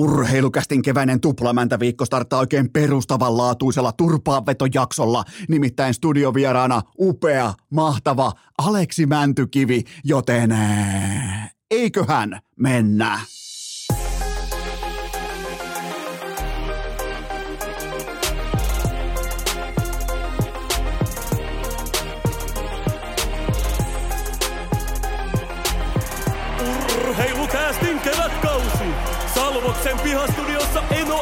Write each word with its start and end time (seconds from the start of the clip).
Urheilukästin 0.00 0.82
keväinen 0.82 1.20
tuplamäntäviikko 1.20 2.04
starttaa 2.04 2.40
oikein 2.40 2.70
perustavanlaatuisella 2.72 3.92
turpaanvetojaksolla, 3.92 5.24
nimittäin 5.48 5.94
studiovieraana 5.94 6.82
upea, 6.98 7.54
mahtava 7.70 8.32
Aleksi 8.58 9.06
Mäntykivi, 9.06 9.84
joten 10.04 10.56
eiköhän 11.70 12.40
mennä. 12.56 13.18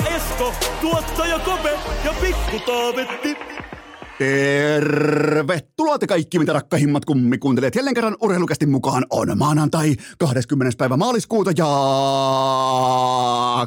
Esko, 0.06 0.54
tuottaja 0.80 1.38
Kope 1.38 1.70
ja 2.04 2.12
Pikku 2.20 2.58
Taavetti. 2.66 3.36
Tervetuloa 4.18 5.98
te 5.98 6.06
kaikki, 6.06 6.38
mitä 6.38 6.52
rakkahimmat 6.52 7.04
kummikuuntelijat. 7.04 7.74
Jälleen 7.74 7.94
kerran 7.94 8.16
urheilukästi 8.22 8.66
mukaan 8.66 9.06
on 9.10 9.38
maanantai 9.38 9.96
20. 10.18 10.76
päivä 10.78 10.96
maaliskuuta 10.96 11.52
ja 11.56 11.66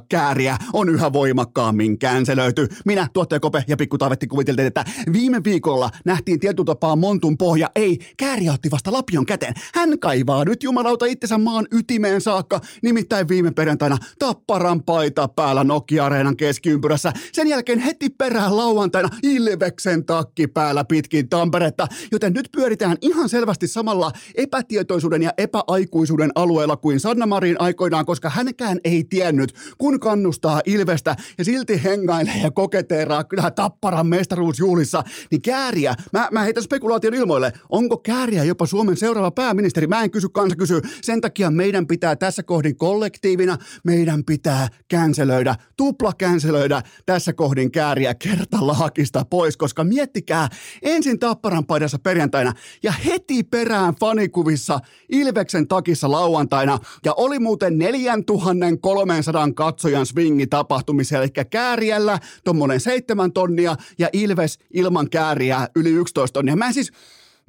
kääriä 0.09 0.57
on 0.73 0.89
yhä 0.89 1.13
voimakkaammin 1.13 1.99
känselöity. 1.99 2.67
Minä, 2.85 3.07
tuottaja 3.13 3.39
Kope 3.39 3.63
ja 3.67 3.77
Pikku 3.77 3.97
Taavetti 3.97 4.27
kuviteltiin, 4.27 4.67
että 4.67 4.85
viime 5.13 5.43
viikolla 5.43 5.89
nähtiin 6.05 6.39
tietyllä 6.39 6.65
tapaa 6.65 6.95
Montun 6.95 7.37
pohja. 7.37 7.69
Ei, 7.75 7.99
kääriä 8.17 8.53
otti 8.53 8.71
vasta 8.71 8.91
lapion 8.91 9.25
käteen. 9.25 9.53
Hän 9.73 9.99
kaivaa 9.99 10.45
nyt 10.45 10.63
jumalauta 10.63 11.05
itsensä 11.05 11.37
maan 11.37 11.67
ytimeen 11.71 12.21
saakka. 12.21 12.59
Nimittäin 12.83 13.27
viime 13.27 13.51
perjantaina 13.51 13.97
tapparan 14.19 14.83
paita 14.83 15.27
päällä 15.27 15.63
Nokia-areenan 15.63 16.37
keskiympyrässä. 16.37 17.13
Sen 17.33 17.47
jälkeen 17.47 17.79
heti 17.79 18.09
perään 18.09 18.57
lauantaina 18.57 19.09
Ilveksen 19.23 20.05
takki 20.05 20.40
päällä 20.47 20.83
pitkin 20.85 21.29
Tamperetta, 21.29 21.87
joten 22.11 22.33
nyt 22.33 22.49
pyöritään 22.51 22.97
ihan 23.01 23.29
selvästi 23.29 23.67
samalla 23.67 24.11
epätietoisuuden 24.35 25.21
ja 25.21 25.33
epäaikuisuuden 25.37 26.31
alueella 26.35 26.77
kuin 26.77 26.99
Sanna 26.99 27.25
Marin 27.25 27.61
aikoinaan, 27.61 28.05
koska 28.05 28.29
hänkään 28.29 28.79
ei 28.83 29.03
tiennyt, 29.03 29.55
kun 29.77 29.99
kannustaa 29.99 30.61
Ilvestä 30.65 31.15
ja 31.37 31.45
silti 31.45 31.83
hengailee 31.83 32.37
ja 32.43 32.51
koketeeraa 32.51 33.23
kyllä 33.23 33.51
tapparan 33.51 34.07
mestaruusjuhlissa, 34.07 35.03
niin 35.31 35.41
Kääriä, 35.41 35.95
mä, 36.13 36.27
mä 36.31 36.43
heitän 36.43 36.63
spekulaation 36.63 37.13
ilmoille, 37.13 37.53
onko 37.69 37.97
Kääriä 37.97 38.43
jopa 38.43 38.65
Suomen 38.65 38.97
seuraava 38.97 39.31
pääministeri? 39.31 39.87
Mä 39.87 40.03
en 40.03 40.11
kysy, 40.11 40.29
kansa 40.29 40.55
kysy. 40.55 40.81
Sen 41.01 41.21
takia 41.21 41.51
meidän 41.51 41.87
pitää 41.87 42.15
tässä 42.15 42.43
kohdin 42.43 42.75
kollektiivina, 42.75 43.57
meidän 43.83 44.25
pitää 44.25 44.67
känselöidä, 44.87 45.55
tupla 45.77 46.13
känselöidä 46.17 46.81
tässä 47.05 47.33
kohdin 47.33 47.71
Kääriä 47.71 48.15
kertalaakista 48.15 49.25
pois, 49.29 49.57
koska 49.57 49.83
miettikää 49.83 50.30
pitää 50.31 50.49
ensin 50.81 51.19
Tapparan 51.19 51.65
paidassa 51.65 51.99
perjantaina 51.99 52.53
ja 52.83 52.91
heti 52.91 53.43
perään 53.43 53.95
fanikuvissa 53.99 54.79
Ilveksen 55.09 55.67
takissa 55.67 56.11
lauantaina. 56.11 56.79
Ja 57.05 57.13
oli 57.13 57.39
muuten 57.39 57.77
4300 57.77 59.51
katsojan 59.53 60.05
swingi 60.05 60.47
tapahtumisia, 60.47 61.19
eli 61.19 61.29
kääriällä 61.49 62.19
tuommoinen 62.43 62.79
seitsemän 62.79 63.31
tonnia 63.31 63.75
ja 63.99 64.09
Ilves 64.13 64.59
ilman 64.73 65.09
kääriä 65.09 65.67
yli 65.75 65.89
11 65.89 66.33
tonnia. 66.33 66.55
Mä 66.55 66.67
en 66.67 66.73
siis, 66.73 66.91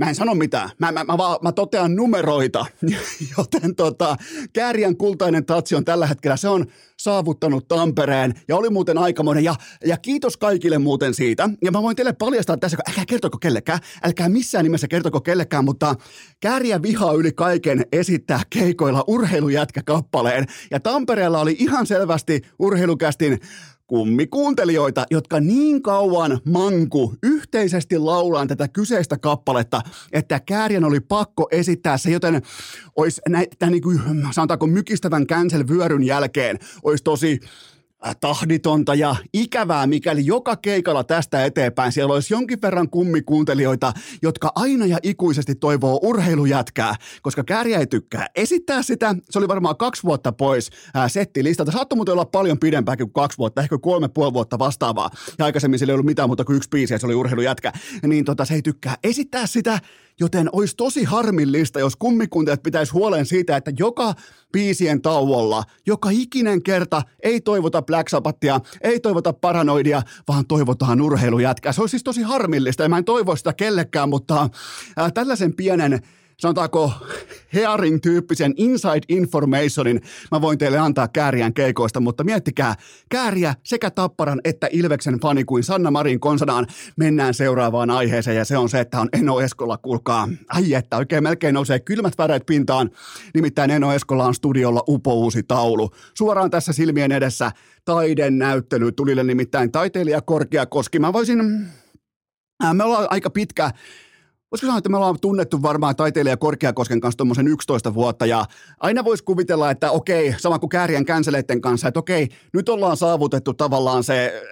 Mä 0.02 0.08
en 0.08 0.14
sano 0.14 0.34
mitään. 0.34 0.70
Mä, 0.78 0.92
mä, 0.92 1.04
mä, 1.04 1.18
vaan, 1.18 1.38
mä 1.42 1.52
totean 1.52 1.96
numeroita, 1.96 2.66
joten 3.38 3.74
tota, 3.74 4.16
Kääriän 4.52 4.96
kultainen 4.96 5.46
tatsi 5.46 5.74
on 5.74 5.84
tällä 5.84 6.06
hetkellä, 6.06 6.36
se 6.36 6.48
on 6.48 6.66
saavuttanut 6.98 7.68
Tampereen 7.68 8.34
ja 8.48 8.56
oli 8.56 8.70
muuten 8.70 8.98
aikamoinen 8.98 9.44
ja, 9.44 9.54
ja 9.86 9.96
kiitos 9.96 10.36
kaikille 10.36 10.78
muuten 10.78 11.14
siitä. 11.14 11.48
Ja 11.64 11.70
mä 11.70 11.82
voin 11.82 11.96
teille 11.96 12.12
paljastaa 12.12 12.56
tässä, 12.56 12.76
älkää 12.88 13.04
kertoko 13.06 13.38
kellekään, 13.38 13.78
älkää 14.02 14.28
missään 14.28 14.64
nimessä 14.64 14.88
kertoko 14.88 15.20
kellekään, 15.20 15.64
mutta 15.64 15.94
Kääriä 16.40 16.82
vihaa 16.82 17.12
yli 17.12 17.32
kaiken 17.32 17.86
esittää 17.92 18.40
keikoilla 18.50 19.04
urheilujätkä-kappaleen. 19.06 20.46
Ja 20.70 20.80
Tampereella 20.80 21.40
oli 21.40 21.56
ihan 21.58 21.86
selvästi 21.86 22.42
urheilukästin 22.58 23.38
kummikuuntelijoita, 23.92 25.06
jotka 25.10 25.40
niin 25.40 25.82
kauan 25.82 26.40
manku 26.44 27.14
yhteisesti 27.22 27.98
laulaan 27.98 28.48
tätä 28.48 28.68
kyseistä 28.68 29.18
kappaletta, 29.18 29.82
että 30.12 30.40
Kääriän 30.40 30.84
oli 30.84 31.00
pakko 31.00 31.48
esittää 31.50 31.98
se, 31.98 32.10
joten 32.10 32.42
olisi 32.96 33.20
näitä 33.28 33.70
niin 33.70 33.82
kuin, 33.82 34.00
sanotaanko 34.30 34.66
mykistävän 34.66 35.26
cancel-vyöryn 35.26 36.02
jälkeen, 36.02 36.58
olisi 36.82 37.04
tosi 37.04 37.40
tahditonta 38.20 38.94
ja 38.94 39.16
ikävää, 39.32 39.86
mikäli 39.86 40.26
joka 40.26 40.56
keikalla 40.56 41.04
tästä 41.04 41.44
eteenpäin 41.44 41.92
siellä 41.92 42.14
olisi 42.14 42.34
jonkin 42.34 42.62
verran 42.62 42.90
kummikuuntelijoita, 42.90 43.92
jotka 44.22 44.52
aina 44.54 44.86
ja 44.86 44.98
ikuisesti 45.02 45.54
toivoo 45.54 46.00
urheilujätkää, 46.02 46.94
koska 47.22 47.44
Kääriä 47.44 47.78
ei 47.78 47.86
tykkää 47.86 48.26
esittää 48.34 48.82
sitä. 48.82 49.14
Se 49.30 49.38
oli 49.38 49.48
varmaan 49.48 49.76
kaksi 49.76 50.02
vuotta 50.02 50.32
pois 50.32 50.70
ää, 50.94 51.04
äh, 51.04 51.10
settilistalta. 51.10 51.72
Saattoi 51.72 51.96
muuten 51.96 52.12
olla 52.12 52.24
paljon 52.24 52.58
pidempääkin 52.58 53.06
kuin 53.06 53.22
kaksi 53.22 53.38
vuotta, 53.38 53.60
ehkä 53.60 53.78
kolme 53.78 54.08
puoli 54.08 54.32
vuotta 54.32 54.58
vastaavaa. 54.58 55.10
Ja 55.38 55.44
aikaisemmin 55.44 55.78
sillä 55.78 55.90
ei 55.90 55.94
ollut 55.94 56.06
mitään 56.06 56.28
muuta 56.28 56.44
kuin 56.44 56.56
yksi 56.56 56.68
biisi 56.68 56.94
ja 56.94 56.98
se 56.98 57.06
oli 57.06 57.14
urheilujätkä. 57.14 57.72
Niin 58.06 58.24
tota, 58.24 58.44
se 58.44 58.54
ei 58.54 58.62
tykkää 58.62 58.96
esittää 59.04 59.46
sitä, 59.46 59.78
joten 60.20 60.48
olisi 60.52 60.76
tosi 60.76 61.04
harmillista, 61.04 61.80
jos 61.80 61.96
kummikuntelijat 61.96 62.62
pitäisi 62.62 62.92
huolen 62.92 63.26
siitä, 63.26 63.56
että 63.56 63.72
joka 63.78 64.14
biisien 64.52 65.02
tauolla, 65.02 65.64
joka 65.86 66.08
ikinen 66.12 66.62
kerta 66.62 67.02
ei 67.22 67.40
toivota 67.40 67.82
Black 67.82 68.08
Sabbathia, 68.08 68.60
ei 68.80 69.00
toivota 69.00 69.32
paranoidia, 69.32 70.02
vaan 70.28 70.46
toivotaan 70.46 71.00
urheilujätkää. 71.00 71.72
Se 71.72 71.80
olisi 71.80 71.90
siis 71.90 72.04
tosi 72.04 72.22
harmillista 72.22 72.82
ja 72.82 72.88
mä 72.88 72.98
en 72.98 73.04
toivo 73.04 73.36
sitä 73.36 73.52
kellekään, 73.52 74.08
mutta 74.08 74.48
tällaisen 75.14 75.54
pienen 75.54 76.00
sanotaanko 76.42 76.92
Hearing-tyyppisen 77.54 78.54
inside 78.56 79.00
informationin 79.08 80.00
mä 80.30 80.40
voin 80.40 80.58
teille 80.58 80.78
antaa 80.78 81.08
Kääriän 81.08 81.54
keikoista, 81.54 82.00
mutta 82.00 82.24
miettikää, 82.24 82.74
Kääriä 83.08 83.54
sekä 83.64 83.90
Tapparan 83.90 84.40
että 84.44 84.68
Ilveksen 84.72 85.20
fani 85.20 85.44
kuin 85.44 85.64
Sanna 85.64 85.90
Marin 85.90 86.20
konsanaan 86.20 86.66
mennään 86.96 87.34
seuraavaan 87.34 87.90
aiheeseen 87.90 88.36
ja 88.36 88.44
se 88.44 88.56
on 88.56 88.68
se, 88.68 88.80
että 88.80 89.00
on 89.00 89.08
Eno 89.12 89.40
Eskola, 89.40 89.78
kuulkaa, 89.78 90.28
ai 90.48 90.74
että 90.74 90.96
oikein 90.96 91.22
melkein 91.22 91.54
nousee 91.54 91.80
kylmät 91.80 92.18
väreet 92.18 92.46
pintaan, 92.46 92.90
nimittäin 93.34 93.70
Eno 93.70 93.92
Eskola 93.92 94.24
on 94.24 94.34
studiolla 94.34 94.82
upouusi 94.88 95.42
taulu. 95.42 95.90
Suoraan 96.16 96.50
tässä 96.50 96.72
silmien 96.72 97.12
edessä 97.12 97.52
taiden 97.84 98.38
näyttely 98.38 98.92
tulille 98.92 99.24
nimittäin 99.24 99.72
taiteilija 99.72 100.20
Korkeakoski. 100.20 100.98
Mä 100.98 101.12
voisin, 101.12 101.40
äh, 102.64 102.74
me 102.74 102.84
ollaan 102.84 103.06
aika 103.10 103.30
pitkä 103.30 103.70
voisiko 104.52 104.66
sanoa, 104.66 104.78
että 104.78 104.88
me 104.88 104.96
ollaan 104.96 105.20
tunnettu 105.20 105.62
varmaan 105.62 105.96
taiteilija 105.96 106.36
Korkeakosken 106.36 107.00
kanssa 107.00 107.16
tuommoisen 107.16 107.48
11 107.48 107.94
vuotta 107.94 108.26
ja 108.26 108.44
aina 108.80 109.04
voisi 109.04 109.24
kuvitella, 109.24 109.70
että 109.70 109.90
okei, 109.90 110.34
sama 110.38 110.58
kuin 110.58 110.70
Kääriän 110.70 111.04
känseleiden 111.04 111.60
kanssa, 111.60 111.88
että 111.88 112.00
okei, 112.00 112.28
nyt 112.52 112.68
ollaan 112.68 112.96
saavutettu 112.96 113.54
tavallaan 113.54 114.04
se, 114.04 114.42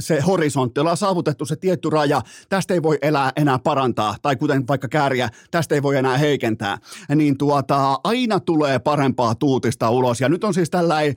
se 0.00 0.20
horisontti, 0.20 0.80
ollaan 0.80 0.96
saavutettu 0.96 1.46
se 1.46 1.56
tietty 1.56 1.90
raja, 1.90 2.22
tästä 2.48 2.74
ei 2.74 2.82
voi 2.82 2.98
elää 3.02 3.32
enää 3.36 3.58
parantaa, 3.58 4.16
tai 4.22 4.36
kuten 4.36 4.68
vaikka 4.68 4.88
Kääriä, 4.88 5.28
tästä 5.50 5.74
ei 5.74 5.82
voi 5.82 5.96
enää 5.96 6.16
heikentää, 6.16 6.78
niin 7.14 7.38
tuota, 7.38 8.00
aina 8.04 8.40
tulee 8.40 8.78
parempaa 8.78 9.34
tuutista 9.34 9.90
ulos 9.90 10.20
ja 10.20 10.28
nyt 10.28 10.44
on 10.44 10.54
siis 10.54 10.70
tällainen, 10.70 11.14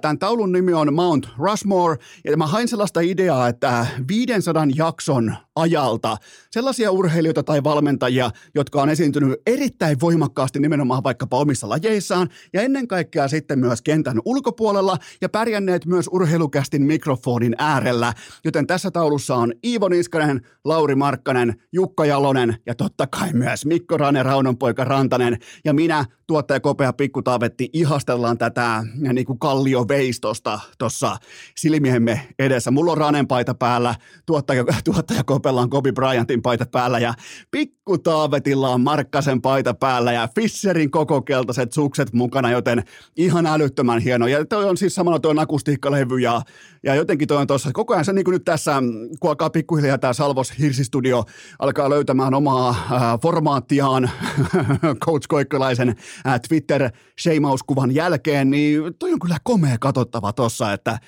tämän 0.00 0.18
taulun 0.18 0.52
nimi 0.52 0.72
on 0.72 0.94
Mount 0.94 1.28
Rushmore 1.38 1.96
ja 2.24 2.36
mä 2.36 2.46
hain 2.46 2.68
sellaista 2.68 3.00
ideaa, 3.00 3.48
että 3.48 3.86
500 4.08 4.66
jakson 4.74 5.36
ajalta 5.56 6.16
sellaisia 6.50 6.90
urheilijoita 6.90 7.37
tai 7.42 7.64
valmentajia, 7.64 8.30
jotka 8.54 8.82
on 8.82 8.88
esiintynyt 8.88 9.40
erittäin 9.46 10.00
voimakkaasti 10.00 10.60
nimenomaan 10.60 11.02
vaikkapa 11.04 11.38
omissa 11.38 11.68
lajeissaan 11.68 12.28
ja 12.52 12.62
ennen 12.62 12.88
kaikkea 12.88 13.28
sitten 13.28 13.58
myös 13.58 13.82
kentän 13.82 14.20
ulkopuolella 14.24 14.96
ja 15.20 15.28
pärjänneet 15.28 15.86
myös 15.86 16.08
urheilukästin 16.12 16.82
mikrofonin 16.82 17.54
äärellä. 17.58 18.12
Joten 18.44 18.66
tässä 18.66 18.90
taulussa 18.90 19.36
on 19.36 19.52
Iivo 19.64 19.88
Niskanen, 19.88 20.40
Lauri 20.64 20.94
Markkanen, 20.94 21.54
Jukka 21.72 22.04
Jalonen 22.04 22.56
ja 22.66 22.74
totta 22.74 23.06
kai 23.06 23.32
myös 23.32 23.66
Mikko 23.66 23.96
Rane, 23.96 24.22
Raunonpoika 24.22 24.84
Rantanen 24.84 25.38
ja 25.64 25.72
minä, 25.72 26.04
tuottaja 26.28 26.60
Kopea 26.60 26.92
Pikku 26.92 27.22
Taavetti, 27.22 27.70
ihastellaan 27.72 28.38
tätä 28.38 28.84
niin 29.12 29.26
kuin 29.26 29.38
kallioveistosta 29.38 30.60
tuossa 30.78 31.16
silmiemme 31.56 32.28
edessä. 32.38 32.70
Mulla 32.70 32.92
on 32.92 32.98
Ranen 32.98 33.26
paita 33.26 33.54
päällä, 33.54 33.94
tuottaja, 34.26 34.64
tuottaja 34.84 35.24
Kopella 35.24 35.60
on 35.60 35.70
Kobe 35.70 35.92
Bryantin 35.92 36.42
paita 36.42 36.66
päällä 36.72 36.98
ja 36.98 37.14
Pikku 37.50 37.98
Taavetilla 37.98 38.68
on 38.68 38.80
Markkasen 38.80 39.42
paita 39.42 39.74
päällä 39.74 40.12
ja 40.12 40.28
Fisserin 40.34 40.90
koko 40.90 41.22
keltaiset 41.22 41.72
sukset 41.72 42.12
mukana, 42.12 42.50
joten 42.50 42.82
ihan 43.16 43.46
älyttömän 43.46 44.00
hieno. 44.00 44.26
Ja 44.26 44.44
toi 44.44 44.64
on 44.64 44.76
siis 44.76 44.94
samalla 44.94 45.18
tuo 45.18 45.34
akustiikkalevy 45.36 46.18
ja, 46.18 46.42
ja 46.82 46.94
jotenkin 46.94 47.28
toi 47.28 47.36
on 47.36 47.46
tuossa 47.46 47.70
koko 47.72 47.94
ajan 47.94 48.04
se 48.04 48.12
niin 48.12 48.24
kuin 48.24 48.32
nyt 48.32 48.44
tässä, 48.44 48.82
kun 49.20 49.30
alkaa 49.30 49.50
pikkuhiljaa 49.50 49.98
tämä 49.98 50.12
Salvos 50.12 50.58
Hirsistudio 50.58 51.24
alkaa 51.58 51.90
löytämään 51.90 52.34
omaa 52.34 52.68
äh, 52.68 53.20
formaattiaan 53.22 54.10
Coach 55.04 55.26
Koikkalaisen 55.28 55.96
äh, 56.26 56.40
Twitter-sheimauskuvan 56.40 57.94
jälkeen, 57.94 58.50
niin 58.50 58.82
toi 58.98 59.12
on 59.12 59.18
kyllä 59.18 59.36
komea 59.42 59.76
katsottava 59.80 60.32
tossa, 60.32 60.72
että 60.72 60.98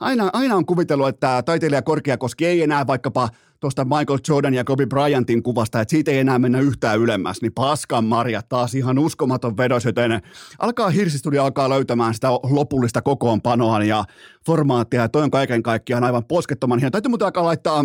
aina, 0.00 0.30
aina 0.32 0.56
on 0.56 0.66
kuvitellut, 0.66 1.08
että 1.08 1.42
taiteilija 1.42 1.82
Korkeakoski 1.82 2.46
ei 2.46 2.62
enää 2.62 2.86
vaikkapa 2.86 3.28
tuosta 3.60 3.84
Michael 3.84 4.18
Jordan 4.28 4.54
ja 4.54 4.64
Kobe 4.64 4.86
Bryantin 4.86 5.42
kuvasta, 5.42 5.80
että 5.80 5.90
siitä 5.90 6.10
ei 6.10 6.18
enää 6.18 6.38
mennä 6.38 6.60
yhtään 6.60 6.98
ylemmäs, 6.98 7.42
niin 7.42 7.52
paskan 7.52 8.04
Marja 8.04 8.42
taas 8.42 8.74
ihan 8.74 8.98
uskomaton 8.98 9.56
vedos, 9.56 9.84
joten 9.84 10.22
alkaa 10.58 10.90
Hirsistudio 10.90 11.44
alkaa 11.44 11.68
löytämään 11.68 12.14
sitä 12.14 12.28
lopullista 12.30 13.02
kokoonpanoa 13.02 13.84
ja 13.84 14.04
formaattia, 14.46 15.02
ja 15.02 15.08
toi 15.08 15.22
on 15.22 15.30
kaiken 15.30 15.62
kaikkiaan 15.62 16.04
aivan 16.04 16.24
poskettoman 16.24 16.78
hieno. 16.78 16.90
Täytyy 16.90 17.08
muuten 17.08 17.26
alkaa 17.26 17.44
laittaa 17.44 17.84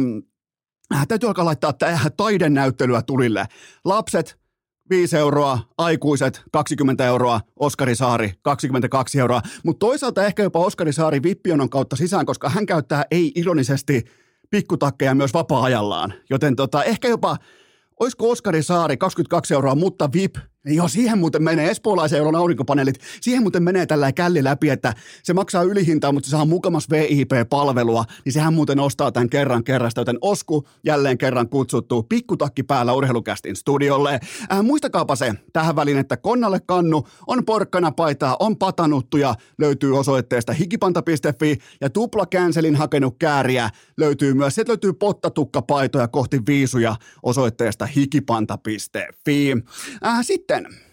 äh, 0.96 1.08
täytyy 1.08 1.30
alkaa 1.30 1.46
laittaa 1.46 1.74
taidenäyttelyä 2.18 3.02
tulille. 3.02 3.46
Lapset, 3.86 4.38
5 4.90 5.18
euroa, 5.18 5.60
aikuiset 5.78 6.42
20 6.52 7.06
euroa, 7.06 7.42
Oskari 7.60 7.96
Saari 7.96 8.34
22 8.42 9.20
euroa, 9.20 9.42
mutta 9.64 9.86
toisaalta 9.86 10.26
ehkä 10.26 10.44
jopa 10.44 10.60
Oskari 10.60 10.94
Saari 10.94 11.24
vippionon 11.24 11.70
kautta 11.70 11.96
sisään, 11.96 12.26
koska 12.26 12.50
hän 12.50 12.66
käyttää 12.66 13.06
ei-ironisesti 13.12 14.04
pikkutakkeja 14.50 15.16
myös 15.16 15.34
vapaa-ajallaan, 15.34 16.14
joten 16.30 16.56
tota, 16.56 16.84
ehkä 16.84 17.08
jopa, 17.08 17.38
olisiko 18.00 18.30
Oskari 18.30 18.64
Saari 18.64 18.98
22 18.98 19.54
euroa, 19.54 19.76
mutta 19.76 20.10
VIP 20.14 20.36
Joo, 20.68 20.88
siihen 20.88 21.20
muuten 21.20 21.44
menee, 21.44 21.72
espoolaisen 21.72 22.18
euron 22.18 22.36
aurinkopaneelit, 22.36 22.96
siihen 23.22 23.42
muuten 23.42 23.64
menee 23.64 23.86
tällä 23.86 24.12
källi 24.12 24.44
läpi, 24.44 24.70
että 24.70 24.94
se 25.24 25.34
maksaa 25.34 25.64
ylihintaa, 25.64 26.12
mutta 26.12 26.28
se 26.28 26.32
saa 26.32 26.46
mukamas 26.46 26.90
VIP-palvelua, 26.90 28.06
niin 28.26 28.34
sehän 28.34 28.54
muuten 28.54 28.80
ostaa 28.80 29.12
tämän 29.12 29.30
kerran 29.30 29.64
kerrasta, 29.64 30.02
joten 30.02 30.18
Osku 30.22 30.68
jälleen 30.84 31.18
kerran 31.18 31.50
kutsuttu 31.50 32.04
pikkutakki 32.04 32.64
päällä 32.64 32.94
urheilukästin 32.94 33.56
studiolle. 33.56 34.20
Äh, 34.52 34.64
muistakaapa 34.64 35.16
se 35.16 35.34
tähän 35.54 35.76
väliin, 35.76 35.98
että 35.98 36.18
Konnalle 36.18 36.60
kannu 36.60 37.08
on 37.28 37.46
porkkana 37.46 37.92
paitaa, 37.92 38.38
on 38.40 38.58
patanuttuja, 38.58 39.36
löytyy 39.58 39.98
osoitteesta 39.98 40.54
hikipanta.fi 40.54 41.58
ja 41.82 41.90
tupla 41.90 42.26
känselin 42.26 42.76
hakenut 42.76 43.16
kääriä 43.20 43.70
löytyy 43.98 44.34
myös, 44.34 44.56
sieltä 44.56 44.72
löytyy 44.72 44.94
pottatukkapaitoja 44.94 46.08
kohti 46.08 46.42
viisuja 46.48 46.96
osoitteesta 47.24 47.86
hikipanta.fi. 47.86 49.54
Äh, 50.06 50.20
sitten 50.22 50.55
sitten 50.56 50.72
Äh, 50.72 50.85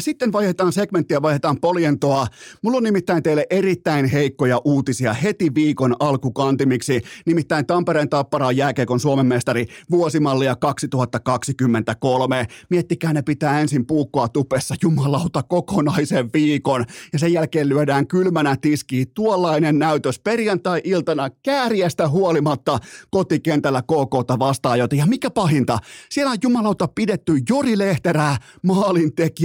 sitten 0.00 0.32
vaihdetaan 0.32 0.72
segmenttiä, 0.72 1.22
vaihdetaan 1.22 1.60
polientoa. 1.60 2.26
Mulla 2.62 2.76
on 2.76 2.82
nimittäin 2.82 3.22
teille 3.22 3.46
erittäin 3.50 4.06
heikkoja 4.06 4.60
uutisia 4.64 5.12
heti 5.12 5.54
viikon 5.54 5.96
alkukantimiksi. 6.00 7.02
Nimittäin 7.26 7.66
Tampereen 7.66 8.08
Tappara 8.08 8.46
on 8.46 8.56
jääkeekon 8.56 9.00
Suomen 9.00 9.26
mestari 9.26 9.66
vuosimallia 9.90 10.56
2023. 10.56 12.46
Miettikää, 12.70 13.12
ne 13.12 13.22
pitää 13.22 13.60
ensin 13.60 13.86
puukkoa 13.86 14.28
tupessa 14.28 14.74
jumalauta 14.82 15.42
kokonaisen 15.42 16.30
viikon. 16.34 16.84
Ja 17.12 17.18
sen 17.18 17.32
jälkeen 17.32 17.68
lyödään 17.68 18.06
kylmänä 18.06 18.56
tiskiin 18.60 19.06
tuollainen 19.14 19.78
näytös 19.78 20.18
perjantai-iltana 20.18 21.30
kääriästä 21.42 22.08
huolimatta 22.08 22.78
kotikentällä 23.10 23.82
KKta 23.82 24.38
vastaan. 24.38 24.78
Ja 24.78 25.06
mikä 25.06 25.30
pahinta, 25.30 25.78
siellä 26.10 26.30
on 26.30 26.38
jumalauta 26.42 26.88
pidetty 26.88 27.32
Jori 27.50 27.78
Lehterää 27.78 28.36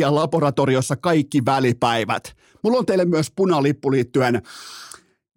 maalintekijä 0.01 0.15
laboratoriossa 0.15 0.95
kaikki 0.95 1.45
välipäivät. 1.45 2.35
Mulla 2.63 2.77
on 2.77 2.85
teille 2.85 3.05
myös 3.05 3.31
punalippu 3.35 3.91
liittyen 3.91 4.41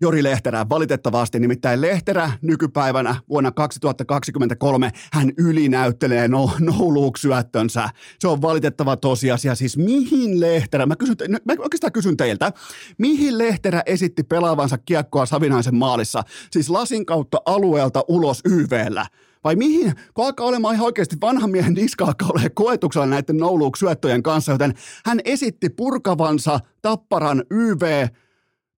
Jori 0.01 0.23
Lehterä 0.23 0.67
valitettavasti, 0.69 1.41
nimittäin 1.41 1.81
Lehterä 1.81 2.33
nykypäivänä 2.43 3.17
vuonna 3.29 3.53
2023 3.53 4.91
hän 5.13 5.33
ylinäyttelee 5.39 6.29
no, 6.29 6.51
nouluuksyöttönsä. 6.61 7.89
Se 8.19 8.29
on 8.29 8.43
valitettava 8.43 8.97
tosiasia. 8.97 9.55
Siis 9.55 9.77
mihin 9.77 10.41
Lehterä, 10.41 10.87
mä, 10.87 10.97
kysyn, 10.97 11.17
mä 11.31 11.55
oikeastaan 11.59 11.93
kysyn 11.93 12.17
teiltä, 12.17 12.53
mihin 12.99 13.39
Lehterä 13.39 13.83
esitti 13.87 14.23
pelaavansa 14.23 14.79
kiekkoa 14.79 15.27
Savinaisen 15.27 15.77
maalissa? 15.77 16.23
Siis 16.51 16.71
lasin 16.71 17.07
kautta 17.07 17.39
alueelta 17.47 18.05
ulos 18.09 18.41
YVllä 18.45 19.07
vai 19.45 19.57
mihin, 19.57 19.93
kun 20.15 20.25
alkaa 20.25 20.47
olemaan 20.47 20.75
ihan 20.75 20.87
oikeasti 20.87 21.17
vanhan 21.21 21.51
miehen 21.51 21.75
niska 21.75 22.05
alkaa 22.05 22.29
olemaan 22.29 22.51
koetuksella 22.55 23.07
näiden 23.07 23.37
nouluuksyöttöjen 23.37 24.23
kanssa, 24.23 24.53
joten 24.53 24.75
hän 25.05 25.21
esitti 25.25 25.69
purkavansa 25.69 26.61
tapparan 26.83 27.43
YV 27.51 28.07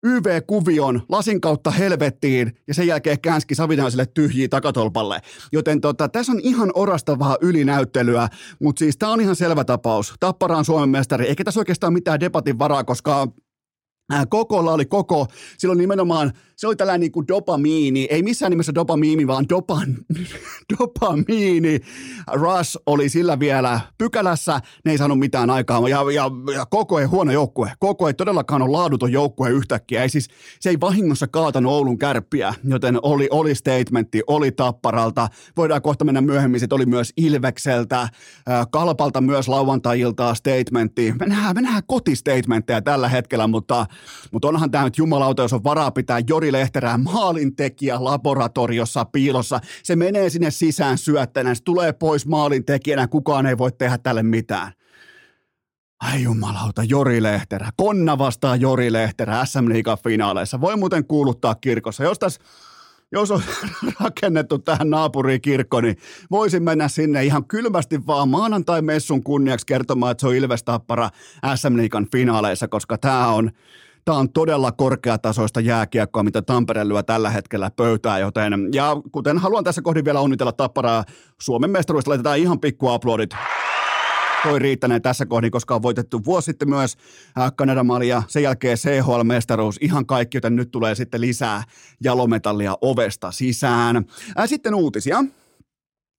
YV-kuvion 0.07 1.03
lasin 1.09 1.41
kautta 1.41 1.71
helvettiin 1.71 2.53
ja 2.69 2.75
sen 2.75 2.87
jälkeen 2.87 3.21
käänski 3.21 3.55
Savinaiselle 3.55 4.07
tyhjiä 4.07 4.49
takatolpalle. 4.49 5.21
Joten 5.53 5.81
tota, 5.81 6.09
tässä 6.09 6.33
on 6.33 6.41
ihan 6.43 6.71
orastavaa 6.75 7.37
ylinäyttelyä, 7.41 8.29
mutta 8.61 8.79
siis 8.79 8.97
tämä 8.97 9.13
on 9.13 9.21
ihan 9.21 9.37
selvä 9.37 9.65
tapaus. 9.65 10.15
Tappara 10.21 10.57
on 10.57 10.65
Suomen 10.65 10.89
mestari, 10.89 11.27
eikä 11.27 11.45
tässä 11.45 11.61
oikeastaan 11.61 11.93
mitään 11.93 12.21
debatin 12.21 12.59
varaa, 12.59 12.85
koska 12.85 13.29
Kokolla 14.29 14.73
oli 14.73 14.85
koko, 14.85 15.27
silloin 15.59 15.79
nimenomaan, 15.79 16.33
se 16.57 16.67
oli 16.67 16.77
tällainen 16.77 17.01
niin 17.01 17.13
kuin 17.13 17.29
dopamiini, 17.29 18.07
ei 18.11 18.23
missään 18.23 18.51
nimessä 18.51 18.75
dopamiini, 18.75 19.27
vaan 19.27 19.45
dopan, 19.49 19.97
dopamiini. 20.79 21.81
Rush 22.33 22.77
oli 22.87 23.09
sillä 23.09 23.39
vielä 23.39 23.81
pykälässä, 23.99 24.61
ne 24.85 24.93
ei 24.93 24.99
saanut 24.99 25.19
mitään 25.19 25.51
aikaa, 25.51 25.89
ja, 25.89 26.05
ja, 26.15 26.31
ja 26.55 26.67
koko 26.67 26.99
ei 26.99 27.07
huono 27.07 27.33
joukkue, 27.33 27.73
koko 27.79 28.09
ei 28.09 28.15
todellakaan 28.15 28.63
ole 28.63 28.71
laaduton 28.71 29.13
joukkue 29.13 29.51
yhtäkkiä, 29.51 30.03
ei 30.03 30.09
siis, 30.09 30.29
se 30.61 30.71
ei 30.71 30.81
vahingossa 30.81 31.27
kaatanut 31.27 31.73
Oulun 31.73 31.99
kärppiä, 31.99 32.55
joten 32.65 32.99
oli, 33.03 33.29
oli 33.31 33.55
statementti, 33.55 34.23
oli 34.27 34.53
Tapparalta, 34.53 35.29
voidaan 35.57 35.83
kohta 35.83 36.05
mennä 36.05 36.21
myöhemmin, 36.21 36.61
se 36.61 36.67
oli 36.71 36.87
myös 36.87 37.13
Ilvekseltä, 37.17 38.09
Kalpalta 38.71 39.21
myös 39.21 39.49
lauantai-iltaa 39.49 40.35
statementti, 40.35 41.15
me 41.21 41.27
nähdään, 41.27 41.55
me 41.55 41.63
nähdään 41.63 41.83
kotistatementteja 41.87 42.83
tällä 42.83 43.09
hetkellä, 43.09 43.47
mutta 43.47 43.87
mutta 44.33 44.49
onhan 44.49 44.71
tämä 44.71 44.85
nyt 44.85 44.99
jumalauta, 44.99 45.43
jos 45.43 45.53
on 45.53 45.65
varaa 45.65 45.91
pitää 45.91 46.21
Jori 46.29 46.46
Lehterää 46.53 46.99
maalintekijä 46.99 48.05
laboratoriossa 48.05 49.05
piilossa. 49.05 49.61
Se 49.83 49.97
menee 49.97 50.31
sinne 50.31 50.51
sisään 50.51 50.99
syöttänä, 50.99 51.55
se 51.55 51.63
tulee 51.63 51.93
pois 51.93 52.27
maalintekijänä, 52.27 53.07
kukaan 53.07 53.47
ei 53.47 53.59
voi 53.59 53.73
tehdä 53.73 53.99
tälle 53.99 54.23
mitään. 54.23 54.73
Ai 56.01 56.23
jumalauta, 56.23 56.83
Jori 56.83 57.23
Lehterä. 57.23 57.71
Konna 57.77 58.19
vastaa 58.19 58.57
Jori 58.57 58.93
Lehterä 58.93 59.45
SM 59.45 59.69
Liigan 59.69 59.99
finaaleissa. 60.05 60.61
Voi 60.61 60.77
muuten 60.77 61.07
kuuluttaa 61.07 61.55
kirkossa. 61.55 62.05
Jos 62.05 62.19
tässä 62.19 62.41
jos 63.13 63.31
on 63.31 63.43
rakennettu 64.01 64.59
tähän 64.59 64.91
naapurikirkko, 64.91 65.81
niin 65.81 65.97
voisin 66.31 66.63
mennä 66.63 66.89
sinne 66.89 67.25
ihan 67.25 67.45
kylmästi 67.45 68.07
vaan 68.07 68.29
maanantai-messun 68.29 69.23
kunniaksi 69.23 69.67
kertomaan, 69.67 70.13
että 70.13 70.21
se 70.21 70.27
on 70.27 70.35
Ilves 70.35 70.65
Tappara 70.65 71.11
SM 71.55 71.77
Liigan 71.77 72.07
finaaleissa, 72.13 72.69
koska 72.69 72.99
tämä 72.99 73.29
on, 73.29 73.51
Tämä 74.07 74.19
on 74.19 74.33
todella 74.33 74.73
korkeatasoista 74.73 75.61
jääkiekkoa, 75.61 76.23
mitä 76.23 76.43
Tampere 76.43 76.89
lyö 76.89 77.03
tällä 77.03 77.31
hetkellä 77.31 77.71
pöytää, 77.71 78.19
joten 78.19 78.69
ja 78.73 78.97
kuten 79.13 79.39
haluan 79.39 79.65
tässä 79.65 79.83
kohdin 79.83 80.05
vielä 80.05 80.21
onnitella 80.21 80.53
Tapparaa 80.53 81.05
Suomen 81.43 81.71
mestaruudesta, 81.71 82.11
laitetaan 82.11 82.39
ihan 82.39 82.61
pikku 82.61 82.89
aplodit 82.89 83.31
toi 84.43 84.59
riittäneen 84.59 85.03
tässä 85.03 85.27
kohdin, 85.27 85.51
koska 85.51 85.75
on 85.75 85.83
voitettu 85.83 86.25
vuosi 86.25 86.47
sitten 86.47 86.69
myös 86.69 86.97
Kanadan 87.57 88.07
ja 88.07 88.23
sen 88.29 88.43
jälkeen 88.43 88.77
CHL-mestaruus, 88.77 89.79
ihan 89.81 90.07
kaikki, 90.07 90.37
joten 90.37 90.57
nyt 90.57 90.71
tulee 90.71 90.95
sitten 90.95 91.21
lisää 91.21 91.63
jalometallia 92.05 92.79
ovesta 92.81 93.33
sisään. 93.33 94.05
Sitten 94.47 94.75
uutisia. 94.75 95.25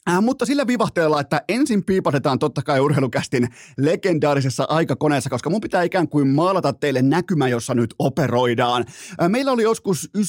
Äh, 0.10 0.22
mutta 0.22 0.46
sillä 0.46 0.68
vivahteella, 0.68 1.22
että 1.22 1.42
ensin 1.50 1.84
piipatetaan 1.84 2.40
totta 2.40 2.62
kai 2.62 2.80
urheilukästin 2.80 3.48
legendaarisessa 3.78 4.66
aikakoneessa, 4.70 5.30
koska 5.30 5.50
mun 5.50 5.62
pitää 5.62 5.84
ikään 5.84 6.08
kuin 6.08 6.28
maalata 6.28 6.74
teille 6.74 7.02
näkymä, 7.02 7.48
jossa 7.48 7.74
nyt 7.74 7.96
operoidaan. 8.00 8.86
Äh, 9.22 9.30
meillä 9.30 9.52
oli 9.52 9.64
joskus 9.64 10.10
97-98, 10.18 10.22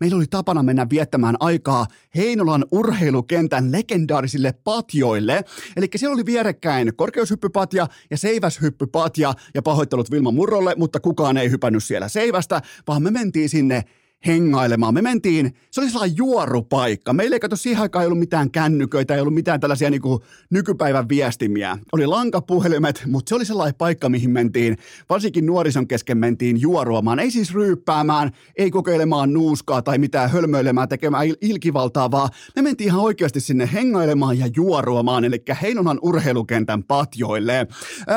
meillä 0.00 0.16
oli 0.16 0.26
tapana 0.30 0.62
mennä 0.62 0.86
viettämään 0.90 1.36
aikaa 1.40 1.86
Heinolan 2.16 2.64
urheilukentän 2.72 3.72
legendaarisille 3.72 4.54
patjoille. 4.64 5.44
Eli 5.76 5.88
siellä 5.96 6.14
oli 6.14 6.26
vierekkäin 6.26 6.96
korkeushyppypatja 6.96 7.86
ja 8.10 8.16
seiväshyppypatja 8.16 9.34
ja 9.54 9.62
pahoittelut 9.62 10.10
Vilma 10.10 10.30
Murrolle, 10.30 10.74
mutta 10.76 11.00
kukaan 11.00 11.36
ei 11.36 11.50
hypännyt 11.50 11.84
siellä 11.84 12.08
seivästä, 12.08 12.62
vaan 12.86 13.02
me 13.02 13.10
mentiin 13.10 13.48
sinne 13.48 13.84
hengailemaan. 14.26 14.94
Me 14.94 15.02
mentiin, 15.02 15.54
se 15.70 15.80
oli 15.80 15.90
sellainen 15.90 16.16
juorupaikka. 16.16 17.12
Meillä 17.12 17.36
ei 17.36 17.40
kato 17.40 17.56
siihen 17.56 17.82
aikaan 17.82 18.02
ei 18.02 18.06
ollut 18.06 18.18
mitään 18.18 18.50
kännyköitä, 18.50 19.14
ei 19.14 19.20
ollut 19.20 19.34
mitään 19.34 19.60
tällaisia 19.60 19.90
niin 19.90 20.02
nykypäivän 20.50 21.08
viestimiä. 21.08 21.78
Oli 21.92 22.06
lankapuhelimet, 22.06 23.02
mutta 23.06 23.28
se 23.28 23.34
oli 23.34 23.44
sellainen 23.44 23.74
paikka, 23.78 24.08
mihin 24.08 24.30
mentiin, 24.30 24.76
varsinkin 25.08 25.46
nuorison 25.46 25.88
kesken 25.88 26.18
mentiin 26.18 26.60
juoruamaan. 26.60 27.18
Ei 27.18 27.30
siis 27.30 27.54
ryyppäämään, 27.54 28.30
ei 28.56 28.70
kokeilemaan 28.70 29.32
nuuskaa 29.32 29.82
tai 29.82 29.98
mitään 29.98 30.30
hölmöilemään, 30.30 30.88
tekemään 30.88 31.26
il- 31.26 31.38
ilkivaltaa, 31.40 32.10
vaan 32.10 32.28
me 32.56 32.62
mentiin 32.62 32.88
ihan 32.88 33.00
oikeasti 33.00 33.40
sinne 33.40 33.70
hengailemaan 33.72 34.38
ja 34.38 34.48
juoruamaan, 34.56 35.24
eli 35.24 35.42
Heinolan 35.62 35.98
urheilukentän 36.02 36.84
patjoille. 36.84 37.66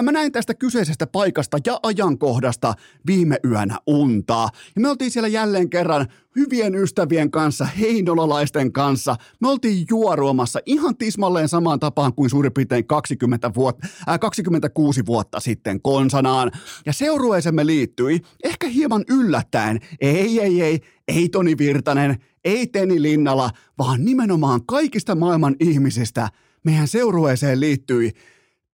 Mä 0.01 0.11
näin 0.11 0.31
tästä 0.31 0.53
kyseisestä 0.53 1.07
paikasta 1.07 1.57
ja 1.65 1.79
ajankohdasta 1.83 2.73
viime 3.07 3.37
yönä 3.45 3.77
untaa. 3.87 4.49
Ja 4.75 4.81
me 4.81 4.89
oltiin 4.89 5.11
siellä 5.11 5.27
jälleen 5.27 5.69
kerran 5.69 5.98
hyvien 6.35 6.75
ystävien 6.75 7.31
kanssa, 7.31 7.65
heinolalaisten 7.65 8.71
kanssa. 8.71 9.15
Me 9.41 9.47
oltiin 9.47 9.85
juoruomassa 9.89 10.59
ihan 10.65 10.97
tismalleen 10.97 11.49
samaan 11.49 11.79
tapaan 11.79 12.13
kuin 12.13 12.29
suurin 12.29 12.53
piirtein 12.53 12.87
20 12.87 13.51
vuotta, 13.55 13.87
äh, 14.09 14.19
26 14.19 15.05
vuotta 15.05 15.39
sitten 15.39 15.81
konsanaan. 15.81 16.51
Ja 16.85 16.93
seurueisemme 16.93 17.65
liittyi 17.65 18.21
ehkä 18.43 18.67
hieman 18.67 19.03
yllättäen. 19.09 19.79
Ei, 20.01 20.39
ei, 20.39 20.61
ei, 20.61 20.79
ei 21.07 21.29
Toni 21.29 21.57
Virtanen, 21.57 22.15
ei 22.43 22.67
Teni 22.67 23.01
Linnala, 23.01 23.49
vaan 23.77 24.05
nimenomaan 24.05 24.65
kaikista 24.65 25.15
maailman 25.15 25.55
ihmisistä 25.59 26.29
meidän 26.63 26.87
seurueeseen 26.87 27.59
liittyi 27.59 28.11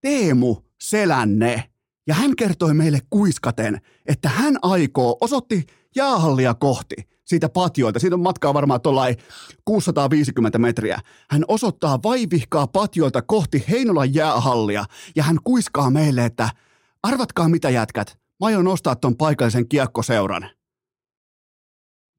Teemu 0.01 0.58
Selänne. 0.82 1.63
Ja 2.08 2.13
hän 2.13 2.36
kertoi 2.36 2.74
meille 2.74 3.00
kuiskaten, 3.10 3.82
että 4.05 4.29
hän 4.29 4.58
aikoo, 4.62 5.17
osoitti 5.22 5.65
jäähallia 5.96 6.53
kohti 6.53 6.96
siitä 7.25 7.50
patjoilta. 7.50 8.00
Siitä 8.00 8.15
on 8.15 8.22
matkaa 8.22 8.53
varmaan 8.53 8.82
tuollain 8.82 9.15
650 9.65 10.58
metriä. 10.58 11.00
Hän 11.29 11.44
osoittaa 11.48 12.00
vaivihkaa 12.03 12.67
patjoilta 12.67 13.22
kohti 13.22 13.63
Heinolan 13.70 14.13
jäähallia 14.13 14.86
ja 15.15 15.24
hän 15.24 15.38
kuiskaa 15.44 15.89
meille, 15.89 16.25
että 16.25 16.50
arvatkaa 17.03 17.50
mitä 17.50 17.70
jätkät, 17.70 18.17
mä 18.39 18.48
aion 18.48 18.65
nostaa 18.65 18.96
ton 18.96 19.17
paikallisen 19.17 19.67
kiekkoseuran. 19.67 20.50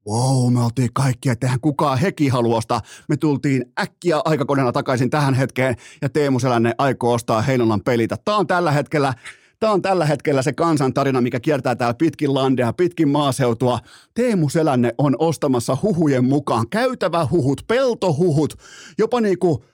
Wow, 0.07 0.53
me 0.53 0.63
oltiin 0.63 0.93
kaikki, 0.93 1.29
että 1.29 1.47
eihän 1.47 1.59
kukaan 1.59 1.97
heki 1.97 2.27
haluosta. 2.27 2.81
Me 3.09 3.17
tultiin 3.17 3.65
äkkiä 3.79 4.21
aikakoneella 4.25 4.71
takaisin 4.71 5.09
tähän 5.09 5.33
hetkeen 5.33 5.75
ja 6.01 6.09
Teemu 6.09 6.39
Selänne 6.39 6.73
aikoo 6.77 7.13
ostaa 7.13 7.41
Heinolan 7.41 7.81
pelitä. 7.81 8.17
Tämä 8.25 8.37
on 8.37 8.47
tällä 8.47 8.71
hetkellä 8.71 9.13
Tämä 9.59 9.73
on 9.73 9.81
tällä 9.81 10.05
hetkellä 10.05 10.41
se 10.41 10.53
kansantarina, 10.53 11.21
mikä 11.21 11.39
kiertää 11.39 11.75
täällä 11.75 11.93
pitkin 11.93 12.33
landea, 12.33 12.73
pitkin 12.73 13.09
maaseutua. 13.09 13.79
Teemu 14.13 14.49
Selänne 14.49 14.93
on 14.97 15.15
ostamassa 15.19 15.77
huhujen 15.81 16.25
mukaan 16.25 16.69
käytävä 16.69 17.27
huhut, 17.31 17.61
peltohuhut, 17.67 18.53
jopa 18.97 19.21
niinku 19.21 19.65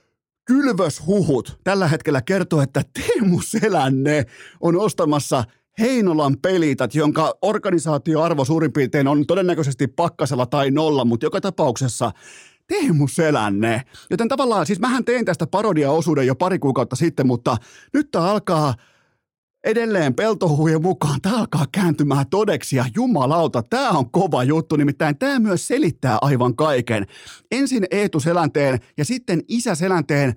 kylvöshuhut. 0.45 1.59
Tällä 1.63 1.87
hetkellä 1.87 2.21
kertoo, 2.21 2.61
että 2.61 2.81
Teemu 2.93 3.41
Selänne 3.41 4.25
on 4.61 4.79
ostamassa 4.79 5.43
Heinolan 5.79 6.37
pelitat, 6.41 6.95
jonka 6.95 7.33
organisaatioarvo 7.41 8.45
suurin 8.45 8.73
piirtein 8.73 9.07
on 9.07 9.25
todennäköisesti 9.27 9.87
pakkasella 9.87 10.45
tai 10.45 10.71
nolla, 10.71 11.05
mutta 11.05 11.25
joka 11.25 11.41
tapauksessa 11.41 12.11
Teemu 12.67 13.07
Selänne. 13.07 13.81
Joten 14.09 14.27
tavallaan, 14.27 14.65
siis 14.65 14.79
mähän 14.79 15.05
tein 15.05 15.25
tästä 15.25 15.47
parodia-osuuden 15.47 16.27
jo 16.27 16.35
pari 16.35 16.59
kuukautta 16.59 16.95
sitten, 16.95 17.27
mutta 17.27 17.57
nyt 17.93 18.11
tämä 18.11 18.25
alkaa 18.25 18.73
edelleen 19.63 20.13
peltohuhujen 20.13 20.81
mukaan 20.81 21.21
tämä 21.21 21.37
alkaa 21.37 21.65
kääntymään 21.71 22.25
todeksi 22.29 22.75
ja 22.75 22.85
jumalauta, 22.95 23.63
tämä 23.69 23.89
on 23.89 24.11
kova 24.11 24.43
juttu, 24.43 24.75
nimittäin 24.75 25.17
tämä 25.17 25.39
myös 25.39 25.67
selittää 25.67 26.17
aivan 26.21 26.55
kaiken. 26.55 27.05
Ensin 27.51 27.85
Eetu 27.91 28.19
Selänteen 28.19 28.79
ja 28.97 29.05
sitten 29.05 29.41
Isä 29.47 29.75
Selänteen 29.75 30.33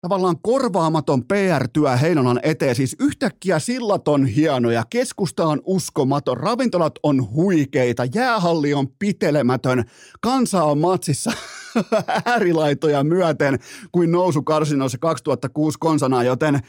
tavallaan 0.00 0.36
korvaamaton 0.42 1.24
PR-työ 1.24 1.96
Heinolan 1.96 2.40
eteen. 2.42 2.74
Siis 2.74 2.96
yhtäkkiä 3.00 3.58
sillat 3.58 4.08
on 4.08 4.26
hienoja, 4.26 4.84
keskusta 4.90 5.46
on 5.46 5.60
uskomaton, 5.64 6.36
ravintolat 6.36 6.94
on 7.02 7.30
huikeita, 7.30 8.04
jäähalli 8.14 8.74
on 8.74 8.88
pitelemätön, 8.98 9.84
kansa 10.20 10.64
on 10.64 10.78
matsissa 10.78 11.32
äärilaitoja 12.26 13.04
myöten 13.04 13.58
kuin 13.92 14.12
nousu 14.12 14.42
karsinoissa 14.42 14.98
2006 14.98 15.78
konsana, 15.78 16.22
joten 16.22 16.60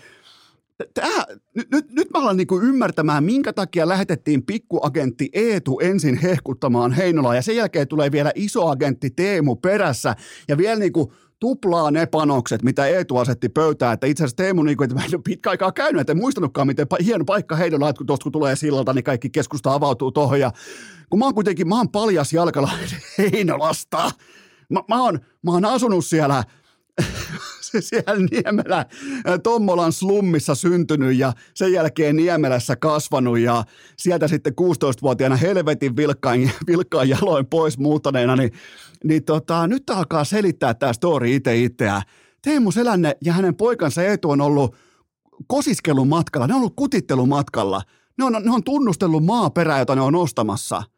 Tää, 0.93 1.25
nyt, 1.71 1.91
nyt, 1.91 2.07
mä 2.13 2.19
alan 2.19 2.37
niinku 2.37 2.59
ymmärtämään, 2.59 3.23
minkä 3.23 3.53
takia 3.53 3.87
lähetettiin 3.87 4.45
pikkuagentti 4.45 5.29
Eetu 5.33 5.79
ensin 5.79 6.17
hehkuttamaan 6.17 6.91
Heinolaa 6.91 7.35
ja 7.35 7.41
sen 7.41 7.55
jälkeen 7.55 7.87
tulee 7.87 8.11
vielä 8.11 8.31
iso 8.35 8.67
agentti 8.67 9.09
Teemu 9.09 9.55
perässä 9.55 10.15
ja 10.47 10.57
vielä 10.57 10.79
niinku 10.79 11.13
tuplaa 11.39 11.91
ne 11.91 12.05
panokset, 12.05 12.63
mitä 12.63 12.87
Eetu 12.87 13.17
asetti 13.17 13.49
pöytään, 13.49 13.93
että 13.93 14.07
itse 14.07 14.23
asiassa 14.23 14.35
Teemu, 14.35 14.63
niin 14.63 14.77
kuin, 14.77 14.85
että 14.85 14.95
mä 14.95 15.05
en 15.05 15.15
ole 15.15 15.21
pitkä 15.23 15.49
aikaa 15.49 15.71
käynyt, 15.71 16.01
että 16.01 16.13
en 16.13 16.17
muistanutkaan, 16.17 16.67
miten 16.67 16.87
hieno 17.05 17.25
paikka 17.25 17.55
Heinola, 17.55 17.89
että 17.89 17.97
kun 17.97 18.07
tuosta 18.07 18.31
tulee 18.31 18.55
sillalta, 18.55 18.93
niin 18.93 19.03
kaikki 19.03 19.29
keskusta 19.29 19.73
avautuu 19.73 20.11
tuohon 20.11 20.39
ja 20.39 20.51
kun 21.09 21.19
mä 21.19 21.25
oon 21.25 21.33
kuitenkin, 21.33 21.67
mä 21.67 21.77
oon 21.77 21.89
paljas 21.89 22.33
jalkalainen 22.33 22.89
Heinolasta, 23.17 24.11
mä, 24.69 24.83
mä, 24.89 25.03
oon, 25.03 25.19
mä 25.43 25.51
oon 25.51 25.65
asunut 25.65 26.05
siellä 26.05 26.43
siellä 27.79 28.27
Niemelä 28.31 28.85
Tommolan 29.43 29.93
slummissa 29.93 30.55
syntynyt 30.55 31.17
ja 31.17 31.33
sen 31.53 31.73
jälkeen 31.73 32.15
Niemelässä 32.15 32.75
kasvanut 32.75 33.39
ja 33.39 33.63
sieltä 33.97 34.27
sitten 34.27 34.53
16-vuotiaana 34.61 35.35
helvetin 35.35 35.95
vilkkaan, 35.95 36.39
vilkkaan 36.67 37.09
jaloin 37.09 37.45
pois 37.45 37.77
muuttaneena, 37.77 38.35
niin, 38.35 38.51
niin 39.03 39.23
tota, 39.23 39.67
nyt 39.67 39.89
alkaa 39.89 40.23
selittää 40.23 40.73
tämä 40.73 40.93
story 40.93 41.35
itse 41.35 41.57
itseään. 41.57 42.01
Teemu 42.41 42.71
Selänne 42.71 43.17
ja 43.23 43.33
hänen 43.33 43.55
poikansa 43.55 44.03
Eetu 44.03 44.29
on 44.29 44.41
ollut 44.41 44.75
kosiskelun 45.47 46.07
matkalla, 46.07 46.47
ne 46.47 46.53
on 46.53 46.59
ollut 46.59 46.75
kutittelun 46.75 47.29
matkalla. 47.29 47.81
Ne 48.17 48.25
on, 48.25 48.33
ne 48.33 48.51
on 48.51 48.63
tunnustellut 48.63 49.25
maaperää, 49.25 49.79
jota 49.79 49.95
ne 49.95 50.01
on 50.01 50.15
ostamassa– 50.15 50.83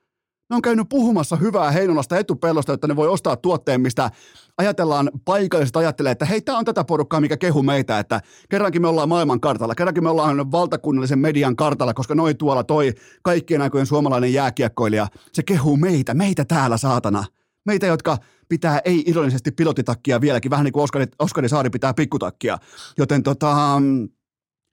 ne 0.50 0.56
on 0.56 0.62
käynyt 0.62 0.90
puhumassa 0.90 1.36
hyvää 1.36 1.72
Heinolasta 1.72 2.18
etupellosta, 2.18 2.74
että 2.74 2.88
ne 2.88 2.96
voi 2.96 3.08
ostaa 3.08 3.36
tuotteen, 3.36 3.82
mistä 3.82 4.12
ajatellaan 4.58 5.12
paikallisesti 5.26 5.80
ajattelee, 5.80 6.12
että 6.12 6.26
hei, 6.26 6.42
tämä 6.42 6.58
on 6.58 6.66
tätä 6.66 6.84
porukkaa, 6.84 7.22
mikä 7.22 7.38
kehu 7.38 7.64
meitä, 7.64 8.00
että 8.00 8.22
kerrankin 8.50 8.82
me 8.82 8.88
ollaan 8.88 9.10
maailman 9.10 9.40
kartalla, 9.40 9.76
kerrankin 9.76 10.04
me 10.04 10.10
ollaan 10.10 10.52
valtakunnallisen 10.52 11.20
median 11.20 11.56
kartalla, 11.56 11.94
koska 11.94 12.16
noi 12.16 12.34
tuolla 12.34 12.64
toi 12.64 12.94
kaikkien 13.24 13.62
aikojen 13.62 13.88
suomalainen 13.88 14.34
jääkiekkoilija, 14.34 15.08
se 15.34 15.44
kehuu 15.44 15.78
meitä, 15.78 16.14
meitä 16.14 16.46
täällä 16.46 16.78
saatana. 16.78 17.26
Meitä, 17.66 17.86
jotka 17.86 18.18
pitää 18.50 18.82
ei-ironisesti 18.86 19.52
pilotitakkia 19.52 20.22
vieläkin, 20.22 20.52
vähän 20.52 20.64
niin 20.64 20.74
kuin 20.74 20.84
Oskari, 20.84 21.06
Oskari 21.20 21.50
Saari 21.50 21.70
pitää 21.70 21.94
pikkutakkia. 21.94 22.58
Joten 22.98 23.24
tota, 23.24 23.82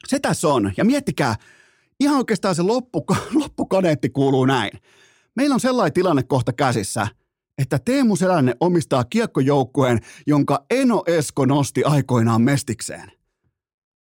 se 0.07 0.21
tässä 0.21 0.49
on. 0.49 0.73
Ja 0.76 0.85
miettikää, 0.85 1.35
ihan 2.00 2.17
oikeastaan 2.17 2.55
se 2.55 2.62
loppu, 2.62 3.05
loppukaneetti 3.41 4.11
kuuluu 4.11 4.45
näin. 4.45 4.71
Meillä 5.37 5.55
on 5.55 5.61
sellainen 5.61 5.93
tilanne 5.93 6.23
kohta 6.23 6.53
käsissä, 6.53 7.07
että 7.59 7.79
Teemu 7.85 8.17
Selänne 8.17 8.55
omistaa 8.61 9.05
kiekkojoukkueen, 9.05 10.01
jonka 10.27 10.67
Eno 10.71 11.03
Esko 11.07 11.47
nosti 11.47 11.85
aikoinaan 11.85 12.43
mestikseen. 12.43 13.12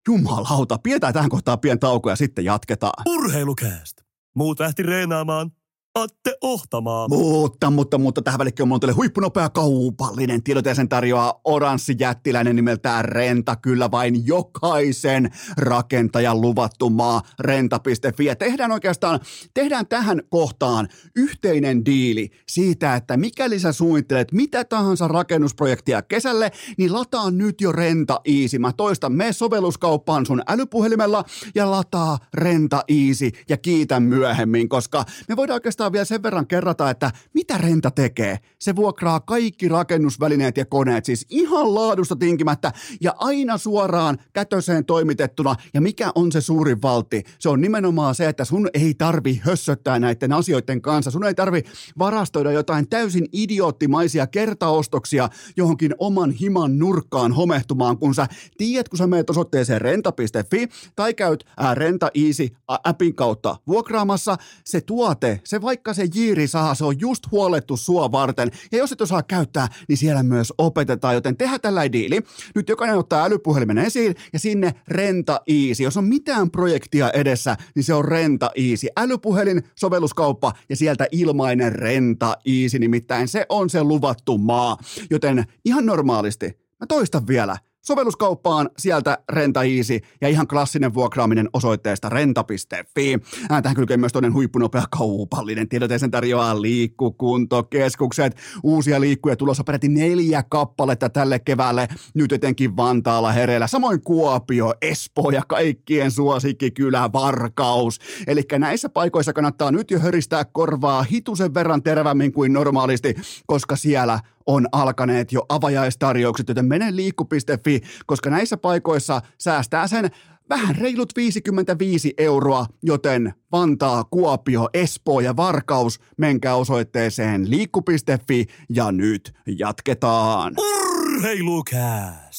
Jumalauta, 0.07 0.77
pidetään 0.83 1.13
tähän 1.13 1.29
kohtaan 1.29 1.59
pien 1.59 1.79
tauko 1.79 2.09
ja 2.09 2.15
sitten 2.15 2.45
jatketaan. 2.45 3.03
Urheilukääst! 3.07 3.97
Muut 4.35 4.59
lähti 4.59 4.83
reenaamaan, 4.83 5.51
Atte 5.95 6.37
Ohtamaa. 6.41 7.07
Mutta, 7.07 7.69
mutta, 7.69 7.97
mutta 7.97 8.21
tähän 8.21 8.37
välikköön 8.37 8.71
on 8.71 8.79
teille 8.79 8.93
huippunopea 8.93 9.49
kaupallinen 9.49 10.43
tiedote 10.43 10.69
ja 10.69 10.75
sen 10.75 10.89
tarjoaa 10.89 11.41
oranssi 11.43 11.95
jättiläinen 11.99 12.55
nimeltään 12.55 13.05
Renta. 13.05 13.55
Kyllä 13.55 13.91
vain 13.91 14.27
jokaisen 14.27 15.31
rakentajan 15.57 16.41
luvattu 16.41 16.89
maa 16.89 17.21
renta.fi. 17.39 18.25
Ja 18.25 18.35
tehdään 18.35 18.71
oikeastaan, 18.71 19.19
tehdään 19.53 19.87
tähän 19.87 20.21
kohtaan 20.29 20.87
yhteinen 21.15 21.85
diili 21.85 22.29
siitä, 22.47 22.95
että 22.95 23.17
mikäli 23.17 23.59
sä 23.59 23.71
suunnittelet 23.71 24.31
mitä 24.31 24.65
tahansa 24.65 25.07
rakennusprojektia 25.07 26.01
kesälle, 26.01 26.51
niin 26.77 26.93
lataa 26.93 27.31
nyt 27.31 27.61
jo 27.61 27.71
Renta 27.71 28.21
Easy. 28.25 28.59
Mä 28.59 28.73
toistan, 28.73 29.13
me 29.13 29.33
sovelluskauppaan 29.33 30.25
sun 30.25 30.41
älypuhelimella 30.47 31.23
ja 31.55 31.71
lataa 31.71 32.17
Renta 32.33 32.83
Easy 32.87 33.31
ja 33.49 33.57
kiitän 33.57 34.03
myöhemmin, 34.03 34.69
koska 34.69 35.05
me 35.27 35.35
voidaan 35.35 35.55
oikeastaan 35.55 35.80
oikeastaan 35.81 35.93
vielä 35.93 36.05
sen 36.05 36.23
verran 36.23 36.47
kerrata, 36.47 36.89
että 36.89 37.11
mitä 37.33 37.57
Renta 37.57 37.91
tekee. 37.91 38.37
Se 38.59 38.75
vuokraa 38.75 39.19
kaikki 39.19 39.67
rakennusvälineet 39.67 40.57
ja 40.57 40.65
koneet, 40.65 41.05
siis 41.05 41.25
ihan 41.29 41.75
laadusta 41.75 42.15
tinkimättä 42.15 42.71
ja 43.01 43.13
aina 43.17 43.57
suoraan 43.57 44.17
kätöseen 44.33 44.85
toimitettuna. 44.85 45.55
Ja 45.73 45.81
mikä 45.81 46.11
on 46.15 46.31
se 46.31 46.41
suurin 46.41 46.81
valti? 46.81 47.23
Se 47.39 47.49
on 47.49 47.61
nimenomaan 47.61 48.15
se, 48.15 48.27
että 48.27 48.45
sun 48.45 48.69
ei 48.73 48.93
tarvi 48.93 49.41
hössöttää 49.43 49.99
näiden 49.99 50.33
asioiden 50.33 50.81
kanssa. 50.81 51.11
Sun 51.11 51.25
ei 51.25 51.35
tarvi 51.35 51.63
varastoida 51.99 52.51
jotain 52.51 52.89
täysin 52.89 53.25
idioottimaisia 53.33 54.27
kertaostoksia 54.27 55.29
johonkin 55.57 55.95
oman 55.97 56.31
himan 56.31 56.79
nurkkaan 56.79 57.31
homehtumaan, 57.31 57.97
kun 57.97 58.15
sä 58.15 58.27
tiedät, 58.57 58.89
kun 58.89 58.97
sä 58.97 59.07
meet 59.07 59.29
osoitteeseen 59.29 59.81
renta.fi 59.81 60.67
tai 60.95 61.13
käyt 61.13 61.43
Renta 61.73 62.11
Easy 62.13 62.47
appin 62.67 63.15
kautta 63.15 63.55
vuokraamassa, 63.67 64.37
se 64.65 64.81
tuote, 64.81 65.41
se 65.43 65.61
vaikka 65.71 65.93
se 65.93 66.07
jiiri 66.15 66.47
saa, 66.47 66.75
se 66.75 66.85
on 66.85 66.99
just 66.99 67.31
huolettu 67.31 67.77
sua 67.77 68.11
varten. 68.11 68.51
Ja 68.71 68.77
jos 68.77 68.91
et 68.91 69.01
osaa 69.01 69.23
käyttää, 69.23 69.67
niin 69.87 69.97
siellä 69.97 70.23
myös 70.23 70.53
opetetaan, 70.57 71.13
joten 71.15 71.37
tehdään 71.37 71.61
tällä 71.61 71.91
diili. 71.91 72.19
Nyt 72.55 72.69
jokainen 72.69 72.97
ottaa 72.97 73.25
älypuhelimen 73.25 73.77
esiin 73.77 74.15
ja 74.33 74.39
sinne 74.39 74.73
renta 74.87 75.41
easy. 75.47 75.83
Jos 75.83 75.97
on 75.97 76.05
mitään 76.05 76.51
projektia 76.51 77.11
edessä, 77.11 77.57
niin 77.75 77.83
se 77.83 77.93
on 77.93 78.05
renta 78.05 78.51
easy. 78.55 78.87
Älypuhelin, 78.97 79.63
sovelluskauppa 79.75 80.53
ja 80.69 80.75
sieltä 80.75 81.07
ilmainen 81.11 81.71
renta 81.71 82.37
easy, 82.45 82.79
nimittäin 82.79 83.27
se 83.27 83.45
on 83.49 83.69
se 83.69 83.83
luvattu 83.83 84.37
maa. 84.37 84.77
Joten 85.09 85.45
ihan 85.65 85.85
normaalisti, 85.85 86.45
mä 86.79 86.87
toistan 86.87 87.27
vielä– 87.27 87.57
Sovelluskauppaan 87.81 88.69
sieltä 88.77 89.17
Renta 89.29 89.63
Easy 89.63 89.99
ja 90.21 90.27
ihan 90.27 90.47
klassinen 90.47 90.93
vuokraaminen 90.93 91.49
osoitteesta 91.53 92.09
renta.fi. 92.09 93.17
Tähän 93.47 93.75
kylkee 93.75 93.97
myös 93.97 94.11
toinen 94.11 94.33
huippunopea 94.33 94.83
kaupallinen 94.97 95.69
tiedoteisen 95.69 96.11
tarjoaa 96.11 96.61
liikkukuntokeskukset. 96.61 98.35
Uusia 98.63 99.01
liikkuja 99.01 99.35
tulossa 99.35 99.63
peräti 99.63 99.87
neljä 99.87 100.43
kappaletta 100.49 101.09
tälle 101.09 101.39
keväälle, 101.39 101.87
nyt 102.13 102.31
etenkin 102.31 102.77
Vantaalla 102.77 103.31
hereillä. 103.31 103.67
Samoin 103.67 104.01
Kuopio, 104.01 104.73
Espoo 104.81 105.29
ja 105.31 105.41
kaikkien 105.47 106.11
suosikkikylä 106.11 107.09
Varkaus. 107.13 107.99
Eli 108.27 108.43
näissä 108.57 108.89
paikoissa 108.89 109.33
kannattaa 109.33 109.71
nyt 109.71 109.91
jo 109.91 109.99
höristää 109.99 110.45
korvaa 110.45 111.03
hitusen 111.03 111.53
verran 111.53 111.83
terävämmin 111.83 112.31
kuin 112.31 112.53
normaalisti, 112.53 113.15
koska 113.47 113.75
siellä 113.75 114.19
on 114.45 114.67
alkaneet 114.71 115.31
jo 115.31 115.45
avajaistarjoukset, 115.49 116.47
joten 116.47 116.65
mene 116.65 116.95
liikku.fi, 116.95 117.81
koska 118.05 118.29
näissä 118.29 118.57
paikoissa 118.57 119.21
säästää 119.37 119.87
sen 119.87 120.09
vähän 120.49 120.75
reilut 120.75 121.15
55 121.15 122.13
euroa, 122.17 122.65
joten 122.83 123.33
Vantaa, 123.51 124.03
Kuopio, 124.03 124.69
Espoo 124.73 125.19
ja 125.19 125.35
Varkaus, 125.35 125.99
menkää 126.17 126.55
osoitteeseen 126.55 127.49
liikku.fi 127.49 128.45
ja 128.69 128.91
nyt 128.91 129.33
jatketaan. 129.57 130.53
Urheilukääst! 130.57 132.30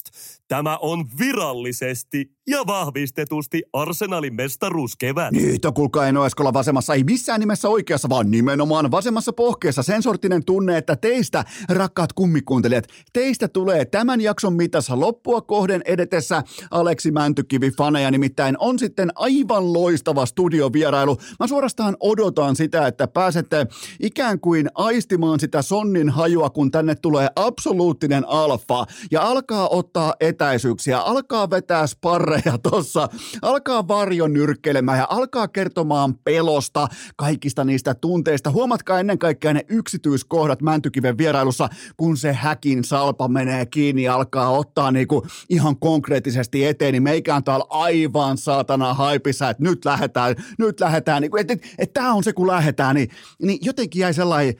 Tämä 0.52 0.78
on 0.82 1.04
virallisesti 1.18 2.30
ja 2.46 2.66
vahvistetusti 2.66 3.62
Arsenalin 3.72 4.34
mestaruuskevät. 4.34 5.32
Nyt 5.32 5.64
on 5.64 5.74
kuulkaa 5.74 6.06
Eno 6.06 6.26
Eskola 6.26 6.52
vasemmassa, 6.52 6.94
ei 6.94 7.04
missään 7.04 7.40
nimessä 7.40 7.68
oikeassa, 7.68 8.08
vaan 8.08 8.30
nimenomaan 8.30 8.90
vasemmassa 8.90 9.32
pohkeessa 9.32 9.82
sen 9.82 10.02
sortinen 10.02 10.44
tunne, 10.44 10.78
että 10.78 10.96
teistä, 10.96 11.44
rakkaat 11.68 12.12
kummikuuntelijat, 12.12 12.84
teistä 13.12 13.48
tulee 13.48 13.84
tämän 13.84 14.20
jakson 14.20 14.52
mitassa 14.52 15.00
loppua 15.00 15.40
kohden 15.40 15.82
edetessä 15.84 16.42
Aleksi 16.70 17.10
Mäntykivi 17.10 17.70
faneja, 17.70 18.10
nimittäin 18.10 18.56
on 18.58 18.78
sitten 18.78 19.10
aivan 19.14 19.72
loistava 19.72 20.26
studiovierailu. 20.26 21.18
Mä 21.40 21.46
suorastaan 21.46 21.96
odotan 22.00 22.56
sitä, 22.56 22.86
että 22.86 23.08
pääsette 23.08 23.66
ikään 24.00 24.40
kuin 24.40 24.68
aistimaan 24.74 25.40
sitä 25.40 25.62
sonnin 25.62 26.10
hajua, 26.10 26.50
kun 26.50 26.70
tänne 26.70 26.94
tulee 26.94 27.28
absoluuttinen 27.36 28.28
alfa 28.28 28.86
ja 29.10 29.22
alkaa 29.22 29.68
ottaa 29.68 30.14
etäisyyksiä, 30.42 30.98
alkaa 30.98 31.50
vetää 31.50 31.86
sparre 31.86 32.42
ja 32.44 32.58
tossa, 32.58 33.08
alkaa 33.42 33.88
varjon 33.88 34.32
nyrkkelemään 34.32 34.98
ja 34.98 35.06
alkaa 35.10 35.48
kertomaan 35.48 36.14
pelosta, 36.14 36.88
kaikista 37.16 37.64
niistä 37.64 37.94
tunteista. 37.94 38.50
Huomatkaa 38.50 39.00
ennen 39.00 39.18
kaikkea 39.18 39.52
ne 39.52 39.64
yksityiskohdat 39.68 40.62
Mäntykiven 40.62 41.18
vierailussa, 41.18 41.68
kun 41.96 42.16
se 42.16 42.32
häkin 42.32 42.84
salpa 42.84 43.28
menee 43.28 43.66
kiinni 43.66 44.02
ja 44.02 44.14
alkaa 44.14 44.50
ottaa 44.50 44.90
niinku 44.90 45.26
ihan 45.48 45.76
konkreettisesti 45.76 46.64
eteen, 46.64 46.92
niin 46.92 47.02
meikään 47.02 47.44
täällä 47.44 47.64
aivan 47.68 48.38
saatana 48.38 48.94
haipissa, 48.94 49.50
että 49.50 49.62
nyt 49.62 49.84
lähdetään, 49.84 50.36
nyt 50.58 50.80
lähdetään, 50.80 51.22
niinku, 51.22 51.36
että 51.36 51.52
et, 51.52 51.62
et, 51.78 51.92
tämä 51.92 52.12
on 52.12 52.24
se 52.24 52.32
kun 52.32 52.46
lähdetään, 52.46 52.94
niin, 52.94 53.08
niin 53.42 53.58
jotenkin 53.62 54.00
jäi 54.00 54.14
sellainen 54.14 54.54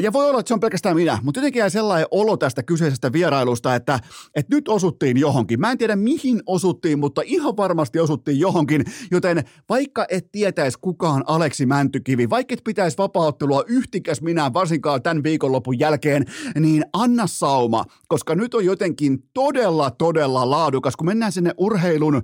ja 0.00 0.12
voi 0.12 0.28
olla, 0.28 0.40
että 0.40 0.48
se 0.48 0.54
on 0.54 0.60
pelkästään 0.60 0.96
minä, 0.96 1.18
mutta 1.22 1.40
jotenkin 1.40 1.60
jäi 1.60 1.70
sellainen 1.70 2.08
olo 2.10 2.36
tästä 2.36 2.62
kyseisestä 2.62 3.12
vierailusta, 3.12 3.74
että, 3.74 4.00
että 4.34 4.56
nyt 4.56 4.68
osuttiin 4.68 5.16
johonkin. 5.16 5.60
Mä 5.60 5.70
en 5.70 5.78
tiedä 5.78 5.96
mihin 5.96 6.42
osuttiin, 6.46 6.98
mutta 6.98 7.22
ihan 7.24 7.56
varmasti 7.56 7.98
osuttiin 7.98 8.38
johonkin, 8.38 8.84
joten 9.10 9.44
vaikka 9.68 10.06
et 10.08 10.32
tietäisi 10.32 10.78
kukaan 10.80 11.24
Aleksi 11.26 11.66
Mäntykivi, 11.66 12.30
vaikka 12.30 12.54
et 12.54 12.64
pitäisi 12.64 12.98
vapauttelua 12.98 13.64
yhtikäs 13.66 14.22
minä 14.22 14.52
varsinkaan 14.52 15.02
tämän 15.02 15.22
viikonlopun 15.22 15.78
jälkeen, 15.78 16.24
niin 16.60 16.84
anna 16.92 17.26
sauma, 17.26 17.84
koska 18.08 18.34
nyt 18.34 18.54
on 18.54 18.64
jotenkin 18.64 19.18
todella, 19.34 19.90
todella 19.90 20.50
laadukas, 20.50 20.96
kun 20.96 21.06
mennään 21.06 21.32
sinne 21.32 21.54
urheilun 21.58 22.16
ö, 22.16 22.22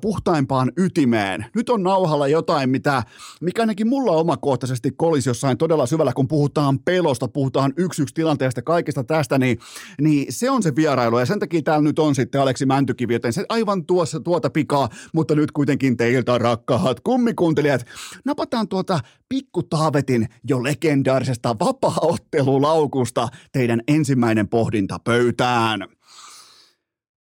puhtaimpaan 0.00 0.72
ytimeen. 0.76 1.46
Nyt 1.54 1.70
on 1.70 1.82
nauhalla 1.82 2.28
jotain, 2.28 2.70
mitä, 2.70 3.02
mikä 3.40 3.62
ainakin 3.62 3.88
mulla 3.88 4.12
omakohtaisesti 4.12 4.90
kolisi 4.96 5.30
jossain 5.30 5.58
todella 5.58 5.86
syvällä, 5.86 6.12
kun 6.12 6.28
puhutaan 6.28 6.77
pelosta, 6.84 7.28
puhutaan 7.28 7.72
yksi 7.76 8.02
yksi 8.02 8.14
tilanteesta, 8.14 8.62
kaikesta 8.62 9.04
tästä, 9.04 9.38
niin, 9.38 9.58
niin 10.00 10.26
se 10.32 10.50
on 10.50 10.62
se 10.62 10.76
vierailu. 10.76 11.18
Ja 11.18 11.26
sen 11.26 11.38
takia 11.38 11.62
täällä 11.62 11.82
nyt 11.82 11.98
on 11.98 12.14
sitten 12.14 12.40
Aleksi 12.40 12.66
Mäntykivi, 12.66 13.12
joten 13.12 13.32
se 13.32 13.44
aivan 13.48 13.86
tuossa 13.86 14.20
tuota 14.20 14.50
pikaa, 14.50 14.88
mutta 15.14 15.34
nyt 15.34 15.52
kuitenkin 15.52 15.96
teiltä 15.96 16.38
rakkaat 16.38 17.00
kummikuuntelijat. 17.00 17.86
Napataan 18.24 18.68
tuota 18.68 19.00
pikku 19.28 19.62
Taavetin 19.62 20.28
jo 20.48 20.62
legendaarisesta 20.64 21.56
vapaaottelulaukusta 21.60 23.28
teidän 23.52 23.80
ensimmäinen 23.88 24.48
pohdinta 24.48 24.98
pöytään. 25.04 25.88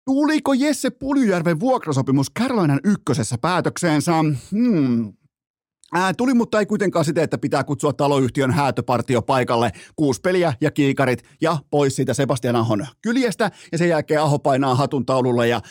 Tuliko 0.06 0.54
Jesse 0.54 0.89
Puljujärven 0.89 1.60
vuokrasopimus 1.60 2.28
Carolinan 2.39 2.80
ykkösessä 2.84 3.38
päätökseensä? 3.41 4.13
Hmm, 4.52 5.13
Ää, 5.93 6.13
tuli, 6.13 6.34
mutta 6.34 6.60
ei 6.60 6.65
kuitenkaan 6.65 7.06
sitä, 7.06 7.23
että 7.23 7.38
pitää 7.38 7.63
kutsua 7.63 7.93
taloyhtiön 7.93 8.52
häätöpartio 8.52 9.21
paikalle. 9.21 9.71
Kuusi 9.95 10.21
peliä 10.21 10.54
ja 10.62 10.71
kiikarit 10.71 11.23
ja 11.41 11.58
pois 11.69 11.95
siitä 11.95 12.13
Sebastian 12.13 12.56
Ahon 12.56 12.88
kyljestä. 13.02 13.52
Ja 13.71 13.78
sen 13.78 13.89
jälkeen 13.89 14.21
Aho 14.21 14.39
painaa 14.39 14.76
hatun 14.76 15.06
taululle 15.06 15.47
ja 15.47 15.62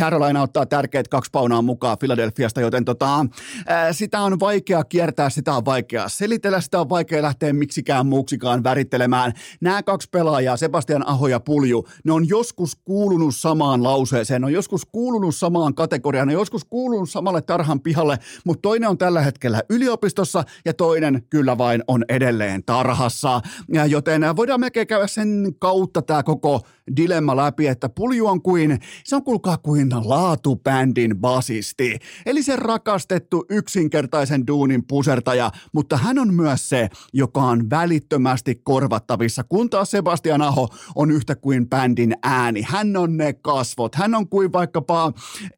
Carolina 0.00 0.42
ottaa 0.42 0.66
tärkeät 0.66 1.08
kaksi 1.08 1.30
paunaa 1.30 1.62
mukaan 1.62 1.98
Philadelphiasta, 1.98 2.60
joten 2.60 2.84
tota, 2.84 3.26
ää, 3.66 3.92
sitä 3.92 4.20
on 4.20 4.40
vaikea 4.40 4.84
kiertää, 4.84 5.30
sitä 5.30 5.54
on 5.54 5.64
vaikea 5.64 6.08
selitellä, 6.08 6.60
sitä 6.60 6.80
on 6.80 6.88
vaikea 6.88 7.22
lähteä 7.22 7.52
miksikään 7.52 8.06
muuksikaan 8.06 8.64
värittelemään. 8.64 9.32
Nämä 9.60 9.82
kaksi 9.82 10.08
pelaajaa, 10.10 10.56
Sebastian 10.56 11.08
Aho 11.08 11.28
ja 11.28 11.40
Pulju, 11.40 11.88
ne 12.04 12.12
on 12.12 12.28
joskus 12.28 12.76
kuulunut 12.84 13.36
samaan 13.36 13.82
lauseeseen, 13.82 14.40
ne 14.40 14.46
on 14.46 14.52
joskus 14.52 14.86
kuulunut 14.92 15.36
samaan 15.36 15.74
kategoriaan, 15.74 16.28
ne 16.28 16.36
on 16.36 16.40
joskus 16.40 16.64
kuulunut 16.64 17.10
samalle 17.10 17.42
tarhan 17.42 17.80
pihalle, 17.80 18.18
mutta 18.44 18.62
toinen 18.62 18.88
on 18.88 18.98
tällä 18.98 19.20
hetkellä 19.20 19.47
hetkellä 19.56 19.76
yliopistossa 19.76 20.44
ja 20.64 20.74
toinen 20.74 21.22
kyllä 21.30 21.58
vain 21.58 21.82
on 21.88 22.04
edelleen 22.08 22.64
tarhassa. 22.64 23.40
Ja 23.72 23.86
joten 23.86 24.22
voidaan 24.36 24.60
melkein 24.60 24.86
käydä 24.86 25.06
sen 25.06 25.52
kautta 25.58 26.02
tämä 26.02 26.22
koko 26.22 26.60
dilemma 26.96 27.36
läpi, 27.36 27.66
että 27.66 27.88
Pulju 27.88 28.26
on 28.26 28.42
kuin, 28.42 28.78
se 29.04 29.16
on 29.16 29.24
kuulkaa 29.24 29.56
kuin 29.56 29.88
laatubändin 30.04 31.18
basisti. 31.18 31.98
Eli 32.26 32.42
se 32.42 32.56
rakastettu 32.56 33.44
yksinkertaisen 33.50 34.46
duunin 34.46 34.84
pusertaja, 34.86 35.50
mutta 35.72 35.96
hän 35.96 36.18
on 36.18 36.34
myös 36.34 36.68
se, 36.68 36.88
joka 37.12 37.40
on 37.40 37.70
välittömästi 37.70 38.60
korvattavissa, 38.64 39.44
kun 39.44 39.70
taas 39.70 39.90
Sebastian 39.90 40.42
Aho 40.42 40.68
on 40.94 41.10
yhtä 41.10 41.34
kuin 41.36 41.68
bändin 41.68 42.14
ääni. 42.22 42.62
Hän 42.62 42.96
on 42.96 43.16
ne 43.16 43.32
kasvot. 43.32 43.94
Hän 43.94 44.14
on 44.14 44.28
kuin 44.28 44.52
vaikkapa 44.52 45.12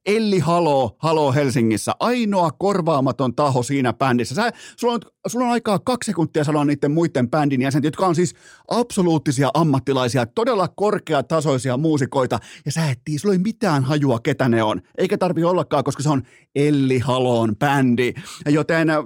Elli 0.07 0.39
Halo, 0.39 0.97
Halo 0.99 1.33
Helsingissä, 1.33 1.93
ainoa 2.01 2.51
korvaamaton 2.51 3.35
taho 3.35 3.63
siinä 3.63 3.80
siinä 3.81 3.93
bändissä. 3.93 4.35
Sä, 4.35 4.53
sulla, 4.77 4.95
on, 4.95 5.01
sulla 5.27 5.45
on 5.45 5.53
aikaa 5.53 5.79
kaksi 5.79 6.07
sekuntia 6.07 6.45
sanoa 6.45 6.65
niiden 6.65 6.91
muiden 6.91 7.31
bändin 7.31 7.63
jäsenet, 7.63 7.85
jotka 7.85 8.07
on 8.07 8.15
siis 8.15 8.35
absoluuttisia 8.69 9.51
ammattilaisia, 9.55 10.27
todella 10.27 10.69
korkeatasoisia 10.69 11.77
muusikoita, 11.77 12.39
ja 12.65 12.73
sä 12.73 12.91
et 12.91 13.01
sulla 13.17 13.33
ei 13.33 13.39
mitään 13.39 13.85
hajua, 13.85 14.19
ketä 14.23 14.49
ne 14.49 14.63
on. 14.63 14.81
Eikä 14.99 15.19
tarvi 15.19 15.45
ollakaan, 15.45 15.85
koska 15.85 16.03
se 16.03 16.09
on 16.09 16.23
Elli 16.55 16.99
Haloon 16.99 17.57
bändi. 17.57 18.13
Joten 18.49 18.91
äh, 18.91 18.97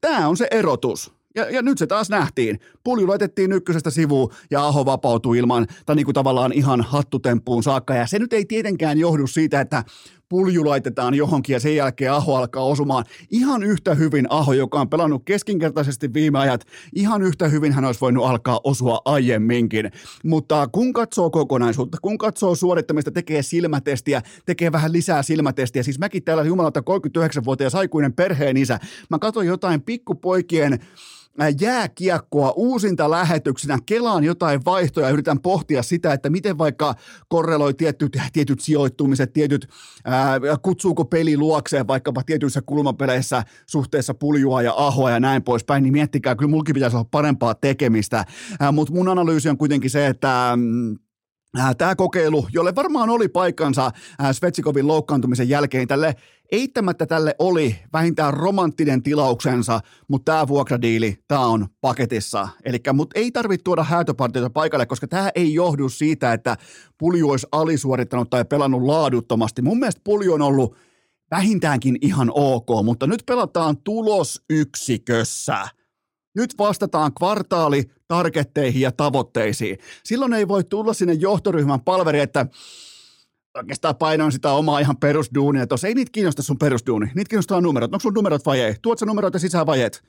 tämä 0.00 0.28
on 0.28 0.36
se 0.36 0.48
erotus. 0.50 1.12
Ja, 1.34 1.50
ja 1.50 1.62
nyt 1.62 1.78
se 1.78 1.86
taas 1.86 2.10
nähtiin. 2.10 2.60
Pulju 2.84 3.08
laitettiin 3.08 3.52
ykkösestä 3.52 3.90
sivuun 3.90 4.32
ja 4.50 4.66
Aho 4.66 4.84
vapautui 4.84 5.38
ilman, 5.38 5.66
tai 5.86 5.96
niin 5.96 6.04
kuin 6.04 6.14
tavallaan 6.14 6.52
ihan 6.52 6.80
hattutemppuun 6.80 7.62
saakka. 7.62 7.94
Ja 7.94 8.06
se 8.06 8.18
nyt 8.18 8.32
ei 8.32 8.44
tietenkään 8.44 8.98
johdu 8.98 9.26
siitä, 9.26 9.60
että 9.60 9.84
pulju 10.30 10.66
laitetaan 10.66 11.14
johonkin 11.14 11.52
ja 11.52 11.60
sen 11.60 11.76
jälkeen 11.76 12.12
Aho 12.12 12.36
alkaa 12.36 12.64
osumaan. 12.64 13.04
Ihan 13.30 13.62
yhtä 13.62 13.94
hyvin 13.94 14.26
Aho, 14.30 14.52
joka 14.52 14.80
on 14.80 14.90
pelannut 14.90 15.22
keskinkertaisesti 15.24 16.14
viime 16.14 16.38
ajat, 16.38 16.66
ihan 16.94 17.22
yhtä 17.22 17.48
hyvin 17.48 17.72
hän 17.72 17.84
olisi 17.84 18.00
voinut 18.00 18.24
alkaa 18.24 18.60
osua 18.64 19.02
aiemminkin. 19.04 19.90
Mutta 20.24 20.68
kun 20.72 20.92
katsoo 20.92 21.30
kokonaisuutta, 21.30 21.98
kun 22.02 22.18
katsoo 22.18 22.54
suorittamista, 22.54 23.10
tekee 23.10 23.42
silmätestiä, 23.42 24.22
tekee 24.46 24.72
vähän 24.72 24.92
lisää 24.92 25.22
silmätestiä. 25.22 25.82
Siis 25.82 25.98
mäkin 25.98 26.24
täällä 26.24 26.44
jumalalta 26.44 26.80
39-vuotias 26.80 27.74
aikuinen 27.74 28.12
perheen 28.12 28.56
isä. 28.56 28.78
Mä 29.10 29.18
katson 29.18 29.46
jotain 29.46 29.82
pikkupoikien 29.82 30.78
jääkiekkoa 31.60 32.52
uusinta 32.56 33.10
lähetyksenä. 33.10 33.78
Kelaan 33.86 34.24
jotain 34.24 34.60
vaihtoja 34.64 35.06
ja 35.06 35.12
yritän 35.12 35.40
pohtia 35.40 35.82
sitä, 35.82 36.12
että 36.12 36.30
miten 36.30 36.58
vaikka 36.58 36.94
korreloi 37.28 37.74
tietyt, 37.74 38.16
tietyt 38.32 38.60
sijoittumiset, 38.60 39.32
tietyt, 39.32 39.68
ää, 40.04 40.40
kutsuuko 40.62 41.04
peli 41.04 41.36
luokseen 41.36 41.86
vaikkapa 41.86 42.22
tietyissä 42.22 42.62
kulmapeleissä 42.66 43.42
suhteessa 43.66 44.14
puljua 44.14 44.62
ja 44.62 44.74
ahoa 44.76 45.10
ja 45.10 45.20
näin 45.20 45.42
poispäin, 45.42 45.82
niin 45.82 45.92
miettikää, 45.92 46.36
kyllä 46.36 46.50
mulki 46.50 46.72
pitäisi 46.72 46.96
olla 46.96 47.08
parempaa 47.10 47.54
tekemistä. 47.54 48.24
Mutta 48.72 48.94
mun 48.94 49.08
analyysi 49.08 49.48
on 49.48 49.58
kuitenkin 49.58 49.90
se, 49.90 50.06
että 50.06 50.52
mm, 50.56 50.96
Tämä 51.78 51.96
kokeilu, 51.96 52.46
jolle 52.52 52.74
varmaan 52.74 53.10
oli 53.10 53.28
paikkansa 53.28 53.90
Svetsikovin 54.32 54.86
loukkaantumisen 54.86 55.48
jälkeen, 55.48 55.88
tälle 55.88 56.14
eittämättä 56.52 57.06
tälle 57.06 57.34
oli 57.38 57.76
vähintään 57.92 58.34
romanttinen 58.34 59.02
tilauksensa, 59.02 59.80
mutta 60.08 60.32
tämä 60.32 60.48
vuokradiili, 60.48 61.18
tämä 61.28 61.46
on 61.46 61.66
paketissa. 61.80 62.48
Eli 62.64 62.78
mutta 62.92 63.18
ei 63.18 63.30
tarvitse 63.30 63.64
tuoda 63.64 63.84
häätöpartioita 63.84 64.50
paikalle, 64.50 64.86
koska 64.86 65.08
tämä 65.08 65.30
ei 65.34 65.54
johdu 65.54 65.88
siitä, 65.88 66.32
että 66.32 66.56
Pulju 66.98 67.30
olisi 67.30 67.46
alisuorittanut 67.52 68.30
tai 68.30 68.44
pelannut 68.44 68.82
laaduttomasti. 68.82 69.62
Mun 69.62 69.78
mielestä 69.78 70.00
Pulju 70.04 70.32
on 70.32 70.42
ollut 70.42 70.76
vähintäänkin 71.30 71.98
ihan 72.00 72.30
ok, 72.34 72.68
mutta 72.84 73.06
nyt 73.06 73.22
pelataan 73.26 73.76
tulosyksikössä– 73.76 75.66
nyt 76.36 76.54
vastataan 76.58 77.14
kvartaali 77.14 77.90
targetteihin 78.08 78.82
ja 78.82 78.92
tavoitteisiin. 78.92 79.78
Silloin 80.04 80.32
ei 80.32 80.48
voi 80.48 80.64
tulla 80.64 80.94
sinne 80.94 81.12
johtoryhmän 81.12 81.80
palveri, 81.80 82.20
että 82.20 82.46
oikeastaan 83.56 83.96
painoin 83.96 84.32
sitä 84.32 84.52
omaa 84.52 84.78
ihan 84.78 84.96
perusduunia. 84.96 85.66
Tuossa 85.66 85.88
ei 85.88 85.94
niitä 85.94 86.10
kiinnosta 86.12 86.42
sun 86.42 86.58
perusduuni. 86.58 87.06
Niitä 87.14 87.28
kiinnostaa 87.28 87.60
numerot. 87.60 87.94
Onko 87.94 88.00
sun 88.00 88.14
numerot 88.14 88.46
vai 88.46 88.60
ei? 88.60 88.74
Tuot 88.82 88.98
sä 88.98 89.06
numerot 89.06 89.34
ja 89.34 89.40
sisään 89.40 89.66
vai 89.66 89.82
et? 89.82 90.02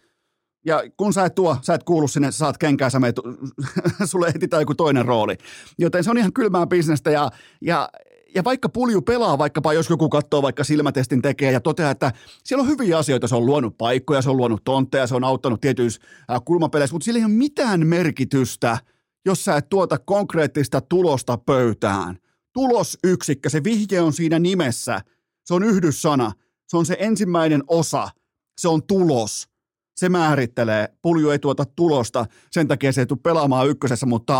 Ja 0.65 0.83
kun 0.97 1.13
sä 1.13 1.25
et 1.25 1.35
tuo, 1.35 1.57
sä 1.61 1.73
et 1.73 1.83
kuulu 1.83 2.07
sinne, 2.07 2.31
sä 2.31 2.37
saat 2.37 2.57
kenkää, 2.57 2.89
sä 2.89 2.99
meet, 2.99 3.15
sulle 4.11 4.27
etsitään 4.27 4.61
joku 4.61 4.75
toinen 4.75 5.05
rooli. 5.05 5.37
Joten 5.79 6.03
se 6.03 6.09
on 6.09 6.17
ihan 6.17 6.33
kylmää 6.33 6.67
bisnestä 6.67 7.11
ja, 7.11 7.29
ja 7.61 7.89
ja 8.35 8.43
vaikka 8.43 8.69
pulju 8.69 9.01
pelaa, 9.01 9.37
vaikkapa 9.37 9.73
jos 9.73 9.89
joku 9.89 10.09
katsoo 10.09 10.41
vaikka 10.41 10.63
silmätestin 10.63 11.21
tekee 11.21 11.51
ja 11.51 11.61
toteaa, 11.61 11.91
että 11.91 12.11
siellä 12.43 12.61
on 12.61 12.69
hyviä 12.69 12.97
asioita, 12.97 13.27
se 13.27 13.35
on 13.35 13.45
luonut 13.45 13.77
paikkoja, 13.77 14.21
se 14.21 14.29
on 14.29 14.37
luonut 14.37 14.63
tontteja, 14.63 15.07
se 15.07 15.15
on 15.15 15.23
auttanut 15.23 15.61
tietyissä 15.61 16.01
kulmapeleissä, 16.45 16.93
mutta 16.93 17.05
sillä 17.05 17.17
ei 17.17 17.25
ole 17.25 17.33
mitään 17.33 17.87
merkitystä, 17.87 18.77
jos 19.25 19.45
sä 19.45 19.55
et 19.55 19.69
tuota 19.69 19.97
konkreettista 19.97 20.81
tulosta 20.81 21.37
pöytään. 21.37 22.17
Tulosyksikkö, 22.53 23.49
se 23.49 23.63
vihje 23.63 24.01
on 24.01 24.13
siinä 24.13 24.39
nimessä. 24.39 25.01
Se 25.45 25.53
on 25.53 25.63
yhdyssana. 25.63 26.31
Se 26.67 26.77
on 26.77 26.85
se 26.85 26.97
ensimmäinen 26.99 27.63
osa. 27.67 28.09
Se 28.57 28.67
on 28.67 28.83
tulos. 28.83 29.47
Se 29.95 30.09
määrittelee. 30.09 30.87
Pulju 31.01 31.29
ei 31.29 31.39
tuota 31.39 31.65
tulosta, 31.65 32.25
sen 32.51 32.67
takia 32.67 32.91
se 32.91 33.01
ei 33.01 33.05
tule 33.05 33.19
pelaamaan 33.23 33.67
ykkösessä, 33.67 34.05
mutta 34.05 34.39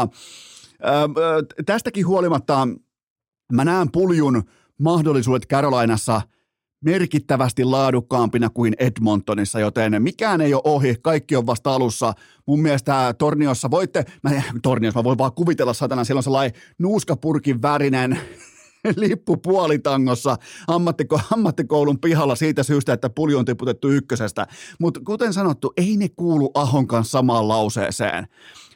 ää, 0.81 1.07
tästäkin 1.65 2.07
huolimatta– 2.07 2.67
Mä 3.51 3.65
näen 3.65 3.91
puljun 3.91 4.43
mahdollisuudet 4.79 5.47
Carolinassa 5.47 6.21
merkittävästi 6.81 7.63
laadukkaampina 7.63 8.49
kuin 8.49 8.73
Edmontonissa, 8.79 9.59
joten 9.59 10.03
mikään 10.03 10.41
ei 10.41 10.53
ole 10.53 10.61
ohi, 10.65 10.95
kaikki 11.01 11.35
on 11.35 11.45
vasta 11.45 11.73
alussa. 11.73 12.13
Mun 12.45 12.61
mielestä 12.61 13.15
Torniossa 13.17 13.71
voitte, 13.71 14.05
mä, 14.23 14.41
Torniossa 14.61 14.99
mä 14.99 15.03
voin 15.03 15.17
vaan 15.17 15.33
kuvitella 15.33 15.73
satana, 15.73 16.03
siellä 16.03 16.19
on 16.19 16.23
sellainen 16.23 16.61
nuuskapurkin 16.79 17.61
värinen 17.61 18.19
lippu 18.95 19.37
puolitangossa 19.37 20.37
ammattiko, 20.67 21.19
ammattikoulun 21.31 21.99
pihalla 21.99 22.35
siitä 22.35 22.63
syystä, 22.63 22.93
että 22.93 23.09
pulju 23.09 23.37
on 23.37 23.45
tiputettu 23.45 23.89
ykkösestä. 23.89 24.47
Mutta 24.79 24.99
kuten 25.05 25.33
sanottu, 25.33 25.73
ei 25.77 25.97
ne 25.97 26.09
kuulu 26.09 26.51
Ahon 26.53 26.87
kanssa 26.87 27.11
samaan 27.11 27.47
lauseeseen. 27.47 28.27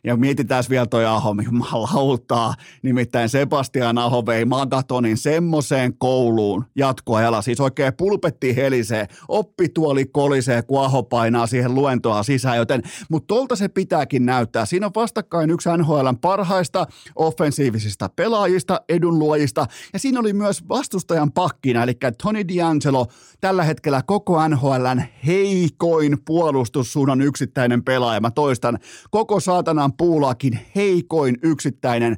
Ja 0.06 0.15
mietitään 0.15 0.63
vielä 0.70 0.86
toi 0.86 1.06
Aho, 1.06 1.36
jumalautaa. 1.46 2.54
Nimittäin 2.82 3.30
Sebastian 3.30 3.98
Aho 3.98 4.26
vei 4.26 4.46
Magatonin 4.46 5.18
semmoiseen 5.18 5.98
kouluun 5.98 6.65
jatkoajalla. 6.76 7.41
Siis 7.41 7.60
oikein 7.60 7.94
pulpetti 7.98 8.56
helisee, 8.56 9.08
oppituoli 9.28 10.06
kolisee, 10.06 10.62
kun 10.62 10.84
Aho 10.84 11.04
painaa 11.04 11.48
siihen 11.48 11.76
luentoa 11.76 12.24
sisään. 12.24 12.58
Joten, 12.58 12.82
mutta 13.10 13.28
tolta 13.28 13.56
se 13.56 13.68
pitääkin 13.68 14.26
näyttää. 14.26 14.65
Siinä 14.65 14.86
on 14.86 14.91
vastakkain 14.96 15.50
yksi 15.50 15.70
NHLn 15.78 16.18
parhaista 16.22 16.88
offensiivisista 17.15 18.10
pelaajista, 18.15 18.82
edunluojista. 18.89 19.65
Ja 19.94 20.00
siinä 20.00 20.20
oli 20.20 20.34
myös 20.34 20.68
vastustajan 20.70 21.32
pakkina, 21.32 21.84
eli 21.84 21.94
Tony 22.24 22.41
D'Angelo, 22.41 23.13
tällä 23.41 23.63
hetkellä 23.63 24.02
koko 24.06 24.48
NHLn 24.48 25.02
heikoin 25.26 26.18
puolustussuunnan 26.26 27.22
yksittäinen 27.22 27.84
pelaaja. 27.84 28.22
Mä 28.22 28.32
toistan, 28.32 28.80
koko 29.12 29.39
saatanan 29.39 29.94
puulaakin 29.97 30.60
heikoin 30.75 31.38
yksittäinen 31.43 32.17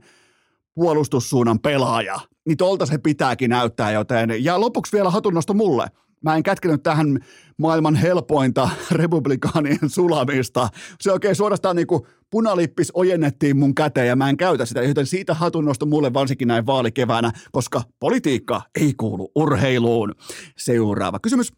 puolustussuunnan 0.75 1.59
pelaaja. 1.59 2.19
Niin 2.45 2.57
tolta 2.57 2.85
se 2.85 2.97
pitääkin 2.97 3.49
näyttää, 3.49 3.91
joten... 3.91 4.43
Ja 4.43 4.61
lopuksi 4.61 4.91
vielä 4.91 5.09
hatunnosto 5.09 5.53
mulle. 5.53 5.87
Mä 6.23 6.35
en 6.35 6.43
kätkenyt 6.43 6.83
tähän 6.83 7.19
maailman 7.57 7.95
helpointa 7.95 8.69
republikaanien 8.91 9.89
sulamista. 9.89 10.69
Se 11.01 11.11
oikein 11.11 11.35
suorastaan 11.35 11.75
niin 11.75 11.87
kuin 11.87 12.01
punalippis 12.29 12.91
ojennettiin 12.93 13.57
mun 13.57 13.75
käteen 13.75 14.07
ja 14.07 14.15
mä 14.15 14.29
en 14.29 14.37
käytä 14.37 14.65
sitä, 14.65 14.81
joten 14.81 15.05
siitä 15.05 15.33
hatunnosto 15.33 15.85
mulle 15.85 16.13
varsinkin 16.13 16.47
näin 16.47 16.65
vaalikeväänä, 16.65 17.31
koska 17.51 17.81
politiikka 17.99 18.61
ei 18.81 18.93
kuulu 18.93 19.31
urheiluun. 19.35 20.15
Seuraava 20.57 21.19
kysymys. 21.19 21.53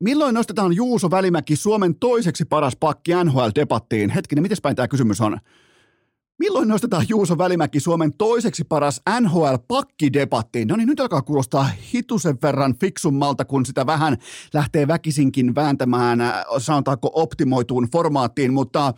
Milloin 0.00 0.34
nostetaan 0.34 0.72
Juuso 0.72 1.10
Välimäki 1.10 1.56
Suomen 1.56 1.94
toiseksi 1.94 2.44
paras 2.44 2.76
pakki 2.76 3.12
NHL-debattiin? 3.12 4.10
Hetkinen, 4.10 4.42
miten 4.42 4.58
päin 4.62 4.76
tämä 4.76 4.88
kysymys 4.88 5.20
on? 5.20 5.38
Milloin 6.38 6.68
nostetaan 6.68 7.06
Juuso 7.08 7.38
Välimäki 7.38 7.80
Suomen 7.80 8.12
toiseksi 8.12 8.64
paras 8.64 9.00
NHL-pakkidebattiin? 9.20 10.68
No 10.68 10.76
niin, 10.76 10.86
nyt 10.86 11.00
alkaa 11.00 11.22
kuulostaa 11.22 11.70
hitusen 11.94 12.38
verran 12.42 12.74
fiksummalta, 12.80 13.44
kun 13.44 13.66
sitä 13.66 13.86
vähän 13.86 14.16
lähtee 14.54 14.88
väkisinkin 14.88 15.54
vääntämään, 15.54 16.20
äh, 16.20 16.44
sanotaanko 16.58 17.10
optimoituun 17.14 17.88
formaattiin, 17.92 18.52
mutta 18.52 18.94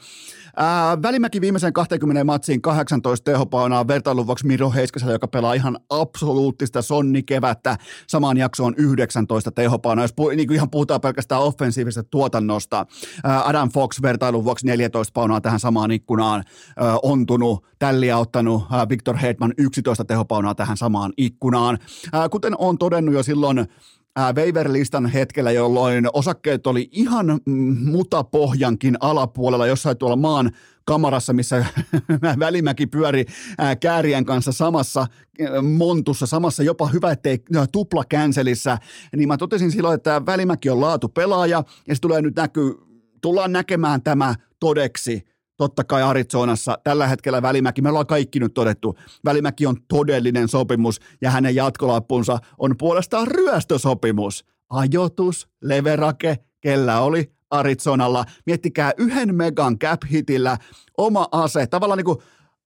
ää, 0.56 1.02
Välimäki 1.02 1.40
viimeisen 1.40 1.72
20 1.72 2.24
matsiin 2.24 2.62
18 2.62 3.24
tehopaunaa 3.24 3.88
vertailun 3.88 4.26
vuoksi 4.26 4.46
Miro 4.46 4.70
Heiskasella, 4.70 5.12
joka 5.12 5.28
pelaa 5.28 5.54
ihan 5.54 5.78
absoluuttista 5.90 6.82
sonni 6.82 7.22
kevättä. 7.22 7.76
Samaan 8.06 8.36
jaksoon 8.36 8.74
19 8.76 9.50
tehopaunaa, 9.50 10.04
jos 10.04 10.12
pu, 10.12 10.28
niin 10.28 10.46
kuin 10.46 10.54
ihan 10.54 10.70
puhutaan 10.70 11.00
pelkästään 11.00 11.42
offensiivisesta 11.42 12.10
tuotannosta. 12.10 12.86
Ää, 13.24 13.48
Adam 13.48 13.70
Fox 13.70 14.02
vertailun 14.02 14.44
vuoksi 14.44 14.66
14 14.66 15.12
paunaa 15.14 15.40
tähän 15.40 15.60
samaan 15.60 15.90
ikkunaan 15.90 16.44
ää, 16.76 16.98
on 17.02 17.29
ontunut, 17.30 17.64
tälliä 17.78 18.18
ottanut 18.18 18.62
Victor 18.88 19.16
Hedman 19.16 19.54
11 19.58 20.04
tehopaunaa 20.04 20.54
tähän 20.54 20.76
samaan 20.76 21.12
ikkunaan. 21.16 21.78
Kuten 22.30 22.54
on 22.58 22.78
todennut 22.78 23.14
jo 23.14 23.22
silloin 23.22 23.66
waiver-listan 24.36 25.06
hetkellä, 25.06 25.50
jolloin 25.50 26.08
osakkeet 26.12 26.66
oli 26.66 26.88
ihan 26.92 27.40
mutapohjankin 27.84 28.96
alapuolella 29.00 29.66
jossain 29.66 29.96
tuolla 29.96 30.16
maan 30.16 30.50
kamarassa, 30.84 31.32
missä 31.32 31.66
Välimäki 32.38 32.86
pyöri 32.86 33.24
Käärien 33.80 34.24
kanssa 34.24 34.52
samassa 34.52 35.06
montussa, 35.62 36.26
samassa 36.26 36.62
jopa 36.62 36.86
hyvä, 36.86 37.12
ettei 37.12 37.38
tupla 37.72 38.04
känselissä, 38.08 38.78
niin 39.16 39.28
mä 39.28 39.36
totesin 39.36 39.70
silloin, 39.70 39.94
että 39.94 40.26
Välimäki 40.26 40.70
on 40.70 40.80
laatu 40.80 41.08
pelaaja 41.08 41.64
ja 41.88 41.94
se 41.94 42.00
tulee 42.00 42.22
nyt 42.22 42.36
näkyy, 42.36 42.74
tullaan 43.20 43.52
näkemään 43.52 44.02
tämä 44.02 44.34
todeksi 44.60 45.29
totta 45.60 45.84
kai 45.84 46.02
Arizonassa 46.02 46.78
tällä 46.84 47.06
hetkellä 47.06 47.42
Välimäki, 47.42 47.82
me 47.82 47.88
ollaan 47.88 48.06
kaikki 48.06 48.40
nyt 48.40 48.54
todettu, 48.54 48.98
Välimäki 49.24 49.66
on 49.66 49.76
todellinen 49.88 50.48
sopimus 50.48 51.00
ja 51.20 51.30
hänen 51.30 51.54
jatkolappunsa 51.54 52.38
on 52.58 52.74
puolestaan 52.78 53.28
ryöstösopimus. 53.28 54.44
Ajotus, 54.70 55.48
leverake, 55.62 56.38
kellä 56.60 57.00
oli 57.00 57.32
Arizonalla. 57.50 58.24
Miettikää 58.46 58.92
yhden 58.98 59.34
megan 59.34 59.78
cap-hitillä 59.78 60.58
oma 60.98 61.28
ase, 61.32 61.66
tavallaan 61.66 61.96
niin 61.98 62.04
kuin 62.04 62.18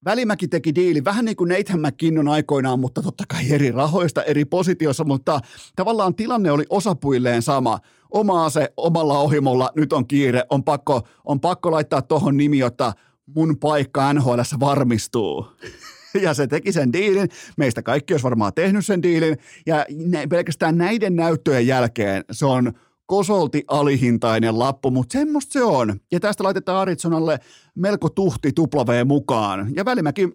Välimäki 0.05 0.49
teki 0.49 0.75
diili, 0.75 1.05
vähän 1.05 1.25
niin 1.25 1.37
kuin 1.37 1.49
Nathan 1.49 1.81
McKinnon 1.81 2.29
aikoinaan, 2.29 2.81
mutta 2.81 3.03
totta 3.03 3.25
kai 3.29 3.51
eri 3.51 3.71
rahoista, 3.71 4.23
eri 4.23 4.45
positiossa, 4.45 5.05
mutta 5.05 5.41
tavallaan 5.77 6.15
tilanne 6.15 6.51
oli 6.51 6.65
osapuilleen 6.71 7.43
sama. 7.43 7.79
Oma 8.11 8.45
ase 8.45 8.73
omalla 8.77 9.19
ohimolla, 9.19 9.71
nyt 9.77 9.93
on 9.93 10.07
kiire, 10.07 10.45
on 10.51 10.65
pakko, 10.65 11.03
on 11.25 11.41
pakko 11.41 11.71
laittaa 11.71 12.03
tuohon 12.03 12.37
nimi, 12.37 12.59
jotta 12.59 12.93
mun 13.37 13.59
paikka 13.59 14.13
NHL 14.13 14.41
varmistuu. 14.61 15.47
Ja 16.23 16.35
se 16.35 16.47
teki 16.47 16.73
sen 16.73 16.93
diilin. 16.93 17.29
Meistä 17.57 17.83
kaikki 17.83 18.15
olisi 18.15 18.25
varmaan 18.25 18.53
tehnyt 18.55 18.87
sen 18.87 19.03
diilin. 19.03 19.37
Ja 19.67 19.87
pelkästään 20.29 20.79
näiden 20.79 21.17
näyttöjen 21.17 21.67
jälkeen 21.67 22.25
se 22.31 22.47
on 22.47 22.73
kosolti 23.07 23.65
alihintainen 23.69 24.59
lappu, 24.59 24.91
mutta 24.91 25.13
semmoista 25.13 25.53
se 25.53 25.63
on. 25.63 26.01
Ja 26.13 26.21
tästä 26.21 26.45
laitetaan 26.45 26.79
Arizonalle 26.79 27.39
melko 27.75 28.11
tuhti 28.11 28.53
W 28.59 29.07
mukaan. 29.07 29.71
Ja 29.77 29.85
Välimäki, 29.85 30.29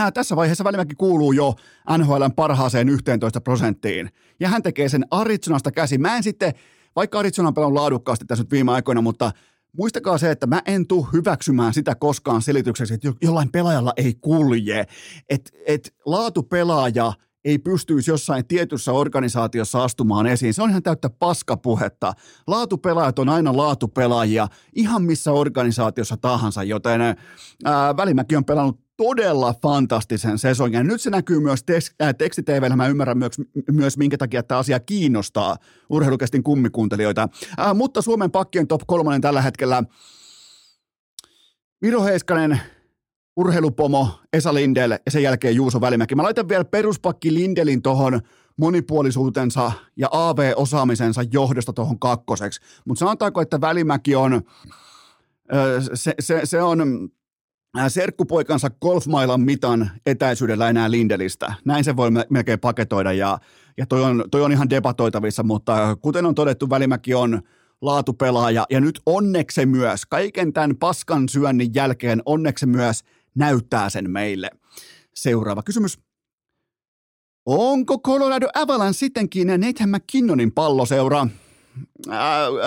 äh, 0.00 0.12
tässä 0.12 0.36
vaiheessa 0.36 0.64
Välimäki 0.64 0.94
kuuluu 0.94 1.32
jo 1.32 1.54
NHLn 1.98 2.32
parhaaseen 2.36 2.88
11 2.88 3.40
prosenttiin. 3.40 4.10
Ja 4.40 4.48
hän 4.48 4.62
tekee 4.62 4.88
sen 4.88 5.06
Arizonasta 5.10 5.72
käsi. 5.72 5.98
Mä 5.98 6.16
en 6.16 6.22
sitten, 6.22 6.52
vaikka 6.96 7.18
Arizona 7.18 7.52
on 7.56 7.74
laadukkaasti 7.74 8.24
tässä 8.24 8.44
nyt 8.44 8.50
viime 8.50 8.72
aikoina, 8.72 9.00
mutta 9.00 9.32
muistakaa 9.78 10.18
se, 10.18 10.30
että 10.30 10.46
mä 10.46 10.62
en 10.66 10.86
tule 10.86 11.06
hyväksymään 11.12 11.74
sitä 11.74 11.94
koskaan 11.94 12.42
selitykseksi, 12.42 12.94
että 12.94 13.12
jollain 13.22 13.52
pelaajalla 13.52 13.92
ei 13.96 14.14
kulje. 14.14 14.86
Että 15.28 15.50
et 15.66 15.94
laatupelaaja– 16.06 17.12
ei 17.46 17.58
pystyisi 17.58 18.10
jossain 18.10 18.46
tietyssä 18.46 18.92
organisaatiossa 18.92 19.84
astumaan 19.84 20.26
esiin. 20.26 20.54
Se 20.54 20.62
on 20.62 20.70
ihan 20.70 20.82
täyttä 20.82 21.10
paskapuhetta. 21.10 22.12
Laatupelaajat 22.46 23.18
on 23.18 23.28
aina 23.28 23.56
laatupelaajia 23.56 24.48
ihan 24.72 25.02
missä 25.02 25.32
organisaatiossa 25.32 26.16
tahansa, 26.16 26.62
joten 26.62 27.00
ää, 27.64 27.96
Välimäki 27.96 28.36
on 28.36 28.44
pelannut 28.44 28.80
todella 28.96 29.54
fantastisen 29.62 30.38
sesongin. 30.38 30.76
Ja 30.76 30.84
nyt 30.84 31.00
se 31.00 31.10
näkyy 31.10 31.40
myös 31.40 31.64
tekstiteivellä. 32.18 32.76
Mä 32.76 32.88
ymmärrän 32.88 33.18
myös, 33.18 33.32
myös, 33.70 33.98
minkä 33.98 34.18
takia 34.18 34.42
tämä 34.42 34.58
asia 34.58 34.80
kiinnostaa 34.80 35.56
urheilukestin 35.90 36.42
kummikuuntelijoita. 36.42 37.28
Ää, 37.58 37.74
mutta 37.74 38.02
Suomen 38.02 38.30
pakkien 38.30 38.66
top 38.66 38.82
kolmonen 38.86 39.20
tällä 39.20 39.42
hetkellä 39.42 39.82
Miro 41.80 42.04
Heiskanen, 42.04 42.60
urheilupomo 43.36 44.08
Esa 44.32 44.54
Lindel 44.54 44.90
ja 44.90 45.10
sen 45.10 45.22
jälkeen 45.22 45.56
Juuso 45.56 45.80
Välimäki. 45.80 46.14
Mä 46.14 46.22
laitan 46.22 46.48
vielä 46.48 46.64
peruspakki 46.64 47.34
Lindelin 47.34 47.82
tohon 47.82 48.20
monipuolisuutensa 48.56 49.72
ja 49.96 50.08
AV-osaamisensa 50.10 51.22
johdosta 51.32 51.72
tuohon 51.72 51.98
kakkoseksi. 51.98 52.60
Mutta 52.84 52.98
sanotaanko, 52.98 53.40
että 53.40 53.60
Välimäki 53.60 54.14
on, 54.14 54.42
se, 55.94 56.14
se, 56.20 56.40
se 56.44 56.62
on 56.62 57.08
serkkupoikansa 57.88 58.70
golfmailan 58.82 59.40
mitan 59.40 59.90
etäisyydellä 60.06 60.68
enää 60.68 60.90
Lindelistä. 60.90 61.54
Näin 61.64 61.84
se 61.84 61.96
voi 61.96 62.10
melkein 62.30 62.60
paketoida 62.60 63.12
ja, 63.12 63.38
ja 63.76 63.86
toi, 63.86 64.02
on, 64.02 64.24
toi 64.30 64.42
on 64.42 64.52
ihan 64.52 64.70
debatoitavissa, 64.70 65.42
mutta 65.42 65.96
kuten 66.00 66.26
on 66.26 66.34
todettu, 66.34 66.70
Välimäki 66.70 67.14
on 67.14 67.42
laatupelaaja 67.80 68.66
ja 68.70 68.80
nyt 68.80 69.00
onneksi 69.06 69.66
myös, 69.66 70.06
kaiken 70.06 70.52
tämän 70.52 70.76
paskan 70.76 71.28
syönnin 71.28 71.74
jälkeen 71.74 72.22
onneksi 72.26 72.66
myös– 72.66 73.02
näyttää 73.36 73.90
sen 73.90 74.10
meille. 74.10 74.50
Seuraava 75.14 75.62
kysymys. 75.62 75.98
Onko 77.46 77.98
Colorado 77.98 78.46
Avalanche 78.54 78.98
sittenkin 78.98 79.46
Nathan 79.46 79.90
McKinnonin 79.90 80.52
palloseura? 80.52 81.26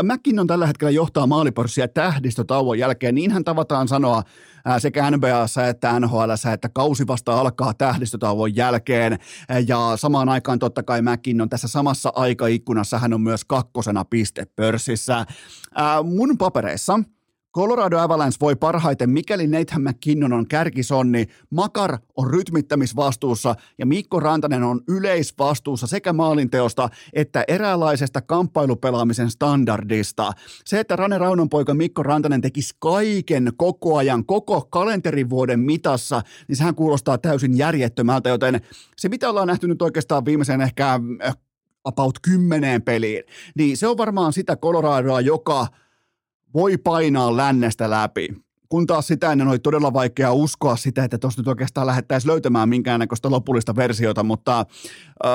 McKinnon 0.04 0.48
tällä 0.48 0.68
hetkellä 0.68 0.92
johtaa 0.92 1.28
maalipörssiä 1.28 1.88
tähdistötauon 1.88 2.80
jälkeen. 2.80 3.16
Niinhän 3.16 3.44
tavataan 3.44 3.88
sanoa 3.88 4.24
sekä 4.80 5.12
NBAssa 5.12 5.68
että 5.68 6.00
NHL, 6.00 6.30
että 6.54 6.70
kausi 6.70 7.08
vasta 7.08 7.40
alkaa 7.40 7.74
tähdistötauon 7.74 8.56
jälkeen. 8.56 9.20
Ja 9.68 9.92
samaan 9.96 10.30
aikaan 10.30 10.60
totta 10.60 10.84
kai 10.84 11.02
McKinnon 11.02 11.50
tässä 11.50 11.68
samassa 11.68 12.12
aikaikkunassa 12.16 13.00
hän 13.00 13.14
on 13.14 13.22
myös 13.22 13.46
kakkosena 13.46 14.06
pistepörssissä. 14.06 15.26
Mun 16.04 16.38
papereissa– 16.38 17.00
Colorado 17.56 17.98
Avalanche 17.98 18.38
voi 18.42 18.56
parhaiten, 18.56 19.10
mikäli 19.10 19.48
Nathan 19.48 19.82
McKinnon 19.82 20.34
on 20.34 20.48
kärkisonni, 20.48 21.28
Makar 21.50 21.98
on 22.18 22.30
rytmittämisvastuussa 22.32 23.56
ja 23.78 23.86
Mikko 23.86 24.20
Rantanen 24.20 24.64
on 24.64 24.82
yleisvastuussa 24.88 25.88
sekä 25.88 26.14
maalinteosta 26.14 26.90
että 27.14 27.44
eräänlaisesta 27.48 28.22
kamppailupelaamisen 28.22 29.32
standardista. 29.32 30.32
Se, 30.66 30.80
että 30.80 30.96
Rane 30.96 31.18
Raunon 31.18 31.50
poika 31.50 31.74
Mikko 31.74 32.04
Rantanen 32.04 32.42
tekisi 32.42 32.76
kaiken 32.80 33.52
koko 33.58 33.98
ajan, 33.98 34.26
koko 34.26 34.62
kalenterivuoden 34.62 35.60
mitassa, 35.60 36.22
niin 36.48 36.56
sehän 36.56 36.76
kuulostaa 36.76 37.18
täysin 37.18 37.58
järjettömältä, 37.58 38.30
joten 38.30 38.62
se 38.98 39.10
mitä 39.10 39.30
ollaan 39.30 39.48
nähty 39.48 39.68
nyt 39.68 39.82
oikeastaan 39.82 40.26
viimeisen 40.26 40.62
ehkä 40.62 41.00
äh, 41.26 41.36
about 41.84 42.20
kymmeneen 42.22 42.82
peliin, 42.82 43.24
niin 43.56 43.78
se 43.78 43.88
on 43.88 43.98
varmaan 43.98 44.34
sitä 44.34 44.56
Coloradoa, 44.56 45.22
joka– 45.22 45.68
voi 46.54 46.78
painaa 46.78 47.38
lännestä 47.38 47.90
läpi. 47.90 48.28
Kun 48.70 48.88
taas 48.88 49.08
sitä 49.08 49.32
ennen 49.32 49.48
oli 49.48 49.60
todella 49.60 49.94
vaikea 49.94 50.34
uskoa 50.34 50.76
sitä, 50.76 51.04
että 51.04 51.18
tuosta 51.18 51.42
nyt 51.42 51.48
oikeastaan 51.48 51.88
lähdettäisiin 51.88 52.32
löytämään 52.32 52.70
minkäännäköistä 52.70 53.32
lopullista 53.32 53.76
versiota, 53.76 54.24
mutta 54.24 54.60
äh, 55.26 55.32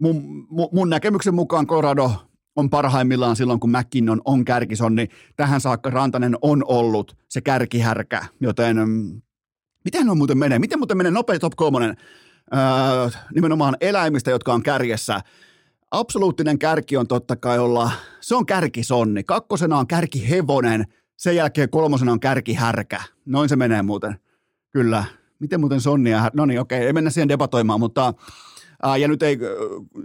mun, 0.00 0.46
mun 0.72 0.90
näkemyksen 0.90 1.34
mukaan 1.34 1.66
Colorado 1.66 2.12
on 2.56 2.70
parhaimmillaan 2.70 3.36
silloin, 3.36 3.60
kun 3.60 3.70
McKinnon 3.70 4.20
on 4.24 4.44
kärkisonni. 4.44 5.08
Tähän 5.36 5.60
saakka 5.60 5.90
Rantanen 5.90 6.36
on 6.42 6.64
ollut 6.68 7.16
se 7.28 7.40
kärkihärkä, 7.40 8.24
joten 8.40 8.76
mm, 8.88 9.22
miten 9.84 10.08
on 10.08 10.18
muuten 10.18 10.38
menee? 10.38 10.58
Miten 10.58 10.78
muuten 10.78 10.96
menee 10.96 11.12
nopea 11.12 11.38
top 11.38 11.52
kolmonen 11.56 11.96
öö, 12.54 12.60
nimenomaan 13.34 13.76
eläimistä, 13.80 14.30
jotka 14.30 14.52
on 14.54 14.62
kärjessä? 14.62 15.20
Absoluuttinen 15.90 16.58
kärki 16.58 16.96
on 16.96 17.08
totta 17.08 17.36
kai 17.36 17.58
olla, 17.58 17.90
se 18.20 18.36
on 18.36 18.46
kärkisonni. 18.46 19.24
Kakkosena 19.24 19.78
on 19.78 19.86
kärkihevonen, 19.86 20.84
sen 21.16 21.36
jälkeen 21.36 21.70
kolmosena 21.70 22.12
on 22.12 22.20
kärkihärkä. 22.20 23.02
Noin 23.26 23.48
se 23.48 23.56
menee 23.56 23.82
muuten. 23.82 24.16
Kyllä. 24.70 25.04
Miten 25.38 25.60
muuten 25.60 25.80
sonnia? 25.80 26.30
No 26.34 26.46
niin, 26.46 26.60
okei, 26.60 26.86
ei 26.86 26.92
mennä 26.92 27.10
siihen 27.10 27.28
debatoimaan, 27.28 27.80
mutta 27.80 28.14
Ää, 28.82 28.96
ja 28.96 29.08
nyt 29.08 29.22
ei, 29.22 29.38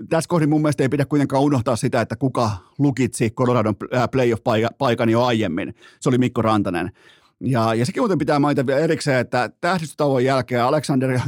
tässä 0.09 0.27
kohdin 0.27 0.49
mun 0.49 0.61
mielestä 0.61 0.83
ei 0.83 0.89
pidä 0.89 1.05
kuitenkaan 1.05 1.43
unohtaa 1.43 1.75
sitä, 1.75 2.01
että 2.01 2.15
kuka 2.15 2.51
lukitsi 2.79 3.29
Coloradon 3.29 3.75
playoff-paikan 4.11 5.09
jo 5.09 5.23
aiemmin. 5.23 5.75
Se 5.99 6.09
oli 6.09 6.17
Mikko 6.17 6.41
Rantanen. 6.41 6.91
Ja, 7.39 7.73
ja 7.73 7.85
sekin 7.85 8.01
muuten 8.01 8.17
pitää 8.17 8.39
mainita 8.39 8.67
vielä 8.67 8.79
erikseen, 8.79 9.19
että 9.19 9.49
tähdistötauon 9.61 10.23
jälkeen 10.23 10.63
Alexander 10.63 11.19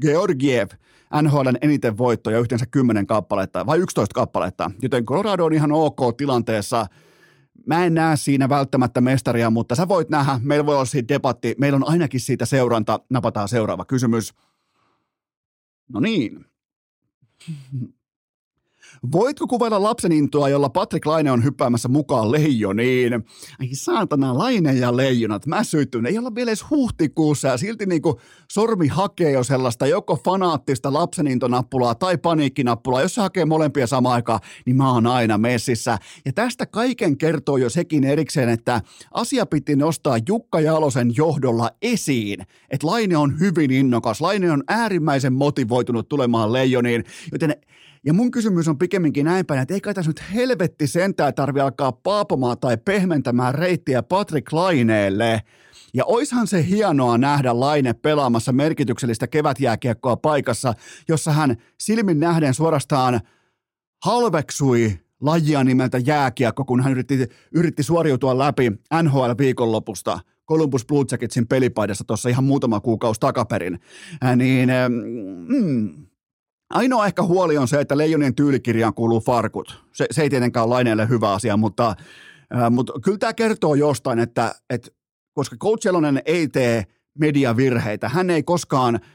Georgiev– 0.00 0.68
NHLn 1.22 1.56
eniten 1.60 1.98
voittoja 1.98 2.38
yhteensä 2.38 2.66
10 2.70 3.06
kappaletta 3.06 3.66
vai 3.66 3.78
11 3.78 4.14
kappaletta, 4.14 4.70
joten 4.82 5.04
Colorado 5.04 5.44
on 5.44 5.52
ihan 5.52 5.72
ok 5.72 6.16
tilanteessa. 6.16 6.86
Mä 7.66 7.84
en 7.84 7.94
näe 7.94 8.16
siinä 8.16 8.48
välttämättä 8.48 9.00
mestaria, 9.00 9.50
mutta 9.50 9.74
sä 9.74 9.88
voit 9.88 10.08
nähdä, 10.08 10.40
meillä 10.42 10.66
voi 10.66 10.74
olla 10.74 10.84
siitä 10.84 11.14
debatti, 11.14 11.54
meillä 11.58 11.76
on 11.76 11.88
ainakin 11.88 12.20
siitä 12.20 12.46
seuranta, 12.46 13.00
napataan 13.10 13.48
seuraava 13.48 13.84
kysymys. 13.84 14.34
No 15.88 16.00
niin. 16.00 16.44
Voitko 19.12 19.46
kuvailla 19.46 19.82
lapsen 19.82 20.12
intoa, 20.12 20.48
jolla 20.48 20.68
Patrick 20.68 21.06
Laine 21.06 21.32
on 21.32 21.44
hyppäämässä 21.44 21.88
mukaan 21.88 22.32
leijoniin? 22.32 23.12
Ai 23.60 23.68
saatana, 23.72 24.38
Laine 24.38 24.72
ja 24.72 24.96
leijonat, 24.96 25.46
mä 25.46 25.64
syttyn. 25.64 26.06
Ei 26.06 26.18
olla 26.18 26.34
vielä 26.34 26.50
edes 26.50 26.70
huhtikuussa 26.70 27.48
ja 27.48 27.56
silti 27.56 27.86
niinku 27.86 28.20
sormi 28.52 28.88
hakee 28.88 29.30
jo 29.30 29.44
sellaista 29.44 29.86
joko 29.86 30.16
fanaattista 30.24 30.92
lapsen 30.92 31.26
intonappulaa 31.26 31.94
tai 31.94 32.18
paniikkinappulaa. 32.18 33.02
Jos 33.02 33.14
se 33.14 33.20
hakee 33.20 33.44
molempia 33.44 33.86
samaan 33.86 34.14
aikaan, 34.14 34.40
niin 34.66 34.76
mä 34.76 34.92
oon 34.92 35.06
aina 35.06 35.38
messissä. 35.38 35.98
Ja 36.24 36.32
tästä 36.32 36.66
kaiken 36.66 37.18
kertoo 37.18 37.56
jo 37.56 37.70
sekin 37.70 38.04
erikseen, 38.04 38.48
että 38.48 38.82
asia 39.10 39.46
piti 39.46 39.76
nostaa 39.76 40.18
Jukka 40.28 40.60
Jalosen 40.60 41.12
johdolla 41.16 41.70
esiin. 41.82 42.40
Että 42.70 42.86
Laine 42.86 43.16
on 43.16 43.40
hyvin 43.40 43.70
innokas, 43.70 44.20
Laine 44.20 44.52
on 44.52 44.62
äärimmäisen 44.68 45.32
motivoitunut 45.32 46.08
tulemaan 46.08 46.52
leijoniin, 46.52 47.04
joten 47.32 47.56
ja 48.06 48.12
mun 48.12 48.30
kysymys 48.30 48.68
on 48.68 48.78
pikemminkin 48.78 49.24
näin 49.24 49.46
päin, 49.46 49.60
että 49.60 49.74
ei 49.74 49.80
kai 49.80 49.94
tässä 49.94 50.10
nyt 50.10 50.22
helvetti 50.34 50.86
sentään 50.86 51.34
tarvi 51.34 51.60
alkaa 51.60 51.92
paapomaan 51.92 52.58
tai 52.58 52.76
pehmentämään 52.76 53.54
reittiä 53.54 54.02
Patrick 54.02 54.52
Laineelle. 54.52 55.42
Ja 55.94 56.04
oishan 56.04 56.46
se 56.46 56.66
hienoa 56.68 57.18
nähdä 57.18 57.60
Laine 57.60 57.92
pelaamassa 57.92 58.52
merkityksellistä 58.52 59.26
kevätjääkiekkoa 59.26 60.16
paikassa, 60.16 60.74
jossa 61.08 61.32
hän 61.32 61.56
silmin 61.80 62.20
nähden 62.20 62.54
suorastaan 62.54 63.20
halveksui 64.04 64.98
lajia 65.20 65.64
nimeltä 65.64 65.98
jääkiekko, 65.98 66.64
kun 66.64 66.82
hän 66.82 66.92
yritti, 66.92 67.28
yritti 67.52 67.82
suoriutua 67.82 68.38
läpi 68.38 68.72
NHL-viikonlopusta 69.02 70.18
Columbus 70.48 70.86
Blue 70.86 71.04
Jacketsin 71.10 71.48
pelipaidassa 71.48 72.04
tuossa 72.04 72.28
ihan 72.28 72.44
muutama 72.44 72.80
kuukausi 72.80 73.20
takaperin. 73.20 73.80
Äh, 74.24 74.36
niin, 74.36 74.68
mm, 75.48 76.06
Ainoa 76.70 77.06
ehkä 77.06 77.22
huoli 77.22 77.58
on 77.58 77.68
se, 77.68 77.80
että 77.80 77.98
Leijonien 77.98 78.34
tyylikirjaan 78.34 78.94
kuuluu 78.94 79.20
farkut. 79.20 79.84
Se, 79.92 80.06
se 80.10 80.22
ei 80.22 80.30
tietenkään 80.30 80.64
ole 80.64 80.74
laineelle 80.74 81.08
hyvä 81.08 81.32
asia, 81.32 81.56
mutta, 81.56 81.94
äh, 82.56 82.70
mutta 82.70 82.92
kyllä 83.04 83.18
tämä 83.18 83.34
kertoo 83.34 83.74
jostain, 83.74 84.18
että, 84.18 84.54
että 84.70 84.90
koska 85.32 85.56
Coach 85.56 85.86
Elonen 85.86 86.22
ei 86.24 86.48
tee 86.48 86.84
mediavirheitä, 87.18 88.08
hän 88.08 88.30
ei 88.30 88.42
koskaan– 88.42 89.00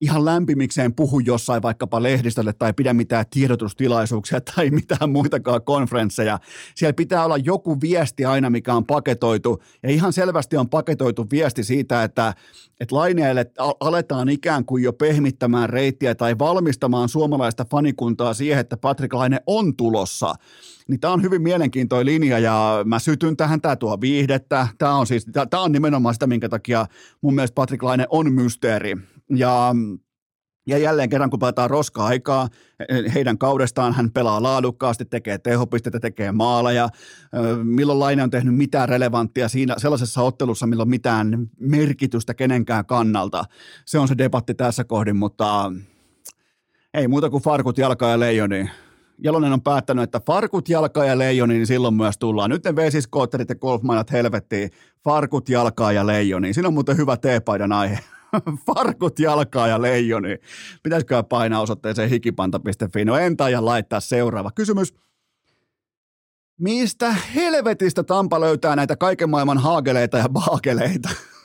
ihan 0.00 0.24
lämpimikseen 0.24 0.94
puhu 0.94 1.20
jossain 1.20 1.62
vaikkapa 1.62 2.02
lehdistölle 2.02 2.52
tai 2.52 2.72
pidä 2.72 2.94
mitään 2.94 3.24
tiedotustilaisuuksia 3.30 4.40
tai 4.54 4.70
mitään 4.70 5.10
muitakaan 5.10 5.62
konferensseja. 5.62 6.38
Siellä 6.74 6.92
pitää 6.92 7.24
olla 7.24 7.36
joku 7.36 7.80
viesti 7.80 8.24
aina, 8.24 8.50
mikä 8.50 8.74
on 8.74 8.86
paketoitu. 8.86 9.62
Ja 9.82 9.90
ihan 9.90 10.12
selvästi 10.12 10.56
on 10.56 10.68
paketoitu 10.68 11.26
viesti 11.30 11.64
siitä, 11.64 12.04
että, 12.04 12.34
että 12.80 12.94
laineelle 12.94 13.50
aletaan 13.80 14.28
ikään 14.28 14.64
kuin 14.64 14.82
jo 14.82 14.92
pehmittämään 14.92 15.70
reittiä 15.70 16.14
tai 16.14 16.38
valmistamaan 16.38 17.08
suomalaista 17.08 17.66
fanikuntaa 17.70 18.34
siihen, 18.34 18.60
että 18.60 18.76
Patrick 18.76 19.14
Laine 19.14 19.40
on 19.46 19.76
tulossa. 19.76 20.34
Niin 20.88 21.00
tämä 21.00 21.12
on 21.12 21.22
hyvin 21.22 21.42
mielenkiintoinen 21.42 22.06
linja 22.06 22.38
ja 22.38 22.82
mä 22.84 22.98
sytyn 22.98 23.36
tähän, 23.36 23.60
tämä 23.60 23.76
tuo 23.76 24.00
viihdettä. 24.00 24.68
Tämä 24.78 24.94
on 24.94 25.06
siis, 25.06 25.26
tämä 25.50 25.62
on 25.62 25.72
nimenomaan 25.72 26.14
sitä, 26.14 26.26
minkä 26.26 26.48
takia 26.48 26.86
mun 27.20 27.34
mielestä 27.34 27.54
Patrick 27.54 27.82
Laine 27.82 28.06
on 28.10 28.32
mysteeri 28.32 28.96
ja 29.30 29.74
Ja 30.68 30.78
jälleen 30.78 31.08
kerran, 31.08 31.30
kun 31.30 31.38
pelataan 31.38 31.70
roska-aikaa, 31.70 32.48
heidän 33.14 33.38
kaudestaan 33.38 33.94
hän 33.94 34.10
pelaa 34.10 34.42
laadukkaasti, 34.42 35.04
tekee 35.04 35.38
tehopisteitä, 35.38 36.00
tekee 36.00 36.32
maaleja. 36.32 36.88
Milloin 37.62 38.00
Laine 38.00 38.22
on 38.22 38.30
tehnyt 38.30 38.54
mitään 38.54 38.88
relevanttia 38.88 39.48
siinä 39.48 39.74
sellaisessa 39.78 40.22
ottelussa, 40.22 40.66
milloin 40.66 40.88
mitään 40.88 41.48
merkitystä 41.60 42.34
kenenkään 42.34 42.86
kannalta. 42.86 43.44
Se 43.84 43.98
on 43.98 44.08
se 44.08 44.18
debatti 44.18 44.54
tässä 44.54 44.84
kohdin, 44.84 45.16
mutta 45.16 45.72
ei 46.94 47.08
muuta 47.08 47.30
kuin 47.30 47.42
farkut, 47.42 47.78
jalka 47.78 48.08
ja 48.08 48.20
leijoni. 48.20 48.70
Jalonen 49.18 49.52
on 49.52 49.62
päättänyt, 49.62 50.04
että 50.04 50.20
farkut, 50.20 50.68
jalka 50.68 51.04
ja 51.04 51.18
leijoni, 51.18 51.54
niin 51.54 51.66
silloin 51.66 51.94
myös 51.94 52.18
tullaan. 52.18 52.50
Nyt 52.50 52.64
ne 52.64 52.76
vesiskootterit 52.76 53.48
ja 53.48 53.54
golfmainat 53.54 54.12
helvettiin. 54.12 54.70
Farkut, 55.04 55.48
jalkaa 55.48 55.92
ja 55.92 56.06
leijoni. 56.06 56.54
Siinä 56.54 56.68
on 56.68 56.74
muuten 56.74 56.96
hyvä 56.96 57.16
teepaidan 57.16 57.72
aihe. 57.72 57.98
farkut 58.66 59.18
jalkaa 59.18 59.68
ja 59.68 59.82
leijoni. 59.82 60.36
Pitäisikö 60.82 61.22
painaa 61.22 61.60
osoitteeseen 61.60 62.10
hikipanta.fi? 62.10 63.04
No 63.04 63.16
en 63.16 63.36
taida 63.36 63.64
laittaa 63.64 64.00
seuraava 64.00 64.50
kysymys. 64.50 64.94
Mistä 66.60 67.12
helvetistä 67.34 68.04
Tampa 68.04 68.40
löytää 68.40 68.76
näitä 68.76 68.96
kaiken 68.96 69.30
maailman 69.30 69.58
haageleita 69.58 70.18
ja 70.18 70.28
baakeleita? 70.28 71.08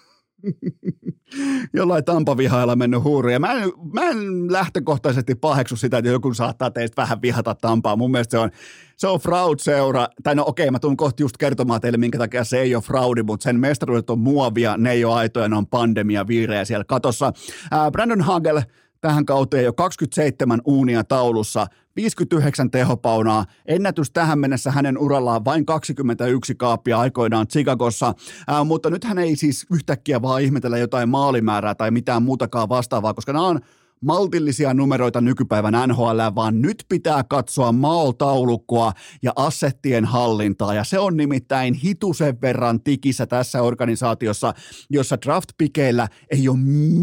Jollain 1.73 2.05
Tampa-vihailla 2.05 2.75
mennyt 2.75 3.03
huuri. 3.03 3.33
Ja 3.33 3.39
mä 3.39 3.51
en, 3.51 3.71
mä 3.93 4.09
en 4.09 4.51
lähtökohtaisesti 4.53 5.35
paheksu 5.35 5.75
sitä, 5.75 5.97
että 5.97 6.11
joku 6.11 6.33
saattaa 6.33 6.71
teistä 6.71 7.01
vähän 7.01 7.21
vihata 7.21 7.55
Tampaa. 7.55 7.95
Mun 7.95 8.11
mielestä 8.11 8.31
se 8.31 8.37
on, 8.37 8.49
se 8.97 9.07
on 9.07 9.19
fraud-seura. 9.19 10.07
Tai 10.23 10.35
no 10.35 10.43
okei, 10.47 10.71
mä 10.71 10.79
tuun 10.79 10.97
kohti 10.97 11.23
just 11.23 11.37
kertomaan 11.37 11.81
teille, 11.81 11.97
minkä 11.97 12.17
takia 12.17 12.43
se 12.43 12.59
ei 12.59 12.75
ole 12.75 12.83
fraudi, 12.83 13.23
mutta 13.23 13.43
sen 13.43 13.59
mestaruudet 13.59 14.09
on 14.09 14.19
muovia, 14.19 14.77
ne 14.77 14.91
ei 14.91 15.05
ole 15.05 15.15
aitoja, 15.15 15.49
ne 15.49 15.55
on 15.55 15.67
pandemia 15.67 16.27
viirejä 16.27 16.65
siellä 16.65 16.83
katossa. 16.83 17.33
Ää, 17.71 17.91
Brandon 17.91 18.21
Hagel 18.21 18.61
tähän 19.01 19.25
kauteen 19.25 19.63
jo 19.65 19.73
27 19.73 20.61
uunia 20.65 21.03
taulussa, 21.03 21.67
59 21.95 22.71
tehopaunaa, 22.71 23.45
ennätys 23.65 24.11
tähän 24.11 24.39
mennessä 24.39 24.71
hänen 24.71 24.97
urallaan 24.97 25.45
vain 25.45 25.65
21 25.65 26.55
kaappia 26.55 26.99
aikoinaan 26.99 27.47
Chicagossa, 27.47 28.13
ää, 28.47 28.63
mutta 28.63 28.89
nyt 28.89 29.03
hän 29.03 29.17
ei 29.19 29.35
siis 29.35 29.65
yhtäkkiä 29.71 30.21
vaan 30.21 30.41
ihmetellä 30.41 30.77
jotain 30.77 31.09
maalimäärää 31.09 31.75
tai 31.75 31.91
mitään 31.91 32.23
muutakaan 32.23 32.69
vastaavaa, 32.69 33.13
koska 33.13 33.33
nämä 33.33 33.47
on 33.47 33.59
maltillisia 34.01 34.73
numeroita 34.73 35.21
nykypäivän 35.21 35.73
NHL, 35.87 36.19
vaan 36.35 36.61
nyt 36.61 36.85
pitää 36.89 37.23
katsoa 37.23 37.71
maoltaulukkoa 37.71 38.93
ja 39.23 39.33
assettien 39.35 40.05
hallintaa. 40.05 40.73
Ja 40.73 40.83
se 40.83 40.99
on 40.99 41.17
nimittäin 41.17 41.73
hitusen 41.73 42.41
verran 42.41 42.81
tikissä 42.83 43.25
tässä 43.25 43.61
organisaatiossa, 43.61 44.53
jossa 44.89 45.17
draft-pikeillä 45.25 46.07
ei 46.31 46.49
ole 46.49 46.57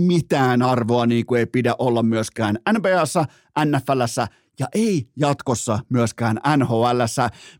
mitään 0.06 0.62
arvoa, 0.62 1.06
niin 1.06 1.26
kuin 1.26 1.38
ei 1.38 1.46
pidä 1.46 1.74
olla 1.78 2.02
myöskään 2.02 2.58
NBAssa, 2.72 3.24
NFLssä 3.64 4.28
ja 4.58 4.66
ei 4.74 5.08
jatkossa 5.16 5.78
myöskään 5.88 6.40
nhl 6.56 6.84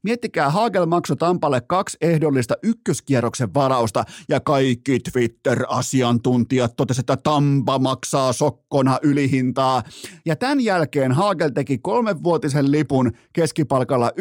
Miettikää, 0.03 0.51
Hagel 0.51 0.87
maksoi 0.87 1.17
Tampalle 1.17 1.61
kaksi 1.61 1.97
ehdollista 2.01 2.55
ykköskierroksen 2.63 3.55
varausta 3.55 4.05
ja 4.29 4.41
kaikki 4.41 4.99
Twitter-asiantuntijat 5.13 6.77
totesivat, 6.77 7.11
että 7.11 7.17
Tampa 7.23 7.79
maksaa 7.79 8.33
sokkona 8.33 8.99
ylihintaa. 9.03 9.83
Ja 10.27 10.37
tämän 10.37 10.61
jälkeen 10.61 11.13
Hagel 11.13 11.51
teki 11.51 11.79
kolmenvuotisen 11.79 12.71
lipun 12.71 13.13
keskipalkalla 13.33 14.09
1,5 14.09 14.15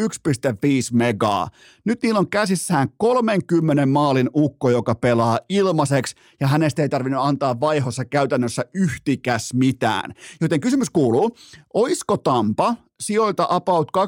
megaa. 0.93 1.47
Nyt 1.85 2.03
niillä 2.03 2.19
on 2.19 2.29
käsissään 2.29 2.87
30 2.97 3.85
maalin 3.85 4.29
ukko, 4.35 4.69
joka 4.69 4.95
pelaa 4.95 5.39
ilmaiseksi 5.49 6.15
ja 6.39 6.47
hänestä 6.47 6.81
ei 6.81 6.89
tarvinnut 6.89 7.25
antaa 7.25 7.59
vaihossa 7.59 8.05
käytännössä 8.05 8.65
yhtikäs 8.73 9.53
mitään. 9.53 10.13
Joten 10.41 10.59
kysymys 10.59 10.89
kuuluu, 10.89 11.37
oisko 11.73 12.17
Tampa 12.17 12.66
sijoilta 12.99 13.47
about 13.49 13.87
29-32, 13.97 13.99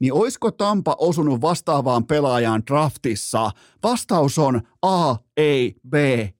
niin 0.00 0.12
oisko 0.12 0.50
Tampa 0.50 0.96
osunut 0.98 1.40
vastaavaan 1.40 2.06
pelaajaan 2.06 2.62
draftissa? 2.66 3.50
Vastaus 3.82 4.38
on 4.38 4.60
A, 4.82 5.16
ei, 5.36 5.76
B, 5.88 5.94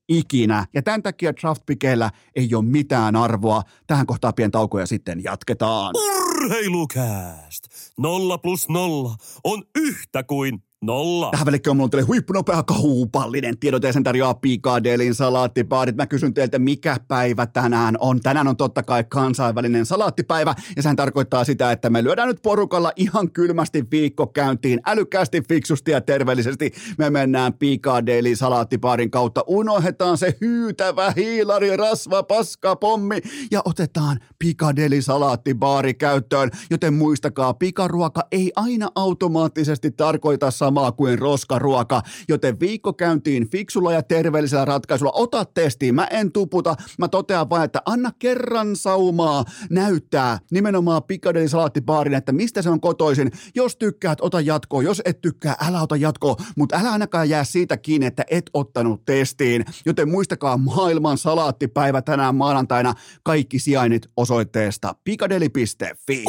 ikinä. 0.09 0.67
Ja 0.75 0.83
tämän 0.83 1.03
takia 1.03 1.33
draftpikeillä 1.37 2.11
ei 2.37 2.55
ole 2.55 2.65
mitään 2.65 3.17
arvoa. 3.17 3.63
Tähän 3.87 4.07
kohtaan 4.07 4.35
pieni 4.35 4.51
tauko 4.51 4.81
ja 4.81 4.87
sitten 4.87 5.25
jatketaan. 5.25 5.95
Urheilukääst! 5.97 7.65
Nolla 7.99 8.39
plus 8.39 8.69
nolla 8.69 9.17
on 9.45 9.63
yhtä 9.77 10.23
kuin 10.23 10.63
Nolla. 10.85 11.31
Tähän 11.31 11.47
välikköön 11.47 11.77
mulla 11.77 11.85
on 11.85 11.91
teille 11.91 12.07
huippunopea 12.07 12.63
kaupallinen 12.63 13.59
tiedot 13.59 13.83
ja 13.83 13.93
sen 13.93 14.05
tarjoaa 14.05 14.35
Pikadelin 14.35 15.15
salaattibaarit. 15.15 15.97
Mä 15.97 16.07
kysyn 16.07 16.35
teiltä, 16.35 16.59
mikä 16.59 16.97
päivä 17.09 17.47
tänään 17.47 17.97
on. 18.01 18.21
Tänään 18.21 18.49
on 18.49 18.57
totta 18.57 18.83
kai 18.83 19.05
kansainvälinen 19.09 19.87
salaattipäivä 19.87 20.55
ja 20.77 20.83
sehän 20.83 20.97
tarkoittaa 20.97 21.45
sitä, 21.45 21.73
että 21.73 21.91
me 21.91 22.05
lyödään 22.05 22.29
nyt 22.29 22.43
porukalla 22.43 22.93
ihan 22.97 23.31
kylmästi 23.31 23.85
viikko 23.91 24.27
käyntiin. 24.27 24.81
Älykkäästi, 24.87 25.43
fiksusti 25.49 25.91
ja 25.91 26.01
terveellisesti 26.01 26.73
me 26.99 27.11
mennään 27.11 27.55
Pikadelin 27.55 28.37
salaattibaarin 28.37 29.11
kautta. 29.11 29.45
Unohdetaan 29.47 30.19
se 30.19 30.37
hyytävä 30.41 31.13
hiilari, 31.17 31.77
rasva, 31.77 32.23
paska, 32.23 32.77
pommi 32.77 33.21
ja 33.51 33.63
otetaan 33.65 34.19
Pikadeli 34.39 35.03
salaattibaari 35.03 35.95
käyttöön. 35.95 36.51
Joten 36.71 36.95
muistakaa, 36.95 37.55
pikaruoka 37.55 38.23
ei 38.33 38.53
aina 38.57 38.89
automaattisesti 38.95 39.91
tarkoita 39.91 40.51
samaa 40.69 40.93
kuin 40.93 41.19
roskaruoka, 41.19 42.03
joten 42.29 42.61
viikko 42.61 42.93
käyntiin 42.93 43.51
fiksulla 43.51 43.93
ja 43.93 44.03
terveellisellä 44.03 44.65
ratkaisulla. 44.65 45.13
Ota 45.15 45.45
testiin, 45.45 45.95
mä 45.95 46.05
en 46.05 46.33
tuputa, 46.33 46.75
mä 46.99 47.09
totean 47.09 47.51
vain, 47.51 47.65
että 47.65 47.83
anna 47.87 48.13
kerran 48.19 48.77
saumaa 48.77 49.45
näyttää 49.71 50.39
nimenomaan 50.51 51.03
Piccadilly 51.03 51.49
salaattibaarin, 51.49 52.15
että 52.15 52.33
mistä 52.33 52.63
se 52.63 52.71
on 52.71 52.81
kotoisin. 52.81 53.33
Jos 53.55 53.77
tykkäät, 53.77 54.21
ota 54.21 54.41
jatkoa, 54.41 54.83
jos 54.83 55.03
et 55.05 55.21
tykkää, 55.21 55.55
älä 55.69 55.83
ota 55.83 55.97
jatkoa, 55.97 56.37
mutta 56.57 56.77
älä 56.77 56.93
ainakaan 56.93 57.29
jää 57.29 57.45
siitä 57.45 57.77
kiinni, 57.77 58.07
että 58.07 58.25
et 58.31 58.51
ottanut 58.55 59.05
testiin. 59.05 59.65
Joten 59.87 60.09
muistakaa 60.09 60.57
maailman 60.57 61.19
salaattipäivä 61.19 62.03
tänään 62.03 62.35
maanantaina, 62.35 62.95
kaikki 63.23 63.59
sijainnit 63.59 64.07
osoitteesta 64.17 64.95
pikadeli.fi. 65.05 66.25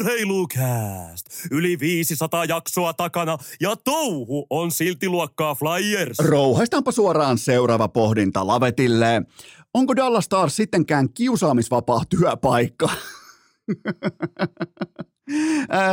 Urheilukääst! 0.00 1.26
Yli 1.50 1.78
500 1.80 2.44
jaksoa 2.44 2.92
takana 2.92 3.38
ja 3.60 3.76
touhu 3.76 4.46
on 4.50 4.70
silti 4.70 5.08
luokkaa 5.08 5.54
Flyers. 5.54 6.18
Rouhaistaanpa 6.18 6.92
suoraan 6.92 7.38
seuraava 7.38 7.88
pohdinta 7.88 8.46
lavetille. 8.46 9.22
Onko 9.74 9.96
Dallas 9.96 10.24
Stars 10.24 10.56
sittenkään 10.56 11.12
kiusaamisvapaa 11.12 12.02
työpaikka? 12.08 12.90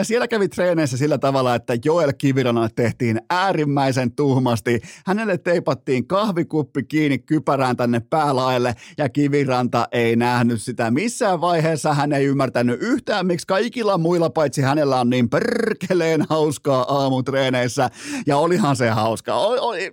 Siellä 0.04 0.28
kävi 0.28 0.50
treeneissä 0.50 0.97
sillä 0.97 1.17
tavalla, 1.17 1.56
että 1.56 1.73
Joel 1.86 2.13
Kiviranalle 2.17 2.69
tehtiin 2.76 3.21
äärimmäisen 3.30 4.12
tuhmasti. 4.12 4.82
Hänelle 5.06 5.38
teipattiin 5.38 6.08
kahvikuppi 6.08 6.84
kiinni 6.84 7.17
kypärään 7.17 7.78
tänne 7.78 8.02
päälaelle 8.10 8.76
ja 8.97 9.10
Kiviranta 9.10 9.88
ei 9.91 10.15
nähnyt 10.15 10.62
sitä 10.62 10.91
missään 10.91 11.41
vaiheessa. 11.41 11.93
Hän 11.93 12.13
ei 12.13 12.26
ymmärtänyt 12.26 12.82
yhtään, 12.82 13.28
miksi 13.28 13.47
kaikilla 13.47 13.97
muilla 13.97 14.30
paitsi 14.30 14.62
hänellä 14.62 15.00
on 15.00 15.10
niin 15.10 15.30
perkeleen 15.30 16.26
hauskaa 16.30 16.86
aamutreeneissä. 16.97 17.89
Ja 18.28 18.38
olihan 18.38 18.76
se 18.76 18.89
hauska. 18.89 19.36
Oli, 19.36 19.58
oli, 19.60 19.91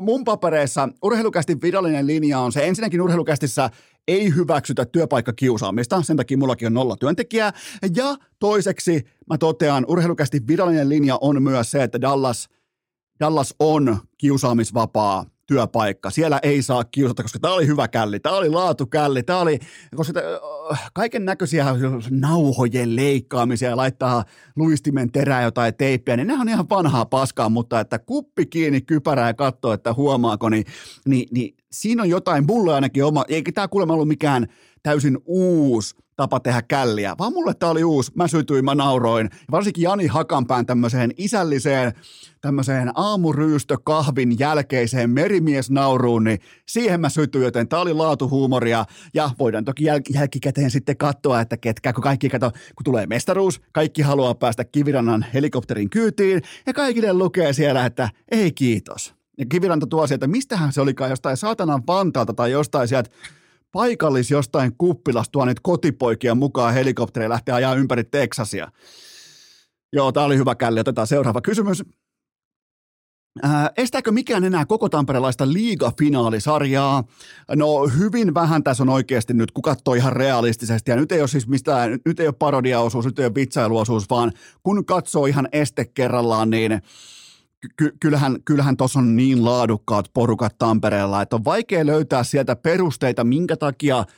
mun 0.00 0.24
papereissa 0.24 0.88
urheilukästi 1.02 1.56
virallinen 1.62 2.06
linja 2.06 2.38
on 2.38 2.52
se, 2.52 2.66
ensinnäkin 2.66 3.02
urheilukästissä 3.02 3.70
ei 4.08 4.34
hyväksytä 4.34 4.84
työpaikkakiusaamista, 4.84 6.02
sen 6.02 6.16
takia 6.16 6.38
mullakin 6.38 6.66
on 6.66 6.74
nolla 6.74 6.96
työntekijää. 6.96 7.52
Ja 7.96 8.16
toiseksi 8.38 9.04
mä 9.30 9.38
totean, 9.38 9.84
urheilukästi 9.88 10.40
virallinen 10.46 10.88
linja 10.88 11.18
on 11.20 11.42
myös 11.42 11.70
se, 11.70 11.82
että 11.82 12.00
Dallas, 12.00 12.48
Dallas 13.20 13.54
on 13.58 13.98
kiusaamisvapaa 14.18 15.24
työpaikka. 15.46 16.10
Siellä 16.10 16.38
ei 16.42 16.62
saa 16.62 16.84
kiusata, 16.84 17.22
koska 17.22 17.38
tämä 17.38 17.54
oli 17.54 17.66
hyvä 17.66 17.88
källi, 17.88 18.20
tämä 18.20 18.36
oli 18.36 18.50
laatukälli, 18.50 19.22
tämä 19.22 19.38
oli, 19.38 19.58
koska 19.96 20.20
kaiken 20.94 21.24
näköisiä 21.24 21.66
nauhojen 22.10 22.96
leikkaamisia 22.96 23.68
ja 23.70 23.76
laittaa 23.76 24.24
luistimen 24.56 25.12
terää 25.12 25.42
jotain 25.42 25.74
teippiä, 25.74 26.16
niin 26.16 26.26
ne 26.26 26.34
on 26.40 26.48
ihan 26.48 26.68
vanhaa 26.70 27.06
paskaa, 27.06 27.48
mutta 27.48 27.80
että 27.80 27.98
kuppi 27.98 28.46
kiinni 28.46 28.80
kypärää 28.80 29.28
ja 29.28 29.34
katsoo, 29.34 29.72
että 29.72 29.94
huomaako, 29.94 30.48
niin, 30.48 30.64
niin, 31.06 31.28
niin 31.30 31.57
siinä 31.72 32.02
on 32.02 32.08
jotain, 32.08 32.46
mulle 32.46 32.74
ainakin 32.74 33.04
oma, 33.04 33.24
eikä 33.28 33.52
tämä 33.52 33.68
kuulemma 33.68 33.94
ollut 33.94 34.08
mikään 34.08 34.46
täysin 34.82 35.18
uusi 35.24 35.96
tapa 36.16 36.40
tehdä 36.40 36.62
källiä, 36.62 37.14
vaan 37.18 37.32
mulle 37.32 37.54
tämä 37.54 37.70
oli 37.70 37.84
uusi, 37.84 38.12
mä 38.14 38.28
sytyin, 38.28 38.64
mä 38.64 38.74
nauroin. 38.74 39.30
Varsinkin 39.50 39.82
Jani 39.82 40.06
Hakanpään 40.06 40.66
tämmöiseen 40.66 41.10
isälliseen, 41.16 41.92
tämmöiseen 42.40 42.90
aamuryystökahvin 42.94 44.38
jälkeiseen 44.38 45.10
merimiesnauruun, 45.10 46.24
niin 46.24 46.38
siihen 46.68 47.00
mä 47.00 47.08
sytyin, 47.08 47.44
joten 47.44 47.68
tämä 47.68 47.82
oli 47.82 47.92
laatuhuumoria. 47.92 48.84
Ja 49.14 49.30
voidaan 49.38 49.64
toki 49.64 49.84
jäl- 49.84 50.14
jälkikäteen 50.14 50.70
sitten 50.70 50.96
katsoa, 50.96 51.40
että 51.40 51.56
ketkä, 51.56 51.92
kun 51.92 52.02
kaikki 52.02 52.28
kato, 52.28 52.50
kun 52.50 52.84
tulee 52.84 53.06
mestaruus, 53.06 53.60
kaikki 53.72 54.02
haluaa 54.02 54.34
päästä 54.34 54.64
Kivirannan 54.64 55.26
helikopterin 55.34 55.90
kyytiin, 55.90 56.42
ja 56.66 56.72
kaikille 56.72 57.12
lukee 57.12 57.52
siellä, 57.52 57.86
että 57.86 58.08
ei 58.30 58.52
kiitos. 58.52 59.17
Ja 59.38 59.46
Kiviranta 59.46 59.86
tuo 59.86 60.06
sieltä, 60.06 60.26
mistähän 60.26 60.72
se 60.72 60.80
olikaan 60.80 61.10
jostain 61.10 61.36
saatanan 61.36 61.82
Vantaalta 61.86 62.34
tai 62.34 62.50
jostain 62.50 62.88
sieltä 62.88 63.10
paikallis 63.72 64.30
jostain 64.30 64.72
kuppilasta 64.78 65.32
tuo 65.32 65.44
nyt 65.44 65.60
kotipoikia 65.60 66.34
mukaan 66.34 66.74
helikopteri 66.74 67.28
lähtee 67.28 67.54
ajaa 67.54 67.74
ympäri 67.74 68.04
Teksasia. 68.04 68.72
Joo, 69.92 70.12
tämä 70.12 70.26
oli 70.26 70.36
hyvä 70.36 70.54
källi. 70.54 70.80
Otetaan 70.80 71.06
seuraava 71.06 71.40
kysymys. 71.40 71.82
Ää, 73.42 73.70
estääkö 73.76 74.12
mikään 74.12 74.44
enää 74.44 74.66
koko 74.66 74.88
tamperelaista 74.88 75.52
liigafinaalisarjaa? 75.52 77.04
No 77.56 77.86
hyvin 77.98 78.34
vähän 78.34 78.62
tässä 78.62 78.82
on 78.82 78.88
oikeasti 78.88 79.34
nyt, 79.34 79.50
kun 79.52 79.62
katsoo 79.62 79.94
ihan 79.94 80.12
realistisesti. 80.12 80.90
Ja 80.90 80.96
nyt 80.96 81.12
ei 81.12 81.20
ole 81.20 81.28
siis 81.28 81.48
mistään, 81.48 81.98
nyt 82.04 82.20
ei 82.20 82.26
ole 82.26 82.34
parodiaosuus, 82.38 83.04
nyt 83.04 83.18
ei 83.18 83.26
ole 83.26 83.34
vitsailuosuus, 83.34 84.10
vaan 84.10 84.32
kun 84.62 84.84
katsoo 84.84 85.26
ihan 85.26 85.48
este 85.52 85.84
kerrallaan, 85.84 86.50
niin 86.50 86.82
ky- 87.76 87.96
kyllähän, 88.00 88.36
kyllähän 88.44 88.76
tuossa 88.76 88.98
on 88.98 89.16
niin 89.16 89.44
laadukkaat 89.44 90.10
porukat 90.14 90.54
Tampereella, 90.58 91.22
että 91.22 91.36
on 91.36 91.44
vaikea 91.44 91.86
löytää 91.86 92.24
sieltä 92.24 92.56
perusteita, 92.56 93.24
minkä 93.24 93.56
takia– 93.56 94.04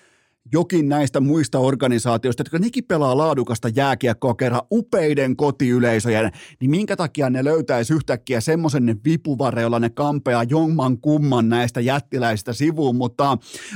jokin 0.53 0.89
näistä 0.89 1.21
muista 1.21 1.59
organisaatioista, 1.59 2.41
jotka 2.41 2.59
nekin 2.59 2.85
pelaa 2.85 3.17
laadukasta 3.17 3.69
jääkiekkoa 3.69 4.35
kerran 4.35 4.63
upeiden 4.73 5.37
kotiyleisöjen, 5.37 6.31
niin 6.61 6.71
minkä 6.71 6.97
takia 6.97 7.31
ne 7.31 7.45
löytäisi 7.45 7.95
yhtäkkiä 7.95 8.41
semmoisen 8.41 9.01
vipuvare, 9.05 9.63
jolla 9.63 9.79
ne 9.79 9.91
kampea 9.91 10.43
jomman 10.43 10.99
kumman 10.99 11.49
näistä 11.49 11.81
jättiläisistä 11.81 12.53
sivuun, 12.53 12.97
mutta 12.97 13.33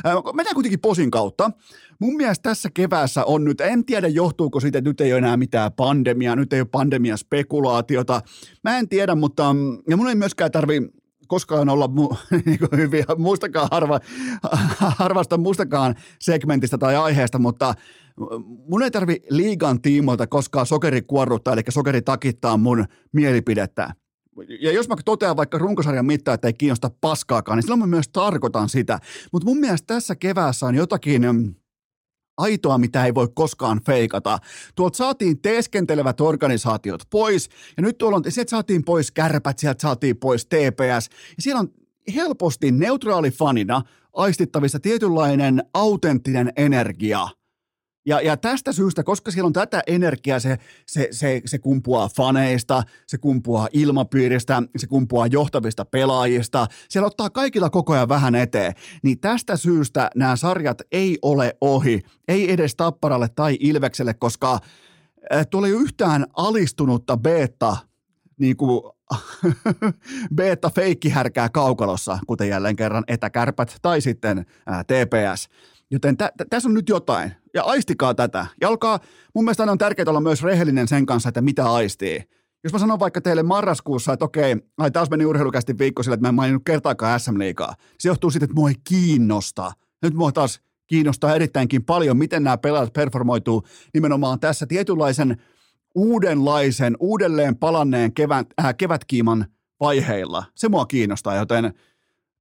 äh, 0.07 0.15
mennään 0.35 0.55
kuitenkin 0.55 0.81
posin 0.81 1.11
kautta. 1.11 1.51
Mun 1.99 2.17
mielestä 2.17 2.43
tässä 2.43 2.69
keväässä 2.75 3.25
on 3.25 3.45
nyt, 3.45 3.61
en 3.61 3.85
tiedä 3.85 4.09
johtuuko 4.09 4.61
siitä, 4.61 4.79
että 4.79 4.91
nyt 4.91 5.01
ei 5.01 5.13
ole 5.13 5.19
enää 5.19 5.37
mitään 5.37 5.73
pandemiaa, 5.73 6.37
nyt 6.37 6.53
ei 6.53 6.61
ole 6.61 6.69
pandemian 6.73 7.19
spekulaatiota. 7.19 8.23
Mä 8.65 8.79
en 8.79 8.89
tiedä, 8.89 9.15
mutta 9.15 9.55
ja 9.89 9.97
mun 9.97 10.09
ei 10.09 10.15
myöskään 10.15 10.51
tarvi 10.51 10.83
koskaan 11.27 11.69
olla 11.69 11.87
mu- 11.87 12.17
niin 12.47 12.59
hyviä, 12.77 13.05
muistakaan 13.17 13.69
harva, 13.71 14.01
harvasta 14.99 15.39
muistakaan 15.39 15.95
segmentistä 16.21 16.79
tai 16.79 16.97
aiheesta, 16.97 17.39
mutta 17.39 17.75
mun 18.69 18.83
ei 18.83 18.91
tarvi 18.91 19.21
liigan 19.31 19.83
tiimoilta 19.83 20.27
koskaan 20.27 20.67
sokeri 20.67 21.03
kuorruttaa, 21.03 21.55
eli 21.55 21.63
sokeri 21.69 22.03
takittaa 22.03 22.57
mun 22.57 22.85
mielipidettä. 23.13 23.95
Ja 24.61 24.73
jos 24.73 24.89
mä 24.89 24.95
totean 25.05 25.37
vaikka 25.37 25.59
runkosarjan 25.59 26.07
mittaan, 26.07 26.35
että 26.35 26.49
ei 26.49 26.55
kiinnosta 26.55 26.91
paskaakaan, 27.01 27.57
niin 27.57 27.63
silloin 27.63 27.81
mä 27.81 27.87
myös 27.87 28.09
tarkoitan 28.09 28.69
sitä. 28.69 28.99
Mutta 29.33 29.47
mun 29.47 29.59
mielestä 29.59 29.87
tässä 29.87 30.15
keväässä 30.17 30.67
on 30.67 30.75
jotakin 30.75 31.25
aitoa, 32.37 32.79
mitä 32.79 33.05
ei 33.05 33.15
voi 33.15 33.29
koskaan 33.35 33.81
feikata. 33.87 34.39
Tuolta 34.75 34.97
saatiin 34.97 35.43
teeskentelevät 35.43 36.21
organisaatiot 36.21 37.03
pois, 37.11 37.49
ja 37.77 37.83
nyt 37.83 37.99
tuolla 37.99 38.17
on, 38.17 38.23
sieltä 38.29 38.51
saatiin 38.51 38.85
pois 38.85 39.11
kärpät, 39.11 39.59
sieltä 39.59 39.83
saatiin 39.83 40.17
pois 40.17 40.47
TPS, 40.47 41.11
ja 41.37 41.43
siellä 41.43 41.61
on 41.61 41.69
helposti 42.15 42.73
neutraali 42.73 43.31
fanina 43.31 43.83
aistittavissa 44.13 44.81
tietynlainen 44.81 45.63
autenttinen 45.75 46.53
energia– 46.57 47.29
ja, 48.07 48.21
ja 48.21 48.37
tästä 48.37 48.73
syystä, 48.73 49.03
koska 49.03 49.31
siellä 49.31 49.47
on 49.47 49.53
tätä 49.53 49.83
energiaa, 49.87 50.39
se, 50.39 50.59
se, 50.87 51.09
se, 51.11 51.41
se 51.47 51.59
kumpuaa 51.59 52.09
faneista, 52.17 52.83
se 53.07 53.19
kumpuaa 53.19 53.69
ilmapiiristä, 53.73 54.63
se 54.77 54.87
kumpuaa 54.87 55.27
johtavista 55.27 55.85
pelaajista, 55.85 56.67
siellä 56.89 57.07
ottaa 57.07 57.31
kaikilla 57.31 57.71
koko 57.71 57.93
ajan 57.93 58.09
vähän 58.09 58.35
eteen, 58.35 58.73
niin 59.03 59.21
tästä 59.21 59.57
syystä 59.57 60.11
nämä 60.15 60.37
sarjat 60.37 60.83
ei 60.93 61.19
ole 61.23 61.57
ohi, 61.61 62.01
ei 62.29 62.53
edes 62.53 62.77
Tapparalle 62.77 63.29
tai 63.29 63.57
Ilvekselle, 63.61 64.15
koska 64.15 64.59
äh, 65.33 65.47
tuolla 65.51 65.67
ei 65.69 65.75
ole 65.75 65.83
yhtään 65.83 66.27
alistunutta 66.37 67.17
beta 67.17 67.77
niin 68.39 68.57
kuin 68.57 68.83
beta 70.37 70.71
feikkihärkää 70.71 71.49
kaukalossa, 71.49 72.19
kuten 72.27 72.49
jälleen 72.49 72.77
kerran 72.77 73.05
etäkärpät 73.09 73.77
tai 73.83 74.01
sitten 74.01 74.47
ää, 74.67 74.85
TPS. 74.85 75.49
Joten 75.91 76.17
tä, 76.17 76.33
tä, 76.37 76.45
tässä 76.51 76.69
on 76.69 76.75
nyt 76.75 76.89
jotain. 76.89 77.33
Ja 77.55 77.63
aistikaa 77.63 78.15
tätä. 78.15 78.47
Ja 78.61 78.69
olkaa, 78.69 79.01
mun 79.35 79.45
mielestä 79.45 79.63
on 79.63 79.79
tärkeää 79.79 80.09
olla 80.09 80.21
myös 80.21 80.43
rehellinen 80.43 80.89
sen 80.89 81.07
kanssa, 81.07 81.29
että 81.29 81.41
mitä 81.41 81.73
aistii. 81.73 82.23
Jos 82.65 82.73
mä 82.73 82.79
sanon 82.79 83.01
vaikka 83.01 83.21
teille 83.21 83.43
marraskuussa, 83.43 84.13
että 84.13 84.25
okei, 84.25 84.57
ai 84.79 84.91
taas 84.91 85.11
meni 85.11 85.27
urheilukästi 85.27 85.79
viikko 85.79 86.03
sille, 86.03 86.15
että 86.15 86.25
mä 86.25 86.29
en 86.29 86.35
maininnut 86.35 86.63
kertaakaan 86.65 87.21
SM-liigaa. 87.21 87.75
Se 87.99 88.09
johtuu 88.09 88.31
siitä, 88.31 88.45
että 88.45 88.55
mua 88.55 88.69
ei 88.69 88.75
kiinnosta. 88.89 89.73
Nyt 90.03 90.15
mua 90.15 90.33
taas 90.33 90.61
kiinnostaa 90.87 91.35
erittäinkin 91.35 91.85
paljon, 91.85 92.17
miten 92.17 92.45
nämä 92.45 92.59
pelaajat 92.59 92.93
performoituu 92.93 93.63
nimenomaan 93.95 94.41
tässä 94.41 94.67
tietynlaisen 94.67 95.37
uudenlaisen, 95.95 96.97
uudelleen 97.01 97.57
palanneen 97.57 98.15
kevät, 98.15 98.47
äh, 98.61 98.75
kevätkiiman 98.77 99.47
vaiheilla. 99.81 100.45
Se 100.55 100.69
mua 100.69 100.87
kiinnostaa, 100.87 101.37
joten 101.37 101.75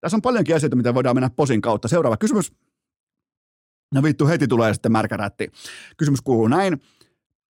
tässä 0.01 0.17
on 0.17 0.21
paljonkin 0.21 0.55
asioita, 0.55 0.75
mitä 0.75 0.93
voidaan 0.93 1.15
mennä 1.15 1.29
posin 1.29 1.61
kautta. 1.61 1.87
Seuraava 1.87 2.17
kysymys. 2.17 2.51
No 3.93 4.03
vittu, 4.03 4.27
heti 4.27 4.47
tulee 4.47 4.73
sitten 4.73 4.91
märkärätti. 4.91 5.51
Kysymys 5.97 6.21
kuuluu 6.21 6.47
näin. 6.47 6.81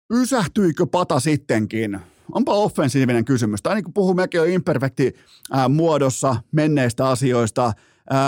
Pysähtyikö 0.07 0.85
pata 0.85 1.19
sittenkin? 1.19 1.99
Onpa 2.31 2.53
offensiivinen 2.53 3.25
kysymys. 3.25 3.61
Tai 3.61 3.75
niin 3.75 3.83
kuin 3.83 3.93
puhuu 3.93 4.13
mekin 4.13 4.37
jo 4.37 4.43
imperfekti 4.43 5.13
ää, 5.51 5.69
muodossa 5.69 6.35
menneistä 6.51 7.09
asioista. 7.09 7.73
Ää, 8.09 8.19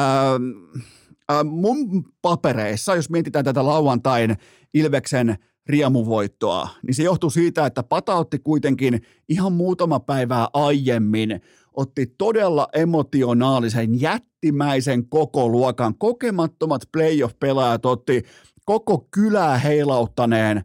ää, 1.29 1.43
mun 1.43 2.05
papereissa, 2.21 2.95
jos 2.95 3.09
mietitään 3.09 3.45
tätä 3.45 3.65
lauantain 3.65 4.37
Ilveksen 4.73 5.35
riemuvoittoa, 5.67 6.69
niin 6.87 6.95
se 6.95 7.03
johtuu 7.03 7.29
siitä, 7.29 7.65
että 7.65 7.83
Pata 7.83 8.15
otti 8.15 8.39
kuitenkin 8.39 9.01
ihan 9.29 9.53
muutama 9.53 9.99
päivää 9.99 10.47
aiemmin 10.53 11.41
otti 11.71 12.05
todella 12.17 12.67
emotionaalisen, 12.73 14.01
jättimäisen 14.01 15.09
koko 15.09 15.49
luokan. 15.49 15.95
Kokemattomat 15.97 16.81
playoff-pelaajat 16.91 17.85
otti 17.85 18.23
koko 18.65 19.07
kylää 19.11 19.57
heilauttaneen 19.57 20.61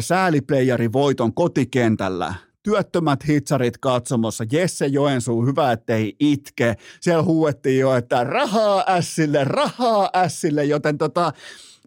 sääliplayerin 0.00 0.92
voiton 0.92 1.34
kotikentällä. 1.34 2.34
Työttömät 2.62 3.28
hitsarit 3.28 3.78
katsomossa, 3.78 4.44
Jesse 4.52 4.86
Joensuu, 4.86 5.46
hyvä 5.46 5.72
ettei 5.72 6.16
itke. 6.20 6.76
Siellä 7.00 7.22
huuettiin 7.22 7.80
jo, 7.80 7.96
että 7.96 8.24
rahaa 8.24 8.84
ässille, 8.88 9.44
rahaa 9.44 10.10
ässille, 10.16 10.64
joten 10.64 10.98
tota, 10.98 11.32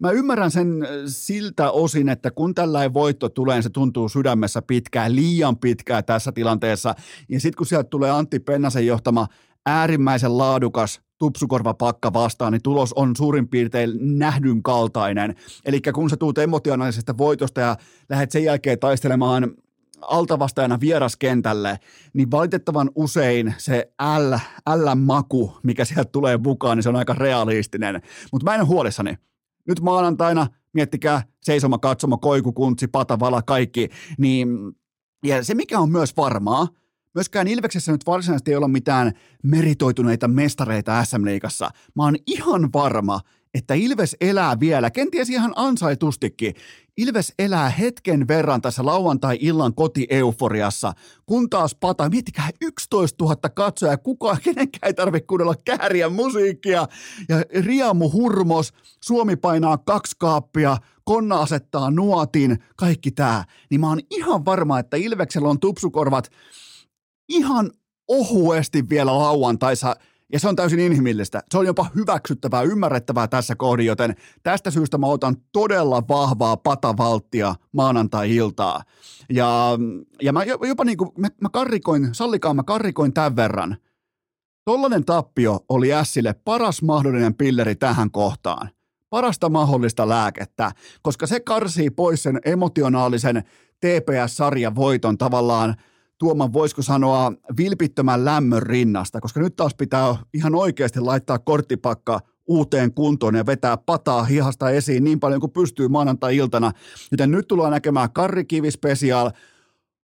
mä 0.02 0.12
ymmärrän 0.12 0.52
sen 0.52 0.84
äh, 0.84 0.90
siltä 1.08 1.72
osin, 1.72 2.10
että 2.10 2.32
kun 2.32 2.56
tällainen 2.56 2.94
voitto 2.94 3.30
tulee, 3.30 3.56
niin 3.56 3.64
se 3.64 3.70
tuntuu 3.70 4.10
sydämessä 4.10 4.62
pitkään, 4.62 5.16
liian 5.16 5.58
pitkään 5.58 6.06
tässä 6.06 6.32
tilanteessa. 6.32 6.96
Ja 7.30 7.40
sitten 7.40 7.58
kun 7.58 7.68
sieltä 7.68 7.90
tulee 7.90 8.12
Antti 8.12 8.40
Pennasen 8.40 8.88
johtama 8.88 9.28
äärimmäisen 9.66 10.38
laadukas 10.38 11.02
tupsukorvapakka 11.18 12.14
vastaan, 12.14 12.54
niin 12.54 12.64
tulos 12.64 12.94
on 12.94 13.16
suurin 13.16 13.48
piirtein 13.48 14.20
nähdyn 14.20 14.64
kaltainen. 14.64 15.36
Eli 15.66 15.82
kun 15.94 16.10
sä 16.10 16.18
tuut 16.18 16.38
emotionaalisesta 16.38 17.18
voitosta 17.18 17.62
ja 17.62 17.78
lähdet 18.10 18.32
sen 18.32 18.44
jälkeen 18.44 18.80
taistelemaan 18.80 19.52
altavastajana 20.02 20.80
vieraskentälle, 20.80 21.80
niin 22.14 22.32
valitettavan 22.32 22.92
usein 22.96 23.56
se 23.58 23.92
L, 24.18 24.34
L-maku, 24.76 25.58
mikä 25.64 25.86
sieltä 25.86 26.10
tulee 26.12 26.38
mukaan, 26.38 26.78
niin 26.78 26.84
se 26.84 26.90
on 26.90 26.96
aika 26.96 27.14
realistinen. 27.14 28.02
Mutta 28.32 28.46
mä 28.46 28.56
en 28.56 28.62
ole 28.62 28.68
huolissani 28.68 29.18
nyt 29.68 29.82
maanantaina, 29.82 30.48
miettikää, 30.74 31.24
seisoma, 31.42 31.78
katsomo, 31.78 32.18
koiku, 32.18 32.54
kuntsi, 32.54 32.88
patavala, 32.88 33.42
kaikki, 33.42 33.90
niin 34.18 34.50
ja 35.24 35.44
se 35.44 35.54
mikä 35.54 35.80
on 35.80 35.92
myös 35.92 36.18
varmaa, 36.18 36.68
myöskään 37.16 37.48
Ilveksessä 37.48 37.92
nyt 37.92 38.06
varsinaisesti 38.06 38.52
ei 38.52 38.58
ole 38.58 38.68
mitään 38.68 39.12
meritoituneita 39.44 40.28
mestareita 40.28 41.04
SM-liigassa. 41.04 41.70
Mä 41.96 42.04
oon 42.04 42.16
ihan 42.28 42.70
varma, 42.74 43.20
että 43.54 43.74
Ilves 43.74 44.16
elää 44.22 44.60
vielä, 44.60 44.92
kenties 44.92 45.30
ihan 45.30 45.54
ansaitustikin. 45.56 46.54
Ilves 46.98 47.34
elää 47.40 47.70
hetken 47.70 48.28
verran 48.28 48.62
tässä 48.62 48.86
lauantai-illan 48.86 49.74
kotieuforiassa, 49.76 50.94
kun 51.26 51.50
taas 51.50 51.76
pata, 51.76 52.10
miettikää 52.10 52.50
11 52.62 53.24
000 53.24 53.36
katsoja, 53.36 53.98
kukaan, 53.98 54.38
kenenkään 54.44 54.88
ei 54.88 54.94
tarvitse 54.94 55.28
kuunnella 55.28 55.56
kääriä 55.66 56.10
musiikkia, 56.10 56.88
ja 57.30 57.44
Riamu 57.66 58.12
Hurmos, 58.12 58.74
Suomi 59.04 59.36
painaa 59.36 59.78
kaksi 59.78 60.16
kaappia, 60.20 60.78
Konna 61.04 61.42
asettaa 61.42 61.92
nuotin, 61.92 62.58
kaikki 62.76 63.12
tää, 63.12 63.44
niin 63.70 63.82
mä 63.82 63.90
oon 63.90 64.00
ihan 64.12 64.46
varma, 64.46 64.80
että 64.80 64.98
Ilveksellä 64.98 65.50
on 65.50 65.60
tupsukorvat 65.60 66.30
ihan 67.30 67.72
ohuesti 68.08 68.90
vielä 68.90 69.18
lauantaisa, 69.18 69.96
ja 70.34 70.40
se 70.40 70.48
on 70.48 70.56
täysin 70.56 70.80
inhimillistä. 70.80 71.44
Se 71.52 71.58
on 71.58 71.66
jopa 71.66 71.86
hyväksyttävää, 71.96 72.62
ymmärrettävää 72.62 73.28
tässä 73.28 73.56
kohdin, 73.56 73.86
joten 73.86 74.16
tästä 74.44 74.72
syystä 74.72 74.98
mä 74.98 75.08
otan 75.08 75.36
todella 75.52 76.04
vahvaa 76.08 76.58
patavalttia 76.58 77.56
maanantai-iltaa. 77.74 78.82
Ja, 79.30 79.80
ja 80.22 80.34
mä 80.34 80.44
jopa 80.44 80.84
niin 80.84 80.98
kuin, 80.98 81.12
mä, 81.18 81.28
mä 81.42 81.50
karrikoin, 81.50 82.10
sallikaan 82.12 82.56
mä 82.56 82.64
karrikoin 82.64 83.14
tämän 83.14 83.36
verran. 83.36 83.78
Tollainen 84.66 85.06
tappio 85.06 85.60
oli 85.70 85.94
Ässille 85.94 86.34
paras 86.34 86.82
mahdollinen 86.82 87.36
pilleri 87.36 87.76
tähän 87.76 88.12
kohtaan. 88.12 88.70
Parasta 89.10 89.50
mahdollista 89.50 90.10
lääkettä, 90.10 90.72
koska 91.02 91.28
se 91.28 91.40
karsii 91.40 91.90
pois 91.90 92.24
sen 92.24 92.40
emotionaalisen 92.46 93.44
TPS-sarjan 93.80 94.76
voiton 94.76 95.18
tavallaan– 95.18 95.76
tuoman, 96.18 96.54
voisiko 96.54 96.82
sanoa, 96.82 97.32
vilpittömän 97.58 98.26
lämmön 98.26 98.64
rinnasta, 98.64 99.22
koska 99.22 99.40
nyt 99.40 99.56
taas 99.56 99.76
pitää 99.76 100.16
ihan 100.34 100.56
oikeasti 100.56 101.00
laittaa 101.00 101.40
korttipakka 101.40 102.20
uuteen 102.48 102.94
kuntoon 102.94 103.36
ja 103.36 103.46
vetää 103.46 103.78
pataa 103.78 104.24
hihasta 104.24 104.70
esiin 104.70 105.04
niin 105.04 105.20
paljon 105.20 105.40
kuin 105.40 105.52
pystyy 105.52 105.88
maanantai-iltana. 105.88 106.72
Joten 107.12 107.32
nyt 107.32 107.48
tullaan 107.48 107.72
näkemään 107.72 108.12
Karri 108.12 108.46
Kivi 108.46 108.72
Special, 108.72 109.32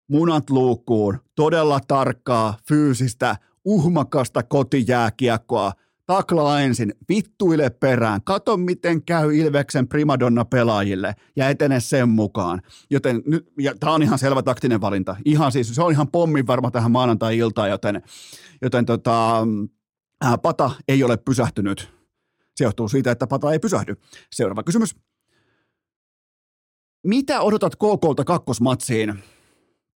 munat 0.08 0.50
luukkuun, 0.50 1.18
todella 1.36 1.80
tarkkaa, 1.88 2.58
fyysistä, 2.68 3.36
uhmakasta 3.66 4.44
kotijääkiekkoa. 4.44 5.72
Taklaa 6.14 6.62
ensin, 6.62 6.94
vittuile 7.10 7.70
perään, 7.70 8.22
kato 8.24 8.58
miten 8.58 9.04
käy 9.04 9.36
Ilveksen 9.36 9.88
primadonna 9.88 10.46
pelaajille 10.46 11.16
ja 11.36 11.50
etene 11.50 11.80
sen 11.80 12.10
mukaan. 12.10 12.62
Joten 12.90 13.24
nyt, 13.26 13.48
ja 13.60 13.74
tämä 13.80 13.94
on 13.94 14.04
ihan 14.04 14.20
selvä 14.20 14.44
taktinen 14.44 14.82
valinta. 14.82 15.16
Ihan 15.26 15.52
siis, 15.52 15.76
se 15.76 15.82
on 15.82 15.92
ihan 15.92 16.08
pommin 16.12 16.48
varma 16.48 16.72
tähän 16.72 16.92
maanantai-iltaan, 16.92 17.70
joten, 17.70 18.02
joten 18.62 18.86
tota, 18.86 19.48
ää, 20.22 20.38
Pata 20.38 20.72
ei 20.88 21.04
ole 21.04 21.18
pysähtynyt. 21.18 21.94
Se 22.56 22.64
johtuu 22.64 22.88
siitä, 22.88 23.12
että 23.12 23.28
Pata 23.28 23.52
ei 23.52 23.60
pysähdy. 23.60 23.96
Seuraava 24.32 24.64
kysymys. 24.64 24.96
Mitä 27.04 27.42
odotat 27.42 27.76
KKlta 27.76 28.24
kakkosmatsiin? 28.26 29.24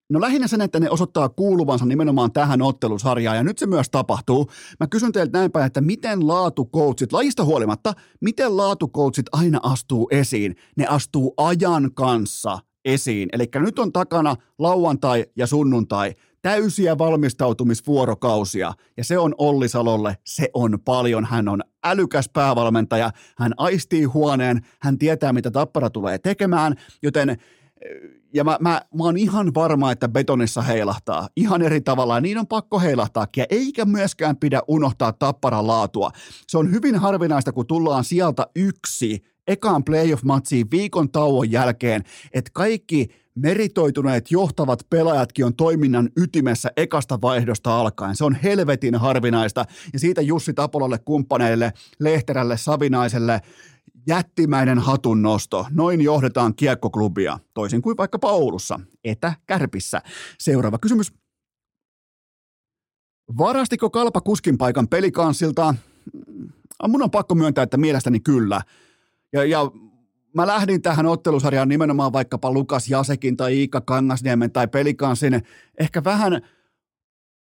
No 0.10 0.22
lähinnä 0.22 0.48
sen, 0.48 0.62
että 0.62 0.80
ne 0.80 0.90
osoittaa 0.90 1.30
kuuluvansa 1.30 1.86
nimenomaan 1.86 2.32
tähän 2.32 2.62
ottelusarjaan, 2.62 3.38
ja 3.38 3.44
nyt 3.44 3.58
se 3.58 3.68
myös 3.68 3.90
tapahtuu. 3.90 4.52
Mä 4.80 4.88
kysyn 4.88 5.12
teiltä 5.12 5.38
näin 5.38 5.52
päin, 5.52 5.66
että 5.66 5.82
miten 5.82 6.28
laatukoutsit, 6.28 7.14
lajista 7.14 7.44
huolimatta, 7.44 7.94
miten 8.22 8.58
laatukoutsit 8.58 9.26
aina 9.32 9.60
astuu 9.64 10.08
esiin? 10.12 10.56
Ne 10.78 10.86
astuu 10.88 11.34
ajan 11.38 11.94
kanssa 11.94 12.60
esiin. 12.86 13.30
Eli 13.34 13.50
nyt 13.56 13.80
on 13.80 13.94
takana 13.94 14.36
lauantai 14.60 15.26
ja 15.36 15.48
sunnuntai, 15.48 16.14
täysiä 16.42 16.98
valmistautumisvuorokausia, 16.98 18.74
ja 18.98 19.04
se 19.04 19.18
on 19.18 19.36
Olli 19.38 19.68
Salolle, 19.68 20.18
se 20.26 20.50
on 20.54 20.80
paljon. 20.86 21.26
Hän 21.26 21.48
on 21.48 21.62
älykäs 21.84 22.30
päävalmentaja, 22.34 23.12
hän 23.38 23.54
aistii 23.58 24.04
huoneen, 24.04 24.66
hän 24.82 24.98
tietää, 24.98 25.34
mitä 25.34 25.52
tappara 25.52 25.90
tulee 25.90 26.18
tekemään, 26.18 26.76
joten 27.04 27.38
ja 28.34 28.44
mä, 28.44 28.58
mä, 28.62 28.82
mä 28.98 29.04
oon 29.04 29.18
ihan 29.18 29.54
varma, 29.56 29.92
että 29.92 30.10
betonissa 30.10 30.62
heilahtaa 30.62 31.28
ihan 31.36 31.62
eri 31.62 31.82
tavalla 31.82 32.16
ja 32.16 32.22
niin 32.22 32.38
on 32.38 32.48
pakko 32.48 32.80
heilahtaakin. 32.80 33.46
Eikä 33.50 33.86
myöskään 33.86 34.38
pidä 34.38 34.62
unohtaa 34.68 35.14
tapparan 35.14 35.68
laatua. 35.68 36.12
Se 36.48 36.58
on 36.58 36.72
hyvin 36.72 36.96
harvinaista, 36.96 37.52
kun 37.52 37.68
tullaan 37.68 38.04
sieltä 38.04 38.48
yksi 38.56 39.24
ekaan 39.48 39.84
playoff-matsiin 39.84 40.72
viikon 40.72 41.12
tauon 41.12 41.52
jälkeen, 41.52 42.04
että 42.34 42.52
kaikki 42.54 43.08
meritoituneet 43.36 44.32
johtavat 44.32 44.80
pelaajatkin 44.90 45.46
on 45.46 45.56
toiminnan 45.56 46.10
ytimessä 46.18 46.72
ekasta 46.78 47.22
vaihdosta 47.22 47.80
alkaen. 47.80 48.16
Se 48.16 48.26
on 48.26 48.36
helvetin 48.36 48.96
harvinaista 48.96 49.66
ja 49.94 50.00
siitä 50.00 50.22
Jussi 50.22 50.54
Tapolalle 50.54 51.00
kumppaneille, 51.06 51.74
Lehterälle, 52.00 52.58
Savinaiselle, 52.58 53.42
jättimäinen 54.08 54.80
hatunnosto. 54.80 55.66
Noin 55.72 56.02
johdetaan 56.02 56.56
kiekkoklubia, 56.56 57.40
toisin 57.54 57.82
kuin 57.82 57.98
vaikka 57.98 58.20
Paulussa, 58.20 58.80
etäkärpissä. 59.04 60.02
Seuraava 60.40 60.78
kysymys. 60.78 61.14
Varastiko 63.38 63.90
Kalpa 63.90 64.22
kuskin 64.22 64.58
paikan 64.58 64.88
pelikanssilta? 64.88 65.76
Mm, 66.28 66.50
mun 66.88 67.04
on 67.04 67.12
pakko 67.12 67.36
myöntää, 67.36 67.64
että 67.64 67.78
mielestäni 67.78 68.20
kyllä. 68.20 68.62
Ja, 69.34 69.46
ja 69.46 69.72
mä 70.36 70.48
lähdin 70.48 70.82
tähän 70.82 71.06
ottelusarjaan 71.06 71.70
nimenomaan 71.70 72.14
vaikkapa 72.14 72.52
Lukas 72.52 72.90
Jasekin 72.90 73.38
tai 73.38 73.58
Iikka 73.58 73.82
Kangasniemen 73.82 74.52
tai 74.52 74.68
pelikanssin 74.68 75.42
ehkä 75.80 76.04
vähän– 76.04 76.42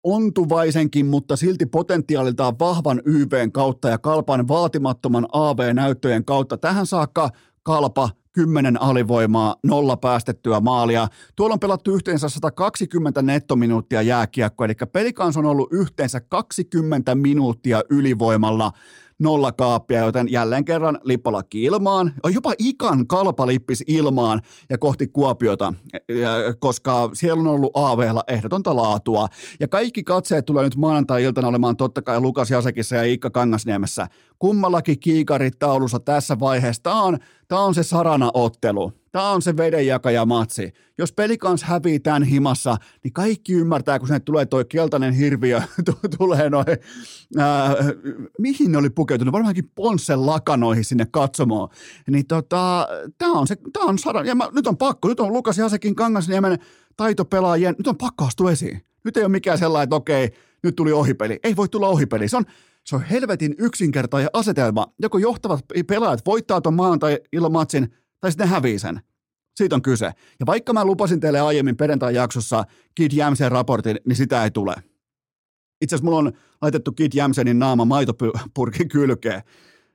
ontuvaisenkin, 0.08 1.06
mutta 1.06 1.36
silti 1.36 1.66
potentiaaliltaan 1.66 2.60
vahvan 2.60 3.02
YVn 3.06 3.52
kautta 3.52 3.90
ja 3.90 3.98
Kalpan 3.98 4.48
vaatimattoman 4.48 5.28
AV-näyttöjen 5.32 6.26
kautta. 6.26 6.58
Tähän 6.58 6.86
saakka 6.86 7.30
Kalpa 7.64 8.10
10 8.32 8.82
alivoimaa, 8.82 9.56
nolla 9.64 9.98
päästettyä 9.98 10.60
maalia. 10.60 11.08
Tuolla 11.36 11.54
on 11.54 11.60
pelattu 11.60 11.96
yhteensä 11.96 12.30
120 12.30 13.22
nettominuuttia 13.22 14.02
jääkiekkoa, 14.02 14.66
eli 14.66 14.74
pelikans 14.92 15.38
on 15.38 15.46
ollut 15.46 15.74
yhteensä 15.74 16.20
20 16.20 17.16
minuuttia 17.16 17.82
ylivoimalla 17.90 18.72
nolla 19.20 19.52
kaappia, 19.52 20.06
joten 20.06 20.32
jälleen 20.32 20.66
kerran 20.66 21.00
lippalakki 21.04 21.64
ilmaan. 21.64 22.14
Jopa 22.34 22.54
ikan 22.60 23.08
kalpalippis 23.08 23.84
ilmaan 23.88 24.42
ja 24.70 24.78
kohti 24.78 25.08
Kuopiota, 25.08 25.74
koska 26.60 27.10
siellä 27.14 27.42
on 27.42 27.48
ollut 27.48 27.72
AVlla 27.74 28.24
ehdotonta 28.28 28.76
laatua. 28.76 29.28
Ja 29.60 29.68
kaikki 29.68 30.04
katseet 30.04 30.46
tulee 30.46 30.64
nyt 30.64 30.76
maanantai-iltana 30.76 31.48
olemaan 31.48 31.78
totta 31.78 32.02
kai 32.02 32.20
Lukas 32.20 32.52
Jasekissa 32.52 32.96
ja 32.96 33.04
Iikka 33.04 33.30
Kangasniemessä. 33.30 34.08
Kummallakin 34.40 35.00
kiikarit 35.00 35.60
taulussa 35.60 36.00
tässä 36.00 36.40
vaiheessa. 36.40 36.84
Tämä 36.84 37.04
on, 37.04 37.18
tämä 37.48 37.62
on 37.62 37.76
se 37.76 37.84
sarana-ottelu. 37.84 38.92
Tämä 39.18 39.32
on 39.32 39.42
se 39.42 39.58
vedenjakajamatsi. 39.58 40.74
Jos 40.98 41.12
pelikans 41.12 41.64
hävii 41.64 42.00
tämän 42.00 42.24
himassa, 42.24 42.78
niin 43.04 43.14
kaikki 43.14 43.54
ymmärtää, 43.54 44.00
kun 44.00 44.08
sinne 44.08 44.20
tulee 44.20 44.46
toi 44.46 44.66
keltainen 44.66 45.14
hirviö, 45.14 45.62
tulee 46.18 46.50
noin, 46.50 46.66
ää, 47.38 47.76
mihin 48.40 48.72
ne 48.72 48.78
oli 48.78 48.90
pukeutunut, 48.90 49.32
varmaankin 49.32 49.72
Ponssen 49.76 50.26
lakanoihin 50.26 50.86
sinne 50.86 51.06
katsomaan. 51.12 51.70
Niin 52.10 52.28
tota, 52.28 52.88
tämä 53.18 53.32
on 53.32 53.48
se, 53.48 53.56
tämä 53.74 53.86
on 53.86 54.00
sadan, 54.00 54.26
ja 54.26 54.36
mä, 54.36 54.50
nyt 54.56 54.68
on 54.68 54.78
pakko, 54.78 55.08
nyt 55.08 55.20
on 55.20 55.34
Lukas 55.34 55.58
Jasekin 55.58 55.96
Kangasniemen 55.96 56.60
taitopelaajien, 56.98 57.76
nyt 57.78 57.88
on 57.88 57.98
pakko 57.98 58.26
astua 58.26 58.52
esiin. 58.52 58.82
Nyt 59.04 59.18
ei 59.18 59.24
ole 59.24 59.32
mikään 59.32 59.58
sellainen, 59.58 59.84
että 59.84 59.96
okei, 59.96 60.30
nyt 60.64 60.76
tuli 60.76 60.92
ohipeli. 60.92 61.40
Ei 61.44 61.56
voi 61.56 61.70
tulla 61.70 61.88
ohipeli. 61.88 62.28
Se 62.28 62.38
on, 62.38 62.46
se 62.84 62.96
on 62.96 63.02
helvetin 63.02 63.56
yksinkertainen 63.58 64.30
asetelma. 64.34 64.88
Joko 65.02 65.18
johtavat 65.18 65.66
pelaajat 65.88 66.26
voittaa 66.26 66.62
tuon 66.62 66.76
maanantai-ilmatsin, 66.76 67.94
tai 68.20 68.32
sitten 68.32 68.48
ne 68.48 68.54
hävii 68.54 68.80
sen. 68.80 69.02
Siitä 69.58 69.76
on 69.76 69.82
kyse. 69.82 70.06
Ja 70.40 70.46
vaikka 70.46 70.74
mä 70.74 70.86
lupasin 70.86 71.20
teille 71.20 71.40
aiemmin 71.40 71.78
perjantai-jaksossa 71.78 72.64
Kid 72.96 73.12
Jämsen 73.14 73.52
raportin, 73.52 74.00
niin 74.06 74.16
sitä 74.16 74.44
ei 74.44 74.52
tule. 74.52 74.76
Itse 75.82 75.96
asiassa 75.96 76.06
mulla 76.06 76.18
on 76.18 76.32
laitettu 76.62 76.92
Kid 76.92 77.12
Jämsenin 77.16 77.60
naama 77.60 77.86
maitopurki 77.86 78.86
kylkeen. 78.86 79.42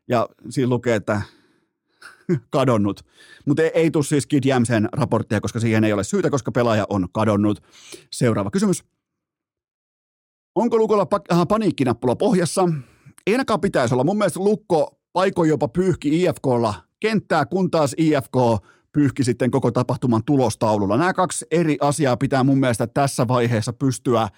Ja 0.09 0.29
siinä 0.51 0.69
lukee, 0.69 0.95
että 0.95 1.23
kadonnut. 2.51 3.01
Mutta 3.47 3.63
ei, 3.63 3.71
ei 3.75 3.91
tule 3.91 4.05
siis 4.05 4.27
Kid 4.27 4.45
Jämsen 4.45 4.89
raporttia, 4.93 5.41
koska 5.41 5.61
siihen 5.61 5.85
ei 5.85 5.93
ole 5.93 6.05
syytä, 6.05 6.31
koska 6.31 6.53
pelaaja 6.53 6.87
on 6.89 7.07
kadonnut. 7.13 7.63
Seuraava 8.13 8.51
kysymys. 8.51 8.85
Onko 10.55 10.77
Lukolla 10.79 11.05
pa- 11.05 11.37
äh, 11.37 11.47
paniikkinappula 11.49 12.17
pohjassa? 12.17 12.69
Ei 13.27 13.35
ainakaan 13.35 13.61
pitäisi 13.61 13.95
olla. 13.95 14.05
Mun 14.05 14.19
mielestä 14.19 14.41
Lukko 14.41 15.01
paikoin 15.13 15.49
jopa 15.49 15.69
pyyhki 15.69 16.23
IFKlla 16.23 16.75
kenttää, 17.01 17.47
kun 17.47 17.71
taas 17.71 17.95
IFK 17.99 18.37
pyyhki 18.93 19.25
sitten 19.25 19.51
koko 19.51 19.71
tapahtuman 19.71 20.25
tulostaululla. 20.25 20.97
Nämä 20.97 21.13
kaksi 21.13 21.47
eri 21.51 21.77
asiaa 21.81 22.17
pitää 22.17 22.45
mun 22.45 22.59
mielestä 22.61 22.87
tässä 22.87 23.29
vaiheessa 23.29 23.73
pystyä 23.73 24.29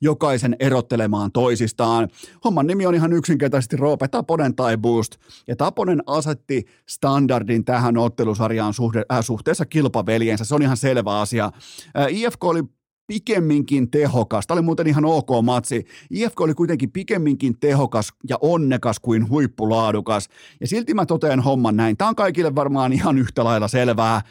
jokaisen 0.00 0.56
erottelemaan 0.58 1.32
toisistaan. 1.32 2.08
Homman 2.44 2.66
nimi 2.66 2.86
on 2.86 2.94
ihan 2.94 3.12
yksinkertaisesti 3.12 3.76
Roope 3.76 4.08
Taponen 4.08 4.54
tai 4.54 4.76
Boost. 4.76 5.16
Ja 5.48 5.56
Taponen 5.56 6.02
asetti 6.06 6.64
standardin 6.88 7.64
tähän 7.64 7.96
ottelusarjaan 7.96 8.74
suhde, 8.74 9.02
äh, 9.12 9.18
suhteessa 9.20 9.66
kilpaveljensä. 9.66 10.44
Se 10.44 10.54
on 10.54 10.62
ihan 10.62 10.76
selvä 10.76 11.20
asia. 11.20 11.44
Äh, 11.44 12.06
IFK 12.10 12.44
oli 12.44 12.62
pikemminkin 13.06 13.90
tehokas. 13.90 14.46
Tämä 14.46 14.54
oli 14.54 14.62
muuten 14.62 14.86
ihan 14.86 15.04
ok 15.04 15.28
matsi. 15.42 15.84
IFK 16.10 16.40
oli 16.40 16.54
kuitenkin 16.54 16.92
pikemminkin 16.92 17.58
tehokas 17.58 18.08
ja 18.28 18.38
onnekas 18.40 19.00
kuin 19.00 19.28
huippulaadukas. 19.28 20.28
Ja 20.60 20.66
silti 20.66 20.94
mä 20.94 21.06
totean 21.06 21.40
homman 21.40 21.76
näin. 21.76 21.96
Tämä 21.96 22.08
on 22.08 22.16
kaikille 22.16 22.54
varmaan 22.54 22.92
ihan 22.92 23.18
yhtä 23.18 23.44
lailla 23.44 23.68
selvää. 23.68 24.22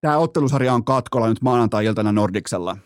Tämä 0.00 0.18
ottelusarja 0.18 0.74
on 0.74 0.84
katkolla 0.84 1.28
nyt 1.28 1.42
maanantai-iltana 1.42 2.12
Nordiksella. 2.12 2.76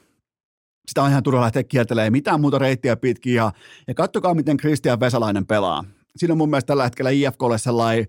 Sitä 0.88 1.02
on 1.02 1.10
ihan 1.10 1.22
turha 1.22 1.42
lähteä 1.42 1.64
kiertelemään 1.64 2.12
mitään 2.12 2.40
muuta 2.40 2.58
reittiä 2.58 2.96
pitkin. 2.96 3.34
Ja, 3.34 3.52
ja 3.88 3.94
kattokaa, 3.94 4.34
miten 4.34 4.56
Kristian 4.56 5.00
Vesalainen 5.00 5.46
pelaa. 5.46 5.84
Siinä 6.16 6.34
on 6.34 6.38
mun 6.38 6.50
mielestä 6.50 6.66
tällä 6.66 6.84
hetkellä 6.84 7.10
IFKlle 7.10 7.58
sellainen, 7.58 8.06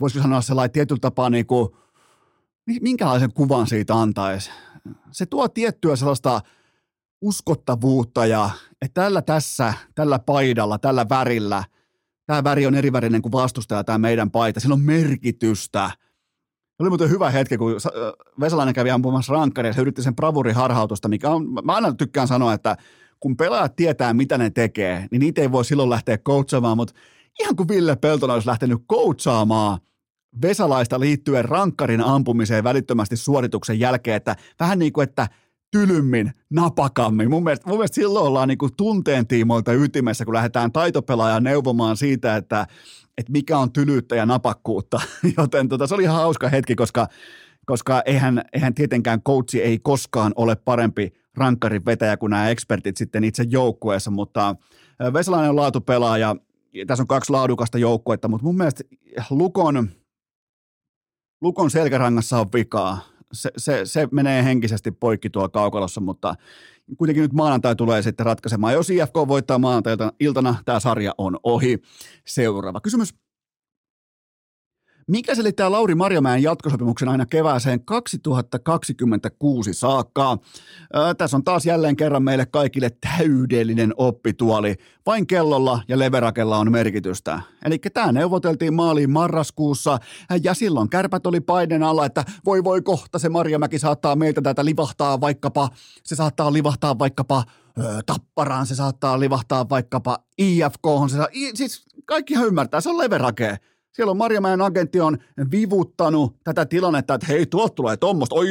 voisiko 0.00 0.22
sanoa 0.22 0.40
sellainen 0.40 0.72
tietyllä 0.72 1.00
tapaa 1.00 1.30
niin 1.30 1.46
kuin, 1.46 1.68
minkälaisen 2.80 3.32
kuvan 3.32 3.66
siitä 3.66 3.94
antaisi 3.94 4.50
se 5.10 5.26
tuo 5.26 5.48
tiettyä 5.48 5.96
sellaista 5.96 6.40
uskottavuutta 7.20 8.26
ja 8.26 8.50
että 8.82 9.02
tällä 9.02 9.22
tässä, 9.22 9.74
tällä 9.94 10.18
paidalla, 10.18 10.78
tällä 10.78 11.06
värillä, 11.08 11.64
tämä 12.26 12.44
väri 12.44 12.66
on 12.66 12.74
eri 12.74 12.92
värinen 12.92 13.22
kuin 13.22 13.32
vastustaja, 13.32 13.84
tämä 13.84 13.98
meidän 13.98 14.30
paita, 14.30 14.60
sillä 14.60 14.72
on 14.72 14.80
merkitystä. 14.80 15.90
Oli 16.78 16.88
muuten 16.88 17.10
hyvä 17.10 17.30
hetki, 17.30 17.58
kun 17.58 17.76
Vesalainen 18.40 18.74
kävi 18.74 18.90
ampumassa 18.90 19.32
rankkari 19.32 19.68
ja 19.68 19.72
se 19.72 19.80
yritti 19.80 20.02
sen 20.02 20.16
bravuriharhautusta, 20.16 21.08
mikä 21.08 21.30
on, 21.30 21.46
mä 21.64 21.74
aina 21.74 21.94
tykkään 21.94 22.28
sanoa, 22.28 22.52
että 22.52 22.76
kun 23.20 23.36
pelaajat 23.36 23.76
tietää, 23.76 24.14
mitä 24.14 24.38
ne 24.38 24.50
tekee, 24.50 25.06
niin 25.10 25.20
niitä 25.20 25.40
ei 25.40 25.52
voi 25.52 25.64
silloin 25.64 25.90
lähteä 25.90 26.18
coachamaan, 26.18 26.76
mutta 26.76 26.94
ihan 27.40 27.56
kuin 27.56 27.68
Ville 27.68 27.96
Peltonen 27.96 28.34
olisi 28.34 28.48
lähtenyt 28.48 28.80
coachaamaan– 28.88 29.78
Vesalaista 30.42 31.00
liittyen 31.00 31.44
rankkarin 31.44 32.00
ampumiseen 32.00 32.64
välittömästi 32.64 33.16
suorituksen 33.16 33.80
jälkeen, 33.80 34.16
että 34.16 34.36
vähän 34.60 34.78
niin 34.78 34.92
kuin, 34.92 35.08
että 35.08 35.28
tylymmin, 35.70 36.32
napakammin. 36.50 37.30
Mun 37.30 37.44
mielestä, 37.44 37.68
mun 37.68 37.78
mielestä 37.78 37.94
silloin 37.94 38.26
ollaan 38.26 38.48
niin 38.48 38.58
kuin 38.58 38.76
tunteen 38.76 39.26
tiimoilta 39.26 39.72
ytimessä, 39.72 40.24
kun 40.24 40.34
lähdetään 40.34 40.72
taitopelaajan 40.72 41.42
neuvomaan 41.42 41.96
siitä, 41.96 42.36
että, 42.36 42.66
että 43.18 43.32
mikä 43.32 43.58
on 43.58 43.72
tylyyttä 43.72 44.16
ja 44.16 44.26
napakkuutta. 44.26 45.00
Joten 45.38 45.68
tota, 45.68 45.86
se 45.86 45.94
oli 45.94 46.02
ihan 46.02 46.16
hauska 46.16 46.48
hetki, 46.48 46.74
koska, 46.74 47.08
koska 47.66 48.02
eihän, 48.06 48.42
eihän 48.52 48.74
tietenkään 48.74 49.22
coachi 49.22 49.62
ei 49.62 49.78
koskaan 49.78 50.32
ole 50.36 50.56
parempi 50.56 51.12
rankkarin 51.36 51.84
vetäjä 51.84 52.16
kuin 52.16 52.30
nämä 52.30 52.48
ekspertit 52.48 52.96
sitten 52.96 53.24
itse 53.24 53.44
joukkueessa, 53.48 54.10
mutta 54.10 54.56
Vesalainen 55.12 55.50
on 55.50 55.56
laatupelaaja, 55.56 56.36
tässä 56.86 57.02
on 57.02 57.06
kaksi 57.06 57.32
laadukasta 57.32 57.78
joukkuetta, 57.78 58.28
mutta 58.28 58.44
mun 58.44 58.56
mielestä 58.56 58.84
Lukon, 59.30 59.88
Lukon 61.40 61.70
selkärangassa 61.70 62.38
on 62.38 62.46
vikaa. 62.54 63.00
Se, 63.32 63.50
se, 63.56 63.80
se 63.84 64.08
menee 64.12 64.44
henkisesti 64.44 64.90
poikki 64.90 65.30
tuolla 65.30 65.48
kaukalossa, 65.48 66.00
mutta 66.00 66.34
kuitenkin 66.98 67.22
nyt 67.22 67.32
maanantai 67.32 67.76
tulee 67.76 68.02
sitten 68.02 68.26
ratkaisemaan. 68.26 68.72
Jos 68.72 68.90
IFK 68.90 69.14
voittaa 69.28 69.58
maanantailta 69.58 70.12
iltana, 70.20 70.54
tämä 70.64 70.80
sarja 70.80 71.14
on 71.18 71.38
ohi. 71.42 71.78
Seuraava 72.26 72.80
kysymys. 72.80 73.14
Mikä 75.10 75.34
selittää 75.34 75.70
Lauri 75.70 75.94
Marjamäen 75.94 76.42
jatkosopimuksen 76.42 77.08
aina 77.08 77.26
kevääseen 77.26 77.84
2026 77.84 79.74
saakka? 79.74 80.38
Ää, 80.92 81.14
tässä 81.14 81.36
on 81.36 81.44
taas 81.44 81.66
jälleen 81.66 81.96
kerran 81.96 82.22
meille 82.22 82.46
kaikille 82.46 82.90
täydellinen 83.00 83.94
oppituoli. 83.96 84.74
Vain 85.06 85.26
kellolla 85.26 85.82
ja 85.88 85.98
leverakella 85.98 86.58
on 86.58 86.72
merkitystä. 86.72 87.40
Eli 87.64 87.78
tämä 87.78 88.12
neuvoteltiin 88.12 88.74
maaliin 88.74 89.10
marraskuussa 89.10 89.98
ja 90.42 90.54
silloin 90.54 90.90
kärpät 90.90 91.26
oli 91.26 91.40
paineen 91.40 91.82
alla, 91.82 92.06
että 92.06 92.24
voi 92.44 92.64
voi 92.64 92.82
kohta 92.82 93.18
se 93.18 93.28
Marjamäki 93.28 93.78
saattaa 93.78 94.16
meiltä 94.16 94.42
tätä 94.42 94.64
livahtaa 94.64 95.20
vaikkapa, 95.20 95.68
se 96.04 96.16
saattaa 96.16 96.52
livahtaa 96.52 96.98
vaikkapa 96.98 97.44
tapparaan, 98.06 98.66
se 98.66 98.74
saattaa 98.74 99.20
livahtaa 99.20 99.68
vaikkapa 99.68 100.18
IFK, 100.38 100.86
se 101.10 101.16
saa, 101.16 101.28
siis 101.54 101.84
kaikkihan 102.04 102.46
ymmärtää, 102.46 102.80
se 102.80 102.90
on 102.90 102.98
leverakee. 102.98 103.58
Siellä 103.92 104.10
on 104.10 104.16
Marjamäen 104.16 104.60
agentti 104.60 105.00
on 105.00 105.18
vivuttanut 105.50 106.36
tätä 106.44 106.66
tilannetta, 106.66 107.14
että 107.14 107.26
hei, 107.26 107.46
tuolta 107.46 107.74
tulee 107.74 107.96
tommosta, 107.96 108.34
oi 108.34 108.48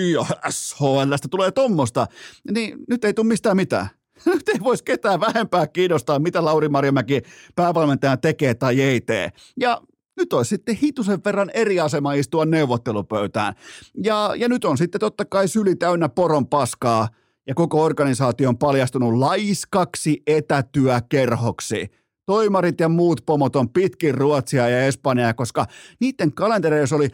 SHLstä 0.49 1.27
tulee 1.31 1.51
tommosta. 1.51 2.07
Niin 2.51 2.77
nyt 2.89 3.05
ei 3.05 3.13
tule 3.13 3.27
mistään 3.27 3.55
mitään. 3.55 3.89
Nyt 4.25 4.49
ei 4.49 4.59
voisi 4.63 4.83
ketään 4.83 5.19
vähempää 5.19 5.67
kiinnostaa, 5.67 6.19
mitä 6.19 6.45
Lauri 6.45 6.69
Marjamäki 6.69 7.21
päävalmentaja 7.55 8.17
tekee 8.17 8.53
tai 8.53 8.81
ei 8.81 9.01
tee. 9.01 9.29
Ja 9.59 9.81
nyt 10.17 10.33
olisi 10.33 10.49
sitten 10.49 10.75
hitusen 10.75 11.19
verran 11.25 11.51
eri 11.53 11.79
asema 11.79 12.13
istua 12.13 12.45
neuvottelupöytään. 12.45 13.53
Ja, 14.03 14.33
ja 14.37 14.49
nyt 14.49 14.65
on 14.65 14.77
sitten 14.77 14.99
totta 14.99 15.25
kai 15.25 15.47
syli 15.47 15.75
täynnä 15.75 16.09
poron 16.09 16.47
paskaa 16.47 17.07
ja 17.47 17.55
koko 17.55 17.83
organisaatio 17.83 18.49
on 18.49 18.57
paljastunut 18.57 19.13
laiskaksi 19.13 20.21
etätyökerhoksi– 20.27 21.87
toimarit 22.29 22.79
ja 22.79 22.89
muut 22.89 23.21
pomot 23.25 23.55
on 23.55 23.69
pitkin 23.69 24.15
Ruotsia 24.15 24.69
ja 24.69 24.83
Espanjaa, 24.83 25.33
koska 25.33 25.65
niiden 25.99 26.33
kalentereissa 26.33 26.95
oli, 26.95 27.09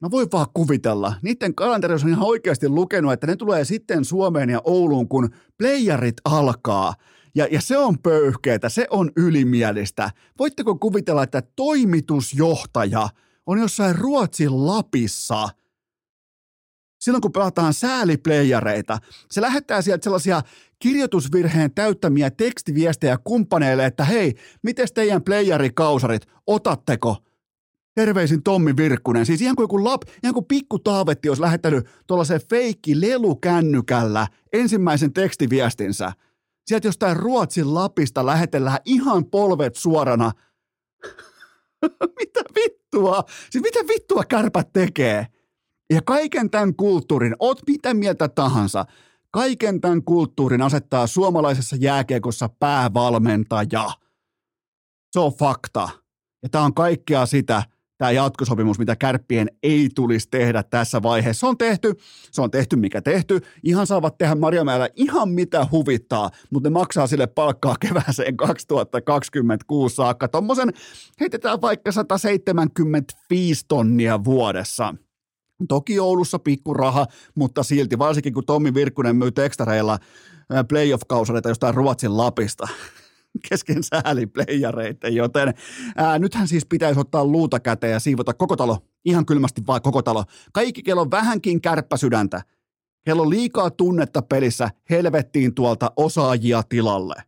mä 0.00 0.10
voin 0.10 0.28
vaan 0.32 0.46
kuvitella, 0.54 1.14
niiden 1.22 1.54
kalentereissa 1.54 2.06
on 2.06 2.12
ihan 2.12 2.26
oikeasti 2.26 2.68
lukenut, 2.68 3.12
että 3.12 3.26
ne 3.26 3.36
tulee 3.36 3.64
sitten 3.64 4.04
Suomeen 4.04 4.50
ja 4.50 4.60
Ouluun, 4.64 5.08
kun 5.08 5.30
playerit 5.58 6.16
alkaa. 6.24 6.94
Ja, 7.34 7.48
ja 7.50 7.60
se 7.60 7.78
on 7.78 7.98
pöyhkeetä, 7.98 8.68
se 8.68 8.86
on 8.90 9.10
ylimielistä. 9.16 10.10
Voitteko 10.38 10.74
kuvitella, 10.74 11.22
että 11.22 11.42
toimitusjohtaja 11.56 13.08
on 13.46 13.58
jossain 13.58 13.96
Ruotsin 13.96 14.66
Lapissa– 14.66 15.48
silloin 16.98 17.22
kun 17.22 17.32
pelataan 17.32 17.74
sääliplayereita, 17.74 18.98
se 19.30 19.40
lähettää 19.40 19.82
sieltä 19.82 20.04
sellaisia 20.04 20.42
kirjoitusvirheen 20.78 21.74
täyttämiä 21.74 22.30
tekstiviestejä 22.30 23.18
kumppaneille, 23.24 23.86
että 23.86 24.04
hei, 24.04 24.34
miten 24.62 24.88
teidän 24.94 25.22
playerikausarit, 25.22 26.26
otatteko? 26.46 27.16
Terveisin 27.94 28.42
Tommi 28.42 28.76
Virkkunen. 28.76 29.26
Siis 29.26 29.42
ihan 29.42 29.56
kuin 29.56 29.64
joku 29.64 29.84
lap, 29.84 30.02
ihan 30.22 30.34
kuin 30.34 30.46
pikku 30.46 30.78
taavetti 30.78 31.28
olisi 31.28 31.42
lähettänyt 31.42 31.86
tuollaisen 32.06 32.40
feikki 32.50 33.00
lelukännykällä 33.00 34.26
ensimmäisen 34.52 35.12
tekstiviestinsä. 35.12 36.12
Sieltä 36.66 36.88
jostain 36.88 37.16
Ruotsin 37.16 37.74
Lapista 37.74 38.26
lähetellään 38.26 38.78
ihan 38.84 39.24
polvet 39.24 39.76
suorana. 39.76 40.32
mitä 42.20 42.40
vittua? 42.54 43.24
Siis 43.50 43.64
mitä 43.64 43.80
vittua 43.88 44.24
kärpät 44.24 44.72
tekee? 44.72 45.26
Ja 45.92 46.02
kaiken 46.02 46.50
tämän 46.50 46.74
kulttuurin, 46.74 47.36
oot 47.38 47.60
mitä 47.66 47.94
mieltä 47.94 48.28
tahansa, 48.28 48.84
kaiken 49.30 49.80
tämän 49.80 50.04
kulttuurin 50.04 50.62
asettaa 50.62 51.06
suomalaisessa 51.06 51.76
jääkiekossa 51.76 52.48
päävalmentaja. 52.48 53.90
Se 55.12 55.20
on 55.20 55.32
fakta. 55.32 55.88
Ja 56.42 56.48
tämä 56.48 56.64
on 56.64 56.74
kaikkea 56.74 57.26
sitä, 57.26 57.62
tämä 57.98 58.10
jatkosopimus, 58.10 58.78
mitä 58.78 58.96
kärppien 58.96 59.48
ei 59.62 59.88
tulisi 59.94 60.28
tehdä 60.30 60.62
tässä 60.62 61.02
vaiheessa. 61.02 61.40
Se 61.40 61.46
on 61.46 61.58
tehty, 61.58 61.94
se 62.30 62.42
on 62.42 62.50
tehty 62.50 62.76
mikä 62.76 63.02
tehty. 63.02 63.40
Ihan 63.62 63.86
saavat 63.86 64.18
tehdä 64.18 64.34
Marjamäellä 64.34 64.88
ihan 64.96 65.28
mitä 65.28 65.66
huvittaa, 65.72 66.30
mutta 66.50 66.68
ne 66.68 66.72
maksaa 66.72 67.06
sille 67.06 67.26
palkkaa 67.26 67.76
kevääseen 67.80 68.36
2026 68.36 69.94
saakka. 69.94 70.28
Tuommoisen 70.28 70.72
heitetään 71.20 71.60
vaikka 71.60 71.92
175 71.92 73.64
tonnia 73.68 74.24
vuodessa– 74.24 74.94
Toki 75.68 76.00
Oulussa 76.00 76.38
pikkuraha, 76.38 77.06
mutta 77.34 77.62
silti, 77.62 77.98
varsinkin 77.98 78.34
kun 78.34 78.46
Tommi 78.46 78.74
Virkkunen 78.74 79.16
myy 79.16 79.32
tekstareilla 79.32 79.98
playoff-kausareita 80.68 81.48
jostain 81.48 81.74
Ruotsin 81.74 82.16
Lapista 82.16 82.68
kesken 83.48 83.82
sääliplayereita, 83.82 85.08
joten 85.08 85.54
ää, 85.96 86.18
nythän 86.18 86.48
siis 86.48 86.66
pitäisi 86.66 87.00
ottaa 87.00 87.24
luuta 87.24 87.60
käteen 87.60 87.92
ja 87.92 88.00
siivota 88.00 88.34
koko 88.34 88.56
talo, 88.56 88.78
ihan 89.04 89.26
kylmästi 89.26 89.62
vaan 89.66 89.82
koko 89.82 90.02
talo. 90.02 90.24
Kaikki, 90.52 90.82
kello 90.82 91.00
on 91.00 91.10
vähänkin 91.10 91.60
kärppäsydäntä, 91.60 92.42
kello 93.04 93.22
on 93.22 93.30
liikaa 93.30 93.70
tunnetta 93.70 94.22
pelissä, 94.22 94.70
helvettiin 94.90 95.54
tuolta 95.54 95.92
osaajia 95.96 96.62
tilalle. 96.68 97.22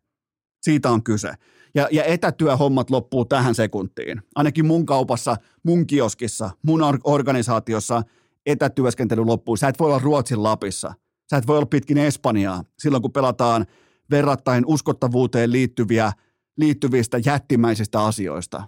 Siitä 0.62 0.90
on 0.90 1.02
kyse. 1.02 1.32
Ja, 1.74 1.88
ja 1.92 2.04
etätyöhommat 2.04 2.90
loppuu 2.90 3.24
tähän 3.24 3.54
sekuntiin. 3.54 4.22
Ainakin 4.34 4.66
mun 4.66 4.86
kaupassa, 4.86 5.36
mun 5.62 5.86
kioskissa, 5.86 6.50
mun 6.62 6.80
organisaatiossa– 7.04 8.02
etätyöskentely 8.46 9.24
loppuu. 9.24 9.56
Sä 9.56 9.68
et 9.68 9.78
voi 9.78 9.86
olla 9.86 9.98
Ruotsin 9.98 10.42
Lapissa. 10.42 10.94
Sä 11.30 11.36
et 11.36 11.46
voi 11.46 11.56
olla 11.56 11.66
pitkin 11.66 11.98
Espanjaa 11.98 12.64
silloin, 12.78 13.02
kun 13.02 13.12
pelataan 13.12 13.66
verrattain 14.10 14.64
uskottavuuteen 14.66 15.52
liittyviä, 15.52 16.12
liittyvistä 16.56 17.18
jättimäisistä 17.26 18.04
asioista. 18.04 18.62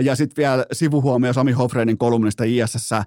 Ja 0.00 0.16
sitten 0.16 0.42
vielä 0.42 0.66
sivuhuomio 0.72 1.32
Sami 1.32 1.52
Hofreinin 1.52 1.98
kolumnista 1.98 2.44
ISS. 2.44 2.92
Äh, 2.92 3.06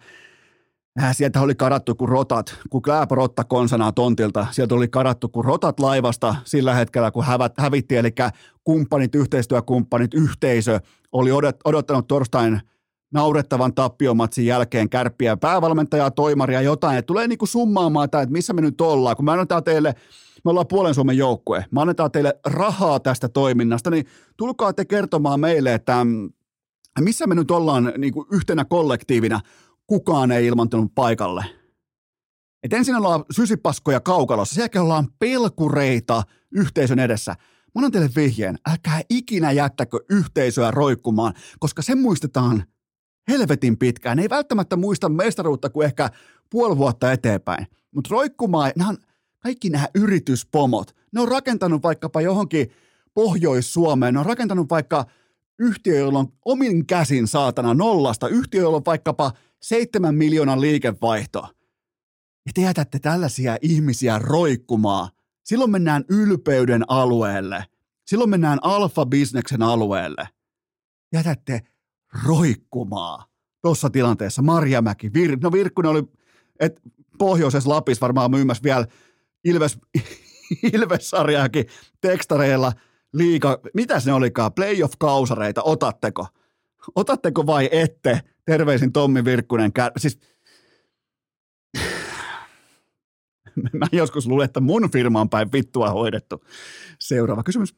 sieltä 1.12 1.42
oli 1.42 1.56
karattu 1.56 1.96
kuin 1.96 2.10
rotat, 2.10 2.56
kun 2.70 2.82
Kläpä 2.82 3.16
rotta 3.16 3.44
konsanaa 3.44 3.92
tontilta. 3.92 4.48
Sieltä 4.52 4.76
oli 4.76 4.88
karattu 4.88 5.30
kuin 5.30 5.46
rotat 5.46 5.80
laivasta 5.80 6.36
sillä 6.46 6.74
hetkellä, 6.74 7.12
kun 7.12 7.26
hävät, 7.26 7.54
hävitti. 7.58 7.96
Eli 7.96 8.10
kumppanit, 8.64 9.16
yhteistyökumppanit, 9.16 10.14
yhteisö 10.14 10.80
oli 11.12 11.30
odottanut 11.66 12.08
torstain– 12.08 12.62
naurettavan 13.14 13.74
tappiomatsin 13.74 14.46
jälkeen 14.46 14.90
kärppiä 14.90 15.38
päävalmentajaa, 15.38 16.12
toimaria, 16.12 16.62
jotain, 16.62 16.98
että 16.98 17.08
tulee 17.08 17.28
niinku 17.28 17.46
summaamaan 17.46 18.10
tämä, 18.10 18.22
että 18.22 18.34
missä 18.34 18.54
me 18.54 18.62
nyt 18.62 18.82
ollaan, 18.82 19.16
kun 19.16 19.26
me 19.26 19.32
annetaan 19.32 19.64
teille, 19.64 19.96
me 20.46 20.52
ollaan 20.52 20.68
puolen 20.68 20.94
Suomen 20.94 21.18
joukkue, 21.18 21.66
me 21.72 21.82
annetaan 21.82 22.12
teille 22.12 22.40
rahaa 22.46 23.00
tästä 23.00 23.30
toiminnasta, 23.30 23.90
niin 23.90 24.06
tulkaa 24.38 24.74
te 24.74 24.86
kertomaan 24.86 25.40
meille, 25.40 25.74
että 25.74 26.04
mm, 26.04 26.30
missä 27.00 27.28
me 27.28 27.36
nyt 27.36 27.52
ollaan 27.52 27.94
niinku 27.98 28.28
yhtenä 28.32 28.66
kollektiivina, 28.66 29.40
kukaan 29.88 30.32
ei 30.32 30.46
ilmantunut 30.46 30.92
paikalle. 30.96 31.46
Et 32.64 32.74
ensin 32.74 32.96
ollaan 32.96 33.26
sysipaskoja 33.32 34.00
kaukalossa, 34.00 34.56
sen 34.56 34.82
ollaan 34.82 35.08
pelkureita 35.20 36.24
yhteisön 36.52 37.00
edessä. 37.00 37.32
Mä 37.32 37.80
annan 37.80 37.92
teille 37.92 38.10
vihjeen, 38.16 38.58
älkää 38.70 39.02
ikinä 39.10 39.52
jättäkö 39.52 39.98
yhteisöä 40.10 40.72
roikkumaan, 40.72 41.34
koska 41.60 41.82
se 41.82 41.96
muistetaan– 41.96 42.64
helvetin 43.28 43.78
pitkään. 43.78 44.18
Ne 44.18 44.24
ei 44.24 44.30
välttämättä 44.30 44.76
muista 44.76 45.10
mestaruutta 45.10 45.70
kuin 45.70 45.86
ehkä 45.86 46.10
puoli 46.50 46.78
vuotta 46.78 47.12
eteenpäin. 47.12 47.68
Mutta 47.92 48.08
roikkumaan, 48.12 48.72
nämä 48.76 48.90
on, 48.90 48.98
kaikki 49.40 49.70
nämä 49.70 49.88
yrityspomot, 49.96 50.96
ne 51.12 51.22
on 51.22 51.28
rakentanut 51.28 51.84
vaikkapa 51.84 52.22
johonkin 52.22 52.72
Pohjois-Suomeen, 53.14 54.14
ne 54.14 54.20
on 54.20 54.26
rakentanut 54.26 54.70
vaikka 54.70 55.06
yhtiö, 55.60 56.00
jolla 56.00 56.20
on 56.20 56.34
omin 56.46 56.88
käsin 56.88 57.28
saatana 57.28 57.74
nollasta, 57.74 58.28
yhtiö, 58.28 58.62
jolla 58.62 58.78
on 58.78 58.86
vaikkapa 58.86 59.32
seitsemän 59.62 60.16
miljoonan 60.16 60.62
liikevaihto. 60.62 61.48
Ja 62.46 62.52
te 62.54 62.62
jätätte 62.62 63.00
tällaisia 63.00 63.58
ihmisiä 63.62 64.20
roikkumaan. 64.20 65.10
Silloin 65.44 65.72
mennään 65.72 66.06
ylpeyden 66.10 66.84
alueelle. 66.88 67.66
Silloin 68.08 68.30
mennään 68.30 68.60
alfa-bisneksen 68.62 69.62
alueelle. 69.62 70.30
Jätätte 71.14 71.62
roikkumaa 72.24 73.26
tuossa 73.62 73.90
tilanteessa. 73.90 74.42
Marjamäki, 74.42 75.14
Vir, 75.14 75.38
no 75.42 75.52
Virkkunen 75.52 75.92
oli, 75.92 76.04
että 76.60 76.82
pohjoisessa 77.18 77.70
Lapissa 77.70 78.02
varmaan 78.02 78.32
myymässä 78.32 78.64
vielä 78.64 78.88
Ilves, 79.44 79.80
Ilves-sarjaakin 80.74 81.66
tekstareilla 82.02 82.72
liika, 83.14 83.60
mitäs 83.74 84.06
ne 84.06 84.14
olikaan, 84.14 84.54
playoff-kausareita, 84.54 85.62
otatteko? 85.64 86.28
Otatteko 86.96 87.46
vai 87.46 87.70
ette? 87.72 88.22
Terveisin 88.46 88.94
Tommi 88.94 89.26
Virkkunen. 89.26 89.74
Kär... 89.74 89.92
Siis, 89.98 90.20
mä 93.80 93.88
joskus 93.92 94.28
luulen, 94.28 94.46
että 94.46 94.60
mun 94.60 94.92
firma 94.92 95.22
on 95.22 95.30
päin 95.30 95.52
vittua 95.52 95.90
hoidettu. 95.90 96.46
Seuraava 97.00 97.44
kysymys. 97.44 97.76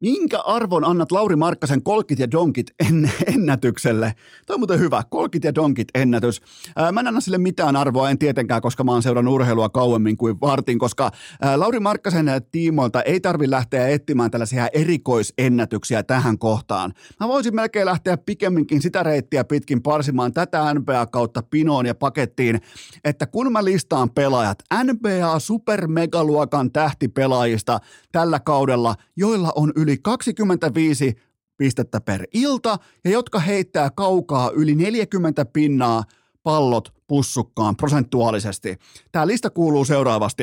Minkä 0.00 0.40
arvon 0.40 0.84
annat 0.84 1.12
Lauri 1.12 1.36
Markkasen 1.36 1.82
kolkit 1.82 2.18
ja 2.18 2.30
donkit 2.30 2.66
en, 2.88 3.10
ennätykselle? 3.34 4.14
Toi 4.46 4.54
on 4.54 4.60
muuten 4.60 4.80
hyvä, 4.80 5.02
kolkit 5.10 5.44
ja 5.44 5.54
donkit 5.54 5.88
ennätys. 5.94 6.42
Ää, 6.76 6.92
mä 6.92 7.00
en 7.00 7.06
anna 7.06 7.20
sille 7.20 7.38
mitään 7.38 7.76
arvoa, 7.76 8.10
en 8.10 8.18
tietenkään, 8.18 8.62
koska 8.62 8.84
mä 8.84 8.92
oon 8.92 9.02
seurannut 9.02 9.34
urheilua 9.34 9.68
kauemmin 9.68 10.16
kuin 10.16 10.40
vartin, 10.40 10.78
koska 10.78 11.10
ää, 11.42 11.60
Lauri 11.60 11.80
Markkasen 11.80 12.26
tiimoilta 12.52 13.02
ei 13.02 13.20
tarvi 13.20 13.50
lähteä 13.50 13.88
etsimään 13.88 14.30
tällaisia 14.30 14.68
erikoisennätyksiä 14.72 16.02
tähän 16.02 16.38
kohtaan. 16.38 16.92
Mä 17.20 17.28
voisin 17.28 17.54
melkein 17.54 17.86
lähteä 17.86 18.16
pikemminkin 18.16 18.82
sitä 18.82 19.02
reittiä 19.02 19.44
pitkin 19.44 19.82
parsimaan 19.82 20.32
tätä 20.32 20.74
NBA 20.74 21.06
kautta 21.06 21.42
pinoon 21.50 21.86
ja 21.86 21.94
pakettiin, 21.94 22.60
että 23.04 23.26
kun 23.26 23.52
mä 23.52 23.64
listaan 23.64 24.10
pelaajat, 24.10 24.58
NBA 24.84 25.38
supermegaluokan 25.38 26.72
tähtipelaajista 26.72 27.80
tällä 28.12 28.40
kaudella, 28.40 28.94
joilla 29.16 29.52
on 29.56 29.72
yli 29.76 29.87
yli 29.88 29.98
25 30.02 31.14
pistettä 31.56 32.00
per 32.00 32.26
ilta 32.34 32.78
ja 33.04 33.10
jotka 33.10 33.38
heittää 33.38 33.90
kaukaa 33.90 34.50
yli 34.50 34.74
40 34.74 35.44
pinnaa 35.44 36.04
pallot 36.42 36.94
pussukkaan 37.06 37.76
prosentuaalisesti. 37.76 38.76
Tämä 39.12 39.26
lista 39.26 39.50
kuuluu 39.50 39.84
seuraavasti. 39.84 40.42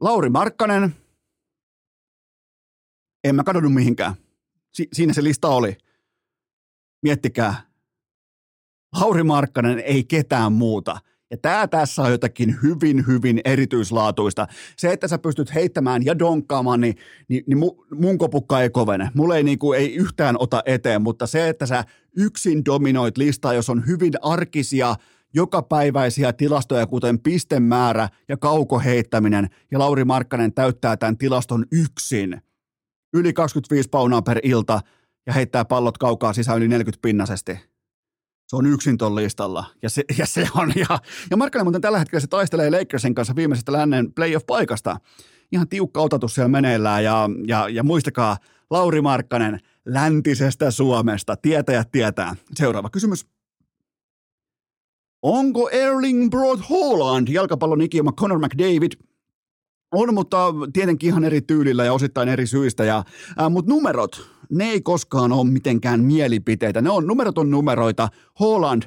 Lauri 0.00 0.30
Markkanen, 0.30 0.96
en 3.24 3.34
mä 3.34 3.44
kadonnut 3.44 3.74
mihinkään. 3.74 4.14
Si- 4.72 4.88
siinä 4.92 5.12
se 5.12 5.22
lista 5.24 5.48
oli. 5.48 5.76
Miettikää. 7.02 7.62
Lauri 9.00 9.22
Markkanen 9.22 9.78
ei 9.78 10.04
ketään 10.04 10.52
muuta– 10.52 11.00
ja 11.32 11.38
tämä 11.42 11.68
tässä 11.68 12.02
on 12.02 12.10
jotakin 12.10 12.56
hyvin, 12.62 13.06
hyvin 13.06 13.40
erityislaatuista. 13.44 14.46
Se, 14.76 14.92
että 14.92 15.08
sä 15.08 15.18
pystyt 15.18 15.54
heittämään 15.54 16.04
ja 16.04 16.18
donkkaamaan, 16.18 16.80
niin, 16.80 16.94
niin, 17.28 17.44
niin 17.46 17.58
mun 17.94 18.18
kopukka 18.18 18.60
ei 18.60 18.70
kovene. 18.70 19.10
Mulle 19.14 19.36
ei, 19.36 19.42
niin 19.42 19.58
kuin, 19.58 19.78
ei 19.78 19.94
yhtään 19.94 20.36
ota 20.38 20.62
eteen, 20.66 21.02
mutta 21.02 21.26
se, 21.26 21.48
että 21.48 21.66
sä 21.66 21.84
yksin 22.16 22.64
dominoit 22.64 23.18
listaa, 23.18 23.54
jos 23.54 23.70
on 23.70 23.86
hyvin 23.86 24.12
arkisia, 24.22 24.94
jokapäiväisiä 25.34 26.32
tilastoja, 26.32 26.86
kuten 26.86 27.18
pistemäärä 27.18 28.08
ja 28.28 28.36
kaukoheittäminen, 28.36 29.48
ja 29.70 29.78
Lauri 29.78 30.04
Markkanen 30.04 30.54
täyttää 30.54 30.96
tämän 30.96 31.18
tilaston 31.18 31.64
yksin. 31.72 32.42
Yli 33.14 33.32
25 33.32 33.88
paunaa 33.88 34.22
per 34.22 34.40
ilta 34.42 34.80
ja 35.26 35.32
heittää 35.32 35.64
pallot 35.64 35.98
kaukaa 35.98 36.32
sisään 36.32 36.58
yli 36.58 36.68
40 36.68 37.02
pinnasesti 37.02 37.71
se 38.52 38.56
on 38.56 38.66
yksin 38.66 38.98
tuon 38.98 39.14
listalla. 39.14 39.64
Ja 39.82 39.90
se, 39.90 40.04
ja 40.18 40.26
se 40.26 40.48
on, 40.54 40.72
ja, 40.88 40.98
ja 41.30 41.36
Markkanen 41.36 41.66
muuten 41.66 41.80
tällä 41.80 41.98
hetkellä 41.98 42.20
se 42.20 42.26
taistelee 42.26 42.70
Lakersin 42.70 43.14
kanssa 43.14 43.36
viimeisestä 43.36 43.72
lännen 43.72 44.12
playoff-paikasta. 44.14 44.96
Ihan 45.52 45.68
tiukka 45.68 46.00
otatus 46.00 46.34
siellä 46.34 46.48
meneillään, 46.48 47.04
ja, 47.04 47.30
ja, 47.46 47.68
ja 47.68 47.82
muistakaa, 47.82 48.36
Lauri 48.70 49.00
Markkanen 49.00 49.60
läntisestä 49.86 50.70
Suomesta. 50.70 51.36
Tietäjät 51.36 51.90
tietää. 51.92 52.36
Seuraava 52.54 52.90
kysymys. 52.90 53.26
Onko 55.22 55.68
Erling 55.70 56.30
Broad 56.30 56.60
Holland 56.70 57.28
jalkapallon 57.28 57.80
ikioma 57.82 58.12
Conor 58.12 58.38
McDavid 58.38 58.92
on, 59.92 60.14
mutta 60.14 60.54
tietenkin 60.72 61.06
ihan 61.06 61.24
eri 61.24 61.40
tyylillä 61.40 61.84
ja 61.84 61.92
osittain 61.92 62.28
eri 62.28 62.46
syistä. 62.46 62.84
Ja, 62.84 63.04
ää, 63.38 63.48
mutta 63.48 63.72
numerot, 63.72 64.28
ne 64.50 64.64
ei 64.64 64.80
koskaan 64.80 65.32
ole 65.32 65.50
mitenkään 65.50 66.04
mielipiteitä. 66.04 66.80
Ne 66.80 66.90
on, 66.90 67.06
numerot 67.06 67.38
on 67.38 67.50
numeroita. 67.50 68.08
Holland 68.40 68.82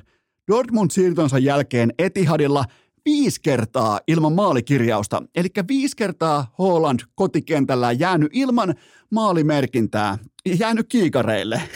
Dortmund 0.52 0.92
siirtonsa 0.92 1.38
jälkeen 1.38 1.94
Etihadilla 2.00 2.66
viisi 3.06 3.42
kertaa 3.42 4.00
ilman 4.08 4.34
maalikirjausta. 4.34 5.24
Eli 5.36 5.48
viisi 5.68 5.96
kertaa 5.96 6.54
Holland 6.60 7.00
kotikentällä 7.16 7.92
jäänyt 7.92 8.30
ilman 8.34 8.76
maalimerkintää, 9.12 10.18
jäänyt 10.60 10.88
kiikareille. 10.90 11.62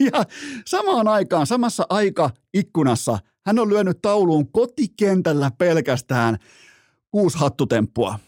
Ja 0.00 0.24
samaan 0.66 1.08
aikaan, 1.08 1.46
samassa 1.46 1.86
aika 1.90 2.30
ikkunassa, 2.54 3.18
hän 3.46 3.58
on 3.58 3.68
lyönyt 3.68 4.02
tauluun 4.02 4.52
kotikentällä 4.52 5.50
pelkästään 5.58 6.36
kuusi 7.10 7.38
hattutemppua. 7.38 8.18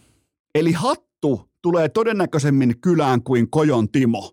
Eli 0.54 0.72
hattu 0.72 1.50
tulee 1.62 1.88
todennäköisemmin 1.88 2.80
kylään 2.80 3.22
kuin 3.22 3.50
Kojon 3.50 3.88
Timo 3.88 4.32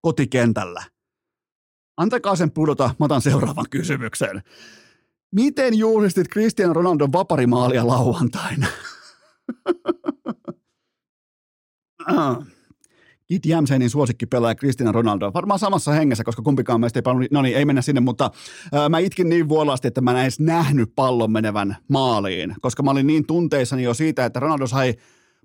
kotikentällä. 0.00 0.82
Antakaa 1.96 2.36
sen 2.36 2.50
pudota, 2.50 2.94
mä 2.98 3.04
otan 3.04 3.22
seuraavan 3.22 3.66
kysymyksen. 3.70 4.42
Miten 5.34 5.78
juhlistit 5.78 6.28
Cristiano 6.28 6.72
Ronaldon 6.72 7.12
vaparimaalia 7.12 7.86
lauantaina? 7.86 8.66
Kit 13.26 13.46
Jämsenin 13.46 13.90
suosikkipelaaja 13.90 14.54
Cristiano 14.54 14.92
Ronaldo. 14.92 15.30
Varmaan 15.34 15.58
samassa 15.58 15.92
hengessä, 15.92 16.24
koska 16.24 16.42
kumpikaan 16.42 16.80
meistä 16.80 16.98
ei 16.98 17.02
paljon, 17.02 17.28
no 17.30 17.42
niin, 17.42 17.56
ei 17.56 17.64
mennä 17.64 17.82
sinne, 17.82 18.00
mutta 18.00 18.30
ää, 18.72 18.88
mä 18.88 18.98
itkin 18.98 19.28
niin 19.28 19.48
vuolasti, 19.48 19.88
että 19.88 20.00
mä 20.00 20.10
en 20.10 20.18
edes 20.18 20.40
nähnyt 20.40 20.92
pallon 20.94 21.32
menevän 21.32 21.76
maaliin, 21.88 22.54
koska 22.60 22.82
mä 22.82 22.90
olin 22.90 23.06
niin 23.06 23.26
tunteissani 23.26 23.82
jo 23.82 23.94
siitä, 23.94 24.24
että 24.24 24.40
Ronaldo 24.40 24.66
sai 24.66 24.94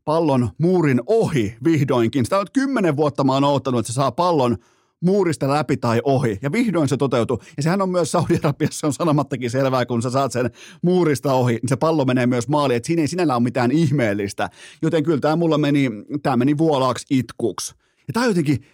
pallon 0.05 0.49
muurin 0.57 1.01
ohi 1.05 1.55
vihdoinkin. 1.63 2.25
Sitä 2.25 2.39
on 2.39 2.45
kymmenen 2.53 2.95
vuotta 2.95 3.23
mä 3.23 3.33
oon 3.33 3.43
odottanut, 3.43 3.79
että 3.79 3.93
se 3.93 3.95
saa 3.95 4.11
pallon 4.11 4.57
muurista 5.01 5.49
läpi 5.49 5.77
tai 5.77 6.01
ohi. 6.03 6.39
Ja 6.41 6.51
vihdoin 6.51 6.89
se 6.89 6.97
toteutui. 6.97 7.37
Ja 7.57 7.63
sehän 7.63 7.81
on 7.81 7.89
myös 7.89 8.11
Saudi-Arabiassa 8.11 8.87
on 8.87 8.93
sanomattakin 8.93 9.51
selvää, 9.51 9.85
kun 9.85 10.01
sä 10.01 10.09
saat 10.09 10.31
sen 10.31 10.51
muurista 10.81 11.33
ohi, 11.33 11.53
niin 11.53 11.69
se 11.69 11.75
pallo 11.75 12.05
menee 12.05 12.27
myös 12.27 12.47
maaliin. 12.47 12.77
Että 12.77 12.87
siinä 12.87 13.01
ei 13.01 13.07
sinällä 13.07 13.35
ole 13.35 13.43
mitään 13.43 13.71
ihmeellistä. 13.71 14.49
Joten 14.81 15.03
kyllä 15.03 15.19
tämä 15.19 15.35
mulla 15.35 15.57
meni, 15.57 15.89
tämä 16.23 16.37
meni 16.37 16.57
vuolaaksi 16.57 17.05
itkuksi. 17.09 17.75
Ja 18.07 18.13
tämä 18.13 18.23
on 18.23 18.29
jotenkin, 18.29 18.65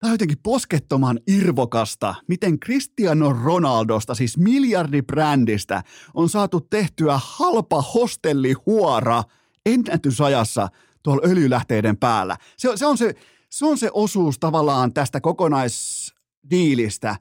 Tämä 0.00 0.10
on 0.10 0.14
jotenkin 0.14 0.38
poskettoman 0.42 1.18
irvokasta, 1.26 2.14
miten 2.28 2.60
Cristiano 2.60 3.32
Ronaldosta, 3.44 4.14
siis 4.14 4.38
miljardibrändistä, 4.38 5.82
on 6.14 6.28
saatu 6.28 6.60
tehtyä 6.60 7.20
halpa 7.22 7.82
hostellihuora– 7.82 9.22
ennätysajassa 9.74 10.68
tuolla 11.02 11.22
öljylähteiden 11.24 11.96
päällä. 11.96 12.36
Se, 12.56 12.68
se, 12.74 12.86
on 12.86 12.98
se, 12.98 13.14
se 13.48 13.66
on 13.66 13.78
se 13.78 13.90
osuus 13.92 14.38
tavallaan 14.38 14.92
tästä 14.92 15.20
kokonaisdiilistä, 15.20 17.16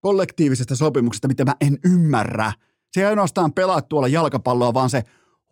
kollektiivisesta 0.00 0.76
sopimuksesta, 0.76 1.28
mitä 1.28 1.44
mä 1.44 1.54
en 1.60 1.78
ymmärrä. 1.84 2.52
Se 2.92 3.00
ei 3.00 3.06
ainoastaan 3.06 3.52
pelaa 3.52 3.82
tuolla 3.82 4.08
jalkapalloa, 4.08 4.74
vaan 4.74 4.90
se 4.90 5.02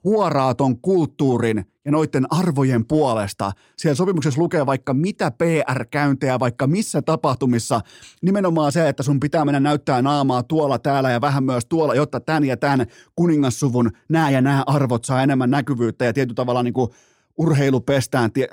huoraa 0.04 0.54
ton 0.54 0.80
kulttuurin 0.80 1.64
ja 1.84 1.92
noiden 1.92 2.26
arvojen 2.30 2.86
puolesta. 2.86 3.52
Siellä 3.76 3.94
sopimuksessa 3.94 4.40
lukee 4.40 4.66
vaikka 4.66 4.94
mitä 4.94 5.30
PR-käyntejä, 5.30 6.38
vaikka 6.38 6.66
missä 6.66 7.02
tapahtumissa. 7.02 7.80
Nimenomaan 8.22 8.72
se, 8.72 8.88
että 8.88 9.02
sun 9.02 9.20
pitää 9.20 9.44
mennä 9.44 9.60
näyttää 9.60 10.02
naamaa 10.02 10.42
tuolla, 10.42 10.78
täällä 10.78 11.10
ja 11.10 11.20
vähän 11.20 11.44
myös 11.44 11.66
tuolla, 11.66 11.94
jotta 11.94 12.20
tän 12.20 12.44
ja 12.44 12.56
tän 12.56 12.86
kuningassuvun 13.16 13.90
nämä 14.08 14.30
ja 14.30 14.40
nämä 14.40 14.62
arvot 14.66 15.04
saa 15.04 15.22
enemmän 15.22 15.50
näkyvyyttä 15.50 16.04
ja 16.04 16.12
tietyllä 16.12 16.34
tavalla 16.34 16.62
niin 16.62 16.74
kuin 16.74 16.90
urheilupestään 17.38 18.32
tie- 18.32 18.48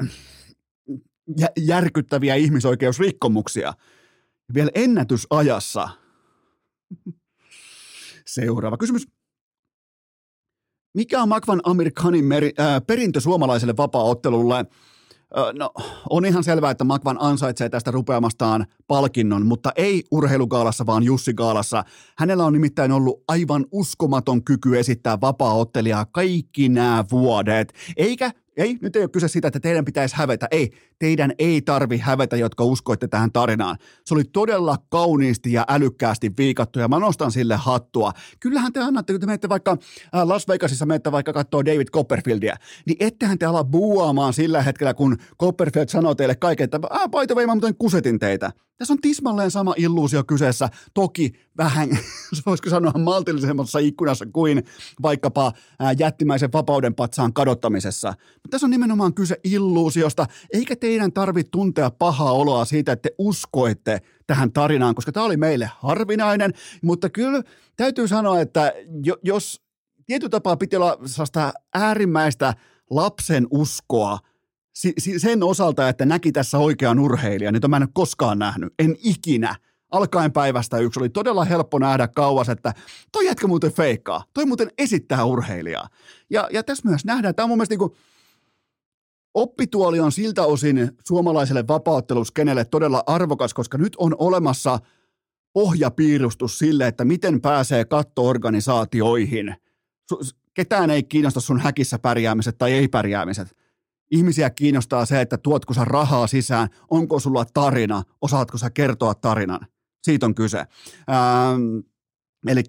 järkyttäviä 1.58 2.36
ihmisoikeusrikkomuksia. 2.36 3.74
Vielä 4.54 4.72
ennätysajassa. 4.76 5.89
Seuraava 8.26 8.78
kysymys. 8.78 9.16
Mikä 10.98 11.22
on 11.22 11.30
Makvan 11.30 11.62
Amerikanin 11.64 12.26
meri, 12.26 12.52
äh, 12.60 12.82
perintö 12.88 13.20
suomalaiselle 13.20 13.78
vapaaottelulle? 13.78 14.66
No, 15.54 15.72
on 16.10 16.26
ihan 16.26 16.43
selvää, 16.43 16.72
että 16.72 16.84
Makvan 16.84 17.18
ansaitsee 17.20 17.70
tästä 17.70 17.91
rupeamastaan 17.91 18.66
palkinnon, 18.88 19.45
mutta 19.45 19.72
ei 19.76 20.04
urheilugaalassa, 20.12 20.86
vaan 20.86 21.04
Jussi 21.04 21.34
Gaalassa. 21.34 21.84
Hänellä 22.18 22.45
on 22.45 22.54
nimittäin 22.54 22.91
ollut 22.91 23.24
aivan 23.28 23.66
uskomaton 23.72 24.43
kyky 24.43 24.80
esittää 24.80 25.22
vapaaottelijaa 25.22 26.06
kaikki 26.06 26.70
nämä 26.70 27.06
vuodet. 27.12 27.74
Eikä 27.98 28.32
ei, 28.58 28.78
nyt 28.82 28.95
ei 28.95 29.01
ole 29.01 29.10
kyse 29.10 29.28
siitä, 29.28 29.47
että 29.47 29.60
teidän 29.60 29.86
pitäisi 29.86 30.16
hävetä. 30.16 30.47
Ei, 30.51 30.72
teidän 30.99 31.32
ei 31.39 31.62
tarvi 31.62 31.97
hävetä, 31.97 32.38
jotka 32.38 32.64
uskoitte 32.64 33.08
tähän 33.08 33.32
tarinaan. 33.32 33.78
Se 34.05 34.14
oli 34.14 34.24
todella 34.24 34.78
kauniisti 34.89 35.53
ja 35.53 35.66
älykkäästi 35.70 36.32
viikattu 36.38 36.80
ja 36.80 36.88
mä 36.88 36.99
nostan 36.99 37.32
sille 37.32 37.55
hattua. 37.55 38.12
Kyllähän 38.39 38.74
te 38.74 38.80
annatte, 38.80 39.14
kun 39.14 39.20
te 39.20 39.26
menette 39.26 39.49
vaikka 39.49 39.72
äh, 40.16 40.28
Las 40.28 40.47
Vegasissa, 40.47 40.86
menette 40.86 41.12
vaikka 41.12 41.34
katsoa 41.34 41.66
David 41.66 41.88
Copperfieldia, 41.88 42.55
niin 42.86 42.97
ettehän 42.99 43.39
te 43.39 43.45
ala 43.45 43.64
buuaamaan 43.64 44.34
sillä 44.34 44.62
hetkellä, 44.62 44.93
kun 44.93 45.18
Copperfield 45.41 45.88
sanoo 45.88 46.16
teille 46.16 46.36
kaiken, 46.36 46.64
että 46.64 46.80
äh, 46.91 47.10
by 47.10 47.28
the 47.28 47.45
mä 47.45 47.55
muuten 47.55 47.76
kusetin 47.78 48.20
teitä. 48.20 48.51
Tässä 48.78 48.93
on 48.93 49.01
tismalleen 49.01 49.51
sama 49.51 49.74
illuusio 49.78 50.24
kyseessä, 50.24 50.70
toki 50.93 51.32
vähän, 51.58 51.89
voisiko 52.45 52.70
sanoa 52.70 52.91
maltillisemmassa 52.91 53.80
ikkunassa 53.80 54.26
kuin 54.26 54.64
vaikkapa 55.01 55.53
ää, 55.80 55.91
jättimäisen 55.91 56.53
vapauden 56.53 56.95
patsaan 56.95 57.34
kadottamisessa. 57.34 58.14
Tässä 58.50 58.68
on 58.68 58.72
nimenomaan 58.72 59.14
kyse 59.14 59.39
illuusiosta, 59.43 60.26
eikä 60.54 60.76
teidän 60.76 61.14
tarvitse 61.14 61.50
tuntea 61.52 61.91
pahaa 61.91 62.32
oloa 62.32 62.66
siitä, 62.66 62.91
että 62.91 63.10
te 63.10 63.16
uskoitte 63.18 64.02
tähän 64.28 64.52
tarinaan, 64.52 64.95
koska 64.95 65.12
tämä 65.12 65.26
oli 65.26 65.38
meille 65.38 65.72
harvinainen, 65.80 66.54
mutta 66.82 67.10
kyllä 67.10 67.43
täytyy 67.78 68.08
sanoa, 68.08 68.39
että 68.41 68.74
jos 69.24 69.62
tietyllä 70.06 70.30
tapaa 70.30 70.58
piti 70.58 70.76
olla 70.76 70.98
sellaista 71.06 71.54
äärimmäistä 71.74 72.54
lapsen 72.89 73.48
uskoa 73.52 74.20
sen 75.18 75.43
osalta, 75.43 75.89
että 75.89 76.06
näki 76.06 76.32
tässä 76.32 76.58
oikean 76.58 77.00
urheilijan, 77.00 77.54
niin 77.54 77.70
mä 77.70 77.78
en 77.78 77.84
ole 77.84 77.89
koskaan 77.93 78.39
nähnyt, 78.39 78.74
en 78.80 78.95
ikinä. 79.04 79.56
Alkaen 79.91 80.32
päivästä 80.32 80.78
yksi 80.78 81.00
oli 81.00 81.10
todella 81.10 81.45
helppo 81.45 81.80
nähdä 81.80 82.08
kauas, 82.08 82.50
että 82.50 82.74
toi 83.12 83.26
jätkä 83.26 83.48
muuten 83.48 83.72
feikkaa, 83.72 84.24
toi 84.34 84.45
muuten 84.45 84.72
esittää 84.78 85.26
urheilijaa. 85.26 85.89
Ja, 86.30 86.48
ja 86.52 86.64
tässä 86.64 86.89
myös 86.89 87.06
nähdään, 87.06 87.36
tämä 87.36 87.43
on 87.43 87.50
mun 87.50 87.58
mielestä 87.58 87.74
niin 87.74 87.80
kuin, 87.80 87.93
oppituoli 89.38 90.00
on 90.00 90.12
siltä 90.12 90.44
osin 90.44 90.92
suomalaiselle 91.08 91.68
vapautteluskenelle 91.68 92.66
todella 92.66 93.04
arvokas, 93.08 93.54
koska 93.54 93.78
nyt 93.78 93.96
on 93.98 94.16
olemassa 94.18 94.80
pohjapiirustus 95.54 96.60
sille, 96.60 96.88
että 96.88 97.06
miten 97.06 97.42
pääsee 97.42 97.86
kattoorganisaatioihin. 97.86 99.56
Ketään 100.54 100.90
ei 100.90 101.04
kiinnosta 101.04 101.40
sun 101.40 101.60
häkissä 101.60 102.00
pärjäämiset 102.00 102.58
tai 102.58 102.74
ei 102.74 102.88
pärjäämiset 102.88 103.56
Ihmisiä 104.12 104.50
kiinnostaa 104.50 105.06
se, 105.06 105.22
että 105.22 105.38
tuotko 105.38 105.74
sä 105.74 105.86
rahaa 105.86 106.28
sisään, 106.28 106.68
onko 106.92 107.20
sulla 107.20 107.46
tarina, 107.54 108.04
osaatko 108.22 108.58
sä 108.58 108.70
kertoa 108.70 109.16
tarinan. 109.16 109.60
Siitä 110.04 110.26
on 110.26 110.36
kyse. 110.36 110.58
Ähm, 110.58 111.80
eli 112.48 112.62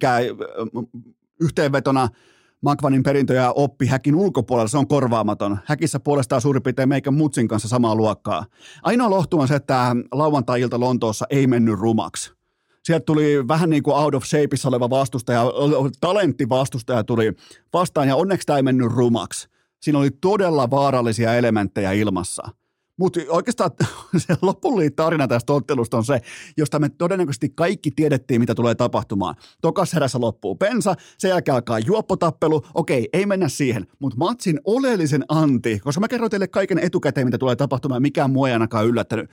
yhteenvetona 1.41 2.09
Makvanin 2.61 3.03
perintö 3.03 3.35
ja 3.35 3.53
oppi 3.53 3.87
häkin 3.87 4.15
ulkopuolella, 4.15 4.69
se 4.69 4.79
on 4.79 4.89
korvaamaton. 4.89 5.59
Häkissä 5.65 6.01
puolestaan 6.01 6.41
suurin 6.41 6.63
piirtein 6.63 6.89
meikän 6.89 7.15
mutsin 7.15 7.49
kanssa 7.49 7.69
samaa 7.69 7.95
luokkaa. 7.95 8.45
Ainoa 8.83 9.11
lohtu 9.11 9.41
on 9.41 9.49
se, 9.49 9.55
että 9.55 9.97
lauantai-ilta 10.13 10.81
Lontoossa 10.81 11.27
ei 11.31 11.47
mennyt 11.47 11.79
rumaksi. 11.79 12.33
Sieltä 12.85 13.05
tuli 13.05 13.49
vähän 13.49 13.71
niin 13.71 13.83
kuin 13.83 13.97
out 13.97 14.15
of 14.15 14.25
shapeissa 14.25 14.69
oleva 14.69 14.91
vastustaja, 14.91 15.45
talenttivastustaja 16.01 17.05
tuli 17.05 17.33
vastaan 17.73 18.09
ja 18.09 18.17
onneksi 18.17 18.47
tämä 18.47 18.57
ei 18.57 18.63
mennyt 18.63 18.93
rumaksi 18.93 19.49
siinä 19.81 19.99
oli 19.99 20.11
todella 20.11 20.71
vaarallisia 20.71 21.35
elementtejä 21.35 21.93
ilmassa. 21.93 22.49
Mutta 22.99 23.21
oikeastaan 23.29 23.71
se 24.17 24.37
lopullinen 24.43 24.95
tarina 24.95 25.29
tästä 25.29 25.53
ottelusta 25.53 25.97
on 25.97 26.05
se, 26.05 26.21
josta 26.57 26.79
me 26.79 26.89
todennäköisesti 26.89 27.49
kaikki 27.49 27.91
tiedettiin, 27.91 28.41
mitä 28.41 28.55
tulee 28.55 28.75
tapahtumaan. 28.75 29.35
Tokas 29.61 29.95
herässä 29.95 30.21
loppuu 30.21 30.55
pensa, 30.55 30.95
sen 31.19 31.29
jälkeen 31.29 31.55
alkaa 31.55 31.79
juoppotappelu. 31.79 32.63
Okei, 32.75 33.09
ei 33.13 33.27
mennä 33.27 33.49
siihen, 33.49 33.87
mutta 33.99 34.19
matsin 34.19 34.61
oleellisen 34.65 35.25
anti, 35.29 35.79
koska 35.79 36.01
mä 36.01 36.09
kerroin 36.09 36.31
teille 36.31 36.49
kaiken 36.49 36.79
etukäteen, 36.79 37.27
mitä 37.27 37.39
tulee 37.39 37.57
tapahtumaan, 37.57 38.03
mikään 38.03 38.31
mua 38.31 38.49
ei 38.49 38.53
ainakaan 38.53 38.87
yllättänyt. 38.87 39.31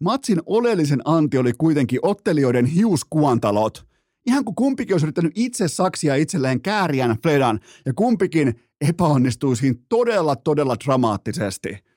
Matsin 0.00 0.40
oleellisen 0.46 1.00
anti 1.04 1.38
oli 1.38 1.52
kuitenkin 1.58 1.98
ottelijoiden 2.02 2.66
hiuskuantalot. 2.66 3.86
Ihan 4.26 4.44
kuin 4.44 4.54
kumpikin 4.54 4.94
olisi 4.94 5.06
yrittänyt 5.06 5.32
itse 5.34 5.68
saksia 5.68 6.14
itselleen 6.14 6.60
kääriän 6.60 7.16
Fredan, 7.22 7.60
ja 7.86 7.94
kumpikin 7.94 8.60
epäonnistui 8.80 9.56
siinä 9.56 9.78
todella, 9.88 10.36
todella 10.36 10.76
dramaattisesti. 10.84 11.87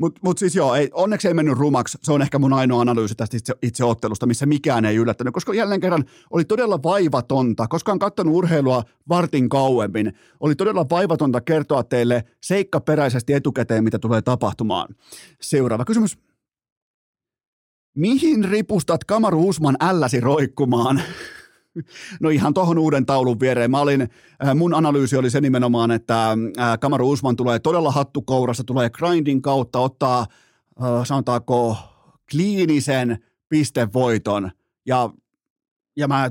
Mutta 0.00 0.20
mut 0.24 0.38
siis 0.38 0.54
joo, 0.54 0.74
ei, 0.74 0.90
onneksi 0.92 1.28
ei 1.28 1.34
mennyt 1.34 1.58
rumaksi. 1.58 1.98
Se 2.02 2.12
on 2.12 2.22
ehkä 2.22 2.38
mun 2.38 2.52
ainoa 2.52 2.80
analyysi 2.80 3.14
tästä 3.14 3.36
itse, 3.36 3.54
itse 3.62 3.84
ottelusta, 3.84 4.26
missä 4.26 4.46
mikään 4.46 4.84
ei 4.84 4.96
yllättänyt, 4.96 5.34
koska 5.34 5.54
jälleen 5.54 5.80
kerran 5.80 6.04
oli 6.30 6.44
todella 6.44 6.82
vaivatonta, 6.82 7.68
koska 7.68 7.92
on 7.92 7.98
katsonut 7.98 8.34
urheilua 8.34 8.82
vartin 9.08 9.48
kauemmin. 9.48 10.12
Oli 10.40 10.54
todella 10.54 10.86
vaivatonta 10.90 11.40
kertoa 11.40 11.82
teille 11.82 12.24
seikkaperäisesti 12.42 13.32
etukäteen, 13.32 13.84
mitä 13.84 13.98
tulee 13.98 14.22
tapahtumaan. 14.22 14.94
Seuraava 15.40 15.84
kysymys. 15.84 16.18
Mihin 17.96 18.44
ripustat 18.44 19.04
Kamaru 19.04 19.48
Usman 19.48 19.76
älläsi 19.80 20.20
roikkumaan? 20.20 21.02
No 22.20 22.30
ihan 22.30 22.54
tuohon 22.54 22.78
uuden 22.78 23.06
taulun 23.06 23.40
viereen. 23.40 23.70
Mä 23.70 23.80
olin, 23.80 24.08
äh, 24.46 24.54
mun 24.54 24.74
analyysi 24.74 25.16
oli 25.16 25.30
se 25.30 25.40
nimenomaan, 25.40 25.90
että 25.90 26.30
äh, 26.30 26.78
Kamaru 26.80 27.10
Usman 27.10 27.36
tulee 27.36 27.58
todella 27.58 27.90
hattukourassa, 27.90 28.64
tulee 28.64 28.90
grindin 28.90 29.42
kautta, 29.42 29.78
ottaa 29.78 30.20
äh, 30.82 31.04
sanotaanko 31.04 31.76
kliinisen 32.30 33.18
pistevoiton 33.48 34.50
ja, 34.86 35.10
ja 35.96 36.08
mä 36.08 36.30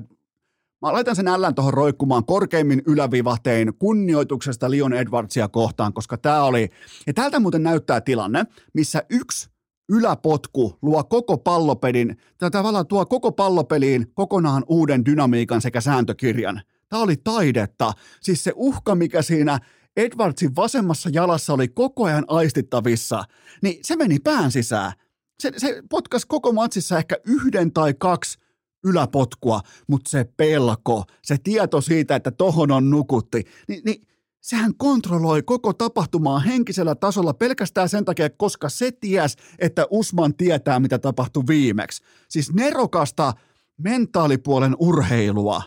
Mä 0.81 0.93
laitan 0.93 1.15
sen 1.15 1.27
ällän 1.27 1.55
tuohon 1.55 1.73
roikkumaan 1.73 2.25
korkeimmin 2.25 2.81
ylävivahteen 2.87 3.73
kunnioituksesta 3.79 4.71
Leon 4.71 4.93
Edwardsia 4.93 5.47
kohtaan, 5.47 5.93
koska 5.93 6.17
tämä 6.17 6.43
oli, 6.43 6.69
ja 7.07 7.13
täältä 7.13 7.39
muuten 7.39 7.63
näyttää 7.63 8.01
tilanne, 8.01 8.45
missä 8.73 9.03
yksi 9.09 9.49
yläpotku 9.89 10.77
luo 10.81 11.03
koko 11.03 11.37
pallopelin, 11.37 12.17
tai 12.37 12.51
tavallaan 12.51 12.87
tuo 12.87 13.05
koko 13.05 13.31
pallopeliin 13.31 14.11
kokonaan 14.13 14.63
uuden 14.67 15.05
dynamiikan 15.05 15.61
sekä 15.61 15.81
sääntökirjan. 15.81 16.61
Tämä 16.89 17.01
oli 17.01 17.15
taidetta. 17.23 17.93
Siis 18.21 18.43
se 18.43 18.51
uhka, 18.55 18.95
mikä 18.95 19.21
siinä 19.21 19.59
Edwardsin 19.97 20.55
vasemmassa 20.55 21.09
jalassa 21.13 21.53
oli 21.53 21.67
koko 21.67 22.03
ajan 22.03 22.25
aistittavissa, 22.27 23.23
niin 23.61 23.79
se 23.81 23.95
meni 23.95 24.19
pään 24.19 24.51
sisään. 24.51 24.91
Se, 25.39 25.51
se 25.57 25.83
potkas 25.89 26.25
koko 26.25 26.51
matsissa 26.51 26.97
ehkä 26.97 27.17
yhden 27.25 27.73
tai 27.73 27.93
kaksi 27.93 28.37
yläpotkua, 28.83 29.61
mutta 29.87 30.09
se 30.09 30.25
pelko, 30.37 31.03
se 31.23 31.37
tieto 31.43 31.81
siitä, 31.81 32.15
että 32.15 32.31
tohon 32.31 32.71
on 32.71 32.89
nukutti, 32.89 33.43
niin, 33.67 33.81
niin 33.85 34.07
sehän 34.45 34.75
kontrolloi 34.77 35.43
koko 35.43 35.73
tapahtumaa 35.73 36.39
henkisellä 36.39 36.95
tasolla 36.95 37.33
pelkästään 37.33 37.89
sen 37.89 38.05
takia, 38.05 38.29
koska 38.29 38.69
se 38.69 38.91
ties, 38.91 39.35
että 39.59 39.87
Usman 39.89 40.35
tietää, 40.35 40.79
mitä 40.79 40.99
tapahtui 40.99 41.43
viimeksi. 41.47 42.03
Siis 42.29 42.53
nerokasta 42.53 43.33
mentaalipuolen 43.77 44.75
urheilua. 44.79 45.61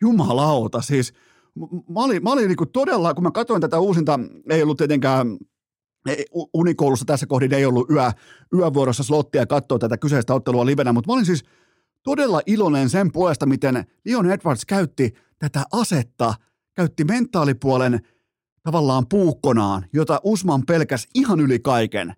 Jumalauta, 0.00 0.80
siis 0.80 1.12
mä 1.88 2.00
olin, 2.00 2.22
mä 2.22 2.32
olin 2.32 2.48
niin 2.48 2.72
todella, 2.72 3.14
kun 3.14 3.24
mä 3.24 3.30
katsoin 3.30 3.60
tätä 3.60 3.78
uusinta, 3.78 4.20
ei 4.50 4.62
ollut 4.62 4.78
tietenkään 4.78 5.38
unikoulussa 6.54 7.04
tässä 7.04 7.26
kohdin 7.26 7.54
ei 7.54 7.66
ollut 7.66 7.90
yö, 7.90 8.10
yövuorossa 8.54 9.02
slottia 9.02 9.46
katsoa 9.46 9.78
tätä 9.78 9.98
kyseistä 9.98 10.34
ottelua 10.34 10.66
livenä, 10.66 10.92
mutta 10.92 11.08
mä 11.08 11.14
olin 11.14 11.26
siis 11.26 11.44
todella 12.02 12.40
iloinen 12.46 12.90
sen 12.90 13.12
puolesta, 13.12 13.46
miten 13.46 13.84
Leon 14.04 14.30
Edwards 14.30 14.64
käytti 14.64 15.14
tätä 15.38 15.64
asetta– 15.72 16.34
käytti 16.74 17.04
mentaalipuolen 17.04 18.00
tavallaan 18.62 19.08
puukkonaan, 19.08 19.86
jota 19.92 20.20
Usman 20.24 20.62
pelkäs 20.66 21.06
ihan 21.14 21.40
yli 21.40 21.58
kaiken. 21.58 22.14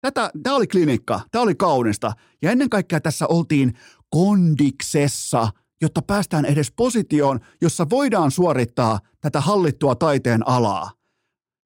Tätä, 0.00 0.30
tämä 0.42 0.56
oli 0.56 0.66
klinikka, 0.66 1.20
tämä 1.30 1.42
oli 1.42 1.54
kaunista 1.54 2.12
ja 2.42 2.50
ennen 2.50 2.70
kaikkea 2.70 3.00
tässä 3.00 3.26
oltiin 3.26 3.74
kondiksessa, 4.10 5.48
jotta 5.82 6.02
päästään 6.02 6.44
edes 6.44 6.72
positioon, 6.76 7.40
jossa 7.60 7.86
voidaan 7.90 8.30
suorittaa 8.30 9.00
tätä 9.20 9.40
hallittua 9.40 9.94
taiteen 9.94 10.48
alaa. 10.48 10.90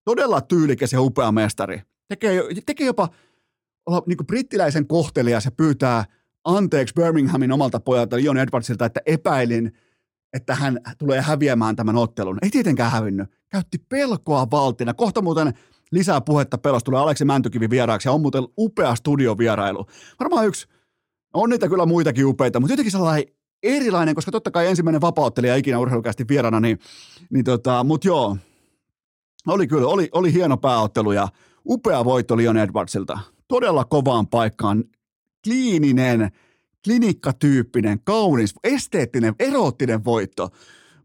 Todella 0.05 0.41
tyylikäs 0.41 0.93
ja 0.93 1.01
upea 1.01 1.33
mestari. 1.33 1.83
Tekee, 2.09 2.43
tekee 2.67 2.87
jopa 2.87 3.09
olla 3.87 4.03
niin 4.07 4.27
brittiläisen 4.27 4.87
kohtelias 4.87 5.45
ja 5.45 5.51
pyytää 5.51 6.05
anteeksi 6.45 6.95
Birminghamin 6.95 7.53
omalta 7.53 7.81
pojalta 7.81 8.17
Leon 8.17 8.39
Edwardsilta, 8.39 8.87
että 8.87 9.01
epäilin– 9.07 9.73
että 10.33 10.55
hän 10.55 10.79
tulee 10.99 11.21
häviämään 11.21 11.77
tämän 11.77 11.97
ottelun. 11.97 12.39
Ei 12.43 12.51
tietenkään 12.51 12.91
hävinnyt. 12.91 13.29
Käytti 13.49 13.79
pelkoa 13.89 14.51
valtina. 14.51 14.95
Kohta 14.95 15.23
muuten 15.23 15.55
lisää 15.93 16.21
puhetta 16.21 16.59
pelosta 16.59 16.85
tulee 16.85 17.01
Aleksi 17.01 17.25
Mäntykivi 17.25 17.71
vieraaksi 17.71 18.09
ja 18.09 18.13
on 18.13 18.21
muuten 18.21 18.45
upea 18.59 18.95
studiovierailu. 18.95 19.87
Varmaan 20.21 20.47
yksi, 20.47 20.69
on 21.35 21.51
niitä 21.51 21.69
kyllä 21.69 21.87
muitakin 21.87 22.27
upeita, 22.27 22.61
mutta 22.61 22.73
jotenkin 22.73 22.93
sellainen 22.93 23.25
erilainen, 23.63 24.15
koska 24.15 24.31
totta 24.31 24.51
kai 24.51 24.67
ensimmäinen 24.67 25.01
vapauttelija 25.01 25.57
ikinä 25.57 25.79
urheilukästi 25.79 26.25
vierana, 26.29 26.61
niin, 26.61 26.79
niin 27.31 27.45
tota, 27.45 27.85
mutta 27.85 28.09
joo, 28.09 28.37
oli 29.47 29.67
kyllä, 29.67 29.89
oli, 29.89 30.09
oli 30.13 30.33
hieno 30.33 30.57
pääottelu 30.57 31.13
ja 31.13 31.29
upea 31.67 32.05
voitto 32.05 32.37
Leon 32.37 32.57
Edwardsilta. 32.57 33.19
Todella 33.49 33.85
kovaan 33.85 34.27
paikkaan, 34.27 34.85
kliininen, 35.45 36.31
klinikkatyyppinen, 36.85 38.01
kaunis, 38.05 38.55
esteettinen, 38.65 39.35
eroottinen 39.39 40.05
voitto. 40.05 40.49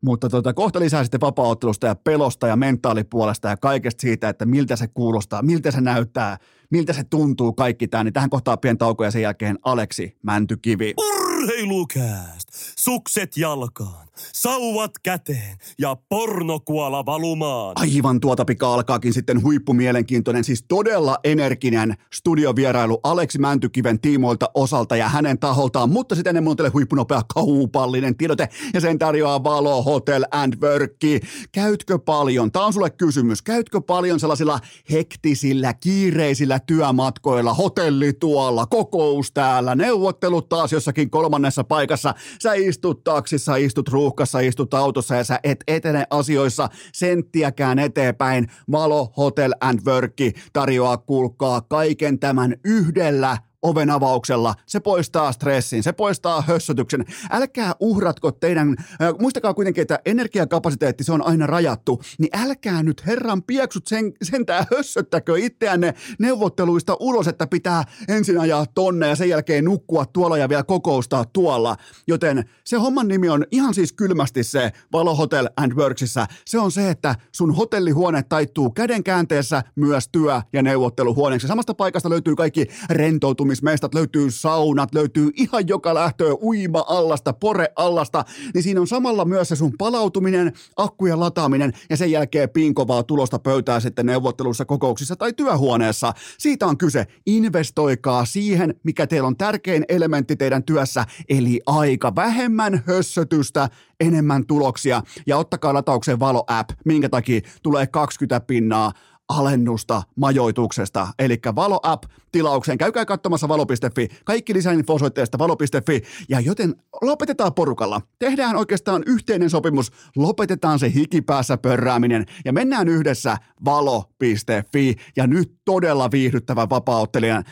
Mutta 0.01 0.29
tota, 0.29 0.53
kohta 0.53 0.79
lisää 0.79 1.03
sitten 1.03 1.21
vapaaottelusta 1.21 1.87
ja 1.87 1.95
pelosta 1.95 2.47
ja 2.47 2.55
mentaalipuolesta 2.55 3.47
ja 3.47 3.57
kaikesta 3.57 4.01
siitä, 4.01 4.29
että 4.29 4.45
miltä 4.45 4.75
se 4.75 4.87
kuulostaa, 4.87 5.41
miltä 5.41 5.71
se 5.71 5.81
näyttää, 5.81 6.37
miltä 6.69 6.93
se 6.93 7.03
tuntuu 7.03 7.53
kaikki 7.53 7.87
tämä. 7.87 8.03
Niin 8.03 8.13
tähän 8.13 8.29
kohtaa 8.29 8.57
pieni 8.57 8.77
tauko 8.77 9.03
ja 9.03 9.11
sen 9.11 9.21
jälkeen 9.21 9.59
Aleksi 9.63 10.17
Mäntykivi. 10.23 10.93
Urheilukääst! 10.97 12.42
Sukset 12.79 13.37
jalkaan, 13.37 14.07
sauvat 14.33 14.91
käteen 15.03 15.57
ja 15.79 15.97
pornokuola 16.09 17.05
valumaan. 17.05 17.73
Aivan 17.75 18.19
tuota 18.19 18.45
pika 18.45 18.73
alkaakin 18.73 19.13
sitten 19.13 19.43
huippumielenkiintoinen, 19.43 20.43
siis 20.43 20.65
todella 20.67 21.17
energinen 21.23 21.95
studiovierailu 22.13 22.99
Aleksi 23.03 23.39
Mäntykiven 23.39 23.99
tiimoilta 23.99 24.49
osalta 24.53 24.95
ja 24.95 25.09
hänen 25.09 25.39
taholtaan, 25.39 25.89
mutta 25.89 26.15
sitten 26.15 26.37
ennen 26.37 26.55
teille 26.55 26.69
huippunopea 26.69 27.21
kaupallinen 27.33 28.17
tiedote 28.17 28.49
ja 28.73 28.81
sen 28.81 28.99
tarjoaa 28.99 29.43
Valo 29.43 29.83
Hotel 29.83 30.25
and 30.31 30.53
Worki. 30.61 31.19
Käytkö 31.51 31.99
paljon, 31.99 32.51
tämä 32.51 32.65
on 32.65 32.73
sulle 32.73 32.89
kysymys, 32.89 33.41
käytkö 33.41 33.81
paljon 33.81 34.19
sellaisilla 34.19 34.59
hektisillä, 34.91 35.73
kiireisillä 35.73 36.59
työmatkoilla, 36.59 37.53
hotelli 37.53 38.13
tuolla, 38.13 38.65
kokous 38.65 39.31
täällä, 39.31 39.75
neuvottelut 39.75 40.49
taas 40.49 40.71
jossakin 40.71 41.09
kolmannessa 41.09 41.63
paikassa, 41.63 42.13
sä 42.43 42.53
istut 42.53 43.03
taksissa, 43.03 43.55
istut 43.55 43.89
ruuhkassa, 43.89 44.39
istut 44.39 44.73
autossa 44.73 45.15
ja 45.15 45.23
sä 45.23 45.39
et 45.43 45.63
etene 45.67 46.05
asioissa 46.09 46.69
senttiäkään 46.93 47.79
eteenpäin. 47.79 48.47
Valo 48.71 49.13
Hotel 49.17 49.53
and 49.61 49.79
Worki 49.85 50.33
tarjoaa 50.53 50.97
kulkaa 50.97 51.61
kaiken 51.61 52.19
tämän 52.19 52.55
yhdellä 52.63 53.37
oven 53.63 53.89
avauksella. 53.89 54.55
Se 54.65 54.79
poistaa 54.79 55.31
stressin, 55.31 55.83
se 55.83 55.91
poistaa 55.93 56.41
hössötyksen. 56.41 57.05
Älkää 57.31 57.75
uhratko 57.79 58.31
teidän, 58.31 58.75
äh, 58.79 59.13
muistakaa 59.19 59.53
kuitenkin, 59.53 59.81
että 59.81 59.99
energiakapasiteetti 60.05 61.03
se 61.03 61.11
on 61.11 61.25
aina 61.25 61.47
rajattu, 61.47 62.01
niin 62.19 62.29
älkää 62.43 62.83
nyt 62.83 63.05
herran 63.05 63.43
pieksut 63.43 63.87
sen, 63.87 64.13
sentään 64.23 64.65
hössöttäkö 64.75 65.37
itseänne 65.37 65.93
neuvotteluista 66.19 66.97
ulos, 66.99 67.27
että 67.27 67.47
pitää 67.47 67.83
ensin 68.07 68.39
ajaa 68.39 68.65
tonne 68.65 69.07
ja 69.07 69.15
sen 69.15 69.29
jälkeen 69.29 69.65
nukkua 69.65 70.05
tuolla 70.05 70.37
ja 70.37 70.49
vielä 70.49 70.63
kokoustaa 70.63 71.25
tuolla. 71.25 71.75
Joten 72.07 72.49
se 72.65 72.77
homman 72.77 73.07
nimi 73.07 73.29
on 73.29 73.45
ihan 73.51 73.73
siis 73.73 73.93
kylmästi 73.93 74.43
se 74.43 74.71
Valo 74.91 75.15
Hotel 75.15 75.49
and 75.57 75.73
Worksissa. 75.73 76.25
Se 76.45 76.59
on 76.59 76.71
se, 76.71 76.89
että 76.89 77.15
sun 77.31 77.55
hotellihuone 77.55 78.23
taittuu 78.23 78.69
käden 78.69 79.03
käänteessä 79.03 79.63
myös 79.75 80.09
työ- 80.11 80.41
ja 80.53 80.61
neuvotteluhuoneeksi. 80.61 81.47
Samasta 81.47 81.73
paikasta 81.73 82.09
löytyy 82.09 82.35
kaikki 82.35 82.67
rentoutumista 82.89 83.52
uimismestat, 83.53 83.93
löytyy 83.93 84.31
saunat, 84.31 84.95
löytyy 84.95 85.31
ihan 85.35 85.67
joka 85.67 85.93
lähtöä, 85.93 86.33
uima-allasta, 86.41 87.33
pore-allasta, 87.33 88.25
niin 88.53 88.63
siinä 88.63 88.81
on 88.81 88.87
samalla 88.87 89.25
myös 89.25 89.49
se 89.49 89.55
sun 89.55 89.73
palautuminen, 89.77 90.53
akkujen 90.75 91.19
lataaminen 91.19 91.73
ja 91.89 91.97
sen 91.97 92.11
jälkeen 92.11 92.49
pinkovaa 92.49 93.03
tulosta 93.03 93.39
pöytää 93.39 93.79
sitten 93.79 94.05
neuvottelussa, 94.05 94.65
kokouksissa 94.65 95.15
tai 95.15 95.33
työhuoneessa. 95.33 96.13
Siitä 96.37 96.67
on 96.67 96.77
kyse. 96.77 97.07
Investoikaa 97.25 98.25
siihen, 98.25 98.75
mikä 98.83 99.07
teillä 99.07 99.27
on 99.27 99.37
tärkein 99.37 99.85
elementti 99.89 100.35
teidän 100.35 100.63
työssä, 100.63 101.05
eli 101.29 101.61
aika. 101.65 102.15
Vähemmän 102.15 102.83
hössötystä, 102.87 103.69
enemmän 103.99 104.45
tuloksia 104.45 105.01
ja 105.27 105.37
ottakaa 105.37 105.73
lataukseen 105.73 106.19
Valo-app, 106.19 106.69
minkä 106.85 107.09
takia 107.09 107.41
tulee 107.63 107.87
20 107.87 108.39
pinnaa 108.39 108.91
alennusta 109.29 110.03
majoituksesta. 110.15 111.07
Eli 111.19 111.39
Valo 111.55 111.79
App 111.83 112.03
tilaukseen. 112.31 112.77
Käykää 112.77 113.05
katsomassa 113.05 113.47
valo.fi. 113.47 114.07
Kaikki 114.25 114.53
lisäinfo 114.53 114.93
osoitteesta 114.93 115.39
valo.fi. 115.39 116.01
Ja 116.29 116.39
joten 116.39 116.75
lopetetaan 117.01 117.53
porukalla. 117.53 118.01
Tehdään 118.19 118.55
oikeastaan 118.55 119.03
yhteinen 119.05 119.49
sopimus. 119.49 119.91
Lopetetaan 120.15 120.79
se 120.79 120.91
hikipäässä 120.93 121.57
pörrääminen 121.57 122.25
ja 122.45 122.53
mennään 122.53 122.87
yhdessä 122.87 123.37
valo.fi. 123.65 124.95
Ja 125.15 125.27
nyt 125.27 125.53
todella 125.65 126.11
viihdyttävä 126.11 126.69
vapauttelijan 126.69 127.43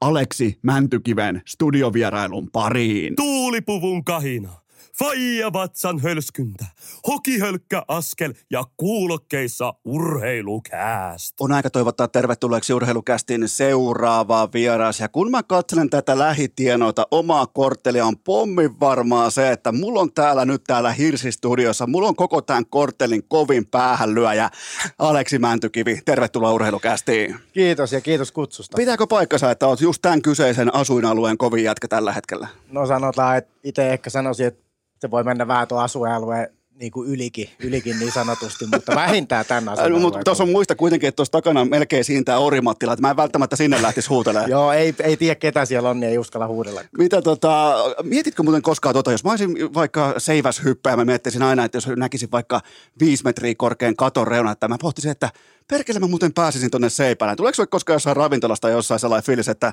Aleksi 0.00 0.58
Mäntykiven 0.62 1.42
studiovierailun 1.46 2.48
pariin. 2.52 3.16
Tuulipuvun 3.16 4.04
kahina 4.04 4.65
faija 4.98 5.52
vatsan 5.52 5.98
hölskyntä, 5.98 6.64
hokihölkkä 7.06 7.82
askel 7.88 8.34
ja 8.50 8.64
kuulokkeissa 8.76 9.74
urheilukääst. 9.84 11.34
On 11.40 11.52
aika 11.52 11.70
toivottaa 11.70 12.08
tervetulleeksi 12.08 12.72
urheilukästin 12.72 13.48
seuraava 13.48 14.48
vieras. 14.54 15.00
Ja 15.00 15.08
kun 15.08 15.30
mä 15.30 15.42
katselen 15.42 15.90
tätä 15.90 16.18
lähitienoita, 16.18 17.06
omaa 17.10 17.46
korttelia 17.46 18.06
on 18.06 18.18
pommin 18.18 18.80
varmaa 18.80 19.30
se, 19.30 19.52
että 19.52 19.72
mulla 19.72 20.00
on 20.00 20.12
täällä 20.12 20.44
nyt 20.44 20.64
täällä 20.64 20.92
Hirsistudiossa, 20.92 21.86
mulla 21.86 22.08
on 22.08 22.16
koko 22.16 22.42
tämän 22.42 22.66
korttelin 22.66 23.22
kovin 23.28 23.66
päähänlyöjä. 23.66 24.50
Aleksi 24.98 25.38
Mäntykivi, 25.38 26.00
tervetuloa 26.04 26.52
urheilukästiin. 26.52 27.36
Kiitos 27.52 27.92
ja 27.92 28.00
kiitos 28.00 28.32
kutsusta. 28.32 28.76
Pitääkö 28.76 29.06
paikkansa, 29.06 29.50
että 29.50 29.66
oot 29.66 29.80
just 29.80 30.02
tämän 30.02 30.22
kyseisen 30.22 30.74
asuinalueen 30.74 31.38
kovin 31.38 31.64
jätkä 31.64 31.88
tällä 31.88 32.12
hetkellä? 32.12 32.48
No 32.70 32.86
sanotaan, 32.86 33.38
että 33.38 33.52
itse 33.64 33.92
ehkä 33.92 34.10
sanoisin, 34.10 34.46
että 34.46 34.65
se 34.98 35.10
voi 35.10 35.24
mennä 35.24 35.48
vähän 35.48 35.68
tuon 35.68 35.82
asuinalueen 35.82 36.56
niin 36.80 36.92
kuin 36.92 37.10
ylikin, 37.10 37.50
ylikin 37.58 37.98
niin 37.98 38.12
sanotusti, 38.12 38.66
mutta 38.74 38.94
vähintään 38.94 39.44
tämän 39.48 39.68
asian. 39.68 40.00
mutta 40.00 40.20
tuossa 40.24 40.44
on 40.44 40.50
muista 40.50 40.74
kuitenkin, 40.74 41.08
että 41.08 41.16
tuossa 41.16 41.32
takana 41.32 41.60
on 41.60 41.70
melkein 41.70 42.04
siintää 42.04 42.38
Orimattila, 42.38 42.92
että 42.92 43.00
mä 43.00 43.10
en 43.10 43.16
välttämättä 43.16 43.56
sinne 43.56 43.82
lähtisi 43.82 44.08
huutelemaan. 44.08 44.50
Joo, 44.56 44.72
ei, 44.72 44.94
ei 45.02 45.16
tiedä 45.16 45.34
ketä 45.34 45.64
siellä 45.64 45.90
on, 45.90 46.00
niin 46.00 46.10
ei 46.10 46.18
uskalla 46.18 46.46
huudella. 46.46 46.82
Mitä 46.98 47.22
tota, 47.22 47.76
mietitkö 48.02 48.42
muuten 48.42 48.62
koskaan 48.62 48.94
tota, 48.94 49.12
jos 49.12 49.24
mä 49.24 49.30
olisin 49.30 49.74
vaikka 49.74 50.14
seiväshyppääjä, 50.18 50.96
mä 50.96 51.04
miettisin 51.04 51.42
aina, 51.42 51.64
että 51.64 51.76
jos 51.76 51.88
näkisin 51.96 52.30
vaikka 52.32 52.60
viisi 53.00 53.24
metriä 53.24 53.54
korkean 53.56 53.96
katon 53.96 54.26
reuna, 54.26 54.52
että 54.52 54.68
mä 54.68 54.76
pohtisin, 54.80 55.10
että 55.10 55.30
perkele 55.68 55.98
mä 55.98 56.06
muuten 56.06 56.32
pääsisin 56.32 56.70
tonne 56.70 56.90
seipälään. 56.90 57.36
Tuleeko 57.36 57.54
sulle 57.54 57.66
koskaan 57.66 57.94
jossain 57.94 58.16
ravintolasta 58.16 58.70
jossain 58.70 59.00
sellainen 59.00 59.26
fiilis, 59.26 59.48
että 59.48 59.72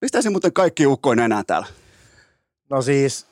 pistäisin 0.00 0.32
muuten 0.32 0.52
kaikki 0.52 0.86
ukkoin 0.86 1.18
enää 1.18 1.44
täällä? 1.46 1.66
No 2.70 2.82
siis, 2.82 3.26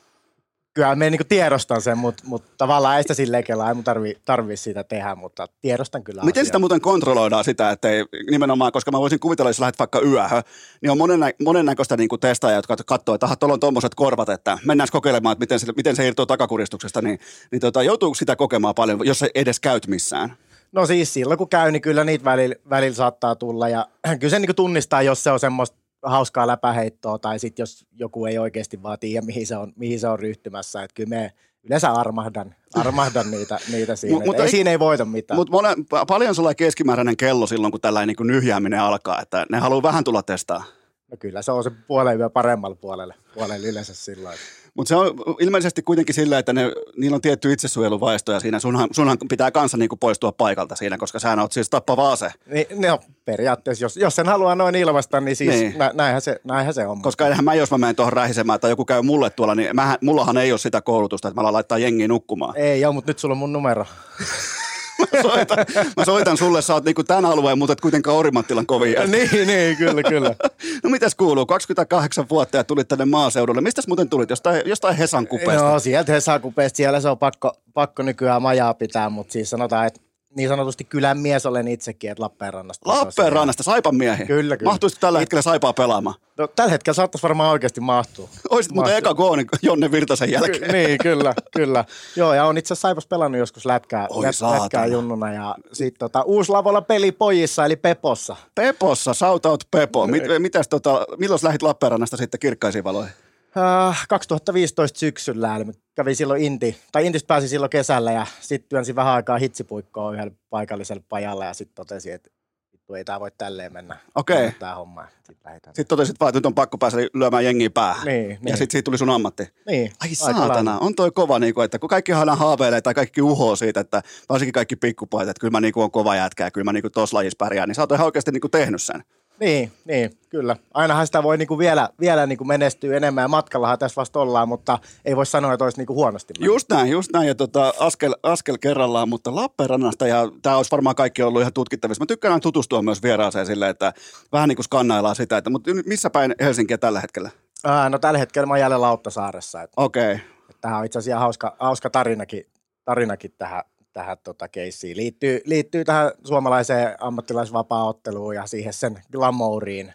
kyllä 0.75 0.95
me 0.95 1.09
niin 1.09 1.27
tiedostan 1.29 1.81
sen, 1.81 1.97
mutta, 1.97 2.23
mutta 2.25 2.51
tavallaan 2.57 2.97
ei 2.97 3.03
sitä 3.03 3.13
silleen 3.13 3.43
kelaa, 3.43 3.67
ei 3.67 3.73
mun 3.73 3.83
tarvi, 3.83 4.17
tarvi 4.25 4.57
sitä 4.57 4.83
tehdä, 4.83 5.15
mutta 5.15 5.47
tiedostan 5.61 6.03
kyllä 6.03 6.21
Miten 6.21 6.41
asiaa. 6.41 6.45
sitä 6.45 6.59
muuten 6.59 6.81
kontrolloidaan 6.81 7.43
sitä, 7.43 7.69
että 7.69 7.89
ei, 7.89 8.05
nimenomaan, 8.31 8.71
koska 8.71 8.91
mä 8.91 8.99
voisin 8.99 9.19
kuvitella, 9.19 9.49
jos 9.49 9.59
lähdet 9.59 9.79
vaikka 9.79 10.01
yöhön, 10.01 10.43
niin 10.81 10.91
on 10.91 10.97
monen, 10.97 11.19
monennäköistä 11.43 11.97
niin 11.97 12.09
testaajia, 12.19 12.55
jotka 12.55 12.75
katsoo, 12.85 13.15
että 13.15 13.35
tuolla 13.39 13.53
on 13.53 13.59
tuommoiset 13.59 13.95
korvat, 13.95 14.29
että 14.29 14.57
mennään 14.65 14.87
kokeilemaan, 14.91 15.33
että 15.33 15.43
miten 15.43 15.59
se, 15.59 15.73
miten 15.75 15.95
se 15.95 16.07
irtoaa 16.07 16.25
takakuristuksesta, 16.25 17.01
niin, 17.01 17.19
niin 17.51 17.59
tota, 17.59 17.83
joutuuko 17.83 18.15
sitä 18.15 18.35
kokemaan 18.35 18.75
paljon, 18.75 18.99
jos 19.03 19.23
edes 19.35 19.59
käyt 19.59 19.87
missään? 19.87 20.37
No 20.71 20.85
siis 20.85 21.13
silloin 21.13 21.37
kun 21.37 21.49
käy, 21.49 21.71
niin 21.71 21.81
kyllä 21.81 22.03
niitä 22.03 22.25
välillä, 22.25 22.55
välillä 22.69 22.95
saattaa 22.95 23.35
tulla 23.35 23.69
ja 23.69 23.87
kyllä 24.19 24.31
se 24.31 24.39
niin 24.39 24.55
tunnistaa, 24.55 25.01
jos 25.01 25.23
se 25.23 25.31
on 25.31 25.39
semmoista 25.39 25.84
hauskaa 26.05 26.47
läpäheittoa 26.47 27.19
tai 27.19 27.39
sitten 27.39 27.63
jos 27.63 27.85
joku 27.95 28.25
ei 28.25 28.37
oikeasti 28.37 28.83
vaan 28.83 28.99
tiedä, 28.99 29.25
mihin 29.25 29.47
se 29.47 29.57
on, 29.57 29.73
mihin 29.75 29.99
se 29.99 30.07
on 30.07 30.19
ryhtymässä. 30.19 30.83
Että 30.83 30.93
kyllä 30.93 31.09
me 31.09 31.33
yleensä 31.63 31.91
armahdan, 31.91 32.55
armahdan 32.75 33.31
niitä, 33.31 33.59
niitä 33.71 33.95
siinä. 33.95 34.25
mutta 34.25 34.43
ei, 34.43 34.49
siinä 34.49 34.71
ei 34.71 34.79
voita 34.79 35.05
mitään. 35.05 35.37
Mutta 35.37 36.05
paljon 36.07 36.35
sulla 36.35 36.55
keskimääräinen 36.55 37.17
kello 37.17 37.47
silloin, 37.47 37.71
kun 37.71 37.81
tällainen 37.81 38.15
niin 38.19 38.27
nyhjääminen 38.27 38.79
alkaa, 38.79 39.21
että 39.21 39.45
ne 39.51 39.59
haluaa 39.59 39.83
vähän 39.83 40.03
tulla 40.03 40.23
testaa. 40.23 40.63
No 41.11 41.17
kyllä 41.19 41.41
se 41.41 41.51
on 41.51 41.63
se 41.63 41.71
puolen 41.87 42.19
yö 42.19 42.29
paremmalle 42.29 42.75
puolelle, 42.75 43.13
puolelle 43.33 43.67
yleensä 43.67 43.95
silloin. 43.95 44.37
Mutta 44.75 44.89
se 44.89 44.95
on 44.95 45.15
ilmeisesti 45.39 45.81
kuitenkin 45.81 46.15
sillä, 46.15 46.39
että 46.39 46.53
ne, 46.53 46.71
niillä 46.97 47.15
on 47.15 47.21
tietty 47.21 47.53
itsesuojeluvaisto 47.53 48.31
ja 48.31 48.39
siinä 48.39 48.59
sunhan, 48.59 48.89
sunhan 48.91 49.17
pitää 49.29 49.51
kanssa 49.51 49.77
niinku 49.77 49.95
poistua 49.95 50.31
paikalta 50.31 50.75
siinä, 50.75 50.97
koska 50.97 51.19
sä 51.19 51.41
oot 51.41 51.51
siis 51.51 51.69
tappava 51.69 52.11
ase. 52.11 52.31
Niin, 52.45 52.67
no, 52.75 52.99
periaatteessa, 53.25 53.85
jos, 53.85 53.97
jos 53.97 54.15
sen 54.15 54.25
haluaa 54.25 54.55
noin 54.55 54.75
ilmasta, 54.75 55.21
niin 55.21 55.35
siis 55.35 55.55
niin. 55.55 55.77
Nä, 55.77 55.91
näinhän, 55.93 56.21
se, 56.21 56.41
näinhän 56.43 56.73
se 56.73 56.87
on. 56.87 57.01
Koska 57.01 57.27
eihän 57.27 57.45
mä, 57.45 57.53
jos 57.53 57.71
mä 57.71 57.77
menen 57.77 57.95
tuohon 57.95 58.13
rähisemään 58.13 58.59
tai 58.59 58.71
joku 58.71 58.85
käy 58.85 59.01
mulle 59.01 59.29
tuolla, 59.29 59.55
niin 59.55 59.75
mähän, 59.75 59.97
mullahan 60.01 60.37
ei 60.37 60.51
ole 60.51 60.59
sitä 60.59 60.81
koulutusta, 60.81 61.27
että 61.27 61.41
mä 61.41 61.53
laittaa 61.53 61.77
jengiä 61.77 62.07
nukkumaan. 62.07 62.57
Ei 62.57 62.81
joo, 62.81 62.93
mutta 62.93 63.09
nyt 63.09 63.19
sulla 63.19 63.33
on 63.33 63.37
mun 63.37 63.53
numero. 63.53 63.85
mä, 64.99 65.21
soitan, 65.21 65.57
mä 65.97 66.05
soitan 66.05 66.37
sulle, 66.37 66.61
sä 66.61 66.73
oot 66.73 66.85
niinku 66.85 67.03
tämän 67.03 67.25
alueen, 67.25 67.57
mutta 67.57 67.73
et 67.73 67.81
kuitenkaan 67.81 68.17
Orimattilan 68.17 68.65
kovin. 68.65 68.95
niin, 69.11 69.47
niin, 69.47 69.77
kyllä, 69.77 70.03
kyllä. 70.03 70.35
no 70.83 70.89
mitäs 70.89 71.15
kuuluu? 71.15 71.45
28 71.45 72.25
vuotta 72.29 72.57
ja 72.57 72.63
tulit 72.63 72.87
tänne 72.87 73.05
maaseudulle. 73.05 73.61
Mistä 73.61 73.81
muuten 73.87 74.09
tulit? 74.09 74.29
Jostain, 74.29 74.61
jostain 74.65 74.95
Hesan 74.95 75.27
kupeesta? 75.27 75.71
No 75.71 75.79
sieltä 75.79 76.11
Hesan 76.11 76.41
kupeesta. 76.41 76.77
Siellä 76.77 76.99
se 76.99 77.09
on 77.09 77.17
pakko, 77.17 77.53
pakko 77.73 78.03
nykyään 78.03 78.41
majaa 78.41 78.73
pitää, 78.73 79.09
mutta 79.09 79.33
siis 79.33 79.49
sanotaan, 79.49 79.87
että 79.87 80.04
niin 80.35 80.49
sanotusti 80.49 80.83
kylän 80.83 81.19
mies 81.19 81.45
olen 81.45 81.67
itsekin, 81.67 82.11
että 82.11 82.23
Lappeenrannasta. 82.23 82.89
Lappeenrannasta, 82.89 83.63
Saipan 83.63 83.95
miehi? 83.95 84.25
Kyllä, 84.25 84.57
kyllä. 84.57 84.71
Mahtuisitko 84.71 85.07
tällä 85.07 85.19
hetkellä 85.19 85.41
Saipaa 85.41 85.73
pelaamaan? 85.73 86.15
No, 86.37 86.47
tällä 86.47 86.71
hetkellä 86.71 86.95
saattaisi 86.95 87.23
varmaan 87.23 87.51
oikeasti 87.51 87.81
mahtua. 87.81 88.29
Oisit 88.49 88.71
muuten 88.71 88.97
eka 88.97 89.13
gooni 89.13 89.45
Jonne 89.61 89.91
Virtasen 89.91 90.31
jälkeen. 90.31 90.63
Ky- 90.63 90.71
niin, 90.71 90.97
kyllä, 91.03 91.33
kyllä. 91.57 91.85
Joo, 92.15 92.33
ja 92.33 92.45
on 92.45 92.57
itse 92.57 92.73
asiassa 92.73 92.87
Saipas 92.87 93.07
pelannut 93.07 93.39
joskus 93.39 93.65
lätkää, 93.65 94.07
Oi, 94.09 94.25
lätkää 94.61 94.85
junnuna. 94.85 95.33
Ja 95.33 95.55
sitten 95.73 95.99
tota, 95.99 96.21
uusi 96.21 96.51
lavolla 96.51 96.81
peli 96.81 97.11
pojissa, 97.11 97.65
eli 97.65 97.75
Pepossa. 97.75 98.35
Pepossa, 98.55 99.13
shoutout 99.13 99.63
Pepo. 99.71 100.07
Mit, 100.07 100.23
mitäs 100.39 100.67
tota, 100.67 101.05
milloin 101.17 101.39
lähdit 101.43 101.61
Lappeenrannasta 101.61 102.17
sitten 102.17 102.39
kirkkaisiin 102.39 102.83
valoihin? 102.83 103.13
Äh, 103.57 104.05
2015 104.09 104.99
syksyllä, 104.99 105.55
eli 105.55 105.65
kävin 105.95 106.15
silloin 106.15 106.43
Inti, 106.43 106.77
tai 106.91 107.05
Intistä 107.05 107.27
pääsin 107.27 107.49
silloin 107.49 107.69
kesällä 107.69 108.11
ja 108.11 108.25
sitten 108.41 108.69
työnsin 108.69 108.95
vähän 108.95 109.13
aikaa 109.13 109.37
hitsipuikkoa 109.37 110.13
yhdellä 110.13 110.31
paikallisella 110.49 111.03
pajalla 111.09 111.45
ja 111.45 111.53
sitten 111.53 111.75
totesin, 111.75 112.13
että 112.13 112.29
vittu 112.73 112.93
ei 112.93 113.05
tämä 113.05 113.19
voi 113.19 113.31
tälleen 113.37 113.73
mennä. 113.73 113.97
Okei. 114.15 114.51
Tämä 114.51 114.75
homma. 114.75 115.07
Sitten 115.17 115.45
lähdetään. 115.45 115.75
Sitten 115.75 115.97
totesit 115.97 116.19
vaan, 116.19 116.29
että 116.29 116.37
nyt 116.37 116.45
on 116.45 116.53
pakko 116.53 116.77
päästä 116.77 116.99
lyömään 117.13 117.45
jengiä 117.45 117.69
päähän. 117.69 118.05
Niin, 118.05 118.29
Ja 118.29 118.37
niin. 118.41 118.57
sitten 118.57 118.71
siitä 118.71 118.85
tuli 118.85 118.97
sun 118.97 119.09
ammatti. 119.09 119.47
Niin, 119.67 119.91
Ai 120.01 120.15
saatana, 120.15 120.79
on 120.79 120.95
toi 120.95 121.11
kova, 121.11 121.39
niin 121.39 121.53
kuin, 121.53 121.65
että 121.65 121.79
kun 121.79 121.89
kaikki 121.89 122.13
aina 122.13 122.35
haaveilee 122.35 122.81
tai 122.81 122.93
kaikki 122.93 123.21
uhoo 123.21 123.55
siitä, 123.55 123.79
että 123.79 124.01
varsinkin 124.29 124.53
kaikki 124.53 124.75
pikkupojat, 124.75 125.29
että 125.29 125.39
kyllä 125.39 125.51
mä 125.51 125.61
niin 125.61 125.73
kuin 125.73 125.83
on 125.83 125.91
kova 125.91 126.15
jätkä 126.15 126.43
ja 126.43 126.51
kyllä 126.51 126.65
mä 126.65 126.73
niin 126.73 126.83
kuin 126.83 126.91
tossa 126.91 127.17
lajissa 127.17 127.37
pärjään, 127.37 127.69
niin 127.69 127.75
sä 127.75 127.81
oot 127.81 127.91
ihan 127.91 128.05
oikeasti 128.05 128.31
niin 128.31 128.41
kuin 128.41 128.51
tehnyt 128.51 128.81
sen. 128.81 129.03
Niin, 129.39 129.71
niin, 129.85 130.17
kyllä. 130.29 130.55
Ainahan 130.73 131.05
sitä 131.05 131.23
voi 131.23 131.37
niinku 131.37 131.59
vielä, 131.59 131.89
vielä 131.99 132.25
niinku 132.25 132.43
menestyä 132.43 132.97
enemmän 132.97 133.21
ja 133.21 133.27
matkallahan 133.27 133.79
tässä 133.79 133.99
vasta 133.99 134.19
ollaan, 134.19 134.47
mutta 134.47 134.79
ei 135.05 135.15
voi 135.15 135.25
sanoa, 135.25 135.53
että 135.53 135.63
olisi 135.63 135.77
niinku 135.77 135.93
huonosti. 135.93 136.33
mennyt. 136.33 136.53
Just 136.53 136.69
näin, 136.69 136.91
just 136.91 137.09
näin, 137.13 137.27
ja 137.27 137.35
tota, 137.35 137.73
askel, 137.79 138.15
askel 138.23 138.57
kerrallaan, 138.57 139.09
mutta 139.09 139.35
Lappeenrannasta, 139.35 140.07
ja 140.07 140.31
tämä 140.41 140.57
olisi 140.57 140.71
varmaan 140.71 140.95
kaikki 140.95 141.23
ollut 141.23 141.41
ihan 141.41 141.53
tutkittavissa. 141.53 142.01
Mä 142.01 142.05
tykkään 142.05 142.41
tutustua 142.41 142.81
myös 142.81 143.03
vieraaseen 143.03 143.45
silleen, 143.45 143.71
että 143.71 143.93
vähän 144.31 144.49
niin 144.49 144.55
kuin 144.55 144.63
skannaillaan 144.63 145.15
sitä, 145.15 145.37
että 145.37 145.49
mutta 145.49 145.71
missä 145.85 146.09
päin 146.09 146.35
Helsinkiä 146.39 146.77
tällä 146.77 147.01
hetkellä? 147.01 147.29
Ää, 147.63 147.89
no 147.89 147.99
tällä 147.99 148.19
hetkellä 148.19 148.45
mä 148.45 148.53
oon 148.53 148.59
jälleen 148.59 148.81
Lauttasaaressa. 148.81 149.67
Okei, 149.77 150.13
okay. 150.13 150.25
tähän 150.61 150.79
on 150.79 150.85
itse 150.85 150.99
asiassa 150.99 151.19
hauska, 151.19 151.55
hauska 151.59 151.89
tarinakin, 151.89 152.45
tarinakin 152.85 153.33
tähän, 153.37 153.63
tähän 153.95 154.17
tota 154.23 154.47
keissiin. 154.47 154.97
Liittyy, 154.97 155.41
liittyy 155.45 155.85
tähän 155.85 156.11
suomalaiseen 156.23 156.95
ammattilaisvapaa-otteluun 156.99 158.35
ja 158.35 158.47
siihen 158.47 158.73
sen 158.73 159.01
glamouriin. 159.11 159.93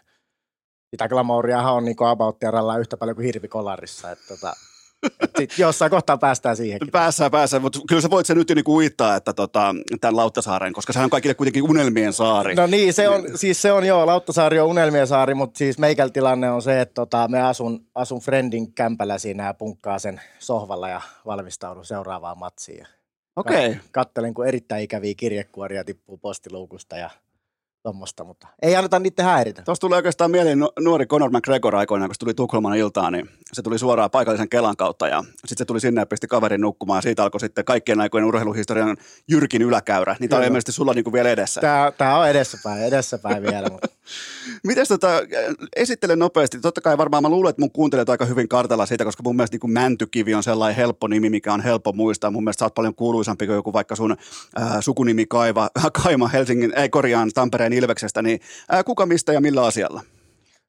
Sitä 0.89 1.07
glamouriahan 1.07 1.73
on 1.73 1.85
niinku 1.85 2.03
about 2.03 2.37
yhtä 2.79 2.97
paljon 2.97 3.15
kuin 3.15 3.25
hirvikolarissa. 3.25 4.11
Et 4.11 4.19
tota, 4.27 4.53
sit 5.37 5.57
jossain 5.57 5.91
kohtaa 5.91 6.17
päästään 6.17 6.57
siihenkin. 6.57 6.91
Päässään, 6.91 7.31
päässään, 7.31 7.61
mutta 7.61 7.79
kyllä 7.87 8.01
sä 8.01 8.09
voit 8.09 8.25
sen 8.25 8.37
nyt 8.37 8.49
jo 8.49 8.55
niinku 8.55 8.77
uittaa, 8.77 9.15
että 9.15 9.33
tota, 9.33 9.75
tämän 10.01 10.15
Lauttasaaren, 10.15 10.73
koska 10.73 10.93
sehän 10.93 11.05
on 11.05 11.09
kaikille 11.09 11.33
kuitenkin 11.33 11.63
unelmien 11.63 12.13
saari. 12.13 12.55
No 12.55 12.67
niin, 12.67 12.93
se 12.93 13.09
on, 13.09 13.23
siis 13.35 13.61
se 13.61 13.71
on 13.71 13.85
joo, 13.85 14.05
Lauttasaari 14.05 14.59
on 14.59 14.67
unelmien 14.67 15.07
saari, 15.07 15.33
mutta 15.33 15.57
siis 15.57 15.77
meikäl 15.77 16.09
tilanne 16.09 16.51
on 16.51 16.61
se, 16.61 16.81
että 16.81 16.93
tota, 16.93 17.27
me 17.27 17.41
asun, 17.41 17.85
asun 17.95 18.19
Friendin 18.19 18.73
kämpällä 18.73 19.17
siinä 19.17 19.45
ja 19.45 19.53
punkkaa 19.53 19.99
sen 19.99 20.21
sohvalla 20.39 20.89
ja 20.89 21.01
valmistaudun 21.25 21.85
seuraavaan 21.85 22.37
matsiin. 22.37 22.87
Okei. 23.35 23.67
Okay. 23.69 23.79
Kattelin, 23.91 24.33
kun 24.33 24.47
erittäin 24.47 24.83
ikäviä 24.83 25.13
kirjekuoria 25.17 25.83
tippuu 25.83 26.17
postiluukusta 26.17 26.97
ja 26.97 27.09
tuommoista, 27.83 28.23
mutta 28.23 28.47
ei 28.61 28.75
anneta 28.75 28.99
niiden 28.99 29.25
häiritä. 29.25 29.61
Tuossa 29.61 29.81
tuli 29.81 29.95
oikeastaan 29.95 30.31
mieleen 30.31 30.59
nu- 30.59 30.71
nuori 30.79 31.05
Conor 31.05 31.31
McGregor 31.31 31.75
aikoinaan, 31.75 32.09
kun 32.09 32.15
se 32.15 32.19
tuli 32.19 32.33
Tukholman 32.33 32.77
iltaan, 32.77 33.13
niin 33.13 33.29
se 33.53 33.61
tuli 33.61 33.79
suoraan 33.79 34.11
paikallisen 34.11 34.49
Kelan 34.49 34.77
kautta 34.77 35.07
ja 35.07 35.23
sitten 35.35 35.57
se 35.57 35.65
tuli 35.65 35.79
sinne 35.79 36.01
ja 36.01 36.05
pisti 36.05 36.27
kaverin 36.27 36.61
nukkumaan 36.61 36.97
ja 36.97 37.01
siitä 37.01 37.23
alkoi 37.23 37.39
sitten 37.39 37.65
kaikkien 37.65 38.01
aikojen 38.01 38.25
urheiluhistorian 38.25 38.97
jyrkin 39.27 39.61
yläkäyrä. 39.61 40.15
Niin 40.19 40.29
tämä 40.29 40.37
Kyllä. 40.39 40.47
ilmeisesti 40.47 40.71
sulla 40.71 40.93
niinku 40.93 41.13
vielä 41.13 41.29
edessä. 41.29 41.61
Tää, 41.61 41.91
tää 41.91 42.17
on 42.17 42.29
edessäpäin, 42.29 42.83
edessäpäin 42.83 43.43
vielä. 43.43 43.69
Mutta. 43.69 43.87
Miten 44.63 44.85
tota, 44.87 45.07
esittele 45.75 46.15
nopeasti, 46.15 46.59
totta 46.59 46.81
kai 46.81 46.97
varmaan 46.97 47.23
mä 47.23 47.29
luulen, 47.29 47.49
että 47.49 47.61
mun 47.61 47.71
kuuntelijat 47.71 48.09
aika 48.09 48.25
hyvin 48.25 48.47
kartalla 48.47 48.85
siitä, 48.85 49.05
koska 49.05 49.23
mun 49.23 49.35
mielestä 49.35 49.53
niin 49.53 49.59
kuin 49.59 49.71
Mäntykivi 49.71 50.35
on 50.35 50.43
sellainen 50.43 50.75
helppo 50.75 51.07
nimi, 51.07 51.29
mikä 51.29 51.53
on 51.53 51.61
helppo 51.61 51.93
muistaa. 51.93 52.31
Mun 52.31 52.43
mielestä 52.43 52.59
sä 52.59 52.65
oot 52.65 52.73
paljon 52.73 52.95
kuuluisampi 52.95 53.45
kuin 53.45 53.55
joku 53.55 53.73
vaikka 53.73 53.95
sun 53.95 54.17
ää, 54.55 54.81
sukunimi 54.81 55.25
Kaiva, 55.25 55.69
Kaima 56.03 56.27
Helsingin, 56.27 56.73
ei 56.75 56.89
korjaan 56.89 57.31
Tampereen 57.33 57.73
Ilveksestä, 57.73 58.21
niin 58.21 58.39
ää, 58.69 58.83
kuka 58.83 59.05
mistä 59.05 59.33
ja 59.33 59.41
millä 59.41 59.65
asialla? 59.65 60.01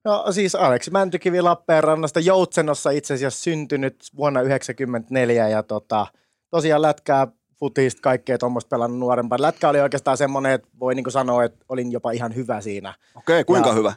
No 0.05 0.33
siis 0.33 0.55
Aleksi 0.55 0.91
Mäntykivi 0.91 1.43
Lappeenrannasta 1.43 2.21
Joutsenossa 2.21 2.91
itse 2.91 3.15
asiassa 3.15 3.43
syntynyt 3.43 3.97
vuonna 4.17 4.41
1994 4.41 5.49
ja 5.49 5.63
tota, 5.63 6.07
tosiaan 6.51 6.83
lätkää, 6.83 7.27
futista, 7.63 8.03
kaikkea 8.03 8.39
tuommoista 8.39 8.69
pelannut 8.69 8.99
nuorempana. 8.99 9.43
Lätkä 9.43 9.69
oli 9.69 9.81
oikeastaan 9.81 10.17
semmoinen, 10.17 10.53
että 10.53 10.69
voi 10.81 10.95
niinku 10.95 11.11
sanoa, 11.11 11.45
että 11.45 11.65
olin 11.69 11.93
jopa 11.93 12.11
ihan 12.11 12.35
hyvä 12.35 12.61
siinä. 12.61 12.95
Okei, 13.15 13.45
kuinka 13.45 13.69
Ja- 13.69 13.75
hyvä? 13.75 13.93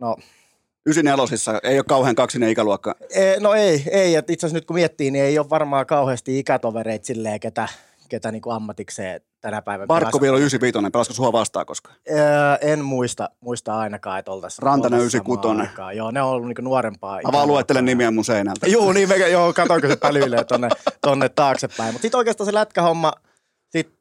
No, 0.00 0.16
94 0.86 1.60
ei 1.62 1.78
ole 1.78 1.84
kauhean 1.88 2.14
kaksinen 2.14 2.48
ikäluokka. 2.50 2.94
e, 3.14 3.40
no 3.40 3.54
ei, 3.54 3.84
ei. 3.90 4.14
Itse 4.18 4.32
asiassa 4.46 4.54
nyt 4.56 4.64
kun 4.64 4.76
miettii, 4.76 5.10
niin 5.10 5.24
ei 5.24 5.38
ole 5.38 5.50
varmaan 5.50 5.86
kauheasti 5.86 6.38
ikätovereita 6.38 7.06
silleen, 7.06 7.40
ketä, 7.40 7.68
ketä 8.08 8.32
niinku 8.32 8.50
ammatikseen 8.50 9.20
tänä 9.44 9.62
päivänä 9.62 9.86
Barkko 9.86 10.20
vielä 10.20 10.36
95, 10.38 10.90
pelasko 10.92 11.14
sua 11.14 11.32
vastaan 11.32 11.66
koskaan? 11.66 11.96
Öö, 12.10 12.18
en 12.60 12.84
muista, 12.84 13.30
muista 13.40 13.78
ainakaan, 13.78 14.18
että 14.18 14.30
oltaisiin 14.30 14.62
Rantanen 14.62 15.00
oltais 15.00 15.14
96. 15.14 15.42
samaan 15.42 15.60
aikaan. 15.60 15.96
Joo, 15.96 16.10
ne 16.10 16.22
on 16.22 16.30
ollut 16.30 16.48
niinku 16.48 16.62
nuorempaa. 16.62 17.20
Mä 17.24 17.32
vaan 17.32 17.48
luettelen 17.48 17.84
nimiä 17.84 18.10
mun 18.10 18.24
seinältä. 18.24 18.66
Joo, 18.66 18.92
niin 18.92 19.08
me, 19.08 19.16
joo, 19.16 19.52
katoinko 19.52 19.88
se 19.88 19.96
pälyilee 19.96 20.44
tonne, 20.44 20.68
tonne 21.00 21.28
taaksepäin. 21.28 21.92
Mutta 21.92 22.02
sitten 22.02 22.18
oikeastaan 22.18 22.46
se 22.46 22.54
lätkähomma, 22.54 23.12
sit 23.70 23.92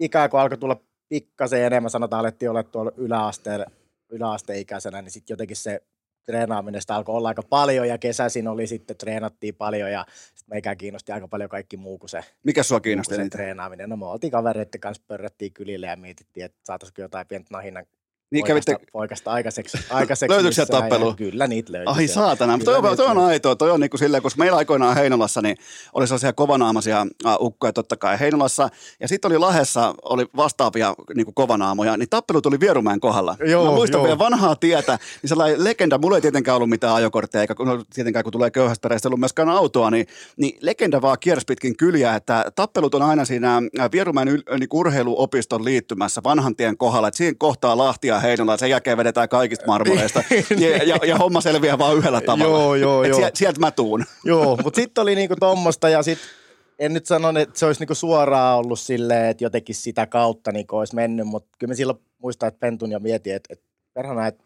ikään 0.00 0.30
kuin 0.30 0.40
alkoi 0.40 0.58
tulla 0.58 0.76
pikkasen 1.08 1.64
enemmän, 1.64 1.90
sanotaan, 1.90 2.20
alettiin 2.20 2.50
olla 2.50 2.62
tuolla 2.62 2.92
yläasteella, 2.96 3.66
yläasteikäisenä, 4.10 5.02
niin 5.02 5.10
sitten 5.10 5.34
jotenkin 5.34 5.56
se 5.56 5.82
treenaaminen 6.26 6.80
alkoi 6.88 7.14
olla 7.14 7.28
aika 7.28 7.42
paljon 7.42 7.88
ja 7.88 7.98
kesäisin 7.98 8.48
oli 8.48 8.66
sitten, 8.66 8.96
treenattiin 8.96 9.54
paljon 9.54 9.92
ja 9.92 10.06
sitten 10.34 10.50
meikään 10.50 10.76
kiinnosti 10.76 11.12
aika 11.12 11.28
paljon 11.28 11.50
kaikki 11.50 11.76
muu 11.76 11.98
kuin 11.98 12.10
se, 12.10 12.20
Mikä 12.42 12.62
sua 12.62 12.80
kiinnosti 12.80 13.14
se 13.14 13.28
treenaaminen. 13.28 13.90
No 13.90 13.96
me 13.96 14.06
oltiin 14.06 14.30
kavereiden 14.30 14.80
kanssa, 14.80 15.02
pörrättiin 15.06 15.52
kylille 15.52 15.86
ja 15.86 15.96
mietittiin, 15.96 16.46
että 16.46 16.60
saataisiko 16.64 17.02
jotain 17.02 17.26
pientä 17.26 17.48
nahinnan 17.50 17.86
Niin 18.32 18.44
kävitte, 18.44 18.76
poikasta 18.92 19.30
aikaiseksi. 19.30 19.78
aikaiseksi 19.90 20.34
Löytyykö 20.34 20.62
ja 20.62 20.66
tappelua? 20.66 21.14
Kyllä 21.14 21.46
niitä 21.46 21.72
löytyi. 21.72 21.94
Ai 21.94 22.08
saatana, 22.08 22.56
mutta 22.56 22.80
toi, 22.80 22.96
toi 22.96 23.06
on 23.06 23.18
aitoa, 23.18 23.56
toi 23.56 23.70
on 23.70 23.80
niinku 23.80 23.98
silleen, 23.98 24.22
koska 24.22 24.38
meillä 24.38 24.56
aikoinaan 24.58 24.96
Heinolassa 24.96 25.42
niin 25.42 25.56
oli 25.92 26.06
sellaisia 26.06 26.32
kovanaamaisia 26.32 27.06
äh, 27.26 27.36
ukkoja 27.40 27.72
totta 27.72 27.96
kai 27.96 28.20
Heinolassa, 28.20 28.68
ja 29.00 29.08
sitten 29.08 29.28
oli 29.28 29.38
Lahessa 29.38 29.94
oli 30.02 30.26
vastaavia 30.36 30.94
niinku 31.14 31.32
kovanaamoja, 31.32 31.96
niin 31.96 32.08
tappelu 32.10 32.42
tuli 32.42 32.60
Vierumäen 32.60 33.00
kohdalla. 33.00 33.36
Joo, 33.46 33.64
Mä 33.64 33.70
muistan 33.70 33.98
joo. 33.98 34.04
vielä 34.04 34.18
vanhaa 34.18 34.56
tietä, 34.56 34.98
niin 35.22 35.28
sellainen 35.28 35.64
legenda, 35.64 35.98
mulla 35.98 36.16
ei 36.16 36.20
tietenkään 36.20 36.56
ollut 36.56 36.70
mitään 36.70 36.94
ajokortteja, 36.94 37.42
eikä 37.42 37.54
kun, 37.54 37.66
no, 37.66 37.84
tietenkään 37.94 38.22
kun 38.22 38.32
tulee 38.32 38.50
köyhästä 38.50 38.82
perheestä 38.82 39.08
ollut 39.08 39.20
myöskään 39.20 39.48
autoa, 39.48 39.90
niin, 39.90 40.06
niin 40.36 40.58
legenda 40.60 41.02
vaan 41.02 41.16
kiersi 41.20 41.44
pitkin 41.46 41.76
kyliä, 41.76 42.14
että 42.14 42.44
tappelut 42.54 42.94
on 42.94 43.02
aina 43.02 43.24
siinä 43.24 43.56
äh, 43.56 43.90
Vierumäen 43.92 44.28
yl, 44.28 44.42
niinku 44.58 44.78
urheiluopiston 44.78 45.64
liittymässä 45.64 46.20
vanhan 46.24 46.56
tien 46.56 46.76
kohdalla, 46.76 47.08
että 47.08 47.18
siinä 47.18 47.36
kohtaa 47.38 47.78
Lahti 47.78 48.10
ja 48.22 48.28
Heinola, 48.28 48.56
sen 48.56 48.70
jälkeen 48.70 48.96
vedetään 48.96 49.28
kaikista 49.28 49.66
marmoreista, 49.66 50.22
ja, 50.60 50.76
ja, 50.76 50.98
ja, 51.06 51.16
homma 51.16 51.40
selviää 51.40 51.78
vaan 51.78 51.96
yhdellä 51.96 52.20
tavalla. 52.20 52.58
Joo, 52.58 52.74
joo, 52.74 53.02
Et 53.02 53.08
joo. 53.08 53.18
sieltä, 53.18 53.38
sieltä 53.38 53.60
mä 53.60 53.70
tuun. 53.70 54.04
Joo, 54.24 54.56
mutta 54.64 54.80
sitten 54.80 55.02
oli 55.02 55.14
niinku 55.14 55.36
tommosta 55.40 55.88
ja 55.88 56.02
sitten 56.02 56.28
en 56.78 56.94
nyt 56.94 57.06
sano, 57.06 57.40
että 57.40 57.58
se 57.58 57.66
olisi 57.66 57.80
niinku 57.80 57.94
suoraan 57.94 58.58
ollut 58.58 58.80
silleen, 58.80 59.26
että 59.26 59.44
jotenkin 59.44 59.74
sitä 59.74 60.06
kautta 60.06 60.52
niinku 60.52 60.76
olisi 60.76 60.94
mennyt, 60.94 61.26
mutta 61.26 61.56
kyllä 61.58 61.70
me 61.70 61.74
silloin 61.74 61.98
muistan, 62.18 62.48
että 62.48 62.60
pentun 62.60 62.90
ja 62.90 62.98
mietin, 62.98 63.34
että, 63.34 63.52
että 63.52 63.64
perhana, 63.94 64.26
että, 64.26 64.44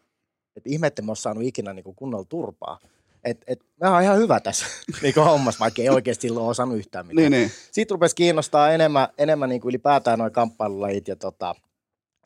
että 0.57 0.71
ihme, 0.71 0.87
että 0.87 1.03
me 1.03 1.11
olisi 1.11 1.23
saanut 1.23 1.45
ikinä 1.45 1.73
niinku 1.73 1.95
kunnolla 1.95 2.25
turpaa. 2.29 2.79
Että 3.25 3.45
et, 3.49 3.61
mä 3.81 3.93
oon 3.93 4.03
ihan 4.03 4.19
hyvä 4.19 4.41
tässä 4.41 4.67
niinku 5.03 5.21
hommassa, 5.21 5.61
vaikka 5.61 5.83
ei 5.83 5.89
oikeasti 5.89 6.29
silloin 6.29 6.47
osannut 6.47 6.79
yhtään 6.79 7.07
mitään. 7.07 7.31
Niin, 7.31 7.41
niin. 7.41 7.51
Sitten 7.73 7.95
rupesi 7.95 8.17
kiinnostaa 8.17 8.71
enemmän, 8.71 9.09
enemmän 9.19 9.49
niin 9.49 9.61
kuin 9.61 9.71
ylipäätään 9.71 10.19
noin 10.19 10.33
kamppailulajit 10.33 11.09
ja 11.09 11.17
tota, 11.17 11.55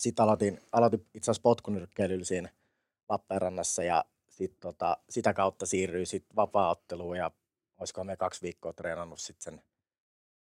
sitten 0.01 0.23
aloitin, 0.23 0.61
aloitin 0.73 1.07
itse 1.15 1.31
asiassa 1.31 1.43
potkunyrkkeilyllä 1.43 2.25
siinä 2.25 2.49
Lappeenrannassa 3.09 3.83
ja 3.83 4.05
sit, 4.29 4.61
tota, 4.61 4.97
sitä 5.11 5.33
kautta 5.33 5.67
siirryin 5.67 6.07
sitten 6.07 6.37
vapaaotteluun 6.37 7.17
ja 7.17 7.31
olisiko 7.79 8.05
me 8.05 8.17
kaksi 8.17 8.43
viikkoa 8.43 8.73
treenannut 8.73 9.21
sitten 9.21 9.43
sen 9.43 9.63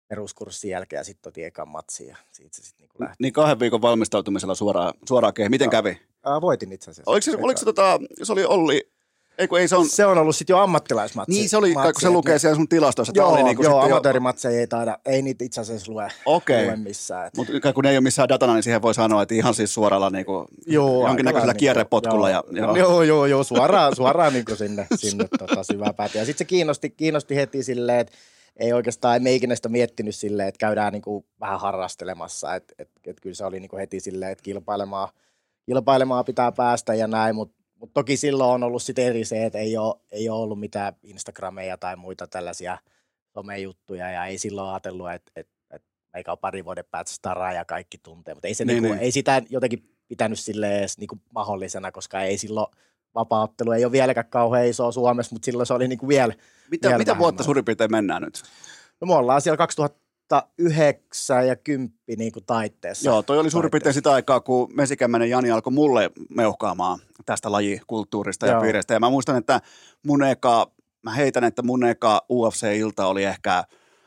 peruskurssin 0.08 0.72
jälkeen 0.72 1.00
ja 1.00 1.04
sitten 1.04 1.30
otin 1.30 1.46
ekan 1.46 1.68
matsin 1.68 2.08
ja 2.08 2.18
siitä 2.32 2.56
se 2.56 2.64
sitten 2.64 2.88
niin 2.88 3.08
lähti. 3.08 3.16
Niin 3.20 3.34
kahden 3.34 3.60
viikon 3.60 3.82
valmistautumisella 3.82 4.56
suoraan, 4.56 4.94
suoraan 5.08 5.34
keihin. 5.34 5.52
Miten 5.52 5.66
Joo. 5.66 5.72
kävi? 5.72 6.02
Ää, 6.26 6.42
voitin 6.42 6.72
itse 6.72 6.92
asiassa. 6.92 7.12
Oliko 7.12 7.24
se, 7.24 7.38
oliko 7.42 7.58
se, 7.58 7.66
tota, 7.66 8.00
se 8.24 8.34
oli 8.34 8.46
Olli, 8.46 8.91
ei 9.42 9.48
ei 9.60 9.68
se 9.68 9.76
on, 9.76 9.90
se 9.90 10.06
on 10.06 10.18
ollut 10.18 10.36
sitten 10.36 10.54
jo 10.54 10.58
ammattilaismatsi. 10.60 11.32
niin 11.32 11.50
se 11.50 11.58
oli, 11.58 11.74
matsi, 11.74 11.94
kun 11.94 12.02
se 12.02 12.08
et 12.08 12.14
lukee 12.14 12.34
ne- 12.36 12.40
siellä 12.40 12.56
sun 12.56 12.68
tilastoissa. 12.68 13.14
Joo, 13.16 13.30
oli 13.30 13.44
niinku 13.44 13.64
joo 13.64 13.80
amatöörimatseja 13.82 14.60
ei 14.60 14.68
taida, 14.68 14.98
ei 15.06 15.22
niitä 15.22 15.46
itse 15.46 15.62
asiassa 15.62 15.92
lue, 15.92 16.08
Okei. 16.26 16.66
lue 16.66 16.76
missään. 16.76 17.28
Et. 17.28 17.34
Mutta 17.38 17.74
kun 17.74 17.84
ne 17.84 17.90
ei 17.90 17.98
ole 17.98 18.04
missään 18.04 18.30
datana, 18.30 18.54
niin 18.54 18.64
siihen 18.64 18.82
voi 18.82 18.94
sanoa, 18.94 19.22
että 19.22 19.36
ihan 19.36 19.54
siis 19.54 19.74
suoralla 19.74 20.10
niinku, 20.10 20.46
Joo, 20.68 21.08
jonkinnäköisellä 21.08 21.48
lailla 21.48 21.60
kierrepotkulla. 21.60 22.30
Ja, 22.30 22.44
Joo, 22.52 22.66
joo. 22.66 22.76
joo, 22.78 23.04
joo, 23.04 23.26
joo 23.26 23.44
suoraan, 23.44 23.96
suoraan 23.96 24.34
niin 24.34 24.46
sinne, 24.58 24.88
sinne 24.96 25.28
tota 25.40 25.64
syväpäätä. 25.64 26.18
Ja 26.18 26.26
sitten 26.26 26.46
se 26.46 26.46
kiinnosti, 26.46 26.90
kiinnosti 26.90 27.36
heti 27.36 27.64
silleen, 27.64 28.00
että 28.00 28.14
ei 28.58 28.74
oikeastaan, 28.74 29.16
emme 29.16 29.34
ikinä 29.34 29.56
sitä 29.56 29.70
miettinyt 29.70 30.16
silleen, 30.16 30.48
että 30.48 30.60
käydään 30.60 30.94
niin 30.94 31.02
kuin 31.02 31.26
vähän 31.40 31.60
harrastelemassa. 31.60 32.56
Että 32.56 32.74
et, 32.80 32.90
et 33.08 33.20
kyllä 33.22 33.36
se 33.36 33.46
oli 33.46 33.60
niin 33.60 33.70
kuin 33.70 33.80
heti 33.80 34.00
silleen, 34.00 34.32
että 34.32 34.44
kilpailemaan, 34.44 35.10
kilpailemaan 35.66 36.26
pitää 36.26 36.52
päästä 36.52 36.94
ja 36.94 37.08
näin, 37.08 37.36
mutta 37.36 37.61
mut 37.82 37.94
toki 37.94 38.18
silloin 38.18 38.52
on 38.52 38.64
ollut 38.64 38.84
sitten 38.84 39.06
eri 39.06 39.26
se, 39.26 39.46
että 39.46 39.60
ei 39.60 39.78
ole, 39.78 39.96
ei 40.12 40.30
ole 40.30 40.42
ollut 40.42 40.60
mitään 40.60 40.94
Instagrameja 41.04 41.78
tai 41.78 41.96
muita 41.96 42.28
tällaisia 42.28 42.78
somejuttuja 43.34 44.12
ja 44.12 44.26
ei 44.26 44.38
silloin 44.38 44.70
ajatellut, 44.70 45.12
että, 45.12 45.32
että, 45.36 45.54
että 45.72 45.88
meikä 46.14 46.32
on 46.32 46.38
pari 46.38 46.66
vuoden 46.66 46.86
päästä 46.92 47.12
staraa 47.14 47.54
ja 47.54 47.66
kaikki 47.66 47.98
tuntee, 47.98 48.34
mutta 48.34 48.48
ei, 48.48 48.54
se 48.54 48.66
Niin, 48.66 48.76
niin, 48.76 48.84
niinku, 48.84 48.96
niin. 48.96 49.04
ei 49.04 49.12
sitä 49.12 49.42
jotenkin 49.50 49.90
pitänyt 50.08 50.40
sille 50.40 50.80
edes 50.80 50.98
niinku 50.98 51.22
mahdollisena, 51.36 51.92
koska 51.92 52.22
ei 52.22 52.38
silloin 52.38 52.68
vapaaottelu 53.16 53.72
ei 53.72 53.86
ole 53.86 53.92
vieläkään 53.92 54.30
kauhean 54.30 54.68
iso 54.68 54.92
Suomessa, 54.92 55.36
mutta 55.36 55.46
silloin 55.46 55.68
se 55.68 55.74
oli 55.74 55.88
niin 55.88 56.00
kuin 56.00 56.08
vielä, 56.08 56.34
Mitä, 56.72 56.88
vielä 56.88 56.98
mitä 56.98 57.18
vuotta 57.18 57.44
suurin 57.44 57.66
piirtein 57.66 57.92
mennään 57.92 58.22
nyt? 58.22 58.44
No 59.02 59.08
me 59.08 59.16
ollaan 59.16 59.42
siellä 59.42 59.58
2009 60.32 61.48
ja 61.48 61.56
10 61.56 61.92
niin 62.18 62.32
kuin 62.32 62.46
taitteessa. 62.46 63.10
Joo, 63.10 63.24
toi 63.24 63.40
oli 63.40 63.52
suurin 63.52 63.72
piirtein 63.72 63.94
sitä 63.94 64.12
aikaa, 64.12 64.40
kun 64.40 64.70
Mesikämmäinen 64.74 65.30
Jani 65.30 65.52
alkoi 65.52 65.74
mulle 65.74 66.12
meuhkaamaan 66.30 67.00
tästä 67.26 67.52
lajikulttuurista 67.52 68.46
ja 68.46 68.52
Joo. 68.52 68.62
piireistä. 68.62 68.94
Ja 68.94 69.00
mä 69.00 69.10
muistan, 69.10 69.38
että 69.38 69.62
mun 70.08 70.24
eka, 70.24 70.72
mä 71.04 71.12
heitän, 71.12 71.44
että 71.44 71.62
mun 71.62 71.84
eka 71.86 72.22
UFC-ilta 72.32 73.06
oli 73.08 73.24
ehkä, 73.24 73.64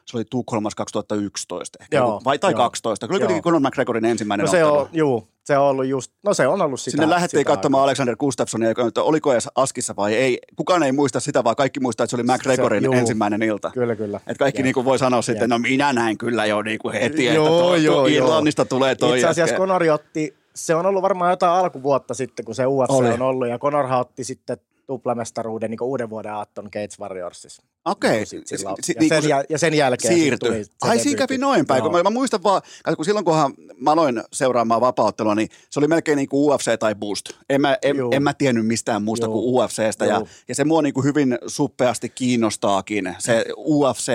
se 0.07 0.17
oli 0.17 0.25
Tukholmassa 0.31 0.77
2011 0.77 1.79
ehkä, 1.81 1.97
Joo, 1.97 2.21
vai, 2.25 2.39
tai 2.39 2.53
joo. 2.53 2.59
12. 2.59 3.07
Kyllä 3.07 3.19
kuitenkin 3.21 3.43
Conor 3.43 3.61
McGregorin 3.61 4.05
ensimmäinen 4.05 4.45
No 4.45 4.51
se 4.51 4.65
ottelu. 4.65 4.81
on, 4.83 4.89
juu, 4.93 5.29
se 5.45 5.59
on 5.59 5.65
ollut 5.65 5.87
just, 5.87 6.13
no 6.25 6.35
se 6.35 6.47
on 6.49 6.63
ollut 6.63 6.81
sitä. 6.81 6.91
Sinne 6.91 7.11
lähdettiin 7.11 7.41
sitä 7.41 7.49
katsomaan 7.53 7.81
aikaa. 7.81 7.85
Alexander 7.89 8.17
Gustafssonia, 8.17 8.69
joka 8.69 8.85
nyt 8.85 8.99
oliko 8.99 9.33
edes 9.33 9.49
Askissa 9.55 9.97
vai 9.97 10.15
ei. 10.15 10.39
Kukaan 10.57 10.83
ei 10.83 10.93
muista 10.93 11.21
sitä, 11.21 11.45
vaan 11.45 11.57
kaikki 11.57 11.81
muistaa, 11.81 12.05
että 12.05 12.11
se 12.11 12.17
oli 12.17 12.33
McGregorin 12.33 12.85
juu. 12.85 12.95
ensimmäinen 12.95 13.43
ilta. 13.43 13.71
Kyllä, 13.71 13.97
kyllä. 13.97 14.21
Et 14.27 14.39
kaikki 14.39 14.61
Jep. 14.61 14.65
niinku 14.65 14.85
voi 14.85 14.99
sanoa 14.99 15.23
sitten, 15.23 15.51
no 15.51 15.59
minä 15.59 15.93
näin 15.93 16.19
kyllä 16.19 16.47
jo 16.47 16.63
niinku 16.63 16.91
heti, 16.91 17.27
että 17.27 17.37
Joo, 17.37 17.49
tuo, 17.49 17.61
tuo 17.61 17.77
joo. 17.77 18.07
Irlannista 18.07 18.65
tulee 18.65 18.95
toi. 18.95 19.19
Itse 19.19 19.27
asiassa 19.29 19.41
jätkä. 19.53 19.57
Conori 19.59 19.91
otti, 19.91 20.35
se 20.55 20.75
on 20.75 20.87
ollut 20.87 21.03
varmaan 21.03 21.31
jotain 21.31 21.53
alkuvuotta 21.53 22.15
sitten, 22.15 22.45
kun 22.45 22.55
se 22.55 22.67
UFC 22.67 22.91
Oli. 22.91 23.09
on 23.09 23.23
ollut, 23.23 23.49
ja 23.49 23.59
Conorhan 23.59 24.01
otti 24.01 24.25
sitten 24.25 24.57
tuplamestaruuden 24.87 25.71
niin 25.71 25.83
uuden 25.83 26.11
vuoden 26.11 26.33
aaton 26.33 26.65
Cage 26.71 26.95
Warriorsissa. 27.01 27.63
Okei. 27.85 28.27
Sit 28.27 28.47
sillä- 28.47 28.75
Si- 28.81 28.83
si- 28.83 28.93
ja, 28.93 29.01
niinku 29.01 29.29
sen, 29.29 29.45
ja 29.49 29.59
sen 29.59 29.75
jälkeen 29.75 30.15
siirtyi. 30.15 30.49
tuli 30.51 30.65
se 30.65 30.71
Ai 30.83 30.99
siinä 30.99 31.19
kävi 31.19 31.39
noin 31.39 31.67
päin, 31.67 31.83
kun 31.83 31.93
Joo. 31.93 31.99
mä, 32.03 32.11
mä 32.11 32.15
muistan 32.15 32.43
vaan, 32.43 32.63
kun 32.97 33.05
silloin 33.05 33.25
kunhan 33.25 33.55
mä 33.77 33.93
aloin 33.93 34.23
seuraamaan 34.33 34.81
vapauttelua, 34.81 35.35
niin 35.35 35.49
se 35.71 35.81
oli 35.81 35.89
melkein 35.89 36.17
niin 36.17 36.29
kuin 36.29 36.53
UFC 36.55 36.79
tai 36.79 36.95
Boost. 36.95 37.25
En 37.49 37.61
mä, 37.61 37.77
en, 37.83 37.97
Juu. 37.97 38.11
en 38.13 38.23
mä 38.23 38.35
tiennyt 38.35 38.67
mistään 38.67 39.03
muusta 39.03 39.27
Juu. 39.27 39.33
kuin 39.43 39.65
UFCstä 39.65 40.05
ja, 40.07 40.17
Juu. 40.17 40.29
ja 40.49 40.55
se 40.55 40.65
mua 40.65 40.83
niin 40.83 40.95
kuin 40.95 41.05
hyvin 41.05 41.39
suppeasti 41.47 42.09
kiinnostaakin, 42.09 43.15
se 43.19 43.45
UFC, 43.59 44.13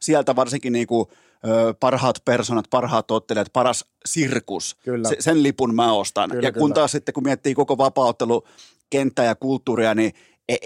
sieltä 0.00 0.36
varsinkin 0.36 0.72
niin 0.72 0.86
kuin, 0.86 1.06
parhaat 1.80 2.16
personat, 2.24 2.64
parhaat 2.70 3.10
ottelijat, 3.10 3.48
paras 3.52 3.84
sirkus, 4.06 4.76
Kyllä. 4.84 5.08
Se, 5.08 5.16
sen 5.18 5.42
lipun 5.42 5.74
mä 5.74 5.92
ostan. 5.92 6.30
Kyllä, 6.30 6.48
ja 6.48 6.52
kun 6.52 6.62
kyllä. 6.62 6.74
taas 6.74 6.92
sitten, 6.92 7.12
kun 7.12 7.22
miettii 7.22 7.54
koko 7.54 7.78
vapauttelu 7.78 8.44
kenttää 8.90 9.24
ja 9.24 9.34
kulttuuria, 9.34 9.94
niin 9.94 10.12
e- 10.48 10.56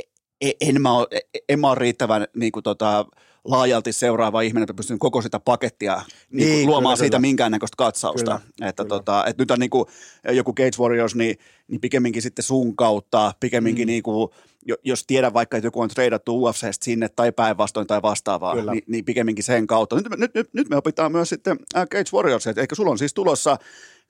e- 0.41 0.53
en 0.61 0.83
mä 0.83 0.93
ole, 0.99 1.07
en 1.49 1.61
mä 1.61 1.69
ole 1.69 1.79
riittävän 1.79 2.27
niin 2.37 2.53
kuin 2.53 2.63
tota, 2.63 3.07
laajalti 3.45 3.93
seuraava 3.93 4.41
ihminen, 4.41 4.63
että 4.63 4.75
pystyn 4.75 4.99
koko 4.99 5.23
sitä 5.23 5.41
pakettia 5.41 5.97
niin 6.31 6.49
Niin, 6.49 6.53
kuin, 6.59 6.67
luomaan 6.67 6.93
kyllä, 6.97 7.05
siitä 7.05 7.17
kyllä. 7.17 7.27
minkäännäköistä 7.29 7.75
katsausta. 7.79 8.41
Kyllä, 8.57 8.69
että, 8.69 8.83
kyllä. 8.85 8.97
tota, 8.97 9.25
että 9.27 9.43
nyt 9.43 9.51
on 9.51 9.59
niin 9.59 9.71
kuin, 9.71 9.85
joku 10.33 10.53
Cage 10.55 10.79
Warriors, 10.83 11.15
niin, 11.15 11.37
niin 11.69 11.81
pikemminkin 11.81 12.23
sitten 12.23 12.43
sun 12.43 12.77
kautta, 12.77 13.33
pikemminkin 13.41 13.87
Mm. 13.87 13.91
niin 13.91 14.03
kuin, 14.03 14.31
jo- 14.67 14.77
jos 14.85 15.05
tiedän 15.07 15.35
vaikka, 15.35 15.57
että 15.57 15.67
joku 15.67 15.81
on 15.81 15.89
treidattu 15.89 16.45
UFCstä 16.45 16.85
sinne 16.85 17.09
tai 17.09 17.33
päinvastoin 17.33 17.87
tai 17.87 18.03
vastaavaa, 18.03 18.55
Kyllä. 18.55 18.73
niin, 18.73 18.85
niin 18.87 19.05
pikemminkin 19.05 19.45
sen 19.45 19.67
kautta. 19.67 19.97
Nyt, 19.97 20.09
nyt, 20.19 20.35
nyt, 20.35 20.49
nyt 20.55 20.69
me 20.69 20.77
opitaan 20.77 21.13
myös 21.13 21.29
sitten 21.29 21.57
äh, 21.77 21.83
Cage 21.89 22.11
Warriors, 22.17 22.47
että 22.47 22.61
eikö 22.61 22.75
sulla 22.75 22.91
on 22.91 22.99
siis 22.99 23.15
tulossa 23.15 23.57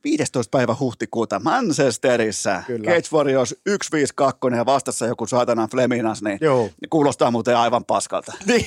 15. 0.05 0.51
päivä 0.51 0.76
huhtikuuta 0.81 1.40
Manchesterissa 1.44 2.62
Kyllä. 2.66 2.90
Cage 2.90 3.09
Warriors 3.12 3.48
152 3.51 4.39
ja 4.56 4.66
vastassa 4.66 5.06
joku 5.06 5.26
saatanan 5.26 5.68
Fleminas, 5.68 6.22
niin 6.22 6.39
Joo. 6.40 6.68
kuulostaa 6.90 7.31
muuten 7.31 7.56
aivan 7.56 7.85
paskalta. 7.85 8.32
Niin. 8.47 8.64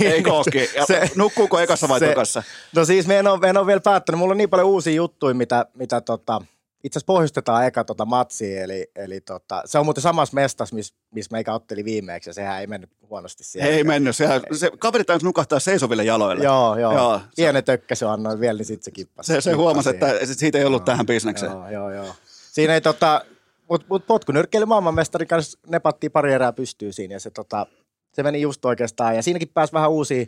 Ja 0.75 0.85
Se- 0.85 1.11
Nukkuuko 1.15 1.59
ekassa 1.59 1.89
vai 1.89 1.99
se- 1.99 2.07
tokassa? 2.09 2.43
No 2.75 2.85
siis 2.85 3.07
me 3.07 3.19
en 3.19 3.27
ole, 3.27 3.39
me 3.39 3.49
en 3.49 3.57
ole 3.57 3.67
vielä 3.67 3.79
päättänyt. 3.81 4.19
Mulla 4.19 4.31
on 4.31 4.37
niin 4.37 4.49
paljon 4.49 4.67
uusia 4.67 4.93
juttuja, 4.93 5.33
mitä, 5.35 5.65
mitä 5.73 6.01
tota, 6.01 6.41
itse 6.83 6.97
asiassa 6.99 7.05
pohjustetaan 7.05 7.65
eka 7.65 7.83
tota 7.83 8.05
matsia, 8.05 8.63
eli, 8.63 8.91
eli 8.95 9.21
tota, 9.21 9.61
se 9.65 9.79
on 9.79 9.85
muuten 9.85 10.01
samassa 10.01 10.35
mestassa, 10.35 10.75
missä 10.75 10.95
miss 11.11 11.31
meikä 11.31 11.53
otteli 11.53 11.85
viimeksi, 11.85 12.29
ja 12.29 12.33
sehän 12.33 12.59
ei 12.59 12.67
mennyt 12.67 12.89
huonosti 13.09 13.43
siellä. 13.43 13.69
Ei 13.71 13.83
mennyt. 13.83 14.15
Sehän, 14.15 14.41
se 14.53 14.71
kaveri 14.79 15.03
taisi 15.03 15.25
nukahtaa 15.25 15.59
seisoville 15.59 16.03
jaloille. 16.03 16.43
Joo, 16.43 16.79
joo. 16.79 16.91
Joo, 16.93 17.01
joo 17.01 17.19
se- 17.19 17.25
Pienen 17.35 17.63
tökkäsy 17.63 18.05
annoin 18.05 18.39
vielä, 18.39 18.57
niin 18.57 18.65
sitten 18.65 18.83
se 18.85 18.91
kippasi. 18.91 19.33
Se, 19.33 19.41
se 19.41 19.51
huomasi, 19.53 19.89
että 19.89 20.07
siitä 20.25 20.57
ei 20.57 20.65
ollut 20.65 20.85
tähän 20.85 21.05
bisnekseen. 21.05 21.51
Joo, 21.51 21.69
joo, 21.69 21.91
joo. 21.91 22.15
Siinä 22.51 22.73
ei 22.73 22.81
tota, 22.81 23.25
mut, 23.69 23.85
mut 23.89 24.07
potkunyrkkeily 24.07 24.65
maailmanmestarin 24.65 25.27
kanssa 25.27 25.59
nepattiin 25.67 26.11
pari 26.11 26.33
erää 26.33 26.53
pystyy 26.53 26.91
siinä 26.91 27.15
ja 27.15 27.19
se, 27.19 27.29
tota, 27.29 27.67
se 28.13 28.23
meni 28.23 28.41
just 28.41 28.65
oikeastaan 28.65 29.15
ja 29.15 29.23
siinäkin 29.23 29.49
pääsi 29.53 29.73
vähän 29.73 29.91
uusia, 29.91 30.25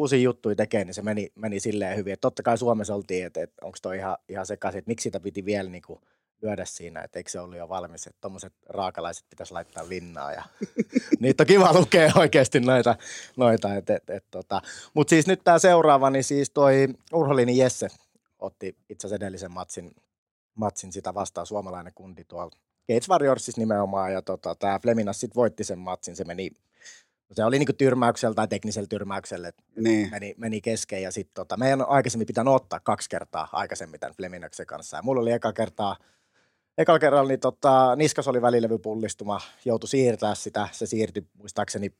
uusia 0.00 0.18
juttuja 0.18 0.56
tekemään, 0.56 0.86
niin 0.86 0.94
se 0.94 1.02
meni, 1.02 1.32
meni 1.34 1.60
silleen 1.60 1.96
hyvin. 1.96 2.12
Et 2.12 2.20
totta 2.20 2.42
kai 2.42 2.58
Suomessa 2.58 2.94
oltiin, 2.94 3.26
että 3.26 3.42
et, 3.42 3.52
onko 3.62 3.78
toi 3.82 3.96
ihan, 3.96 4.16
ihan 4.28 4.46
sekaisin, 4.46 4.78
että 4.78 4.88
miksi 4.88 5.02
sitä 5.02 5.20
piti 5.20 5.44
vielä 5.44 5.70
niinku 5.70 6.00
lyödä 6.42 6.64
siinä, 6.64 7.00
että 7.00 7.18
eikö 7.18 7.30
se 7.30 7.40
ollut 7.40 7.58
jo 7.58 7.68
valmis, 7.68 8.06
että 8.06 8.20
tuommoiset 8.20 8.52
raakalaiset 8.68 9.24
pitäisi 9.30 9.52
laittaa 9.52 9.88
linnaa 9.88 10.32
ja 10.32 10.42
niitä 11.20 11.42
on 11.42 11.46
kiva 11.46 11.72
lukea 11.72 12.12
oikeasti 12.16 12.60
noita, 12.60 12.96
noita 13.36 13.74
et, 13.74 13.90
et, 13.90 14.10
et, 14.10 14.24
tota. 14.30 14.62
mutta 14.94 15.10
siis 15.10 15.26
nyt 15.26 15.40
tämä 15.44 15.58
seuraava, 15.58 16.10
niin 16.10 16.24
siis 16.24 16.50
toi 16.50 16.88
Urholinin 17.12 17.56
Jesse 17.56 17.88
otti 18.38 18.76
itse 18.88 19.06
asiassa 19.06 19.24
edellisen 19.24 19.52
matsin, 19.52 19.90
matsin 20.54 20.92
sitä 20.92 21.14
vastaan 21.14 21.46
suomalainen 21.46 21.92
kundi 21.94 22.24
tuolla 22.24 22.56
Cage 22.90 23.06
Warriorsissa 23.08 23.60
nimenomaan, 23.60 24.12
ja 24.12 24.22
tota, 24.22 24.54
tämä 24.54 24.78
Fleminas 24.78 25.20
sitten 25.20 25.36
voitti 25.36 25.64
sen 25.64 25.78
matsin, 25.78 26.16
se 26.16 26.24
meni, 26.24 26.50
se 27.32 27.44
oli 27.44 27.58
niinku 27.58 27.72
tyrmäyksellä 27.72 28.34
tai 28.34 28.48
teknisellä 28.48 28.86
tyrmäyksellä, 28.86 29.48
että 29.48 29.62
Niin. 29.76 30.10
meni, 30.10 30.34
meni 30.38 30.60
kesken, 30.60 31.02
ja 31.02 31.10
sitten 31.12 31.34
tota, 31.34 31.56
meidän 31.56 31.82
on 31.82 31.88
aikaisemmin 31.88 32.26
pitänyt 32.26 32.54
ottaa 32.54 32.80
kaksi 32.80 33.08
kertaa 33.10 33.48
aikaisemmin 33.52 34.00
tämän 34.00 34.14
Fleminaksen 34.16 34.66
kanssa, 34.66 34.96
ja 34.96 35.02
mulla 35.02 35.22
oli 35.22 35.32
eka 35.32 35.52
kertaa, 35.52 35.96
ekalla 36.78 36.98
kerralla 36.98 37.28
niin 37.28 37.40
tota, 37.40 37.96
niskas 37.96 38.28
oli 38.28 38.42
välilevypullistuma, 38.42 39.40
joutui 39.64 39.88
siirtää 39.88 40.34
sitä, 40.34 40.68
se 40.72 40.86
siirtyi 40.86 41.26
muistaakseni 41.38 41.92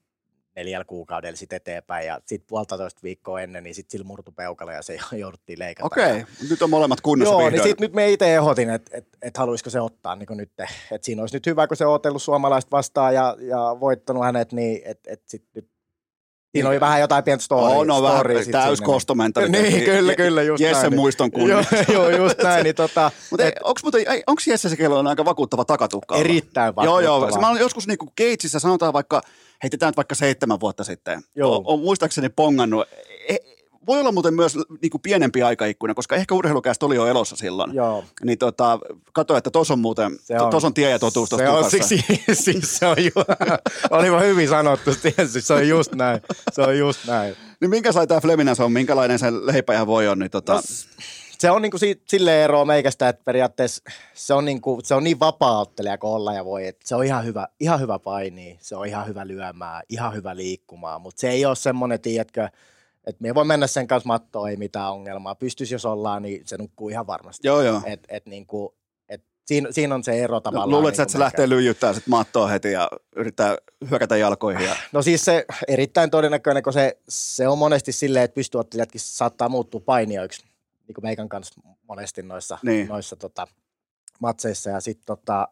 neljällä 0.57 0.85
kuukaudella 0.85 1.37
sitten 1.37 1.57
eteenpäin, 1.57 2.07
ja 2.07 2.21
sitten 2.27 2.47
puolitoista 2.49 3.01
viikkoa 3.03 3.41
ennen, 3.41 3.65
niin 3.65 3.75
sitten 3.75 3.91
sillä 3.91 4.05
murtu 4.07 4.33
peukalo, 4.33 4.73
ja 4.73 4.83
se 4.83 4.99
jouduttiin 5.13 5.59
leikata. 5.59 5.87
Okei, 5.87 6.19
Ja- 6.19 6.27
nyt 6.51 6.63
on 6.63 6.71
molemmat 6.71 7.01
kunnossa 7.01 7.33
Joo, 7.33 7.41
niin 7.41 7.53
vihdoin. 7.53 7.69
sit 7.71 7.81
nyt 7.81 7.93
me 7.93 8.11
itse 8.11 8.35
ehdotin, 8.37 8.71
että 8.71 8.91
et, 8.99 9.09
et 9.23 9.37
haluaisiko 9.37 9.71
se 9.71 9.81
ottaa 9.81 10.17
niin 10.17 10.29
nyt. 10.31 10.51
Että 10.91 11.07
siinä 11.07 11.23
olisi 11.23 11.37
nyt 11.37 11.47
hyvä, 11.47 11.67
kun 11.67 11.77
se 11.77 11.87
on 11.87 11.95
otellut 11.95 12.23
suomalaista 12.23 12.71
vastaan 12.71 13.15
ja, 13.15 13.37
ja 13.41 13.77
voittanut 13.81 14.25
hänet, 14.25 14.53
niin 14.53 14.83
että 14.85 15.13
et 15.13 15.23
sit 15.27 15.45
nyt 15.55 15.69
Siinä 16.53 16.69
oli 16.69 16.81
vähän 16.81 17.01
jotain 17.01 17.25
pientä 17.25 17.45
story, 17.45 17.77
on, 17.77 17.91
on 17.91 17.99
story 17.99 18.29
vähän 18.35 18.45
sit 18.45 18.53
täys 18.53 18.79
sinne, 18.79 18.87
kostomentaliteetti. 18.87 19.71
Niin, 19.77 19.85
kyllä, 19.85 20.15
kyllä, 20.15 20.43
just 20.43 20.61
Jessen 20.61 20.83
näin. 20.83 20.95
muiston 20.95 21.31
Joo, 21.37 21.39
kunnia. 21.39 21.85
joo, 21.95 22.11
just 22.11 22.43
näin. 22.43 22.65
Niin 22.65 22.75
tota, 22.75 23.11
Mutta 23.31 23.47
et, 23.47 23.55
onko 23.65 23.81
muuten, 23.83 24.05
onko 24.27 24.43
Jesse 24.47 24.69
se, 24.69 24.77
kello 24.77 24.99
on 24.99 25.07
aika 25.07 25.25
vakuuttava 25.25 25.65
takatukka? 25.65 26.17
erittäin 26.17 26.75
Joo, 26.83 27.01
joo. 27.01 27.15
vakuuttava. 27.15 27.41
Se, 27.41 27.41
mä 27.41 27.51
olen 27.51 27.61
joskus 27.61 27.87
niinku 27.87 28.07
Gatesissa, 28.07 28.59
sanotaan 28.61 28.93
vaikka, 28.93 29.23
heitetään 29.63 29.93
vaikka 29.97 30.15
seitsemän 30.15 30.61
vuotta 30.61 30.85
sitten. 30.85 31.23
Joo. 31.37 31.55
O- 31.57 31.63
on 31.73 31.81
muistaakseni 31.81 32.29
pongannut. 32.29 32.87
Voi 33.86 34.01
olla 34.01 34.12
muuten 34.12 34.35
myös 34.35 34.59
niinku 34.82 34.98
pienempi 34.98 35.43
aikaikkuna, 35.43 35.94
koska 35.94 36.16
ehkä 36.16 36.35
urheilukästä 36.35 36.86
oli 36.86 36.97
jo 36.97 37.07
elossa 37.07 37.36
silloin. 37.36 37.74
Joo. 37.74 38.05
Niin 38.24 38.39
tota, 38.39 38.78
kato, 39.12 39.36
että 39.36 39.51
tos 39.51 39.70
on 39.70 39.78
muuten, 39.78 40.19
to, 40.51 40.66
on. 40.66 40.74
tie 40.74 40.90
ja 40.90 40.98
totuus 40.98 41.28
Se 41.28 41.36
tuossa 41.36 41.52
on, 41.52 41.70
siksi, 41.70 42.05
siis 42.44 42.78
se 42.78 42.86
on 42.86 43.05
ju, 43.05 43.11
olipa 43.90 44.20
hyvin 44.20 44.48
sanottu, 44.48 44.90
tietysti, 45.02 45.40
se 45.40 45.55
on 45.55 45.69
just 45.69 45.94
näin, 45.94 46.20
se 46.52 46.62
on 46.62 46.78
just 46.78 47.07
näin. 47.07 47.36
Niin 47.61 47.70
minkä 47.70 47.93
sai 47.93 48.07
tämä 48.07 48.20
Fleminas 48.20 48.61
on, 48.61 48.73
minkälainen 48.73 49.19
se 49.19 49.27
leipä 49.31 49.74
ja 49.74 49.86
voi 49.86 50.09
on, 50.09 50.19
niin 50.19 50.31
tota, 50.31 50.55
No, 50.55 50.61
se 51.40 51.51
on 51.51 51.62
niinku 51.62 51.78
si- 51.78 52.02
silleen 52.09 52.44
eroa 52.44 52.65
meikästä, 52.65 53.09
että 53.09 53.23
periaatteessa 53.24 53.82
se 54.15 54.35
on, 54.35 54.44
niinku, 54.44 54.81
se 54.85 54.94
on 54.94 55.05
niin 55.05 55.20
vapaa-ottelija 55.20 55.98
kuin 55.98 56.11
olla 56.12 56.35
ja 56.35 56.44
voi, 56.44 56.66
että 56.66 56.89
se 56.89 56.94
on 56.94 57.05
ihan 57.05 57.24
hyvä, 57.24 57.48
ihan 57.61 57.81
hyvä 57.81 57.98
paini, 57.98 58.59
se 58.61 58.77
on 58.77 58.86
ihan 58.86 59.07
hyvä 59.07 59.27
lyömään, 59.27 59.82
ihan 59.89 60.15
hyvä 60.15 60.36
liikkumaan, 60.36 61.01
mutta 61.01 61.20
se 61.20 61.31
ei 61.31 61.44
ole 61.44 61.57
semmoinen, 61.57 62.01
tiedätkö, 62.01 62.48
että 63.07 63.23
me 63.23 63.35
voi 63.35 63.45
mennä 63.45 63.67
sen 63.67 63.87
kanssa 63.87 64.07
mattoon, 64.07 64.51
ei 64.51 64.57
mitään 64.57 64.93
ongelmaa. 64.93 65.35
Pystyisi 65.35 65.75
jos 65.75 65.85
ollaan, 65.85 66.23
niin 66.23 66.43
se 66.47 66.57
nukkuu 66.59 66.89
ihan 66.89 67.07
varmasti. 67.07 67.49
joo 67.49 67.63
joo. 67.63 67.83
Et, 67.87 68.01
et 68.09 68.27
niinku, 68.27 68.75
et 69.09 69.23
siinä, 69.47 69.73
siinä 69.73 69.95
on 69.95 70.05
se 70.05 70.25
ero 70.25 70.41
tavallaan. 70.41 70.71
Luulet 70.71 70.95
sä, 70.95 71.03
että 71.03 71.11
niinku 71.13 71.19
se 71.19 71.25
lähtee 71.25 71.49
lyijyttää 71.49 71.93
sit 71.93 72.07
mattoa 72.07 72.47
heti 72.47 72.73
ja 72.73 72.89
yrittää 73.17 73.57
hyökätä 73.91 74.17
jalkoihin. 74.17 74.65
Ja... 74.65 74.77
No 74.93 75.03
siis 75.03 75.25
se 75.25 75.45
erittäin 75.69 76.11
todennäköinen, 76.11 76.63
kun 76.63 76.73
se, 76.73 76.99
se 77.09 77.49
on 77.49 77.59
monesti 77.59 77.93
silleen, 77.93 78.25
että 78.25 78.35
pystyottelijatkin 78.35 79.01
saattaa 79.01 79.49
muuttua 79.49 79.81
painijoiksi, 79.81 80.45
niin 80.89 80.95
kuin 80.95 81.05
meikän 81.05 81.29
kanssa 81.29 81.61
monesti 81.89 82.23
noissa, 82.23 82.59
Niin. 82.63 82.89
noissa 82.89 83.17
tota, 83.17 83.47
matseissa. 84.21 84.71
Ja 84.71 84.81
sit, 84.81 85.01
tota, 85.07 85.49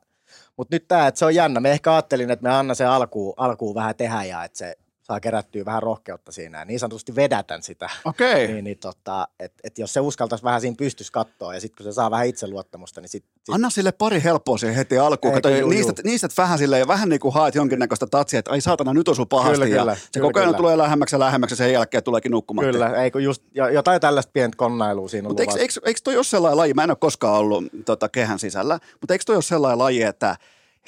mutta 0.57 0.75
nyt 0.77 0.89
tämä, 0.89 1.07
että 1.07 1.19
se 1.19 1.25
on 1.25 1.35
jännä. 1.35 1.61
Me 1.61 1.71
ehkä 1.71 1.93
ajattelin, 1.93 2.31
että 2.31 2.43
me 2.43 2.51
anna 2.55 2.75
se 2.75 2.85
alkuun, 2.85 3.35
alkuun 3.37 3.75
vähän 3.75 3.95
tehdä 3.97 4.25
ja 4.25 4.45
että 4.45 4.59
se 4.59 4.75
saa 5.09 5.21
kerättyä 5.21 5.65
vähän 5.65 5.83
rohkeutta 5.83 6.33
siinä 6.33 6.59
ja 6.59 6.65
niin 6.65 6.81
sanotusti 6.81 7.17
vedätän 7.17 7.63
sitä. 7.63 7.91
Okei. 8.05 8.49
Niin, 8.49 8.65
niin 8.65 8.79
tota, 8.79 9.29
että 9.41 9.61
et 9.65 9.79
jos 9.79 9.93
se 9.93 10.01
uskaltaisi 10.01 10.45
vähän 10.45 10.61
siinä 10.61 10.75
pystyssä 10.79 11.13
katsoa 11.13 11.55
ja 11.55 11.61
sitten 11.61 11.77
kun 11.77 11.93
se 11.93 11.95
saa 11.95 12.11
vähän 12.11 12.27
itseluottamusta, 12.27 13.01
niin 13.01 13.09
sitten 13.09 13.33
sit, 13.39 13.55
Anna 13.55 13.71
sille 13.71 13.93
pari 13.93 14.23
helppoa 14.25 14.59
siihen 14.59 14.77
heti 14.77 14.99
alkuun. 14.99 15.35
Eikö, 15.35 15.49
Kato, 15.49 15.57
juu, 15.57 15.71
niistä, 15.71 15.93
juu. 15.97 16.11
niistä 16.11 16.29
vähän 16.39 16.59
silleen, 16.59 16.81
ja 16.81 16.89
vähän 16.89 17.09
niin 17.09 17.21
kuin 17.21 17.35
haet 17.35 17.55
jonkinnäköistä 17.55 18.07
tatsia, 18.07 18.39
että 18.39 18.51
ai 18.51 18.61
saatana, 18.61 18.95
nyt 18.95 19.09
osuu 19.09 19.27
pahasti. 19.27 19.53
Kyllä, 19.53 19.67
ja 19.67 19.81
kyllä, 19.81 19.95
se 19.95 20.09
kyllä, 20.13 20.27
koko 20.27 20.39
ajan 20.39 20.49
kyllä. 20.49 20.57
tulee 20.57 20.79
lähemmäksi 20.79 21.15
ja 21.15 21.21
lähemmäksi 21.21 21.53
ja 21.53 21.57
sen 21.57 21.73
jälkeen 21.73 22.03
tuleekin 22.03 22.33
nukkumaan. 22.33 22.67
kyllä, 22.71 23.03
ei 23.03 23.11
kun 23.11 23.23
just 23.23 23.43
jo- 23.55 23.69
jotain 23.69 24.01
tällaista 24.01 24.33
pientä 24.33 24.57
konnailua 24.57 25.09
siinä 25.09 25.29
Mutta 25.29 25.43
eikö, 25.43 25.59
eikö, 25.59 25.81
eikö 25.85 26.01
toi 26.05 26.17
ole 26.17 26.25
sellainen 26.25 26.57
laji, 26.57 26.75
mä 26.75 26.85
en 26.85 26.91
ole 26.91 26.97
koskaan 27.01 27.35
ollut 27.35 27.65
tota, 27.85 28.09
kehän 28.09 28.39
sisällä, 28.39 28.79
mutta 29.01 29.15
eikö 29.15 29.25
toi 29.25 29.37
ole 29.37 29.43
sellainen 29.43 29.79
laji, 29.79 30.03
että 30.03 30.37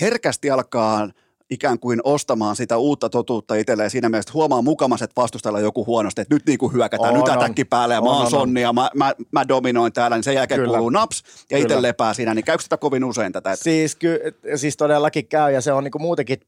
herkästi 0.01 0.51
alkaa 0.51 1.09
ikään 1.51 1.79
kuin 1.79 2.01
ostamaan 2.05 2.57
sitä 2.57 2.77
uutta 2.77 3.09
totuutta 3.09 3.55
itselleen 3.55 3.91
siinä 3.91 4.09
mielessä, 4.09 4.29
että 4.29 4.39
huomaa 4.39 4.63
mukamas, 4.63 5.03
että 5.03 5.21
vastustella 5.21 5.61
joku 5.61 5.87
huonosti, 5.87 6.21
että 6.21 6.35
nyt 6.35 6.47
niin 6.47 6.59
kuin 6.59 6.73
hyökätään, 6.73 7.15
On, 7.15 7.21
nyt 7.21 7.29
on. 7.29 7.43
ätäkki 7.43 7.65
päälle 7.65 7.95
ja 7.95 8.01
mä 8.01 8.09
On, 8.09 8.15
oon 8.15 8.25
on, 8.25 8.31
sonni 8.31 8.61
ja 8.63 8.73
mä, 8.73 8.91
mä, 8.95 9.15
mä, 9.33 9.49
dominoin 9.49 9.93
täällä, 9.93 10.17
niin 10.17 10.25
sen 10.25 10.35
jälkeen 10.35 10.61
Kyllä. 10.61 10.73
kuuluu 10.73 10.91
naps 10.91 11.23
ja 11.51 11.59
itse 11.59 11.83
lepää 11.83 12.15
siinä, 12.15 12.35
niin 12.35 12.45
käykö 12.45 12.63
sitä 12.63 12.77
kovin 12.77 13.05
usein 13.05 13.33
tätä? 13.33 13.53
Että, 13.53 13.65
Siis, 13.65 13.95
ky, 13.95 14.21
siis 14.57 14.77
todellakin 14.77 15.27
käy 15.27 15.53
ja 15.53 15.61
se 15.61 15.73
on 15.73 15.85
niinku 15.85 15.99
muutenkin, 15.99 16.41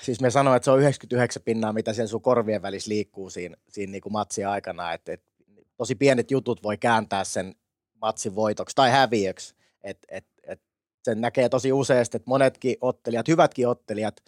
siis 0.00 0.20
me 0.20 0.30
sanoin, 0.30 0.56
että 0.56 0.64
se 0.64 0.70
on 0.70 0.80
99 0.80 1.42
pinnaa, 1.42 1.72
mitä 1.72 1.92
siellä 1.92 2.08
sun 2.08 2.22
korvien 2.22 2.62
välissä 2.62 2.88
liikkuu 2.88 3.30
siinä, 3.30 3.56
siinä 3.68 3.90
niinku 3.90 4.10
matsin 4.10 4.48
aikana. 4.48 4.92
Et, 4.92 5.08
et, 5.08 5.22
tosi 5.76 5.94
pienet 5.94 6.30
jutut 6.30 6.62
voi 6.62 6.78
kääntää 6.78 7.24
sen 7.24 7.54
matsin 8.02 8.34
voitoksi 8.34 8.76
tai 8.76 8.90
häviöksi. 8.90 9.54
Et, 9.82 9.98
et, 10.08 10.24
et 10.24 10.26
sen 11.04 11.20
näkee 11.20 11.48
tosi 11.48 11.72
useasti, 11.72 12.16
että 12.16 12.30
monetkin 12.30 12.76
ottelijat, 12.80 13.28
hyvätkin 13.28 13.68
ottelijat, 13.68 14.20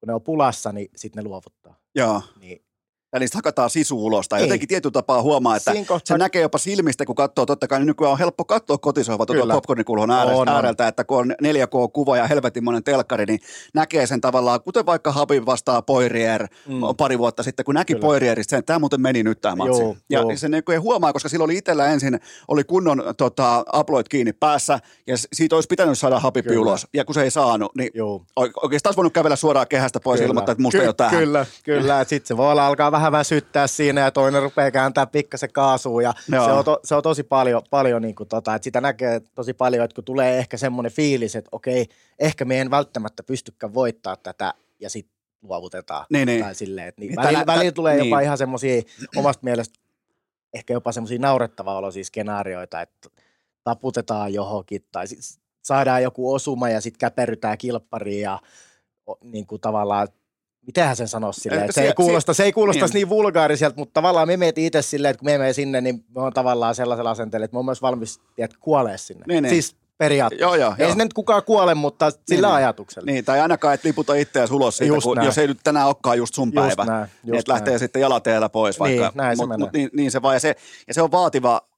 kun 0.00 0.06
ne 0.06 0.14
on 0.14 0.22
pulassa, 0.22 0.72
niin 0.72 0.90
sitten 0.96 1.24
ne 1.24 1.28
luovuttaa. 1.28 1.76
joo. 1.94 2.22
Niin 2.40 2.67
Ja 3.12 3.18
niistä 3.18 3.38
hakataan 3.38 3.70
sisu 3.70 4.06
ulos. 4.06 4.28
Tai 4.28 4.40
Ei. 4.40 4.44
jotenkin 4.46 4.68
tietyllä 4.68 4.92
tapaa 4.92 5.22
huomaa, 5.22 5.56
että 5.56 5.72
kohtaa- 5.74 6.00
se 6.04 6.18
näkee 6.18 6.42
jopa 6.42 6.58
silmistä, 6.58 7.04
kun 7.04 7.14
katsoo. 7.14 7.46
Totta 7.46 7.68
kai 7.68 7.84
nykyään 7.84 8.12
on 8.12 8.18
helppo 8.18 8.44
katsoa 8.44 8.78
kotisohva 8.78 9.26
tuota 9.26 9.40
Kyllä. 9.42 9.54
popcornikulhon 9.54 10.10
ääreltä, 10.10 10.36
On, 10.36 10.48
on. 10.48 10.54
ääreltä, 10.54 10.88
että 10.88 11.04
kun 11.04 11.18
on 11.18 11.34
4K-kuva 11.42 12.16
ja 12.16 12.26
helvetinmoinen 12.26 12.84
telkkari, 12.84 13.24
niin 13.26 13.40
näkee 13.74 14.06
sen 14.06 14.20
tavallaan, 14.20 14.60
kuten 14.62 14.86
vaikka 14.86 15.12
Habib 15.12 15.46
vastaa 15.46 15.82
Poirier 15.82 16.46
Mm. 16.66 16.80
pari 16.96 17.18
vuotta 17.18 17.42
sitten, 17.42 17.64
kun 17.64 17.74
näki 17.74 17.94
Kyllä. 17.94 18.06
Poirierista 18.06 18.50
sen, 18.50 18.58
että 18.58 18.66
tämä 18.66 18.78
muuten 18.78 19.00
meni 19.00 19.22
nyt 19.22 19.40
tämä 19.40 19.56
matsi. 19.56 19.82
Joo, 19.82 19.96
ja 20.10 20.20
joo. 20.20 20.36
se 20.36 20.48
niin 20.48 20.62
ei 20.70 20.76
huomaa, 20.76 21.12
koska 21.12 21.28
silloin 21.28 21.46
oli 21.46 21.56
itsellä 21.56 21.86
ensin, 21.86 22.20
oli 22.48 22.64
kunnon 22.64 23.02
tota, 23.16 23.64
upload 23.78 24.06
kiinni 24.10 24.32
päässä, 24.32 24.78
ja 25.06 25.14
siitä 25.32 25.54
olisi 25.54 25.66
pitänyt 25.66 25.98
saada 25.98 26.20
Habib 26.20 26.44
Kyllä. 26.46 26.60
ulos. 26.60 26.86
Ja 26.94 27.04
kun 27.04 27.14
se 27.14 27.22
ei 27.22 27.30
saanut, 27.30 27.74
niin 27.76 27.90
Joo. 27.94 28.22
Oike- 28.40 28.52
Oikeastaan 28.62 28.90
olisi 28.90 28.96
voinut 28.96 29.12
kävellä 29.12 29.36
suoraan 29.36 29.66
kehästä 29.68 30.00
pois 30.00 30.20
ilmoittaa, 30.20 30.52
että 30.52 30.62
musta 30.62 30.78
ei 30.82 30.86
ole 30.86 30.94
tähän. 30.94 31.18
Kyllä, 31.20 31.46
kyllä. 31.64 32.04
Sitten 32.08 32.28
se 32.28 32.36
voi 32.36 32.50
olla 32.52 32.66
alkaa 32.66 32.92
vähän 32.92 32.97
väsyttää 33.12 33.66
siinä 33.66 34.00
ja 34.00 34.10
toinen 34.10 34.42
rupeaa 34.42 34.70
kääntää 34.70 35.06
pikkasen 35.06 35.52
kaasua 35.52 36.02
ja 36.02 36.14
Joo. 36.32 36.44
se 36.44 36.50
on, 36.50 36.64
to, 36.64 36.80
se 36.84 36.94
on, 36.94 37.02
tosi 37.02 37.22
paljon, 37.22 37.62
paljon 37.70 38.02
niin 38.02 38.14
kuin 38.14 38.28
tota, 38.28 38.54
että 38.54 38.64
sitä 38.64 38.80
näkee 38.80 39.20
tosi 39.34 39.54
paljon, 39.54 39.84
että 39.84 39.94
kun 39.94 40.04
tulee 40.04 40.38
ehkä 40.38 40.56
semmoinen 40.56 40.92
fiilis, 40.92 41.36
että 41.36 41.48
okei, 41.52 41.86
ehkä 42.18 42.44
me 42.44 42.60
en 42.60 42.70
välttämättä 42.70 43.22
pystykään 43.22 43.74
voittaa 43.74 44.16
tätä 44.16 44.54
ja 44.80 44.90
sitten 44.90 45.18
luovutetaan. 45.42 46.06
Niin, 46.10 46.26
niin. 46.26 46.44
Tai 46.44 46.54
silleen, 46.54 46.88
että 46.88 47.00
niin, 47.00 47.16
välillä, 47.16 47.46
välillä 47.46 47.72
tulee 47.72 47.96
jopa 47.96 48.16
niin. 48.16 48.24
ihan 48.24 48.38
semmoisia 48.38 48.82
omasta 49.16 49.44
mielestä 49.44 49.78
ehkä 50.54 50.72
jopa 50.72 50.92
semmoisia 50.92 51.18
naurettavaa 51.18 51.78
olosia 51.78 52.04
skenaarioita, 52.04 52.80
että 52.80 53.08
taputetaan 53.64 54.34
johonkin 54.34 54.84
tai 54.92 55.06
sit 55.06 55.40
saadaan 55.62 56.02
joku 56.02 56.32
osuma 56.34 56.68
ja 56.68 56.80
sitten 56.80 56.98
käperrytään 56.98 57.58
kilppariin 57.58 58.20
ja 58.20 58.38
niin 59.22 59.46
kuin 59.46 59.60
tavallaan, 59.60 60.08
mitenhän 60.68 60.96
sen 60.96 61.08
sanoisi 61.08 61.40
silleen, 61.40 61.60
Eh, 61.62 61.64
että 61.68 61.80
se, 61.80 61.86
ei 61.86 61.92
kuulosta, 61.92 62.34
se 62.34 62.44
ei 62.44 62.52
kuulostaisi 62.52 62.94
niin. 62.94 63.00
niin 63.00 63.08
vulgaariselta, 63.08 63.76
mutta 63.76 63.92
tavallaan 63.92 64.28
me 64.28 64.36
mietin 64.36 64.64
itse 64.64 64.82
silleen, 64.82 65.10
että 65.10 65.18
kun 65.18 65.26
me 65.26 65.38
menee 65.38 65.52
sinne, 65.52 65.80
niin 65.80 66.04
me 66.14 66.22
on 66.22 66.32
tavallaan 66.32 66.74
sellaisella 66.74 67.10
asenteella, 67.10 67.44
että 67.44 67.54
me 67.54 67.58
on 67.58 67.64
myös 67.64 67.82
valmis 67.82 68.20
tiedät, 68.36 68.56
kuolee 68.60 68.98
sinne. 68.98 69.24
Niin, 69.28 69.42
niin. 69.42 69.50
Siis 69.50 69.76
periaatteessa. 69.98 70.44
Joo, 70.44 70.54
joo, 70.54 70.70
ei 70.78 70.82
joo. 70.84 70.90
sinne 70.90 71.04
nyt 71.04 71.12
kukaan 71.12 71.42
kuole, 71.42 71.74
mutta 71.74 72.10
sillä 72.26 72.48
niin. 72.48 72.54
ajatuksella. 72.56 73.06
Niin, 73.12 73.24
tai 73.24 73.40
ainakaan 73.40 73.74
et 73.74 73.84
liputa 73.84 74.14
itseäsi 74.14 74.54
ulos 74.54 74.76
siitä, 74.76 74.94
Just 74.94 75.04
kun, 75.04 75.16
näin. 75.16 75.26
jos 75.26 75.38
ei 75.38 75.46
nyt 75.46 75.58
tänään 75.64 75.86
olekaan 75.86 76.18
just 76.18 76.34
sun 76.34 76.52
Just 76.54 76.76
päivä. 76.76 76.84
näin, 76.92 77.08
niin, 77.22 77.34
just 77.34 77.38
että 77.40 77.52
lähtee 77.52 77.78
sitten 77.78 78.02
jalateellä 78.02 78.48
pois 78.48 78.80
vaikka. 78.80 79.02
Niin, 79.08 79.12
näin 79.16 79.36
se 79.36 79.42
mut, 79.42 79.48
menee. 79.48 79.64
mut, 79.66 79.72
niin, 79.72 79.90
niin, 79.92 80.10
se 80.10 80.22
vaan, 80.22 80.34
ja 80.36 80.40
se, 80.40 80.54
ja 80.88 80.94
se 80.94 81.02
on 81.02 81.10
vaativa, 81.10 81.54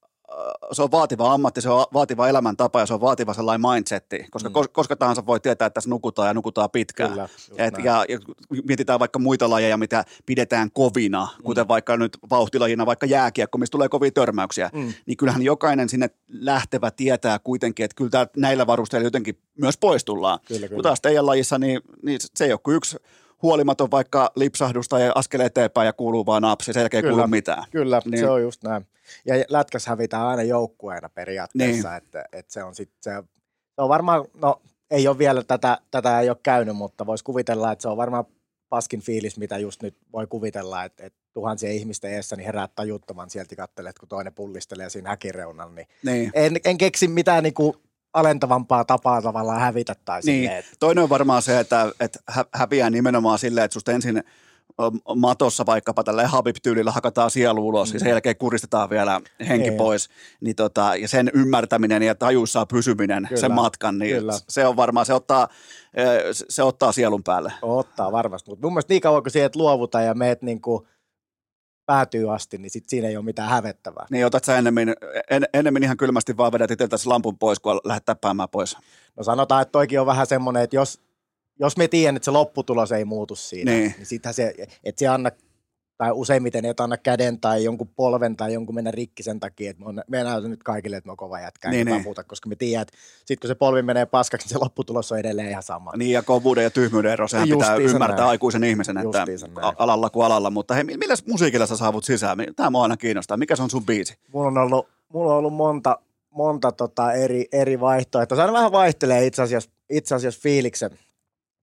se 0.71 0.81
on 0.81 0.91
vaativa 0.91 1.33
ammatti, 1.33 1.61
se 1.61 1.69
on 1.69 1.85
vaativa 1.93 2.27
elämäntapa 2.29 2.79
ja 2.79 2.85
se 2.85 2.93
on 2.93 3.01
vaativa 3.01 3.33
sellainen 3.33 3.69
mindsetti, 3.71 4.25
koska 4.31 4.49
mm. 4.49 4.53
koska 4.71 4.95
tahansa 4.95 5.25
voi 5.25 5.39
tietää, 5.39 5.65
että 5.65 5.73
tässä 5.73 5.89
nukutaan 5.89 6.27
ja 6.27 6.33
nukutaan 6.33 6.69
pitkään. 6.69 7.09
Kyllä, 7.09 7.29
et, 7.57 7.73
näin. 7.73 7.85
ja, 7.85 8.05
ja 8.09 8.19
mietitään 8.67 8.99
vaikka 8.99 9.19
muita 9.19 9.49
lajeja, 9.49 9.77
mitä 9.77 10.05
pidetään 10.25 10.71
kovina, 10.71 11.27
Mm. 11.37 11.43
kuten 11.43 11.67
vaikka 11.67 11.97
nyt 11.97 12.17
vauhtilajina 12.29 12.85
vaikka 12.85 13.05
jääkiekko, 13.05 13.57
mistä 13.57 13.71
tulee 13.71 13.89
kovia 13.89 14.11
törmäyksiä, 14.11 14.69
Mm. 14.73 14.93
niin 15.05 15.17
kyllähän 15.17 15.41
jokainen 15.41 15.89
sinne 15.89 16.09
lähtevä 16.27 16.91
tietää 16.91 17.39
kuitenkin, 17.39 17.83
että 17.85 17.95
kyllä 17.95 18.27
näillä 18.37 18.67
varusteilla 18.67 19.07
jotenkin 19.07 19.37
myös 19.57 19.77
pois 19.77 20.05
tullaan. 20.05 20.39
Kyllä, 20.47 20.59
Kun 20.59 20.69
kyllä. 20.69 20.83
taas 20.83 21.01
teidän 21.01 21.25
lajissa, 21.25 21.59
niin, 21.59 21.81
niin 22.03 22.19
se 22.35 22.45
ei 22.45 22.51
ole 22.51 22.59
kuin 22.63 22.77
yksi 22.77 22.97
huolimaton 23.41 23.91
vaikka 23.91 24.31
lipsahdusta 24.35 24.99
ja 24.99 25.11
askel 25.15 25.39
eteenpäin 25.39 25.85
ja 25.85 25.93
kuuluu 25.93 26.25
vaan 26.25 26.41
napsi, 26.41 26.73
sen 26.73 26.81
jälkeen 26.81 26.99
ei 26.99 27.01
Kyllä. 27.01 27.15
kuulu 27.15 27.27
mitään. 27.27 27.63
Kyllä, 27.71 28.01
Niin. 28.05 28.11
niin. 28.11 28.19
se 28.19 28.29
on 28.29 28.41
just 28.41 28.63
näin. 28.63 28.87
Ja 29.25 29.35
lätkäs 29.49 29.85
hävitään 29.85 30.23
aina 30.27 30.43
joukkueena 30.43 31.09
periaatteessa, 31.09 31.89
Niin. 31.89 31.97
niin. 32.01 32.03
että, 32.03 32.25
että 32.31 32.53
se 32.53 32.63
on 32.63 32.75
sitten 32.75 32.97
se, 33.01 33.23
se 33.75 33.81
on 33.81 33.89
varmaan, 33.89 34.25
no 34.41 34.61
ei 34.91 35.07
ole 35.07 35.17
vielä 35.17 35.43
tätä, 35.43 35.77
tätä 35.91 36.19
ei 36.19 36.29
ole 36.29 36.37
käynyt, 36.43 36.75
mutta 36.75 37.05
voisi 37.05 37.23
kuvitella, 37.23 37.71
että 37.71 37.81
se 37.81 37.87
on 37.89 37.97
varmaan 37.97 38.25
paskin 38.69 39.01
fiilis, 39.01 39.37
mitä 39.37 39.57
just 39.57 39.83
nyt 39.83 39.97
voi 40.13 40.27
kuvitella, 40.27 40.83
että, 40.83 41.05
että 41.05 41.19
tuhansien 41.33 41.73
ihmisten 41.73 42.11
eessä 42.13 42.35
niin 42.35 42.45
herää 42.45 42.67
tajuttoman 42.75 43.29
sieltä 43.29 43.55
kattelet, 43.55 43.99
kun 43.99 44.09
toinen 44.09 44.33
pullistelee 44.33 44.89
siinä 44.89 45.09
häkireunalla, 45.09 45.73
niin 45.75 45.87
Niin. 46.05 46.31
en, 46.33 46.57
en 46.65 46.77
keksi 46.77 47.07
mitään 47.07 47.43
niinku 47.43 47.75
alentavampaa 48.13 48.85
tapaa 48.85 49.21
tavallaan 49.21 49.59
hävitä 49.61 49.95
tai 50.05 50.21
Niin. 50.25 50.41
silleen, 50.43 50.59
että 50.59 50.71
Toinen 50.79 51.03
on 51.03 51.09
varmaan 51.09 51.41
se, 51.41 51.59
että, 51.59 51.91
että 51.99 52.19
hä- 52.29 52.45
häviää 52.53 52.89
nimenomaan 52.89 53.39
silleen, 53.39 53.65
että 53.65 53.73
susta 53.73 53.91
ensin 53.91 54.23
matossa 55.15 55.65
vaikkapa 55.65 56.03
tällä 56.03 56.27
Habib-tyylillä 56.27 56.91
hakataan 56.91 57.31
sielu 57.31 57.67
ulos 57.67 57.89
mm. 57.89 57.93
ja 57.95 57.99
sen 57.99 58.09
jälkeen 58.09 58.37
kuristetaan 58.37 58.89
vielä 58.89 59.21
henki 59.47 59.69
Niin. 59.69 59.77
pois. 59.77 60.09
Niin 60.41 60.55
tota, 60.55 60.95
ja 60.95 61.07
sen 61.07 61.31
ymmärtäminen 61.33 62.03
ja 62.03 62.15
tajuissaan 62.15 62.67
pysyminen 62.67 63.25
Kyllä. 63.29 63.41
sen 63.41 63.51
matkan, 63.51 63.99
niin 63.99 64.15
Kyllä. 64.17 64.33
se 64.49 64.67
on 64.67 64.75
varmaan, 64.75 65.05
se 65.05 65.13
ottaa, 65.13 65.47
se- 66.49 66.63
ottaa 66.63 66.91
sielun 66.91 67.23
päälle. 67.23 67.53
Ottaa 67.61 68.11
varmasti, 68.11 68.49
mutta 68.51 68.65
mun 68.67 68.73
mielestä 68.73 68.93
niin 68.93 69.01
kauan 69.01 69.23
kun 69.23 69.31
sieltä 69.31 69.59
luovuta 69.59 70.01
ja 70.01 70.13
meet 70.13 70.41
niin 70.41 70.61
kuin 70.61 70.87
päätyy 71.91 72.33
asti, 72.33 72.57
niin 72.57 72.69
sit 72.69 72.89
siinä 72.89 73.07
ei 73.07 73.17
ole 73.17 73.25
mitään 73.25 73.49
hävettävää. 73.49 74.05
Niin 74.11 74.25
otat 74.25 74.43
sä 74.43 74.57
ennemmin, 74.57 74.93
en, 75.29 75.45
ennemmin 75.53 75.83
ihan 75.83 75.97
kylmästi 75.97 76.37
vaan 76.37 76.51
vedät 76.51 76.71
itseltäsi 76.71 77.07
lampun 77.07 77.37
pois, 77.37 77.59
kun 77.59 77.81
lähdet 77.83 78.05
täppäämään 78.05 78.49
pois. 78.49 78.77
No 79.17 79.23
sanotaan, 79.23 79.61
että 79.61 79.71
toikin 79.71 79.99
on 79.99 80.05
vähän 80.05 80.27
semmoinen, 80.27 80.63
että 80.63 80.75
jos, 80.75 81.01
jos 81.59 81.77
me 81.77 81.87
tiedän, 81.87 82.15
että 82.15 82.25
se 82.25 82.31
lopputulos 82.31 82.91
ei 82.91 83.05
muutu 83.05 83.35
siinä, 83.35 83.71
Niin. 83.71 83.93
niin, 83.97 84.05
sittenhän 84.05 84.33
se, 84.33 84.55
että 84.83 84.99
se 84.99 85.07
anna, 85.07 85.31
tai 86.01 86.11
useimmiten 86.11 86.65
et 86.65 86.79
anna 86.79 86.97
käden 86.97 87.39
tai 87.39 87.63
jonkun 87.63 87.87
polven 87.95 88.37
tai 88.37 88.53
jonkun 88.53 88.75
mennä 88.75 88.91
rikki 88.91 89.23
sen 89.23 89.39
takia, 89.39 89.69
että 89.69 89.83
me, 89.83 89.89
on, 89.89 90.03
me 90.07 90.23
näytän 90.23 90.51
nyt 90.51 90.63
kaikille, 90.63 90.97
että 90.97 91.07
me 91.07 91.11
on 91.11 91.17
kova 91.17 91.39
jätkä, 91.39 91.69
Niin, 91.69 91.87
niin, 91.87 92.01
muuta, 92.03 92.23
koska 92.23 92.49
me 92.49 92.55
tiedän, 92.55 92.81
että 92.81 92.97
sit 93.25 93.39
kun 93.39 93.47
se 93.47 93.55
polvi 93.55 93.81
menee 93.81 94.05
paskaksi, 94.05 94.45
niin 94.45 94.49
se 94.49 94.57
lopputulos 94.57 95.11
on 95.11 95.19
edelleen 95.19 95.49
ihan 95.49 95.63
sama. 95.63 95.91
Niin 95.97 96.11
ja 96.11 96.23
kovuuden 96.23 96.63
ja 96.63 96.69
tyhmyyden 96.69 97.11
ero, 97.11 97.27
sehän 97.27 97.49
pitää 97.49 97.69
Justiinsa 97.69 97.95
ymmärtää 97.95 98.17
näin. 98.17 98.29
aikuisen 98.29 98.63
ihmisen, 98.63 98.97
että 98.97 99.25
näin. 99.25 99.75
alalla 99.77 100.09
kuin 100.09 100.25
alalla. 100.25 100.49
Mutta 100.49 100.73
hei, 100.73 100.83
millä 100.83 101.15
musiikilla 101.27 101.65
sä 101.65 101.77
saavut 101.77 102.03
sisään? 102.03 102.37
Tämä 102.55 102.69
mua 102.69 102.83
aina 102.83 102.97
kiinnostaa. 102.97 103.37
Mikä 103.37 103.55
se 103.55 103.63
on 103.63 103.69
sun 103.69 103.85
biisi? 103.85 104.17
Mulla 104.33 104.47
on 104.47 104.57
ollut, 104.57 104.87
mulla 105.09 105.31
on 105.31 105.37
ollut 105.37 105.53
monta, 105.53 105.99
monta 106.29 106.71
tota 106.71 107.13
eri, 107.13 107.47
eri 107.51 107.79
vaihtoehtoa. 107.79 108.35
Se 108.35 108.41
aina 108.41 108.53
vähän 108.53 108.71
vaihtelee 108.71 109.25
itse 109.25 109.41
asiassa, 109.41 109.69
itse 109.89 110.15
asiassa 110.15 110.41
fiiliksen, 110.43 110.91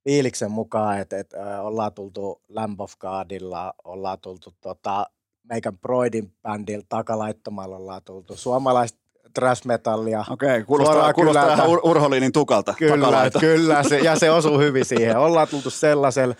fiiliksen 0.08 0.50
mukaan, 0.50 0.98
että 0.98 1.18
et, 1.18 1.34
äh, 1.34 1.66
ollaan 1.66 1.92
tultu 1.92 2.42
Lamb 2.48 2.80
of 2.80 2.92
Godilla, 2.98 3.74
ollaan 3.84 4.18
tultu 4.20 4.54
tota, 4.60 5.06
meikän 5.48 5.78
Broidin 5.78 6.32
bändillä 6.42 6.84
takalaittomalla, 6.88 7.76
ollaan 7.76 8.02
tultu 8.04 8.36
suomalaista 8.36 8.98
trash 9.34 9.66
metallia. 9.66 10.24
Okei, 10.30 10.62
kuulostaa, 10.64 10.94
Suoraan 10.94 11.14
kuulostaa 11.14 11.42
kylältä. 11.44 11.62
ihan 11.64 11.76
ur- 11.78 11.80
urholiinin 11.90 12.32
tukalta. 12.32 12.74
Kyllä, 12.78 13.06
takalaita. 13.06 13.38
kyllä 13.38 13.82
se, 13.82 13.98
ja 13.98 14.16
se 14.18 14.30
osuu 14.30 14.58
hyvin 14.58 14.84
siihen. 14.84 15.18
Ollaan 15.18 15.48
tultu 15.48 15.70
sellaisella, 15.70 16.34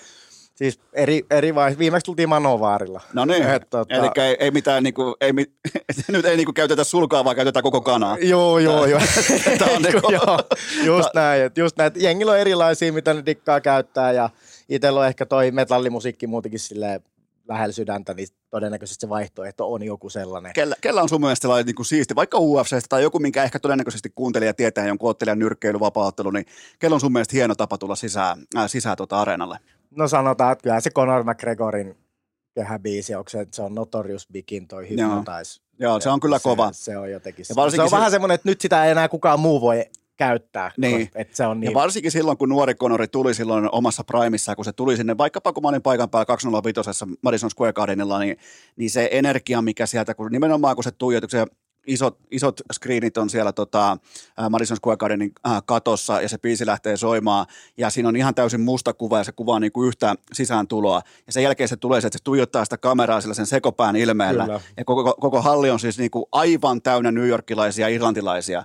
siis 0.58 0.80
eri, 0.92 1.22
eri 1.30 1.54
vai, 1.54 1.78
viimeksi 1.78 2.04
tultiin 2.04 2.28
Manovaarilla. 2.28 3.00
No 3.12 3.24
niin, 3.24 3.42
Et, 3.42 3.62
tota- 3.62 3.94
eli 3.94 4.26
ei, 4.28 4.36
ei 4.40 4.50
mitään, 4.50 4.82
niinku, 4.82 5.16
ei, 5.20 5.32
nyt 6.08 6.24
ei 6.24 6.36
niinku 6.36 6.52
käytetä 6.52 6.84
sulkaa, 6.84 7.24
vaan 7.24 7.36
käytetään 7.36 7.62
koko 7.62 7.80
kanaa. 7.80 8.16
Joo, 8.18 8.58
joo, 8.58 8.86
joo. 8.86 9.00
Tää 9.58 9.68
on 9.76 9.82
niinku- 9.82 10.12
joo 10.18 10.38
just 10.84 11.08
näin. 11.14 11.42
että 11.42 11.60
Just 11.60 11.76
näin. 11.76 11.92
Jengillä 11.96 12.32
on 12.32 12.38
erilaisia, 12.38 12.92
mitä 12.92 13.14
ne 13.14 13.22
dikkaa 13.26 13.60
käyttää 13.60 14.12
ja 14.12 14.30
itsellä 14.68 15.00
on 15.00 15.06
ehkä 15.06 15.26
toi 15.26 15.50
metallimusiikki 15.50 16.26
muutenkin 16.26 16.60
silleen 16.60 17.00
lähellä 17.48 17.72
sydäntä, 17.72 18.14
niin 18.14 18.28
todennäköisesti 18.50 19.00
se 19.00 19.08
vaihtoehto 19.08 19.72
on 19.72 19.82
joku 19.82 20.10
sellainen. 20.10 20.52
Kellä, 20.52 20.76
kellä 20.80 21.02
on 21.02 21.08
sun 21.08 21.20
mielestä 21.20 21.42
sellainen 21.42 21.66
niin 21.66 21.74
kuin 21.74 21.86
siisti, 21.86 22.14
vaikka 22.14 22.38
UFCstä 22.40 22.80
tai 22.88 23.02
joku, 23.02 23.18
minkä 23.18 23.44
ehkä 23.44 23.58
todennäköisesti 23.58 24.12
kuuntelija 24.14 24.54
tietää 24.54 24.86
jonkun 24.86 25.10
ottelijan 25.10 25.38
nyrkkeily, 25.38 25.80
vapaaottelu, 25.80 26.30
niin 26.30 26.46
kellä 26.78 26.94
on 26.94 27.00
sun 27.00 27.12
mielestä 27.12 27.36
hieno 27.36 27.54
tapa 27.54 27.78
tulla 27.78 27.96
sisään, 27.96 28.38
äh, 28.56 28.64
sisään 28.66 28.96
tuota 28.96 29.20
areenalle? 29.20 29.58
No 29.90 30.08
sanotaan, 30.08 30.52
että 30.52 30.62
kyllä 30.62 30.80
se 30.80 30.90
Conor 30.90 31.24
McGregorin 31.24 31.96
kehäbiisi, 32.54 33.14
onko 33.14 33.28
se, 33.30 33.46
se 33.52 33.62
on 33.62 33.74
Notorious 33.74 34.28
Bigin 34.32 34.68
toi 34.68 34.88
Hypnotize. 34.90 35.60
Joo, 35.80 36.00
se 36.00 36.08
on 36.10 36.20
kyllä 36.20 36.38
se, 36.38 36.42
kova. 36.42 36.70
Se 36.72 36.98
on 36.98 37.10
jotenkin, 37.10 37.42
Ja 37.48 37.54
se, 37.54 37.60
on 37.82 37.88
se- 37.90 37.96
vähän 37.96 38.10
semmoinen, 38.10 38.34
että 38.34 38.48
nyt 38.48 38.60
sitä 38.60 38.84
ei 38.84 38.90
enää 38.90 39.08
kukaan 39.08 39.40
muu 39.40 39.60
voi 39.60 39.84
käyttää. 40.16 40.70
Niin. 40.76 41.00
koska- 41.06 41.18
Että 41.20 41.36
se 41.36 41.46
on 41.46 41.60
niin, 41.60 41.70
Ja 41.70 41.74
varsinkin 41.74 42.10
silloin, 42.12 42.38
kun 42.38 42.48
nuori 42.48 42.74
Conori 42.74 43.08
tuli 43.08 43.34
silloin 43.34 43.68
omassa 43.72 44.04
primissa, 44.04 44.56
kun 44.56 44.64
se 44.64 44.72
tuli 44.72 44.96
sinne, 44.96 45.18
vaikkapa 45.18 45.52
kun 45.52 45.62
mä 45.62 45.68
olin 45.68 45.82
paikan 45.82 46.10
päällä 46.10 46.24
205 46.26 46.80
Madison 47.22 47.50
Square 47.50 47.72
Gardenilla, 47.72 48.18
niin, 48.18 48.36
niin 48.76 48.90
se 48.90 49.08
energia, 49.12 49.62
mikä 49.62 49.86
sieltä, 49.86 50.14
kun 50.14 50.32
nimenomaan 50.32 50.74
kun 50.76 50.84
se 50.84 50.90
tuijotuksen 50.90 51.46
isot, 51.88 52.18
isot 52.30 52.60
screenit 52.72 53.16
on 53.18 53.30
siellä 53.30 53.52
tota, 53.52 53.98
Madison 54.50 54.76
Square 54.76 54.96
Gardenin 54.96 55.32
ää, 55.44 55.60
katossa 55.66 56.20
ja 56.22 56.28
se 56.28 56.38
biisi 56.38 56.66
lähtee 56.66 56.96
soimaan. 56.96 57.46
Ja 57.76 57.90
siinä 57.90 58.08
on 58.08 58.16
ihan 58.16 58.34
täysin 58.34 58.60
musta 58.60 58.92
kuva 58.92 59.18
ja 59.18 59.24
se 59.24 59.32
kuvaa 59.32 59.60
niin 59.60 59.72
kuin 59.72 59.88
yhtä 59.88 60.14
sisääntuloa. 60.32 61.02
Ja 61.26 61.32
sen 61.32 61.42
jälkeen 61.42 61.68
se 61.68 61.76
tulee 61.76 62.00
se, 62.00 62.06
että 62.06 62.18
se 62.18 62.24
tuijottaa 62.24 62.64
sitä 62.64 62.78
kameraa 62.78 63.20
sillä 63.20 63.34
sen 63.34 63.46
sekopään 63.46 63.96
ilmeellä. 63.96 64.44
Kyllä. 64.44 64.60
ja 64.76 64.84
koko, 64.84 65.14
koko 65.20 65.42
halli 65.42 65.70
on 65.70 65.80
siis 65.80 65.98
niin 65.98 66.10
kuin 66.10 66.24
aivan 66.32 66.82
täynnä 66.82 67.12
New 67.12 67.28
Yorkilaisia 67.28 67.88
ja 67.88 67.94
irlantilaisia 67.94 68.64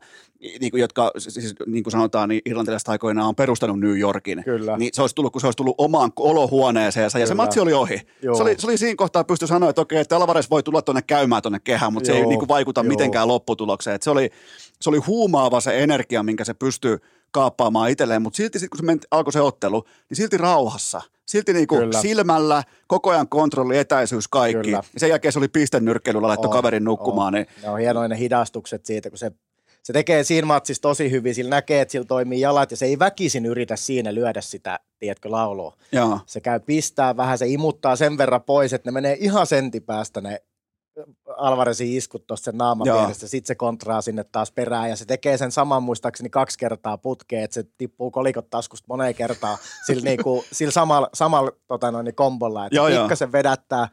niin 0.59 0.71
kuin, 0.71 0.81
jotka 0.81 1.11
siis, 1.17 1.55
niin 1.65 1.83
kuin 1.83 1.91
sanotaan, 1.91 2.29
niin 2.29 2.41
irlantilaiset 2.45 2.89
aikoinaan 2.89 3.27
on 3.27 3.35
perustanut 3.35 3.79
New 3.79 3.97
Yorkin. 3.99 4.43
Kyllä. 4.43 4.77
Niin 4.77 4.89
se 4.93 5.01
olisi 5.01 5.15
tullut, 5.15 5.31
kun 5.33 5.41
se 5.41 5.47
olisi 5.47 5.57
tullut 5.57 5.75
omaan 5.77 6.11
olohuoneeseensa 6.19 7.19
ja 7.19 7.27
se 7.27 7.33
matsi 7.33 7.59
oli 7.59 7.73
ohi. 7.73 8.01
Joo. 8.21 8.35
Se 8.35 8.43
oli, 8.43 8.55
se 8.59 8.67
oli 8.67 8.77
siinä 8.77 8.95
kohtaa 8.95 9.23
pysty 9.23 9.47
sanoa, 9.47 9.69
että 9.69 9.81
okei, 9.81 9.99
että 9.99 10.15
Alvarez 10.15 10.49
voi 10.49 10.63
tulla 10.63 10.81
tuonne 10.81 11.01
käymään 11.01 11.41
tuonne 11.41 11.59
kehään, 11.63 11.93
mutta 11.93 12.07
se 12.07 12.13
ei 12.13 12.19
Joo, 12.19 12.29
niin 12.29 12.39
kuin 12.39 12.49
vaikuta 12.49 12.81
joo. 12.81 12.87
mitenkään 12.87 13.27
lopputulokseen. 13.27 13.95
Et 13.95 14.01
se, 14.01 14.09
oli, 14.09 14.29
se 14.81 14.89
oli 14.89 14.97
huumaava 14.97 15.61
se 15.61 15.83
energia, 15.83 16.23
minkä 16.23 16.45
se 16.45 16.53
pystyy 16.53 16.97
kaappaamaan 17.31 17.89
itselleen, 17.89 18.21
mutta 18.21 18.37
silti 18.37 18.59
sit, 18.59 18.69
kun 18.69 18.77
se 18.77 18.83
menti, 18.85 19.07
alkoi 19.11 19.33
se 19.33 19.41
ottelu, 19.41 19.83
niin 20.09 20.15
silti 20.17 20.37
rauhassa. 20.37 21.01
Silti 21.25 21.53
niin 21.53 21.67
kuin 21.67 21.79
Kyllä. 21.81 22.01
silmällä, 22.01 22.63
koko 22.87 23.09
ajan 23.09 23.27
kontrolli, 23.27 23.77
etäisyys, 23.77 24.27
kaikki. 24.27 24.63
Kyllä. 24.63 24.77
Ja 24.77 24.83
sen 24.97 25.09
jälkeen 25.09 25.31
se 25.31 25.39
oli 25.39 25.47
pistennyrkkeilyllä, 25.47 26.27
laittoi 26.27 26.47
On, 26.49 26.53
kaverin 26.53 26.83
nukkumaan. 26.83 27.27
on. 27.27 27.33
Niin, 27.33 27.47
Ne 27.63 27.69
on 27.69 27.79
hienoja 27.79 28.07
ne 28.07 28.17
hidastukset 28.17 28.85
siitä, 28.85 29.09
kun 29.09 29.17
se, 29.17 29.31
se 29.83 29.93
tekee 29.93 30.23
siinä 30.23 30.45
matsissa 30.45 30.81
tosi 30.81 31.11
hyvin. 31.11 31.35
Sillä 31.35 31.49
näkee, 31.49 31.81
että 31.81 31.91
sillä 31.91 32.05
toimii 32.05 32.41
jalat 32.41 32.71
ja 32.71 32.77
se 32.77 32.85
ei 32.85 32.99
väkisin 32.99 33.45
yritä 33.45 33.75
siinä 33.75 34.13
lyödä 34.13 34.41
sitä, 34.41 34.79
tiedätkö, 34.99 35.31
laulua. 35.31 35.73
joo. 35.91 36.19
Se 36.25 36.41
käy 36.41 36.59
pistää 36.59 37.17
vähän, 37.17 37.37
se 37.37 37.47
imuttaa 37.47 37.95
sen 37.95 38.17
verran 38.17 38.43
pois, 38.43 38.73
että 38.73 38.87
ne 38.87 38.93
menee 38.93 39.17
ihan 39.19 39.47
sentin 39.47 39.83
päästä 39.83 40.21
ne 40.21 40.41
Alvarezin 41.37 41.97
iskut 41.97 42.27
tuossa 42.27 42.43
sen 42.43 42.57
naaman 42.57 42.87
Joo. 42.87 42.97
vieressä, 42.97 43.27
sitten 43.27 43.47
se 43.47 43.55
kontraa 43.55 44.01
sinne 44.01 44.23
taas 44.23 44.51
perään 44.51 44.89
ja 44.89 44.95
se 44.95 45.05
tekee 45.05 45.37
sen 45.37 45.51
saman 45.51 45.83
muistaakseni 45.83 46.29
kaksi 46.29 46.57
kertaa 46.57 46.97
putkeen, 46.97 47.43
että 47.43 47.53
se 47.53 47.63
tippuu 47.77 48.11
kolikot 48.11 48.49
taskusta 48.49 48.85
moneen 48.89 49.15
kertaan 49.15 49.57
sillä, 49.85 50.03
niinku, 50.03 50.45
sillä 50.51 50.71
samalla, 50.71 51.09
samalla 51.13 51.51
tota 51.67 51.91
noin, 51.91 52.03
niin 52.03 52.15
kombolla, 52.15 52.65
että 52.65 52.79
pikkasen 52.99 53.31
vedättää, 53.31 53.87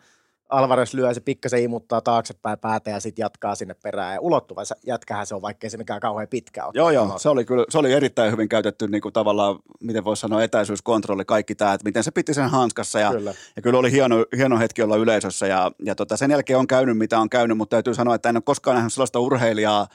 Alvarez 0.50 0.94
lyö, 0.94 1.14
se 1.14 1.20
pikkasen 1.20 1.62
imuttaa 1.62 2.00
taaksepäin 2.00 2.58
päätä 2.58 2.90
ja 2.90 3.00
sitten 3.00 3.22
jatkaa 3.22 3.54
sinne 3.54 3.74
perään. 3.82 4.14
Ja 4.14 4.20
ulottuva 4.20 4.64
se 4.64 4.74
jätkähän 4.86 5.26
se 5.26 5.34
on, 5.34 5.42
vaikkei 5.42 5.70
se 5.70 5.76
mikään 5.76 6.00
kauhean 6.00 6.28
pitkä 6.28 6.64
ole. 6.64 6.72
Joo, 6.74 6.90
joo. 6.90 7.18
Se 7.18 7.28
oli, 7.28 7.44
kyllä, 7.44 7.64
se 7.68 7.78
oli 7.78 7.92
erittäin 7.92 8.32
hyvin 8.32 8.48
käytetty 8.48 8.88
niin 8.88 9.00
kuin 9.00 9.12
tavallaan, 9.12 9.58
miten 9.80 10.04
voisi 10.04 10.20
sanoa, 10.20 10.42
etäisyyskontrolli, 10.42 11.24
kaikki 11.24 11.54
tämä, 11.54 11.72
että 11.72 11.84
miten 11.84 12.04
se 12.04 12.10
piti 12.10 12.34
sen 12.34 12.50
hanskassa. 12.50 12.98
Ja, 13.00 13.10
Kyllä. 13.10 13.34
ja 13.56 13.62
kyllä 13.62 13.78
oli 13.78 13.92
hieno, 13.92 14.16
hieno 14.36 14.58
hetki 14.58 14.82
olla 14.82 14.96
yleisössä 14.96 15.46
ja, 15.46 15.70
ja 15.84 15.94
tota, 15.94 16.16
sen 16.16 16.30
jälkeen 16.30 16.58
on 16.58 16.66
käynyt, 16.66 16.98
mitä 16.98 17.18
on 17.18 17.30
käynyt, 17.30 17.56
mutta 17.56 17.74
täytyy 17.74 17.94
sanoa, 17.94 18.14
että 18.14 18.28
en 18.28 18.36
ole 18.36 18.42
koskaan 18.42 18.74
nähnyt 18.74 18.92
sellaista 18.92 19.18
urheilijaa, 19.18 19.86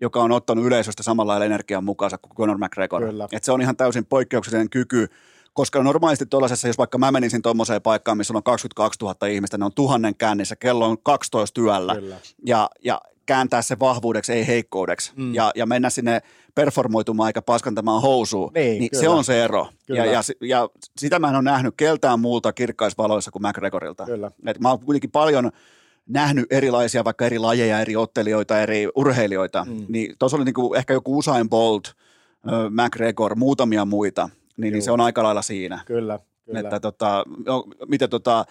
joka 0.00 0.22
on 0.22 0.32
ottanut 0.32 0.64
yleisöstä 0.64 1.02
samalla 1.02 1.30
lailla 1.32 1.46
energian 1.46 1.84
mukaansa 1.84 2.18
kuin 2.18 2.36
Conor 2.36 2.58
McGregor. 2.58 3.02
Kyllä. 3.02 3.28
Et 3.32 3.44
se 3.44 3.52
on 3.52 3.62
ihan 3.62 3.76
täysin 3.76 4.06
poikkeuksellinen 4.06 4.70
kyky, 4.70 5.08
koska 5.52 5.82
normaalisti 5.82 6.26
tuollaisessa, 6.26 6.68
jos 6.68 6.78
vaikka 6.78 6.98
mä 6.98 7.12
menisin 7.12 7.42
tuommoiseen 7.42 7.82
paikkaan, 7.82 8.16
missä 8.16 8.34
on 8.36 8.42
22 8.42 8.98
000 9.02 9.26
ihmistä, 9.26 9.58
ne 9.58 9.64
on 9.64 9.74
tuhannen 9.74 10.14
kännissä, 10.14 10.56
kello 10.56 10.86
on 10.86 10.98
12 11.02 11.60
yöllä, 11.60 11.94
Kyllä. 11.94 12.16
ja, 12.46 12.70
ja 12.84 13.00
kääntää 13.26 13.62
se 13.62 13.78
vahvuudeksi, 13.78 14.32
ei 14.32 14.46
heikkoudeksi, 14.46 15.12
mm. 15.16 15.34
ja, 15.34 15.52
ja 15.54 15.66
mennä 15.66 15.90
sinne 15.90 16.22
performoitumaan 16.54 17.28
eikä 17.28 17.42
paskantamaan 17.42 18.02
housuun, 18.02 18.50
Niin, 18.54 18.80
niin 18.80 18.90
se 19.00 19.08
on 19.08 19.24
se 19.24 19.44
ero. 19.44 19.68
Kyllä. 19.86 20.04
Ja, 20.04 20.12
ja, 20.12 20.20
ja 20.40 20.68
sitä 20.98 21.18
mä 21.18 21.28
en 21.28 21.34
ole 21.34 21.42
nähnyt 21.42 21.74
keltään 21.76 22.20
muulta 22.20 22.52
kirkkaisvaloissa 22.52 23.30
kuin 23.30 23.42
McGregorilta. 23.42 24.04
Kyllä. 24.04 24.30
Et 24.46 24.60
mä 24.60 24.68
oon 24.68 24.80
kuitenkin 24.80 25.10
paljon 25.10 25.50
nähnyt 26.06 26.46
erilaisia, 26.50 27.04
vaikka 27.04 27.26
eri 27.26 27.38
lajeja, 27.38 27.80
eri 27.80 27.96
ottelijoita, 27.96 28.60
eri 28.60 28.88
urheilijoita, 28.94 29.66
mm. 29.68 29.86
niin 29.88 30.14
tuossa 30.18 30.36
oli 30.36 30.44
niinku 30.44 30.74
ehkä 30.74 30.92
joku 30.92 31.18
Usain 31.18 31.48
Bolt, 31.48 31.94
McGregor, 32.70 33.36
muutamia 33.36 33.84
muita, 33.84 34.28
niin, 34.56 34.72
niin 34.72 34.82
se 34.82 34.90
on 34.90 35.00
aika 35.00 35.22
lailla 35.22 35.42
siinä. 35.42 35.80
Kyllä, 35.86 36.18
kyllä. 36.44 36.60
Että 36.60 36.80
tota, 36.80 37.24
no, 37.46 37.64
miten 37.88 38.10
tota, 38.10 38.44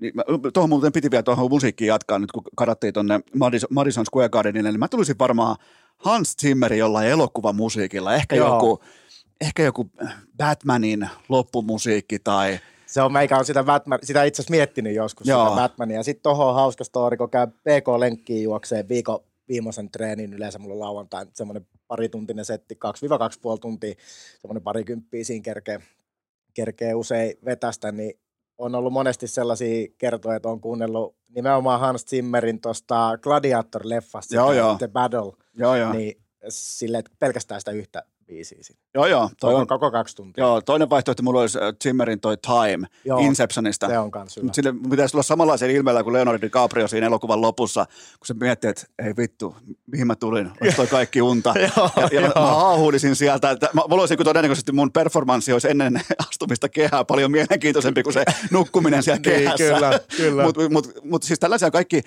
niin 0.00 0.12
mä- 0.14 0.22
tuohon 0.54 0.68
muuten 0.68 0.92
piti 0.92 1.10
vielä 1.10 1.22
tuohon 1.22 1.50
musiikkiin 1.50 1.88
jatkaa 1.88 2.18
nyt, 2.18 2.32
kun 2.32 2.42
karattiin 2.56 2.94
tuonne 2.94 3.20
Madison, 3.34 3.68
Madison 3.70 4.06
Square 4.06 4.28
Gardenille, 4.28 4.70
niin 4.70 4.80
mä 4.80 4.88
tulisin 4.88 5.18
varmaan 5.18 5.56
Hans 5.96 6.36
Zimmerin 6.42 6.78
jollain 6.78 7.08
elokuvamusiikilla, 7.08 8.14
ehkä 8.14 8.36
Joo. 8.36 8.54
joku, 8.54 8.80
ehkä 9.40 9.62
joku 9.62 9.90
Batmanin 10.36 11.08
loppumusiikki 11.28 12.18
tai 12.18 12.58
Se 12.86 13.02
on, 13.02 13.12
meikä 13.12 13.38
on 13.38 13.44
sitä, 13.44 13.64
Batman, 13.64 13.98
sitä 14.02 14.24
itse 14.24 14.42
asiassa 14.42 14.50
miettinyt 14.50 14.94
joskus, 14.94 15.26
Joo. 15.26 15.44
sitä 15.48 15.60
Batmania. 15.60 16.02
Sitten 16.02 16.22
tuohon 16.22 16.54
hauska 16.54 16.84
story, 16.84 17.16
kun 17.16 17.30
käy 17.30 17.46
PK-lenkkiin 17.46 18.42
juokseen 18.42 18.88
viikon 18.88 19.18
viimeisen 19.48 19.90
treenin, 19.90 20.34
yleensä 20.34 20.58
mulla 20.58 20.74
on 20.74 20.80
lauantain 20.80 21.28
semmoinen 21.34 21.66
parituntinen 21.88 22.44
setti, 22.44 22.78
2-2,5 22.84 23.58
tuntia, 23.60 23.94
semmoinen 24.40 24.62
parikymppiä 24.62 25.24
siinä 25.24 25.42
kerkee, 25.42 25.80
kerkee 26.54 26.94
usein 26.94 27.34
vetästä, 27.44 27.92
niin 27.92 28.20
on 28.58 28.74
ollut 28.74 28.92
monesti 28.92 29.26
sellaisia 29.26 29.88
kertoja, 29.98 30.36
että 30.36 30.48
on 30.48 30.60
kuunnellut 30.60 31.16
nimenomaan 31.34 31.80
Hans 31.80 32.04
Zimmerin 32.04 32.60
tuosta 32.60 33.18
Gladiator-leffasta, 33.22 34.34
Joo, 34.34 34.52
joo. 34.52 34.74
The 34.78 34.88
Battle, 34.88 35.32
joo 35.54 35.76
joo, 35.76 35.92
niin 35.92 36.22
sille, 36.48 36.98
että 36.98 37.10
pelkästään 37.18 37.60
sitä 37.60 37.70
yhtä 37.70 38.02
biisiä 38.26 38.58
siinä. 38.62 38.80
joo, 38.94 39.06
joo, 39.06 39.30
toi 39.40 39.50
Koko, 39.52 39.60
on, 39.60 39.66
koko 39.66 39.90
kaksi 39.90 40.16
tuntia. 40.16 40.44
joo, 40.44 40.60
toinen 40.60 40.90
vaihtoehto 40.90 41.22
mulla 41.22 41.40
olisi 41.40 41.58
äh, 41.58 41.64
Zimmerin 41.82 42.20
toi 42.20 42.36
Time 42.36 42.86
Joo. 43.04 43.18
Inceptionista. 43.20 43.86
Se 43.88 43.98
on 43.98 44.10
kans 44.10 44.36
hyvä. 44.36 44.44
Mutta 44.44 44.54
sille 44.54 44.74
pitäisi 44.90 45.16
olla 45.16 45.22
samanlaisen 45.22 45.70
ilmeellä 45.70 46.02
kuin 46.02 46.12
Leonardo 46.12 46.40
DiCaprio 46.42 46.88
siinä 46.88 47.06
elokuvan 47.06 47.40
lopussa, 47.40 47.84
kun 48.18 48.26
se 48.26 48.34
miettii, 48.34 48.70
että 48.70 48.82
ei 49.06 49.12
vittu, 49.16 49.56
mihin 49.86 50.06
mä 50.06 50.14
tulin, 50.14 50.50
olisi 50.60 50.76
toi 50.76 50.86
kaikki 50.86 51.22
unta. 51.22 51.54
Joo, 51.76 51.90
ja, 51.96 52.08
ja 52.12 52.20
mä, 52.20 52.32
joo. 52.36 52.92
mä 52.92 53.14
sieltä, 53.14 53.50
että 53.50 53.68
mä, 53.72 53.82
mulla 53.88 54.02
olisi 54.02 54.16
todennäköisesti 54.16 54.72
mun 54.72 54.92
performanssi 54.92 55.52
olisi 55.52 55.70
ennen 55.70 56.00
astumista 56.30 56.68
kehää 56.68 57.04
paljon 57.04 57.30
mielenkiintoisempi 57.30 58.02
kuin 58.02 58.14
se 58.14 58.24
nukkuminen 58.50 59.02
siellä 59.02 59.20
Niin, 59.26 59.38
kehässä. 59.38 59.56
kyllä, 59.74 60.00
kyllä. 60.16 60.42
Mutta 60.42 60.68
mut, 60.70 60.92
mut 61.04 61.22
siis 61.22 61.38
tällaisia 61.38 61.70
kaikki, 61.70 62.02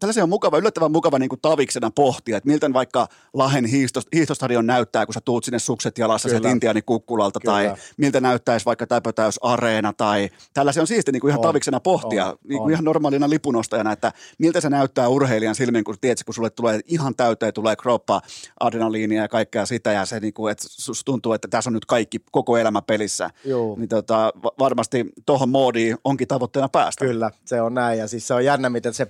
tällaisia 0.00 0.22
on 0.22 0.28
mukava, 0.28 0.58
yllättävän 0.58 0.92
mukava 0.92 1.18
niin 1.18 1.28
kuin 1.28 1.40
taviksena 1.40 1.90
pohtia, 1.90 2.36
että 2.36 2.48
miltä 2.48 2.72
vaikka 2.72 3.08
Lahen 3.32 3.64
hiihtos, 3.64 4.06
hiihtostadion 4.14 4.66
näyttää, 4.66 5.06
kun 5.06 5.14
sä 5.14 5.20
tuut 5.24 5.44
sinne 5.44 5.58
sukset 5.58 5.98
jalassa 5.98 6.28
sieltä 6.28 6.50
Intianin 6.50 6.84
kukkulalta, 6.86 7.40
Kyllä. 7.40 7.52
tai 7.52 7.74
miltä 7.96 8.20
näyttäisi 8.20 8.66
vaikka 8.66 8.86
Täpötäys 8.86 9.38
Areena, 9.42 9.92
tai 9.92 10.30
tällaisia 10.54 10.82
on 10.82 10.86
siisti 10.86 11.12
niin 11.12 11.20
kuin 11.20 11.28
ihan 11.28 11.38
On, 11.38 11.42
taviksena 11.42 11.80
pohtia, 11.80 12.26
on, 12.26 12.38
niin 12.48 12.58
kuin 12.58 12.66
on. 12.66 12.70
ihan 12.70 12.84
normaalina 12.84 13.30
lipunostajana, 13.30 13.92
että 13.92 14.12
miltä 14.38 14.60
se 14.60 14.70
näyttää 14.70 15.08
urheilijan 15.08 15.54
silmin, 15.54 15.84
kun 15.84 15.96
tiedät, 16.00 16.24
kun 16.24 16.34
sulle 16.34 16.50
tulee 16.50 16.80
ihan 16.86 17.14
täyteen, 17.16 17.52
tulee 17.52 17.76
kroppa, 17.76 18.22
adrenaliinia 18.60 19.22
ja 19.22 19.28
kaikkea 19.28 19.66
sitä, 19.66 19.92
ja 19.92 20.06
se 20.06 20.20
niin 20.20 20.34
kuin, 20.34 20.52
että 20.52 20.64
tuntuu, 21.04 21.32
että 21.32 21.48
tässä 21.48 21.70
on 21.70 21.74
nyt 21.74 21.86
kaikki, 21.86 22.18
koko 22.30 22.56
elämä 22.56 22.82
pelissä. 22.82 23.30
Juu. 23.44 23.76
Niin 23.76 23.88
tota, 23.88 24.32
va- 24.42 24.52
varmasti 24.58 25.06
tuohon 25.26 25.48
moodiin 25.48 25.96
onkin 26.04 26.28
tavoitteena 26.28 26.68
päästä. 26.68 27.04
Kyllä, 27.04 27.30
se 27.44 27.62
on 27.62 27.74
näin. 27.74 27.98
Ja 27.98 28.08
siis 28.08 28.26
se 28.26 28.34
on 28.34 28.44
jännä, 28.44 28.70
miten 28.70 28.94
se 28.94 29.06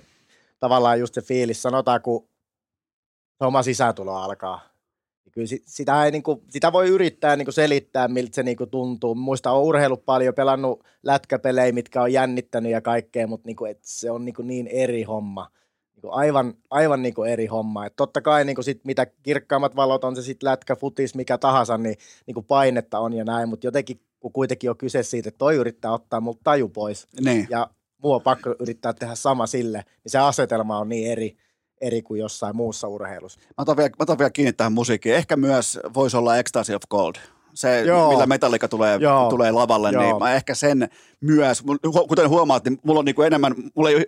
tavallaan 0.61 0.99
just 0.99 1.13
se 1.13 1.21
fiilis, 1.21 1.61
sanotaan, 1.61 2.01
kun 2.01 2.27
se 3.37 3.45
oma 3.45 3.63
sisääntulo 3.63 4.15
alkaa. 4.15 4.61
Niin 5.25 5.31
Kyllä 5.31 5.47
sit- 5.47 5.63
sitä, 5.65 6.05
ei, 6.05 6.11
niinku, 6.11 6.43
sitä 6.49 6.71
voi 6.73 6.87
yrittää 6.89 7.35
niinku 7.35 7.51
selittää, 7.51 8.07
miltä 8.07 8.35
se 8.35 8.43
niinku 8.43 8.65
tuntuu. 8.65 9.15
Muista 9.15 9.51
on 9.51 9.61
urheillut 9.63 10.05
paljon, 10.05 10.33
pelannut 10.33 10.83
lätkäpelejä, 11.03 11.71
mitkä 11.71 12.01
on 12.01 12.13
jännittänyt 12.13 12.71
ja 12.71 12.81
kaikkea, 12.81 13.27
mutta 13.27 13.47
niinku, 13.47 13.65
et 13.65 13.79
se 13.83 14.11
on 14.11 14.25
niinku 14.25 14.41
niin 14.41 14.67
eri 14.67 15.03
homma. 15.03 15.51
Niinku 15.95 16.09
aivan 16.11 16.53
aivan 16.69 17.01
niinku 17.01 17.23
eri 17.23 17.45
homma. 17.45 17.85
Et 17.85 17.95
totta 17.95 18.21
kai 18.21 18.45
niinku 18.45 18.63
sit, 18.63 18.85
mitä 18.85 19.05
kirkkaammat 19.05 19.75
valot 19.75 20.03
on 20.03 20.15
se 20.15 20.21
sitten 20.21 20.47
lätkä, 20.49 20.75
futis, 20.75 21.15
mikä 21.15 21.37
tahansa, 21.37 21.77
niin 21.77 21.95
niinku 22.27 22.41
painetta 22.41 22.99
on 22.99 23.13
ja 23.13 23.23
näin, 23.23 23.49
mutta 23.49 23.67
jotenkin 23.67 24.01
kun 24.19 24.31
kuitenkin 24.33 24.69
on 24.69 24.77
kyse 24.77 25.03
siitä, 25.03 25.29
että 25.29 25.37
toi 25.37 25.55
yrittää 25.55 25.93
ottaa 25.93 26.21
multa 26.21 26.39
taju 26.43 26.69
pois, 26.69 27.07
Niin. 27.25 27.47
ja 27.49 27.67
muu 28.03 28.13
on 28.13 28.21
pakko 28.21 28.55
yrittää 28.59 28.93
tehdä 28.93 29.15
sama 29.15 29.47
sille, 29.47 29.77
niin 30.03 30.11
se 30.11 30.17
asetelma 30.17 30.77
on 30.79 30.89
niin 30.89 31.11
eri, 31.11 31.37
eri 31.81 32.01
kuin 32.01 32.19
jossain 32.19 32.55
muussa 32.55 32.87
urheilussa. 32.87 33.39
Mä 33.39 33.53
otan, 33.57 33.77
vielä, 33.77 33.89
mä 33.89 33.95
otan 34.03 34.17
vielä 34.17 34.29
kiinni 34.29 34.53
tähän 34.53 34.73
musiikkiin. 34.73 35.15
Ehkä 35.15 35.37
myös 35.37 35.79
voisi 35.93 36.17
olla 36.17 36.37
Ecstasy 36.37 36.75
of 36.75 36.81
Gold. 36.89 37.15
Se, 37.53 37.81
Joo. 37.81 38.09
millä 38.09 38.25
Metallica 38.25 38.67
tulee, 38.67 38.97
Joo. 39.01 39.29
tulee 39.29 39.51
lavalle, 39.51 39.91
Joo. 39.91 40.03
niin 40.03 40.17
mä 40.19 40.33
ehkä 40.33 40.55
sen 40.55 40.89
myös, 41.21 41.63
kuten 42.07 42.29
huomaat, 42.29 42.63
niin 42.65 42.79
mulla 42.83 42.99
on 42.99 43.05
niinku 43.05 43.21
enemmän, 43.21 43.55
mulla 43.75 43.89
ei, 43.89 44.05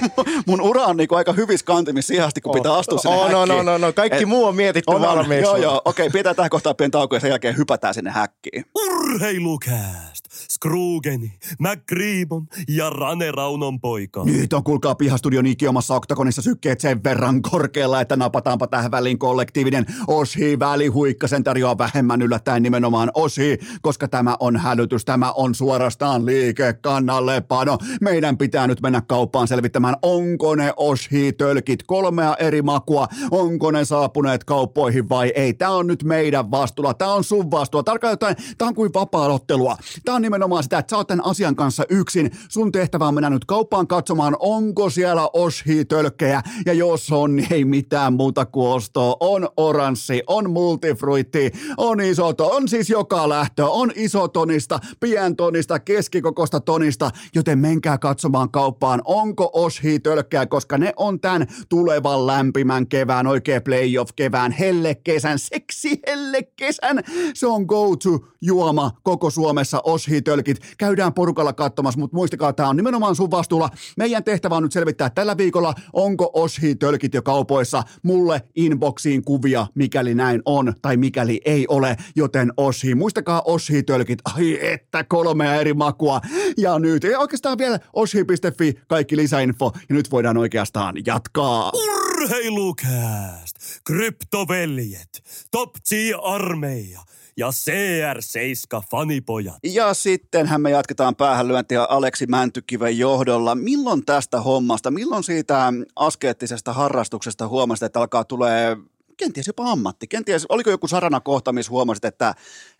mun 0.46 0.60
ura 0.60 0.82
on 0.84 0.96
niinku 0.96 1.14
aika 1.14 1.32
hyvissä 1.32 1.66
kantimissa 1.66 2.08
siihen 2.08 2.26
asti, 2.26 2.40
kun 2.40 2.52
pitää 2.54 2.74
astua 2.74 2.98
sinne 2.98 3.16
oh, 3.16 3.30
no, 3.30 3.38
häkkiin. 3.38 3.56
no, 3.56 3.72
no, 3.72 3.78
no, 3.78 3.92
kaikki 3.92 4.22
Et- 4.22 4.28
muu 4.28 4.44
on 4.44 4.56
mietitty 4.56 4.94
On, 4.94 5.00
valmiiksi. 5.00 5.42
joo, 5.42 5.56
joo, 5.56 5.82
okei, 5.84 6.10
pidetään 6.10 6.36
tähän 6.36 6.50
kohtaan 6.50 6.76
pieni 6.76 6.90
tauko 6.90 7.16
ja 7.16 7.20
sen 7.20 7.30
jälkeen 7.30 7.56
hypätään 7.56 7.94
sinne 7.94 8.10
häkkiin. 8.10 8.64
Urheilukääst! 8.74 10.21
Scroogeni, 10.50 11.32
McGreebon 11.58 12.46
ja 12.68 12.90
Rane 12.90 13.30
Raunon 13.30 13.80
poika. 13.80 14.24
Nyt 14.24 14.52
on 14.52 14.64
kuulkaa 14.64 14.94
pihastudion 14.94 15.46
ikiomassa 15.46 15.94
oktagonissa 15.94 16.42
sykkeet 16.42 16.80
sen 16.80 17.04
verran 17.04 17.42
korkealla, 17.42 18.00
että 18.00 18.16
napataanpa 18.16 18.66
tähän 18.66 18.90
väliin 18.90 19.18
kollektiivinen 19.18 19.86
Oshi 20.06 20.58
välihuikka. 20.58 21.28
Sen 21.28 21.44
tarjoaa 21.44 21.78
vähemmän 21.78 22.22
yllättäen 22.22 22.62
nimenomaan 22.62 23.10
Oshi, 23.14 23.58
koska 23.82 24.08
tämä 24.08 24.36
on 24.40 24.56
hälytys, 24.56 25.04
tämä 25.04 25.32
on 25.32 25.54
suorastaan 25.54 26.26
liike 26.26 26.72
kannallepano. 26.72 27.78
Meidän 28.00 28.38
pitää 28.38 28.66
nyt 28.66 28.80
mennä 28.80 29.00
kauppaan 29.00 29.48
selvittämään, 29.48 29.96
onko 30.02 30.54
ne 30.54 30.72
Oshi-tölkit 30.76 31.82
kolmea 31.86 32.36
eri 32.38 32.62
makua, 32.62 33.08
onko 33.30 33.70
ne 33.70 33.84
saapuneet 33.84 34.44
kauppoihin 34.44 35.08
vai 35.08 35.32
ei. 35.34 35.54
Tämä 35.54 35.70
on 35.70 35.86
nyt 35.86 36.02
meidän 36.02 36.50
vastuulla, 36.50 36.94
tämä 36.94 37.14
on 37.14 37.24
sun 37.24 37.50
vastuulla. 37.50 37.84
Tarkoittaa 37.84 38.34
tämä 38.58 38.68
on 38.68 38.74
kuin 38.74 38.94
vapaa-ottelua. 38.94 39.76
Tämä 40.04 40.16
on 40.16 40.21
nimenomaan 40.22 40.62
sitä, 40.62 40.78
että 40.78 40.90
sä 40.90 40.96
oot 40.96 41.06
tämän 41.06 41.26
asian 41.26 41.56
kanssa 41.56 41.84
yksin. 41.88 42.30
Sun 42.48 42.72
tehtävä 42.72 43.08
on 43.08 43.14
mennä 43.14 43.30
nyt 43.30 43.44
kauppaan 43.44 43.86
katsomaan, 43.86 44.36
onko 44.40 44.90
siellä 44.90 45.28
Oshi-tölkkejä. 45.32 46.42
Ja 46.66 46.72
jos 46.72 47.12
on, 47.12 47.36
niin 47.36 47.52
ei 47.52 47.64
mitään 47.64 48.12
muuta 48.12 48.46
kuin 48.46 48.68
ostoa. 48.68 49.16
On 49.20 49.48
oranssi, 49.56 50.22
on 50.26 50.50
multifruitti, 50.50 51.52
on 51.76 52.00
isoto, 52.00 52.48
on 52.48 52.68
siis 52.68 52.90
joka 52.90 53.28
lähtö, 53.28 53.66
on 53.66 53.92
isotonista, 53.94 54.78
pientonista, 55.00 55.78
keskikokosta 55.78 56.60
tonista, 56.60 57.10
joten 57.34 57.58
menkää 57.58 57.98
katsomaan 57.98 58.50
kauppaan, 58.50 59.02
onko 59.04 59.50
Oshi-tölkkejä, 59.52 60.46
koska 60.46 60.78
ne 60.78 60.92
on 60.96 61.20
tämän 61.20 61.46
tulevan 61.68 62.26
lämpimän 62.26 62.86
kevään, 62.86 63.26
oikein 63.26 63.62
playoff-kevään, 63.62 64.52
hellekesän, 64.52 65.38
seksi 65.38 66.00
hellekesän. 66.06 67.00
Se 67.34 67.46
on 67.46 67.64
go-to 67.64 68.18
juoma 68.40 68.90
koko 69.02 69.30
Suomessa, 69.30 69.80
Oshi-tölkit. 70.12 70.56
Käydään 70.78 71.14
porukalla 71.14 71.52
katsomassa, 71.52 72.00
mutta 72.00 72.16
muistakaa, 72.16 72.52
tämä 72.52 72.68
on 72.68 72.76
nimenomaan 72.76 73.16
sun 73.16 73.30
vastuulla. 73.30 73.70
Meidän 73.96 74.24
tehtävä 74.24 74.54
on 74.56 74.62
nyt 74.62 74.72
selvittää 74.72 75.10
tällä 75.10 75.36
viikolla, 75.36 75.74
onko 75.92 76.30
Oshi-tölkit 76.34 77.14
jo 77.14 77.22
kaupoissa. 77.22 77.82
Mulle 78.02 78.42
inboxiin 78.54 79.24
kuvia, 79.24 79.66
mikäli 79.74 80.14
näin 80.14 80.42
on 80.44 80.74
tai 80.82 80.96
mikäli 80.96 81.40
ei 81.44 81.66
ole, 81.68 81.96
joten 82.16 82.52
Oshi. 82.56 82.94
Muistakaa 82.94 83.42
Oshi-tölkit. 83.46 84.18
Ai 84.24 84.58
että 84.72 85.04
kolmea 85.04 85.54
eri 85.54 85.74
makua. 85.74 86.20
Ja 86.56 86.78
nyt 86.78 87.02
ja 87.02 87.18
oikeastaan 87.18 87.58
vielä 87.58 87.78
oshi.fi, 87.92 88.74
kaikki 88.88 89.16
lisäinfo. 89.16 89.72
Ja 89.88 89.94
nyt 89.94 90.10
voidaan 90.10 90.36
oikeastaan 90.36 90.94
jatkaa. 91.06 91.70
Urheilukääst, 91.74 93.56
kryptoveljet, 93.84 95.22
Top 95.50 95.74
G-armeija 95.88 97.11
ja 97.36 97.48
CR7 97.48 98.82
fanipojat. 98.90 99.56
Ja 99.64 99.94
sittenhän 99.94 100.60
me 100.60 100.70
jatketaan 100.70 101.16
päähänlyöntiä 101.16 101.84
Aleksi 101.84 102.26
Mäntykiven 102.26 102.98
johdolla. 102.98 103.54
Milloin 103.54 104.04
tästä 104.04 104.40
hommasta, 104.40 104.90
milloin 104.90 105.24
siitä 105.24 105.72
askeettisesta 105.96 106.72
harrastuksesta 106.72 107.48
huomasit, 107.48 107.82
että 107.82 108.00
alkaa 108.00 108.24
tulee 108.24 108.76
kenties 109.16 109.46
jopa 109.46 109.70
ammatti. 109.70 110.06
Kenties, 110.06 110.46
oliko 110.48 110.70
joku 110.70 110.88
sarana 110.88 111.20
kohta, 111.20 111.52
missä 111.52 111.70
huomasit, 111.70 112.04
että 112.04 112.34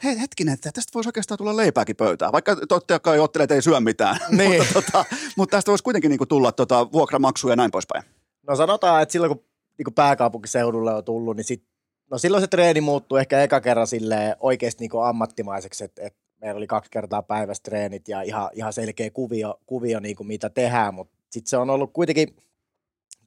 hei 0.04 0.20
hetkinen, 0.20 0.54
että 0.54 0.72
tästä 0.72 0.90
voisi 0.94 1.08
oikeastaan 1.08 1.38
tulla 1.38 1.56
leipääkin 1.56 1.96
pöytään. 1.96 2.32
Vaikka 2.32 2.56
totta 2.68 3.00
kai 3.00 3.18
ottelee, 3.18 3.42
että 3.44 3.54
ei 3.54 3.62
syö 3.62 3.80
mitään. 3.80 4.16
Niin. 4.30 4.62
mutta, 4.62 4.82
tota, 4.82 5.04
mutta 5.36 5.56
tästä 5.56 5.70
voisi 5.70 5.84
kuitenkin 5.84 6.08
niinku 6.08 6.26
tulla 6.26 6.52
tota, 6.52 6.92
vuokramaksu 6.92 7.48
ja 7.48 7.56
näin 7.56 7.70
poispäin. 7.70 8.04
No 8.48 8.56
sanotaan, 8.56 9.02
että 9.02 9.12
silloin 9.12 9.30
kun 9.30 9.44
niin 9.78 9.94
pääkaupunkiseudulle 9.94 10.94
on 10.94 11.04
tullut, 11.04 11.36
niin 11.36 11.44
sit, 11.44 11.64
no 12.12 12.18
silloin 12.18 12.40
se 12.40 12.46
treeni 12.46 12.80
muuttui 12.80 13.20
ehkä 13.20 13.42
eka 13.42 13.60
kerran 13.60 13.86
silleen 13.86 14.36
oikeasti 14.40 14.84
niin 14.84 15.04
ammattimaiseksi, 15.04 15.84
että, 15.84 16.02
että 16.02 16.20
meillä 16.40 16.58
oli 16.58 16.66
kaksi 16.66 16.90
kertaa 16.90 17.22
päivässä 17.22 17.62
treenit 17.62 18.08
ja 18.08 18.22
ihan, 18.22 18.50
ihan 18.52 18.72
selkeä 18.72 19.10
kuvio, 19.10 19.60
kuvio 19.66 20.00
niin 20.00 20.16
kuin 20.16 20.26
mitä 20.26 20.50
tehdään, 20.50 20.94
mutta 20.94 21.14
sitten 21.30 21.50
se 21.50 21.56
on 21.56 21.70
ollut 21.70 21.92
kuitenkin 21.92 22.36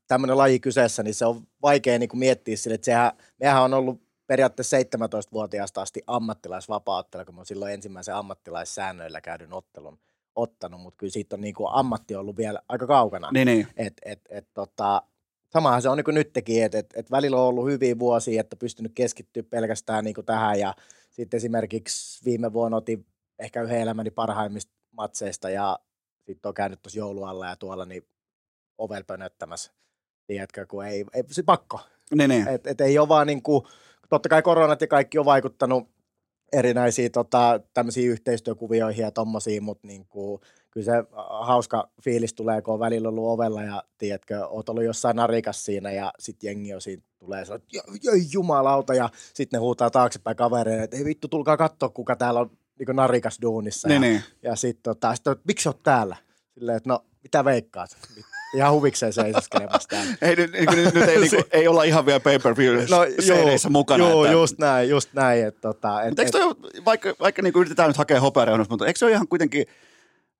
tämmöinen 0.07 0.37
laji 0.37 0.59
kyseessä, 0.59 1.03
niin 1.03 1.13
se 1.13 1.25
on 1.25 1.47
vaikea 1.61 1.99
niin 1.99 2.09
kuin 2.09 2.19
miettiä 2.19 2.57
sille, 2.57 2.75
että 2.75 2.85
sehän, 2.85 3.11
mehän 3.39 3.63
on 3.63 3.73
ollut 3.73 4.01
periaatteessa 4.27 4.77
17-vuotiaasta 4.77 5.81
asti 5.81 6.01
ammattilaisvapaa-ottelu, 6.07 7.25
kun 7.25 7.35
mä 7.35 7.45
silloin 7.45 7.73
ensimmäisen 7.73 8.15
ammattilaissäännöillä 8.15 9.21
käydyn 9.21 9.53
ottelun 9.53 9.99
ottanut, 10.35 10.81
mutta 10.81 10.97
kyllä 10.97 11.11
siitä 11.11 11.35
on 11.35 11.41
niin 11.41 11.53
kuin 11.53 11.69
ammatti 11.71 12.15
ollut 12.15 12.37
vielä 12.37 12.59
aika 12.69 12.87
kaukana. 12.87 13.31
Niin, 13.31 13.45
niin. 13.45 13.67
Et, 13.77 13.93
et, 14.05 14.21
et, 14.29 14.47
tota, 14.53 15.01
samahan 15.55 15.81
se 15.81 15.89
on 15.89 15.97
niin 15.97 16.05
kuin 16.05 16.15
nytkin, 16.15 16.63
että 16.63 16.77
et, 16.77 16.93
et 16.95 17.11
välillä 17.11 17.37
on 17.37 17.47
ollut 17.47 17.65
hyviä 17.65 17.99
vuosia, 17.99 18.41
että 18.41 18.55
pystynyt 18.55 18.91
keskittyä 18.95 19.43
pelkästään 19.43 20.03
niin 20.03 20.13
kuin 20.13 20.25
tähän 20.25 20.59
ja 20.59 20.73
sitten 21.11 21.37
esimerkiksi 21.37 22.25
viime 22.25 22.53
vuonna 22.53 22.77
otin 22.77 23.05
ehkä 23.39 23.61
yhden 23.61 23.81
elämäni 23.81 24.11
parhaimmista 24.11 24.73
matseista 24.91 25.49
ja 25.49 25.79
sitten 26.25 26.49
on 26.49 26.53
käynyt 26.53 26.81
tuossa 26.81 26.99
joulualla 26.99 27.47
ja 27.47 27.55
tuolla 27.55 27.85
niin 27.85 28.07
ovel 28.77 29.03
pönöttämässä, 29.07 29.71
tiedätkö, 30.27 30.65
kun 30.65 30.85
ei, 30.85 31.05
ei 31.13 31.23
se 31.31 31.43
pakko. 31.43 31.79
niin, 32.15 32.29
niin. 32.29 32.47
Et, 32.47 32.67
et 32.67 32.81
ei 32.81 32.99
ole 32.99 33.09
vaan 33.09 33.27
niin 33.27 33.43
kuin, 33.43 33.63
totta 34.09 34.29
kai 34.29 34.41
koronat 34.41 34.81
ja 34.81 34.87
kaikki 34.87 35.17
on 35.17 35.25
vaikuttanut 35.25 35.89
erinäisiin 36.53 37.11
tota, 37.11 37.59
tämmöisiin 37.73 38.09
yhteistyökuvioihin 38.09 39.03
ja 39.03 39.11
tommosiin, 39.11 39.63
mutta 39.63 39.87
niin 39.87 40.05
kuin, 40.05 40.41
kyllä 40.75 40.85
se 40.85 41.07
hauska 41.41 41.89
fiilis 42.01 42.33
tulee, 42.33 42.61
kun 42.61 42.73
on 42.73 42.79
välillä 42.79 43.09
ollut 43.09 43.29
ovella 43.29 43.63
ja 43.63 43.83
tiedätkö, 43.97 44.47
oot 44.47 44.69
ollut 44.69 44.83
jossain 44.83 45.15
narikas 45.15 45.65
siinä 45.65 45.91
ja 45.91 46.13
sitten 46.19 46.47
jengi 46.47 46.73
on 46.73 46.81
siinä 46.81 47.03
tulee 47.19 47.45
se, 47.45 47.53
että 47.53 47.67
ei 48.13 48.25
jumalauta 48.33 48.93
ja 48.93 49.09
sitten 49.33 49.57
ne 49.57 49.61
huutaa 49.61 49.89
taaksepäin 49.89 50.37
kavereille, 50.37 50.83
että 50.83 50.97
ei 50.97 51.05
vittu 51.05 51.27
tulkaa 51.27 51.57
katsoa 51.57 51.89
kuka 51.89 52.15
täällä 52.15 52.39
on 52.39 52.51
niin 52.79 52.95
narikas 52.95 53.37
duunissa. 53.41 53.87
Niin, 53.87 53.93
ja, 54.03 54.09
niin. 54.09 54.23
ja 54.43 54.55
sitten 54.55 54.83
tota, 54.83 55.15
sit, 55.15 55.25
miksi 55.47 55.69
oot 55.69 55.83
täällä? 55.83 56.15
Silleen, 56.53 56.77
että 56.77 56.89
no 56.89 57.05
mitä 57.23 57.45
veikkaat? 57.45 57.97
Ihan 58.55 58.73
huvikseen 58.73 59.13
seisoskelemassa 59.13 59.89
täällä. 59.89 60.13
Ei, 60.21 60.35
nyt, 60.35 60.51
nyt, 60.51 60.69
nyt, 60.75 60.93
nyt 60.93 61.09
ei, 61.09 61.19
niinku, 61.19 61.43
ei 61.51 61.67
olla 61.67 61.83
ihan 61.83 62.05
vielä 62.05 62.19
pay 62.19 62.39
per 62.39 62.57
view 62.57 62.75
No 62.89 62.97
no, 62.97 63.69
mukana. 63.69 64.09
Joo, 64.09 64.25
että, 64.25 64.33
just 64.33 64.57
näin, 64.57 64.89
just 64.89 65.09
näin. 65.13 65.45
Että, 65.45 65.61
tota, 65.61 66.01
et, 66.03 66.09
Mutta 66.09 66.21
eikö 66.21 66.31
toi, 66.31 66.43
ole- 66.43 66.85
vaikka, 66.85 67.13
vaikka 67.19 67.41
niin 67.41 67.53
yritetään 67.55 67.89
nyt 67.89 67.97
hakea 67.97 68.21
hopeareunasta, 68.21 68.73
mutta 68.73 68.87
eikö 68.87 68.99
se 68.99 69.05
ole 69.05 69.11
ihan 69.11 69.27
kuitenkin, 69.27 69.65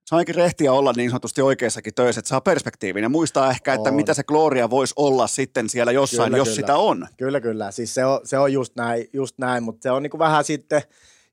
se 0.06 0.16
on 0.16 0.18
ainakin 0.18 0.36
rehtiä 0.36 0.74
olla 0.74 0.94
niin 0.98 1.10
sanotusti 1.10 1.42
oikeassakin 1.42 1.94
töissä, 1.94 2.20
että 2.20 2.30
saa 2.30 2.42
perspektiivin 2.42 3.04
ja 3.04 3.10
muistaa 3.10 3.52
ehkä, 3.52 3.74
että 3.74 3.90
On. 3.90 3.96
mitä 3.96 4.14
se 4.14 4.24
gloria 4.24 4.70
voisi 4.70 4.94
olla 4.98 5.28
sitten 5.28 5.70
siellä 5.70 5.92
jossain, 5.92 6.28
Kyllä, 6.28 6.38
jos 6.38 6.48
kyllä. 6.48 6.56
sitä 6.56 6.78
on. 6.78 7.08
Kyllä, 7.18 7.42
kyllä. 7.42 7.72
Siis 7.72 7.94
se 7.94 8.06
on, 8.06 8.20
se 8.24 8.38
on 8.38 8.54
just 8.54 8.76
näin, 8.76 9.10
just 9.14 9.38
näin 9.38 9.64
mutta 9.64 9.84
se 9.84 9.92
on 9.92 10.04
niinku 10.04 10.20
vähän 10.20 10.44
sitten, 10.44 10.82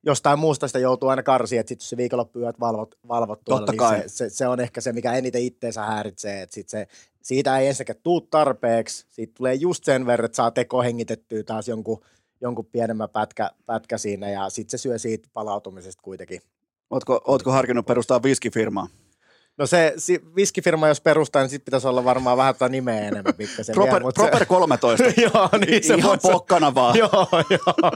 jostain 0.06 0.38
muusta 0.38 0.66
sitä 0.66 0.78
joutuu 0.78 1.08
aina 1.08 1.22
karsiin, 1.22 1.60
että 1.60 1.68
sitten 1.68 1.86
se 1.86 1.96
viikonloppuyöt 1.96 2.60
valvot, 2.60 2.94
valvot 3.08 3.44
tuolla, 3.44 3.60
Totta 3.60 3.72
niin 3.72 3.78
kai. 3.78 4.00
Se, 4.00 4.08
se, 4.08 4.30
se, 4.30 4.48
on 4.48 4.60
ehkä 4.60 4.80
se, 4.80 4.92
mikä 4.92 5.12
eniten 5.12 5.42
itteensä 5.42 5.82
häiritsee, 5.82 6.42
että 6.42 6.54
sit 6.54 6.68
se, 6.68 6.86
siitä 7.22 7.58
ei 7.58 7.66
ensinnäkään 7.68 8.02
tuu 8.02 8.20
tarpeeksi, 8.20 9.06
siitä 9.08 9.32
tulee 9.36 9.54
just 9.54 9.84
sen 9.84 10.06
verran, 10.06 10.24
että 10.24 10.36
saa 10.36 10.50
teko 10.50 10.82
hengitettyä 10.82 11.42
taas 11.42 11.68
jonkun, 11.68 12.04
jonkun 12.40 12.66
pienemmän 12.66 13.10
pätkä, 13.10 13.50
pätkä 13.66 13.98
siinä 13.98 14.30
ja 14.30 14.50
sitten 14.50 14.78
se 14.78 14.82
syö 14.82 14.98
siitä 14.98 15.28
palautumisesta 15.32 16.02
kuitenkin. 16.02 16.40
Ootko, 16.92 17.20
ootko 17.24 17.50
harkinnut 17.50 17.86
perustaa 17.86 18.22
viskifirmaa? 18.22 18.86
No 19.58 19.66
se 19.66 19.94
si, 19.96 20.20
viskifirma, 20.36 20.88
jos 20.88 21.00
perustaa, 21.00 21.42
niin 21.42 21.50
sitten 21.50 21.64
pitäisi 21.64 21.88
olla 21.88 22.04
varmaan 22.04 22.36
vähän 22.36 22.54
tuota 22.54 22.68
nimeä 22.68 23.00
enemmän 23.08 23.34
pikkasen. 23.34 23.76
vielä, 23.76 23.86
Proper, 23.86 24.02
mut 24.02 24.14
Proper 24.14 24.46
13. 24.46 25.04
Se, 25.10 25.14
joo, 25.34 25.48
niin 25.66 25.84
se 25.84 25.94
Ihan 25.94 26.18
pokkana 26.22 26.74
vaan. 26.74 26.96
joo, 26.98 27.26
joo, 27.50 27.92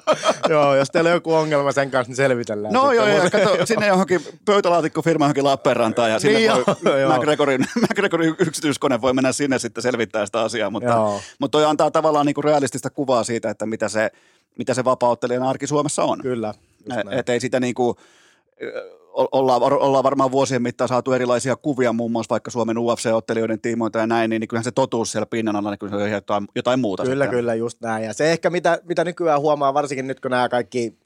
joo, 0.49 0.75
jos 0.77 0.91
teillä 0.91 1.09
on 1.09 1.15
joku 1.15 1.35
ongelma 1.35 1.73
sen 1.73 1.91
kanssa, 1.91 2.11
niin 2.11 2.17
selvitellään. 2.17 2.75
No 2.75 2.81
sitten. 2.91 2.97
joo, 2.97 3.17
joo, 3.17 3.31
kato, 3.31 3.67
sinne 3.67 3.87
johonkin 3.87 4.21
pöytälaatikkofirma 4.45 5.25
johonkin 5.25 5.45
Lappeenrantaan 5.45 6.11
ja 6.11 6.19
sinne 6.19 6.39
Niin 6.39 6.53
voi, 6.85 7.01
joo. 7.01 7.17
McGregorin, 7.17 7.67
McGregorin 7.81 8.35
yksityiskone 8.39 9.01
voi 9.01 9.13
mennä 9.13 9.33
sinne 9.33 9.59
sitten 9.59 9.83
selvittää 9.83 10.27
sitä 10.27 10.41
asiaa, 10.41 10.71
mutta, 10.71 10.91
Joo. 10.91 11.21
mutta 11.41 11.59
toi 11.59 11.65
antaa 11.65 11.91
tavallaan 11.91 12.27
niinku 12.27 12.43
realistista 12.43 12.91
kuvaa 12.91 13.25
siitä, 13.25 13.51
että 13.51 13.67
mitä 13.67 13.89
se, 13.89 14.11
mitä 14.59 14.75
se 14.75 14.85
vapaa-ottelijan 14.85 15.43
arki 15.43 15.67
Suomessa 15.67 16.05
on. 16.05 16.21
Kyllä. 16.23 16.55
Että 17.11 17.33
ei 17.33 17.41
sitä 17.41 17.61
niinku, 17.61 17.97
ollaan, 19.17 19.63
ollaan 19.63 20.05
varmaan 20.05 20.31
vuosien 20.31 20.63
mittaan 20.63 20.89
saatu 20.89 21.13
erilaisia 21.13 21.57
kuvia 21.57 21.93
muun 21.93 22.13
muassa 22.13 22.31
vaikka 22.31 22.51
Suomen 22.51 22.77
UFC-ottelijoiden 22.77 23.61
tiimoilta 23.63 23.99
ja 23.99 24.07
näin, 24.07 24.31
niin, 24.31 24.41
niin 24.41 24.49
kyllähän 24.49 24.65
se 24.65 24.71
totuus 24.71 25.13
siellä 25.13 25.27
pinnan 25.27 25.57
alla, 25.57 25.71
niin 25.71 25.79
kyllä 25.79 25.99
se 25.99 26.05
on 26.05 26.11
jotain, 26.11 26.49
jotain 26.55 26.81
muuta. 26.81 27.03
Kyllä, 27.03 27.25
sitten. 27.25 27.39
kyllä, 27.39 27.55
just 27.55 27.81
näin. 27.81 28.05
Ja 28.05 28.13
se 28.13 28.33
ehkä, 28.33 28.51
mitä, 28.51 28.79
mitä 28.85 29.05
nykyään 29.05 29.41
huomaa, 29.41 29.75
varsinkin 29.75 30.07
nyt 30.07 30.21
kun 30.21 30.31
nämä 30.31 30.49
kaikki 30.49 30.99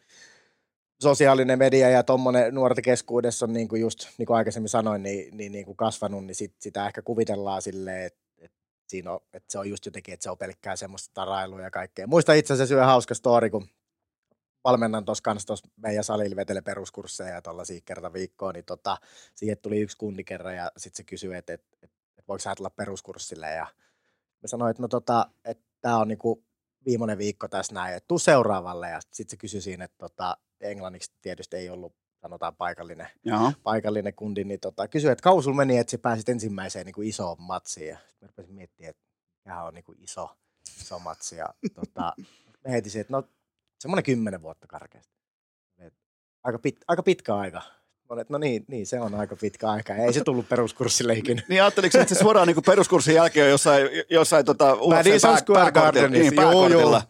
sosiaalinen 1.02 1.58
media 1.58 1.90
ja 1.90 2.02
tuommoinen 2.02 2.54
nuorten 2.54 2.84
keskuudessa 2.84 3.46
on 3.46 3.52
niin 3.52 3.68
kuin 3.68 3.80
just, 3.80 4.08
niin 4.18 4.26
kuin 4.26 4.36
aikaisemmin 4.36 4.68
sanoin, 4.68 5.02
niin, 5.02 5.36
niin, 5.36 5.52
niin 5.52 5.64
kuin 5.64 5.76
kasvanut, 5.76 6.24
niin 6.24 6.34
sit, 6.34 6.54
sitä 6.58 6.86
ehkä 6.86 7.02
kuvitellaan 7.02 7.62
silleen, 7.62 8.06
että, 8.06 8.20
että, 8.38 8.58
siinä 8.86 9.12
on, 9.12 9.20
että 9.32 9.52
se 9.52 9.58
on 9.58 9.70
just 9.70 9.86
jotenkin, 9.86 10.14
että 10.14 10.24
se 10.24 10.30
on 10.30 10.38
pelkkää 10.38 10.76
semmoista 10.76 11.10
tarailua 11.14 11.60
ja 11.60 11.70
kaikkea. 11.70 12.06
Muista 12.06 12.32
itse 12.32 12.54
asiassa 12.54 12.74
yhden 12.74 12.86
hauska 12.86 13.14
story, 13.14 13.50
kun 13.50 13.68
valmennan 14.64 15.04
tuossa 15.04 15.22
kanssa 15.22 15.46
tuossa 15.46 15.68
meidän 15.76 16.04
salilla 16.04 16.36
vetele 16.36 16.60
peruskursseja 16.60 17.34
ja 17.34 17.42
tuollaisia 17.42 17.80
kerta 17.84 18.12
viikkoon, 18.12 18.54
niin 18.54 18.64
tota, 18.64 18.96
siihen 19.34 19.58
tuli 19.58 19.80
yksi 19.80 19.96
kundi 19.96 20.24
kerran 20.24 20.56
ja 20.56 20.72
sitten 20.76 20.96
se 20.96 21.04
kysyi, 21.04 21.34
että, 21.34 21.52
että, 21.52 21.76
että, 21.82 21.96
että 22.18 22.28
voiko 22.28 22.38
sä 22.38 22.54
tulla 22.54 22.70
peruskurssille 22.70 23.50
ja 23.50 23.66
mä 24.42 24.46
sanoin, 24.46 24.70
että 24.70 24.82
no 24.82 24.88
tota, 24.88 25.26
että 25.44 25.64
tämä 25.80 25.98
on 25.98 26.08
niinku 26.08 26.44
viimeinen 26.86 27.18
viikko 27.18 27.48
tässä 27.48 27.74
näin, 27.74 27.96
että 27.96 28.08
tuu 28.08 28.18
seuraavalle 28.18 28.90
ja 28.90 29.00
sitten 29.00 29.30
se 29.30 29.36
kysyi 29.36 29.60
siinä, 29.60 29.84
että 29.84 29.98
tota, 29.98 30.36
englanniksi 30.60 31.12
tietysti 31.22 31.56
ei 31.56 31.70
ollut 31.70 31.94
sanotaan 32.20 32.56
paikallinen, 32.56 33.08
Jaha. 33.24 33.52
paikallinen 33.62 34.14
kundi, 34.14 34.44
niin 34.44 34.60
tota, 34.60 34.88
kysyi, 34.88 35.10
että 35.10 35.22
kauan 35.22 35.42
sulla 35.42 35.56
meni, 35.56 35.78
että 35.78 35.90
sä 35.90 35.98
pääsit 35.98 36.28
ensimmäiseen 36.28 36.86
niin 36.86 36.94
kuin 36.94 37.08
isoon 37.08 37.36
matsiin. 37.42 37.88
Ja 37.88 37.96
sitten 37.96 38.18
mä 38.20 38.26
rupesin 38.26 38.54
miettimään, 38.54 38.90
että 38.90 39.02
mikä 39.44 39.62
on 39.62 39.74
niin 39.74 39.84
kuin 39.84 39.98
iso, 40.00 40.28
iso 40.80 40.98
matsi. 40.98 41.36
Ja 41.36 41.54
tota, 41.74 42.12
mä 42.64 42.70
heitin 42.70 43.00
että 43.00 43.12
no 43.12 43.28
semmoinen 43.80 44.04
kymmenen 44.04 44.42
vuotta 44.42 44.66
karkeasti. 44.66 45.14
Et 45.78 45.94
Aika, 46.44 46.58
pit, 46.58 46.76
aika 46.88 47.02
pitkä 47.02 47.36
aika. 47.36 47.62
Että 48.20 48.32
no 48.34 48.38
niin, 48.38 48.64
niin, 48.68 48.86
se 48.86 49.00
on 49.00 49.14
aika 49.14 49.36
pitkä 49.36 49.70
aika. 49.70 49.94
Ei 49.94 50.12
se 50.12 50.24
tullut 50.24 50.48
peruskurssille 50.48 51.12
ikinä. 51.14 51.42
Niin 51.48 51.62
ajatteliko, 51.62 51.98
että 51.98 52.14
se 52.14 52.20
suoraan 52.20 52.48
niin 52.48 52.62
peruskurssin 52.66 53.14
jälkeen 53.14 53.44
on 53.44 53.50
jossain, 53.50 53.88
jossain 54.10 54.44
tota, 54.44 54.76
Madison 54.88 55.38
Square 55.38 55.72
Gardenissa, 55.72 56.30
niin, 56.30 56.50
joo, 56.50 56.68
joo. 56.68 57.02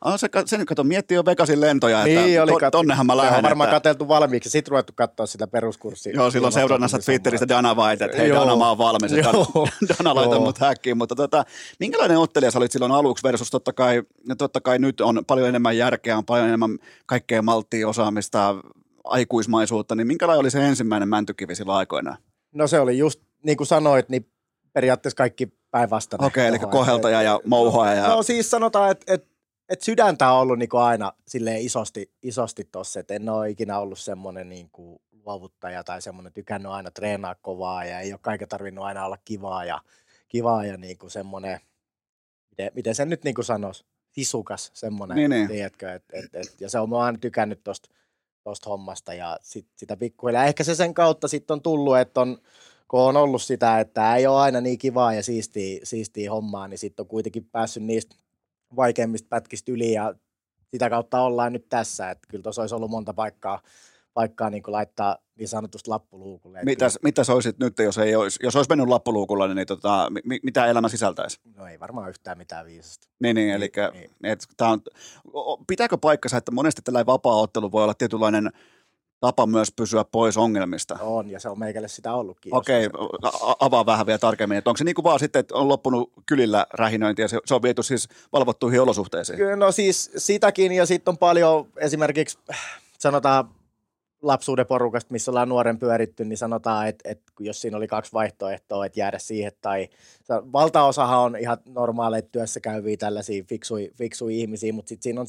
Ah, 0.00 0.18
se, 0.20 0.28
se 0.46 0.58
nyt 0.58 0.68
kato, 0.68 0.84
miettii 0.84 1.14
jo 1.14 1.24
Vegasin 1.24 1.60
lentoja, 1.60 1.98
että 2.04 2.20
Niin 2.20 2.42
oli, 2.42 2.52
to, 2.60 2.70
tonnehan 2.70 3.06
mä 3.06 3.12
on 3.12 3.16
lähden. 3.16 3.42
varmaan 3.42 3.68
että- 3.68 3.76
katseltu 3.76 4.08
valmiiksi. 4.08 4.50
Sitten 4.50 4.70
ruvettu 4.70 4.92
katsoa 4.96 5.26
sitä 5.26 5.46
peruskurssia. 5.46 6.12
Joo, 6.14 6.30
silloin 6.30 6.52
seurannassa 6.52 6.98
Twitteristä 6.98 7.48
Dana 7.48 7.74
White, 7.74 8.04
että 8.04 8.16
hei 8.16 8.28
Joo. 8.28 8.40
Dana, 8.40 8.56
mä 8.56 8.68
oon 8.68 8.78
valmis, 8.78 9.12
että 9.12 9.30
Joo. 9.30 9.68
Dana 9.98 10.14
laita 10.14 10.34
Joo. 10.34 10.44
mut 10.44 10.58
häkkiin. 10.58 10.98
Mutta 10.98 11.14
tota, 11.14 11.44
minkälainen 11.80 12.18
ottelija 12.18 12.50
sä 12.50 12.58
olit 12.58 12.72
silloin 12.72 12.92
aluksi 12.92 13.22
versus 13.22 13.50
totta 13.50 13.72
kai, 13.72 14.02
no 14.28 14.34
totta 14.34 14.60
kai 14.60 14.78
nyt 14.78 15.00
on 15.00 15.22
paljon 15.26 15.48
enemmän 15.48 15.76
järkeä, 15.78 16.18
on 16.18 16.24
paljon 16.24 16.46
enemmän 16.48 16.78
kaikkea 17.06 17.42
malttia, 17.42 17.88
osaamista, 17.88 18.54
aikuismaisuutta, 19.04 19.94
niin 19.94 20.06
minkälainen 20.06 20.40
oli 20.40 20.50
se 20.50 20.66
ensimmäinen 20.68 21.08
mäntykivi 21.08 21.54
silloin 21.54 21.78
aikoinaan? 21.78 22.16
No 22.54 22.66
se 22.66 22.80
oli 22.80 22.98
just, 22.98 23.20
niin 23.44 23.56
kuin 23.56 23.66
sanoit, 23.66 24.08
niin 24.08 24.26
periaatteessa 24.72 25.16
kaikki 25.16 25.48
päinvastainen. 25.70 26.26
Okei, 26.26 26.46
eli 26.46 26.58
Tuohon, 26.58 26.70
koheltaja 26.72 27.22
ja 27.22 27.40
mouhoja 27.46 27.94
ja- 27.94 28.08
No 28.08 28.22
siis 28.22 28.50
sanotaan, 28.50 28.90
että 28.90 29.14
et, 29.14 29.33
et 29.68 29.80
sydäntä 29.82 30.32
on 30.32 30.40
ollut 30.40 30.58
niinku 30.58 30.76
aina 30.76 31.12
silleen 31.28 31.60
isosti, 31.60 32.10
isosti 32.22 32.64
tossa, 32.64 33.00
että 33.00 33.14
en 33.14 33.28
ole 33.28 33.50
ikinä 33.50 33.78
ollut 33.78 33.98
semmoinen 33.98 34.48
niinku 34.48 35.02
luovuttaja 35.24 35.84
tai 35.84 36.02
semmoinen 36.02 36.32
tykännyt 36.32 36.72
aina 36.72 36.90
treenaa 36.90 37.34
kovaa 37.34 37.84
ja 37.84 38.00
ei 38.00 38.12
ole 38.12 38.20
kaiken 38.22 38.48
tarvinnut 38.48 38.84
aina 38.84 39.06
olla 39.06 39.18
kivaa 39.24 39.64
ja, 39.64 39.80
kivaa 40.28 40.64
ja 40.64 40.76
niinku 40.76 41.08
semmoinen, 41.08 41.60
miten, 42.50 42.70
miten 42.74 42.94
sen 42.94 43.08
nyt 43.08 43.24
niinku 43.24 43.42
sanoisi, 43.42 43.84
sisukas 44.10 44.70
semmoinen, 44.74 45.16
Niin, 45.16 45.30
niin. 45.30 45.48
tiedätkö, 45.48 45.92
et, 45.92 46.04
et, 46.12 46.34
et, 46.34 46.60
ja 46.60 46.70
se 46.70 46.78
on 46.78 46.90
mä 46.90 46.98
aina 46.98 47.18
tykännyt 47.18 47.64
tosta 47.64 47.88
tosta 48.44 48.70
hommasta 48.70 49.14
ja 49.14 49.38
sit, 49.42 49.66
sitä 49.76 49.96
pikkuhiljaa. 49.96 50.44
Ehkä 50.44 50.64
se 50.64 50.74
sen 50.74 50.94
kautta 50.94 51.28
sitten 51.28 51.54
on 51.54 51.62
tullut, 51.62 51.98
että 51.98 52.20
on, 52.20 52.38
kun 52.88 53.00
on 53.00 53.16
ollut 53.16 53.42
sitä, 53.42 53.80
että 53.80 54.16
ei 54.16 54.26
ole 54.26 54.40
aina 54.40 54.60
niin 54.60 54.78
kivaa 54.78 55.14
ja 55.14 55.22
siistiä, 55.22 55.80
siistiä 55.82 56.30
hommaa, 56.30 56.68
niin 56.68 56.78
sitten 56.78 57.02
on 57.02 57.08
kuitenkin 57.08 57.44
päässyt 57.44 57.82
niistä 57.82 58.16
vaikeimmista 58.76 59.28
pätkistä 59.28 59.72
yli 59.72 59.92
ja 59.92 60.14
sitä 60.70 60.90
kautta 60.90 61.22
ollaan 61.22 61.52
nyt 61.52 61.68
tässä. 61.68 62.10
Että 62.10 62.28
kyllä 62.30 62.42
tuossa 62.42 62.62
olisi 62.62 62.74
ollut 62.74 62.90
monta 62.90 63.14
paikkaa, 63.14 63.62
paikkaa 64.14 64.50
niin 64.50 64.62
laittaa 64.66 65.16
niin 65.38 65.48
sanotusti 65.48 65.90
lappuluukulle. 65.90 66.58
Et 66.58 66.64
Mitäs, 66.64 66.98
mitäs 67.02 67.30
olisit 67.30 67.58
nyt, 67.58 67.78
jos, 67.78 67.98
ei 67.98 68.16
olisi, 68.16 68.38
jos 68.42 68.56
olisi 68.56 68.68
mennyt 68.68 68.88
lappuluukulla, 68.88 69.54
niin 69.54 69.66
tota, 69.66 70.10
mi, 70.24 70.40
mitä 70.42 70.66
elämä 70.66 70.88
sisältäisi? 70.88 71.40
No 71.56 71.66
ei 71.66 71.80
varmaan 71.80 72.08
yhtään 72.08 72.38
mitään 72.38 72.66
viisasta. 72.66 73.08
Niin, 73.22 73.36
niin 73.36 73.50
eli 73.50 73.72
niin. 73.92 74.10
et, 74.22 74.44
tää 74.56 74.68
on, 74.68 74.80
pitääkö 75.66 75.98
paikkansa, 75.98 76.36
että 76.36 76.52
monesti 76.52 76.82
tällainen 76.82 77.06
vapaa-ottelu 77.06 77.72
voi 77.72 77.82
olla 77.82 77.94
tietynlainen 77.94 78.50
tapa 79.20 79.46
myös 79.46 79.72
pysyä 79.76 80.04
pois 80.04 80.36
ongelmista? 80.36 80.98
On 81.00 81.30
ja 81.30 81.40
se 81.40 81.48
on 81.48 81.58
meikälle 81.58 81.88
sitä 81.88 82.14
ollutkin. 82.14 82.54
Okei, 82.54 82.88
a- 83.22 83.54
avaa 83.60 83.86
vähän 83.86 84.06
vielä 84.06 84.18
tarkemmin, 84.18 84.58
että 84.58 84.70
onko 84.70 84.76
se 84.76 84.84
niin 84.84 84.94
kuin 84.94 85.04
vaan 85.04 85.18
sitten, 85.18 85.40
että 85.40 85.54
on 85.54 85.68
loppunut 85.68 86.12
kylillä 86.26 86.66
rähinöinti 86.72 87.22
ja 87.22 87.28
se, 87.28 87.38
se 87.44 87.54
on 87.54 87.62
viety 87.62 87.82
siis 87.82 88.08
valvottuihin 88.32 88.80
olosuhteisiin? 88.80 89.36
Kyllä, 89.38 89.56
no 89.56 89.72
siis 89.72 90.10
sitäkin 90.16 90.72
ja 90.72 90.86
sitten 90.86 91.12
on 91.12 91.18
paljon 91.18 91.66
esimerkiksi 91.76 92.38
sanotaan 92.98 93.48
lapsuuden 94.24 94.66
porukasta, 94.66 95.12
missä 95.12 95.30
ollaan 95.30 95.48
nuoren 95.48 95.78
pyöritty, 95.78 96.24
niin 96.24 96.38
sanotaan, 96.38 96.88
että, 96.88 97.10
että 97.10 97.32
jos 97.40 97.60
siinä 97.60 97.76
oli 97.76 97.86
kaksi 97.86 98.12
vaihtoehtoa, 98.12 98.86
että 98.86 99.00
jäädä 99.00 99.18
siihen 99.18 99.52
tai 99.60 99.88
valtaosahan 100.28 101.18
on 101.18 101.36
ihan 101.36 101.58
normaaleja 101.66 102.22
työssä 102.22 102.60
käyviä 102.60 102.96
tällaisia 102.96 103.44
fiksui, 103.48 103.90
fiksui 103.94 104.40
ihmisiä, 104.40 104.72
mutta 104.72 104.88
sitten 104.88 105.02
siinä 105.02 105.20
on 105.20 105.26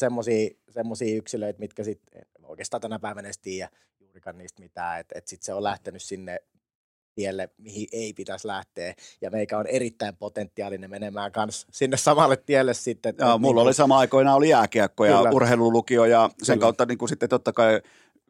semmoisia 0.69 1.15
yksilöitä, 1.17 1.59
mitkä 1.59 1.83
sitten 1.83 2.25
oikeastaan 2.43 2.81
tänä 2.81 2.99
päivänä 2.99 3.27
edes 3.27 3.37
tiedä 3.37 3.69
juurikaan 3.99 4.37
niistä 4.37 4.61
mitään, 4.61 4.99
että, 4.99 5.17
että 5.17 5.29
sitten 5.29 5.45
se 5.45 5.53
on 5.53 5.63
lähtenyt 5.63 6.01
sinne 6.01 6.39
tielle, 7.15 7.49
mihin 7.57 7.87
ei 7.91 8.13
pitäisi 8.13 8.47
lähteä. 8.47 8.93
Ja 9.21 9.29
meikä 9.29 9.57
on 9.57 9.67
erittäin 9.67 10.15
potentiaalinen 10.15 10.89
menemään 10.89 11.31
kanssa 11.31 11.67
sinne 11.71 11.97
samalle 11.97 12.37
tielle 12.37 12.73
sitten. 12.73 13.15
Joo, 13.19 13.37
mulla 13.37 13.53
niinku- 13.53 13.59
oli 13.59 13.73
sama 13.73 13.99
aikoina 13.99 14.35
oli 14.35 14.49
jääkiekko 14.49 15.05
ja 15.05 15.21
urheilulukio 15.21 16.05
ja 16.05 16.29
sen 16.43 16.53
Kyllä. 16.53 16.65
kautta 16.65 16.85
niin 16.85 16.97
kuin 16.97 17.09
sitten 17.09 17.29
totta 17.29 17.53
kai 17.53 17.81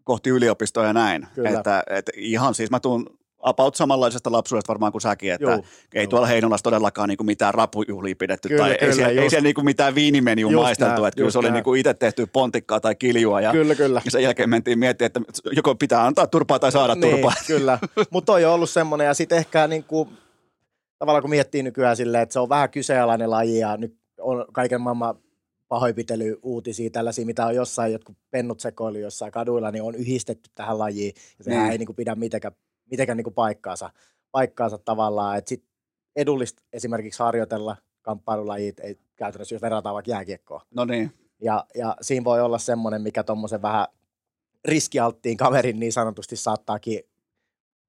kohti 0.06 0.30
yliopistoa 0.30 0.86
ja 0.86 0.94
näin. 0.94 1.28
Kyllä. 1.36 1.50
Että, 1.50 1.84
että 1.90 2.12
ihan 2.16 2.54
siis 2.54 2.72
mä 2.72 2.80
tuun 2.80 3.18
about 3.46 3.76
samanlaisesta 3.76 4.32
lapsuudesta 4.32 4.68
varmaan 4.68 4.92
kuin 4.92 5.02
säkin, 5.02 5.34
että 5.34 5.52
Juu, 5.52 5.66
ei 5.94 6.04
juu. 6.04 6.10
tuolla 6.10 6.28
Heinolassa 6.28 6.64
todellakaan 6.64 7.10
niin 7.10 7.18
kuin 7.18 7.26
mitään 7.26 7.54
rapujuhlia 7.54 8.16
pidetty 8.16 8.48
Kyllä, 8.50 8.62
tai 8.62 8.72
ei 8.72 8.78
kyllä, 8.78 8.94
siellä, 8.94 9.22
ei 9.22 9.30
siellä 9.30 9.44
niin 9.44 9.56
kuin 9.56 9.66
mitään 9.66 9.96
viinimenjua 9.96 10.52
maisteltu, 10.52 11.06
että 11.06 11.18
kyllä 11.18 11.32
se 11.32 11.40
oli 11.40 11.46
näin. 11.48 11.54
niin 11.54 11.64
kuin 11.64 11.80
itse 11.80 11.94
tehty 11.94 12.26
pontikkaa 12.34 12.80
tai 12.80 12.96
kiljua 12.96 13.42
ja, 13.42 13.52
Kyllä, 13.52 13.76
kyllä. 13.76 14.02
sen 14.08 14.24
jälkeen 14.24 14.50
mentiin 14.50 14.80
miettimään, 14.80 15.08
että 15.08 15.22
joko 15.56 15.76
pitää 15.76 16.06
antaa 16.06 16.28
turpaa 16.28 16.60
tai 16.60 16.72
saada 16.72 16.96
niin, 16.96 17.12
turpaa. 17.12 17.34
kyllä. 17.48 17.80
Mutta 18.12 18.26
toi 18.34 18.46
on 18.46 18.54
ollut 18.54 18.70
semmoinen, 18.70 19.06
ja 19.06 19.14
sitten 19.14 19.38
ehkä 19.38 19.68
niin 19.68 19.84
kuin, 19.84 20.10
tavallaan 21.00 21.22
kun 21.22 21.30
miettii 21.30 21.64
nykyään 21.64 21.98
silleen, 21.98 22.24
että 22.24 22.34
se 22.34 22.40
on 22.40 22.50
vähän 22.50 22.70
kyseenalainen 22.70 23.32
laji, 23.32 23.60
ja 23.60 23.78
nyt 23.78 23.96
on 24.20 24.46
kaiken 24.54 24.82
maailman 24.82 25.16
pahoinpitely-uutisia, 25.68 26.90
tällaisia, 26.90 27.26
mitä 27.26 27.46
on 27.46 27.56
jossain, 27.56 27.92
jotkut 27.92 28.18
pennut 28.32 28.60
sekoilu 28.60 28.98
jossain 28.98 29.32
kaduilla, 29.32 29.72
niin 29.72 29.84
on 29.84 29.96
yhdistetty 29.96 30.50
tähän 30.56 30.80
lajiin, 30.80 31.14
ja 31.38 31.44
sehän 31.44 31.64
Niin. 31.64 31.72
ei 31.72 31.78
niin 31.78 31.86
kuin 31.86 31.96
pidä 31.96 32.16
mitenkään, 32.16 32.54
mitenkään 32.92 33.18
niin 33.18 33.24
kuin 33.24 33.34
paikkaansa, 33.34 33.90
paikkaansa 34.32 34.78
tavallaan, 34.78 35.38
että 35.38 35.50
sitten 35.50 35.70
edullista 36.16 36.64
esimerkiksi 36.74 37.24
harjoitella 37.24 37.78
kamppailulajit, 38.02 38.80
ei 38.80 38.98
käytännössä 39.16 39.56
jos 39.56 39.62
verrataan 39.62 39.94
vaikka 39.94 40.12
jääkiekkoa, 40.12 40.62
No 40.76 40.86
niin. 40.86 41.12
ja, 41.42 41.66
ja 41.76 41.96
siinä 42.02 42.24
voi 42.24 42.42
olla 42.42 42.58
semmoinen, 42.58 43.02
mikä 43.02 43.24
tuommoisen 43.24 43.62
vähän 43.62 43.88
riskialttiin 44.66 45.38
kaverin 45.38 45.80
niin 45.80 45.94
sanotusti 45.94 46.36
saattaakin 46.36 47.00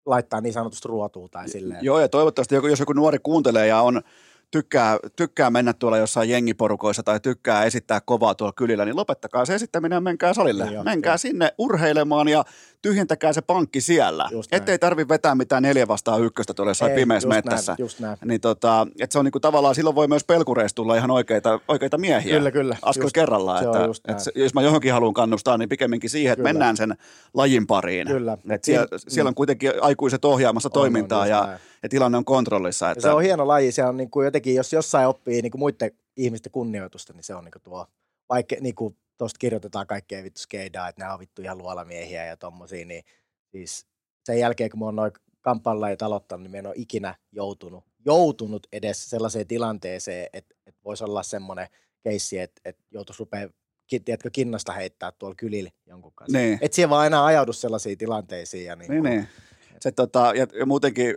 laittaa 0.07 0.41
niin 0.41 0.53
sanotusti 0.53 0.89
ruotuun 0.89 1.31
tai 1.31 1.49
silleen. 1.49 1.85
Joo, 1.85 2.01
ja 2.01 2.09
toivottavasti 2.09 2.55
joku, 2.55 2.67
jos 2.67 2.81
joku 2.81 2.93
nuori 2.93 3.19
kuuntelee 3.23 3.67
ja 3.67 3.81
on 3.81 4.03
tykkää, 4.51 4.99
tykkää 5.17 5.51
mennä 5.51 5.73
tuolla 5.73 5.99
jossain 5.99 6.31
jengiporukoissa 6.31 7.03
tai 7.03 7.21
tykkää 7.21 7.65
esittää 7.65 8.01
kovaa 8.01 8.35
tuolla 8.35 8.53
kylillä, 8.53 8.85
niin 8.85 8.97
lopettakaa 8.97 9.45
se 9.45 9.55
esittäminen 9.55 9.97
ja 9.97 10.01
menkää 10.01 10.35
salille. 10.35 10.65
Niin 10.65 10.75
jo, 10.75 10.83
menkää 10.83 11.13
joo. 11.13 11.19
sinne 11.19 11.53
urheilemaan 11.59 12.29
ja 12.29 12.45
tyhjentäkää 12.83 13.33
se 13.33 13.41
pankki 13.41 13.81
siellä. 13.81 14.29
Just 14.31 14.51
näin. 14.51 14.61
Ettei 14.61 14.79
tarvi 14.79 15.09
vetää 15.09 15.35
mitään 15.35 15.63
neljä 15.63 15.89
vastaan 15.89 16.23
ykköstä 16.23 16.55
tuolla 16.55 16.71
jossain 16.71 16.93
Ei, 16.93 16.97
pimeässä 16.97 17.29
mettässä. 17.29 17.77
Näin. 18.01 18.19
Niin 18.25 18.41
tota, 18.41 18.87
että 19.01 19.13
se 19.13 19.19
on 19.19 19.25
niinku 19.25 19.41
tavallaan, 19.41 19.75
silloin 19.75 19.97
voi 19.97 20.09
myös 20.09 20.25
pelkureista 20.25 20.77
tulla 20.77 20.97
ihan 20.97 21.11
oikeita, 21.11 21.61
oikeita 21.69 21.99
miehiä. 21.99 22.37
Kyllä, 22.37 22.51
kyllä. 22.51 22.77
Askel 22.83 23.05
Just- 23.07 23.13
kerrallaan. 23.15 23.67
on 23.67 23.77
Että, 23.77 24.13
että 24.13 24.23
se, 24.23 24.33
jos 24.35 24.55
mä 24.55 24.63
johonkin 24.63 24.93
haluan 24.93 25.15
kannustaa, 25.15 25.59
niin 25.59 25.69
pikemminkin 25.69 26.11
siihen, 26.11 26.33
että 26.33 26.41
Kyllä. 26.41 26.53
mennään 26.53 26.77
sen 26.77 26.97
lajin 27.35 27.67
pariin. 27.67 28.07
Kyllä. 28.09 28.39
Et 28.51 28.65
siellä, 28.65 28.87
Siin- 28.99 29.11
siellä 29.11 29.29
on 29.29 29.35
kuitenkin 29.35 29.73
aikuiset 29.81 30.25
ohjaamassa 30.25 30.67
On, 30.67 30.71
on, 30.71 30.73
toimintaa 30.73 31.27
just 31.27 31.31
ja, 31.31 31.47
näin. 31.47 31.59
Ja 31.83 31.89
tilanne 31.89 32.19
on 32.19 32.25
kontrollissa. 32.25 32.87
Ja 32.87 32.93
Että, 32.93 33.03
se 33.03 33.11
on 33.11 33.23
hieno 33.23 33.49
laji, 33.49 33.73
se 33.73 33.85
on 33.85 33.97
niin 33.97 34.11
kuin 34.11 34.25
jotenkin, 34.25 34.55
jos 34.55 34.73
jossain 34.73 35.09
oppii 35.09 35.43
niin 35.43 35.51
kuin 35.51 35.61
muiden 35.61 35.91
ihmisten 36.17 36.53
kunnioitusta, 36.53 37.13
niin 37.13 37.25
se 37.25 37.35
on 37.35 37.45
niin 37.45 37.53
kuin 37.53 37.63
tuo, 37.63 37.87
vaikka 38.29 38.57
niin 38.61 38.75
kuin 38.75 38.97
tuosta 39.19 39.39
kirjoitetaan 39.39 39.87
kaikkea 39.87 40.23
vittu 40.23 40.41
skeidaa, 40.41 40.89
että 40.89 41.01
nämä 41.01 41.13
on 41.15 41.21
vittu 41.21 41.43
ihan 41.43 41.59
luolamiehiä 41.59 42.27
ja 42.27 42.37
tommosia, 42.37 42.87
niin 42.87 43.05
siis 43.51 43.87
sen 44.25 44.39
jälkeen, 44.39 44.71
kun 44.71 44.81
mä 44.81 44.85
oon 44.85 44.97
noin 44.97 45.13
kamppailulajit 45.41 46.03
aloittanut, 46.03 46.43
niin 46.43 46.51
mä 46.51 46.57
en 46.59 46.67
ole 46.67 46.75
ikinä 46.77 47.15
joutunut, 47.33 47.85
joutunut 48.05 48.67
edes 48.73 49.11
sellaiseen 49.11 49.47
tilanteeseen, 49.47 50.29
että, 50.33 50.55
että 50.67 50.81
voisi 50.85 51.05
olla 51.05 51.23
semmoinen 51.23 51.69
keissi, 52.03 52.39
että, 52.39 52.61
että 52.65 52.85
joutuisi 52.91 53.19
rupea 53.21 53.49
ki- 53.87 54.01
tiedätkö, 54.01 54.31
kinnasta 54.33 54.73
heittää 54.73 55.13
tuolla 55.13 55.35
kylillä 55.35 55.71
jonkun 55.87 56.13
kanssa. 56.15 56.39
Niin. 56.39 56.59
Et 56.61 56.73
siihen 56.73 56.91
vaan 56.91 57.07
enää 57.07 57.25
ajaudu 57.25 57.53
sellaisiin 57.53 57.99
tilanteisiin. 57.99 58.65
Ja 58.65 58.77
niin, 58.77 58.91
Niin, 58.91 59.03
niin. 59.03 59.29
Se, 59.81 59.93
tota, 59.93 60.33
ja, 60.37 60.47
ja 60.59 60.67
muutenkin 60.67 61.15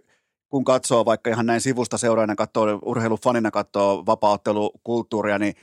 kun 0.50 0.64
katsoo 0.64 1.06
vaikka 1.06 1.30
ihan 1.30 1.46
näin 1.46 1.62
sivusta 1.62 1.98
seuraajana, 1.98 2.36
katsoo 2.36 2.80
urheilufanina, 2.86 3.52
katsoo 3.52 4.06
vapaa-ottelukulttuuria, 4.06 5.40
niin 5.40 5.56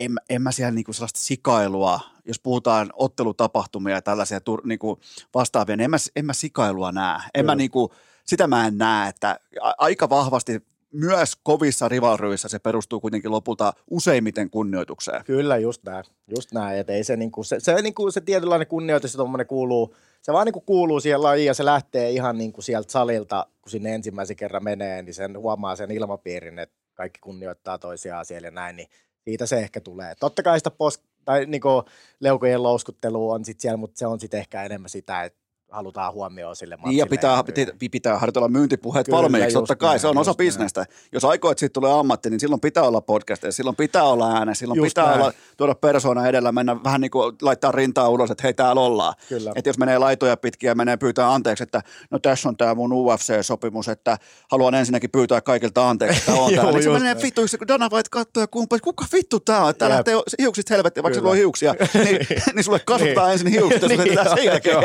en, 0.00 0.12
en 0.30 0.42
mä 0.42 0.52
siellä 0.52 0.72
niinku 0.72 0.92
sellaista 0.92 1.20
sikailua, 1.20 2.00
jos 2.24 2.40
puhutaan 2.40 2.90
ottelutapahtumia 2.92 3.94
ja 3.94 4.02
tällaisia 4.02 4.40
tur, 4.40 4.66
niinku 4.66 5.00
vastaavia, 5.34 5.76
niin 5.76 5.84
en 5.84 5.90
mä, 5.90 5.96
en 6.16 6.26
mä 6.26 6.32
sikailua 6.32 6.92
näe. 6.92 7.14
En 7.14 7.22
Kyllä. 7.34 7.52
mä 7.52 7.54
niinku, 7.54 7.92
sitä 8.24 8.46
mä 8.46 8.66
en 8.66 8.78
näe, 8.78 9.08
että 9.08 9.40
aika 9.78 10.08
vahvasti 10.08 10.62
myös 10.92 11.36
kovissa 11.42 11.88
rivalryissä 11.88 12.48
se 12.48 12.58
perustuu 12.58 13.00
kuitenkin 13.00 13.30
lopulta 13.30 13.72
useimmiten 13.90 14.50
kunnioitukseen. 14.50 15.24
Kyllä, 15.24 15.56
just 15.56 15.84
näin. 15.84 16.04
Just 16.36 16.52
näin. 16.52 16.78
Et 16.78 16.90
ei 16.90 17.04
se, 17.04 17.16
niinku, 17.16 17.44
se, 17.44 17.60
se, 17.60 17.82
niinku, 17.82 18.10
se 18.10 18.20
tietynlainen 18.20 18.66
kunnioitus, 18.66 19.12
se, 19.12 19.18
kuuluu, 19.48 19.96
se 20.22 20.32
vaan 20.32 20.44
niinku 20.44 20.60
kuuluu 20.60 21.00
siihen 21.00 21.22
lajiin 21.22 21.46
ja 21.46 21.54
se 21.54 21.64
lähtee 21.64 22.10
ihan 22.10 22.38
niinku 22.38 22.62
sieltä 22.62 22.92
salilta, 22.92 23.46
kun 23.62 23.70
sinne 23.70 23.94
ensimmäisen 23.94 24.36
kerran 24.36 24.64
menee, 24.64 25.02
niin 25.02 25.14
sen 25.14 25.38
huomaa 25.38 25.76
sen 25.76 25.90
ilmapiirin, 25.90 26.58
että 26.58 26.76
kaikki 26.94 27.20
kunnioittaa 27.20 27.78
toisiaan 27.78 28.24
siellä 28.24 28.46
ja 28.46 28.52
näin, 28.52 28.76
niin 28.76 28.88
siitä 29.24 29.46
se 29.46 29.58
ehkä 29.58 29.80
tulee. 29.80 30.14
Totta 30.20 30.42
kai 30.42 30.60
sitä 30.60 30.70
pos- 30.70 31.08
tai 31.24 31.46
niinku 31.46 31.84
leukojen 32.20 32.62
louskuttelua 32.62 33.34
on 33.34 33.44
sitten 33.44 33.62
siellä, 33.62 33.76
mutta 33.76 33.98
se 33.98 34.06
on 34.06 34.20
sitten 34.20 34.40
ehkä 34.40 34.62
enemmän 34.62 34.90
sitä, 34.90 35.24
että 35.24 35.37
halutaan 35.70 36.12
huomioon 36.12 36.56
sille 36.56 36.78
Niin 36.84 36.96
ja 36.96 37.06
pitää, 37.06 37.44
pitää, 37.44 37.66
pitää 37.90 38.18
harjoitella 38.18 38.48
myyntipuheet 38.48 39.06
Kyllä, 39.06 39.18
valmiiksi, 39.18 39.52
totta 39.52 39.76
kai 39.76 39.88
näin, 39.88 40.00
se 40.00 40.08
on 40.08 40.18
osa 40.18 40.34
bisnestä. 40.34 40.80
Näin. 40.80 40.92
Jos 41.12 41.24
aikoo, 41.24 41.50
että 41.50 41.60
siitä 41.60 41.72
tulee 41.72 41.92
ammatti, 41.92 42.30
niin 42.30 42.40
silloin 42.40 42.60
pitää 42.60 42.82
olla 42.82 43.00
podcasteja, 43.00 43.52
silloin 43.52 43.76
pitää 43.76 44.04
olla 44.04 44.32
ääne, 44.32 44.54
silloin 44.54 44.78
just 44.78 44.90
pitää 44.90 45.06
näin. 45.06 45.20
olla, 45.20 45.32
tuoda 45.56 45.74
persoona 45.74 46.28
edellä, 46.28 46.52
mennä 46.52 46.84
vähän 46.84 47.00
niin 47.00 47.10
kuin 47.10 47.36
laittaa 47.42 47.72
rintaa 47.72 48.08
ulos, 48.08 48.30
että 48.30 48.42
hei 48.42 48.54
täällä 48.54 48.80
ollaan. 48.80 49.14
Kyllä. 49.28 49.52
Että 49.56 49.68
jos 49.68 49.78
menee 49.78 49.98
laitoja 49.98 50.36
pitkiä 50.36 50.74
menee 50.74 50.96
pyytää 50.96 51.34
anteeksi, 51.34 51.62
että 51.62 51.82
no 52.10 52.18
tässä 52.18 52.48
on 52.48 52.56
tämä 52.56 52.74
mun 52.74 52.92
UFC-sopimus, 52.92 53.88
että 53.88 54.18
haluan 54.50 54.74
ensinnäkin 54.74 55.10
pyytää 55.10 55.40
kaikilta 55.40 55.90
anteeksi, 55.90 56.18
että 56.18 56.32
on 56.32 56.52
täällä. 56.54 56.72
Niin 56.72 56.82
se 56.82 56.90
menee 56.90 57.16
vittu, 57.22 57.40
kun 57.58 57.68
Dana 57.68 57.88
White 57.92 58.08
katsoo 58.10 58.40
ja 58.40 58.46
kumpa, 58.46 58.78
kuka 58.78 59.04
vittu 59.12 59.40
tää 59.40 59.64
on, 59.64 59.74
tää 59.74 59.88
lähtee 59.88 60.14
hiuksista 60.38 60.74
helvettiin, 60.74 61.02
vaikka 61.02 61.18
sulla 61.18 61.30
on 61.30 61.36
hiuksia, 61.36 61.74
niin, 62.04 62.26
niin 62.54 62.64
sulle 62.64 62.78
kasvattaa 62.78 63.24
niin. 63.24 63.32
ensin 63.32 63.48
hiukset 63.48 63.82
ja 63.82 63.88
niin, 63.98 64.18
sen 64.34 64.44
jälkeen 64.44 64.76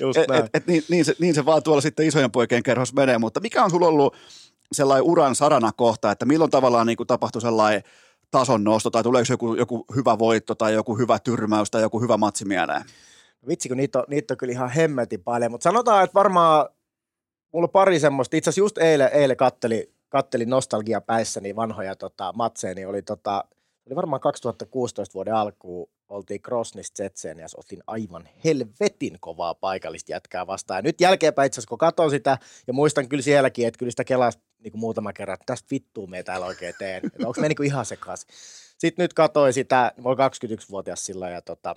helvettiin. 0.00 0.44
Et, 0.44 0.50
et, 0.54 0.66
niin, 0.66 0.84
niin, 0.88 1.04
se, 1.04 1.14
niin 1.18 1.34
se 1.34 1.44
vaan 1.44 1.62
tuolla 1.62 1.80
sitten 1.80 2.06
isojen 2.06 2.30
poikien 2.30 2.62
kerhossa 2.62 2.94
menee, 2.94 3.18
mutta 3.18 3.40
mikä 3.40 3.64
on 3.64 3.70
sulla 3.70 3.86
ollut 3.86 4.16
sellainen 4.72 5.04
uran 5.04 5.34
sarana 5.34 5.72
kohta, 5.76 6.10
että 6.10 6.24
milloin 6.24 6.50
tavallaan 6.50 6.86
niin 6.86 6.96
kuin 6.96 7.06
tapahtui 7.06 7.42
sellainen 7.42 7.82
tason 8.30 8.64
nosto, 8.64 8.90
tai 8.90 9.02
tuleeko 9.02 9.32
joku, 9.32 9.54
joku 9.54 9.84
hyvä 9.96 10.18
voitto, 10.18 10.54
tai 10.54 10.74
joku 10.74 10.98
hyvä 10.98 11.18
tyrmäys, 11.18 11.70
tai 11.70 11.82
joku 11.82 12.00
hyvä 12.00 12.16
matsi 12.16 12.44
mieleen? 12.44 12.82
Vitsi, 13.48 13.68
kun 13.68 13.76
niitä 13.76 13.98
on, 13.98 14.04
niitä 14.08 14.34
on 14.34 14.38
kyllä 14.38 14.52
ihan 14.52 14.70
hemmetin 14.70 15.22
paljon, 15.22 15.50
mutta 15.50 15.64
sanotaan, 15.64 16.04
että 16.04 16.14
varmaan 16.14 16.68
mulla 17.52 17.64
on 17.64 17.70
pari 17.70 18.00
semmoista, 18.00 18.36
itse 18.36 18.50
asiassa 18.50 18.60
just 18.60 18.78
eilen, 18.78 19.10
eilen 19.12 19.36
katteli, 19.36 19.92
katteli 20.08 20.46
nostalgia 20.46 21.00
päissäni 21.00 21.56
vanhoja 21.56 21.96
tota, 21.96 22.32
matseja, 22.36 22.74
niin 22.74 22.88
oli, 22.88 23.02
tota, 23.02 23.44
oli 23.86 23.96
varmaan 23.96 24.20
2016 24.20 25.14
vuoden 25.14 25.34
alkuun 25.34 25.90
oltiin 26.12 26.42
Krosnista 26.42 27.02
ja 27.02 27.10
oltiin 27.56 27.82
aivan 27.86 28.28
helvetin 28.44 29.16
kovaa 29.20 29.54
paikallista 29.54 30.12
jätkää 30.12 30.46
vastaan. 30.46 30.78
Ja 30.78 30.82
nyt 30.82 31.00
jälkeenpäin 31.00 31.46
itse 31.46 31.60
asiassa, 31.60 31.76
kun 31.96 32.10
sitä, 32.10 32.38
ja 32.66 32.72
muistan 32.72 33.08
kyllä 33.08 33.22
sielläkin, 33.22 33.66
että 33.66 33.78
kyllä 33.78 33.90
sitä 33.90 34.04
kelaa 34.04 34.30
niin 34.58 34.78
muutama 34.78 35.12
kerran, 35.12 35.34
että 35.34 35.46
tästä 35.46 35.68
vittuu 35.70 36.06
me 36.06 36.22
täällä 36.22 36.46
oikein 36.46 36.74
teen. 36.78 37.06
Että 37.06 37.26
onko 37.28 37.40
me 37.40 37.48
niin 37.48 37.64
ihan 37.64 37.86
sekaisin. 37.86 38.28
Sitten 38.78 39.04
nyt 39.04 39.14
katsoin 39.14 39.52
sitä, 39.52 39.92
mä 39.96 40.10
21-vuotias 40.10 41.06
silloin, 41.06 41.32
ja 41.32 41.42
tota, 41.42 41.76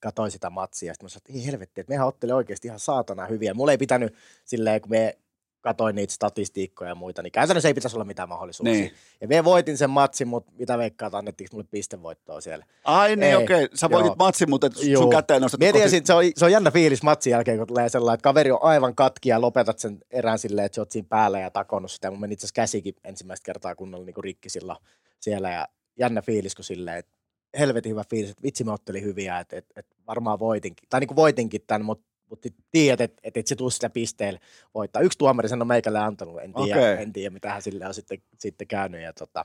katsoin 0.00 0.30
sitä 0.30 0.50
matsia, 0.50 0.90
ja 0.90 0.94
sitten 0.94 1.04
mä 1.04 1.08
sanoin, 1.08 1.22
että 1.28 1.32
ei 1.32 1.46
helvetti, 1.46 1.80
että 1.80 1.92
mehän 1.92 2.06
otteli 2.06 2.32
oikeasti 2.32 2.68
ihan 2.68 2.80
saatana 2.80 3.26
hyviä. 3.26 3.54
Mulla 3.54 3.72
ei 3.72 3.78
pitänyt 3.78 4.14
silleen, 4.44 4.80
kun 4.80 4.90
me 4.90 5.18
katoin 5.60 5.96
niitä 5.96 6.12
statistiikkoja 6.12 6.90
ja 6.90 6.94
muita, 6.94 7.22
niin 7.22 7.32
käytännössä 7.32 7.68
ei 7.68 7.74
pitäisi 7.74 7.96
olla 7.96 8.04
mitään 8.04 8.28
mahdollisuuksia. 8.28 8.74
Niin. 8.74 8.92
Ja 9.20 9.28
me 9.28 9.44
voitin 9.44 9.78
sen 9.78 9.90
matsin, 9.90 10.28
mutta 10.28 10.52
mitä 10.58 10.78
veikkaat, 10.78 11.14
annettiinko 11.14 11.56
mulle 11.56 11.68
pistevoittoa 11.70 12.40
siellä? 12.40 12.64
Ai 12.84 13.16
niin, 13.16 13.36
okei. 13.36 13.64
Okay. 13.64 13.76
Sä 13.76 13.90
voitit 13.90 14.06
joo. 14.06 14.16
matsin, 14.18 14.50
mutta 14.50 14.70
sun 14.70 14.90
joo. 14.90 15.08
käteen 15.08 15.42
nostat. 15.42 15.60
Mietin, 15.60 15.82
koti... 15.82 16.02
se, 16.04 16.14
on, 16.14 16.24
se 16.36 16.44
on 16.44 16.52
jännä 16.52 16.70
fiilis 16.70 17.02
matsin 17.02 17.30
jälkeen, 17.30 17.58
kun 17.58 17.66
tulee 17.66 17.88
sellainen, 17.88 18.14
että 18.14 18.24
kaveri 18.24 18.50
on 18.50 18.62
aivan 18.62 18.94
katki 18.94 19.28
ja 19.28 19.40
lopetat 19.40 19.78
sen 19.78 19.98
erään 20.10 20.38
silleen, 20.38 20.66
että 20.66 20.76
sä 20.76 20.80
oot 20.80 20.90
siinä 20.90 21.08
päällä 21.08 21.40
ja 21.40 21.50
takonnut 21.50 21.90
sitä. 21.90 22.10
Mun 22.10 22.20
meni 22.20 22.32
itse 22.32 22.46
asiassa 22.46 22.62
käsikin 22.62 22.94
ensimmäistä 23.04 23.44
kertaa 23.44 23.74
kunnolla 23.74 24.04
niin 24.04 24.24
rikki 24.24 24.48
sillä 24.48 24.76
siellä 25.20 25.50
ja 25.50 25.68
jännä 25.98 26.22
fiilis, 26.22 26.54
kun 26.54 26.64
silleen, 26.64 26.96
että 26.96 27.12
helvetin 27.58 27.90
hyvä 27.90 28.04
fiilis, 28.10 28.30
että 28.30 28.42
vitsi 28.42 28.64
me 28.64 28.72
otteli 28.72 29.02
hyviä, 29.02 29.38
että, 29.38 29.56
että, 29.56 29.80
että 29.80 29.96
varmaan 30.06 30.38
voitinkin, 30.38 30.88
tai 30.88 31.00
niin 31.00 31.08
kuin 31.08 31.16
voitinkin 31.16 31.60
tämän, 31.66 31.84
mutta 31.84 32.09
mutta 32.30 32.48
tiedät, 32.70 33.00
että 33.00 33.20
et, 33.24 33.36
et 33.36 33.46
se 33.46 33.56
tuu 33.56 33.70
sitä 33.70 33.90
pisteellä 33.90 34.40
voittaa. 34.74 35.02
Yksi 35.02 35.18
tuomari 35.18 35.48
sen 35.48 35.62
on 35.62 35.68
meikälle 35.68 35.98
antanut, 35.98 36.40
en 36.40 36.52
tiedä, 36.52 36.80
okay. 36.80 37.02
en 37.02 37.12
tiedä 37.12 37.30
mitä 37.30 37.50
hän 37.50 37.62
sille 37.62 37.86
on 37.86 37.94
sitten, 37.94 38.18
sitten 38.38 38.66
käynyt. 38.66 39.02
Ja 39.02 39.12
tota, 39.12 39.44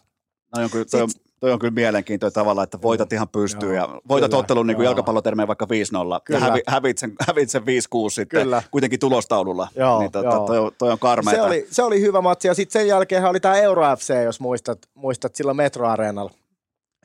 No 0.57 0.63
on 0.63 0.69
kyllä, 0.69 0.85
toi, 0.91 1.01
on, 1.01 1.09
toi 1.39 1.51
on 1.51 1.59
kyllä 1.59 1.73
mielenkiintoinen 1.73 2.33
tavalla, 2.33 2.63
että 2.63 2.81
voitat 2.81 3.13
ihan 3.13 3.29
pystyy 3.29 3.75
ja 3.75 3.89
voitat 4.07 4.29
kyllä, 4.29 4.39
ottelun 4.39 4.67
niin 4.67 4.75
kuin 4.75 4.85
jalkapallotermeen 4.85 5.47
vaikka 5.47 5.65
5-0 5.65 5.67
kyllä. 6.23 6.39
ja 6.39 6.45
hävi, 6.45 6.61
hävit, 6.67 6.97
sen, 6.97 7.13
hävit 7.27 7.49
sen 7.49 7.61
5-6 7.61 7.65
sitten 8.09 8.41
kyllä. 8.41 8.63
kuitenkin 8.71 8.99
tulostaululla. 8.99 9.67
Joo, 9.75 9.99
niin 9.99 10.11
tota, 10.11 10.27
joo. 10.27 10.47
Toi, 10.47 10.71
toi 10.77 10.91
on 10.91 10.99
karmeita. 10.99 11.41
Se 11.41 11.47
oli, 11.47 11.67
se 11.71 11.83
oli 11.83 12.01
hyvä 12.01 12.21
matsi 12.21 12.47
ja 12.47 12.53
sitten 12.53 12.81
sen 12.81 12.87
jälkeen 12.87 13.25
oli 13.25 13.39
tämä 13.39 13.55
Euro 13.55 13.95
FC, 13.95 14.13
jos 14.23 14.39
muistat, 14.39 14.79
muistat 14.93 15.35
silloin 15.35 15.57
Metro 15.57 15.87
Areenalla 15.87 16.31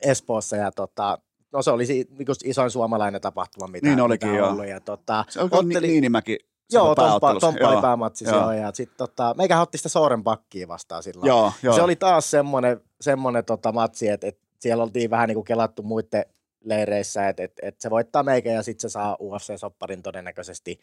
Espoossa 0.01 0.55
ja 0.55 0.71
tota, 0.71 1.17
No 1.53 1.61
se 1.61 1.71
oli 1.71 1.85
niin 1.85 2.27
isoin 2.43 2.71
suomalainen 2.71 3.21
tapahtuma, 3.21 3.67
mitä, 3.67 3.87
niin 3.87 4.01
olikin, 4.01 4.29
mitä 4.29 4.39
joo. 4.39 4.49
ollut. 4.49 4.67
Ja, 4.67 4.79
tota, 4.79 5.25
se 5.29 5.39
otteli, 5.41 5.87
Niinimäki 5.87 6.37
Joo, 6.71 6.95
Tomppa, 6.95 7.39
Tomppa 7.39 7.69
oli 7.69 7.81
päämatsi 7.81 8.25
joo. 8.25 8.51
Ja 8.51 8.71
sitten 8.73 8.97
tota, 8.97 9.33
meikä 9.37 9.61
otti 9.61 9.77
sitä 9.77 9.89
Sooren 9.89 10.23
pakkiin 10.23 10.67
vastaan 10.67 11.03
silloin. 11.03 11.27
Joo, 11.27 11.51
joo. 11.63 11.75
Se 11.75 11.81
oli 11.81 11.95
taas 11.95 12.31
semmoinen, 12.31 12.81
semmoinen 13.01 13.45
tota, 13.45 13.71
matsi, 13.71 14.07
että 14.07 14.27
et 14.27 14.39
siellä 14.59 14.83
oltiin 14.83 15.09
vähän 15.09 15.27
niin 15.27 15.35
kuin 15.35 15.45
kelattu 15.45 15.83
muiden 15.83 16.25
leireissä, 16.63 17.29
että 17.29 17.43
et, 17.43 17.53
et 17.61 17.81
se 17.81 17.89
voittaa 17.89 18.23
meikä 18.23 18.51
ja 18.51 18.63
sitten 18.63 18.89
se 18.89 18.93
saa 18.93 19.17
UFC-sopparin 19.21 20.01
todennäköisesti, 20.01 20.79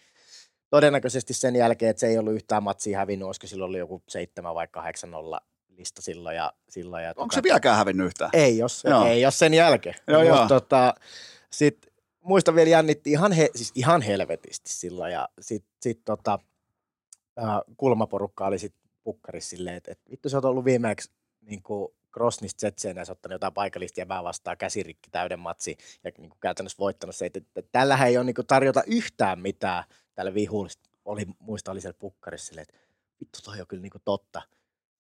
todennäköisesti 0.70 1.34
sen 1.34 1.56
jälkeen, 1.56 1.90
että 1.90 2.00
se 2.00 2.06
ei 2.06 2.18
ollut 2.18 2.34
yhtään 2.34 2.62
matsia 2.62 2.98
hävinnyt, 2.98 3.26
olisiko 3.26 3.46
silloin 3.46 3.68
oli 3.68 3.78
joku 3.78 4.02
7 4.08 4.54
vai 4.54 4.66
8-0 4.66 5.46
lista 5.78 6.02
silloin. 6.02 6.36
Ja, 6.36 6.52
silloin 6.68 7.04
ja 7.04 7.10
Onko 7.10 7.22
tota, 7.22 7.34
se 7.34 7.42
vieläkään 7.42 7.76
hävinnyt 7.76 8.06
yhtään? 8.06 8.30
Ei, 8.32 8.58
jos, 8.58 8.84
joo. 8.84 9.04
ei, 9.04 9.20
jos 9.20 9.38
sen 9.38 9.54
jälkeen. 9.54 9.94
Joo, 10.06 10.20
Mut, 10.20 10.28
joo. 10.28 10.48
Tota, 10.48 10.94
sit, 11.52 11.86
muistan 12.20 12.54
vielä 12.54 12.70
jännitti 12.70 13.10
ihan, 13.10 13.32
he, 13.32 13.50
siis 13.54 13.72
ihan 13.74 14.02
helvetisti 14.02 14.70
silloin 14.70 15.12
ja 15.12 15.28
sitten 15.40 15.72
sit, 15.82 16.04
tota, 16.04 16.38
äh, 17.38 17.60
kulmaporukka 17.76 18.46
oli 18.46 18.58
sitten 18.58 18.90
pukkarissa 19.04 19.50
silleen, 19.50 19.76
että 19.76 19.92
et, 19.92 20.00
vittu 20.10 20.28
sä 20.28 20.36
oot 20.36 20.44
ollut 20.44 20.64
viimeksi 20.64 21.10
niin 21.40 21.62
kuin 21.62 21.88
Krosnista 22.10 22.60
Zetseenä 22.60 23.00
ottanut 23.10 23.34
jotain 23.34 23.54
paikallista 23.54 24.00
jäbää 24.00 24.24
vastaan 24.24 24.56
käsirikki 24.56 25.10
täyden 25.10 25.40
matsi 25.40 25.76
ja 26.04 26.10
niin 26.18 26.30
kuin 26.30 26.40
käytännössä 26.40 26.78
voittanut 26.78 27.16
se, 27.16 27.26
että, 27.26 27.40
että 27.56 27.70
tällähän 27.72 28.08
ei 28.08 28.16
ole 28.16 28.24
niin 28.24 28.34
kuin 28.34 28.46
tarjota 28.46 28.82
yhtään 28.86 29.38
mitään 29.38 29.84
tälle 30.14 30.34
vihulle. 30.34 30.70
Oli, 31.04 31.22
muista 31.38 31.72
oli 31.72 31.80
siellä 31.80 31.98
pukkarissa 31.98 32.46
silleen, 32.46 32.66
että 32.68 32.80
vittu 33.20 33.38
toi 33.44 33.60
on 33.60 33.66
kyllä 33.66 33.82
niin 33.82 33.90
kuin 33.90 34.02
totta 34.04 34.42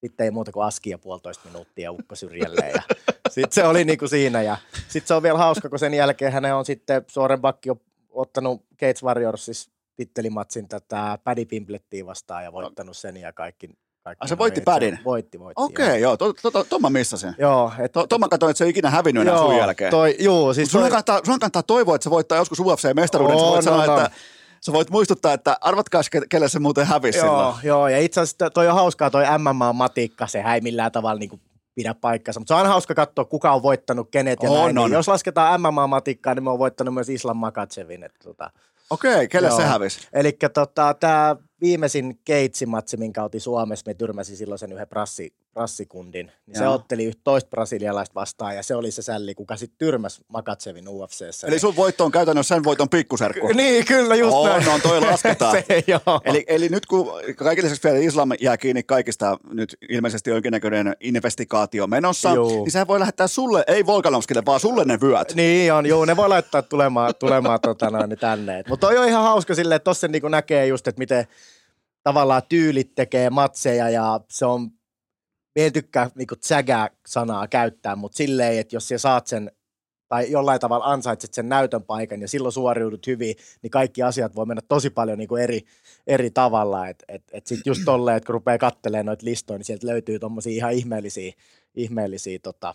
sitten 0.00 0.24
ei 0.24 0.30
muuta 0.30 0.52
kuin 0.52 0.66
askia 0.66 0.98
puolitoista 0.98 1.48
minuuttia 1.48 1.92
ukko 1.92 2.14
syrjälleen. 2.14 2.72
Ja 2.74 2.82
sitten 3.30 3.52
se 3.52 3.64
oli 3.64 3.84
niinku 3.84 4.08
siinä. 4.08 4.42
Ja 4.42 4.56
sitten 4.88 5.08
se 5.08 5.14
on 5.14 5.22
vielä 5.22 5.38
hauska, 5.38 5.68
kun 5.68 5.78
sen 5.78 5.94
jälkeen 5.94 6.32
hän 6.32 6.44
on 6.44 6.64
sitten 6.64 7.04
Soren 7.08 7.40
Bakki 7.40 7.68
ottanut 8.10 8.62
Gates 8.70 9.02
Warriorsissa 9.02 9.70
tittelimatsin 9.96 10.68
tätä 10.68 11.18
Paddy 11.24 11.44
Pimplettiin 11.44 12.06
vastaan 12.06 12.44
ja 12.44 12.52
voittanut 12.52 12.96
sen 12.96 13.16
ja 13.16 13.32
kaikki. 13.32 13.70
kaikki 14.04 14.24
ah, 14.24 14.28
se 14.28 14.38
voitti 14.38 14.60
Padin? 14.60 14.98
Voitti, 15.04 15.38
voitti. 15.38 15.62
Okei, 15.62 15.86
okay, 15.86 15.98
joo. 15.98 16.16
Tuon 16.16 16.34
to, 16.42 16.50
to, 16.50 16.64
to, 16.64 16.78
mä 16.78 16.90
missasin. 16.90 17.34
Joo. 17.38 17.72
Et, 17.78 17.92
to, 17.92 18.06
to 18.06 18.18
mä 18.18 18.28
katsoin, 18.28 18.50
että 18.50 18.58
se 18.58 18.64
ei 18.64 18.70
ikinä 18.70 18.90
hävinnyt 18.90 19.20
enää 19.20 19.34
joo, 19.34 19.46
sun 19.46 19.56
jälkeen. 19.56 19.90
Toi, 19.90 20.16
joo, 20.18 20.54
siis 20.54 20.70
sun, 20.70 20.80
toi... 20.80 20.90
kannattaa, 20.90 21.20
sun 21.24 21.38
kannattaa 21.38 21.62
toivoa, 21.62 21.94
että 21.94 22.04
se 22.04 22.10
voittaa 22.10 22.38
joskus 22.38 22.60
UFC-mestaruuden. 22.60 23.34
Oh, 23.34 23.56
no, 23.56 23.62
sanoa, 23.62 23.86
no. 23.86 23.96
että 23.96 24.10
sä 24.60 24.72
voit 24.72 24.90
muistuttaa, 24.90 25.32
että 25.32 25.56
arvatkaa, 25.60 26.02
kelle 26.28 26.48
se 26.48 26.58
muuten 26.58 26.86
hävisi 26.86 27.18
joo, 27.18 27.26
silloin. 27.26 27.56
Joo, 27.62 27.88
ja 27.88 27.98
itse 27.98 28.20
asiassa 28.20 28.50
toi 28.50 28.68
on 28.68 28.74
hauskaa, 28.74 29.10
toi 29.10 29.24
MMA-matikka, 29.24 30.26
se 30.26 30.44
ei 30.54 30.60
millään 30.60 30.92
tavalla 30.92 31.18
niin 31.18 31.30
kuin 31.30 31.40
pidä 31.74 31.94
paikkansa. 31.94 32.40
Mutta 32.40 32.54
se 32.54 32.60
on 32.60 32.66
hauska 32.66 32.94
katsoa, 32.94 33.24
kuka 33.24 33.52
on 33.52 33.62
voittanut 33.62 34.08
kenet 34.10 34.42
ja 34.42 34.50
on, 34.50 34.56
näin. 34.56 34.78
On. 34.78 34.90
Niin 34.90 34.96
jos 34.96 35.08
lasketaan 35.08 35.60
MMA-matikkaa, 35.60 36.34
niin 36.34 36.44
me 36.44 36.50
on 36.50 36.58
voittanut 36.58 36.94
myös 36.94 37.08
Islam 37.08 37.36
Makatsevin. 37.36 38.02
Että, 38.02 38.18
tota, 38.24 38.50
Okei, 38.90 39.28
kelle 39.28 39.48
joo. 39.48 39.56
se 39.56 39.64
hävisi? 39.64 40.08
Eli 40.12 40.32
tota, 40.54 40.94
tämä 41.00 41.36
viimeisin 41.60 42.20
keitsimatsi, 42.24 42.96
minkä 42.96 43.24
otin 43.24 43.40
Suomessa, 43.40 43.84
me 43.86 43.94
tyrmäsi 43.94 44.36
silloin 44.36 44.58
sen 44.58 44.72
yhden 44.72 44.88
prassi, 44.88 45.32
prassikunnin, 45.54 46.32
niin 46.46 46.58
se 46.58 46.68
otteli 46.68 47.04
yhtä 47.04 47.20
toista 47.24 47.50
brasilialaista 47.50 48.14
vastaan 48.14 48.56
ja 48.56 48.62
se 48.62 48.74
oli 48.74 48.90
se 48.90 49.02
sälli, 49.02 49.34
kuka 49.34 49.56
sitten 49.56 49.78
tyrmäs 49.78 50.20
Makatsevin 50.28 50.88
UFCssä. 50.88 51.46
Eli 51.46 51.58
sun 51.58 51.76
voitto 51.76 52.04
on 52.04 52.10
käytännössä 52.10 52.54
sen 52.54 52.64
voiton 52.64 52.88
pikkuserkku. 52.88 53.48
niin, 53.54 53.84
kyllä, 53.84 54.14
just 54.14 54.36
on, 54.36 54.48
näin. 54.48 54.68
On, 54.68 54.80
toi 54.80 55.00
lasketaan. 55.10 55.56
se, 55.68 55.84
joo. 55.86 56.20
Eli, 56.24 56.44
eli 56.48 56.68
nyt 56.68 56.86
kun 56.86 57.12
kaikille 57.36 57.68
lisäksi 57.68 57.88
vielä 57.88 58.04
Islam 58.04 58.28
jää 58.40 58.56
kiinni 58.56 58.82
kaikista, 58.82 59.38
nyt 59.52 59.76
ilmeisesti 59.88 60.30
jonkinnäköinen 60.30 60.96
investigaatio 61.00 61.86
menossa, 61.86 62.30
joo. 62.30 62.48
niin 62.48 62.70
sehän 62.70 62.88
voi 62.88 63.00
lähettää 63.00 63.26
sulle, 63.26 63.64
ei 63.66 63.86
Volkanovskille, 63.86 64.42
vaan 64.46 64.60
sulle 64.60 64.84
ne 64.84 64.98
vyöt. 65.00 65.34
Niin 65.34 65.72
on, 65.72 65.86
joo, 65.86 66.04
ne 66.04 66.16
voi 66.16 66.28
laittaa 66.28 66.62
tulemaan, 66.62 67.14
tulemaan 67.18 67.60
tota 67.60 67.90
noin, 67.90 68.18
tänne. 68.20 68.64
Mutta 68.68 68.86
toi 68.86 68.98
on 68.98 69.08
ihan 69.08 69.22
hauska 69.22 69.54
silleen, 69.54 69.76
että 69.76 69.84
tossa 69.84 70.08
niin 70.08 70.22
näkee 70.30 70.66
just, 70.66 70.88
että 70.88 70.98
miten 70.98 71.26
tavallaan 72.08 72.42
tyylit 72.48 72.94
tekee 72.94 73.30
matseja 73.30 73.90
ja 73.90 74.20
se 74.30 74.46
on, 74.46 74.70
en 75.56 75.72
tykkää 75.72 76.10
niin 76.14 76.28
sanaa 77.06 77.48
käyttää, 77.48 77.96
mutta 77.96 78.16
silleen, 78.16 78.58
että 78.58 78.76
jos 78.76 78.88
sä 78.88 78.98
saat 78.98 79.26
sen 79.26 79.50
tai 80.08 80.30
jollain 80.30 80.60
tavalla 80.60 80.84
ansaitset 80.84 81.34
sen 81.34 81.48
näytön 81.48 81.82
paikan 81.82 82.20
ja 82.20 82.28
silloin 82.28 82.52
suoriudut 82.52 83.06
hyvin, 83.06 83.34
niin 83.62 83.70
kaikki 83.70 84.02
asiat 84.02 84.34
voi 84.34 84.46
mennä 84.46 84.62
tosi 84.68 84.90
paljon 84.90 85.18
niin 85.18 85.28
kuin 85.28 85.42
eri, 85.42 85.60
eri 86.06 86.30
tavalla. 86.30 86.88
Että 86.88 87.04
et, 87.08 87.22
et 87.32 87.46
sitten 87.46 87.70
just 87.70 87.82
tolleen, 87.84 88.16
että 88.16 88.26
kun 88.26 88.32
rupeaa 88.32 88.58
katselemaan 88.58 89.06
noita 89.06 89.26
listoja, 89.26 89.58
niin 89.58 89.64
sieltä 89.64 89.86
löytyy 89.86 90.18
tuommoisia 90.18 90.56
ihan 90.56 90.72
ihmeellisiä, 90.72 91.32
ihmeellisiä 91.74 92.38
tota, 92.42 92.74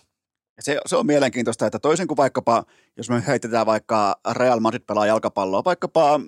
Se, 0.59 0.79
se 0.85 0.95
on 0.95 1.05
mielenkiintoista, 1.05 1.65
että 1.65 1.79
toisin 1.79 2.07
kuin 2.07 2.17
vaikkapa, 2.17 2.63
jos 2.97 3.09
me 3.09 3.23
heitetään 3.27 3.65
vaikka 3.65 4.19
Real 4.31 4.59
Madrid 4.59 4.81
pelaa 4.87 5.05
jalkapalloa, 5.05 5.63
vaikkapa 5.63 6.19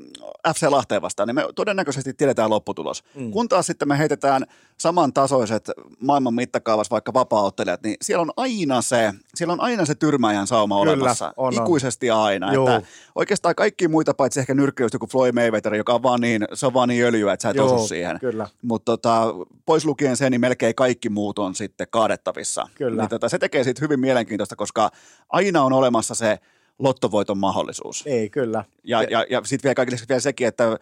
FC 0.55 0.67
Lahteen 0.69 1.01
vastaan, 1.01 1.27
niin 1.27 1.35
me 1.35 1.45
todennäköisesti 1.55 2.13
tiedetään 2.13 2.49
lopputulos. 2.49 3.03
Mm. 3.15 3.31
Kun 3.31 3.49
taas 3.49 3.65
sitten 3.65 3.87
me 3.87 3.97
heitetään 3.97 4.45
samantasoiset 4.77 5.71
maailman 5.99 6.33
mittakaavassa 6.33 6.91
vaikka 6.91 7.13
vapaa-ottelijat, 7.13 7.83
niin 7.83 7.95
siellä 8.01 8.21
on 8.21 8.31
aina 8.37 8.81
se, 8.81 9.13
siellä 9.35 9.53
on 9.53 9.61
aina 9.61 9.85
se 9.85 9.95
tyrmäjän 9.95 10.47
sauma 10.47 10.79
Kyllä, 10.79 10.91
olemassa. 10.91 11.33
On, 11.37 11.53
ikuisesti 11.53 12.09
aina. 12.09 12.51
Että 12.53 12.81
oikeastaan 13.15 13.55
kaikki 13.55 13.87
muita 13.87 14.13
paitsi 14.13 14.39
ehkä 14.39 14.53
nyrkkeys, 14.53 14.93
joku 14.93 15.07
Floyd 15.07 15.33
Mayweather, 15.33 15.75
joka 15.75 15.93
on 15.93 16.03
vaan 16.03 16.21
niin, 16.21 16.45
se 16.53 16.65
on 16.65 16.73
vaan 16.73 16.89
niin 16.89 17.05
öljyä, 17.05 17.33
että 17.33 17.41
sä 17.41 17.49
et 17.49 17.55
Joo, 17.55 17.75
osu 17.75 17.87
siihen. 17.87 18.19
Mutta 18.61 18.91
tota, 18.91 19.33
pois 19.65 19.85
lukien 19.85 20.17
sen, 20.17 20.31
niin 20.31 20.41
melkein 20.41 20.75
kaikki 20.75 21.09
muut 21.09 21.39
on 21.39 21.55
sitten 21.55 21.87
kaadettavissa. 21.89 22.67
Kyllä. 22.75 23.01
Niin 23.01 23.09
tota, 23.09 23.29
se 23.29 23.39
tekee 23.39 23.63
siitä 23.63 23.81
hyvin 23.81 23.99
mielenkiintoista, 23.99 24.55
koska 24.55 24.91
aina 25.29 25.63
on 25.63 25.73
olemassa 25.73 26.15
se 26.15 26.39
lottovoiton 26.79 27.37
mahdollisuus. 27.37 28.03
Ei, 28.05 28.29
kyllä. 28.29 28.63
Ja, 28.83 29.03
ja, 29.03 29.25
ja, 29.29 29.41
sitten 29.43 29.67
vielä 29.67 29.75
kaikille 29.75 29.99
vielä 30.09 30.19
sekin, 30.19 30.47
että 30.47 30.77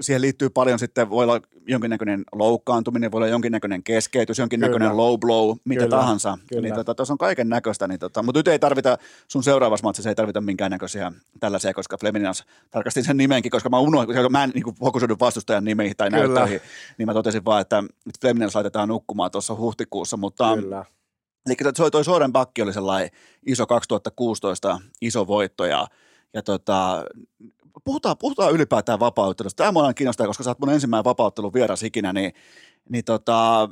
siihen 0.00 0.22
liittyy 0.22 0.50
paljon 0.50 0.78
sitten, 0.78 1.10
voi 1.10 1.24
olla 1.24 1.40
jonkinnäköinen 1.66 2.24
loukkaantuminen, 2.32 3.12
voi 3.12 3.18
olla 3.18 3.28
jonkinnäköinen 3.28 3.82
keskeytys, 3.82 4.38
jonkinnäköinen 4.38 4.88
kyllä. 4.88 5.02
low 5.02 5.20
blow, 5.20 5.56
mitä 5.64 5.84
kyllä. 5.84 5.96
tahansa. 5.96 6.38
Kyllä. 6.48 6.62
Niin 6.62 6.74
tota, 6.74 6.94
tuossa 6.94 7.14
on 7.14 7.18
kaiken 7.18 7.48
näköistä, 7.48 7.88
niin 7.88 7.98
tota, 7.98 8.22
mutta 8.22 8.38
nyt 8.38 8.48
ei 8.48 8.58
tarvita, 8.58 8.98
sun 9.28 9.42
seuraavassa 9.42 9.86
matsissa 9.86 10.08
ei 10.08 10.14
tarvita 10.14 10.40
minkäännäköisiä 10.40 11.12
tällaisia, 11.40 11.74
koska 11.74 11.98
Fleminas 11.98 12.44
tarkastin 12.70 13.04
sen 13.04 13.16
nimenkin, 13.16 13.50
koska 13.50 13.68
mä 13.68 13.78
unohdin, 13.78 14.32
mä 14.32 14.44
en 14.44 14.50
niin 14.54 14.74
fokusoidu 14.78 15.16
vastustajan 15.20 15.64
nimiin 15.64 15.94
tai 15.96 16.10
näyttöihin, 16.10 16.60
niin 16.98 17.06
mä 17.06 17.14
totesin 17.14 17.44
vaan, 17.44 17.60
että 17.60 17.84
Fleminas 18.20 18.54
laitetaan 18.54 18.88
nukkumaan 18.88 19.30
tuossa 19.30 19.54
huhtikuussa, 19.54 20.16
mutta 20.16 20.54
Kyllä. 20.54 20.84
Eli 21.46 21.72
toi, 21.76 21.90
toi 21.90 22.04
Soren 22.04 22.32
Bakki 22.32 22.62
oli 22.62 22.72
sellainen 22.72 23.10
iso 23.46 23.66
2016 23.66 24.80
iso 25.00 25.26
voitto 25.26 25.64
ja, 25.64 25.86
ja 26.34 26.42
tota, 26.42 27.04
puhutaan, 27.84 28.18
puhutaan 28.18 28.52
ylipäätään 28.52 29.00
vapauttelusta. 29.00 29.56
Tämä 29.56 29.72
mua 29.72 29.94
kiinnostaa, 29.94 30.26
koska 30.26 30.44
sä 30.44 30.50
oot 30.50 30.58
mun 30.58 30.70
ensimmäinen 30.70 31.04
vapauttelun 31.04 31.52
vieras 31.52 31.82
ikinä, 31.82 32.12
niin, 32.12 32.32
niin 32.88 33.04
tota, 33.04 33.68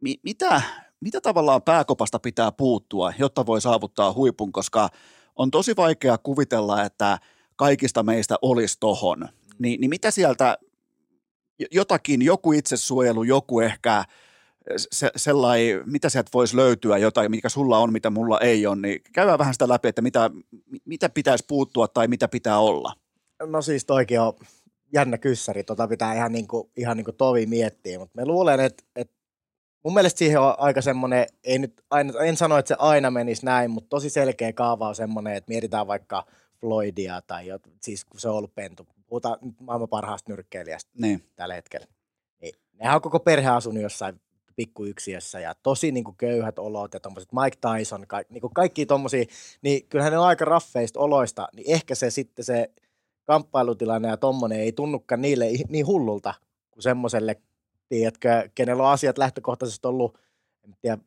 mi, 0.00 0.14
mitä, 0.22 0.62
mitä 1.00 1.20
tavallaan 1.20 1.62
pääkopasta 1.62 2.18
pitää 2.18 2.52
puuttua, 2.52 3.12
jotta 3.18 3.46
voi 3.46 3.60
saavuttaa 3.60 4.12
huipun, 4.12 4.52
koska 4.52 4.88
on 5.36 5.50
tosi 5.50 5.76
vaikea 5.76 6.18
kuvitella, 6.18 6.82
että 6.82 7.18
kaikista 7.56 8.02
meistä 8.02 8.36
olisi 8.42 8.76
tohon. 8.80 9.28
Ni, 9.58 9.76
niin 9.76 9.90
mitä 9.90 10.10
sieltä, 10.10 10.58
jotakin, 11.72 12.22
joku 12.22 12.52
itsesuojelu, 12.52 13.22
joku 13.22 13.60
ehkä– 13.60 14.04
se, 14.76 15.10
sellainen, 15.16 15.82
mitä 15.84 16.08
sieltä 16.08 16.30
voisi 16.34 16.56
löytyä, 16.56 16.98
jotain, 16.98 17.30
mikä 17.30 17.48
sulla 17.48 17.78
on, 17.78 17.92
mitä 17.92 18.10
mulla 18.10 18.40
ei 18.40 18.66
ole, 18.66 18.76
niin 18.76 19.00
käydään 19.12 19.38
vähän 19.38 19.54
sitä 19.54 19.68
läpi, 19.68 19.88
että 19.88 20.02
mitä, 20.02 20.30
mitä 20.84 21.08
pitäisi 21.08 21.44
puuttua 21.48 21.88
tai 21.88 22.08
mitä 22.08 22.28
pitää 22.28 22.58
olla. 22.58 22.92
No 23.46 23.62
siis 23.62 23.84
toikin 23.84 24.20
on 24.20 24.32
jännä 24.92 25.18
kyssäri, 25.18 25.64
tota 25.64 25.88
pitää 25.88 26.14
ihan, 26.14 26.32
niin 26.32 26.48
kuin, 26.48 26.70
ihan 26.76 26.96
niin 26.96 27.04
kuin 27.04 27.16
tovi 27.16 27.46
miettiä, 27.46 27.98
mutta 27.98 28.16
me 28.16 28.26
luulen, 28.26 28.60
että, 28.60 28.84
että 28.96 29.14
mun 29.84 29.94
mielestä 29.94 30.18
siihen 30.18 30.40
on 30.40 30.54
aika 30.58 30.82
semmoinen, 30.82 31.26
ei 31.44 31.58
nyt, 31.58 31.82
aina, 31.90 32.20
en 32.20 32.36
sano, 32.36 32.58
että 32.58 32.68
se 32.68 32.76
aina 32.78 33.10
menisi 33.10 33.46
näin, 33.46 33.70
mutta 33.70 33.88
tosi 33.88 34.10
selkeä 34.10 34.52
kaava 34.52 34.88
on 34.88 34.94
semmoinen, 34.94 35.34
että 35.34 35.50
mietitään 35.52 35.86
vaikka 35.86 36.26
Floydia 36.60 37.22
tai 37.26 37.46
jo, 37.46 37.58
siis 37.82 38.04
kun 38.04 38.20
se 38.20 38.28
on 38.28 38.34
ollut 38.34 38.54
pentu. 38.54 38.86
Puhutaan 39.06 39.38
maailman 39.60 39.88
parhaasta 39.88 40.32
nyrkkeilijästä 40.32 40.90
niin. 40.94 41.24
tällä 41.36 41.54
hetkellä. 41.54 41.86
Niin, 42.40 42.54
nehän 42.72 42.94
on 42.94 43.00
koko 43.00 43.20
perhe 43.20 43.48
asunut 43.48 43.82
jossain 43.82 44.20
pikkuyksiössä 44.56 45.40
ja 45.40 45.54
tosi 45.62 45.92
niin 45.92 46.04
kuin 46.04 46.16
köyhät 46.16 46.58
olot 46.58 46.94
ja 46.94 47.00
tommoset 47.00 47.28
Mike 47.32 47.56
Tyson, 47.60 48.06
ka, 48.06 48.22
niin 48.28 48.40
kuin 48.40 48.54
kaikki 48.54 48.86
tommosia, 48.86 49.24
niin 49.62 49.86
kyllähän 49.88 50.12
ne 50.12 50.18
on 50.18 50.26
aika 50.26 50.44
raffeista 50.44 51.00
oloista, 51.00 51.48
niin 51.52 51.70
ehkä 51.70 51.94
se 51.94 52.10
sitten 52.10 52.44
se 52.44 52.70
kamppailutilanne 53.24 54.08
ja 54.08 54.16
tommonen 54.16 54.60
ei 54.60 54.72
tunnukaan 54.72 55.22
niille 55.22 55.46
niin 55.68 55.86
hullulta 55.86 56.34
kuin 56.70 56.82
semmoiselle, 56.82 57.36
tiedätkö, 57.88 58.48
kenellä 58.54 58.82
on 58.82 58.90
asiat 58.90 59.18
lähtökohtaisesti 59.18 59.86
ollut, 59.86 60.18
en 60.64 60.76
tiedä, 60.80 60.98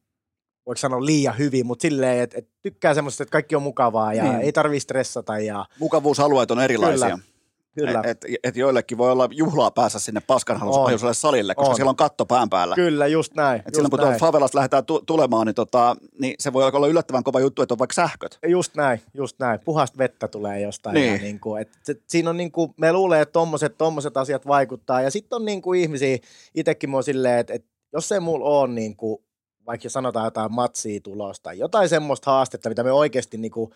voiko 0.65 0.77
sanoa 0.77 1.05
liian 1.05 1.37
hyvin, 1.37 1.65
mutta 1.65 1.81
silleen, 1.81 2.23
että, 2.23 2.37
että 2.37 2.51
tykkää 2.61 2.93
semmoista, 2.93 3.23
että 3.23 3.31
kaikki 3.31 3.55
on 3.55 3.63
mukavaa 3.63 4.13
ja 4.13 4.23
niin. 4.23 4.41
ei 4.41 4.51
tarvitse 4.51 4.83
stressata. 4.83 5.39
Ja... 5.39 5.65
Mukavuusalueet 5.79 6.51
on 6.51 6.59
erilaisia. 6.59 7.09
Kyllä. 7.09 7.38
Kyllä. 7.85 8.01
Et, 8.05 8.25
et 8.43 8.55
joillekin 8.55 8.97
voi 8.97 9.11
olla 9.11 9.29
juhlaa 9.31 9.71
päässä 9.71 9.99
sinne 9.99 10.21
paskanhajuiselle 10.27 11.13
salille, 11.13 11.55
koska 11.55 11.69
on. 11.69 11.75
siellä 11.75 11.89
on 11.89 11.95
katto 11.95 12.25
pään 12.25 12.49
päällä. 12.49 12.75
Kyllä, 12.75 13.07
just 13.07 13.33
näin. 13.35 13.59
Et 13.59 13.65
just 13.65 13.75
silloin 13.75 13.91
kun 13.91 13.99
näin. 13.99 14.19
favelasta 14.19 14.57
lähdetään 14.57 14.85
tu- 14.85 15.01
tulemaan, 15.05 15.47
niin, 15.47 15.55
tota, 15.55 15.95
niin 16.21 16.35
se 16.39 16.53
voi 16.53 16.71
olla 16.73 16.87
yllättävän 16.87 17.23
kova 17.23 17.39
juttu, 17.39 17.61
että 17.61 17.73
on 17.73 17.79
vaikka 17.79 17.93
sähköt. 17.93 18.39
Just 18.47 18.75
näin, 18.75 19.01
just 19.13 19.39
näin. 19.39 19.59
Puhasta 19.65 19.97
vettä 19.97 20.27
tulee 20.27 20.61
jostain. 20.61 20.93
Niin. 20.93 21.13
Ja 21.13 21.19
niin 21.19 21.39
kuin, 21.39 21.61
et 21.61 21.69
se, 21.83 21.95
siinä 22.07 22.29
on 22.29 22.37
niin 22.37 22.51
kuin, 22.51 22.73
me 22.77 22.93
luulee, 22.93 23.21
että 23.21 23.33
tommoset, 23.33 23.77
tommoset 23.77 24.17
asiat 24.17 24.47
vaikuttaa. 24.47 25.01
Ja 25.01 25.11
sitten 25.11 25.35
on 25.35 25.45
niin 25.45 25.61
kuin 25.61 25.81
ihmisiä, 25.81 26.17
itsekin 26.55 26.89
mä 26.89 27.01
silleen, 27.01 27.39
että, 27.39 27.53
että 27.53 27.69
jos 27.93 28.11
ei 28.11 28.19
mulla 28.19 28.45
ole 28.45 28.67
niin 28.67 28.95
kuin, 28.95 29.23
vaikka 29.65 29.89
sanotaan 29.89 30.25
jotain 30.25 30.53
matsia 30.53 30.99
tulosta, 31.01 31.53
jotain 31.53 31.89
semmoista 31.89 32.31
haastetta, 32.31 32.69
mitä 32.69 32.83
me 32.83 32.91
oikeasti 32.91 33.37
niin 33.37 33.51
kuin, 33.51 33.71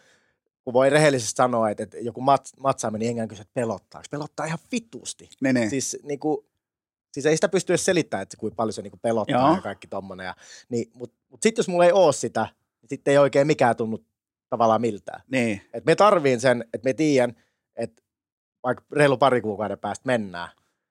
kun 0.64 0.74
voi 0.74 0.90
rehellisesti 0.90 1.36
sanoa, 1.36 1.70
että, 1.70 1.84
että 1.84 1.98
joku 1.98 2.22
mat, 2.22 2.50
matsaaminen 2.60 3.00
niin 3.00 3.10
englannin 3.10 3.30
kysyä, 3.30 3.42
että 3.42 3.54
pelottaa. 3.54 4.02
Pelottaa 4.12 4.46
ihan 4.46 4.60
vitusti. 4.72 5.30
Ne, 5.42 5.54
ne. 5.54 5.70
Siis, 5.70 5.98
niin 6.04 6.20
kuin, 6.20 6.46
siis 7.12 7.26
ei 7.26 7.38
sitä 7.38 7.50
pysty 7.50 7.74
edes 7.74 7.86
selittämään, 7.86 8.24
että 8.24 8.38
kuinka 8.38 8.56
paljon 8.56 8.74
se 8.74 8.82
niin 8.82 8.92
kuin 8.92 9.00
pelottaa 9.00 9.48
Joo. 9.48 9.56
ja 9.56 9.62
kaikki 9.62 9.88
tommonen. 9.88 10.26
Ja, 10.26 10.36
niin, 10.70 10.92
Mutta 10.94 11.16
mut 11.30 11.42
sitten 11.42 11.60
jos 11.60 11.68
mulla 11.68 11.86
ei 11.86 11.92
ole 11.92 12.14
sitä, 12.14 12.48
niin 12.82 12.90
sitten 12.90 13.12
ei 13.12 13.18
oikein 13.18 13.48
mikään 13.48 13.76
tunnu 13.76 14.06
tavallaan 14.50 14.82
miltään. 14.82 15.22
Niin. 15.32 15.62
Et 15.74 15.86
me 15.86 15.96
tarviin 15.96 16.40
sen, 16.40 16.62
että 16.74 16.90
me 16.90 16.94
tiedän, 16.94 17.36
että 17.76 18.04
vaikka 18.64 18.84
reilu 18.92 19.18
pari 19.18 19.42
kuukauden 19.42 19.80
päästä 19.80 20.04
mennään. 20.06 20.50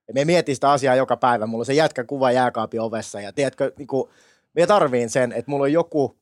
Ja 0.08 0.14
me 0.14 0.24
mietin 0.24 0.54
sitä 0.54 0.70
asiaa 0.70 0.94
joka 0.96 1.16
päivä. 1.16 1.46
Mulla 1.46 1.62
on 1.62 1.66
se 1.66 1.74
jätkä 1.74 2.04
kuva 2.04 2.32
jääkaapin 2.32 2.80
ovessa 2.80 3.20
ja 3.20 3.32
tiedätkö, 3.32 3.72
niin 3.78 3.86
kuin, 3.86 4.10
me 4.54 4.66
tarviin 4.66 5.10
sen, 5.10 5.32
että 5.32 5.50
mulla 5.50 5.62
on 5.62 5.72
joku 5.72 6.18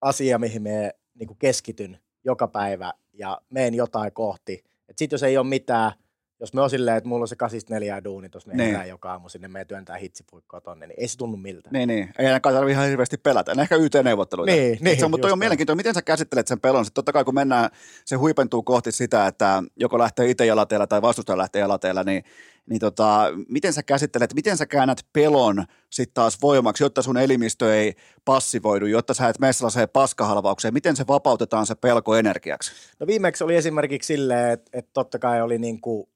asia, 0.00 0.38
mihin 0.38 0.62
me 0.62 0.94
niin 1.14 1.26
kuin 1.26 1.38
keskityn 1.38 1.98
joka 2.26 2.48
päivä 2.48 2.92
ja 3.12 3.40
meen 3.50 3.74
jotain 3.74 4.12
kohti. 4.12 4.64
Sitten 4.96 5.14
jos 5.14 5.22
ei 5.22 5.38
ole 5.38 5.46
mitään, 5.46 5.92
jos 6.40 6.54
me 6.54 6.60
on 6.60 6.70
silleen, 6.70 6.96
että 6.96 7.08
mulla 7.08 7.22
on 7.22 7.28
se 7.28 7.36
84 7.36 8.04
duuni 8.04 8.28
tuossa 8.28 8.50
meidän 8.50 8.80
niin. 8.80 8.88
joka 8.88 9.10
aamu 9.10 9.28
sinne, 9.28 9.48
me 9.48 9.64
työntää 9.64 9.96
hitsipuikkoa 9.96 10.60
tonne, 10.60 10.86
niin 10.86 11.00
ei 11.00 11.08
se 11.08 11.18
tunnu 11.18 11.36
miltä. 11.36 11.70
Niin, 11.72 11.88
niin. 11.88 12.08
Ei 12.18 12.26
ainakaan 12.26 12.54
tarvitse 12.54 12.72
ihan 12.72 12.88
hirveästi 12.88 13.16
pelätä. 13.16 13.52
En 13.52 13.60
ehkä 13.60 13.76
YT-neuvotteluita. 13.76 14.52
Niin, 14.52 14.78
niin, 14.80 14.98
se 14.98 15.04
on, 15.04 15.10
mutta 15.10 15.22
toi 15.22 15.32
on 15.32 15.38
mielenkiintoinen. 15.38 15.76
Miten 15.76 15.94
sä 15.94 16.02
käsittelet 16.02 16.46
sen 16.46 16.60
pelon? 16.60 16.84
Sitten 16.84 16.94
totta 16.94 17.12
kai 17.12 17.24
kun 17.24 17.34
mennään, 17.34 17.70
se 18.04 18.16
huipentuu 18.16 18.62
kohti 18.62 18.92
sitä, 18.92 19.26
että 19.26 19.62
joko 19.76 19.98
lähtee 19.98 20.30
itse 20.30 20.46
jalateella 20.46 20.86
tai 20.86 21.02
vastustaja 21.02 21.38
lähtee 21.38 21.60
jalateella, 21.60 22.02
niin 22.02 22.24
niin 22.70 22.80
tota, 22.80 23.32
miten 23.48 23.72
sä 23.72 23.82
käsittelet, 23.82 24.34
miten 24.34 24.56
sä 24.56 24.66
käännät 24.66 25.06
pelon 25.12 25.64
sitten 25.90 26.14
taas 26.14 26.38
voimaksi, 26.42 26.84
jotta 26.84 27.02
sun 27.02 27.18
elimistö 27.18 27.76
ei 27.76 27.94
passivoidu, 28.24 28.86
jotta 28.86 29.14
sä 29.14 29.28
et 29.28 29.38
mene 29.38 29.52
sellaiseen 29.52 29.88
paskahalvaukseen, 29.88 30.74
miten 30.74 30.96
se 30.96 31.04
vapautetaan 31.08 31.66
se 31.66 31.74
pelko 31.74 32.16
energiaksi? 32.16 32.72
No 33.00 33.06
viimeksi 33.06 33.44
oli 33.44 33.56
esimerkiksi 33.56 34.06
silleen, 34.06 34.52
että, 34.52 34.70
että 34.72 34.90
totta 34.92 35.18
kai 35.18 35.42
oli 35.42 35.58
niin 35.58 35.80
kuin 35.80 36.08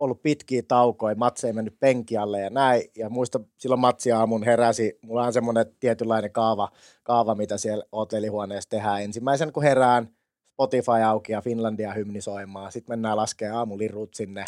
ollut 0.00 0.22
pitkiä 0.22 0.62
taukoja, 0.68 1.14
matse 1.14 1.46
ei 1.46 1.52
mennyt 1.52 1.80
penkialle 1.80 2.40
ja 2.40 2.50
näin. 2.50 2.82
Ja 2.96 3.10
muista 3.10 3.40
silloin 3.58 3.80
matsiaamun 3.80 4.42
heräsi, 4.42 4.98
mulla 5.02 5.24
on 5.24 5.32
semmoinen 5.32 5.66
tietynlainen 5.80 6.32
kaava, 6.32 6.68
kaava, 7.02 7.34
mitä 7.34 7.58
siellä 7.58 7.84
hotellihuoneessa 7.92 8.70
tehdään. 8.70 9.02
Ensimmäisen 9.02 9.52
kun 9.52 9.62
herään, 9.62 10.08
Spotify 10.60 11.02
auki 11.06 11.32
ja 11.32 11.40
Finlandia 11.40 11.92
hymni 11.92 12.20
soimaan. 12.20 12.72
Sitten 12.72 12.92
mennään 12.92 13.16
laskemaan 13.16 13.58
aamulirut 13.58 14.14
sinne, 14.14 14.44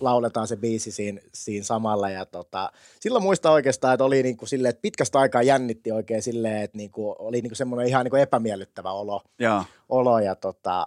lauletaan 0.00 0.48
se 0.48 0.56
biisi 0.56 0.90
siinä, 0.92 1.20
siinä 1.34 1.64
samalla. 1.64 2.10
Ja 2.10 2.26
tota, 2.26 2.72
silloin 3.00 3.24
muista 3.24 3.50
oikeastaan, 3.50 3.94
että 3.94 4.04
oli 4.04 4.22
niinku 4.22 4.46
silleen, 4.46 4.70
että 4.70 4.82
pitkästä 4.82 5.18
aikaa 5.18 5.42
jännitti 5.42 5.92
oikein 5.92 6.22
silleen, 6.22 6.62
että 6.62 6.76
niinku, 6.76 7.16
oli 7.18 7.40
niinku 7.40 7.54
semmoinen 7.54 7.88
ihan 7.88 8.04
niinku 8.04 8.16
epämiellyttävä 8.16 8.92
olo. 8.92 9.22
Ja, 9.38 9.64
olo 9.88 10.18
ja 10.18 10.34
tota, 10.34 10.86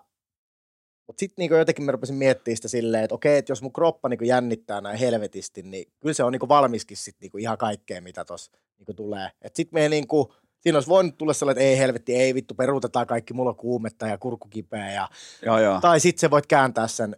mutta 1.08 1.20
sitten 1.20 1.36
niinku 1.38 1.56
jotenkin 1.56 1.86
mä 1.86 1.92
rupesin 1.92 2.16
miettimään 2.16 2.56
sitä 2.56 2.68
silleen, 2.68 3.04
että 3.04 3.16
okei, 3.16 3.38
että 3.38 3.52
jos 3.52 3.62
mun 3.62 3.74
kroppa 3.74 4.10
niinku 4.10 4.24
jännittää 4.24 4.82
näin 4.82 5.00
helvetisti, 5.00 5.62
niin 5.62 5.92
kyllä 6.00 6.14
se 6.14 6.24
on 6.24 6.32
niinku 6.32 6.48
valmiskin 6.48 6.98
sit 6.98 7.16
niinku 7.22 7.38
ihan 7.38 7.58
kaikkea, 7.58 8.02
mitä 8.02 8.26
tuossa 8.26 8.52
niinku 8.78 8.94
tulee. 8.94 9.30
Sitten 9.54 9.82
me 9.82 9.90
niinku, 9.90 10.34
siinä 10.60 10.78
olisi 10.78 10.90
voinut 10.90 11.18
tulla 11.18 11.34
sellainen, 11.34 11.62
että 11.62 11.70
ei 11.70 11.78
helvetti, 11.78 12.16
ei 12.16 12.34
vittu, 12.34 12.54
peruutetaan 12.54 13.08
kaikki, 13.08 13.34
mulla 13.34 13.50
on 13.50 13.56
kuumetta 13.56 14.08
ja 14.08 14.18
kurkku 14.18 14.48
kipeä. 14.48 14.92
Ja, 14.92 15.10
joo, 15.46 15.60
joo. 15.60 15.82
Tai 15.82 16.00
sitten 16.00 16.22
se 16.22 16.32
voit 16.32 16.48
kääntää 16.48 16.88
sen 16.88 17.18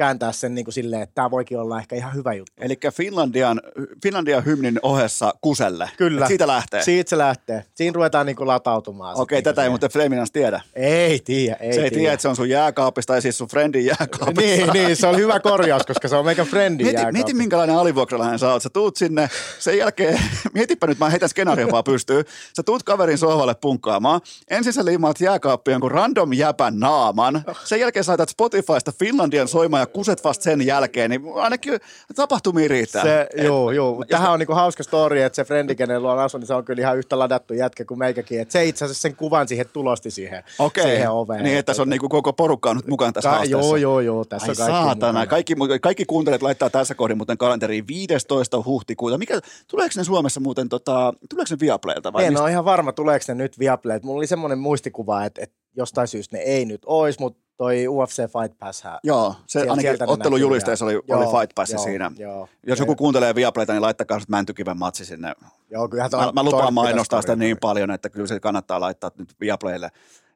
kääntää 0.00 0.32
sen 0.32 0.54
niin 0.54 0.64
kuin 0.64 0.72
silleen, 0.74 1.02
että 1.02 1.14
tämä 1.14 1.30
voikin 1.30 1.58
olla 1.58 1.78
ehkä 1.78 1.96
ihan 1.96 2.14
hyvä 2.14 2.32
juttu. 2.32 2.52
Eli 2.58 2.78
Finlandian, 2.92 3.60
Finlandian 4.02 4.44
hymnin 4.44 4.80
ohessa 4.82 5.34
kuselle. 5.40 5.90
Kyllä. 5.96 6.24
Et 6.24 6.28
siitä 6.28 6.46
lähtee. 6.46 6.82
Siitä 6.82 7.10
se 7.10 7.18
lähtee. 7.18 7.64
Siinä 7.74 7.94
ruvetaan 7.94 8.26
niin 8.26 8.36
kuin 8.36 8.48
latautumaan. 8.48 9.20
Okei, 9.20 9.38
sitten 9.38 9.54
tätä 9.54 9.62
ei 9.62 9.66
niin 9.66 9.72
muuten 9.72 9.90
Fleminans 9.90 10.30
tiedä. 10.32 10.60
Ei 10.74 11.18
tiedä, 11.18 11.56
ei, 11.60 11.72
se 11.72 11.82
ei 11.82 11.90
tiedä. 11.90 12.12
että 12.12 12.22
se 12.22 12.28
on 12.28 12.36
sun 12.36 12.48
jääkaapista, 12.48 13.12
tai 13.12 13.22
siis 13.22 13.38
sun 13.38 13.48
friendin 13.48 13.86
jääkaapista. 13.86 14.40
niin, 14.40 14.68
niin, 14.72 14.96
se 14.96 15.06
on 15.06 15.16
hyvä 15.16 15.40
korjaus, 15.40 15.86
koska 15.86 16.08
se 16.08 16.16
on 16.16 16.24
meidän 16.24 16.46
friendin 16.46 16.86
Mieti, 16.86 16.96
jääkaappi. 16.96 17.12
mieti, 17.12 17.34
minkälainen 17.34 17.76
alivuokralainen 17.76 18.38
sä 18.38 18.52
oot. 18.52 18.62
Sä 18.62 18.70
tuut 18.70 18.96
sinne, 18.96 19.28
sen 19.58 19.78
jälkeen, 19.78 20.20
mietipä 20.54 20.86
nyt, 20.86 20.98
mä 20.98 21.10
heitän 21.10 21.28
skenaarion 21.28 21.70
vaan 21.70 21.84
pystyy. 21.84 22.24
Sä 22.56 22.62
tuut 22.62 22.82
kaverin 22.82 23.18
sohvalle 23.18 23.54
punkkaamaan. 23.54 24.20
Ensin 24.50 24.72
sä 24.72 24.84
liimaat 24.84 25.20
jääkaappiin 25.20 25.72
jonkun 25.72 25.90
random 25.90 26.32
jäpän 26.32 26.78
naaman. 26.78 27.44
Sen 27.64 27.80
jälkeen 27.80 28.04
sä 28.04 28.16
Spotifysta 28.28 28.92
Finlandian 28.98 29.48
soimaan 29.48 29.80
ja 29.80 29.89
kuset 29.92 30.24
vasta 30.24 30.42
sen 30.42 30.66
jälkeen. 30.66 31.10
Niin 31.10 31.22
ainakin 31.34 31.80
tapahtumia 32.16 32.68
riittää. 32.68 33.02
Se, 33.02 33.26
joo, 33.42 33.70
joo. 33.70 33.94
Mut 33.94 34.08
Tähän 34.08 34.32
on 34.32 34.38
niinku 34.38 34.54
hauska 34.54 34.82
story, 34.82 35.20
että 35.22 35.36
se 35.36 35.44
frendi, 35.44 35.74
kenen 35.74 36.02
luo 36.02 36.12
on 36.12 36.18
asunut, 36.18 36.42
niin 36.42 36.46
se 36.46 36.54
on 36.54 36.64
kyllä 36.64 36.80
ihan 36.80 36.98
yhtä 36.98 37.18
ladattu 37.18 37.54
jätkä 37.54 37.84
kuin 37.84 37.98
meikäkin. 37.98 38.40
Et 38.40 38.50
se 38.50 38.64
itse 38.64 38.84
asiassa 38.84 39.02
sen 39.02 39.16
kuvan 39.16 39.48
siihen 39.48 39.66
tulosti 39.72 40.10
siihen, 40.10 40.44
Okei, 40.58 40.84
siihen 40.84 41.10
oveen. 41.10 41.44
niin 41.44 41.58
että 41.58 41.74
se 41.74 41.82
on 41.82 41.88
niinku 41.88 42.08
koko 42.08 42.32
porukka 42.32 42.70
on 42.70 42.76
nyt 42.76 42.86
mukana 42.86 43.12
tässä 43.12 43.30
Ka- 43.30 43.36
haasteessa. 43.36 43.66
joo, 43.66 43.76
joo, 43.76 44.00
joo. 44.00 44.24
Tässä 44.24 44.52
Ai 44.52 44.56
kaikki 44.56 44.72
saatana, 44.72 45.12
mukana. 45.12 45.26
kaikki, 45.26 45.54
kaikki 45.80 46.04
kuuntelijat 46.04 46.42
laittaa 46.42 46.70
tässä 46.70 46.94
kohdin 46.94 47.16
muuten 47.16 47.38
kalenteriin 47.38 47.86
15. 47.86 48.62
huhtikuuta. 48.64 49.18
Mikä, 49.18 49.40
tuleeko 49.68 49.92
ne 49.96 50.04
Suomessa 50.04 50.40
muuten, 50.40 50.68
tota, 50.68 51.14
tuleeko 51.30 51.48
ne 51.50 51.56
Viaplaylta 51.60 52.12
vai 52.12 52.24
En 52.24 52.32
mistä? 52.32 52.42
ole 52.42 52.50
ihan 52.50 52.64
varma, 52.64 52.92
tuleeko 52.92 53.24
ne 53.28 53.34
nyt 53.34 53.58
Viaplayt. 53.58 54.02
Mulla 54.02 54.18
oli 54.18 54.26
semmoinen 54.26 54.58
muistikuva, 54.58 55.24
että, 55.24 55.42
että 55.42 55.56
jostain 55.76 56.08
syystä 56.08 56.36
ne 56.36 56.42
ei 56.42 56.64
nyt 56.64 56.82
ois, 56.86 57.18
mutta 57.18 57.40
toi 57.60 57.88
UFC 57.88 58.16
Fight 58.16 58.58
Pass 58.58 58.84
Joo, 59.04 59.34
se 59.46 59.60
Sieltä- 59.60 59.72
ainakin 59.72 60.08
ottelujulisteessa 60.08 60.84
oli, 60.84 60.94
näkyy, 60.94 61.16
oli 61.16 61.24
joo. 61.24 61.40
Fight 61.40 61.54
Pass 61.54 61.72
Joo, 61.72 61.82
siinä. 61.82 62.10
joo. 62.18 62.48
Jos 62.66 62.78
joku 62.78 62.96
kuuntelee 62.96 63.34
Viaplayta, 63.34 63.72
niin 63.72 63.82
laittakaa 63.82 64.18
sitten 64.20 64.36
Mäntykiven 64.36 64.78
matsi 64.78 65.04
sinne. 65.04 65.32
Joo, 65.70 65.88
kyllähän 65.88 66.10
Mä, 66.16 66.22
toi- 66.24 66.32
mä 66.32 66.40
toi 66.40 66.44
lupaan 66.44 66.74
mainostaa 66.74 67.20
sitä 67.20 67.36
niin 67.36 67.58
paljon, 67.60 67.90
että 67.90 68.08
kyllä 68.08 68.26
se 68.26 68.40
kannattaa 68.40 68.80
laittaa 68.80 69.10
nyt 69.18 69.34
Viaplaylle 69.40 69.90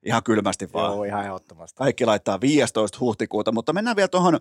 ihan 0.04 0.22
kylmästi 0.22 0.72
vaan. 0.72 0.92
Joo, 0.92 1.04
ihan 1.04 1.24
ehdottomasti. 1.24 1.76
Kaikki 1.76 2.06
laittaa 2.06 2.40
15. 2.40 2.98
huhtikuuta, 3.00 3.52
mutta 3.52 3.72
mennään 3.72 3.96
vielä 3.96 4.08
tuohon, 4.08 4.34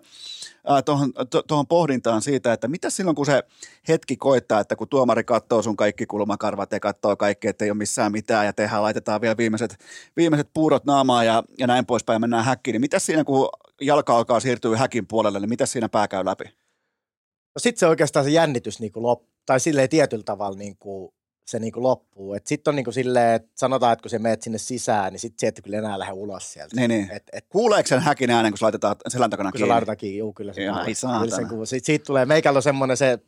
äh, 0.70 0.84
tuohon, 0.84 1.12
to, 1.30 1.42
tuohon 1.42 1.66
pohdintaan 1.66 2.22
siitä, 2.22 2.52
että 2.52 2.68
mitä 2.68 2.90
silloin 2.90 3.14
kun 3.14 3.26
se 3.26 3.42
hetki 3.88 4.16
koittaa, 4.16 4.60
että 4.60 4.76
kun 4.76 4.88
tuomari 4.88 5.24
katsoo 5.24 5.62
sun 5.62 5.76
kaikki 5.76 6.06
kulmakarvat 6.06 6.72
ja 6.72 6.80
katsoo 6.80 7.16
kaikki, 7.16 7.48
että 7.48 7.64
ei 7.64 7.70
ole 7.70 7.78
missään 7.78 8.12
mitään 8.12 8.46
ja 8.46 8.52
tehdään, 8.52 8.82
laitetaan 8.82 9.20
vielä 9.20 9.36
viimeiset, 9.36 9.78
viimeiset 10.16 10.50
puurot 10.54 10.84
naamaan 10.84 11.26
ja, 11.26 11.42
ja 11.58 11.66
näin 11.66 11.86
poispäin 11.86 12.20
mennään 12.20 12.44
häkkiin, 12.44 12.72
niin 12.72 12.80
mitä 12.80 12.98
siinä 12.98 13.24
kun 13.24 13.48
jalka 13.80 14.16
alkaa 14.16 14.40
siirtyä 14.40 14.76
häkin 14.76 15.06
puolelle, 15.06 15.40
niin 15.40 15.48
mitä 15.48 15.66
siinä 15.66 15.88
pää 15.88 16.08
käy 16.08 16.24
läpi? 16.24 16.44
No 17.54 17.58
sit 17.58 17.78
se 17.78 17.86
oikeastaan 17.86 18.24
se 18.24 18.30
jännitys 18.30 18.80
niinku 18.80 19.02
lop, 19.02 19.22
tai 19.46 19.60
silleen 19.60 19.88
tietyllä 19.88 20.24
tavalla 20.24 20.58
niinku, 20.58 21.14
se 21.44 21.58
niinku 21.58 21.82
loppuu. 21.82 22.36
Sitten 22.44 22.72
on 22.72 22.76
niinku 22.76 22.92
silleen, 22.92 23.34
että 23.34 23.48
sanotaan, 23.56 23.92
että 23.92 24.02
kun 24.02 24.10
se 24.10 24.18
menet 24.18 24.42
sinne 24.42 24.58
sisään, 24.58 25.12
niin 25.12 25.20
sit 25.20 25.38
sieltä 25.38 25.62
kyllä 25.62 25.78
enää 25.78 25.98
lähde 25.98 26.12
ulos 26.12 26.52
sieltä. 26.52 26.76
Niin, 26.76 26.88
niin. 26.88 27.10
Et, 27.10 27.22
et, 27.32 27.46
Kuuleeko 27.48 27.86
sen 27.86 28.00
häkin 28.00 28.30
äänen, 28.30 28.52
kun 28.52 28.58
se 28.58 28.64
laitetaan 28.64 28.96
selän 29.08 29.30
takana 29.30 29.50
kun 29.52 29.58
se 29.58 29.62
kiinni? 29.62 29.72
laitetaan 29.72 29.96
kiinni, 29.96 30.18
juu, 30.18 30.32
kyllä 30.32 30.52
se 30.52 30.68
Ai 30.68 30.74
kuuluu. 30.74 30.94
saatana. 30.94 31.24
Kyllä 31.24 31.36
se 31.36 31.44
kuuluu. 31.44 31.66
Sit, 31.66 31.84
siitä 31.84 32.04
tulee, 32.04 32.26
meikällä 32.26 32.56
on 32.58 32.62
semmoinen 32.62 32.96
se, 32.96 33.18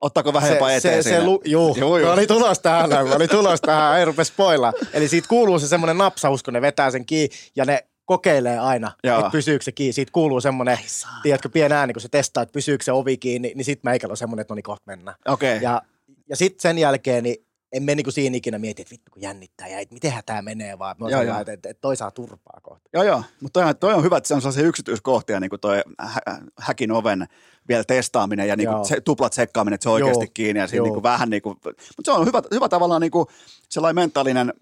Ottaako 0.00 0.32
vähän 0.32 0.48
se, 0.48 0.54
jopa 0.54 0.68
se, 0.68 0.76
eteen 0.76 1.02
se, 1.04 1.08
siinä? 1.08 1.24
lu, 1.24 1.42
juu, 1.44 1.76
Juu, 1.78 1.96
juu. 1.96 2.06
Mä 2.06 2.12
olin 2.12 2.28
tulos 2.28 2.58
tähän, 2.58 2.90
mä 2.90 3.14
olin 3.14 3.28
tulos 3.28 3.60
tähän, 3.60 3.98
ei 3.98 4.04
rupea 4.04 4.24
spoilaa. 4.24 4.72
Eli 4.92 5.08
siitä 5.08 5.28
kuuluu 5.28 5.58
se 5.58 5.68
semmoinen 5.68 5.98
napsaus, 5.98 6.42
kun 6.42 6.54
ne 6.54 6.60
vetää 6.60 6.90
sen 6.90 7.06
kiinni 7.06 7.36
ja 7.56 7.64
ne 7.64 7.86
kokeilee 8.04 8.58
aina, 8.58 8.92
että 9.04 9.30
pysyykö 9.32 9.64
se 9.64 9.72
kiinni. 9.72 9.92
Siitä 9.92 10.12
kuuluu 10.12 10.40
semmoinen, 10.40 10.78
tiedätkö, 11.22 11.48
pieni 11.48 11.74
ääni, 11.74 11.92
kun 11.92 12.02
se 12.02 12.08
testaa, 12.08 12.42
että 12.42 12.52
pysyykö 12.52 12.84
se 12.84 12.92
ovi 12.92 13.16
kiinni, 13.16 13.52
niin 13.54 13.64
sit 13.64 13.84
meikällä 13.84 14.12
on 14.12 14.16
semmoinen, 14.16 14.40
että 14.40 14.52
no 14.52 14.56
niin 14.56 14.62
kohta 14.62 14.82
mennään. 14.86 15.16
Okay. 15.28 15.56
Ja, 15.56 15.82
ja 16.28 16.36
sitten 16.36 16.60
sen 16.62 16.78
jälkeen, 16.78 17.24
niin 17.24 17.36
en 17.72 17.82
me 17.82 17.94
niinku 17.94 18.10
siinä 18.10 18.36
ikinä 18.36 18.58
mieti, 18.58 18.82
että 18.82 18.92
vittu 18.92 19.10
kun 19.10 19.22
jännittää 19.22 19.68
ja 19.68 19.78
et 19.78 19.90
mitenhän 19.90 20.22
tämä 20.26 20.42
menee, 20.42 20.78
vaan 20.78 20.96
me 21.00 21.10
Joo, 21.10 21.20
sellainen, 21.20 21.54
että, 21.54 21.68
että 21.68 21.80
toi 21.80 21.96
saa 21.96 22.10
turpaa 22.10 22.60
kohta. 22.62 22.88
Joo, 22.92 23.02
joo. 23.04 23.22
Mutta 23.40 23.60
toi, 23.62 23.74
toi 23.74 23.94
on 23.94 24.02
hyvä, 24.04 24.16
että 24.16 24.28
se 24.28 24.34
on 24.34 24.40
sellaisia 24.40 24.66
yksityiskohtia, 24.66 25.40
niin 25.40 25.50
kuin 25.50 25.60
toi 25.60 25.82
hä- 25.98 26.40
häkin 26.58 26.92
oven 26.92 27.28
vielä 27.68 27.84
testaaminen 27.84 28.48
ja 28.48 28.56
niin 28.56 28.68
kuin 28.68 28.76
Joo. 28.76 28.84
se, 28.84 29.00
tuplat 29.00 29.32
sekkaaminen, 29.32 29.74
että 29.74 29.82
se 29.82 29.88
on 29.88 30.00
Joo. 30.00 30.08
oikeasti 30.08 30.30
kiinni 30.34 30.60
ja 30.60 30.66
siinä 30.66 30.76
Joo. 30.78 30.84
niin 30.84 30.94
kuin 30.94 31.02
vähän 31.02 31.30
niin 31.30 31.42
kuin, 31.42 31.56
mutta 31.64 31.72
se 32.04 32.10
on 32.12 32.26
hyvä, 32.26 32.42
hyvä 32.54 32.68
tavallaan 32.68 33.00
niin 33.00 33.10
kuin 33.10 33.26
sellainen 33.68 33.94
mentaalinen 34.02 34.52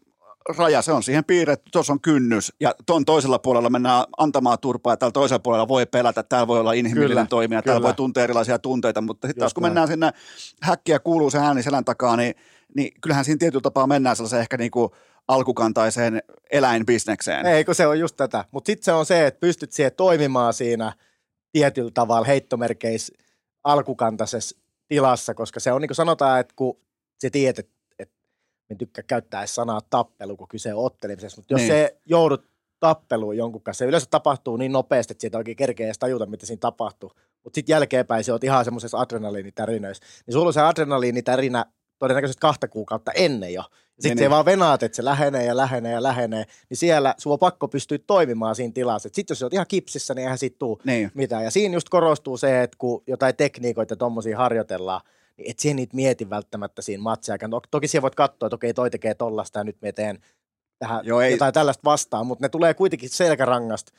raja, 0.59 0.83
se 0.83 0.93
on 0.93 1.03
siihen 1.03 1.25
piirretty, 1.25 1.71
tuossa 1.71 1.93
on 1.93 2.01
kynnys 2.01 2.53
ja 2.61 2.75
tuon 2.87 3.05
toisella 3.05 3.39
puolella 3.39 3.71
mennään 3.71 4.05
antamaan 4.19 4.59
turpaa 4.61 4.93
ja 4.93 4.97
täällä 4.97 5.13
toisella 5.13 5.39
puolella 5.39 5.69
voi 5.69 5.87
pelätä, 5.87 6.23
täällä 6.23 6.47
voi 6.47 6.61
olla 6.61 6.73
inhimillinen 6.73 7.09
Kyllä, 7.17 7.27
toimija, 7.27 7.63
täällä 7.63 7.79
kyllä. 7.81 7.87
voi 7.89 7.95
tuntea 7.95 8.25
erilaisia 8.25 8.59
tunteita, 8.59 9.01
mutta 9.01 9.29
sitten 9.29 9.41
taas 9.41 9.55
kun 9.55 9.63
näin. 9.63 9.71
mennään 9.71 9.89
sinne 9.89 10.11
häkkiä 10.63 10.99
kuuluu 10.99 11.31
se 11.31 11.39
ääni 11.39 11.63
selän 11.63 11.85
takaa, 11.85 12.17
niin, 12.17 12.35
niin 12.77 13.01
kyllähän 13.01 13.25
siinä 13.25 13.39
tietyllä 13.39 13.63
tapaa 13.63 13.87
mennään 13.87 14.17
sellaiseen 14.17 14.43
ehkä 14.43 14.57
niin 14.57 14.71
kuin 14.71 14.91
alkukantaiseen 15.29 16.23
eläinbisnekseen. 16.51 17.47
Ei, 17.47 17.65
kun 17.65 17.75
se 17.75 17.87
on 17.87 17.99
just 17.99 18.17
tätä. 18.17 18.45
Mutta 18.51 18.67
sitten 18.67 18.85
se 18.85 18.93
on 18.93 19.07
se, 19.07 19.27
että 19.27 19.41
pystyt 19.41 19.73
siihen 19.73 19.93
toimimaan 19.97 20.55
siinä 20.55 20.93
tietyllä 21.53 21.91
tavalla 21.95 22.27
heittomerkeis 22.27 23.13
alkukantaisessa 23.65 24.57
tilassa, 24.89 25.35
koska 25.35 25.61
se 25.61 25.73
on 25.73 25.81
niin 25.81 25.89
kuin 25.89 25.97
sanotaan, 25.97 26.41
että 26.41 26.55
kun 26.57 26.81
sä 27.23 27.31
tiedät, 27.31 27.59
että, 27.59 27.75
että 27.99 28.15
me 28.71 28.77
tykkää 28.77 29.05
käyttää 29.07 29.47
sanaa 29.47 29.81
tappelu, 29.91 30.37
kun 30.37 30.49
kyse 30.49 30.75
on 30.75 30.85
ottelemisesta, 30.85 31.41
mutta 31.41 31.55
jos 31.55 31.61
niin. 31.61 31.73
se 31.73 31.97
joudut 32.07 32.49
tappeluun 32.81 33.37
jonkun 33.37 33.63
kanssa, 33.63 33.79
se 33.79 33.89
yleensä 33.89 34.07
tapahtuu 34.11 34.57
niin 34.57 34.73
nopeasti, 34.73 35.13
että 35.13 35.21
siitä 35.21 35.39
oikein 35.39 35.57
kerkeä 35.57 35.87
edes 35.87 35.99
tajuta, 35.99 36.27
mitä 36.27 36.47
siinä 36.47 36.61
tapahtuu. 36.61 37.13
Mutta 37.45 37.55
sitten 37.57 37.73
jälkeenpäin 37.73 38.25
se 38.25 38.33
on 38.33 38.39
ihan 38.43 38.65
semmoisessa 38.65 38.99
adrenaliinitärinöissä. 38.99 40.05
Niin 40.27 40.33
sulla 40.33 40.47
on 40.47 40.53
se 40.53 40.61
adrenaliinitärinä 40.61 41.65
todennäköisesti 41.99 42.41
kahta 42.41 42.69
kuukautta 42.69 43.13
ennen 43.13 43.53
jo. 43.55 43.63
Sitten 43.63 43.81
Niin, 44.03 44.17
niin, 44.17 44.17
niin. 44.23 44.31
vaan 44.31 44.45
venaat, 44.45 44.83
että 44.83 44.97
se 44.97 45.05
lähenee 45.05 45.45
ja 45.45 45.57
lähenee 45.57 45.93
ja 45.93 46.03
lähenee, 46.03 46.45
niin 46.71 46.77
siellä 46.79 47.15
sulla 47.19 47.35
on 47.35 47.39
pakko 47.39 47.69
pystyä 47.69 47.99
toimimaan 48.07 48.55
siinä 48.55 48.73
tilassa. 48.73 49.09
Sitten 49.13 49.33
jos 49.35 49.39
sä 49.39 49.47
oot 49.47 49.53
ihan 49.55 49.67
kipsissä, 49.69 50.15
niin 50.15 50.23
eihän 50.23 50.39
siitä 50.39 50.57
tuu 50.59 50.81
Niin. 50.85 51.11
mitään. 51.15 51.45
Ja 51.45 51.51
siinä 51.51 51.75
just 51.75 51.89
korostuu 51.89 52.37
se, 52.37 52.63
että 52.63 52.77
kun 52.81 53.03
jotain 53.07 53.37
tekniikoita 53.37 53.93
ja 53.93 53.97
tommosia 53.97 54.37
harjoitellaan, 54.39 55.01
niin 55.37 55.51
et 55.51 55.59
siihen 55.59 55.77
niitä 55.77 55.97
mieti 55.97 56.31
välttämättä 56.31 56.83
siinä 56.83 57.03
matsia. 57.03 57.37
Toki 57.71 57.89
siellä 57.89 58.03
voit 58.03 58.15
katsoa, 58.15 58.47
että 58.47 58.55
okei, 58.55 58.75
toi 58.75 58.91
tekee 58.91 59.15
tollasta 59.15 59.59
ja 59.59 59.65
nyt 59.65 59.77
me 59.83 59.93
teen 59.93 60.19
tähän 60.79 60.97
Joo, 60.97 61.03
Joo, 61.17 61.21
ei- 61.21 61.33
jotain 61.33 61.55
tällaista 61.55 61.85
vastaan, 61.85 62.27
mutta 62.27 62.45
ne 62.45 62.49
tulee 62.49 62.75
kuitenkin 62.75 63.09
selkärangasta 63.11 63.93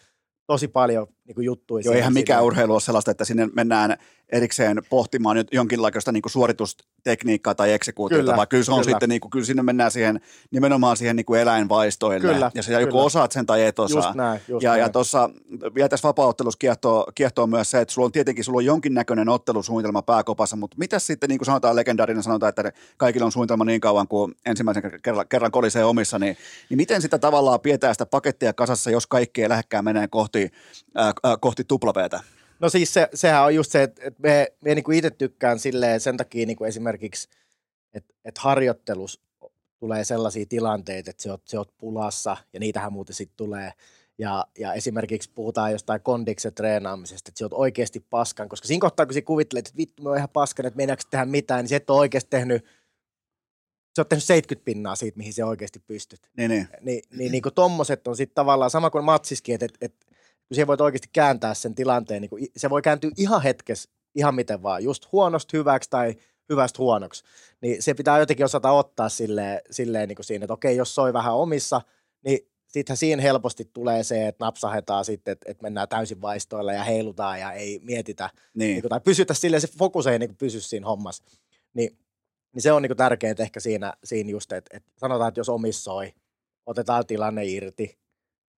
tosi 0.47 0.67
paljon 0.67 1.07
niin 1.29 1.35
kuin 1.35 1.45
juttuja. 1.45 1.81
Joo, 1.85 1.93
eihän 1.93 2.13
mikään 2.13 2.43
urheilu 2.43 2.73
ole 2.73 2.81
sellaista, 2.81 3.11
että 3.11 3.25
sinne 3.25 3.49
mennään 3.55 3.97
erikseen 4.29 4.81
pohtimaan 4.89 5.37
jo- 5.37 5.43
jonkinlaista 5.51 6.11
niin 6.11 6.21
kuin 6.21 6.31
suoritustekniikkaa 6.31 7.55
tai 7.55 7.73
eksekuutiota, 7.73 8.21
Kyllä, 8.21 8.35
vaan 8.35 8.47
kyllä 8.47 8.63
se 8.63 8.71
on 8.71 8.81
kyllä. 8.81 8.91
sitten, 8.91 9.09
niin 9.09 9.21
kuin, 9.21 9.31
kyllä 9.31 9.45
sinne 9.45 9.63
mennään 9.63 9.91
siihen, 9.91 10.21
nimenomaan 10.51 10.97
siihen 10.97 11.15
niin 11.15 11.25
kuin 11.25 11.39
eläinvaistoille. 11.39 12.19
Kyllä, 12.19 12.51
ja 12.69 12.79
joko 12.79 12.91
kyllä. 12.91 13.03
osaat 13.03 13.31
sen 13.31 13.45
tai 13.45 13.65
et 13.65 13.79
osaa. 13.79 14.03
Just 14.03 14.15
näin, 14.15 14.41
just 14.47 14.63
ja, 14.63 14.77
ja 14.77 14.83
näin. 14.83 14.91
tuossa 14.91 15.29
vielä 15.75 15.89
tässä 15.89 16.07
vapaaottelussa 16.07 16.57
kiehtoo, 16.57 17.11
kiehtoo 17.15 17.47
myös 17.47 17.71
se, 17.71 17.81
että 17.81 17.93
sulla 17.93 18.05
on 18.05 18.11
tietenkin 18.11 18.43
sulla 18.43 18.57
on 18.57 18.65
jonkinnäköinen 18.65 19.29
ottelusuunnitelma 19.29 20.01
pääkopassa, 20.01 20.55
mutta 20.55 20.77
mitä 20.79 20.99
sitten, 20.99 21.29
niin 21.29 21.39
kuin 21.39 21.45
sanotaan 21.45 21.75
legendaarina 21.75 22.21
sanotaan, 22.21 22.49
että 22.49 22.71
kaikilla 22.97 23.25
on 23.25 23.31
suunnitelma 23.31 23.65
niin 23.65 23.81
kauan 23.81 24.07
kuin 24.07 24.35
ensimmäisen 24.45 24.83
kerran, 25.01 25.27
kerran 25.27 25.51
kolisee 25.51 25.85
omissa, 25.85 26.19
niin, 26.19 26.37
niin 26.69 26.77
miten 26.77 27.01
sitä 27.01 27.19
tavallaan 27.19 27.59
pidetään 27.59 27.95
sitä 27.95 28.05
pakettia 28.05 28.53
kasassa, 28.53 28.91
jos 28.91 29.07
kaikki 29.07 29.41
ei 29.41 29.49
lähdekään 29.49 29.85
menee 29.85 30.07
kohti, 30.07 30.49
äh, 30.99 31.13
äh, 31.25 31.37
kohti 31.41 31.63
tuplapeetä? 31.63 32.19
No 32.59 32.69
siis 32.69 32.93
se, 32.93 33.09
sehän 33.13 33.43
on 33.43 33.55
just 33.55 33.71
se, 33.71 33.83
että, 33.83 34.01
että 34.05 34.21
me, 34.21 34.47
me 34.61 34.75
niin 34.75 34.93
itse 34.93 35.09
tykkään 35.09 35.59
silleen 35.59 35.99
sen 35.99 36.17
takia 36.17 36.45
niin 36.45 36.57
kuin 36.57 36.67
esimerkiksi, 36.67 37.29
että, 37.93 38.13
että 38.25 38.41
harjoittelus 38.41 39.21
tulee 39.79 40.03
sellaisia 40.03 40.45
tilanteita, 40.49 41.09
että 41.09 41.23
se 41.23 41.31
oot, 41.31 41.41
se 41.45 41.57
oot 41.57 41.77
pulassa 41.77 42.37
ja 42.53 42.59
niitähän 42.59 42.93
muuten 42.93 43.15
sitten 43.15 43.37
tulee. 43.37 43.73
Ja, 44.17 44.45
ja 44.57 44.73
esimerkiksi 44.73 45.31
puhutaan 45.35 45.71
jostain 45.71 46.01
kondiksen 46.01 46.53
treenaamisesta, 46.53 47.29
että 47.29 47.39
sä 47.39 47.45
oot 47.45 47.53
oikeasti 47.53 48.05
paskan, 48.09 48.49
koska 48.49 48.67
siinä 48.67 48.81
kohtaa, 48.81 49.05
kun 49.05 49.13
sä 49.13 49.21
kuvittelet, 49.21 49.67
että 49.67 49.77
vittu, 49.77 50.03
mä 50.03 50.09
oon 50.09 50.17
ihan 50.17 50.29
paskan, 50.29 50.65
että 50.65 50.77
meinaako 50.77 51.01
tehdä 51.09 51.25
mitään, 51.25 51.63
niin 51.63 51.69
sä 51.69 51.75
et 51.75 51.89
ole 51.89 51.99
oikeasti 51.99 52.29
tehnyt, 52.29 52.65
sä 53.95 54.01
oot 54.01 54.09
tehnyt 54.09 54.23
70 54.23 54.65
pinnaa 54.65 54.95
siitä, 54.95 55.17
mihin 55.17 55.33
sä 55.33 55.45
oikeasti 55.45 55.79
pystyt 55.79 56.29
Niin, 56.37 56.51
niin. 56.51 56.67
niin, 56.81 57.03
niin, 57.17 57.31
niin 57.31 57.41
kuin 57.41 57.55
tommoset 57.55 58.07
on 58.07 58.17
sitten 58.17 58.35
tavallaan 58.35 58.71
sama 58.71 58.89
kuin 58.89 59.03
matsiskin, 59.03 59.55
että 59.55 59.65
et, 59.65 59.77
et, 59.81 60.08
kun 60.49 60.55
siellä 60.55 60.67
voit 60.67 60.81
oikeasti 60.81 61.09
kääntää 61.13 61.53
sen 61.53 61.75
tilanteen, 61.75 62.21
niin 62.21 62.29
kuin, 62.29 62.43
i- 62.43 62.51
se 62.57 62.69
voi 62.69 62.81
kääntyä 62.81 63.11
ihan 63.17 63.41
hetkessä, 63.41 63.89
ihan 64.15 64.35
miten 64.35 64.63
vaan, 64.63 64.83
just 64.83 65.11
huonosta 65.11 65.57
hyväksi 65.57 65.89
tai 65.89 66.15
hyvästä 66.49 66.77
huonoksi, 66.77 67.23
niin 67.61 67.83
se 67.83 67.93
pitää 67.93 68.19
jotenkin 68.19 68.45
osata 68.45 68.71
ottaa 68.71 69.09
silleen, 69.09 69.61
silleen 69.71 70.07
niin 70.07 70.15
kuin 70.15 70.25
siinä, 70.25 70.43
että 70.45 70.53
okei, 70.53 70.77
jos 70.77 70.95
soi 70.95 71.13
vähän 71.13 71.35
omissa, 71.35 71.81
niin 72.25 72.39
sittenhän 72.67 72.97
siinä 72.97 73.21
helposti 73.21 73.69
tulee 73.73 74.03
se, 74.03 74.27
että 74.27 74.45
napsahetaan 74.45 75.05
sitten, 75.05 75.31
että, 75.31 75.51
että 75.51 75.63
mennään 75.63 75.87
täysin 75.87 76.21
vaistoilla 76.21 76.73
ja 76.73 76.83
heilutaan 76.83 77.39
ja 77.39 77.51
ei 77.51 77.79
mietitä, 77.83 78.29
niin. 78.53 78.67
niin 78.69 78.81
kuin, 78.81 78.89
tai 78.89 79.01
pysytä 79.01 79.33
silleen, 79.33 79.61
se 79.61 79.67
fokus 79.77 80.07
ei 80.07 80.19
niin 80.19 80.29
kuin 80.29 80.37
pysy 80.37 80.61
siinä 80.61 80.87
hommassa. 80.87 81.23
Niin, 81.73 81.97
niin 82.53 82.61
se 82.61 82.71
on 82.71 82.81
niin 82.81 82.89
kuin 82.89 82.97
tärkeintä 82.97 83.43
ehkä 83.43 83.59
siinä, 83.59 83.93
siinä 84.03 84.29
just, 84.29 84.51
että, 84.51 84.77
että 84.77 84.91
sanotaan, 84.97 85.27
että 85.27 85.39
jos 85.39 85.49
omissoi, 85.49 86.13
otetaan 86.65 87.05
tilanne 87.05 87.45
irti, 87.45 87.97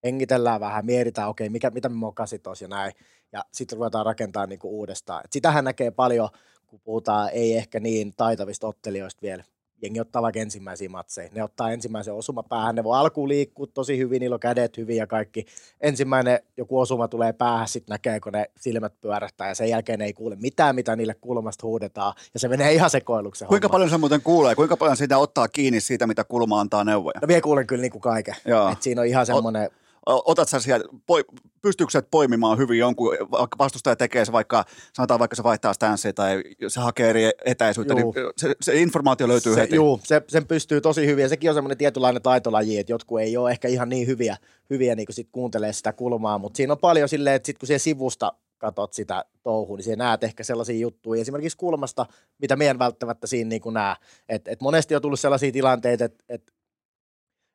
hengitellään 0.03 0.59
vähän, 0.59 0.85
mietitään, 0.85 1.29
okei, 1.29 1.49
mikä, 1.49 1.69
mitä 1.69 1.89
me 1.89 1.95
mokasit 1.95 2.43
ja 2.61 2.67
näin, 2.67 2.93
ja 3.31 3.45
sitten 3.51 3.77
ruvetaan 3.77 4.05
rakentamaan 4.05 4.49
niin 4.49 4.59
kuin 4.59 4.73
uudestaan. 4.73 5.21
Et 5.25 5.31
sitähän 5.31 5.63
näkee 5.63 5.91
paljon, 5.91 6.29
kun 6.67 6.79
puhutaan 6.83 7.29
ei 7.33 7.57
ehkä 7.57 7.79
niin 7.79 8.13
taitavista 8.17 8.67
ottelijoista 8.67 9.21
vielä. 9.21 9.43
Jengi 9.81 9.99
ottaa 9.99 10.21
vaikka 10.21 10.39
ensimmäisiä 10.39 10.89
matseja. 10.89 11.29
Ne 11.33 11.43
ottaa 11.43 11.71
ensimmäisen 11.71 12.13
osumapäähän. 12.13 12.75
Ne 12.75 12.83
voi 12.83 12.97
alkuun 12.97 13.29
liikkua 13.29 13.67
tosi 13.67 13.97
hyvin, 13.97 14.19
niillä 14.19 14.33
on 14.33 14.39
kädet 14.39 14.77
hyvin 14.77 14.97
ja 14.97 15.07
kaikki. 15.07 15.45
Ensimmäinen 15.81 16.39
joku 16.57 16.79
osuma 16.79 17.07
tulee 17.07 17.33
päähän, 17.33 17.67
sitten 17.67 17.93
näkee, 17.93 18.19
kun 18.19 18.31
ne 18.31 18.45
silmät 18.59 18.93
pyörähtää 19.01 19.47
ja 19.47 19.55
sen 19.55 19.69
jälkeen 19.69 19.99
ne 19.99 20.05
ei 20.05 20.13
kuule 20.13 20.35
mitään, 20.35 20.75
mitä 20.75 20.95
niille 20.95 21.13
kulmasta 21.13 21.67
huudetaan. 21.67 22.13
Ja 22.33 22.39
se 22.39 22.47
menee 22.47 22.73
ihan 22.73 22.89
sekoiluksi. 22.89 23.45
Kuinka 23.45 23.67
homma. 23.67 23.73
paljon 23.73 23.89
se 23.89 23.97
muuten 23.97 24.21
kuulee? 24.21 24.55
Kuinka 24.55 24.77
paljon 24.77 24.97
sitä 24.97 25.17
ottaa 25.17 25.47
kiinni 25.47 25.79
siitä, 25.79 26.07
mitä 26.07 26.23
kulma 26.23 26.59
antaa 26.59 26.83
neuvoja? 26.83 27.19
No 27.21 27.27
vielä 27.27 27.41
kuulen 27.41 27.67
kyllä 27.67 27.81
niin 27.81 27.91
kuin 27.91 28.01
kaiken. 28.01 28.35
Joo. 28.45 28.71
Et 28.71 28.81
siinä 28.81 29.01
on 29.01 29.07
ihan 29.07 29.25
semmoinen, 29.25 29.69
Otat 30.05 30.49
sä 30.49 30.59
sieltä, 30.59 30.85
poi, 31.05 31.23
pystyykö 31.61 31.91
sä 31.91 32.01
poimimaan 32.11 32.57
hyvin 32.57 32.79
jonkun, 32.79 33.17
vaikka 33.31 33.57
vastustaja 33.57 33.95
tekee 33.95 34.25
se 34.25 34.31
vaikka, 34.31 34.65
sanotaan 34.93 35.19
vaikka 35.19 35.35
se 35.35 35.43
vaihtaa 35.43 35.73
stanssiä 35.73 36.13
tai 36.13 36.43
se 36.67 36.79
hakee 36.79 37.09
eri 37.09 37.29
etäisyyttä, 37.45 37.93
Juu. 37.93 38.13
niin 38.15 38.25
se, 38.37 38.55
se, 38.61 38.81
informaatio 38.81 39.27
löytyy 39.27 39.55
se, 39.55 39.61
heti. 39.61 39.75
juu, 39.75 39.99
se, 40.03 40.21
sen 40.27 40.47
pystyy 40.47 40.81
tosi 40.81 41.05
hyvin 41.05 41.21
ja 41.21 41.29
sekin 41.29 41.49
on 41.49 41.53
semmoinen 41.53 41.77
tietynlainen 41.77 42.21
taitolaji, 42.21 42.77
että 42.77 42.93
jotkut 42.93 43.19
ei 43.19 43.37
ole 43.37 43.51
ehkä 43.51 43.67
ihan 43.67 43.89
niin 43.89 44.07
hyviä, 44.07 44.37
hyviä 44.69 44.95
niin 44.95 45.07
sit 45.09 45.29
kuuntelee 45.31 45.73
sitä 45.73 45.93
kulmaa, 45.93 46.37
mutta 46.37 46.57
siinä 46.57 46.73
on 46.73 46.79
paljon 46.79 47.09
silleen, 47.09 47.35
että 47.35 47.45
sit 47.45 47.57
kun 47.57 47.67
siellä 47.67 47.79
sivusta 47.79 48.33
katot 48.57 48.93
sitä 48.93 49.25
touhua, 49.43 49.77
niin 49.77 49.83
siellä 49.83 50.03
näet 50.03 50.23
ehkä 50.23 50.43
sellaisia 50.43 50.79
juttuja, 50.79 51.21
esimerkiksi 51.21 51.57
kulmasta, 51.57 52.05
mitä 52.41 52.55
meidän 52.55 52.79
välttämättä 52.79 53.27
siinä 53.27 53.49
niin 53.49 53.61
kuin 53.61 53.73
näe. 53.73 53.95
Et, 54.29 54.47
et 54.47 54.61
monesti 54.61 54.95
on 54.95 55.01
tullut 55.01 55.19
sellaisia 55.19 55.51
tilanteita, 55.51 56.05
että 56.05 56.23
et, 56.29 56.53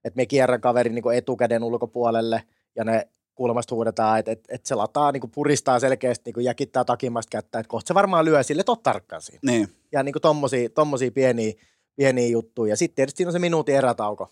et 0.07 0.17
me 0.17 0.27
kierrän 0.27 0.61
kaverin 0.61 0.95
niin 0.95 1.13
etukäden 1.15 1.65
ulkopuolelle 1.65 2.43
ja 2.77 2.85
ne 2.85 3.09
kulmasta 3.35 3.75
huudetaan, 3.75 4.19
että 4.19 4.33
et, 4.33 4.45
et 4.49 4.67
se 4.67 4.75
lataa, 4.75 5.13
niin 5.13 5.31
puristaa 5.35 5.81
selkeästi, 5.81 6.33
niin 6.37 6.45
jäkittää 6.45 6.85
takimasta 6.85 7.31
kättä, 7.31 7.59
että 7.59 7.69
kohta 7.69 7.89
se 7.89 7.95
varmaan 7.95 8.25
lyö 8.25 8.43
sille, 8.43 8.61
että 8.61 8.73
tarkkaan 8.83 9.23
siinä 9.23 9.41
Niin. 9.43 9.69
ja 9.93 10.03
niin 10.03 10.15
tommosia, 10.23 10.69
tommosia 10.69 11.11
pieniä, 11.11 11.53
pieniä 11.97 12.29
juttuja. 12.29 12.73
Ja 12.73 12.77
sitten 12.77 12.97
tietysti 12.97 13.17
siinä 13.17 13.29
on 13.29 13.33
se 13.33 13.39
minuutin 13.39 13.75
erätauko, 13.75 14.31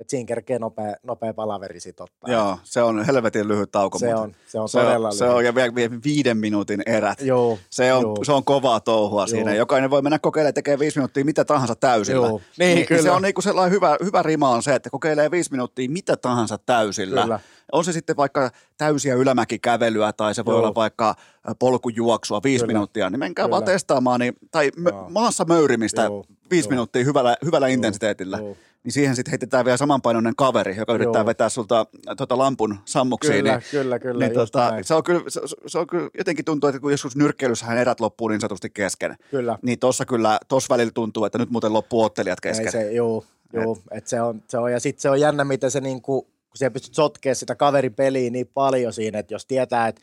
että 0.00 0.10
siinä 0.10 0.26
kerkee 0.26 0.58
nopea, 0.58 0.96
nopea 1.02 1.34
palaveri 1.34 1.80
sit 1.80 2.00
ottaa. 2.00 2.32
Joo, 2.32 2.58
se 2.64 2.82
on 2.82 3.04
helvetin 3.04 3.48
lyhyt 3.48 3.70
tauko. 3.70 3.98
se 3.98 4.14
on, 4.14 4.32
se 4.46 4.60
on 4.60 4.68
se 4.68 4.80
todella 4.80 5.08
on, 5.08 5.14
se 5.14 5.24
on, 5.24 5.44
ja 5.44 5.54
vielä 5.54 5.74
vielä 5.74 5.94
viiden 6.04 6.38
minuutin 6.38 6.82
erät. 6.86 7.20
Joo, 7.20 7.58
Se 7.70 7.92
on, 7.92 8.02
Joo. 8.02 8.24
se 8.24 8.32
on 8.32 8.44
kovaa 8.44 8.80
touhua 8.80 9.20
Joo. 9.20 9.26
siinä. 9.26 9.54
Jokainen 9.54 9.90
voi 9.90 10.02
mennä 10.02 10.18
kokeilemaan 10.18 10.54
tekemään 10.54 10.78
viisi 10.78 10.98
minuuttia 10.98 11.24
mitä 11.24 11.44
tahansa 11.44 11.74
täysillä. 11.74 12.26
Joo. 12.26 12.40
Niin, 12.58 12.86
kyllä. 12.86 13.02
Se 13.02 13.10
on 13.10 13.22
niinku 13.22 13.42
sellainen 13.42 13.72
hyvä, 13.72 13.96
hyvä 14.04 14.22
rima 14.22 14.50
on 14.50 14.62
se, 14.62 14.74
että 14.74 14.90
kokeilee 14.90 15.30
viisi 15.30 15.50
minuuttia 15.50 15.88
mitä 15.88 16.16
tahansa 16.16 16.58
täysillä. 16.58 17.22
Kyllä. 17.22 17.40
On 17.72 17.84
se 17.84 17.92
sitten 17.92 18.16
vaikka 18.16 18.50
täysiä 18.78 19.14
ylämäkikävelyä 19.14 20.12
tai 20.12 20.34
se 20.34 20.44
voi 20.44 20.54
Joo. 20.54 20.60
olla 20.60 20.74
vaikka 20.74 21.14
polkujuoksua 21.58 22.40
viisi 22.44 22.64
Kyllä. 22.64 22.72
minuuttia, 22.72 23.10
niin 23.10 23.20
menkää 23.20 23.44
Kyllä. 23.44 23.50
vaan 23.50 23.64
testaamaan. 23.64 24.20
Niin, 24.20 24.34
tai 24.50 24.70
Joo. 24.84 25.06
maassa 25.10 25.44
möyrimistä 25.44 26.02
Joo. 26.02 26.24
viisi 26.50 26.66
Joo. 26.66 26.70
minuuttia 26.70 27.04
hyvällä, 27.04 27.36
hyvällä 27.44 27.68
intensiteetillä. 27.68 28.38
Joo. 28.38 28.56
Niin 28.84 28.92
siihen 28.92 29.16
sitten 29.16 29.30
heitetään 29.30 29.64
vielä 29.64 29.76
samanpainoinen 29.76 30.36
kaveri, 30.36 30.76
joka 30.76 30.94
yrittää 30.94 31.20
Joo. 31.20 31.26
vetää 31.26 31.48
sulta 31.48 31.86
tota 32.16 32.38
lampun 32.38 32.78
sammuksiin. 32.84 33.34
Kyllä, 33.34 33.52
niin, 33.52 33.62
kyllä, 33.70 33.98
kyllä, 33.98 34.24
niin 34.26 34.34
tota, 34.34 34.70
näin. 34.70 34.84
se, 34.84 34.94
on 34.94 35.04
kyllä, 35.04 35.22
se, 35.28 35.40
se, 35.66 35.78
on 35.78 35.86
kyllä 35.86 36.10
jotenkin 36.18 36.44
tuntuu, 36.44 36.68
että 36.68 36.80
kun 36.80 36.90
joskus 36.90 37.16
nyrkkeilyssähän 37.16 37.78
erät 37.78 38.00
loppuu 38.00 38.28
niin 38.28 38.40
sanotusti 38.40 38.70
kesken, 38.70 39.16
kyllä. 39.30 39.58
niin 39.62 39.78
tuossa 39.78 40.04
kyllä, 40.04 40.38
tuossa 40.48 40.74
välillä 40.74 40.92
tuntuu, 40.94 41.24
että 41.24 41.38
nyt 41.38 41.50
muuten 41.50 41.72
loppuu 41.72 42.02
ottelijat 42.02 42.40
kesken. 42.40 42.66
Ei 42.66 42.72
se, 42.72 42.92
joo, 42.92 43.24
joo, 43.52 43.78
et 43.90 44.06
se 44.06 44.20
on, 44.20 44.42
se 44.48 44.58
on, 44.58 44.72
ja 44.72 44.80
sitten 44.80 45.02
se 45.02 45.10
on 45.10 45.20
jännä, 45.20 45.44
miten 45.44 45.70
se 45.70 45.80
niinku, 45.80 46.28
kun 46.56 46.58
siellä 46.58 46.72
pystyt 46.72 46.94
sotkemaan 46.94 47.36
sitä 47.36 47.54
kaverin 47.54 47.94
peliä 47.94 48.30
niin 48.30 48.50
paljon 48.54 48.92
siinä, 48.92 49.18
että 49.18 49.34
jos 49.34 49.46
tietää, 49.46 49.88
että 49.88 50.02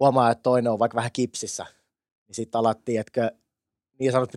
huomaa, 0.00 0.30
että 0.30 0.42
toinen 0.42 0.72
on 0.72 0.78
vaikka 0.78 0.96
vähän 0.96 1.12
kipsissä, 1.12 1.66
niin 2.28 2.34
sitten 2.34 2.58
alattiin, 2.58 3.00
että 3.00 3.32
niin 3.98 4.12
sanottu 4.12 4.36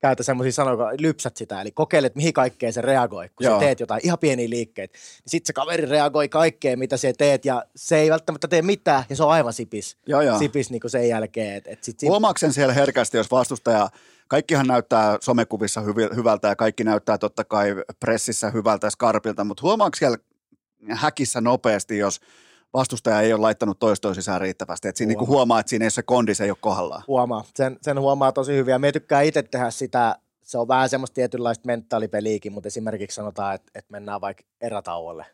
käytä 0.00 0.22
semmoisia 0.22 0.52
sanoja, 0.52 0.76
kun 0.76 1.02
lypsät 1.02 1.36
sitä, 1.36 1.60
eli 1.60 1.70
kokeilet, 1.70 2.14
mihin 2.14 2.32
kaikkeen 2.32 2.72
se 2.72 2.80
reagoi, 2.80 3.28
kun 3.28 3.46
Joo. 3.46 3.54
sä 3.54 3.60
teet 3.60 3.80
jotain 3.80 4.00
ihan 4.04 4.18
pieniä 4.18 4.50
liikkeitä. 4.50 4.98
Niin 4.98 5.30
sitten 5.30 5.46
se 5.46 5.52
kaveri 5.52 5.86
reagoi 5.86 6.28
kaikkeen, 6.28 6.78
mitä 6.78 6.96
sä 6.96 7.12
teet, 7.18 7.44
ja 7.44 7.64
se 7.76 7.96
ei 7.96 8.10
välttämättä 8.10 8.48
tee 8.48 8.62
mitään, 8.62 9.04
ja 9.08 9.16
se 9.16 9.22
on 9.22 9.30
aivan 9.30 9.52
sipis, 9.52 9.96
Joo, 10.06 10.20
joo. 10.20 10.38
sipis 10.38 10.70
niin 10.70 10.80
sen 10.86 11.08
jälkeen. 11.08 11.56
Et, 11.56 11.66
et 11.66 11.84
sit, 11.84 12.02
Huomaaksen 12.02 12.52
siellä 12.52 12.74
herkästi, 12.74 13.16
jos 13.16 13.30
vastustaja, 13.30 13.88
kaikkihan 14.28 14.66
näyttää 14.66 15.18
somekuvissa 15.20 15.80
hyvältä 16.16 16.48
ja 16.48 16.56
kaikki 16.56 16.84
näyttää 16.84 17.18
totta 17.18 17.44
kai 17.44 17.74
pressissä 18.00 18.50
hyvältä 18.50 18.86
ja 18.86 18.90
skarpilta, 18.90 19.44
mutta 19.44 19.62
huomaako 19.62 19.96
siellä 19.96 20.18
häkissä 20.88 21.40
nopeasti, 21.40 21.98
jos 21.98 22.20
vastustaja 22.74 23.20
ei 23.20 23.32
ole 23.32 23.40
laittanut 23.40 23.78
toistoa 23.78 24.14
sisään 24.14 24.40
riittävästi, 24.40 24.88
että 24.88 24.96
siinä 24.98 25.08
niinku 25.08 25.26
Huomaa. 25.26 25.36
huomaa, 25.38 25.60
että 25.60 25.70
siinä 25.70 25.84
ei 25.84 25.90
se 25.90 26.02
kondis 26.02 26.40
ei 26.40 26.50
ole 26.50 26.58
kohdallaan. 26.60 27.02
huomaa. 27.08 27.44
Sen, 27.54 27.78
sen 27.82 28.00
huomaa 28.00 28.32
tosi 28.32 28.52
hyvin. 28.52 28.72
Ja 28.72 28.78
me 28.78 28.92
tykkää 28.92 29.20
itse 29.22 29.42
tehdä 29.42 29.70
sitä, 29.70 30.16
se 30.42 30.58
on 30.58 30.68
vähän 30.68 30.88
semmoista 30.88 31.14
tietynlaista 31.14 31.66
mentaalipeliäkin, 31.66 32.52
mutta 32.52 32.66
esimerkiksi 32.66 33.14
sanotaan, 33.14 33.54
että, 33.54 33.70
että 33.74 33.92
mennään 33.92 34.20
vaikka 34.20 34.42
erätauolle. 34.60 35.26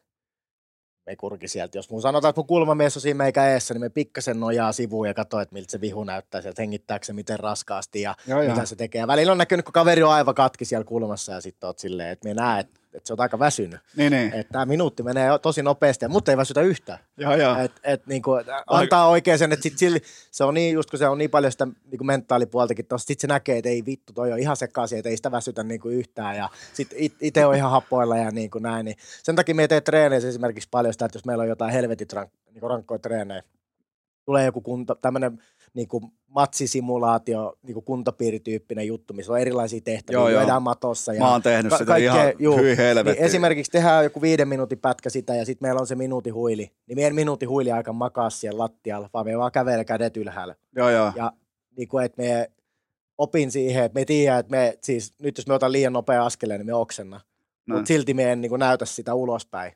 Me 1.06 1.12
ei 1.12 1.16
kurki 1.16 1.48
sieltä. 1.48 1.78
Jos 1.78 1.90
mun 1.90 2.02
sanotaan, 2.02 2.30
että 2.30 2.38
mun 2.40 2.46
kulmamies 2.46 2.96
on 2.96 3.00
siinä 3.02 3.18
meikä 3.18 3.48
eessä, 3.48 3.74
niin 3.74 3.80
me 3.80 3.88
pikkasen 3.88 4.40
nojaa 4.40 4.72
sivuun 4.72 5.06
ja 5.08 5.14
katsoo, 5.14 5.40
että 5.40 5.52
miltä 5.52 5.70
se 5.70 5.80
vihu 5.80 6.04
näyttää 6.04 6.40
sieltä, 6.42 6.62
hengittääkö 6.62 7.06
se 7.06 7.12
miten 7.12 7.40
raskaasti 7.40 8.00
ja 8.00 8.14
Joo, 8.26 8.42
joo. 8.42 8.54
mitä 8.54 8.66
se 8.66 8.76
tekee. 8.76 8.98
Ja 9.00 9.06
välillä 9.06 9.32
on 9.32 9.38
näkynyt, 9.38 9.64
kun 9.64 9.72
kaveri 9.72 10.02
on 10.02 10.12
aivan 10.12 10.34
katki 10.34 10.64
siellä 10.64 10.84
kulmassa 10.84 11.32
ja 11.32 11.40
sitten 11.40 11.66
oot 11.66 11.78
silleen, 11.78 12.08
että 12.08 12.28
me 12.28 12.34
näe, 12.34 12.60
että, 12.60 12.80
että 12.96 13.06
se 13.06 13.12
on 13.12 13.20
aika 13.20 13.38
väsynyt. 13.38 13.80
Niin, 13.96 14.12
niin. 14.12 14.34
Että 14.34 14.52
tämä 14.52 14.66
minuutti 14.66 15.02
menee 15.02 15.38
tosi 15.38 15.62
nopeasti, 15.62 16.08
mutta 16.08 16.32
ei 16.32 16.36
väsytä 16.36 16.60
yhtään. 16.60 16.98
Joo, 17.16 17.34
joo. 17.34 17.58
Et, 17.58 17.72
et, 17.84 18.06
niinku, 18.06 18.30
antaa 18.66 19.08
oikein 19.08 19.38
sen, 19.38 19.52
että 19.52 19.62
sit 19.62 19.78
sille, 19.78 19.98
se 20.30 20.44
on 20.44 20.54
niin, 20.54 20.74
just 20.74 20.90
kun 20.90 20.98
se 20.98 21.08
on 21.08 21.18
niin 21.18 21.30
paljon 21.30 21.52
sitä 21.52 21.66
niinku 21.90 22.04
mentaalipuoltakin 22.04 22.86
tosta, 22.86 23.06
sit 23.06 23.20
se 23.20 23.26
näkee, 23.26 23.58
että 23.58 23.70
ei 23.70 23.84
vittu, 23.86 24.12
toi 24.12 24.32
on 24.32 24.38
ihan 24.38 24.56
sekaisin, 24.56 24.98
että 24.98 25.08
ei 25.08 25.16
sitä 25.16 25.30
väsytä 25.30 25.62
niinku 25.62 25.88
yhtään 25.88 26.36
ja 26.36 26.48
sit 26.72 26.88
itse 27.20 27.46
on 27.46 27.56
ihan 27.56 27.70
happoilla 27.70 28.16
ja 28.16 28.30
niinku 28.30 28.58
näin. 28.58 28.84
Niin 28.84 28.96
sen 29.22 29.36
takia 29.36 29.54
me 29.54 29.68
teen 29.68 29.82
treeneissä 29.82 30.28
esimerkiksi 30.28 30.68
paljon 30.70 30.94
sitä, 30.94 31.04
että 31.04 31.16
jos 31.16 31.24
meillä 31.24 31.42
on 31.42 31.48
jotain 31.48 31.72
helvetit 31.72 32.12
rank, 32.12 32.30
niinku 32.52 32.68
rankkoja 32.68 32.98
treenejä, 32.98 33.42
tulee 34.26 34.44
joku 34.44 34.60
kunta, 34.60 34.94
tämmöinen 34.94 35.38
niinku 35.74 36.10
matsisimulaatio, 36.28 37.58
niinku 37.62 37.82
kuntapiirityyppinen 37.82 38.86
juttu, 38.86 39.14
missä 39.14 39.32
on 39.32 39.38
erilaisia 39.40 39.80
tehtäviä, 39.80 40.18
Joo, 40.20 40.28
joo. 40.28 40.60
matossa. 40.60 41.12
Ja 41.14 41.20
Mä 41.20 41.32
oon 41.32 41.42
tehnyt 41.42 41.70
ka- 41.70 41.78
sitä 41.78 41.86
kaikkea, 41.88 42.14
ihan 42.14 42.32
juu. 42.38 42.56
hyi 42.56 42.76
helvetti. 42.76 43.20
Niin 43.20 43.26
esimerkiksi 43.26 43.72
tehdään 43.72 44.04
joku 44.04 44.22
viiden 44.22 44.48
minuutin 44.48 44.78
pätkä 44.78 45.10
sitä 45.10 45.34
ja 45.34 45.44
sitten 45.44 45.66
meillä 45.68 45.80
on 45.80 45.86
se 45.86 45.94
minuutin 45.94 46.34
huili. 46.34 46.70
Niin 46.86 46.96
meidän 46.98 47.14
minuutin 47.14 47.48
huili 47.48 47.72
aika 47.72 47.92
makaa 47.92 48.30
siellä 48.30 48.58
lattialla, 48.58 49.10
vaan 49.14 49.26
me 49.26 49.38
vaan 49.38 49.52
kävelee 49.52 49.84
kädet 49.84 50.16
ylhäällä. 50.16 50.54
Joo, 50.76 50.90
joo. 50.90 51.12
Ja 51.16 51.32
niin 51.76 51.88
kuin, 51.88 52.04
että 52.04 52.22
me 52.22 52.50
opin 53.18 53.50
siihen, 53.50 53.84
että 53.84 54.00
me 54.00 54.04
tiedän, 54.04 54.38
että 54.40 54.50
me, 54.50 54.78
siis 54.82 55.14
nyt 55.22 55.38
jos 55.38 55.46
me 55.46 55.54
otan 55.54 55.72
liian 55.72 55.92
nopea 55.92 56.26
askeleen, 56.26 56.60
niin 56.60 56.66
me 56.66 56.74
oksenna. 56.74 57.20
Mutta 57.68 57.86
silti 57.86 58.14
me 58.14 58.32
en 58.32 58.40
niin 58.40 58.50
kuin 58.50 58.60
näytä 58.60 58.84
sitä 58.84 59.14
ulospäin, 59.14 59.72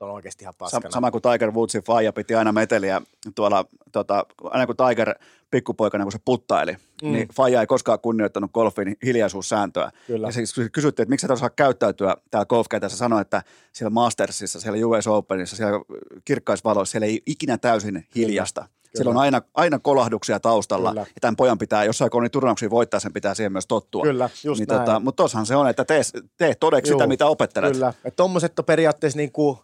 on 0.00 0.10
oikeasti 0.10 0.44
ihan 0.44 0.54
paskana. 0.58 0.90
sama 0.90 1.10
kuin 1.10 1.22
Tiger 1.22 1.50
Woodsin 1.50 1.82
faija 1.82 2.12
piti 2.12 2.34
aina 2.34 2.52
meteliä 2.52 3.02
tuolla, 3.34 3.64
tota, 3.92 4.26
aina 4.44 4.66
kun 4.66 4.76
Tiger 4.76 5.14
pikkupoikana, 5.50 6.04
kun 6.04 6.12
se 6.12 6.18
puttaili, 6.24 6.76
mm. 7.02 7.12
Niin 7.12 7.28
faija 7.28 7.60
ei 7.60 7.66
koskaan 7.66 8.00
kunnioittanut 8.00 8.52
golfin 8.52 8.96
hiljaisuussääntöä. 9.04 9.90
Kyllä. 10.06 10.28
Ja 10.28 10.32
siis 10.32 10.54
kysyttiin, 10.72 11.04
että 11.04 11.10
miksi 11.10 11.26
et 11.26 11.30
osaa 11.30 11.50
käyttäytyä 11.50 12.16
täällä 12.30 12.46
golfkentässä, 12.46 12.98
sanoi, 12.98 13.20
että 13.20 13.42
siellä 13.72 13.90
Mastersissa, 13.90 14.60
siellä 14.60 14.86
US 14.86 15.06
Openissa, 15.06 15.56
siellä 15.56 15.80
kirkkaisvaloissa, 16.24 16.92
siellä 16.92 17.06
ei 17.06 17.22
ikinä 17.26 17.58
täysin 17.58 18.06
hiljasta. 18.16 18.68
Siellä 18.94 19.10
on 19.10 19.16
aina, 19.16 19.42
aina 19.54 19.78
kolahduksia 19.78 20.40
taustalla, 20.40 20.88
Kyllä. 20.88 21.00
ja 21.00 21.20
tämän 21.20 21.36
pojan 21.36 21.58
pitää, 21.58 21.84
jos 21.84 22.02
aikoo 22.02 22.20
niin 22.20 22.30
turnauksia 22.30 22.70
voittaa, 22.70 23.00
sen 23.00 23.12
pitää 23.12 23.34
siihen 23.34 23.52
myös 23.52 23.66
tottua. 23.66 24.02
Kyllä, 24.02 24.30
just 24.44 24.58
niin 24.58 24.68
näin. 24.68 24.80
tota, 24.80 25.00
mutta 25.00 25.22
tossahan 25.22 25.46
se 25.46 25.56
on, 25.56 25.68
että 25.68 25.84
tee, 25.84 26.02
tee 26.36 26.54
todeksi 26.54 26.92
sitä, 26.92 27.04
Juu, 27.04 27.08
mitä 27.08 27.26
opettelet. 27.26 27.72
Kyllä, 27.72 27.88
että 27.88 28.16
tommoset 28.16 28.58
on 28.58 28.64
periaatteessa 28.64 29.16
niinku, 29.16 29.58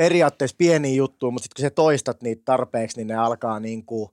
periaatteessa 0.00 0.56
pieniä 0.58 0.94
juttuja, 0.94 1.30
mutta 1.30 1.44
sitten 1.44 1.62
kun 1.62 1.70
sä 1.70 1.74
toistat 1.74 2.22
niitä 2.22 2.42
tarpeeksi, 2.44 2.96
niin 2.96 3.06
ne 3.06 3.14
alkaa 3.14 3.60
niinku, 3.60 4.10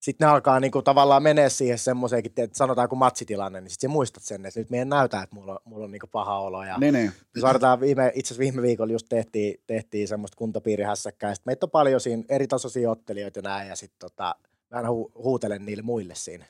sitten 0.00 0.26
ne 0.26 0.32
alkaa 0.32 0.60
niinku 0.60 0.82
tavallaan 0.82 1.22
menee 1.22 1.50
siihen 1.50 1.78
semmoiseenkin, 1.78 2.32
että 2.36 2.58
sanotaan 2.58 2.88
kun 2.88 2.98
matsitilanne, 2.98 3.60
niin 3.60 3.70
sitten 3.70 3.90
sä 3.90 3.92
muistat 3.92 4.22
sen, 4.22 4.46
että 4.46 4.60
nyt 4.60 4.70
meidän 4.70 4.88
näytä, 4.88 5.22
että 5.22 5.36
mulla 5.36 5.52
on, 5.52 5.58
mulla 5.64 5.84
on 5.84 5.90
niinku 5.90 6.06
paha 6.06 6.38
olo. 6.38 6.64
Ja 6.64 6.78
Niin, 6.78 6.94
niin. 6.94 7.12
arvotaan 7.42 7.80
viime, 7.80 8.12
itse 8.14 8.28
asiassa 8.28 8.40
viime 8.40 8.62
viikolla 8.62 8.92
just 8.92 9.06
tehtiin, 9.08 9.60
tehtiin 9.66 10.08
semmoista 10.08 10.36
kuntapiirihässäkkää, 10.36 11.30
ja 11.30 11.34
sit 11.34 11.46
meitä 11.46 11.66
on 11.66 11.70
paljon 11.70 12.00
siinä 12.00 12.22
eri 12.28 12.46
tasoisia 12.46 12.90
ottelijoita 12.90 13.38
ja 13.38 13.42
näin, 13.42 13.68
ja 13.68 13.76
sitten 13.76 13.98
tota, 13.98 14.34
mä 14.70 14.76
aina 14.76 14.88
hu- 14.88 15.22
huutelen 15.22 15.66
niille 15.66 15.82
muille 15.82 16.14
siinä. 16.14 16.46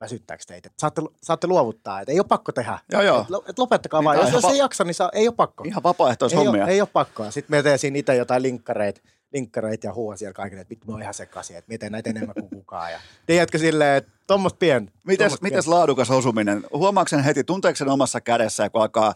Väsyttääkö 0.00 0.44
teitä? 0.46 0.70
Saatte, 0.78 1.02
saatte 1.22 1.46
luovuttaa, 1.46 2.00
että 2.00 2.12
ei 2.12 2.18
ole 2.18 2.26
pakko 2.28 2.52
tehdä. 2.52 2.78
Joo, 2.92 3.02
joo. 3.02 3.20
Et, 3.20 3.48
et 3.48 3.58
lopettakaa 3.58 4.00
Niin, 4.00 4.04
vaan. 4.04 4.18
Jos, 4.18 4.32
jos 4.32 4.44
ei 4.44 4.58
jaksa, 4.58 4.84
niin 4.84 4.94
saa, 4.94 5.10
ei 5.12 5.28
ole 5.28 5.34
pakko. 5.36 5.64
Ihan 5.66 5.80
ei, 5.80 5.82
vapaaehtoishommia. 5.82 6.64
ole, 6.64 6.72
ei 6.72 6.80
ole 6.80 6.88
pakkoa. 6.92 7.30
Sitten 7.30 7.64
me 7.64 7.78
siinä 7.78 7.98
itse 7.98 8.16
jotain 8.16 8.42
linkkareita, 8.42 9.00
linkkareita 9.32 9.86
ja 9.86 9.94
huua 9.94 10.16
siellä 10.16 10.32
kaikille, 10.32 10.60
että 10.60 10.70
vittu 10.70 10.86
me 10.86 10.94
on 10.94 11.02
ihan 11.02 11.14
sekaisin, 11.14 11.56
että 11.56 11.72
miten 11.72 11.92
näitä 11.92 12.10
enemmän 12.10 12.34
kuin 12.34 12.50
kukaan. 12.50 12.92
Ja 12.92 12.98
tiedätkö 13.26 13.58
silleen, 13.58 13.96
että 13.96 14.10
tuommoista 14.26 14.58
pien. 14.58 14.92
Mites, 15.04 15.24
tommosta 15.24 15.44
mites 15.44 15.68
laadukas 15.68 16.10
osuminen? 16.10 16.64
Huomaako 16.72 17.08
sen 17.08 17.24
heti, 17.24 17.44
tunteeko 17.44 17.76
sen 17.76 17.88
omassa 17.88 18.20
kädessä, 18.20 18.70
kun 18.70 18.80
alkaa, 18.82 19.14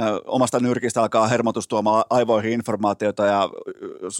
ö, 0.00 0.20
omasta 0.24 0.60
nyrkistä 0.60 1.02
alkaa 1.02 1.28
hermotus 1.28 1.68
tuomaan 1.68 2.04
aivoihin 2.10 2.52
informaatiota 2.52 3.26
ja 3.26 3.48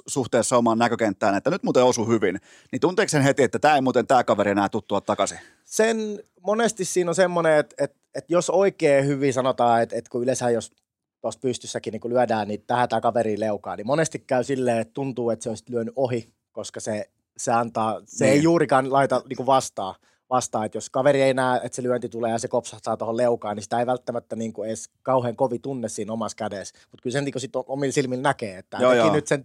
suhteessa 0.06 0.56
omaan 0.56 0.78
näkökenttään, 0.78 1.34
että 1.34 1.50
nyt 1.50 1.62
muuten 1.62 1.84
osu 1.84 2.06
hyvin, 2.06 2.40
niin 2.72 2.80
tunteeko 2.80 3.08
sen 3.08 3.22
heti, 3.22 3.42
että 3.42 3.58
tämä 3.58 3.74
ei 3.74 3.80
muuten 3.80 4.06
tämä 4.06 4.24
kaveri 4.24 4.50
enää 4.50 4.68
tuttua 4.68 5.00
takaisin? 5.00 5.38
Sen 5.70 6.22
monesti 6.40 6.84
siinä 6.84 7.10
on 7.10 7.14
semmoinen, 7.14 7.58
että, 7.58 7.76
että, 7.84 7.98
että 8.14 8.32
jos 8.32 8.50
oikein 8.50 9.06
hyvin 9.06 9.32
sanotaan, 9.32 9.82
että, 9.82 9.96
että 9.96 10.10
kun 10.10 10.22
yleensä 10.22 10.50
jos 10.50 10.72
tuossa 11.20 11.40
pystyssäkin 11.40 11.92
niin 11.92 12.00
kun 12.00 12.10
lyödään, 12.10 12.48
niin 12.48 12.64
tähän 12.66 12.88
tämä 12.88 13.00
kaveri 13.00 13.40
leukaa, 13.40 13.76
niin 13.76 13.86
monesti 13.86 14.18
käy 14.18 14.44
silleen, 14.44 14.78
että 14.78 14.94
tuntuu, 14.94 15.30
että 15.30 15.42
se 15.42 15.48
olisi 15.48 15.64
lyönyt 15.68 15.94
ohi, 15.96 16.28
koska 16.52 16.80
se, 16.80 17.10
se 17.36 17.52
antaa, 17.52 18.00
se 18.04 18.24
Niin. 18.24 18.32
ei 18.32 18.42
juurikaan 18.42 18.92
laita 18.92 19.22
niin 19.28 19.46
vastaan, 19.46 19.94
vastaan, 20.30 20.66
että 20.66 20.76
jos 20.76 20.90
kaveri 20.90 21.22
ei 21.22 21.34
näe, 21.34 21.60
että 21.64 21.76
se 21.76 21.82
lyönti 21.82 22.08
tulee 22.08 22.30
ja 22.30 22.38
se 22.38 22.48
kopsahtaa 22.48 22.96
tuohon 22.96 23.16
leukaan, 23.16 23.56
niin 23.56 23.62
sitä 23.62 23.80
ei 23.80 23.86
välttämättä 23.86 24.36
niin 24.36 24.52
kuin 24.52 24.68
edes 24.68 24.90
kauhean 25.02 25.36
kovi 25.36 25.58
tunne 25.58 25.88
siinä 25.88 26.12
omassa 26.12 26.36
kädessä, 26.36 26.74
mutta 26.90 27.02
kyllä 27.02 27.12
sen 27.14 27.24
niin 27.24 27.40
sit 27.40 27.56
omilla 27.56 27.92
silmillä 27.92 28.22
näkee, 28.22 28.58
että 28.58 28.76
Joo, 28.80 28.92
joo. 28.92 29.12
nyt 29.12 29.26
sen, 29.26 29.44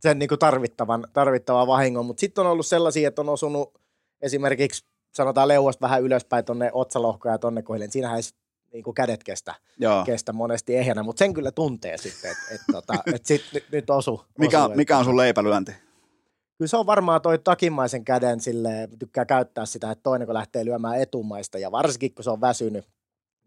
sen 0.00 0.18
niin 0.18 0.28
kuin 0.28 0.38
tarvittavan, 0.38 1.06
tarvittavan 1.12 1.66
vahingon, 1.66 2.06
mutta 2.06 2.20
sitten 2.20 2.46
on 2.46 2.50
ollut 2.50 2.66
sellaisia, 2.66 3.08
että 3.08 3.20
on 3.20 3.28
osunut 3.28 3.74
esimerkiksi 4.22 4.84
sanotaan 5.16 5.48
leuasta 5.48 5.80
vähän 5.80 6.02
ylöspäin 6.02 6.44
tonne 6.44 6.70
otsalohkoon 6.72 7.34
ja 7.34 7.38
tonne 7.38 7.62
kohdille, 7.62 7.84
niin 7.84 7.92
siinähän 7.92 8.16
ei 8.16 8.22
sit 8.22 8.36
niinku 8.72 8.92
kädet 8.92 9.24
kestä, 9.24 9.54
Joo. 9.78 10.04
kestä 10.04 10.32
monesti 10.32 10.76
ehjänä, 10.76 11.02
mutta 11.02 11.18
sen 11.18 11.34
kyllä 11.34 11.50
tuntee 11.50 11.98
sitten, 11.98 12.30
että 12.30 12.54
et, 12.54 12.60
tota, 12.72 12.94
et 13.14 13.26
sit 13.26 13.42
nyt, 13.54 13.64
nyt 13.72 13.90
osu. 13.90 14.22
Mikä, 14.38 14.64
osu, 14.64 14.74
mikä 14.74 14.98
on 14.98 15.04
sun 15.04 15.16
leipälyönti? 15.16 15.72
Kyllä 16.58 16.68
se 16.68 16.76
on 16.76 16.86
varmaan 16.86 17.22
toi 17.22 17.38
takimaisen 17.38 18.04
käden 18.04 18.40
sille 18.40 18.88
tykkää 18.98 19.24
käyttää 19.24 19.66
sitä, 19.66 19.90
että 19.90 20.02
toinen 20.02 20.26
kun 20.26 20.34
lähtee 20.34 20.64
lyömään 20.64 21.00
etumaista 21.00 21.58
ja 21.58 21.72
varsinkin 21.72 22.14
kun 22.14 22.24
se 22.24 22.30
on 22.30 22.40
väsynyt, 22.40 22.84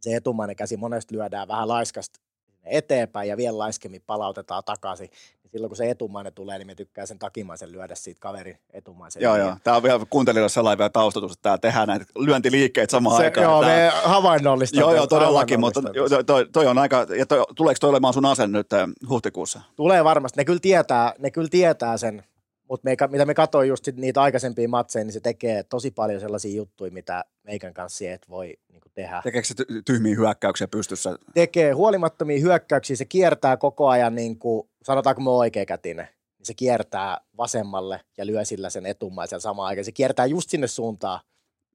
se 0.01 0.15
etumainen 0.15 0.55
käsi 0.55 0.77
monesti 0.77 1.15
lyödään 1.15 1.47
vähän 1.47 1.67
laiskasta 1.67 2.19
sinne 2.63 2.77
eteenpäin 2.77 3.29
ja 3.29 3.37
vielä 3.37 3.57
laiskemmin 3.57 4.01
palautetaan 4.07 4.63
takaisin. 4.65 5.09
Niin 5.43 5.51
silloin 5.51 5.69
kun 5.69 5.77
se 5.77 5.89
etumainen 5.89 6.33
tulee, 6.33 6.57
niin 6.57 6.67
me 6.67 6.75
tykkää 6.75 7.05
sen 7.05 7.19
takimaisen 7.19 7.71
lyödä 7.71 7.95
siitä 7.95 8.19
kaverin 8.19 8.57
etumaisen. 8.73 9.21
Joo, 9.21 9.37
joo. 9.37 9.55
Tämä 9.63 9.77
on 9.77 9.83
vielä 9.83 10.05
kuuntelijoille 10.09 10.49
sellainen 10.49 10.77
vielä 10.77 10.89
taustatus, 10.89 11.31
että 11.31 11.43
täällä 11.43 11.57
tehdään 11.57 11.87
näitä 11.87 12.05
lyöntiliikkeitä 12.17 12.91
samaan 12.91 13.17
Se, 13.17 13.23
aikaan. 13.23 13.43
joo, 13.43 13.61
me 13.61 13.91
havainnollista. 14.03 14.79
Joo, 14.79 14.95
joo, 14.95 15.07
todellakin, 15.07 15.59
mutta 15.59 15.81
toi, 16.25 16.45
toi 16.51 16.67
on 16.67 16.77
aika, 16.77 17.05
ja 17.17 17.25
toi, 17.25 17.45
tuleeko 17.55 17.77
toi 17.81 17.89
olemaan 17.89 18.13
sun 18.13 18.25
ase 18.25 18.47
nyt 18.47 18.73
eh, 18.73 18.87
huhtikuussa? 19.09 19.61
Tulee 19.75 20.03
varmasti. 20.03 20.39
Ne 20.39 20.45
kyllä 20.45 20.59
tietää, 20.59 21.13
ne 21.19 21.31
kyllä 21.31 21.49
tietää 21.51 21.97
sen, 21.97 22.23
mutta 22.69 22.89
me, 22.89 22.95
mitä 23.11 23.25
me 23.25 23.33
katsoin 23.33 23.69
just 23.69 23.85
sit 23.85 23.97
niitä 23.97 24.21
aikaisempia 24.21 24.67
matseja, 24.67 25.03
niin 25.05 25.13
se 25.13 25.19
tekee 25.19 25.63
tosi 25.63 25.91
paljon 25.91 26.19
sellaisia 26.19 26.55
juttuja, 26.55 26.91
mitä 26.91 27.25
meikän 27.43 27.73
kanssa 27.73 28.05
et 28.09 28.29
voi 28.29 28.57
niin 28.71 28.81
tehdä. 28.93 29.21
Tekeekö 29.23 29.47
se 29.47 29.53
ty- 29.53 29.81
tyhmiä 29.85 30.15
hyökkäyksiä 30.15 30.67
pystyssä? 30.67 31.17
Tekee 31.33 31.71
huolimattomia 31.71 32.39
hyökkäyksiä, 32.39 32.95
se 32.95 33.05
kiertää 33.05 33.57
koko 33.57 33.87
ajan, 33.87 34.15
niin 34.15 34.39
kuin, 34.39 34.69
sanotaanko 34.83 35.21
me 35.21 35.29
oikeakätinen, 35.29 36.05
niin 36.37 36.45
se 36.45 36.53
kiertää 36.53 37.17
vasemmalle 37.37 38.01
ja 38.17 38.25
lyö 38.25 38.45
sillä 38.45 38.69
sen 38.69 38.85
etumaisen 38.85 39.41
samaan 39.41 39.67
aikaan. 39.67 39.85
Se 39.85 39.91
kiertää 39.91 40.25
just 40.25 40.49
sinne 40.49 40.67
suuntaan, 40.67 41.19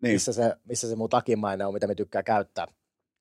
Niin. 0.02 0.12
missä 0.14 0.32
se, 0.32 0.54
missä 0.64 0.88
se 0.88 0.96
muu 0.96 1.08
takimainen 1.08 1.66
on, 1.66 1.74
mitä 1.74 1.86
me 1.86 1.94
tykkää 1.94 2.22
käyttää. 2.22 2.66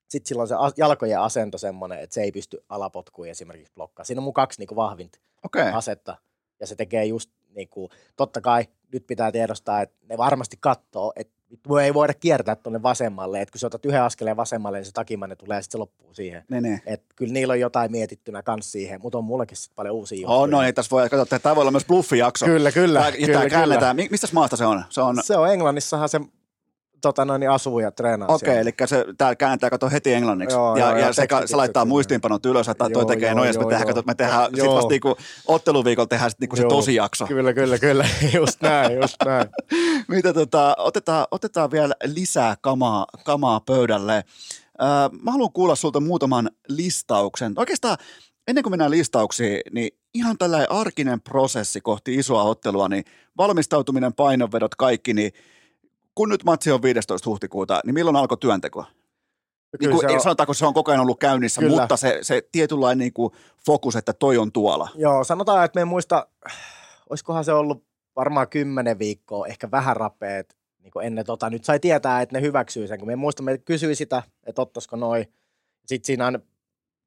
Sitten 0.10 0.28
silloin 0.28 0.48
se 0.48 0.56
jalkojen 0.78 1.20
asento 1.20 1.58
semmoinen, 1.58 2.00
että 2.00 2.14
se 2.14 2.22
ei 2.22 2.32
pysty 2.32 2.64
alapotkuun 2.70 3.28
esimerkiksi 3.28 3.74
blokkaa. 3.76 4.06
Siinä 4.06 4.20
on 4.20 4.24
mun 4.24 4.34
kaksi 4.34 4.60
niin 4.62 4.68
kuin 4.68 4.76
vahvinta. 4.76 5.20
Okay. 5.44 5.72
asetta. 5.74 6.18
Ja 6.60 6.68
se 6.68 6.76
tekee 6.76 7.06
just 7.06 7.32
niin 7.56 7.70
kuin, 7.70 7.90
totta 8.16 8.42
kai 8.42 8.68
nyt 8.94 9.08
pitää 9.08 9.32
tiedostaa, 9.32 9.82
että 9.82 9.96
ne 10.10 10.18
varmasti 10.18 10.58
katsoo, 10.60 11.14
että 11.16 11.34
ei 11.84 11.94
voida 11.94 12.14
kiertää 12.14 12.56
tuonne 12.56 12.84
vasemmalle. 12.84 13.42
Että 13.42 13.52
kun 13.52 13.60
sä 13.60 13.68
otat 13.68 13.86
yhden 13.86 14.02
askeleen 14.02 14.38
vasemmalle, 14.38 14.78
niin 14.78 14.86
se 14.86 14.92
takimainen 14.92 15.38
tulee 15.38 15.58
ja 15.58 15.62
sitten 15.62 15.72
se 15.72 15.78
loppuu 15.78 16.14
siihen. 16.14 16.44
Niin, 16.50 16.64
niin. 16.64 16.82
Et 16.86 17.04
kyllä 17.16 17.34
niillä 17.34 17.52
on 17.52 17.60
jotain 17.60 17.92
mietittynä 17.92 18.44
kans 18.44 18.72
siihen, 18.72 19.02
mutta 19.02 19.18
on 19.18 19.24
mullekin 19.24 19.58
sit 19.58 19.72
paljon 19.76 19.96
uusia 19.96 20.16
juttuja. 20.16 20.38
Oh, 20.38 20.48
no 20.48 20.62
niin, 20.62 20.76
tässä 20.76 20.90
voi 20.92 21.10
katsoa, 21.10 21.22
että 21.22 21.40
tämä 21.40 21.56
voi 21.56 21.62
olla 21.62 21.72
myös 21.72 21.86
bluffijakso. 21.86 22.46
Kyllä, 22.46 22.72
kyllä. 22.72 23.00
Tää, 23.00 23.12
kyllä, 23.12 23.50
tämä 23.50 23.96
kyllä. 23.96 24.10
Mistä 24.12 24.28
maasta 24.34 24.58
se 24.58 24.66
on? 24.66 24.84
Se 24.90 25.02
on 25.02 25.18
Se 25.24 25.38
on 25.38 25.52
Englannissahan 25.52 26.10
se 26.10 26.22
tota 27.04 27.26
noin, 27.26 27.40
niin 27.40 27.50
asuu 27.50 27.80
ja 27.80 27.92
treenaa 27.92 28.28
Okei, 28.28 28.46
siellä. 28.46 28.62
eli 28.62 28.72
se 28.86 29.06
tää 29.18 29.36
kääntää 29.36 29.70
kato 29.70 29.90
heti 29.90 30.14
englanniksi. 30.14 30.56
Joo, 30.56 30.78
ja 30.78 30.86
joo, 30.86 30.98
ja 30.98 31.06
ja 31.06 31.14
se, 31.14 31.28
se 31.46 31.56
laittaa 31.56 31.86
muistiinpanot 31.86 32.46
ylös, 32.46 32.70
että 32.70 32.90
toi 32.90 33.02
Joo, 33.02 33.06
tekee 33.06 33.30
joo, 33.30 33.38
noin, 33.38 33.54
sitten 33.54 33.68
me 33.68 33.74
joo, 33.74 33.80
tehdään, 33.80 33.88
joo. 33.88 33.96
kato, 33.96 34.08
me 34.08 34.16
tehdään 34.16 34.46
sit 34.46 34.58
Joo. 34.58 34.76
vasta 34.76 34.90
niinku 34.90 35.16
otteluviikolla 35.48 36.08
tehdään 36.08 36.32
sit 36.32 36.40
niinku 36.40 36.56
se 36.56 36.62
Joo. 36.62 36.70
tosijakso. 36.70 37.26
Kyllä, 37.26 37.54
kyllä, 37.54 37.78
kyllä. 37.78 38.06
Just 38.36 38.62
näin, 38.62 38.98
just 39.02 39.16
näin. 39.26 39.48
Mitä 40.08 40.34
tota, 40.34 40.76
otetaan, 40.78 41.28
otetaan 41.32 41.72
vielä 41.72 41.94
lisää 42.04 42.56
kamaa, 42.62 43.06
kamaa 43.24 43.60
pöydälle. 43.60 44.24
Öö, 44.82 44.88
mä 45.22 45.32
haluan 45.32 45.54
kuulla 45.54 45.76
sulta 45.76 46.00
muutaman 46.00 46.50
listauksen. 46.70 47.54
Oikeastaan 47.56 47.98
ennen 48.48 48.64
kuin 48.64 48.72
mennään 48.72 48.92
listauksiin, 48.92 49.62
niin 49.72 49.98
ihan 50.14 50.38
tällainen 50.38 50.72
arkinen 50.72 51.22
prosessi 51.22 51.82
kohti 51.82 52.16
isoa 52.16 52.44
ottelua, 52.44 52.90
niin 52.90 53.04
valmistautuminen, 53.38 54.14
painonvedot, 54.14 54.76
kaikki, 54.76 55.14
niin 55.14 55.32
kun 56.16 56.30
nyt 56.30 56.44
matsi 56.44 56.72
on 56.72 56.82
15. 56.82 57.30
huhtikuuta, 57.30 57.82
niin 57.86 57.94
milloin 57.94 58.16
alkoi 58.16 58.38
työnteko? 58.38 58.82
Niin 58.82 59.80
Kyllä 59.80 59.92
kuin, 59.92 60.10
se 60.10 60.16
on- 60.16 60.22
Sanotaanko 60.22 60.54
se 60.54 60.66
on 60.66 60.74
koko 60.74 60.92
ajan 60.92 61.02
ollut 61.02 61.20
käynnissä, 61.20 61.62
Kyllä. 61.62 61.82
mutta 61.82 61.98
se, 61.98 62.20
se 62.22 62.42
tietynlainen 62.52 62.98
niin 62.98 63.14
kuin 63.14 63.34
fokus, 63.66 63.96
että 63.96 64.14
toi 64.14 64.38
on 64.38 64.52
tuolla. 64.52 64.90
Joo, 64.96 65.24
sanotaan, 65.24 65.66
että 65.66 65.78
me 65.78 65.82
en 65.82 65.88
muista, 65.88 66.28
olisikohan 67.10 67.46
se 67.46 67.54
ollut 67.54 67.84
varmaan 68.16 68.50
kymmenen 68.50 69.00
viikkoa, 69.00 69.48
ehkä 69.48 69.72
vähän 69.72 69.98
rapeet, 69.98 70.58
niin 70.80 70.92
kuin 70.92 71.06
ennen 71.06 71.26
tota, 71.26 71.50
nyt 71.50 71.66
sai 71.66 71.80
tietää, 71.80 72.22
että 72.22 72.36
ne 72.38 72.42
hyväksyy 72.42 72.88
sen, 72.88 73.00
kun 73.00 73.08
me 73.08 73.14
en 73.14 73.20
muista, 73.20 73.44
me 73.44 73.58
kysyi 73.58 73.96
sitä, 73.96 74.24
että 74.44 74.62
ottaisiko 74.62 74.96
noi. 74.96 75.28
Sitten 75.86 76.06
siinä 76.06 76.26
aina 76.26 76.40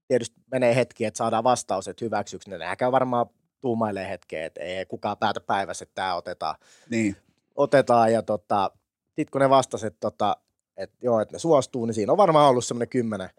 tietysti 0.09 0.41
menee 0.51 0.77
hetki, 0.77 1.05
että 1.05 1.19
saadaan 1.19 1.45
vastaus, 1.45 1.89
että 1.89 2.05
hyväksyykö 2.05 2.45
ne. 2.51 2.59
Nämä 2.59 2.77
käy 2.77 2.93
varmaan 2.93 3.27
tuumailee 3.61 4.09
hetkeä, 4.09 4.47
että 4.47 4.61
ei 4.61 4.87
kukaan 4.87 5.17
päätä 5.17 5.41
päivässä, 5.41 5.83
että 5.83 5.95
tämä 5.95 6.15
otetaan. 6.15 6.55
Niin. 6.91 7.17
otetaan 7.57 8.13
ja 8.13 8.23
tota, 8.23 8.71
sitten 9.17 9.31
kun 9.33 9.41
ne 9.41 9.51
vastasivat, 9.51 9.93
että, 9.93 10.01
tota, 10.01 10.37
että 10.77 10.97
joo, 11.03 11.21
että 11.21 11.35
ne 11.35 11.39
suostuu, 11.39 11.87
niin 11.87 11.95
siinä 11.95 12.13
on 12.13 12.19
varmaan 12.19 12.51
ollut 12.51 12.65
semmoinen 12.65 12.89
kymmenen, 12.89 13.31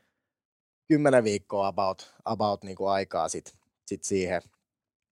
kymmenen 0.87 1.23
viikkoa 1.23 1.67
about, 1.67 2.13
about 2.25 2.63
niin 2.63 2.75
kuin 2.75 2.89
aikaa 2.89 3.29
sit, 3.29 3.57
sit 3.85 4.03
siihen. 4.03 4.41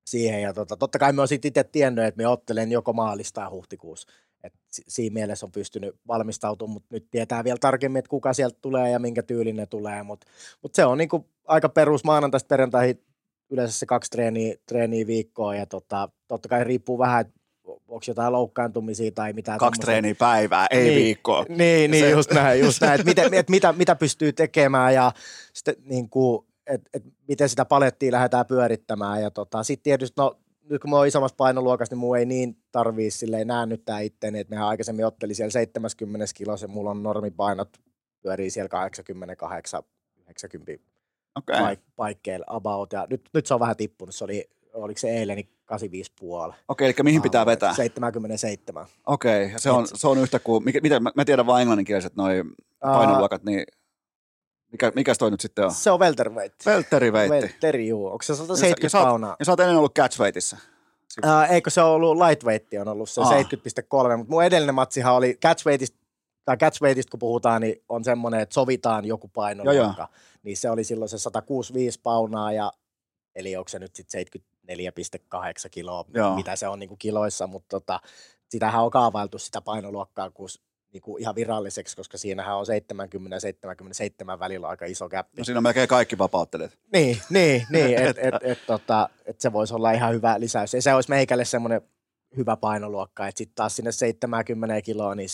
siihen. 0.05 0.41
Ja 0.41 0.53
tota, 0.53 0.77
totta 0.77 0.99
kai 0.99 1.13
me 1.13 1.21
on 1.21 1.27
sitten 1.27 1.49
itse 1.49 1.63
tiennyt, 1.63 2.05
että 2.05 2.17
me 2.17 2.27
ottelen 2.27 2.71
joko 2.71 2.93
maalista 2.93 3.41
tai 3.41 3.49
huhtikuussa. 3.49 4.07
Et 4.43 4.53
si- 4.71 4.83
siinä 4.87 5.13
mielessä 5.13 5.45
on 5.45 5.51
pystynyt 5.51 5.95
valmistautumaan, 6.07 6.73
mutta 6.73 6.87
nyt 6.91 7.07
tietää 7.11 7.43
vielä 7.43 7.57
tarkemmin, 7.61 7.99
että 7.99 8.09
kuka 8.09 8.33
sieltä 8.33 8.57
tulee 8.61 8.91
ja 8.91 8.99
minkä 8.99 9.23
tyylin 9.23 9.55
ne 9.55 9.65
tulee. 9.65 10.03
Mutta 10.03 10.27
mut 10.61 10.75
se 10.75 10.85
on 10.85 10.97
niinku 10.97 11.29
aika 11.47 11.69
perus 11.69 12.03
maanantaista 12.03 12.47
perjantaihin 12.47 13.03
yleensä 13.49 13.79
se 13.79 13.85
kaksi 13.85 14.11
treeniä, 14.11 14.55
treeniä 14.65 15.07
viikkoa. 15.07 15.55
Ja 15.55 15.65
tota, 15.65 16.09
totta 16.27 16.49
kai 16.49 16.63
riippuu 16.63 16.99
vähän, 16.99 17.21
että 17.21 17.34
onko 17.67 17.99
jotain 18.07 18.33
loukkaantumisia 18.33 19.11
tai 19.11 19.33
mitään. 19.33 19.57
Kaksi 19.59 19.79
tommosia. 19.79 19.85
treeniä 19.93 20.15
päivää, 20.19 20.67
ei 20.71 20.83
Niin. 20.83 20.95
viikkoa. 20.95 21.45
Niin, 21.49 21.91
niin 21.91 22.03
Se- 22.05 22.09
just 22.09 22.31
näin, 22.31 22.59
just 22.59 22.81
näin. 22.81 22.93
Että 22.93 23.05
miten, 23.11 23.33
et 23.33 23.49
mitä, 23.49 23.73
mitä 23.73 23.95
pystyy 23.95 24.33
tekemään 24.33 24.93
ja 24.93 25.11
sitten 25.53 25.75
niin 25.85 26.09
kuin, 26.09 26.45
et, 26.67 26.81
et 26.93 27.03
miten 27.27 27.49
sitä 27.49 27.65
palettia 27.65 28.11
lähdetään 28.11 28.45
pyörittämään. 28.45 29.21
Ja 29.21 29.31
tota, 29.31 29.63
sitten 29.63 29.83
tietysti, 29.83 30.13
no 30.17 30.37
nyt 30.69 30.81
kun 30.81 30.89
mä 30.89 30.95
oon 30.97 31.07
isommassa 31.07 31.35
painoluokassa, 31.35 31.93
niin 31.93 31.99
mun 31.99 32.17
ei 32.17 32.25
niin 32.25 32.57
tarvii 32.71 33.11
silleen 33.11 33.47
näännyttää 33.47 33.99
itteeni, 33.99 34.39
että 34.39 34.49
mehän 34.51 34.67
aikaisemmin 34.67 35.05
otteli 35.05 35.33
siellä 35.33 35.51
70 35.51 36.25
kilossa, 36.35 36.67
mulla 36.67 36.91
on 36.91 37.03
normipainot 37.03 37.69
pyörii 38.21 38.49
siellä 38.49 38.69
88, 38.69 39.83
90 40.21 40.83
Okei. 41.35 41.55
paik- 41.59 41.83
paikkeilla 41.95 42.45
about. 42.47 42.93
Ja 42.93 43.07
nyt, 43.09 43.29
nyt 43.33 43.45
se 43.45 43.53
on 43.53 43.59
vähän 43.59 43.75
tippunut, 43.77 44.15
se 44.15 44.23
oli, 44.23 44.49
oliko 44.73 44.97
se 44.97 45.09
eilen, 45.09 45.35
niin 45.35 45.49
85,5. 45.71 46.53
Okei, 46.67 46.87
eli 46.87 46.93
mihin 47.03 47.21
pitää 47.21 47.45
vetää? 47.45 47.73
77. 47.73 48.85
Okei, 49.05 49.51
ja 49.51 49.59
se 49.59 49.71
on, 49.71 49.87
se 49.93 50.07
on 50.07 50.17
yhtä 50.17 50.39
kuin, 50.39 50.63
mikä, 50.63 50.79
miten, 50.83 51.03
mä, 51.03 51.25
tiedän 51.25 51.45
vain 51.45 51.61
englanninkieliset 51.61 52.15
noi 52.15 52.43
painoluokat, 52.81 53.43
niin 53.43 53.65
mikä, 54.71 54.91
mikäs 54.95 55.17
toi 55.17 55.31
nyt 55.31 55.41
sitten 55.41 55.65
on? 55.65 55.71
Se 55.71 55.91
on 55.91 55.99
welterweight. 55.99 56.65
Welterweightti. 56.65 57.47
Welteri, 57.47 57.87
juu. 57.87 58.07
Onko 58.07 58.23
se 58.23 58.33
Ja 58.33 58.37
170 58.37 58.89
sä, 58.89 58.97
oot, 58.99 59.05
paunaa? 59.05 59.35
ja 59.39 59.45
sä 59.45 59.51
oot 59.51 59.59
ennen 59.59 59.77
ollut 59.77 59.95
catchweightissa. 59.95 60.57
Ää, 61.23 61.45
eikö 61.47 61.69
se 61.69 61.81
ollut 61.81 62.17
lightweight 62.17 62.73
on 62.81 62.87
ollut 62.87 63.09
se 63.09 63.21
Aa. 63.21 63.31
70,3, 63.31 64.17
mutta 64.17 64.31
mun 64.31 64.43
edellinen 64.43 64.75
matsihan 64.75 65.15
oli 65.15 65.37
catchweightista, 65.41 65.97
tai 66.45 66.57
catchweightista 66.57 67.11
kun 67.11 67.19
puhutaan, 67.19 67.61
niin 67.61 67.83
on 67.89 68.03
semmoinen, 68.03 68.39
että 68.39 68.53
sovitaan 68.53 69.05
joku 69.05 69.27
painoluokka. 69.27 70.07
Niin 70.43 70.57
se 70.57 70.69
oli 70.69 70.83
silloin 70.83 71.09
se 71.09 71.17
165 71.17 71.99
paunaa, 72.03 72.51
ja, 72.51 72.71
eli 73.35 73.55
onko 73.55 73.69
se 73.69 73.79
nyt 73.79 73.95
sitten 73.95 74.11
74,8 74.71 75.69
kiloa, 75.71 76.05
Joo. 76.13 76.35
mitä 76.35 76.55
se 76.55 76.67
on 76.67 76.79
niin 76.79 76.87
kuin 76.87 76.99
kiloissa, 76.99 77.47
mutta 77.47 77.79
tota, 77.79 77.99
sitähän 78.49 78.83
on 78.83 78.91
kaavailtu 78.91 79.39
sitä 79.39 79.61
painoluokkaa, 79.61 80.31
kun 80.31 80.49
niin 80.93 81.01
kuin 81.01 81.21
ihan 81.21 81.35
viralliseksi, 81.35 81.95
koska 81.95 82.17
siinähän 82.17 82.57
on 82.57 82.65
70 82.65 83.35
ja 83.35 83.39
77 83.39 84.39
välillä 84.39 84.67
aika 84.67 84.85
iso 84.85 85.09
käppi. 85.09 85.37
No 85.37 85.43
siinä 85.43 85.59
on 85.59 85.63
melkein 85.63 85.87
kaikki 85.87 86.17
vapauttelijat. 86.17 86.77
Niin, 86.93 87.17
niin, 87.29 87.65
niin 87.69 87.97
että 88.07 88.21
et, 88.21 88.35
et, 88.41 88.59
tota, 88.67 89.09
et 89.25 89.41
se 89.41 89.53
voisi 89.53 89.73
olla 89.73 89.91
ihan 89.91 90.13
hyvä 90.13 90.39
lisäys. 90.39 90.73
Ja 90.73 90.81
se 90.81 90.93
olisi 90.93 91.09
meikälle 91.09 91.45
semmoinen 91.45 91.81
hyvä 92.37 92.57
painoluokka, 92.57 93.27
että 93.27 93.37
sitten 93.37 93.55
taas 93.55 93.75
sinne 93.75 93.91
70 93.91 94.81
kiloa, 94.81 95.15
niin 95.15 95.29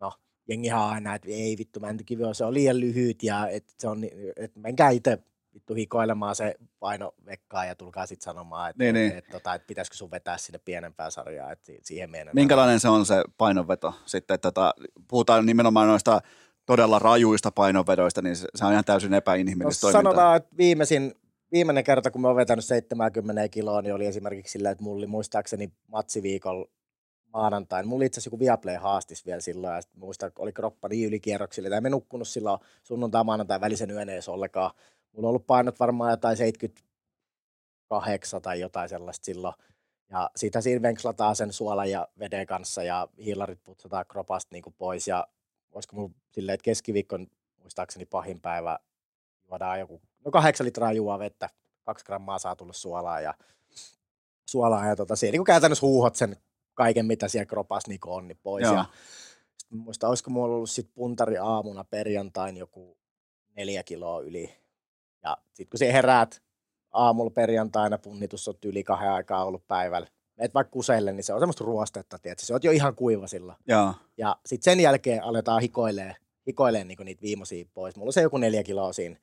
no, 0.00 0.12
jengihan 0.48 0.82
on 0.82 0.90
aina, 0.90 1.14
että 1.14 1.28
ei 1.28 1.56
vittu, 1.58 1.80
mäntykivi 1.80 2.24
on, 2.24 2.34
se 2.34 2.44
on 2.44 2.54
liian 2.54 2.80
lyhyt 2.80 3.22
ja 3.22 3.48
että 3.48 3.72
se 3.78 3.88
on, 3.88 4.04
että 4.36 4.60
menkää 4.60 4.90
itse 4.90 5.18
vittu 5.54 5.74
hikoilemaan 5.74 6.34
se 6.34 6.54
painovekkaan 6.80 7.68
ja 7.68 7.74
tulkaa 7.74 8.06
sitten 8.06 8.24
sanomaan, 8.24 8.70
että 8.70 8.84
Niin, 8.84 8.94
niin. 8.94 9.16
et, 9.16 9.24
tota, 9.32 9.54
et 9.54 9.66
pitäisikö 9.66 9.96
sun 9.96 10.10
vetää 10.10 10.38
sinne 10.38 10.58
pienempään 10.64 11.12
sarjaan, 11.12 11.52
että 11.52 11.66
si- 11.66 11.78
siihen 11.82 12.10
meidän 12.10 12.34
Minkälainen 12.34 12.80
se 12.80 12.88
on 12.88 13.06
se 13.06 13.24
painonveto 13.38 13.94
sitten? 14.06 14.34
Että 14.34 14.48
tota, 14.52 14.74
puhutaan 15.08 15.46
nimenomaan 15.46 15.88
noista 15.88 16.20
todella 16.66 16.98
rajuista 16.98 17.50
painonvedoista, 17.50 18.22
niin 18.22 18.36
se, 18.36 18.46
on 18.64 18.72
ihan 18.72 18.84
täysin 18.84 19.10
No, 19.10 19.16
epäinhimillistä 19.16 19.80
toimintaa. 19.80 20.02
sanotaan, 20.12 20.36
että 20.36 20.56
viimeisin, 20.56 21.14
viimeinen 21.52 21.84
kerta, 21.84 22.10
kun 22.10 22.20
mä 22.20 22.28
oon 22.28 22.36
vetänyt 22.36 22.64
70 22.64 23.48
kiloa, 23.48 23.82
niin 23.82 23.94
oli 23.94 24.06
esimerkiksi 24.06 24.52
sillä, 24.52 24.70
että 24.70 24.84
mulla 24.84 24.98
oli 24.98 25.06
muistaakseni 25.06 25.72
matsiviikolla 25.88 26.68
maanantain. 27.32 27.88
Mulla 27.88 28.04
itse 28.04 28.14
asiassa 28.18 28.28
joku 28.28 28.38
Viaplay 28.38 28.76
haastis 28.76 29.26
vielä 29.26 29.40
silloin, 29.40 29.72
ja 29.72 29.78
että 29.78 30.32
oli 30.38 30.52
kroppa 30.52 30.88
niin 30.88 31.08
ylikierroksille, 31.08 31.68
tai 31.70 31.80
en 31.84 31.90
nukkunut 31.92 32.28
silloin 32.28 32.60
sunnuntai 32.82 33.24
maanantai 33.24 33.60
välisen 33.60 33.90
yön 33.90 34.08
edes 34.08 34.28
ollenkaan. 34.28 34.70
Mulla 35.12 35.26
on 35.26 35.30
ollut 35.30 35.46
painot 35.46 35.80
varmaan 35.80 36.10
jotain 36.10 36.36
78 36.36 38.42
tai 38.42 38.60
jotain 38.60 38.88
sellaista 38.88 39.24
silloin. 39.24 39.54
Ja 40.10 40.30
siitä 40.36 40.60
siinä 40.60 40.82
venkslataan 40.82 41.36
sen 41.36 41.52
suolan 41.52 41.90
ja 41.90 42.08
veden 42.18 42.46
kanssa 42.46 42.82
ja 42.82 43.08
hiilarit 43.18 43.64
putsataan 43.64 44.04
kropasta 44.08 44.48
niin 44.52 44.74
pois. 44.78 45.08
Ja 45.08 45.26
olisiko 45.72 45.96
mulla 45.96 46.10
silleen, 46.30 46.54
että 46.54 46.64
keskiviikkon 46.64 47.26
muistaakseni 47.56 48.06
pahin 48.06 48.40
päivä 48.40 48.78
juodaan 49.48 49.80
joku, 49.80 50.00
no 50.24 50.30
kahdeksan 50.30 50.66
litraa 50.66 50.92
juo 50.92 51.18
vettä, 51.18 51.48
kaksi 51.84 52.04
grammaa 52.04 52.38
saa 52.38 52.56
tulla 52.56 52.72
suolaa 52.72 53.20
ja 53.20 53.34
suolaa 54.46 54.86
ja 54.86 54.96
tota, 54.96 55.16
siellä 55.16 55.32
niin 55.32 55.44
käytännössä 55.44 55.86
huuhot 55.86 56.16
sen 56.16 56.36
kaiken, 56.74 57.06
mitä 57.06 57.28
siellä 57.28 57.46
kropassa 57.46 57.88
niin 57.88 58.00
on, 58.06 58.28
niin 58.28 58.38
pois. 58.42 58.64
Joo. 58.64 58.74
Ja 58.74 58.84
sitten 59.58 59.78
muista, 59.78 60.08
olisiko 60.08 60.30
mulla 60.30 60.54
ollut 60.54 60.70
sit 60.70 60.90
puntari 60.94 61.38
aamuna 61.38 61.84
perjantain 61.84 62.56
joku 62.56 62.98
neljä 63.56 63.82
kiloa 63.82 64.20
yli. 64.20 64.54
Ja 65.22 65.36
sitten 65.54 65.70
kun 65.70 65.78
siihen 65.78 65.94
heräät 65.94 66.42
aamulla 66.92 67.30
perjantaina, 67.30 67.98
punnitus 67.98 68.48
on 68.48 68.54
yli 68.64 68.84
kahden 68.84 69.10
aikaa 69.10 69.44
ollut 69.44 69.66
päivällä, 69.68 70.06
meet 70.36 70.54
vaikka 70.54 70.70
kuselle, 70.70 71.12
niin 71.12 71.24
se 71.24 71.32
on 71.32 71.40
semmoista 71.40 71.64
ruostetta, 71.64 72.18
tietysti. 72.18 72.46
se 72.46 72.54
on 72.54 72.60
jo 72.62 72.70
ihan 72.70 72.94
kuiva 72.94 73.26
silloin. 73.26 73.58
Joo. 73.68 73.94
Ja 74.18 74.36
sitten 74.46 74.72
sen 74.72 74.80
jälkeen 74.80 75.24
aletaan 75.24 75.62
hikoilee, 75.62 76.16
hikoilee 76.46 76.84
niinku 76.84 77.02
niitä 77.02 77.22
viimeisiä 77.22 77.64
pois. 77.74 77.96
Mulla 77.96 78.08
on 78.08 78.12
se 78.12 78.22
joku 78.22 78.36
neljä 78.36 78.62
kiloa 78.62 78.92
siinä. 78.92 79.16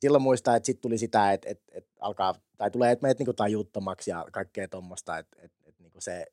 Silloin 0.00 0.22
muistaa, 0.22 0.56
että 0.56 0.66
sitten 0.66 0.82
tuli 0.82 0.98
sitä, 0.98 1.32
että, 1.32 1.48
että, 1.48 1.72
että 1.74 1.90
alkaa, 2.00 2.34
tai 2.58 2.70
tulee, 2.70 2.92
että 2.92 3.06
meet 3.06 3.18
niinku 3.18 3.32
tajuttomaksi 3.32 4.10
ja 4.10 4.26
kaikkea 4.32 4.68
tuommoista, 4.68 5.18
että, 5.18 5.36
että, 5.42 5.58
että 5.66 5.82
niinku 5.82 6.00
se, 6.00 6.26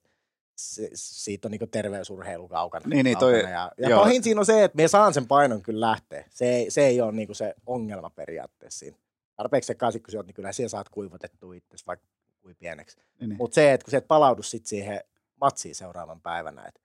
se, 0.56 0.90
siitä 0.94 1.48
on 1.48 1.52
niinku 1.52 1.68
terveysurheilu 1.68 2.48
kaukana. 2.48 2.86
Niin, 2.88 3.04
niin, 3.04 3.18
toi- 3.18 3.40
ja, 3.40 3.72
ja 3.78 3.90
joo. 3.90 4.00
pahin 4.00 4.24
siinä 4.24 4.42
on 4.42 4.46
se, 4.46 4.64
että 4.64 4.76
me 4.76 4.88
saan 4.88 5.14
sen 5.14 5.28
painon 5.28 5.62
kyllä 5.62 5.88
lähteä. 5.88 6.26
Se 6.30 6.46
ei, 6.46 6.72
se 6.72 6.86
ei 6.86 7.02
ole 7.02 7.12
niinku 7.12 7.34
se 7.34 7.56
ongelma 7.66 8.10
periaatteessa 8.10 8.80
siinä. 8.80 8.98
Tarpeeksi 9.36 9.68
sekaisin, 9.68 10.04
kun 10.04 10.12
sä 10.12 10.18
oot, 10.18 10.26
niin 10.26 10.34
kyllä 10.34 10.52
siellä 10.52 10.70
saat 10.70 10.90
kuivatettua 10.90 11.56
itse 11.56 11.78
vaikka 11.88 12.08
kuin 12.42 12.56
pieneksi. 12.56 12.98
Niin, 12.98 13.30
niin. 13.30 13.38
Mutta 13.38 13.56
se, 13.56 13.74
että 13.74 13.86
kun 13.86 13.92
sä 13.92 13.98
et 13.98 14.08
palaudu 14.08 14.44
sit 14.44 14.66
siihen 14.66 15.02
matsiin 15.42 15.76
seuraavan 15.76 16.22
päivänä, 16.22 16.66
että 16.68 16.82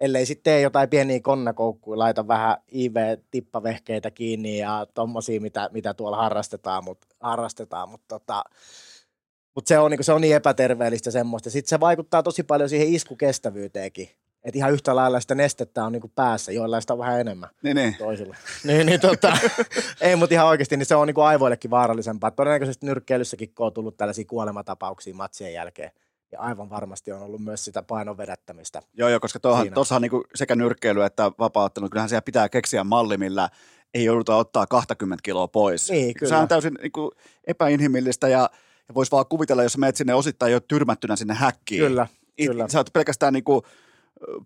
ellei 0.00 0.26
sitten 0.26 0.42
tee 0.44 0.60
jotain 0.60 0.88
pieniä 0.88 1.20
konnakoukkuja, 1.20 1.98
laita 1.98 2.28
vähän 2.28 2.56
IV-tippavehkeitä 2.74 4.10
kiinni 4.10 4.58
ja 4.58 4.86
tommosia, 4.94 5.40
mitä, 5.40 5.70
mitä 5.72 5.94
tuolla 5.94 6.16
harrastetaan, 6.16 6.84
mutta 6.84 7.06
harrastetaan, 7.20 7.88
mut 7.88 8.02
tota, 8.08 8.44
mut 9.54 9.66
se, 9.66 9.78
on, 9.78 9.90
niinku, 9.90 10.02
se 10.02 10.12
on 10.12 10.20
niin 10.20 10.36
epäterveellistä 10.36 11.10
semmoista. 11.10 11.50
Sitten 11.50 11.68
se 11.68 11.80
vaikuttaa 11.80 12.22
tosi 12.22 12.42
paljon 12.42 12.68
siihen 12.68 12.94
iskukestävyyteenkin. 12.94 14.08
Että 14.44 14.58
ihan 14.58 14.72
yhtä 14.72 14.96
lailla 14.96 15.20
sitä 15.20 15.34
nestettä 15.34 15.84
on 15.84 15.92
niinku 15.92 16.12
päässä, 16.14 16.52
joillain 16.52 16.82
sitä 16.82 16.92
on 16.92 16.98
vähän 16.98 17.20
enemmän 17.20 17.50
niin, 17.62 17.76
niin. 17.76 17.96
toisilla. 17.98 18.36
niin, 18.64 18.86
niin 18.86 19.00
tota, 19.00 19.36
ei, 20.00 20.16
mutta 20.16 20.34
ihan 20.34 20.46
oikeasti, 20.46 20.76
niin 20.76 20.86
se 20.86 20.94
on 20.94 21.06
niinku 21.06 21.20
aivoillekin 21.20 21.70
vaarallisempaa. 21.70 22.30
Todennäköisesti 22.30 22.86
nyrkkeilyssäkin, 22.86 23.54
kun 23.54 23.66
on 23.66 23.72
tullut 23.72 23.96
tällaisia 23.96 24.24
kuolematapauksia 24.24 25.14
matsien 25.14 25.52
jälkeen, 25.52 25.90
ja 26.32 26.40
aivan 26.40 26.70
varmasti 26.70 27.12
on 27.12 27.22
ollut 27.22 27.44
myös 27.44 27.64
sitä 27.64 27.82
painon 27.82 28.16
vedättämistä. 28.16 28.82
Joo, 28.92 29.08
joo, 29.08 29.20
koska 29.20 29.40
tuossahan 29.74 30.02
niinku 30.02 30.24
sekä 30.34 30.56
nyrkkeily 30.56 31.04
että 31.04 31.32
vapauttelu, 31.38 31.88
kyllähän 31.88 32.08
siellä 32.08 32.22
pitää 32.22 32.48
keksiä 32.48 32.84
malli, 32.84 33.16
millä 33.16 33.48
ei 33.94 34.04
jouduta 34.04 34.36
ottaa 34.36 34.66
20 34.66 35.22
kiloa 35.22 35.48
pois. 35.48 35.90
Niin, 35.90 36.14
kyllä. 36.14 36.28
Se 36.30 36.36
on 36.36 36.48
täysin 36.48 36.74
niinku 36.82 37.12
epäinhimillistä 37.46 38.28
ja, 38.28 38.50
ja 38.88 38.94
voisi 38.94 39.12
vaan 39.12 39.26
kuvitella, 39.28 39.62
jos 39.62 39.78
menet 39.78 39.96
sinne 39.96 40.14
osittain 40.14 40.52
jo 40.52 40.60
tyrmättynä 40.60 41.16
sinne 41.16 41.34
häkkiin. 41.34 41.80
Kyllä, 41.80 42.06
It, 42.38 42.50
kyllä. 42.50 42.68
Sä 42.68 42.78
oot 42.78 42.92
pelkästään 42.92 43.32
niinku 43.32 43.62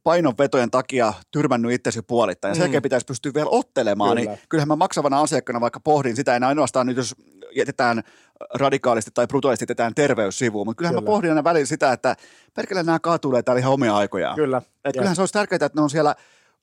painonvetojen 0.03 0.71
takia 0.71 1.13
tyrmännyt 1.31 1.73
itsesi 1.73 2.03
puolittain. 2.03 2.51
Ja 2.51 2.55
sen 2.55 2.73
Mm. 2.73 2.83
pitäisi 2.83 3.07
pystyä 3.07 3.35
vielä 3.35 3.49
ottelemaan. 3.51 4.17
Kyllä. 4.17 4.31
Niin 4.31 4.41
kyllähän 4.49 4.69
mä 4.69 4.77
maksavana 4.77 5.21
asiakkaana 5.21 5.61
vaikka 5.61 5.81
pohdin 5.81 6.17
sitä, 6.17 6.37
en 6.37 6.45
ainoastaan 6.45 6.87
nyt 6.87 6.97
jos 6.97 7.15
jätetään 7.55 8.03
radikaalisti 8.55 9.11
tai 9.15 9.27
brutaalisti 9.27 9.63
jätetään 9.63 9.95
terveys 9.95 10.39
sivuun, 10.39 10.67
mutta 10.67 10.79
kyllähän 10.79 10.95
Kyllä. 10.95 11.03
mä 11.03 11.13
pohdin 11.13 11.31
aina 11.31 11.45
välillä 11.45 11.67
sitä, 11.67 11.93
että 11.93 12.17
perkele 12.55 12.83
nämä 12.83 12.99
kaatuilee 12.99 13.43
täällä 13.43 13.61
ihan 13.61 13.73
omia 13.73 13.97
aikojaan. 13.97 14.37
Kyllä. 14.37 14.63
Et 14.85 14.93
kyllähän 14.93 15.17
se 15.17 15.23
olisi 15.23 15.33
tärkeää, 15.33 15.57
että 15.57 15.71
ne 15.75 15.83
on 15.83 15.91
siellä 15.91 16.15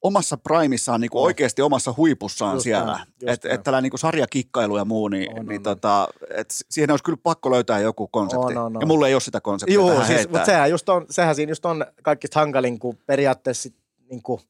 omassa 0.05 0.37
primissaan 0.37 1.01
niin 1.01 1.09
On. 1.13 1.23
oikeasti 1.23 1.61
omassa 1.61 1.93
huipussaan 1.97 2.55
Just 2.55 2.63
siellä. 2.63 2.91
näin, 2.91 3.05
Että 3.27 3.49
et 3.53 3.63
tällainen 3.63 3.89
niin 3.91 3.99
sarjakikkailu 3.99 4.77
ja 4.77 4.85
muu, 4.85 5.07
niin, 5.07 5.39
On, 5.39 5.45
niin 5.45 5.59
on, 5.59 5.63
tota, 5.63 6.07
et 6.29 6.55
siihen 6.69 6.91
olisi 6.91 7.03
kyllä 7.03 7.17
pakko 7.23 7.51
löytää 7.51 7.79
joku 7.79 8.07
konsepti. 8.07 8.45
On, 8.45 8.57
on, 8.57 8.65
on. 8.77 8.77
Ja 8.79 8.85
mulla 8.87 9.07
ei 9.07 9.13
ole 9.15 9.21
sitä 9.21 9.41
konseptia 9.41 9.73
Joo, 9.73 9.89
tähän 9.89 10.05
siis, 10.05 10.17
heittää. 10.17 10.39
mutta 10.39 10.45
sehän, 10.45 10.69
just 10.69 10.89
on, 10.89 11.05
sehän 11.09 11.35
siinä 11.35 11.51
just 11.51 11.65
on 11.65 11.85
kaikista 12.03 12.39
hankalin, 12.39 12.79
kun 12.79 12.97
periaatteessa 13.05 13.69
niin 14.09 14.23
kuin, 14.23 14.41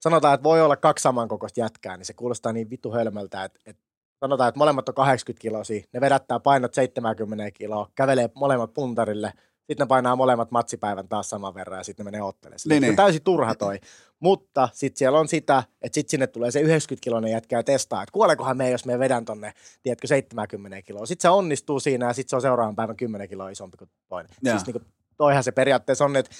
sanotaan, 0.00 0.34
että 0.34 0.44
voi 0.44 0.62
olla 0.62 0.76
kaksi 0.76 1.02
samankokoista 1.02 1.60
jätkää, 1.60 1.96
niin 1.96 2.06
se 2.06 2.12
kuulostaa 2.12 2.52
niin 2.52 2.70
vittu 2.70 2.92
hölmöltä, 2.92 3.44
että, 3.44 3.60
että 3.66 3.82
sanotaan, 4.20 4.48
että 4.48 4.58
molemmat 4.58 4.88
on 4.88 4.94
80 4.94 5.40
kilosia, 5.42 5.82
ne 5.92 6.00
vedättää 6.00 6.40
painot 6.40 6.74
70 6.74 7.50
kiloa, 7.50 7.88
kävelee 7.94 8.30
molemmat 8.34 8.74
puntarille, 8.74 9.32
sitten 9.66 9.84
ne 9.84 9.88
painaa 9.88 10.16
molemmat 10.16 10.50
matsipäivän 10.50 11.08
taas 11.08 11.30
saman 11.30 11.54
verran 11.54 11.80
ja 11.80 11.84
sitten 11.84 12.06
ne 12.06 12.10
menee 12.10 12.22
ottelemaan. 12.22 12.60
Niin, 12.68 12.82
Niin, 12.82 12.96
täysin 12.96 13.22
turha 13.22 13.54
toi. 13.54 13.80
Mutta 14.20 14.68
sitten 14.72 14.98
siellä 14.98 15.18
on 15.18 15.28
sitä, 15.28 15.62
että 15.82 15.94
sitten 15.94 16.10
sinne 16.10 16.26
tulee 16.26 16.50
se 16.50 16.62
90-kiloinen 16.62 17.30
jätkä 17.30 17.56
ja 17.56 17.62
testaa, 17.62 18.02
että 18.02 18.12
kuolekohan 18.12 18.56
me, 18.56 18.70
jos 18.70 18.86
me 18.86 18.98
vedän 18.98 19.24
tonne, 19.24 19.52
tiedätkö, 19.82 20.06
70 20.06 20.82
kiloa. 20.82 21.06
Sitten 21.06 21.22
se 21.22 21.28
onnistuu 21.28 21.80
siinä 21.80 22.06
ja 22.06 22.12
sitten 22.12 22.30
se 22.30 22.36
on 22.36 22.42
seuraavan 22.42 22.76
päivän 22.76 22.96
10 22.96 23.28
kiloa 23.28 23.50
isompi 23.50 23.76
kuin 23.76 23.90
toinen. 24.08 24.30
Joo. 24.42 24.52
Siis 24.52 24.66
niin 24.66 24.72
kuin, 24.72 24.84
toihan 25.16 25.44
se 25.44 25.52
periaatteessa 25.52 26.04
on, 26.04 26.16
että 26.16 26.30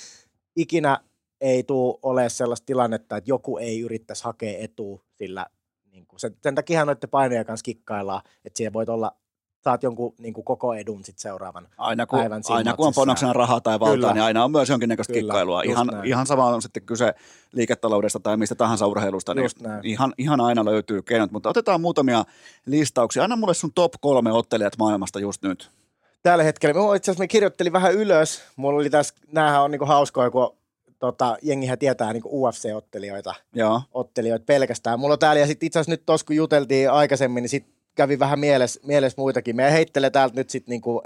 ikinä 0.57 1.01
ei 1.41 1.63
tule 1.63 1.99
ole 2.03 2.29
sellaista 2.29 2.67
tilannetta, 2.67 3.17
että 3.17 3.31
joku 3.31 3.59
ei 3.59 3.81
yrittäisi 3.81 4.25
hakea 4.25 4.59
etua 4.59 5.01
sillä, 5.13 5.47
niin 5.93 6.07
kuin, 6.07 6.21
sen, 6.21 6.37
sen 6.43 6.55
takia 6.55 6.85
noiden 6.85 7.11
painojen 7.11 7.47
kanssa 7.47 7.65
kikkaillaan, 7.65 8.23
että 8.45 8.57
siellä 8.57 8.73
voit 8.73 8.89
olla, 8.89 9.17
saat 9.65 9.83
jonkun 9.83 10.15
niin 10.19 10.35
kuin 10.35 10.45
koko 10.45 10.75
edun 10.75 11.05
sit 11.05 11.19
seuraavan. 11.19 11.69
Aina 11.79 12.07
kun, 12.07 12.19
päivän 12.19 12.43
aina 12.49 12.77
kun 12.77 12.87
on 12.87 12.93
panoksena 12.97 13.33
rahaa 13.33 13.61
tai 13.61 13.81
valtaa, 13.81 13.95
Kyllä. 13.95 14.13
niin 14.13 14.23
aina 14.23 14.45
on 14.45 14.51
myös 14.51 14.69
jonkinnäköistä 14.69 15.13
Kyllä, 15.13 15.23
kikkailua. 15.23 15.63
Ihan, 15.63 15.87
näin. 15.87 16.05
ihan 16.05 16.27
sama 16.27 16.47
on 16.47 16.63
sitten 16.63 16.83
kyse 16.83 17.15
liiketaloudesta 17.53 18.21
tai 18.21 18.37
mistä 18.37 18.55
tahansa 18.55 18.87
urheilusta, 18.87 19.41
Just 19.41 19.61
niin 19.61 19.69
näin. 19.71 19.87
ihan, 19.87 20.15
ihan 20.19 20.41
aina 20.41 20.65
löytyy 20.65 21.03
keinot. 21.03 21.31
Mutta 21.31 21.49
otetaan 21.49 21.81
muutamia 21.81 22.25
listauksia. 22.67 23.25
Anna 23.25 23.37
mulle 23.37 23.55
sun 23.55 23.73
top 23.75 23.93
kolme 24.01 24.33
ottelijat 24.33 24.79
maailmasta 24.79 25.21
just 25.21 25.43
nyt. 25.43 25.71
Tällä 26.23 26.45
hetkellä, 26.45 26.75
mä 26.75 26.97
itse 26.97 27.11
asiassa 27.11 27.23
mä 27.23 27.27
kirjoittelin 27.27 27.73
vähän 27.73 27.95
ylös, 27.95 28.43
mulla 28.57 28.81
oli 28.81 28.91
tässä, 28.91 29.15
näähän 29.33 29.63
on 29.63 29.71
niinku 29.71 29.87
hauskoja, 29.87 30.31
kun 30.31 30.57
tota, 30.99 31.37
jengihän 31.43 31.79
tietää 31.79 32.13
niinku 32.13 32.47
UFC-ottelijoita, 32.47 33.35
Joo, 33.55 33.83
ottelijoita 33.93 34.45
pelkästään. 34.45 35.01
Mulla 35.01 35.13
on 35.13 35.19
täällä, 35.19 35.41
ja 35.41 35.47
sitten 35.47 35.67
itse 35.67 35.79
asiassa 35.79 35.91
nyt 35.91 36.07
tuossa 36.07 36.27
kun 36.27 36.37
juteltiin 36.37 36.91
aikaisemmin, 36.91 37.43
niin 37.43 37.49
sitten 37.49 37.75
kävi 37.95 38.19
vähän 38.19 38.39
mielessä, 38.39 38.81
mielessä 38.85 39.21
muitakin. 39.21 39.57
Me 39.57 39.73
heittelee 39.73 40.11
täältä 40.11 40.37
nyt 40.37 40.51
sitten 40.51 40.71
niinku, 40.71 41.03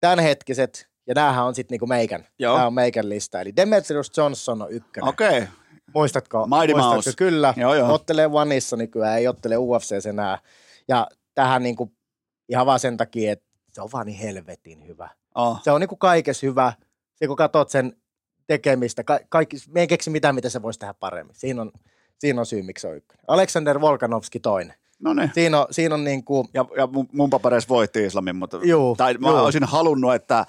tämänhetkiset, 0.00 0.88
ja 1.06 1.14
näähän 1.14 1.44
on 1.44 1.54
sitten 1.54 1.74
niinku 1.74 1.86
meikän. 1.86 2.26
Joo. 2.38 2.54
Tämä 2.54 2.66
on 2.66 2.74
meikän 2.74 3.08
lista. 3.08 3.40
Eli 3.40 3.56
Demetrius 3.56 4.12
Johnson 4.16 4.62
on 4.62 4.70
ykkönen. 4.70 5.08
okei. 5.08 5.28
Okay. 5.28 5.46
Muistatko? 5.94 6.46
Mighty 6.46 6.72
Muistatko? 6.72 6.94
Mouse. 6.94 7.12
Kyllä. 7.16 7.54
Joo, 7.56 7.74
joo. 7.74 7.94
Ottelee 7.94 8.26
Oneissa 8.32 8.76
nykyään, 8.76 9.18
ei 9.18 9.28
ottele 9.28 9.56
UFC 9.56 10.06
enää. 10.06 10.38
Ja 10.88 11.08
tähän 11.34 11.62
niinku, 11.62 11.92
ihan 12.48 12.66
vaan 12.66 12.80
sen 12.80 12.96
takia, 12.96 13.32
että 13.32 13.46
se 13.72 13.80
on 13.80 13.88
vaan 13.92 14.06
niin 14.06 14.18
helvetin 14.18 14.86
hyvä. 14.86 15.08
Oh. 15.34 15.60
Se 15.62 15.70
on 15.70 15.80
niinku 15.80 15.96
kaikessa 15.96 16.46
hyvä. 16.46 16.72
Se 17.14 17.26
kun 17.26 17.36
katsot 17.36 17.70
sen 17.70 17.96
tekemistä, 18.46 19.04
ka- 19.04 19.20
kaikki, 19.28 19.56
me 19.68 19.80
ei 19.80 19.86
keksi 19.86 20.10
mitään, 20.10 20.34
mitä 20.34 20.48
se 20.48 20.62
voisi 20.62 20.78
tehdä 20.78 20.94
paremmin. 20.94 21.36
Siinä 21.36 21.62
on, 21.62 21.72
siinä 22.18 22.40
on 22.40 22.46
syy, 22.46 22.62
miksi 22.62 22.82
se 22.82 22.88
on 22.88 22.96
ykkönen. 22.96 23.24
Aleksander 23.28 23.80
Volkanovski 23.80 24.40
toinen. 24.40 24.74
No 25.02 25.14
niin. 25.14 25.30
Siinä 25.34 25.60
on, 25.60 25.66
siinä 25.70 25.94
on 25.94 26.04
niinku, 26.04 26.48
Ja, 26.54 26.64
ja 26.76 26.88
mun, 27.12 27.30
papereissa 27.30 27.68
voitti 27.68 28.04
islamin, 28.04 28.36
mutta 28.36 28.60
Juu, 28.62 28.96
tai 28.96 29.14
mä 29.14 29.28
juu. 29.28 29.36
olisin 29.36 29.64
halunnut, 29.64 30.14
että 30.14 30.46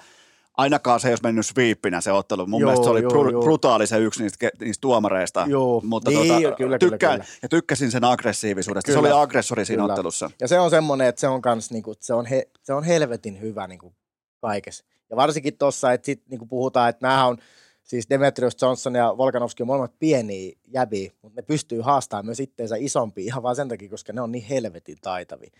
Ainakaan 0.56 1.00
se 1.00 1.08
ei 1.08 1.12
olisi 1.12 1.22
mennyt 1.22 1.46
sweepinä 1.46 2.00
se 2.00 2.12
ottelu. 2.12 2.46
Mun 2.46 2.60
Joo, 2.60 2.68
mielestä 2.68 2.84
se 2.84 2.90
oli 2.90 3.02
joo, 3.02 3.10
bru- 3.10 3.32
joo. 3.32 3.42
brutaali 3.42 3.86
se 3.86 3.98
yksi 3.98 4.22
niistä, 4.22 4.48
niistä 4.60 4.80
tuomareista. 4.80 5.44
Joo, 5.48 5.82
Mutta 5.84 6.10
niin, 6.10 6.26
tuota, 6.26 6.40
kyllä, 6.40 6.56
kyllä, 6.56 6.78
tykkään, 6.78 7.20
kyllä. 7.20 7.38
Ja 7.42 7.48
tykkäsin 7.48 7.90
sen 7.90 8.04
aggressiivisuudesta. 8.04 8.92
Kyllä. 8.92 9.08
Se 9.08 9.14
oli 9.14 9.22
aggressori 9.22 9.64
siinä 9.64 9.82
Kyllä. 9.82 9.92
ottelussa. 9.92 10.30
Ja 10.40 10.48
se 10.48 10.58
on 10.60 10.70
semmoinen, 10.70 11.06
että 11.06 11.20
se 11.20 11.28
on 11.28 11.42
kans 11.42 11.70
niinku, 11.70 11.94
se 12.00 12.14
on, 12.14 12.26
he, 12.26 12.48
se 12.62 12.72
on 12.74 12.84
helvetin 12.84 13.40
hyvä 13.40 13.66
niinku 13.66 13.94
kaikessa. 14.40 14.84
Ja 15.10 15.16
varsinkin 15.16 15.58
tuossa, 15.58 15.92
että 15.92 16.06
sit 16.06 16.22
niinku 16.30 16.46
puhutaan, 16.46 16.88
että 16.88 17.06
nämä 17.06 17.26
on 17.26 17.38
siis 17.86 18.10
Demetrius 18.10 18.56
Johnson 18.62 18.94
ja 18.94 19.14
Volkanovski 19.18 19.62
on 19.62 19.66
molemmat 19.66 19.98
pieniä 19.98 20.52
jäbiä, 20.66 21.10
mutta 21.22 21.40
ne 21.40 21.42
pystyy 21.42 21.80
haastamaan 21.80 22.26
myös 22.26 22.40
itteensä 22.40 22.76
isompi 22.78 23.24
ihan 23.24 23.42
vaan 23.42 23.56
sen 23.56 23.68
takia, 23.68 23.88
koska 23.88 24.12
ne 24.12 24.20
on 24.20 24.32
niin 24.32 24.44
helvetin 24.44 24.96
taitavia. 25.00 25.50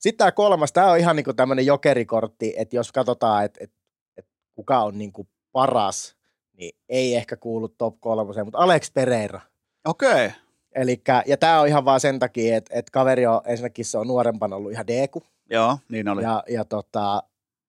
Sitten 0.00 0.18
tämä 0.18 0.32
kolmas, 0.32 0.72
tämä 0.72 0.90
on 0.90 0.98
ihan 0.98 1.16
niinku 1.16 1.32
tämmöinen 1.32 1.66
jokerikortti, 1.66 2.54
että 2.56 2.76
jos 2.76 2.92
katsotaan, 2.92 3.44
että 3.44 3.64
et, 3.64 3.72
et 4.16 4.26
kuka 4.54 4.82
on 4.82 4.98
niinku 4.98 5.28
paras, 5.52 6.16
niin 6.52 6.76
ei 6.88 7.14
ehkä 7.14 7.36
kuulu 7.36 7.68
top 7.68 8.00
kolmoseen, 8.00 8.46
mutta 8.46 8.58
Alex 8.58 8.92
Pereira. 8.92 9.40
Okei. 9.84 10.26
Okay. 10.26 10.30
Elikkä, 10.74 11.22
ja 11.26 11.36
tämä 11.36 11.60
on 11.60 11.68
ihan 11.68 11.84
vaan 11.84 12.00
sen 12.00 12.18
takia, 12.18 12.56
että, 12.56 12.74
että 12.78 12.90
kaveri 12.92 13.26
on 13.26 13.40
ensinnäkin 13.44 13.84
se 13.84 13.98
on 13.98 14.06
nuorempana 14.06 14.56
ollut 14.56 14.72
ihan 14.72 14.86
deku, 14.86 15.22
Joo, 15.50 15.78
niin 15.88 16.08
oli. 16.08 16.22
ja, 16.22 16.42
ja 16.48 16.64
tota, 16.64 17.22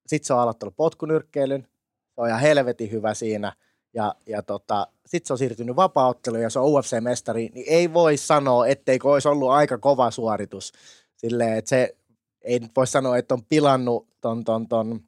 sitten 0.08 0.28
se 0.28 0.34
on 0.34 0.40
aloittanut 0.40 0.76
potkunyrkkeilyn, 0.76 1.62
se 2.16 2.22
on 2.22 2.28
ihan 2.28 2.40
helvetin 2.40 2.92
hyvä 2.92 3.14
siinä, 3.14 3.54
ja, 3.98 4.16
ja 4.26 4.44
tota, 4.44 4.88
sitten 5.06 5.28
se 5.28 5.34
on 5.34 5.38
siirtynyt 5.38 5.76
vapaaotteluun 5.76 6.44
ja 6.44 6.50
se 6.50 6.60
on 6.60 6.66
UFC-mestari, 6.66 7.50
niin 7.54 7.66
ei 7.68 7.94
voi 7.94 8.18
sanoa, 8.18 8.68
etteikö 8.68 9.10
olisi 9.10 9.28
ollut 9.28 9.50
aika 9.50 9.78
kova 9.78 10.12
suoritus. 10.12 10.74
Silleen, 11.16 11.58
että 11.58 11.70
se 11.70 11.96
ei 12.42 12.60
nyt 12.60 12.72
voi 12.76 12.88
sanoa, 12.88 13.18
että 13.18 13.34
on 13.34 13.46
pilannut 13.46 14.08
ton, 14.22 14.44
ton, 14.44 14.68
ton 14.68 15.00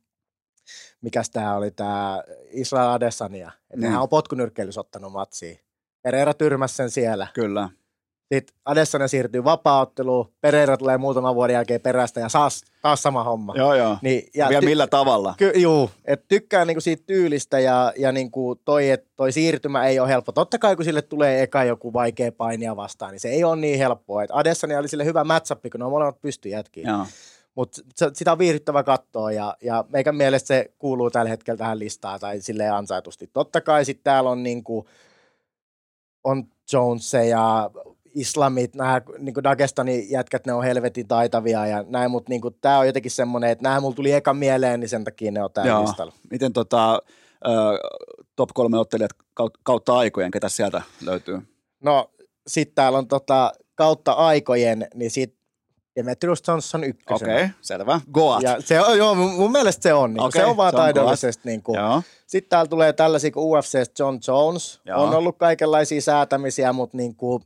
mikäs 1.02 1.30
tämä 1.30 1.56
oli, 1.56 1.72
tämä 1.72 2.24
Israel 2.52 2.90
Adesanya. 2.90 3.48
Että 3.48 3.76
Niin. 3.76 3.82
nehän 3.82 4.02
on 4.02 4.10
potkunyrkkeilyssä 4.10 4.82
ottanut 4.82 5.12
matsiin. 5.12 5.60
Pereira 6.02 6.34
tyrmäsi 6.34 6.76
sen 6.76 6.90
siellä. 6.90 7.28
Kyllä. 7.34 7.70
Sitten 8.34 8.56
Adesanya 8.66 9.08
siirtyy 9.08 9.44
vapaaotteluun, 9.44 10.34
Pereira 10.42 10.78
tulee 10.78 10.98
muutaman 10.98 11.36
vuoden 11.36 11.54
jälkeen 11.54 11.82
perästä 11.82 12.20
ja 12.20 12.28
taas, 12.32 12.62
taas 12.82 13.02
sama 13.02 13.24
homma. 13.24 13.54
Joo, 13.58 13.74
joo. 13.74 13.98
Niin, 14.02 14.28
Ja 14.36 14.50
Vielä 14.50 14.62
ty- 14.62 14.66
millä 14.66 14.88
tavalla? 14.88 15.34
Ky- 15.38 15.54
juu, 15.56 15.90
et 16.06 16.28
tykkään 16.28 16.68
niinku 16.68 16.82
siitä 16.82 17.04
tyylistä 17.06 17.60
ja, 17.60 17.94
ja 17.98 18.12
niinku 18.12 18.56
toi, 18.66 18.90
et 18.90 19.08
toi 19.16 19.32
siirtymä 19.32 19.86
ei 19.86 20.00
ole 20.00 20.10
helppo. 20.10 20.32
Totta 20.32 20.60
kai 20.60 20.76
kun 20.76 20.86
sille 20.86 21.02
tulee 21.02 21.42
eka 21.44 21.64
joku 21.64 21.94
vaikea 21.94 22.32
painia 22.32 22.76
vastaan, 22.76 23.12
niin 23.12 23.20
se 23.20 23.30
ei 23.30 23.44
ole 23.44 23.56
niin 23.56 23.78
helppoa. 23.80 24.24
Et 24.24 24.30
Adesanya 24.34 24.80
oli 24.80 24.88
sille 24.88 25.06
hyvä 25.06 25.24
matchup, 25.24 25.60
kun 25.72 25.80
ne 25.80 25.86
on 25.86 25.92
molemmat 25.92 26.22
pysty 26.22 26.50
jätkiin. 26.50 26.88
Mutta 27.56 27.82
sitä 28.14 28.32
on 28.32 28.40
viihdyttävä 28.40 28.84
katsoa 28.84 29.32
ja, 29.32 29.58
ja 29.64 29.86
meikän 29.90 30.16
mielestä 30.16 30.48
se 30.48 30.72
kuuluu 30.78 31.12
tällä 31.12 31.30
hetkellä 31.30 31.58
tähän 31.58 31.80
listaan 31.80 32.20
tai 32.20 32.42
silleen 32.42 32.74
ansaitusti. 32.74 33.30
Totta 33.34 33.62
kai 33.62 33.86
sitten 33.86 34.04
täällä 34.04 34.30
on 34.30 34.44
niinku, 34.44 34.88
on 36.24 36.44
Jones 36.74 37.14
ja 37.30 37.72
islamit, 38.20 38.76
nämä 38.76 39.02
niin 39.18 39.44
Dagestanin 39.44 40.12
jätkät, 40.12 40.46
ne 40.46 40.54
on 40.54 40.64
helvetin 40.64 41.08
taitavia 41.08 41.68
ja 41.68 41.84
näin, 41.88 42.12
mutta 42.12 42.30
niin 42.30 42.42
tämä 42.62 42.80
on 42.80 42.88
jotenkin 42.88 43.12
semmoinen, 43.12 43.50
että 43.50 43.64
nämä 43.64 43.80
mulla 43.80 43.96
tuli 43.96 44.12
eka 44.12 44.34
mieleen, 44.34 44.80
niin 44.80 44.90
sen 44.90 45.04
takia 45.04 45.32
ne 45.32 45.44
on 45.44 45.52
täällä 45.54 45.82
listalla. 45.82 46.14
Miten 46.32 46.54
tota, 46.54 47.02
ö, 47.48 47.50
top 48.36 48.50
kolme 48.54 48.78
ottelijat 48.78 49.12
kaut- 49.42 49.60
kautta 49.64 49.98
aikojen, 49.98 50.32
ketä 50.32 50.50
sieltä 50.50 50.82
löytyy? 51.02 51.40
No 51.84 52.12
sitten 52.48 52.76
täällä 52.76 52.98
on 52.98 53.08
tota, 53.08 53.52
kautta 53.76 54.12
aikojen, 54.12 54.88
niin 54.94 55.12
sit 55.12 55.40
Demetrius 55.96 56.44
Johnson 56.48 56.82
Okei, 56.82 56.90
ykkösenä. 56.90 57.36
okay, 57.36 57.50
selvä. 57.62 58.02
Goat. 58.14 58.44
Ja 58.44 58.62
se 58.62 58.82
on, 58.82 58.98
joo, 58.98 59.16
mun 59.16 59.52
mielestä 59.52 59.84
se 59.84 59.94
on. 59.94 60.14
Niin 60.14 60.22
Okei, 60.22 60.42
se 60.42 60.46
on 60.46 60.58
vaan 60.58 60.74
taidollisesti. 60.74 61.42
Niin 61.46 61.64
kuin. 61.64 61.78
Sitten 62.28 62.50
täällä 62.50 62.70
tulee 62.70 62.94
tällaisia 62.94 63.32
kuin 63.32 63.46
UFC 63.46 64.00
John 64.00 64.20
Jones. 64.28 64.82
Joo. 64.86 65.04
On 65.04 65.16
ollut 65.16 65.38
kaikenlaisia 65.38 66.02
säätämisiä, 66.02 66.74
mutta 66.74 66.98
niin 66.98 67.16
kuin, 67.16 67.44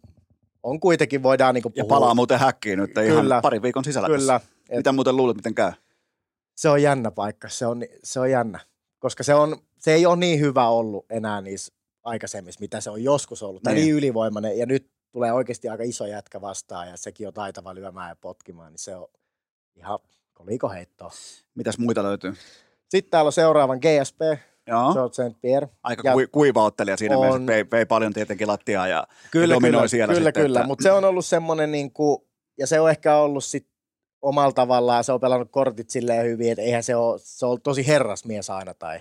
on 0.63 0.79
kuitenkin 0.79 1.23
voidaan 1.23 1.53
niin 1.55 1.61
kuin 1.61 1.73
Ja 1.75 1.83
puhua. 1.83 1.95
palaa 1.99 2.15
muuten 2.15 2.39
häkkiin 2.39 2.79
nyt 2.79 2.91
ihan 2.97 3.21
Kyllä. 3.23 3.41
parin 3.41 3.61
viikon 3.61 3.83
sisällä. 3.83 4.07
Kyllä. 4.07 4.39
tässä. 4.39 4.53
Mitä 4.75 4.91
muuten 4.91 5.17
luulet, 5.17 5.35
miten 5.35 5.55
käy? 5.55 5.71
Se 6.55 6.69
on 6.69 6.81
jännä 6.81 7.11
paikka. 7.11 7.49
Se 7.49 7.65
on, 7.65 7.83
se 8.03 8.19
on 8.19 8.31
jännä. 8.31 8.59
Koska 8.99 9.23
se, 9.23 9.33
on, 9.35 9.57
se 9.79 9.93
ei 9.93 10.05
ole 10.05 10.15
niin 10.15 10.39
hyvä 10.39 10.67
ollut 10.69 11.05
enää 11.09 11.41
niissä 11.41 11.73
aikaisemmissa, 12.03 12.59
mitä 12.61 12.81
se 12.81 12.89
on 12.89 13.03
joskus 13.03 13.43
ollut. 13.43 13.63
Tai 13.63 13.73
Niin. 13.73 13.83
niin 13.85 13.95
ylivoimainen. 13.95 14.57
Ja 14.57 14.65
nyt 14.65 14.91
tulee 15.11 15.33
oikeasti 15.33 15.69
aika 15.69 15.83
iso 15.83 16.05
jätkä 16.05 16.41
vastaan 16.41 16.87
ja 16.89 16.97
sekin 16.97 17.27
on 17.27 17.33
taitava 17.33 17.75
lyömään 17.75 18.09
ja 18.09 18.15
potkimaan. 18.15 18.71
Niin 18.71 18.79
se 18.79 18.95
on 18.95 19.07
ihan 19.75 19.99
kolikoheittoa. 20.33 21.11
Mitäs 21.55 21.77
muita 21.77 22.03
löytyy? 22.03 22.33
Sitten 22.89 23.11
täällä 23.11 23.27
on 23.27 23.33
seuraavan 23.33 23.79
GSP, 23.79 24.19
Joo. 24.67 24.93
George 24.93 25.13
St. 25.29 25.41
Pierre. 25.41 25.69
Aika 25.83 26.01
ja- 26.05 26.13
kui, 26.13 26.27
kuiva 26.27 26.63
ottelija 26.63 26.97
siinä 26.97 27.17
On. 27.17 27.25
mielessä, 27.25 27.47
vei, 27.47 27.65
vei 27.71 27.85
paljon 27.85 28.13
tietenkin 28.13 28.47
lattiaa 28.47 28.87
ja 28.87 29.07
Kyllä, 29.31 29.53
dominoi 29.55 29.79
kyllä, 29.79 29.87
siellä 29.87 30.13
kyllä, 30.13 30.27
sitten, 30.27 30.43
kyllä. 30.43 30.59
että- 30.59 30.67
mutta 30.67 30.83
se 30.83 30.91
on 30.91 31.05
ollut 31.05 31.25
semmoinen, 31.25 31.71
niin 31.71 31.91
kuin, 31.91 32.17
ja 32.57 32.67
se 32.67 32.79
on 32.79 32.89
ehkä 32.89 33.15
ollut 33.17 33.43
sit 33.43 33.67
omalla 34.21 34.51
tavallaan, 34.51 35.03
se 35.03 35.11
on 35.11 35.19
pelannut 35.19 35.51
kortit 35.51 35.89
silleen 35.89 36.25
hyvin, 36.25 36.51
että 36.51 36.61
eihän 36.61 36.83
se 36.83 36.95
ole, 36.95 37.19
se 37.23 37.45
on 37.45 37.61
tosi 37.61 37.87
herrasmies 37.87 38.49
aina 38.49 38.73
tai, 38.73 38.99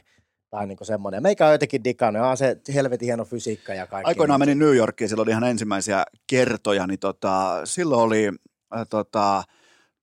tai 0.51 0.67
niin 0.67 0.79
semmoinen. 0.83 1.23
Meikä 1.23 1.47
on 1.47 1.53
jotenkin 1.53 1.85
digannut, 1.85 2.23
on 2.23 2.37
se 2.37 2.57
helvetin 2.75 3.07
hieno 3.07 3.25
fysiikka 3.25 3.75
ja 3.75 3.87
kaikki. 3.87 4.09
Aikoinaan 4.09 4.41
menin 4.41 4.59
New 4.59 4.77
Yorkiin, 4.77 5.09
silloin 5.09 5.27
oli 5.27 5.31
ihan 5.31 5.45
ensimmäisiä 5.45 6.05
kertoja, 6.27 6.87
niin 6.87 6.99
tota, 6.99 7.61
silloin 7.65 8.01
oli 8.03 8.29
äh, 8.77 8.87
tota, 8.91 9.45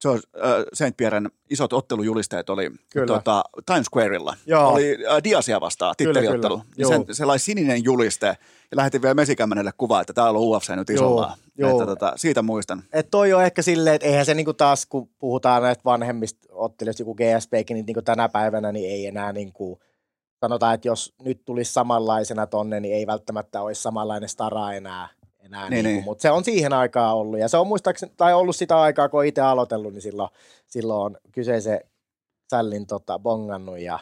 George, 0.02 0.22
äh, 0.38 0.64
St. 0.74 0.98
Pierren 0.98 1.30
isot 1.50 1.74
ottelujulisteet 1.74 2.50
oli 2.50 2.72
Kyllä. 2.90 3.08
tota, 3.08 3.44
Times 3.66 3.86
Squareilla. 3.86 4.36
Joo. 4.46 4.74
Oli 4.74 4.98
äh, 5.12 5.24
Diasia 5.24 5.62
vastaan, 5.62 5.96
Kyllä, 5.98 6.14
titteliottelu. 6.14 6.58
kyllä. 6.58 6.70
Niin 6.78 6.88
sen, 6.88 7.16
sellainen 7.16 7.40
sininen 7.40 7.84
juliste, 7.84 8.28
ja 8.72 8.78
lähetin 8.78 9.02
vielä 9.02 9.14
Mesikämmenelle 9.14 9.72
kuvaa, 9.78 10.02
että 10.02 10.14
täällä 10.14 10.40
on 10.40 10.46
UFC 10.46 10.70
nyt 10.76 10.90
isolla. 10.90 11.38
Joo. 11.58 11.72
Että, 11.72 11.86
tota, 11.86 12.14
siitä 12.16 12.42
muistan. 12.42 12.84
Et 12.94 13.08
toi 13.12 13.34
on 13.34 13.44
ehkä 13.44 13.62
silleen, 13.62 13.96
että 13.96 14.08
eihän 14.08 14.26
se 14.26 14.34
niinku 14.34 14.54
taas, 14.54 14.86
kun 14.86 15.10
puhutaan 15.20 15.64
näistä 15.64 15.84
vanhemmista 15.86 16.48
ottelijoista, 16.52 17.02
joku 17.02 17.16
GSPkin, 17.16 17.76
niin 17.76 17.86
niinku 17.86 18.02
tänä 18.02 18.30
päivänä 18.30 18.72
niin 18.72 18.92
ei 18.92 19.06
enää 19.06 19.34
niinku, 19.34 19.80
sanotaan, 20.40 20.76
että 20.76 20.88
jos 20.88 21.14
nyt 21.22 21.46
tulisi 21.46 21.74
samanlaisena 21.74 22.48
tonne, 22.48 22.80
niin 22.80 22.96
ei 22.96 23.08
välttämättä 23.08 23.62
olisi 23.62 23.82
samanlainen 23.82 24.30
stara 24.30 24.74
enää. 24.74 25.08
Enää 25.50 25.70
Niin, 25.70 25.76
niin, 25.76 25.84
niin. 25.86 25.94
niin. 25.96 26.04
Mutta 26.04 26.22
se 26.22 26.32
on 26.32 26.44
siihen 26.44 26.74
aikaan 26.74 27.16
ollut. 27.16 27.40
Ja 27.40 27.48
se 27.48 27.58
on 27.58 27.68
muistaakseni, 27.68 28.12
tai 28.18 28.34
ollut 28.34 28.56
sitä 28.56 28.82
aikaa, 28.82 29.10
kun 29.10 29.26
itse 29.26 29.42
aloitellut, 29.42 29.94
niin 29.94 30.02
silloin, 30.02 30.30
silloin 30.68 31.02
on 31.02 31.18
kyseisen 31.32 31.80
sällin 32.50 32.88
tota, 32.88 33.20
bongannut. 33.20 33.80
Ja 33.80 34.00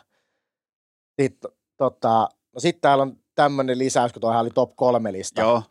sitten 1.22 1.52
tota, 1.78 2.30
no 2.54 2.60
sit 2.60 2.82
täällä 2.82 3.02
on 3.02 3.18
tämmöinen 3.36 3.78
lisäys, 3.78 4.14
kun 4.14 4.22
tuohan 4.22 4.42
oli 4.42 4.50
top 4.50 4.72
kolme 4.76 5.14
lista. 5.14 5.42
Joo. 5.42 5.64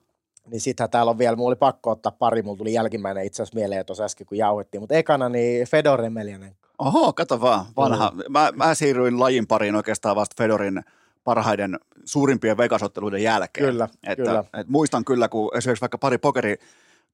Niin 0.51 0.61
sittenhän 0.61 0.91
täällä 0.91 1.11
on 1.11 1.19
vielä, 1.19 1.37
mulla 1.37 1.49
oli 1.49 1.57
pakko 1.57 1.91
ottaa 1.91 2.13
pari, 2.13 2.43
mulla 2.43 2.59
tuli 2.59 2.73
jälkimmäinen 2.73 3.25
itse 3.25 3.43
asiassa 3.43 3.59
mieleen 3.59 3.87
tuossa 3.87 4.05
äsken, 4.05 4.27
kun 4.27 4.39
jauhettiin. 4.39 4.83
Mutta 4.83 4.95
ekana 4.95 5.29
niin 5.29 5.67
Fedor 5.67 6.05
Emelianen. 6.05 6.57
Oho, 6.79 7.13
kato 7.13 7.41
vaan, 7.41 7.67
vanha. 7.77 8.13
Mä, 8.29 8.53
mä 8.55 8.75
siirryin 8.75 9.21
lajin 9.21 9.47
pariin 9.47 9.75
oikeastaan 9.75 10.17
vasta 10.17 10.35
Fedorin 10.39 10.85
parhaiden 11.27 11.79
suurimpien 12.05 12.57
vegasotteluiden 12.57 13.23
jälkeen. 13.23 13.67
Kyllä, 13.67 13.89
että, 14.07 14.25
kyllä. 14.25 14.45
Et 14.61 14.69
muistan 14.69 15.05
kyllä, 15.05 15.29
kun 15.29 15.57
esimerkiksi 15.57 15.81
vaikka 15.81 15.99
pari 15.99 16.19
pokeri 16.19 16.57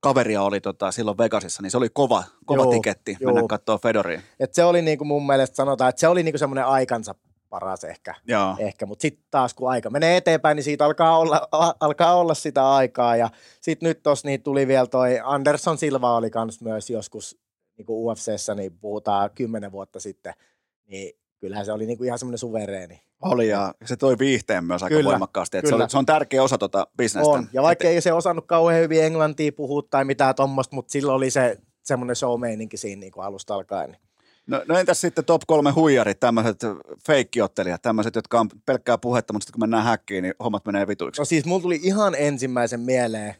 kaveria 0.00 0.42
oli 0.42 0.60
tota, 0.60 0.92
silloin 0.92 1.18
Vegasissa, 1.18 1.62
niin 1.62 1.70
se 1.70 1.76
oli 1.76 1.88
kova, 1.92 2.24
kova 2.44 2.62
Joo, 2.62 2.72
tiketti 2.72 3.16
joo. 3.20 3.34
mennä 3.34 3.48
katsoa 3.48 3.78
Fedoria. 3.78 4.20
Et 4.40 4.54
se 4.54 4.64
oli 4.64 4.82
niinku 4.82 5.04
mun 5.04 5.26
mielestä 5.26 5.56
sanotaan, 5.56 5.88
että 5.88 6.00
se 6.00 6.08
oli 6.08 6.22
niinku 6.22 6.38
semmoinen 6.38 6.66
aikansa 6.66 7.14
paras 7.48 7.84
ehkä. 7.84 8.14
Joo. 8.26 8.56
ehkä. 8.58 8.86
Mutta 8.86 9.02
sitten 9.02 9.24
taas 9.30 9.54
kun 9.54 9.70
aika 9.70 9.90
menee 9.90 10.16
eteenpäin, 10.16 10.56
niin 10.56 10.64
siitä 10.64 10.84
alkaa 10.84 11.18
olla, 11.18 11.48
alkaa 11.80 12.14
olla 12.14 12.34
sitä 12.34 12.70
aikaa. 12.70 13.16
Ja 13.16 13.30
sitten 13.60 13.88
nyt 13.88 14.02
tuossa 14.02 14.28
niin 14.28 14.42
tuli 14.42 14.66
vielä 14.66 14.86
toi 14.86 15.20
Anderson 15.24 15.78
Silva 15.78 16.16
oli 16.16 16.30
kans 16.30 16.60
myös 16.60 16.90
joskus 16.90 17.38
niin 17.76 17.86
kuin 17.86 17.96
UFCssä, 17.96 18.54
niin 18.54 18.78
puhutaan 18.78 19.30
kymmenen 19.34 19.72
vuotta 19.72 20.00
sitten. 20.00 20.34
Niin 20.86 21.21
kyllähän 21.42 21.66
se 21.66 21.72
oli 21.72 21.86
niin 21.86 21.98
kuin 21.98 22.06
ihan 22.06 22.18
semmoinen 22.18 22.38
suvereeni. 22.38 23.02
Oli 23.22 23.48
ja 23.48 23.74
se 23.84 23.96
toi 23.96 24.18
viihteen 24.18 24.64
myös 24.64 24.82
aika 24.82 24.96
Kyllä, 24.96 25.10
voimakkaasti. 25.10 25.58
Et 25.58 25.66
se, 25.66 25.74
oli, 25.74 25.90
se 25.90 25.98
on 25.98 26.06
tärkeä 26.06 26.42
osa 26.42 26.58
tota 26.58 26.86
bisnestä. 26.96 27.30
On. 27.30 27.48
Ja 27.52 27.62
vaikka 27.62 27.88
ei 27.88 28.00
se 28.00 28.12
osannut 28.12 28.46
kauhean 28.46 28.80
hyvin 28.80 29.04
englantia 29.04 29.52
puhua 29.52 29.82
tai 29.90 30.04
mitään 30.04 30.34
tuommoista, 30.34 30.74
mutta 30.74 30.92
silloin 30.92 31.16
oli 31.16 31.30
se 31.30 31.58
semmoinen 31.82 32.16
show-meininki 32.16 32.76
siinä 32.76 33.00
niin 33.00 33.12
kuin 33.12 33.24
alusta 33.24 33.54
alkaen. 33.54 33.90
Niin. 33.90 34.00
No, 34.46 34.62
no 34.68 34.78
entäs 34.78 35.00
sitten 35.00 35.24
top 35.24 35.42
kolme 35.46 35.70
huijarit, 35.70 36.20
tämmöiset 36.20 36.60
feikkiottelijat, 37.06 37.82
tämmöiset, 37.82 38.14
jotka 38.14 38.40
on 38.40 38.48
pelkkää 38.66 38.98
puhetta, 38.98 39.32
mutta 39.32 39.44
sitten 39.44 39.52
kun 39.52 39.60
mennään 39.60 39.84
häkkiin, 39.84 40.22
niin 40.22 40.34
hommat 40.44 40.66
menee 40.66 40.86
vituiksi. 40.86 41.20
No 41.20 41.24
siis 41.24 41.44
mulla 41.44 41.62
tuli 41.62 41.80
ihan 41.82 42.14
ensimmäisen 42.18 42.80
mieleen, 42.80 43.34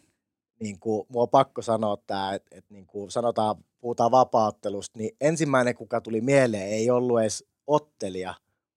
niin 0.61 0.81
kuin, 0.81 1.07
mua 1.09 1.23
on 1.23 1.29
pakko 1.29 1.63
sanoa 1.63 1.97
tämä, 2.07 2.35
että, 2.35 2.57
että 2.59 2.75
niin 2.75 2.87
kuin 2.87 3.11
sanotaan, 3.11 3.57
puhutaan 3.81 4.11
vapaattelusta, 4.11 4.99
niin 4.99 5.17
ensimmäinen, 5.21 5.75
kuka 5.75 6.01
tuli 6.01 6.21
mieleen, 6.21 6.69
ei 6.69 6.91
ollut 6.91 7.21
edes 7.21 7.45
ottelija, 7.75 8.35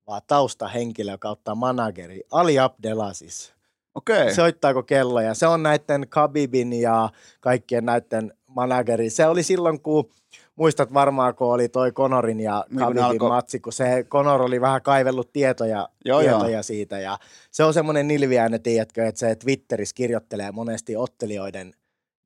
vaan 0.08 0.22
taustahenkilö 0.28 1.18
kautta 1.18 1.56
manageri, 1.56 2.22
Ali 2.32 2.60
Abdelaziz. 2.60 3.50
Okei. 3.96 4.34
Soittaako 4.34 4.84
kelloja? 4.84 5.34
Se 5.34 5.48
on 5.48 5.64
näiden 5.64 6.08
Khabibin 6.10 6.74
ja 6.74 7.10
kaikkien 7.40 7.86
näiden 7.86 8.34
manageri. 8.48 9.10
Se 9.10 9.26
oli 9.28 9.44
silloin, 9.44 9.82
kun 9.82 10.10
muistat 10.56 10.94
varmaan, 10.94 11.36
kun 11.36 11.48
oli 11.54 11.70
toi 11.70 11.92
Conorin 11.92 12.40
ja 12.40 12.66
Niin, 12.70 12.78
Khabibin 12.80 13.04
alkoi- 13.04 13.30
matsi, 13.30 13.60
kun 13.60 13.74
se 13.74 14.06
Conor 14.10 14.42
oli 14.42 14.62
vähän 14.62 14.82
kaivellut 14.82 15.34
tietoja, 15.34 15.90
Joo, 16.06 16.20
tietoja 16.20 16.64
siitä. 16.64 17.00
Ja 17.00 17.18
se 17.52 17.64
on 17.64 17.74
semmoinen 17.74 18.08
nilviäinen, 18.08 18.62
tiedätkö, 18.64 19.08
että 19.08 19.20
se 19.20 19.36
Twitterissä 19.36 19.96
kirjoittelee 19.96 20.52
monesti 20.52 20.96
ottelijoiden 20.96 21.74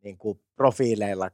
niin 0.03 0.17
kuin 0.17 0.39
profiileilla. 0.55 1.31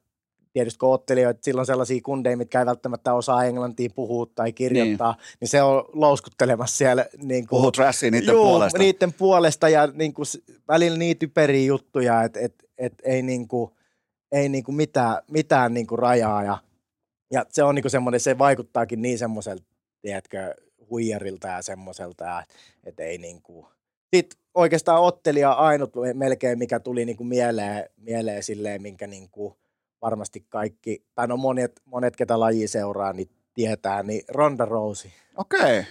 Tietysti 0.55 0.79
kun 0.79 0.93
ottelijoita, 0.93 1.39
silloin 1.43 1.61
on 1.61 1.65
sellaisia 1.65 2.01
kundeja, 2.03 2.37
mitkä 2.37 2.59
ei 2.59 2.65
välttämättä 2.65 3.13
osaa 3.13 3.45
englantia 3.45 3.89
puhua 3.95 4.25
tai 4.35 4.53
kirjoittaa, 4.53 5.11
niin, 5.11 5.37
niin 5.39 5.47
se 5.49 5.61
on 5.61 5.85
louskuttelemassa 5.93 6.77
siellä. 6.77 7.05
Niin 7.21 7.47
kuin, 7.47 7.57
Puhuu 7.57 7.71
trashia 7.71 8.11
niiden 8.11 8.33
Juu, 8.33 8.45
puolesta. 8.45 8.79
niiden 8.79 9.13
puolesta 9.13 9.69
ja 9.69 9.87
niin 9.87 10.13
kuin, 10.13 10.25
välillä 10.67 10.97
niin 10.97 11.17
typeriä 11.17 11.65
juttuja, 11.65 12.23
että 12.23 12.39
et, 12.39 12.53
et 12.77 12.93
ei, 13.03 13.21
niin 13.21 13.47
kuin, 13.47 13.71
ei 14.31 14.49
niin 14.49 14.63
kuin 14.63 14.75
mitään, 14.75 15.17
mitään 15.31 15.73
niin 15.73 15.87
kuin 15.87 15.99
rajaa. 15.99 16.43
Ja, 16.43 16.57
ja 17.31 17.45
se 17.49 17.63
on 17.63 17.75
niin 17.75 17.83
kuin 17.83 17.91
semmoinen, 17.91 18.19
se 18.19 18.37
vaikuttaakin 18.37 19.01
niin 19.01 19.17
semmoiselta, 19.17 19.63
tiedätkö, 20.01 20.55
huijarilta 20.89 21.47
ja 21.47 21.61
semmoiselta, 21.61 22.43
että 22.83 23.03
ei 23.03 23.17
niin 23.17 23.41
kuin... 23.41 23.65
Sitten 24.15 24.39
oikeastaan 24.53 25.01
ottelija 25.01 25.51
ainut 25.51 25.91
melkein, 26.13 26.59
mikä 26.59 26.79
tuli 26.79 27.05
niin 27.05 27.17
kuin 27.17 27.27
mieleen, 27.27 27.89
mieleen 27.97 28.43
silleen, 28.43 28.81
minkä 28.81 29.07
niin 29.07 29.29
kuin 29.29 29.55
varmasti 30.01 30.45
kaikki, 30.49 31.05
tai 31.15 31.27
no 31.27 31.37
monet, 31.37 31.81
monet 31.85 32.15
ketä 32.15 32.39
laji 32.39 32.67
seuraa, 32.67 33.13
niin 33.13 33.29
tietää, 33.53 34.03
niin 34.03 34.21
Ronda 34.27 34.65
Rousey. 34.65 35.11
Okei. 35.37 35.85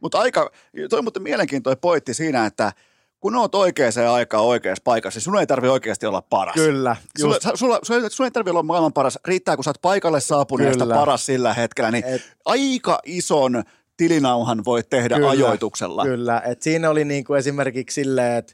Mutta 0.00 0.18
aika, 0.18 0.50
toi 0.90 1.02
muuten 1.02 1.22
mielenkiintoinen 1.22 1.80
pointti 1.80 2.14
siinä, 2.14 2.46
että 2.46 2.72
kun 3.20 3.36
oot 3.36 3.54
oikeaan 3.54 3.92
aikaan 4.12 4.44
oikeassa 4.44 4.82
paikassa, 4.84 5.18
niin 5.18 5.24
sun 5.24 5.38
ei 5.40 5.46
tarvi 5.46 5.68
oikeasti 5.68 6.06
olla 6.06 6.22
paras. 6.22 6.54
Kyllä, 6.54 6.96
Sulla, 7.18 7.36
sulla, 7.54 7.78
sulla, 7.82 8.08
sulla, 8.08 8.26
ei 8.26 8.30
tarvitse 8.30 8.50
olla 8.50 8.62
maailman 8.62 8.92
paras, 8.92 9.18
riittää 9.24 9.56
kun 9.56 9.64
sä 9.64 9.70
oot 9.70 9.82
paikalle 9.82 10.20
saapuneesta 10.20 10.84
Kyllä. 10.84 10.94
paras 10.94 11.26
sillä 11.26 11.54
hetkellä, 11.54 11.90
niin 11.90 12.04
Et- 12.04 12.36
aika 12.44 13.00
ison 13.04 13.62
tilinauhan 13.96 14.64
voit 14.64 14.90
tehdä 14.90 15.14
Kyllä, 15.14 15.30
ajoituksella. 15.30 16.04
Kyllä, 16.04 16.42
että 16.46 16.64
siinä 16.64 16.90
oli 16.90 17.04
niinku 17.04 17.34
esimerkiksi 17.34 17.94
silleen, 17.94 18.36
että 18.36 18.52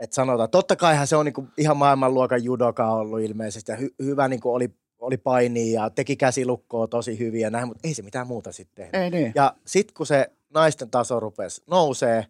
et 0.00 0.12
sanotaan, 0.12 0.50
totta 0.50 0.76
kaihan 0.76 1.06
se 1.06 1.16
on 1.16 1.24
niinku 1.24 1.48
ihan 1.58 1.76
maailmanluokan 1.76 2.44
judoka 2.44 2.90
ollut 2.90 3.20
ilmeisesti 3.20 3.72
ja 3.72 3.76
hy, 3.76 3.94
hyvä 4.02 4.28
niinku 4.28 4.54
oli, 4.54 4.70
oli 4.98 5.16
paini 5.16 5.72
ja 5.72 5.90
teki 5.90 6.16
käsilukkoa 6.16 6.86
tosi 6.86 7.18
hyvin 7.18 7.40
ja 7.40 7.50
näin, 7.50 7.68
mutta 7.68 7.88
ei 7.88 7.94
se 7.94 8.02
mitään 8.02 8.26
muuta 8.26 8.52
sitten 8.52 8.90
tehnyt. 8.92 9.04
Ei 9.04 9.20
niin. 9.20 9.32
Ja 9.34 9.54
sitten 9.66 9.94
kun 9.94 10.06
se 10.06 10.30
naisten 10.54 10.90
taso 10.90 11.20
rupesi 11.20 11.62
nousee, 11.70 12.26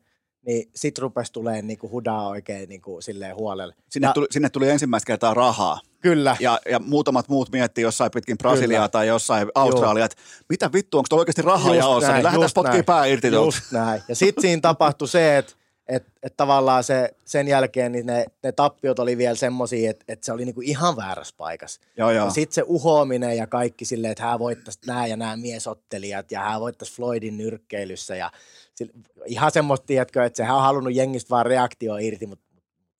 niin 0.46 0.70
sit 0.74 0.98
rupesi 0.98 1.32
tulee 1.32 1.62
niinku 1.62 1.90
hudaa 1.90 2.28
oikein 2.28 2.68
niinku 2.68 3.00
silleen 3.00 3.36
huolelle. 3.36 3.74
Sinne, 3.90 4.08
ja, 4.08 4.12
tuli, 4.12 4.26
sinne 4.30 4.48
tuli 4.50 4.70
ensimmäistä 4.70 5.06
kertaa 5.06 5.34
rahaa. 5.34 5.80
Kyllä, 6.00 6.36
Ja, 6.40 6.58
ja 6.70 6.78
muutamat 6.78 7.28
muut 7.28 7.52
miettii 7.52 7.82
jossain 7.82 8.10
pitkin 8.10 8.38
Brasiliaa 8.38 8.78
Kyllä. 8.80 8.88
tai 8.88 9.06
jossain 9.06 9.48
Australiaa, 9.54 10.06
että 10.06 10.16
mitä 10.48 10.70
vittu, 10.72 10.98
onko 10.98 11.06
tuolla 11.08 11.20
oikeasti 11.20 11.42
rahaa 11.42 11.68
Just 11.74 11.78
jaossa, 11.78 12.08
näin, 12.08 12.16
niin 12.16 12.24
lähdetään 12.24 12.44
just 12.44 12.54
potkii 12.54 12.72
näin. 12.72 12.84
pää 12.84 13.06
irti 13.06 13.30
tuolta. 13.30 13.46
Just 13.56 13.72
näin. 13.72 14.02
Ja 14.08 14.16
sitten 14.16 14.42
siinä 14.42 14.60
tapahtui 14.60 15.08
se, 15.08 15.38
että 15.38 15.52
et, 15.88 16.04
et 16.22 16.36
tavallaan 16.36 16.84
se, 16.84 17.14
sen 17.24 17.48
jälkeen 17.48 17.92
niin 17.92 18.06
ne, 18.06 18.26
ne 18.42 18.52
tappiot 18.52 18.98
oli 18.98 19.18
vielä 19.18 19.34
semmoisia, 19.36 19.90
että 19.90 20.04
et 20.08 20.24
se 20.24 20.32
oli 20.32 20.44
niinku 20.44 20.60
ihan 20.60 20.96
väärässä 20.96 21.34
paikassa. 21.38 21.80
Joo, 21.96 22.10
joo. 22.10 22.24
Ja 22.24 22.30
sitten 22.30 22.54
se 22.54 22.64
uhoaminen 22.66 23.36
ja 23.36 23.46
kaikki 23.46 23.84
silleen, 23.84 24.12
että 24.12 24.24
hän 24.24 24.38
voittaisi 24.38 24.78
nämä 24.86 25.06
ja 25.06 25.16
nämä 25.16 25.36
miesottelijat 25.36 26.32
ja 26.32 26.40
hän 26.40 26.60
voittaisi 26.60 26.94
Floydin 26.94 27.36
nyrkkeilyssä. 27.36 28.16
Ja 28.16 28.30
sille, 28.74 28.92
ihan 29.26 29.50
semmoista, 29.50 29.86
tiedätkö, 29.86 30.24
että 30.24 30.36
sehän 30.36 30.56
on 30.56 30.62
halunnut 30.62 30.94
jengistä 30.94 31.30
vaan 31.30 31.46
reaktio 31.46 31.96
irti, 31.96 32.26
mutta 32.26 32.43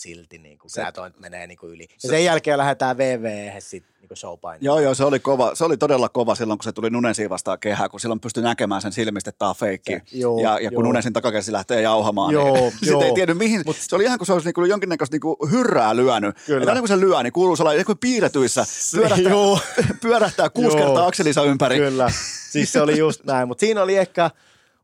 silti 0.05 0.39
niin 0.39 0.59
kuin, 0.59 0.71
Se- 0.71 0.85
se, 0.87 0.93
toi 0.93 1.09
nyt 1.09 1.21
menee 1.21 1.47
niin 1.47 1.59
kuin 1.59 1.73
yli. 1.73 1.87
Ja 2.03 2.09
sen 2.09 2.25
jälkeen 2.25 2.59
lähdetään 2.59 2.99
VVE 2.99 3.55
sitten 3.59 3.95
niin 4.01 4.17
showpainiin. 4.17 4.65
Joo, 4.67 4.81
joo, 4.81 4.95
se 4.95 5.05
oli 5.05 5.19
kova. 5.21 5.55
Se 5.55 5.65
oli 5.65 5.77
todella 5.77 6.09
kova 6.09 6.35
silloin, 6.35 6.59
kun 6.59 6.65
se 6.65 6.73
tuli 6.73 6.91
Nunesiin 6.91 7.31
vastaan 7.31 7.59
kehää, 7.61 7.89
kun 7.89 8.01
silloin 8.01 8.21
pystyi 8.21 8.43
näkemään 8.43 8.83
sen 8.83 8.93
silmistä, 8.93 9.31
että 9.31 9.39
tämä 9.39 9.49
on 9.49 9.57
feikki. 9.57 9.93
Se- 9.93 10.03
joo, 10.13 10.39
ja, 10.41 10.59
ja 10.61 10.71
kun. 10.71 10.85
Nunesin 10.85 11.13
takakäsi 11.13 11.53
lähtee 11.53 11.83
jauhamaan, 11.83 12.33
Joo, 12.33 12.55
niin 12.55 12.71
sitten 12.71 12.89
joo. 12.89 13.03
ei 13.03 13.13
tiedä 13.13 13.35
mihin. 13.35 13.63
Mut, 13.67 13.77
se 13.77 13.97
oli 13.97 14.05
ihan 14.05 14.19
kuin 14.19 14.27
se 14.27 14.33
olisi 14.33 14.47
niinku 14.49 14.65
jonkinnäköistä 14.65 15.15
niinku 15.15 15.37
hyrrää 15.51 15.97
lyönyt. 15.97 16.37
Kyllä. 16.47 16.65
Ja 16.65 16.69
aina 16.69 16.81
kun 16.81 16.89
se 16.89 17.01
lyö, 17.01 17.23
niin 17.23 17.33
kuuluu 17.33 17.57
sellainen 17.57 17.85
kuin 17.85 17.99
piirretyissä. 17.99 18.65
Pyörähtää, 18.95 19.33
joo. 19.33 19.59
pyörähtää 20.03 20.51
kuusi 20.51 20.77
Joo. 20.77 20.87
kertaa 20.87 21.07
akselinsa 21.07 21.43
ympäri. 21.43 21.77
Kyllä, 21.77 22.11
siis 22.51 22.73
se 22.73 22.81
oli 22.81 22.99
just 22.99 23.25
näin. 23.25 23.49
Mutta 23.49 23.61
siinä 23.61 23.83
oli 23.83 23.97
ehkä 23.97 24.31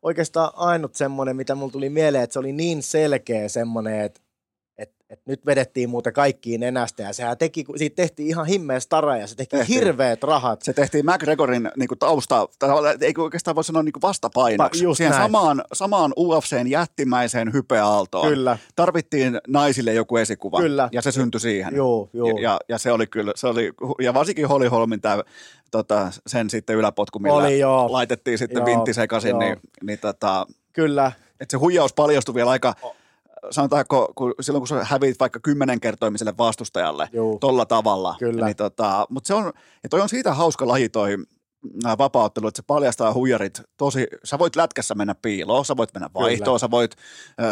oikeastaan 0.02 0.50
ainut 0.56 0.94
semmoinen, 0.94 1.36
mitä 1.36 1.54
mulla 1.54 1.72
tuli 1.72 1.90
mieleen, 1.90 2.24
että 2.24 2.32
se 2.32 2.38
oli 2.38 2.52
niin 2.52 2.82
selkeä 2.82 3.48
semmoinen, 3.48 4.00
että 4.00 4.20
et, 5.10 5.18
et 5.18 5.26
nyt 5.26 5.46
vedettiin 5.46 5.90
muuten 5.90 6.12
kaikkiin 6.12 6.60
nenästä 6.60 7.02
ja 7.02 7.12
sehän 7.12 7.38
teki, 7.38 7.64
siitä 7.76 7.96
tehtiin 7.96 8.28
ihan 8.28 8.46
himmeä 8.46 8.80
stara 8.80 9.16
ja 9.16 9.26
se 9.26 9.36
teki 9.36 9.56
Tehtiin. 9.56 9.78
hirveät 9.78 10.22
rahat. 10.22 10.62
Se 10.62 10.72
tehtiin 10.72 11.06
McGregorin 11.06 11.70
niin 11.76 11.88
kuin 11.88 11.98
tausta, 11.98 12.48
ei 13.00 13.14
oikeastaan 13.18 13.54
voi 13.54 13.64
sanoa 13.64 13.82
niin 13.82 13.92
kuin 13.92 14.02
vastapainoksi. 14.02 14.80
Pa- 14.80 14.84
just 14.84 14.96
Siihen 14.96 15.10
näin. 15.10 15.22
samaan, 15.22 15.64
samaan 15.72 16.12
UFCn 16.18 16.66
jättimäiseen 16.70 17.52
hypeaaltoon. 17.52 18.28
Kyllä. 18.28 18.58
Tarvittiin 18.76 19.40
naisille 19.48 19.92
joku 19.92 20.16
esikuva. 20.16 20.60
Kyllä. 20.60 20.88
Ja 20.92 21.02
se 21.02 21.12
syntyi 21.12 21.40
siihen. 21.40 21.74
Joo, 21.76 22.10
joo. 22.12 22.28
Ja, 22.28 22.40
ja, 22.40 22.58
ja, 22.68 22.78
se 22.78 22.92
oli 22.92 23.06
kyllä, 23.06 23.32
se 23.36 23.46
oli, 23.46 23.72
ja 24.02 24.14
varsinkin 24.14 24.48
Holly 24.48 24.68
Holmin 24.68 25.00
tämä, 25.00 25.22
tota, 25.70 26.10
sen 26.26 26.50
sitten 26.50 26.76
yläpotku, 26.76 27.18
millä 27.18 27.36
Oli, 27.36 27.58
joo. 27.58 27.92
laitettiin 27.92 28.38
sitten 28.38 28.56
Joo, 28.60 28.66
vintti 28.66 28.94
sekaisin, 28.94 29.30
joo. 29.30 29.40
niin, 29.40 29.56
niin 29.82 29.98
tota, 29.98 30.46
Kyllä, 30.72 31.12
että 31.40 31.50
se 31.50 31.56
huijaus 31.56 31.92
paljastui 31.92 32.34
vielä 32.34 32.50
aika, 32.50 32.74
sanotaanko, 33.50 34.12
kun, 34.14 34.34
silloin 34.40 34.60
kun 34.60 34.68
sä 34.68 34.84
hävit 34.84 35.20
vaikka 35.20 35.40
kymmenenkertoimiselle 35.40 36.34
vastustajalle 36.38 37.08
Juu. 37.12 37.38
tolla 37.38 37.66
tavalla. 37.66 38.16
Kyllä. 38.18 38.46
Niin 38.46 38.56
tota, 38.56 39.06
mutta 39.10 39.28
se 39.28 39.34
on, 39.34 39.52
ja 39.82 39.88
toi 39.88 40.00
on 40.00 40.08
siitä 40.08 40.34
hauska 40.34 40.68
laji 40.68 40.88
toi 40.88 41.16
vapauttelu, 41.98 42.48
että 42.48 42.58
se 42.58 42.64
paljastaa 42.66 43.12
huijarit 43.14 43.62
tosi, 43.76 44.06
sä 44.24 44.38
voit 44.38 44.56
lätkässä 44.56 44.94
mennä 44.94 45.14
piiloon, 45.14 45.64
sä 45.64 45.76
voit 45.76 45.94
mennä 45.94 46.10
vaihtoon, 46.14 46.60
sä 46.60 46.70
voit, 46.70 46.96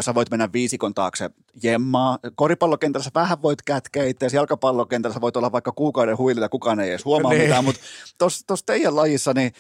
sä 0.01 0.15
voit 0.15 0.31
mennä 0.31 0.49
viisikon 0.53 0.95
taakse 0.95 1.31
jemmaa. 1.63 2.19
Koripallokentällä 2.35 3.05
sä 3.05 3.11
vähän 3.15 3.43
voit 3.43 3.63
kätkeä 3.63 4.05
itseäsi, 4.05 4.37
jalkapallokentällä 4.37 5.15
sä 5.15 5.21
voit 5.21 5.37
olla 5.37 5.53
vaikka 5.53 5.73
kuukauden 5.73 6.19
huililla, 6.19 6.49
kukaan 6.49 6.81
ei 6.81 6.91
edes 6.91 7.05
huomaa 7.05 7.33
Niin. 7.33 7.43
mitään, 7.43 7.65
mutta 7.65 7.81
tuossa 8.19 8.67
teidän 8.67 8.97
lajissa 8.97 9.33
niin 9.35 9.53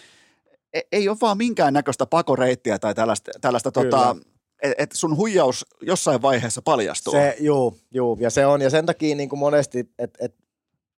e- 0.72 0.80
ei 0.92 1.08
ole 1.08 1.16
vaan 1.20 1.38
minkään 1.38 1.74
näköistä 1.74 2.06
pakoreittiä 2.06 2.78
tai 2.78 2.94
tällaista, 2.94 3.30
tällaista 3.40 3.72
tota, 3.72 4.16
että 4.62 4.82
et 4.82 4.92
sun 4.92 5.16
huijaus 5.16 5.66
jossain 5.82 6.22
vaiheessa 6.22 6.62
paljastuu. 6.62 7.12
se, 7.12 7.36
juu, 7.40 7.78
juu, 7.90 8.18
ja 8.20 8.30
se 8.30 8.46
on, 8.46 8.60
ja 8.60 8.70
sen 8.70 8.86
takia 8.86 9.16
niin 9.16 9.28
kuin 9.28 9.38
monesti, 9.38 9.90
että 9.98 10.24
et, 10.24 10.34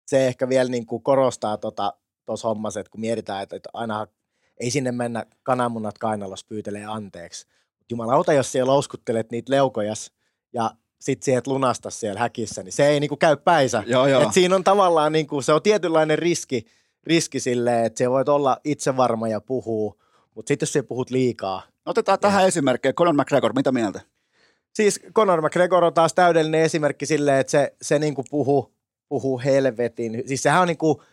se 0.08 0.28
ehkä 0.28 0.50
vielä 0.50 0.70
niin 0.70 0.86
kuin 0.86 1.04
korostaa 1.04 1.58
tuossa 1.58 1.94
tota, 2.26 2.48
hommassa, 2.48 2.80
että 2.80 2.92
kun 2.92 3.02
mietitään, 3.02 3.44
että, 3.44 3.56
että 3.56 3.70
aina 3.74 4.08
ei 4.60 4.72
sinne 4.72 4.92
mennä 4.92 5.26
kananmunat 5.44 5.98
kainalossa 5.98 6.46
pyytelee 6.50 6.86
anteeksi. 6.86 7.48
Jumalauta, 7.90 8.34
jos 8.34 8.52
siellä 8.52 8.72
louskuttelet 8.72 9.32
niitä 9.32 9.52
leukojas 9.52 10.12
ja 10.54 10.72
sit 11.02 11.24
sieltä 11.24 11.52
lunasta 11.52 11.90
siellä 11.90 12.20
häkissä, 12.20 12.64
niin 12.64 12.74
se 12.74 12.88
ei 12.88 13.00
niinku 13.00 13.18
käy 13.18 13.38
päisä. 13.38 13.84
Joo, 13.88 14.08
joo. 14.08 14.22
Et 14.22 14.34
siinä 14.34 14.56
on 14.56 14.64
tavallaan, 14.64 15.12
niinku, 15.12 15.42
se 15.42 15.54
on 15.54 15.62
tietynlainen 15.62 16.20
riski, 16.20 16.66
riski 17.04 17.40
silleen, 17.40 17.86
että 17.86 17.98
se 17.98 18.10
voit 18.10 18.30
olla 18.30 18.58
itsevarma 18.64 19.28
ja 19.28 19.42
puhuu, 19.42 20.02
mutta 20.40 20.48
sitten 20.48 20.66
jos 20.66 20.74
sä 20.74 20.84
puhut 20.84 21.10
liikaa. 21.10 21.62
Otetaan 21.86 22.20
tähän 22.20 22.48
esimerkkejä. 22.48 22.94
Conor 22.94 23.14
McGregor, 23.14 23.54
mitä 23.54 23.72
mieltä? 23.72 24.02
Siis 24.74 25.00
Conor 25.14 25.42
McGregor 25.42 25.84
on 25.84 25.94
taas 25.94 26.14
täydellinen 26.14 26.62
esimerkki 26.62 27.06
silleen, 27.06 27.40
että 27.40 27.52
se, 27.52 27.76
se 27.82 28.00
niinku 28.00 28.24
puhuu, 28.30 28.74
puhuu 29.10 29.42
helvetin. 29.46 30.24
Siis 30.26 30.44
sehän 30.44 30.62
on 30.62 30.68
niinku, 30.68 31.04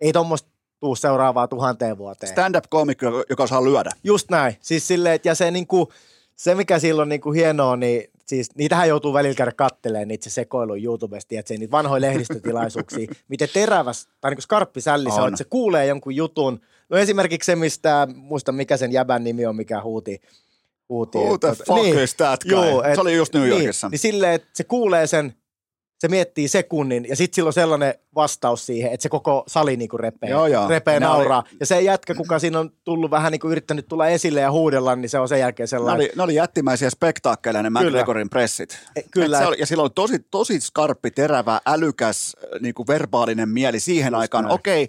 ei 0.00 0.12
tuommoista 0.12 0.48
tuu 0.80 0.96
seuraavaa 0.96 1.48
tuhanteen 1.48 1.98
vuoteen. 1.98 2.32
Stand-up-koomikko, 2.32 3.24
joka 3.30 3.42
osaa 3.42 3.64
lyödä. 3.64 3.90
Just 4.04 4.30
näin. 4.30 4.56
Siis 4.60 4.86
silleen, 4.86 5.14
että 5.14 5.28
ja 5.28 5.34
se, 5.34 5.50
niinku, 5.50 5.92
se 6.36 6.54
mikä 6.54 6.78
silloin 6.78 7.08
niinku 7.08 7.32
hienoa, 7.32 7.76
niin 7.76 8.10
siis 8.30 8.54
niitähän 8.54 8.88
joutuu 8.88 9.12
välillä 9.12 9.34
käydä 9.34 9.52
katteleen 9.52 10.08
niitä 10.08 10.24
se 10.24 10.30
sekoilu 10.30 10.76
YouTubesta, 10.76 11.34
että 11.38 11.48
se 11.48 11.56
niitä 11.56 11.70
vanhoja 11.70 12.00
lehdistötilaisuuksia, 12.00 13.08
miten 13.28 13.48
teräväs 13.52 14.08
tai 14.20 14.30
niinku 14.30 14.42
skarppi 14.42 14.80
sälli 14.80 15.10
se 15.10 15.20
on, 15.20 15.28
että 15.28 15.38
se 15.38 15.44
kuulee 15.44 15.86
jonkun 15.86 16.16
jutun. 16.16 16.60
No 16.88 16.96
esimerkiksi 16.96 17.46
se, 17.46 17.56
mistä, 17.56 18.08
muista 18.14 18.52
mikä 18.52 18.76
sen 18.76 18.92
jäbän 18.92 19.24
nimi 19.24 19.46
on, 19.46 19.56
mikä 19.56 19.82
huuti. 19.82 20.20
huuti 20.88 21.18
Who 21.18 21.38
the 21.38 21.52
fuck 21.66 22.02
is 22.04 22.14
that 22.14 22.40
guy? 22.44 22.94
Se 22.94 23.00
oli 23.00 23.16
just 23.16 23.34
New 23.34 23.48
Yorkissa. 23.48 23.86
Niin, 23.86 23.90
niin 23.90 23.98
silleen, 23.98 24.32
että 24.32 24.48
se 24.52 24.64
kuulee 24.64 25.06
sen, 25.06 25.34
se 26.00 26.08
miettii 26.08 26.48
sekunnin 26.48 27.06
ja 27.08 27.16
sitten 27.16 27.34
sillä 27.36 27.46
on 27.46 27.52
sellainen 27.52 27.94
vastaus 28.14 28.66
siihen, 28.66 28.92
että 28.92 29.02
se 29.02 29.08
koko 29.08 29.44
sali 29.48 29.76
niinku 29.76 29.96
repee, 29.96 30.30
Joo, 30.30 30.46
joo. 30.46 30.68
repee 30.68 31.00
Ne 31.00 31.08
oli- 31.08 31.14
nauraa. 31.16 31.44
Ja 31.60 31.66
se 31.66 31.80
jätkä, 31.80 32.14
kuka 32.14 32.38
siinä 32.38 32.58
on 32.58 32.70
tullut 32.84 33.10
vähän 33.10 33.32
niinku 33.32 33.48
yrittänyt 33.50 33.88
tulla 33.88 34.08
esille 34.08 34.40
ja 34.40 34.50
huudella, 34.50 34.96
niin 34.96 35.08
se 35.08 35.18
on 35.18 35.28
sen 35.28 35.40
jälkeen 35.40 35.64
Ne 35.64 35.68
sellainen. 35.68 36.06
oli, 36.06 36.12
ne 36.16 36.22
oli 36.22 36.34
jättimäisiä 36.34 36.90
spektaakkeleja 36.90 37.62
ne. 37.62 37.70
McGregorin 37.70 38.30
pressit. 38.30 38.78
E, 38.96 39.00
kyllä. 39.10 39.38
Oli, 39.48 39.56
ja 39.58 39.66
sillä 39.66 39.82
oli 39.82 39.90
tosi, 39.94 40.18
tosi 40.30 40.60
skarppi, 40.60 41.10
terävä, 41.10 41.60
älykäs, 41.66 42.36
niin 42.60 42.74
kuin 42.74 42.86
verbaalinen 42.88 43.48
mieli 43.48 43.80
siihen 43.80 44.12
Just 44.12 44.20
aikaan. 44.20 44.44
näin. 44.44 44.54
Okei, 44.54 44.88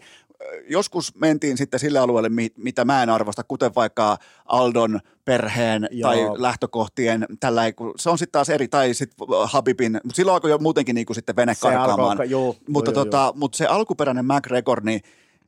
joskus 0.69 1.15
mentiin 1.15 1.57
sitten 1.57 1.79
sille 1.79 1.99
alueelle, 1.99 2.29
mi- 2.29 2.53
mitä 2.57 2.85
mä 2.85 3.03
en 3.03 3.09
arvosta, 3.09 3.43
kuten 3.43 3.71
vaikka 3.75 4.17
Aldon 4.45 4.99
perheen 5.25 5.87
Joo. 5.91 6.11
tai 6.11 6.41
lähtökohtien, 6.41 7.25
tällä 7.39 7.61
se 7.97 8.09
on 8.09 8.17
sitten 8.17 8.31
taas 8.31 8.49
eri, 8.49 8.67
tai 8.67 8.93
sitten 8.93 9.27
Habibin, 9.45 9.99
mutta 10.03 10.15
silloin 10.15 10.33
alkoi 10.33 10.51
jo 10.51 10.57
muutenkin 10.57 10.95
niin 10.95 11.05
kuin 11.05 11.15
sitten 11.15 11.35
vene 11.35 11.53
Se 11.53 11.67
alkoi- 11.67 12.29
juu, 12.29 12.57
mutta, 12.69 12.91
juu, 12.91 12.95
tota, 12.95 13.33
mutta 13.35 13.57
se 13.57 13.65
alkuperäinen 13.65 14.25
McGregor, 14.25 14.83
niin 14.83 15.01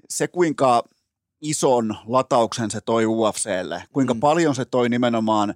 se 0.10 0.28
kuinka 0.28 0.84
ison 1.42 1.96
latauksen 2.08 2.72
se 2.72 2.82
toi 2.82 3.06
UFClle, 3.06 3.84
kuinka 3.94 4.14
mm. 4.14 4.20
paljon 4.20 4.56
se 4.56 4.66
toi 4.66 4.90
nimenomaan 4.90 5.54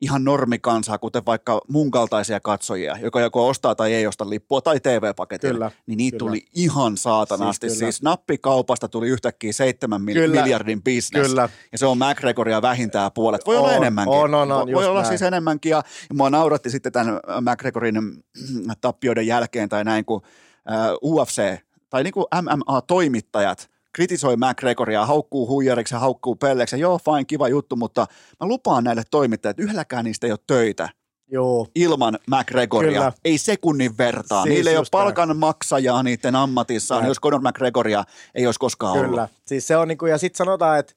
ihan 0.00 0.24
normikansaa, 0.24 0.98
kuten 0.98 1.26
vaikka 1.26 1.60
mun 1.68 1.90
kaltaisia 1.90 2.40
katsojia, 2.40 2.96
joka 3.02 3.20
joko 3.20 3.48
ostaa 3.48 3.74
tai 3.74 3.94
ei 3.94 4.06
osta 4.06 4.30
lippua 4.30 4.60
tai 4.60 4.80
TV-paketilla, 4.80 5.70
niin 5.86 5.96
niitä 5.96 6.18
kyllä. 6.18 6.28
tuli 6.28 6.44
ihan 6.54 6.96
saatanasti. 6.96 7.68
Siis, 7.68 7.78
siis 7.78 8.02
nappikaupasta 8.02 8.88
tuli 8.88 9.08
yhtäkkiä 9.08 9.52
seitsemän 9.52 10.06
kyllä. 10.06 10.42
miljardin 10.42 10.82
bisnes. 10.82 11.28
Kyllä. 11.28 11.48
Ja 11.72 11.78
se 11.78 11.86
on 11.86 11.98
McGregoria 11.98 12.62
vähintään 12.62 13.10
puolet. 13.12 13.46
Voi 13.46 13.56
on, 13.56 13.62
olla 13.62 13.72
enemmänkin. 13.72 14.14
On, 14.14 14.34
on, 14.34 14.52
on, 14.52 14.72
Voi 14.72 14.86
olla 14.86 15.00
näin. 15.00 15.08
siis 15.08 15.22
enemmänkin. 15.22 15.70
Ja, 15.70 15.82
ja 16.08 16.14
mua 16.14 16.30
nauratti 16.30 16.70
sitten 16.70 16.92
tämän 16.92 17.20
McGregorin 17.40 18.24
tappioiden 18.80 19.26
jälkeen 19.26 19.68
tai 19.68 19.84
näin, 19.84 20.04
kun 20.04 20.22
uh, 21.02 21.16
UFC 21.16 21.42
tai 21.90 22.02
niin 22.02 22.14
kuin 22.14 22.26
MMA-toimittajat– 22.42 23.68
kritisoi 23.96 24.36
McGregoria, 24.36 25.06
haukkuu 25.06 25.48
huijariksi 25.48 25.94
ja 25.94 25.98
haukkuu 25.98 26.34
pelleksi. 26.36 26.76
Ja 26.76 26.80
joo, 26.80 26.98
fine, 26.98 27.24
kiva 27.24 27.48
juttu, 27.48 27.76
mutta 27.76 28.06
mä 28.40 28.48
lupaan 28.48 28.84
näille 28.84 29.02
toimittajille, 29.10 29.50
että 29.50 29.62
yhdelläkään 29.62 30.04
niistä 30.04 30.26
ei 30.26 30.30
ole 30.30 30.38
töitä. 30.46 30.88
Joo. 31.28 31.66
Ilman 31.74 32.18
McGregoria. 32.26 32.92
Kyllä. 32.92 33.12
Ei 33.24 33.38
sekunnin 33.38 33.98
vertaa. 33.98 34.42
Siis 34.42 34.54
Niille 34.54 34.70
ei 34.70 34.76
ole 34.76 34.86
palkan 34.90 35.28
näin. 35.28 35.38
maksajaa 35.38 36.02
niiden 36.02 36.36
ammatissaan, 36.36 37.00
näin. 37.00 37.08
jos 37.08 37.20
Conor 37.20 37.40
McGregoria 37.40 38.04
ei 38.34 38.46
olisi 38.46 38.60
koskaan 38.60 38.92
Kyllä. 39.00 39.22
ollut. 39.22 39.30
Siis 39.46 39.66
se 39.66 39.76
on 39.76 39.88
niin 39.88 39.98
kuin, 39.98 40.10
ja 40.10 40.18
sitten 40.18 40.38
sanotaan, 40.38 40.78
että 40.78 40.94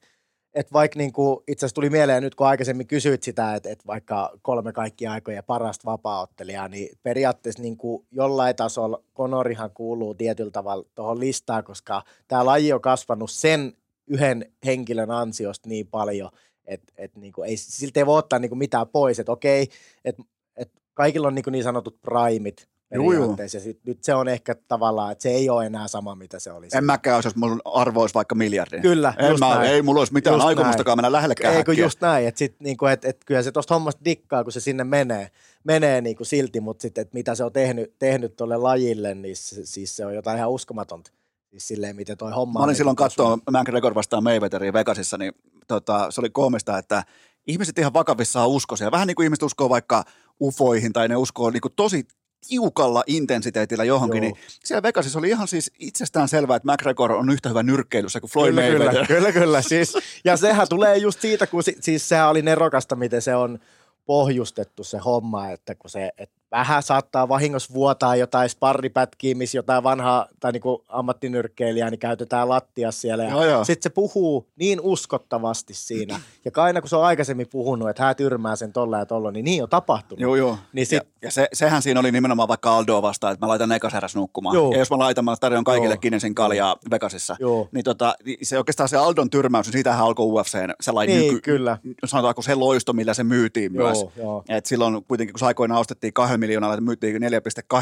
että 0.54 0.72
vaikka 0.72 0.98
niin 0.98 1.12
kuin, 1.12 1.40
itse 1.48 1.66
asiassa 1.66 1.74
tuli 1.74 1.90
mieleen 1.90 2.22
nyt, 2.22 2.34
kun 2.34 2.46
aikaisemmin 2.46 2.86
kysyit 2.86 3.22
sitä, 3.22 3.54
että, 3.54 3.70
että 3.70 3.86
vaikka 3.86 4.38
kolme 4.42 4.72
kaikki 4.72 5.06
aikojen 5.06 5.44
parasta 5.44 5.90
vapaaottelijaa, 5.90 6.68
niin 6.68 6.98
periaatteessa 7.02 7.62
niin 7.62 7.76
kuin 7.76 8.06
jollain 8.10 8.56
tasolla 8.56 9.02
Conorihan 9.16 9.70
kuuluu 9.70 10.14
tietyllä 10.14 10.50
tavalla 10.50 10.84
tuohon 10.94 11.20
listaan, 11.20 11.64
koska 11.64 12.02
tämä 12.28 12.46
laji 12.46 12.72
on 12.72 12.80
kasvanut 12.80 13.30
sen 13.30 13.72
yhden 14.06 14.52
henkilön 14.64 15.10
ansiosta 15.10 15.68
niin 15.68 15.86
paljon, 15.86 16.30
että, 16.66 16.92
että 16.96 17.20
niin 17.20 17.32
kuin 17.32 17.48
ei, 17.48 17.56
siltä 17.56 18.00
ei 18.00 18.06
voi 18.06 18.18
ottaa 18.18 18.38
niin 18.38 18.48
kuin 18.48 18.58
mitään 18.58 18.88
pois, 18.88 19.18
että 19.18 19.32
okei, 19.32 19.68
että, 20.04 20.22
että 20.56 20.80
kaikilla 20.94 21.28
on 21.28 21.34
niin, 21.34 21.42
kuin 21.42 21.52
niin 21.52 21.64
sanotut 21.64 22.00
primit, 22.02 22.68
periaatteessa. 22.90 23.56
Ja 23.56 23.62
sit, 23.62 23.80
nyt 23.84 24.04
se 24.04 24.14
on 24.14 24.28
ehkä 24.28 24.54
tavallaan, 24.54 25.12
että 25.12 25.22
se 25.22 25.28
ei 25.28 25.50
ole 25.50 25.66
enää 25.66 25.88
sama, 25.88 26.14
mitä 26.14 26.38
se 26.38 26.52
oli. 26.52 26.68
En 26.74 26.84
mäkään 26.84 27.22
jos 27.24 27.36
mun 27.36 27.60
arvo 27.64 28.00
olisi 28.00 28.14
vaikka 28.14 28.34
miljardi. 28.34 28.80
Kyllä, 28.80 29.14
en 29.18 29.38
mä, 29.38 29.54
näin. 29.54 29.70
Ei 29.70 29.82
mulla 29.82 30.00
olisi 30.00 30.12
mitään 30.12 30.34
just 30.34 30.46
aikomustakaan 30.46 30.96
näin. 30.96 31.04
mennä 31.04 31.16
lähellekään 31.16 31.54
Ei 31.54 31.64
kun 31.64 31.78
just 31.78 32.00
näin, 32.00 32.28
että 32.28 32.38
sit, 32.38 32.60
niinku, 32.60 32.86
et, 32.86 33.04
et, 33.04 33.24
kyllä 33.26 33.42
se 33.42 33.52
tuosta 33.52 33.74
hommasta 33.74 34.04
dikkaa, 34.04 34.44
kun 34.44 34.52
se 34.52 34.60
sinne 34.60 34.84
menee, 34.84 35.30
menee 35.64 36.00
niinku 36.00 36.24
silti, 36.24 36.60
mutta 36.60 36.82
sitten, 36.82 37.02
että 37.02 37.14
mitä 37.14 37.34
se 37.34 37.44
on 37.44 37.52
tehnyt, 37.52 37.94
tehnyt 37.98 38.36
tuolle 38.36 38.56
lajille, 38.56 39.14
niin 39.14 39.36
se, 39.36 39.66
siis 39.66 39.96
se 39.96 40.06
on 40.06 40.14
jotain 40.14 40.36
ihan 40.36 40.50
uskomatonta. 40.50 41.10
Siis 41.50 41.68
silleen, 41.68 41.96
miten 41.96 42.16
toi 42.16 42.32
homma 42.32 42.60
Mä 42.60 42.64
olin 42.64 42.76
silloin 42.76 42.96
katsoa 42.96 43.36
McGregor 43.36 43.94
vastaan 43.94 44.22
Mayweatheria 44.22 44.72
Vegasissa, 44.72 45.18
niin 45.18 45.32
tota, 45.68 46.10
se 46.10 46.20
oli 46.20 46.30
koomista, 46.30 46.78
että 46.78 47.04
ihmiset 47.46 47.78
ihan 47.78 47.92
vakavissaan 47.92 48.48
uskoisia. 48.48 48.90
Vähän 48.90 49.06
niin 49.06 49.14
kuin 49.14 49.24
ihmiset 49.24 49.42
uskoo 49.42 49.68
vaikka 49.68 50.04
ufoihin 50.40 50.92
tai 50.92 51.08
ne 51.08 51.16
uskoo 51.16 51.50
niin 51.50 51.60
kuin 51.60 51.72
tosi 51.76 52.06
tiukalla 52.48 53.04
intensiteetillä 53.06 53.84
johonkin, 53.84 54.24
Joo. 54.24 54.32
niin 54.32 54.44
siellä 54.64 54.82
Vegasissa 54.82 55.18
oli 55.18 55.28
ihan 55.28 55.48
siis 55.48 55.72
itsestään 55.78 56.28
selvää, 56.28 56.56
että 56.56 56.72
McGregor 56.72 57.12
on 57.12 57.30
yhtä 57.30 57.48
hyvä 57.48 57.62
nyrkkeilyssä 57.62 58.20
kuin 58.20 58.30
Floyd 58.30 58.50
kyllä, 58.50 58.62
Mayweather. 58.62 59.06
Kyllä, 59.06 59.06
kyllä, 59.06 59.32
kyllä. 59.32 59.62
Siis, 59.62 59.92
ja 60.24 60.36
sehän 60.36 60.66
tulee 60.68 60.96
just 60.96 61.20
siitä, 61.20 61.46
kun 61.46 61.62
si, 61.62 61.76
siis 61.80 62.08
sehän 62.08 62.28
oli 62.28 62.42
nerokasta, 62.42 62.96
miten 62.96 63.22
se 63.22 63.34
on 63.36 63.58
pohjustettu 64.06 64.84
se 64.84 64.98
homma, 64.98 65.48
että 65.48 65.74
kun 65.74 65.90
se, 65.90 66.10
että 66.18 66.39
vähän 66.50 66.82
saattaa 66.82 67.28
vahingossa 67.28 67.74
vuotaa 67.74 68.16
jotain 68.16 68.48
sparripätkiä, 68.48 69.34
missä 69.34 69.58
jotain 69.58 69.82
vanhaa 69.82 70.26
tai 70.40 70.52
niin 70.52 70.62
ammattinyrkkeilijää, 70.88 71.90
niin 71.90 71.98
käytetään 71.98 72.48
lattia 72.48 72.92
siellä. 72.92 73.24
Ja 73.24 73.64
sitten 73.64 73.82
se 73.82 73.94
puhuu 73.94 74.48
niin 74.56 74.80
uskottavasti 74.82 75.74
siinä. 75.74 76.20
Ja 76.44 76.50
aina 76.56 76.80
kun 76.80 76.88
se 76.88 76.96
on 76.96 77.04
aikaisemmin 77.04 77.48
puhunut, 77.48 77.88
että 77.88 78.02
hän 78.02 78.16
tyrmää 78.16 78.56
sen 78.56 78.72
tolla 78.72 78.98
ja 78.98 79.06
tolla, 79.06 79.30
niin 79.30 79.44
niin 79.44 79.62
on 79.62 79.68
tapahtunut. 79.68 80.20
Joo, 80.20 80.36
joo. 80.36 80.58
Niin 80.72 80.86
sit... 80.86 80.96
ja, 80.96 81.00
ja 81.22 81.30
se, 81.30 81.48
sehän 81.52 81.82
siinä 81.82 82.00
oli 82.00 82.12
nimenomaan 82.12 82.48
vaikka 82.48 82.76
Aldoa 82.76 83.02
vastaan, 83.02 83.32
että 83.32 83.46
mä 83.46 83.48
laitan 83.48 83.72
ekaseräs 83.72 84.16
nukkumaan. 84.16 84.54
Joo. 84.54 84.72
Ja 84.72 84.78
jos 84.78 84.90
mä 84.90 84.98
laitan, 84.98 85.24
mä 85.24 85.36
tarjoan 85.40 85.64
kaikille. 85.64 85.96
Kinesin 85.96 86.34
kaljaa 86.34 86.76
Vegasissa. 86.90 87.36
Joo. 87.40 87.68
Niin 87.72 87.84
tota, 87.84 88.14
se 88.42 88.58
oikeastaan 88.58 88.88
se 88.88 88.96
Aldon 88.96 89.30
tyrmäys, 89.30 89.66
niin 89.66 89.72
siitähän 89.72 90.06
alkoi 90.06 90.26
UFCn 90.26 90.74
sellainen 90.80 91.18
niin, 91.18 91.34
nyky, 91.34 91.52
kyllä. 91.52 91.78
sanotaanko 92.04 92.42
se 92.42 92.54
loisto, 92.54 92.92
millä 92.92 93.14
se 93.14 93.24
myytiin 93.24 93.74
joo, 93.74 93.86
myös. 93.86 94.04
Joo. 94.16 94.44
Et 94.48 94.66
silloin 94.66 95.04
kuitenkin, 95.08 95.32
kun 95.32 95.38
se 95.38 95.46
aikoinaan 95.46 95.80
ostettiin 95.80 96.12
kahden 96.12 96.39
miljoonalla, 96.40 96.74
että 96.74 96.84
myytiin 96.84 97.22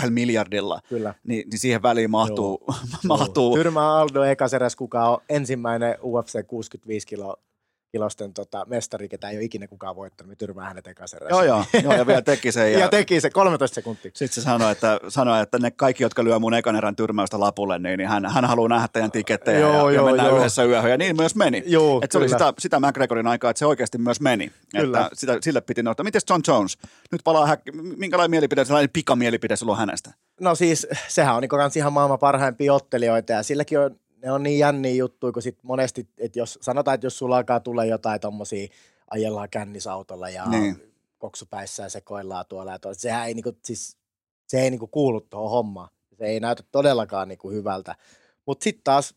4,2 0.01 0.11
miljardilla, 0.11 0.81
Kyllä. 0.89 1.15
Niin, 1.25 1.51
niin 1.51 1.59
siihen 1.59 1.83
väliin 1.83 2.11
mahtuu. 2.11 2.65
mahtuu. 3.09 3.57
Tyrmää 3.57 3.97
Aldo 3.97 4.25
Ekaseräs, 4.25 4.77
kuka 4.77 5.09
on 5.09 5.19
ensimmäinen 5.29 5.95
UFC 6.03 6.47
65 6.47 7.07
kilo 7.07 7.37
kilosten 7.93 8.35
tota, 8.35 8.67
mestari, 8.69 9.09
ketä 9.09 9.31
ei 9.31 9.37
ole 9.37 9.45
ikinä 9.45 9.67
kukaan 9.67 9.97
voittanut, 9.97 10.29
me 10.29 10.37
tyrmää 10.37 10.69
hänet 10.69 10.87
ekaserässä. 10.87 11.35
Joo, 11.35 11.43
joo, 11.43 11.65
joo, 11.83 11.93
ja 11.93 12.07
vielä 12.07 12.23
teki 12.23 12.53
sen. 12.53 12.73
Ja, 12.73 12.79
ja 12.79 12.89
teki 12.89 13.21
se 13.21 13.31
13 13.31 13.75
sekuntia. 13.75 14.11
Sitten 14.15 14.35
se 14.35 14.41
sanoi, 14.41 14.73
että, 14.73 15.01
sanoi, 15.09 15.43
että 15.43 15.59
ne 15.59 15.71
kaikki, 15.71 16.03
jotka 16.03 16.25
lyö 16.25 16.39
mun 16.39 16.55
ekan 16.55 16.77
erän 16.77 16.97
tyrmäystä 16.97 17.41
lapulle, 17.41 17.79
niin, 17.79 17.99
niin 17.99 18.09
hän, 18.09 18.27
hän 18.27 18.45
haluaa 18.45 18.69
nähdä 18.69 18.89
teidän 18.93 19.11
tikettejä 19.11 19.59
joo, 19.59 19.73
ja, 19.73 19.79
joo, 19.79 19.91
ja 19.91 20.03
mennään 20.03 20.29
joo. 20.29 20.39
yhdessä 20.39 20.65
yöhön. 20.65 20.91
Ja 20.91 20.99
niin 20.99 21.17
myös 21.17 21.35
meni. 21.35 21.63
Joo, 21.67 22.01
että 22.05 22.13
se 22.13 22.19
oli 22.19 22.29
sitä, 22.29 22.53
sitä 22.59 22.81
McGregorin 22.81 23.27
aikaa, 23.27 23.51
että 23.51 23.59
se 23.59 23.67
oikeasti 23.67 23.99
myös 23.99 24.21
meni. 24.21 24.53
Kyllä. 24.77 25.01
Että 25.01 25.11
sitä, 25.15 25.39
sille 25.41 25.61
piti 25.61 25.83
noita. 25.83 26.05
Miten 26.05 26.21
John 26.31 26.43
Jones? 26.49 26.79
Nyt 27.13 27.21
palaa, 27.25 27.47
hä- 27.47 27.59
minkälainen 27.97 28.31
mielipide, 28.31 28.65
sellainen 28.65 28.91
pikamielipide 28.93 29.57
sulla 29.57 29.73
on 29.73 29.79
hänestä? 29.79 30.11
No 30.41 30.55
siis, 30.55 30.87
sehän 31.09 31.35
on 31.37 31.41
niin 31.43 31.71
ihan 31.77 31.93
maailman 31.93 32.19
parhaimpia 32.19 32.75
ottelijoita 32.75 33.33
ja 33.33 33.43
silläkin 33.43 33.79
on 33.79 33.97
ne 34.23 34.33
on 34.33 34.43
niin 34.43 34.59
jänniä 34.59 34.95
juttuja, 34.95 35.33
kun 35.33 35.43
sit 35.43 35.59
monesti, 35.63 36.09
että 36.19 36.39
jos 36.39 36.59
sanotaan, 36.63 36.95
että 36.95 37.07
jos 37.07 37.19
sulla 37.19 37.37
alkaa 37.37 37.61
tulla 37.61 37.85
jotain 37.85 38.21
tommosia, 38.21 38.69
ajellaan 39.11 39.51
kännisautolla 39.51 40.29
ja 40.29 40.47
niin. 40.47 40.93
koksupäissä 41.19 41.83
ja 41.83 41.89
sekoillaan 41.89 42.45
tuolla 42.49 42.73
ja 42.73 42.79
tuolla. 42.79 42.99
Sehän 42.99 43.29
ei, 43.29 43.35
niinku, 43.35 43.53
siis, 43.65 43.97
se 44.47 44.61
ei 44.61 44.71
niinku 44.71 44.87
kuulu 44.87 45.21
tuohon 45.21 45.51
hommaan. 45.51 45.89
Se 46.19 46.27
ei 46.27 46.41
näytä 46.41 46.63
todellakaan 46.73 47.29
niinku 47.29 47.51
hyvältä. 47.51 47.95
Mutta 48.47 48.65
sitten 48.65 48.85
taas 48.85 49.15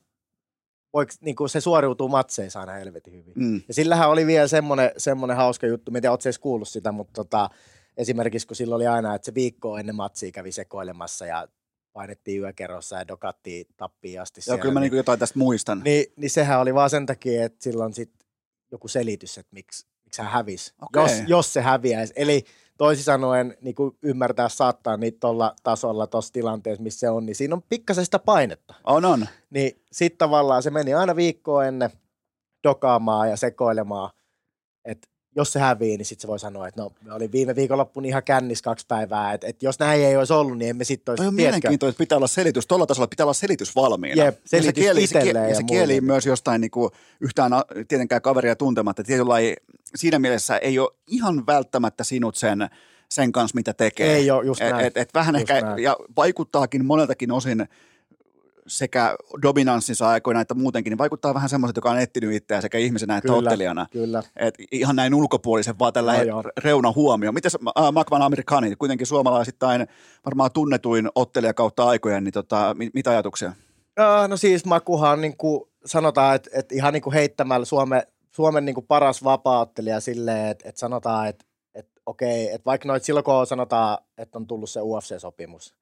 voiko, 0.93 1.11
niinku, 1.21 1.47
se 1.47 1.61
suoriutuu 1.61 2.07
matseissa 2.07 2.59
aina 2.59 2.71
helvetin 2.71 3.13
hyvin. 3.13 3.33
Mm. 3.35 3.61
Ja 3.67 3.73
sillähän 3.73 4.09
oli 4.09 4.25
vielä 4.25 4.47
semmoinen, 4.47 4.91
semmoinen 4.97 5.37
hauska 5.37 5.67
juttu, 5.67 5.91
mitä 5.91 6.11
oot 6.11 6.25
edes 6.25 6.39
kuullut 6.39 6.67
sitä, 6.67 6.91
mutta 6.91 7.13
tota, 7.13 7.49
esimerkiksi 7.97 8.47
kun 8.47 8.55
silloin 8.55 8.75
oli 8.75 8.87
aina, 8.87 9.15
että 9.15 9.25
se 9.25 9.33
viikko 9.33 9.77
ennen 9.77 9.95
matsia 9.95 10.31
kävi 10.31 10.51
sekoilemassa 10.51 11.25
ja 11.25 11.47
painettiin 11.93 12.41
yökerrossa 12.41 12.95
ja 12.95 13.07
dokattiin 13.07 13.65
tappiin 13.77 14.21
asti. 14.21 14.39
Joo, 14.39 14.43
siellä, 14.43 14.61
kyllä 14.61 14.73
mä 14.73 14.79
niin, 14.79 14.95
jotain 14.95 15.19
tästä 15.19 15.39
muistan. 15.39 15.81
Niin, 15.83 16.05
niin 16.15 16.29
sehän 16.29 16.59
oli 16.59 16.73
vaan 16.73 16.89
sen 16.89 17.05
takia, 17.05 17.45
että 17.45 17.63
silloin 17.63 17.93
sit 17.93 18.11
joku 18.71 18.87
selitys, 18.87 19.37
että 19.37 19.53
miksi, 19.53 19.87
miksi 20.03 20.21
hän 20.21 20.31
hävisi, 20.31 20.73
okay. 20.81 21.03
jos, 21.03 21.11
jos 21.27 21.53
se 21.53 21.61
häviäisi. 21.61 22.13
Eli 22.15 22.45
toisin 22.77 23.03
sanoen 23.03 23.57
niin 23.61 23.75
kuin 23.75 23.97
ymmärtää 24.01 24.49
saattaa 24.49 24.97
niitä 24.97 25.17
tuolla 25.19 25.55
tasolla 25.63 26.07
tuossa 26.07 26.33
tilanteessa, 26.33 26.83
missä 26.83 26.99
se 26.99 27.09
on, 27.09 27.25
niin 27.25 27.35
siinä 27.35 27.55
on 27.55 27.63
pikkasen 27.69 28.05
sitä 28.05 28.19
painetta. 28.19 28.73
On, 28.83 29.05
on. 29.05 29.27
Niin 29.49 29.81
sitten 29.91 30.17
tavallaan 30.17 30.63
se 30.63 30.69
meni 30.69 30.93
aina 30.93 31.15
viikkoa 31.15 31.65
ennen 31.65 31.89
dokaamaan 32.63 33.29
ja 33.29 33.37
sekoilemaan, 33.37 34.11
että 34.85 35.07
jos 35.35 35.53
se 35.53 35.59
hävii, 35.59 35.97
niin 35.97 36.05
sitten 36.05 36.21
se 36.21 36.27
voi 36.27 36.39
sanoa, 36.39 36.67
että 36.67 36.81
no, 36.81 36.91
me 37.05 37.13
oli 37.13 37.31
viime 37.31 37.55
viikonloppuna 37.55 38.07
ihan 38.07 38.23
kännis 38.23 38.61
kaksi 38.61 38.85
päivää, 38.87 39.33
että, 39.33 39.47
että 39.47 39.65
jos 39.65 39.79
näin 39.79 40.01
ei 40.01 40.17
olisi 40.17 40.33
ollut, 40.33 40.57
niin 40.57 40.69
emme 40.69 40.83
sitten 40.83 41.11
olisi, 41.11 41.21
Toi 41.21 41.27
on 41.27 41.33
mielenkiintoista, 41.33 41.89
että 41.89 41.97
pitää 41.97 42.17
olla 42.17 42.27
selitys, 42.27 42.67
tuolla 42.67 42.85
tasolla 42.85 43.07
pitää 43.07 43.25
olla 43.25 43.33
selitys 43.33 43.75
valmiina. 43.75 44.23
Jep, 44.23 44.39
selitys 44.45 44.65
ja 44.65 44.71
se 44.71 44.73
kieli, 44.73 45.07
se, 45.07 45.21
kieli, 45.21 45.49
ja 45.49 45.55
se 45.55 45.63
kieli 45.63 46.01
myös 46.01 46.25
jostain 46.25 46.61
niin 46.61 46.71
kuin, 46.71 46.91
yhtään 47.21 47.51
tietenkään 47.87 48.21
kaveria 48.21 48.55
tuntematta, 48.55 49.03
tietyllä 49.03 49.39
ei, 49.39 49.55
siinä 49.95 50.19
mielessä 50.19 50.57
ei 50.57 50.79
ole 50.79 50.89
ihan 51.07 51.45
välttämättä 51.45 52.03
sinut 52.03 52.35
sen, 52.35 52.69
sen 53.09 53.31
kanssa, 53.31 53.55
mitä 53.55 53.73
tekee. 53.73 54.15
Ei 54.15 54.31
ole, 54.31 54.45
just 54.45 54.61
näin. 54.61 54.85
Et, 54.85 54.97
et 54.97 55.13
vähän 55.13 55.35
just 55.35 55.49
ehkä, 55.49 55.65
näin. 55.65 55.83
ja 55.83 55.97
vaikuttaakin 56.15 56.85
moneltakin 56.85 57.31
osin 57.31 57.67
sekä 58.67 59.15
dominanssinsa 59.41 60.09
aikoina 60.09 60.41
että 60.41 60.53
muutenkin, 60.53 60.91
niin 60.91 60.97
vaikuttaa 60.97 61.33
vähän 61.33 61.49
semmoiset, 61.49 61.75
joka 61.75 61.91
on 61.91 61.99
etsinyt 61.99 62.33
itseään 62.33 62.61
sekä 62.61 62.77
ihmisenä 62.77 63.17
että 63.17 63.27
kyllä, 63.27 63.37
ottelijana. 63.37 63.85
Kyllä. 63.91 64.23
Et 64.35 64.55
ihan 64.71 64.95
näin 64.95 65.13
ulkopuolisen, 65.13 65.79
vaan 65.79 65.93
tällä 65.93 66.25
no, 66.25 66.43
reuna 66.57 66.91
huomio. 66.91 67.31
Miten 67.31 67.51
äh, 67.79 67.91
Makvan 67.91 68.21
Amerikani, 68.21 68.75
kuitenkin 68.75 69.07
suomalaisittain 69.07 69.87
varmaan 70.25 70.51
tunnetuin 70.53 71.09
ottelija 71.15 71.53
kautta 71.53 71.87
aikojen, 71.87 72.23
niin 72.23 72.33
tota, 72.33 72.75
mit, 72.77 72.93
mitä 72.93 73.09
ajatuksia? 73.09 73.53
Äh, 73.99 74.29
no 74.29 74.37
siis 74.37 74.65
Makuhan 74.65 75.21
niin 75.21 75.37
kuin 75.37 75.63
sanotaan, 75.85 76.35
että, 76.35 76.49
että 76.53 76.75
ihan 76.75 76.93
niin 76.93 77.03
kuin 77.03 77.13
heittämällä 77.13 77.65
Suome, 77.65 78.07
Suomen 78.31 78.65
niin 78.65 78.75
kuin 78.75 78.87
paras 78.87 79.23
vapaa-ottelija 79.23 79.99
silleen, 79.99 80.47
että, 80.47 80.69
että 80.69 80.79
sanotaan, 80.79 81.27
että, 81.27 81.45
että 81.75 82.01
okei, 82.05 82.49
että 82.49 82.65
vaikka 82.65 82.87
noit 82.87 83.03
silloin 83.03 83.23
kun 83.23 83.47
sanotaan, 83.47 83.97
että 84.17 84.37
on 84.37 84.47
tullut 84.47 84.69
se 84.69 84.79
UFC-sopimus, 84.79 85.75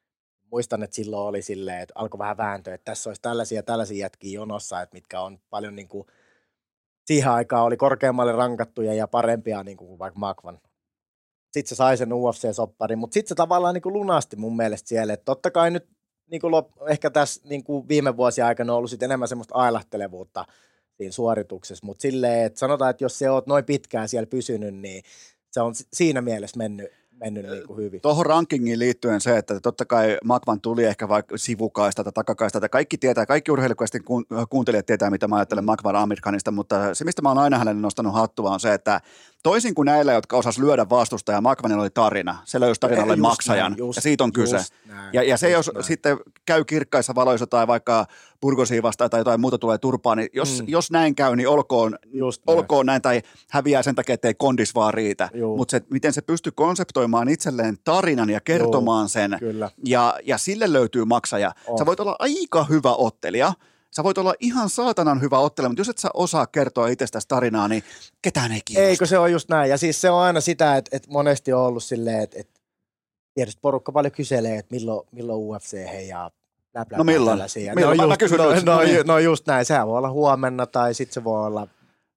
muistan, 0.52 0.84
että 0.84 0.96
silloin 0.96 1.28
oli 1.28 1.42
silleen, 1.42 1.82
että 1.82 1.94
alkoi 1.96 2.20
vähän 2.20 2.38
vääntöä, 2.38 2.74
että 2.74 2.92
tässä 2.92 3.10
olisi 3.10 3.22
tällaisia 3.22 3.64
tällaisia 3.64 3.98
jätkiä 3.98 4.34
jonossa, 4.34 4.82
että 4.82 4.96
mitkä 4.96 5.22
on 5.22 5.40
paljon 5.50 5.76
niin 5.76 5.88
kuin, 5.88 6.08
siihen 7.06 7.32
aikaan 7.32 7.64
oli 7.64 7.78
korkeammalle 7.78 8.32
rankattuja 8.32 8.94
ja 8.94 9.08
parempia 9.08 9.64
niin 9.64 9.78
kuin 9.78 10.00
vaikka 10.00 10.20
Makvan. 10.20 10.60
Sitten 11.52 11.70
se 11.70 11.76
sai 11.76 11.98
sen 11.98 12.14
UFC-sopparin, 12.14 12.96
mutta 12.96 13.14
sitten 13.14 13.30
se 13.30 13.36
tavallaan 13.36 13.74
niin 13.74 13.82
kuin 13.82 13.94
lunasti 13.94 14.36
mun 14.36 14.56
mielestä 14.56 14.90
siellä, 14.90 15.14
että 15.14 15.26
totta 15.26 15.52
kai 15.52 15.72
nyt 15.72 15.90
niin 16.32 16.42
kuin 16.42 16.52
lop, 16.52 16.70
ehkä 16.90 17.10
tässä 17.10 17.42
niin 17.50 17.64
kuin 17.64 17.88
viime 17.88 18.18
vuosien 18.18 18.48
aikana 18.48 18.74
on 18.74 18.78
ollut 18.78 18.90
sit 18.90 19.04
enemmän 19.04 19.28
semmoista 19.28 19.56
ailahtelevuutta 19.56 20.46
siinä 20.98 21.12
suorituksessa, 21.12 21.86
mutta 21.86 22.02
silleen, 22.02 22.46
että 22.46 22.60
sanotaan, 22.60 22.92
että 22.92 23.04
jos 23.04 23.20
se 23.20 23.30
oot 23.30 23.48
noin 23.48 23.66
pitkään 23.66 24.10
siellä 24.10 24.28
pysynyt, 24.28 24.76
niin 24.76 25.04
se 25.52 25.62
on 25.62 25.74
siinä 25.94 26.22
mielessä 26.22 26.58
mennyt, 26.58 26.92
mennyt 27.20 27.50
niin 27.50 27.68
kuin 27.68 27.78
hyvin. 27.78 28.02
Tuohon 28.02 28.26
rankingiin 28.26 28.80
liittyen 28.80 29.22
se, 29.22 29.38
että 29.38 29.60
totta 29.60 29.86
kai 29.86 30.18
Makvan 30.24 30.62
tuli 30.62 30.86
ehkä 30.86 31.10
vaikka 31.10 31.38
sivukaista 31.38 32.04
tai 32.04 32.14
takakaista, 32.14 32.60
tai 32.60 32.70
kaikki 32.70 32.98
tietää, 32.98 33.26
kaikki 33.26 33.52
urheilukaisten 33.52 34.02
kuuntelijat 34.50 34.86
tietää, 34.86 35.10
mitä 35.10 35.28
mä 35.28 35.36
ajattelen 35.36 35.66
Makvan 35.66 35.96
Amirkanista, 35.96 36.52
mutta 36.52 36.94
se, 36.94 37.06
mistä 37.06 37.22
mä 37.22 37.30
oon 37.30 37.38
aina 37.38 37.58
hänelle 37.58 37.82
nostanut 37.82 38.14
hattua, 38.14 38.52
on 38.52 38.60
se, 38.60 38.74
että 38.74 39.02
toisin 39.44 39.76
kuin 39.76 39.86
näillä, 39.86 40.14
jotka 40.14 40.38
osas 40.38 40.60
lyödä 40.60 40.90
vastusta 40.90 41.32
ja 41.32 41.42
Makvanilla 41.42 41.82
oli 41.82 41.90
tarina, 41.90 42.38
se 42.46 42.60
löysi 42.60 42.82
tarinalle 42.82 43.14
just 43.14 43.22
maksajan, 43.22 43.72
näin, 43.72 43.78
just, 43.78 43.96
ja 43.96 44.02
siitä 44.02 44.24
on 44.24 44.34
kyse. 44.34 44.60
Näin, 44.86 45.10
ja, 45.14 45.24
ja 45.24 45.38
se, 45.38 45.50
jos 45.50 45.72
näin. 45.74 45.84
sitten 45.84 46.18
käy 46.46 46.66
kirkkaissa 46.66 47.16
valoissa 47.16 47.48
tai 47.48 47.68
vaikka 47.68 48.06
Burgosiin 48.42 48.84
vastaan 48.84 49.10
tai 49.10 49.20
jotain 49.20 49.42
muuta 49.42 49.58
tulee 49.58 49.78
turpaan, 49.78 50.18
niin 50.18 50.30
jos, 50.34 50.62
mm. 50.62 50.68
jos 50.68 50.92
näin 50.92 51.16
käy, 51.16 51.36
niin 51.36 51.48
olkoon, 51.48 51.98
just 52.14 52.42
näin. 52.48 52.58
olkoon 52.58 52.86
näin 52.86 53.02
tai 53.02 53.22
häviää 53.50 53.84
sen 53.84 53.96
takia, 53.96 54.14
ettei 54.14 54.34
kondis 54.34 54.76
vaan 54.76 54.94
riitä. 54.94 55.30
Mutta 55.58 55.72
se, 55.72 55.82
miten 55.90 56.14
se 56.14 56.22
pystyy 56.22 56.52
konseptoimaan 56.56 57.30
itselleen 57.30 57.78
tarinan 57.84 58.30
ja 58.30 58.42
kertomaan 58.42 59.04
Joo, 59.04 59.08
sen, 59.08 59.38
kyllä. 59.40 59.72
ja, 59.86 60.20
ja 60.24 60.38
sille 60.38 60.74
löytyy 60.74 61.06
maksaja. 61.06 61.52
Oh. 61.68 61.80
Sä 61.80 61.86
voit 61.86 62.00
olla 62.00 62.16
aika 62.20 62.64
hyvä 62.64 62.94
ottelija, 62.94 63.54
Sä 63.96 64.04
voit 64.04 64.18
olla 64.18 64.34
ihan 64.40 64.70
saatanan 64.70 65.22
hyvä 65.22 65.40
ottelija, 65.40 65.70
mutta 65.70 65.80
jos 65.82 65.90
et 65.90 65.98
sä 65.98 66.10
osaa 66.14 66.48
kertoa 66.48 66.88
itsestäsi 66.88 67.28
tarinaa, 67.28 67.68
niin 67.68 67.84
ketään 68.22 68.52
ei 68.52 68.62
kiinnosta. 68.66 68.90
Eikö 68.90 69.06
se 69.06 69.18
ole 69.18 69.30
just 69.30 69.50
näin? 69.50 69.70
Ja 69.70 69.78
siis 69.78 70.02
se 70.02 70.10
on 70.10 70.22
aina 70.22 70.42
sitä, 70.42 70.78
että, 70.78 70.98
että 70.98 71.12
monesti 71.12 71.54
on 71.54 71.62
ollut 71.62 71.84
silleen, 71.84 72.22
että, 72.24 72.40
että 72.40 72.60
tietysti 73.34 73.60
porukka 73.62 73.92
paljon 73.92 74.12
kyselee, 74.12 74.58
että 74.58 74.76
milloin, 74.76 75.08
milloin 75.12 75.40
UFC 75.40 75.72
heijaa 75.72 76.32
Blä, 76.74 76.86
blä, 76.86 76.98
no 76.98 77.04
milloin? 77.04 77.40
milloin? 77.76 77.98
No, 77.98 78.16
just, 78.22 78.38
no, 78.38 78.74
no, 78.74 78.82
no, 78.82 79.04
no 79.06 79.20
just 79.20 79.48
näin, 79.48 79.66
sehän 79.66 79.88
voi 79.88 79.98
olla 79.98 80.12
huomenna 80.12 80.66
tai 80.66 80.94
sitten 80.94 81.14
se 81.14 81.24
voi 81.24 81.46
olla 81.46 81.68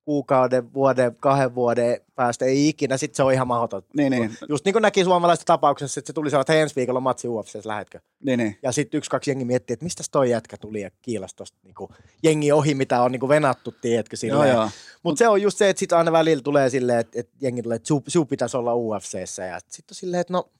kuukauden, 0.04 0.74
vuoden, 0.74 1.16
kahden 1.16 1.54
vuoden 1.54 2.00
päästä, 2.14 2.44
ei 2.44 2.68
ikinä, 2.68 2.96
sitten 2.96 3.16
se 3.16 3.22
on 3.22 3.32
ihan 3.32 3.48
mahdoton. 3.48 3.82
Niin, 3.96 4.10
niin. 4.10 4.36
Just 4.48 4.64
niin 4.64 4.72
kuin 4.72 4.82
näki 4.82 5.04
suomalaisessa 5.04 5.46
tapauksessa, 5.46 6.00
että 6.00 6.06
se 6.06 6.12
tuli 6.12 6.30
sanoa, 6.30 6.40
että 6.40 6.54
ensi 6.54 6.76
viikolla 6.76 7.00
matsi 7.00 7.28
UFCssä, 7.28 7.60
lähetkö? 7.64 8.00
Niin, 8.24 8.38
niin. 8.38 8.58
Ja 8.62 8.72
sitten 8.72 8.98
yksi, 8.98 9.10
kaksi 9.10 9.30
jengi 9.30 9.44
miettii, 9.44 9.74
että 9.74 9.84
mistä 9.84 10.02
toi 10.12 10.30
jätkä 10.30 10.56
tuli 10.56 10.80
ja 10.80 10.90
kiilasi 11.02 11.36
tosta 11.36 11.58
niin 11.62 11.74
kuin, 11.74 11.90
jengi 12.22 12.52
ohi, 12.52 12.74
mitä 12.74 13.02
on 13.02 13.12
niin 13.12 13.20
kuin 13.20 13.28
venattu, 13.28 13.74
tiedätkö, 13.80 14.16
silleen. 14.16 14.56
Mutta 14.56 14.72
Mut 15.02 15.18
se 15.18 15.28
on 15.28 15.42
just 15.42 15.58
se, 15.58 15.68
että 15.68 15.80
sitten 15.80 15.98
aina 15.98 16.12
välillä 16.12 16.42
tulee 16.42 16.70
silleen, 16.70 16.98
että, 16.98 17.20
että 17.20 17.36
jengi 17.40 17.62
tulee, 17.62 17.76
että 17.76 17.88
sinun 18.08 18.26
pitäisi 18.26 18.56
olla 18.56 18.74
UFCssä 18.74 19.44
ja 19.44 19.60
sitten 19.68 19.92
on 19.92 19.96
silleen, 19.96 20.20
että 20.20 20.32
no 20.32 20.50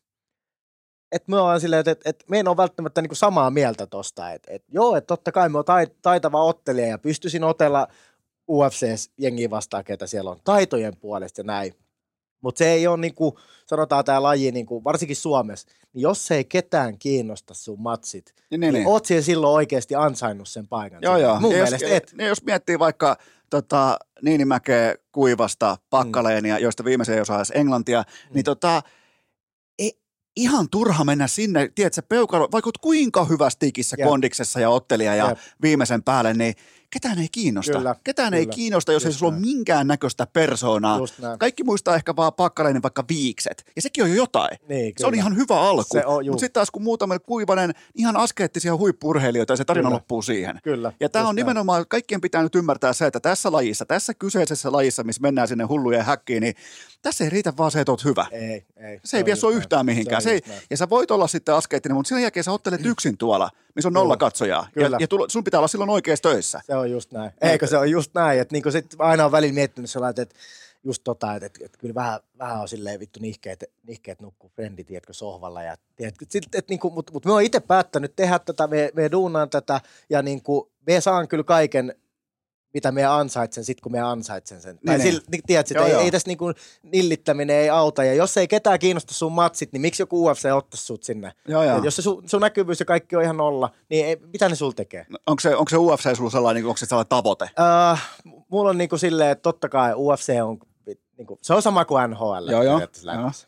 että 1.12 1.30
me 1.30 1.40
ollaan 1.40 1.60
silleen, 1.60 1.80
että, 1.80 1.90
että, 1.90 2.10
että 2.10 2.24
me 2.28 2.38
en 2.38 2.48
ole 2.48 2.56
välttämättä 2.56 3.02
niin 3.02 3.16
samaa 3.16 3.50
mieltä 3.50 3.86
tosta. 3.86 4.32
Että, 4.32 4.52
että 4.52 4.68
joo, 4.72 4.96
että 4.96 5.06
totta 5.06 5.32
kai 5.32 5.48
me 5.48 5.58
on 5.58 5.64
taitava 6.02 6.44
ottelija 6.44 6.86
ja 6.86 6.98
pystyisin 6.98 7.44
otella 7.44 7.88
UFC 8.50 9.10
jengiä 9.18 9.50
vastaan, 9.50 9.84
ketä 9.84 10.06
siellä 10.06 10.30
on 10.30 10.40
taitojen 10.44 10.96
puolesta 10.96 11.40
ja 11.40 11.44
näin. 11.44 11.74
Mutta 12.40 12.58
se 12.58 12.70
ei 12.70 12.86
ole 12.86 12.96
niin 12.96 13.14
kuin, 13.14 13.34
sanotaan 13.66 14.04
tämä 14.04 14.22
laji, 14.22 14.52
niin 14.52 14.66
kuin, 14.66 14.84
varsinkin 14.84 15.16
Suomessa, 15.16 15.68
niin 15.92 16.02
jos 16.02 16.30
ei 16.30 16.44
ketään 16.44 16.98
kiinnosta 16.98 17.54
sun 17.54 17.80
matsit, 17.80 18.34
niin, 18.50 18.60
niin, 18.60 18.74
niin. 18.74 18.86
oot 18.86 19.04
siellä 19.04 19.22
silloin 19.22 19.54
oikeasti 19.54 19.94
ansainnut 19.94 20.48
sen 20.48 20.68
paikan. 20.68 20.98
Joo, 21.02 21.16
joo. 21.16 21.40
Mun 21.40 21.52
ja 21.52 21.62
mielestä 21.62 21.86
jos, 21.86 21.92
et. 21.92 22.14
Ja 22.18 22.26
jos 22.26 22.44
miettii 22.44 22.78
vaikka 22.78 23.16
tota, 23.50 23.98
Niinimäkeä, 24.22 24.94
Kuivasta, 25.12 25.76
Pakkaleenia, 25.90 26.56
mm. 26.56 26.62
joista 26.62 26.84
viimeisen 26.84 27.14
ei 27.14 27.20
osaa 27.20 27.42
englantia, 27.54 28.02
mm. 28.02 28.34
niin 28.34 28.44
tota, 28.44 28.82
ihan 30.36 30.68
turha 30.70 31.04
mennä 31.04 31.26
sinne, 31.26 31.70
tiedätkö, 31.74 32.02
peukalo, 32.08 32.48
vaikka 32.52 32.70
kuinka 32.80 33.24
hyvässä 33.24 33.58
tikissä 33.58 33.96
Jep. 33.98 34.08
kondiksessa 34.08 34.60
ja 34.60 34.70
ottelija 34.70 35.14
ja 35.14 35.28
Jep. 35.28 35.38
viimeisen 35.62 36.02
päälle, 36.02 36.34
niin 36.34 36.54
ketään 36.92 37.18
ei 37.18 37.28
kiinnosta. 37.32 37.78
Kyllä, 37.78 37.94
ketään 38.04 38.30
kyllä. 38.30 38.38
ei 38.38 38.46
kiinnosta, 38.46 38.92
jos 38.92 39.06
ei 39.06 39.12
sulla 39.12 39.32
ole 39.32 39.40
minkään 39.40 39.86
näköistä 39.86 40.26
persoonaa. 40.26 40.98
Kaikki 41.38 41.64
muistaa 41.64 41.94
ehkä 41.94 42.16
vaan 42.16 42.32
pakkaleinen 42.32 42.82
vaikka 42.82 43.04
viikset. 43.08 43.64
Ja 43.76 43.82
sekin 43.82 44.04
on 44.04 44.10
jo 44.10 44.16
jotain. 44.16 44.58
Niin, 44.68 44.94
se 44.98 45.06
on 45.06 45.14
ihan 45.14 45.36
hyvä 45.36 45.60
alku. 45.60 45.96
Mutta 46.24 46.40
sitten 46.40 46.52
taas 46.52 46.70
kun 46.70 46.82
muutama 46.82 47.18
kuivanen, 47.18 47.74
ihan 47.94 48.16
askeettisia 48.16 48.76
huippurheilijoita 48.76 49.52
ja 49.52 49.56
se 49.56 49.64
tarina 49.64 49.88
kyllä. 49.88 49.94
loppuu 49.94 50.22
siihen. 50.22 50.58
Kyllä. 50.62 50.92
Ja 51.00 51.08
tämä 51.08 51.28
on 51.28 51.34
näin. 51.34 51.36
nimenomaan, 51.36 51.84
kaikkien 51.88 52.20
pitää 52.20 52.42
nyt 52.42 52.54
ymmärtää 52.54 52.92
se, 52.92 53.06
että 53.06 53.20
tässä 53.20 53.52
lajissa, 53.52 53.84
tässä 53.86 54.14
kyseisessä 54.14 54.72
lajissa, 54.72 55.04
missä 55.04 55.22
mennään 55.22 55.48
sinne 55.48 55.64
hullujen 55.64 56.04
häkkiin, 56.04 56.40
niin 56.40 56.54
tässä 57.02 57.24
ei 57.24 57.30
riitä 57.30 57.52
vaan 57.56 57.70
se, 57.70 57.80
että 57.80 57.92
oot 57.92 58.04
hyvä. 58.04 58.26
Ei, 58.30 58.66
ei. 58.76 59.00
Se, 59.04 59.16
ei 59.16 59.24
vie 59.24 59.36
sua 59.36 59.50
yhtään 59.50 59.86
mihinkään. 59.86 60.22
Se 60.22 60.28
se 60.28 60.34
ei, 60.34 60.60
ja 60.70 60.76
sä 60.76 60.90
voit 60.90 61.10
olla 61.10 61.26
sitten 61.26 61.54
askeettinen, 61.54 61.96
mutta 61.96 62.08
sen 62.08 62.22
jälkeen 62.22 62.44
sä 62.44 62.52
ottelet 62.52 62.86
yksin 62.86 63.18
tuolla, 63.18 63.50
missä 63.74 63.88
on 63.88 63.92
nolla 63.92 64.16
katsojaa. 64.16 64.68
Kyllä. 64.74 64.96
Ja, 64.96 65.00
ja 65.00 65.08
tulo, 65.08 65.28
sun 65.28 65.44
pitää 65.44 65.60
olla 65.60 65.68
silloin 65.68 65.90
oikeassa 65.90 66.22
töissä. 66.22 66.60
Se 66.66 66.76
on 66.76 66.90
just 66.90 67.12
näin. 67.12 67.30
Eikö 67.40 67.66
se 67.66 67.78
on 67.78 67.90
just 67.90 68.10
näin, 68.14 68.40
että 68.40 68.52
niin 68.52 68.72
sit 68.72 68.94
aina 68.98 69.24
on 69.24 69.32
välillä 69.32 69.54
miettinyt 69.54 69.90
sellainen, 69.90 70.22
että 70.22 70.34
just 70.84 71.04
tota, 71.04 71.34
että, 71.34 71.46
että, 71.46 71.64
että 71.64 71.78
kyllä 71.78 71.94
vähän, 71.94 72.20
vähän 72.38 72.60
on 72.60 72.68
silleen 72.68 73.00
vittu 73.00 73.20
nihkeet, 73.20 73.64
nihkeet 73.86 74.20
nukkuu 74.20 74.50
frendi, 74.54 74.84
tiedätkö, 74.84 75.12
sohvalla. 75.12 75.62
Ja, 75.62 75.76
tiedätkö, 75.96 76.26
sit, 76.28 76.54
et, 76.54 76.68
niin 76.68 76.80
kuin, 76.80 76.94
mutta, 76.94 77.12
mutta 77.12 77.28
me 77.28 77.32
on 77.32 77.42
itse 77.42 77.60
päättänyt 77.60 78.16
tehdä 78.16 78.38
tätä, 78.38 78.66
me, 78.66 78.90
me 78.94 79.10
duunaan 79.10 79.50
tätä 79.50 79.80
ja 80.10 80.22
niin 80.22 80.42
kuin, 80.42 80.70
me 80.86 81.00
saan 81.00 81.28
kyllä 81.28 81.44
kaiken 81.44 81.94
mitä 82.74 82.92
me 82.92 83.04
ansaitsen 83.04 83.64
sit, 83.64 83.80
kun 83.80 83.92
me 83.92 84.00
ansaitsen 84.00 84.60
sen. 84.60 84.74
Niin, 84.74 84.86
tai 84.86 84.98
niin. 84.98 85.06
Sillä, 85.06 85.22
niin, 85.30 85.42
tiedät, 85.46 85.70
joo, 85.70 85.84
ei, 85.84 85.92
joo. 85.92 86.00
ei 86.00 86.10
tässä 86.10 86.28
niinku 86.28 86.52
nillittäminen 86.82 87.56
ei 87.56 87.70
auta. 87.70 88.04
Ja 88.04 88.14
jos 88.14 88.36
ei 88.36 88.48
ketään 88.48 88.78
kiinnosta 88.78 89.14
sun 89.14 89.32
matsit, 89.32 89.72
niin 89.72 89.80
miksi 89.80 90.02
joku 90.02 90.26
UFC 90.26 90.44
ottaisi 90.52 90.84
sut 90.84 91.02
sinne? 91.02 91.32
Joo, 91.48 91.64
joo. 91.64 91.84
Jos 91.84 91.96
se 91.96 92.02
sun, 92.02 92.28
sun, 92.28 92.40
näkyvyys 92.40 92.80
ja 92.80 92.86
kaikki 92.86 93.16
on 93.16 93.22
ihan 93.22 93.36
nolla, 93.36 93.70
niin 93.88 94.06
ei, 94.06 94.16
mitä 94.32 94.48
ne 94.48 94.54
sulla 94.54 94.72
tekee? 94.72 95.06
No, 95.08 95.18
onko, 95.26 95.40
se, 95.40 95.56
onko 95.56 95.68
se 95.68 95.76
UFC 95.76 96.16
sulla 96.16 96.30
sellainen, 96.30 96.66
onko 96.66 96.76
se 96.76 96.86
sellainen 96.86 97.08
tavoite? 97.08 97.44
Uh, 97.44 97.98
mulla 98.48 98.70
on 98.70 98.78
niinku 98.78 98.98
silleen, 98.98 99.30
että 99.30 99.42
totta 99.42 99.68
kai 99.68 99.92
UFC 99.96 100.28
on, 100.42 100.58
niinku, 101.16 101.38
se 101.42 101.54
on 101.54 101.62
sama 101.62 101.84
kuin 101.84 102.10
NHL. 102.10 102.50
Joo, 102.50 102.62
joo. 102.62 102.80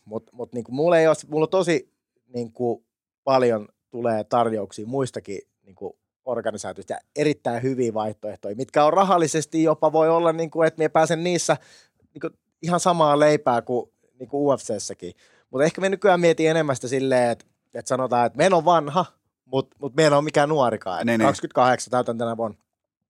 Mutta 0.05 0.33
mut, 0.35 0.53
niinku, 0.53 0.73
mulla, 0.73 0.99
ei 0.99 1.07
ole, 1.07 1.17
mulla 1.29 1.45
on 1.45 1.51
tosi 1.51 1.93
niinku, 2.35 2.85
paljon 3.25 3.69
tulee 3.91 4.25
tarjouksia 4.25 4.87
muistakin 4.87 5.39
niinku, 5.63 5.99
organisaatioista 6.25 6.93
ja 6.93 6.99
erittäin 7.17 7.63
hyviä 7.63 7.95
vaihtoehtoja, 7.95 8.57
mitkä 8.57 8.85
on 8.85 8.93
rahallisesti 8.93 9.63
jopa 9.63 9.93
voi 9.93 10.09
olla, 10.09 10.33
niin 10.33 10.51
kuin, 10.51 10.69
että 10.69 10.79
me 10.79 10.89
pääsen 10.89 11.25
niissä 11.25 11.57
niin 12.15 12.21
kuin, 12.21 12.33
ihan 12.63 12.81
samaa 12.81 13.21
leipää 13.21 13.63
kuin, 13.63 13.91
niin 14.19 14.29
kuin 14.29 14.55
UFCssäkin. 14.55 15.15
Mutta 15.51 15.65
ehkä 15.65 15.81
me 15.81 15.89
nykyään 15.89 16.21
mietin 16.21 16.51
enemmän 16.51 16.77
sitä 16.77 16.89
silleen, 16.89 17.31
että, 17.31 17.45
että 17.75 17.89
sanotaan, 17.89 18.27
että 18.27 18.37
meillä 18.37 18.57
on 18.57 18.65
vanha, 18.65 19.07
mutta 19.45 19.77
mut 19.81 19.95
meillä 19.95 20.19
on 20.19 20.25
mikään 20.25 20.49
nuorikaan. 20.49 21.07
Niin, 21.07 21.21
28 21.21 21.87
niin. 21.87 21.91
täytän 21.91 22.19
tänä 22.19 22.37
vuonna 22.37 22.59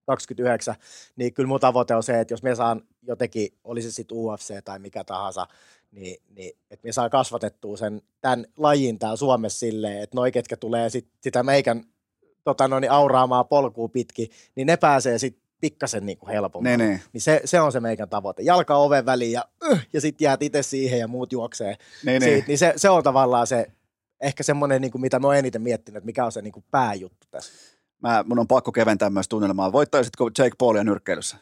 29, 0.06 0.74
niin 1.16 1.34
kyllä 1.34 1.46
mun 1.46 1.60
tavoite 1.60 1.94
on 1.94 2.02
se, 2.02 2.20
että 2.20 2.34
jos 2.34 2.42
me 2.42 2.54
saan 2.54 2.82
jotenkin, 3.02 3.48
olisi 3.64 3.90
se 3.90 3.94
sitten 3.94 4.16
UFC 4.18 4.64
tai 4.64 4.78
mikä 4.78 5.04
tahansa, 5.04 5.46
niin, 5.90 6.16
niin 6.28 6.56
että 6.70 6.86
me 6.86 6.92
saa 6.92 7.10
kasvatettua 7.10 7.76
sen, 7.76 8.02
tämän 8.20 8.46
lajin 8.56 8.98
täällä 8.98 9.16
Suomessa 9.16 9.58
silleen, 9.58 10.02
että 10.02 10.16
noi, 10.16 10.32
ketkä 10.32 10.56
tulee 10.56 10.90
sit, 10.90 11.08
sitä 11.20 11.42
meikän 11.42 11.84
tota, 12.44 12.68
no, 12.68 12.80
niin 12.80 12.90
auraamaan 12.90 13.48
polkua 13.48 13.88
pitkin, 13.88 14.30
niin 14.54 14.66
ne 14.66 14.76
pääsee 14.76 15.18
sitten 15.18 15.44
pikkasen 15.60 16.06
niin 16.06 16.18
helpommin. 16.28 16.78
Ne, 16.78 16.86
ne. 16.86 17.00
Niin 17.12 17.20
se, 17.20 17.40
se, 17.44 17.60
on 17.60 17.72
se 17.72 17.80
meikän 17.80 18.08
tavoite. 18.08 18.42
Jalka 18.42 18.76
oven 18.76 19.06
väliin 19.06 19.32
ja, 19.32 19.44
äh, 19.72 19.86
ja 19.92 20.00
sitten 20.00 20.24
jäät 20.24 20.42
itse 20.42 20.62
siihen 20.62 20.98
ja 20.98 21.08
muut 21.08 21.32
juoksee. 21.32 21.76
Ne, 22.04 22.18
ne. 22.18 22.26
Siitä, 22.26 22.48
niin 22.48 22.58
se, 22.58 22.72
se 22.76 22.90
on 22.90 23.02
tavallaan 23.02 23.46
se, 23.46 23.66
ehkä 24.20 24.42
semmoinen, 24.42 24.80
niin 24.80 24.92
kuin 24.92 25.02
mitä 25.02 25.18
mä 25.18 25.26
oon 25.26 25.36
eniten 25.36 25.62
miettinyt, 25.62 25.96
että 25.96 26.06
mikä 26.06 26.24
on 26.24 26.32
se 26.32 26.42
niin 26.42 26.52
kuin 26.52 26.64
pääjuttu 26.70 27.26
tässä. 27.30 27.52
Mä, 28.02 28.24
mun 28.26 28.38
on 28.38 28.48
pakko 28.48 28.72
keventää 28.72 29.10
myös 29.10 29.28
tunnelmaa. 29.28 29.72
Voittaisitko 29.72 30.30
Jake 30.38 30.56
Paulia 30.58 30.84
nyrkkeilyssä? 30.84 31.36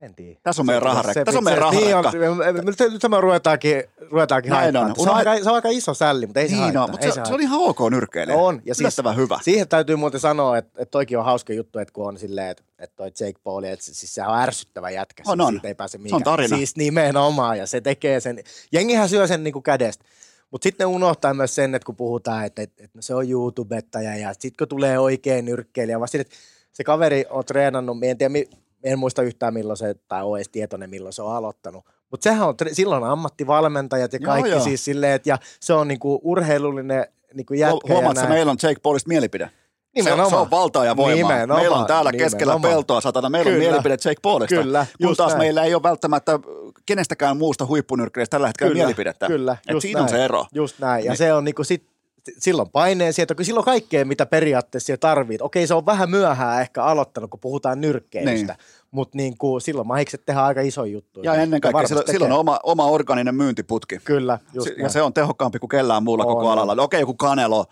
En 0.00 0.14
tiedä. 0.14 0.40
Tässä 0.42 0.62
on 0.62 0.66
meidän 0.66 0.82
raharekka. 0.82 1.24
Tässä 1.24 1.38
on 1.38 1.44
meidän 1.44 1.62
raharekka. 1.62 2.10
Niin 2.52 2.92
nyt 2.92 3.00
tämä 3.00 3.20
ruvetaankin, 3.20 3.84
ruvetaankin 4.10 4.50
Näin 4.50 4.76
on. 4.76 4.94
Se, 4.96 5.10
on 5.10 5.16
aika, 5.16 5.42
se 5.42 5.48
on 5.48 5.54
aika 5.54 5.68
iso 5.68 5.94
sälli, 5.94 6.26
mutta 6.26 6.40
ei 6.40 6.46
niin 6.46 6.56
se 6.56 6.62
haittaa. 6.62 6.86
Mutta 6.86 7.06
se, 7.06 7.12
se, 7.12 7.20
se, 7.24 7.34
on 7.34 7.40
ihan 7.40 7.60
ok 7.60 7.78
nyrkkeille. 7.90 8.34
On. 8.34 8.62
Ja 8.64 8.74
siis, 8.74 8.96
hyvä. 9.16 9.38
Siihen 9.42 9.68
täytyy 9.68 9.96
muuten 9.96 10.20
sanoa, 10.20 10.58
että, 10.58 10.82
että 10.82 10.90
toikin 10.90 11.18
on 11.18 11.24
hauska 11.24 11.52
juttu, 11.52 11.78
että 11.78 11.92
kun 11.92 12.08
on 12.08 12.18
silleen, 12.18 12.50
että, 12.50 12.62
että 12.78 12.96
toi 12.96 13.10
Jake 13.20 13.38
Paul, 13.44 13.62
että 13.62 13.84
siis 13.84 14.14
se 14.14 14.22
on 14.22 14.38
ärsyttävä 14.38 14.90
jätkä. 14.90 15.22
On, 15.26 15.40
on. 15.40 15.52
Siitä 15.52 15.68
ei 15.68 15.74
pääse 15.74 15.98
mihinkään. 15.98 16.18
Se 16.24 16.30
on 16.30 16.32
tarina. 16.36 16.56
Siis 16.56 16.76
nimenomaan, 16.76 17.58
ja 17.58 17.66
se 17.66 17.80
tekee 17.80 18.20
sen. 18.20 18.38
Jengihän 18.72 19.08
syö 19.08 19.26
sen 19.26 19.44
niin 19.44 19.52
kuin 19.52 19.62
kädestä. 19.62 20.04
Mutta 20.50 20.64
sitten 20.64 20.84
ne 20.84 20.94
unohtaa 20.94 21.34
myös 21.34 21.54
sen, 21.54 21.74
että 21.74 21.86
kun 21.86 21.96
puhutaan, 21.96 22.46
että, 22.46 22.62
että, 22.62 22.84
että 22.84 23.02
se 23.02 23.14
on 23.14 23.30
YouTubettaja 23.30 24.16
ja 24.16 24.32
sitten 24.32 24.52
kun 24.58 24.68
tulee 24.68 24.98
oikein 24.98 25.44
nyrkkeilijä, 25.44 26.00
vaan 26.00 26.08
että 26.14 26.36
se 26.72 26.84
kaveri 26.84 27.24
on 27.30 27.44
treenannut, 27.44 27.96
en 28.02 28.18
tiedä 28.18 28.34
en 28.84 28.98
muista 28.98 29.22
yhtään 29.22 29.54
milloin 29.54 29.76
se, 29.76 29.94
tai 30.08 30.22
ole 30.22 30.38
edes 30.38 30.48
tietoinen 30.48 30.90
milloin 30.90 31.12
se 31.12 31.22
on 31.22 31.34
aloittanut. 31.34 31.84
Mutta 32.10 32.24
sehän 32.24 32.48
on, 32.48 32.54
silloin 32.72 33.04
ammattivalmentajat 33.04 34.12
ja 34.12 34.18
kaikki 34.18 34.50
joo, 34.50 34.60
siis 34.60 34.84
silleen, 34.84 35.12
että 35.12 35.28
ja 35.28 35.38
se 35.60 35.72
on 35.72 35.88
niinku 35.88 36.20
urheilullinen 36.22 37.06
niinku 37.34 37.54
jätkä. 37.54 37.78
Huomaatko, 37.88 38.28
meillä 38.28 38.50
on 38.50 38.58
Jake 38.62 38.80
Paulista 38.82 39.08
mielipide? 39.08 39.50
Nimenomaan. 39.94 40.26
Se, 40.26 40.30
se 40.30 40.36
on 40.36 40.50
valtaa 40.50 40.84
ja 40.84 40.96
voimaa. 40.96 41.30
Nimenomaan. 41.30 41.60
Meillä 41.60 41.76
on 41.76 41.86
täällä 41.86 42.10
nimenomaan. 42.10 42.30
keskellä 42.32 42.58
peltoa 42.62 43.00
satana, 43.00 43.28
meillä 43.30 43.50
Kyllä. 43.50 43.64
on 43.64 43.70
mielipide 43.70 43.96
Jake 44.04 44.20
Paulista. 44.22 44.54
Kyllä, 44.54 44.86
kun 45.02 45.16
taas 45.16 45.32
näin. 45.32 45.38
meillä 45.38 45.64
ei 45.64 45.74
ole 45.74 45.82
välttämättä 45.82 46.38
kenestäkään 46.86 47.36
muusta 47.36 47.66
huippunyrkkeilijästä 47.66 48.30
tällä 48.30 48.46
hetkellä 48.46 48.70
Kyllä. 48.70 48.84
mielipidettä. 48.84 49.26
Kyllä, 49.26 49.56
Et 49.68 49.80
siinä 49.80 50.00
näin. 50.00 50.04
on 50.04 50.08
se 50.18 50.24
ero. 50.24 50.46
Just 50.52 50.78
näin. 50.78 51.04
Ja 51.04 51.10
niin. 51.10 51.18
se 51.18 51.32
on 51.32 51.44
niinku 51.44 51.64
sit, 51.64 51.89
silloin 52.38 52.70
paineen 52.70 53.12
sieltä, 53.12 53.34
kun 53.34 53.44
silloin 53.44 53.64
kaikkea, 53.64 54.04
mitä 54.04 54.26
periaatteessa 54.26 54.96
tarvit. 54.96 55.42
Okei, 55.42 55.66
se 55.66 55.74
on 55.74 55.86
vähän 55.86 56.10
myöhään 56.10 56.60
ehkä 56.60 56.84
aloittanut, 56.84 57.30
kun 57.30 57.40
puhutaan 57.40 57.80
nyrkkeistä. 57.80 58.30
Niin 58.30 58.48
mutta 58.90 59.16
niin 59.16 59.38
kuin, 59.38 59.60
silloin 59.60 59.88
mahikset 59.88 60.22
tehdään 60.26 60.46
aika 60.46 60.60
iso 60.60 60.84
juttu. 60.84 61.20
Ja 61.22 61.34
ennen 61.34 61.60
kaikkea 61.60 61.86
silloin, 61.86 62.06
silloin 62.10 62.32
on 62.32 62.38
oma, 62.38 62.60
oma 62.62 62.86
organinen 62.86 63.34
myyntiputki. 63.34 63.98
Kyllä, 64.04 64.38
just 64.54 64.68
Ja 64.68 64.74
näin. 64.78 64.90
se 64.90 65.02
on 65.02 65.12
tehokkaampi 65.14 65.58
kuin 65.58 65.68
kellään 65.70 66.02
muulla 66.02 66.24
On, 66.24 66.34
koko 66.34 66.46
on. 66.46 66.52
alalla. 66.58 66.82
Okei, 66.82 67.00
joku 67.00 67.14
Kanelo, 67.14 67.64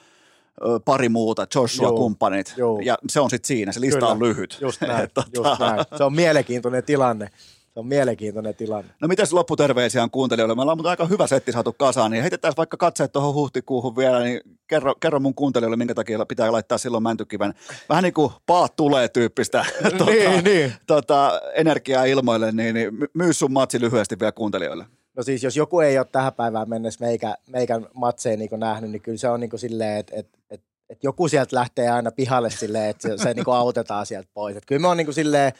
pari 0.84 1.08
muuta, 1.08 1.46
Joshua 1.54 1.88
Juu, 1.88 1.96
kumppanit, 1.96 2.54
juu. 2.56 2.80
ja 2.80 2.98
se 3.08 3.20
on 3.20 3.30
sitten 3.30 3.46
siinä, 3.46 3.72
se 3.72 3.80
lista 3.80 3.98
Kyllä, 3.98 4.12
on 4.12 4.22
lyhyt. 4.22 4.58
Just 4.60 4.80
näin, 4.88 5.08
Tota, 5.14 5.28
just 5.36 5.60
näin. 5.60 5.80
Se 5.98 6.04
on 6.04 6.14
mielenkiintoinen 6.14 6.84
tilanne. 6.84 7.30
On 7.78 7.86
mielenkiintoinen 7.86 8.54
tilanne. 8.54 8.90
No 9.00 9.08
mitäs 9.08 9.32
lopputerveisiä 9.32 10.02
on 10.02 10.10
kuuntelijoille? 10.10 10.54
Me 10.54 10.62
ollaan 10.62 10.78
mutta 10.78 10.90
aika 10.90 11.06
hyvä 11.06 11.26
setti 11.26 11.52
saatu 11.52 11.72
kasaan, 11.72 12.10
niin 12.10 12.20
heitetään 12.22 12.54
vaikka 12.56 12.76
katseet 12.76 13.12
tuohon 13.12 13.34
huhtikuuhun 13.34 13.96
vielä, 13.96 14.20
niin 14.20 14.40
kerro, 14.66 14.94
kerro 15.00 15.20
mun 15.20 15.34
kuuntelijoille, 15.34 15.76
minkä 15.76 15.94
takia 15.94 16.26
pitää 16.26 16.52
laittaa 16.52 16.78
silloin 16.78 17.02
mäntykiven. 17.02 17.54
Vähän 17.88 18.04
niin 18.04 18.14
kuin 18.14 18.32
paat 18.46 18.76
tulee 18.76 19.08
tyyppistä 19.08 19.64
tota, 19.98 20.04
Niin, 20.04 20.44
niin. 20.44 20.72
Tota, 20.86 21.40
energiaa 21.54 22.04
ilmoille, 22.04 22.52
niin, 22.52 22.74
niin 22.74 22.94
my- 22.94 23.06
myy 23.14 23.32
sun 23.32 23.52
matsi 23.52 23.80
lyhyesti 23.80 24.18
vielä 24.20 24.32
kuuntelijoille. 24.32 24.86
No 25.16 25.22
siis 25.22 25.42
jos 25.42 25.56
joku 25.56 25.80
ei 25.80 25.98
ole 25.98 26.06
tähän 26.12 26.32
päivään 26.32 26.68
mennessä 26.68 27.04
meikä, 27.04 27.34
meikän 27.46 27.86
matseja 27.94 28.36
niin 28.36 28.50
nähnyt, 28.56 28.90
niin 28.90 29.02
kyllä 29.02 29.18
se 29.18 29.28
on 29.28 29.40
niin 29.40 29.50
kuin 29.50 29.60
silleen, 29.60 29.98
että 29.98 30.16
et, 30.16 30.28
et, 30.50 30.60
et 30.90 31.04
joku 31.04 31.28
sieltä 31.28 31.56
lähtee 31.56 31.88
aina 31.88 32.10
pihalle 32.10 32.50
silleen, 32.50 32.90
että 32.90 33.08
se, 33.08 33.22
se 33.22 33.34
niin 33.34 33.44
kuin 33.44 33.56
autetaan 33.56 34.06
sieltä 34.06 34.28
pois. 34.34 34.56
Et 34.56 34.66
kyllä 34.66 34.80
me 34.80 34.88
on 34.88 34.96
niin 34.96 35.06
kuin 35.06 35.14
silleen 35.14 35.52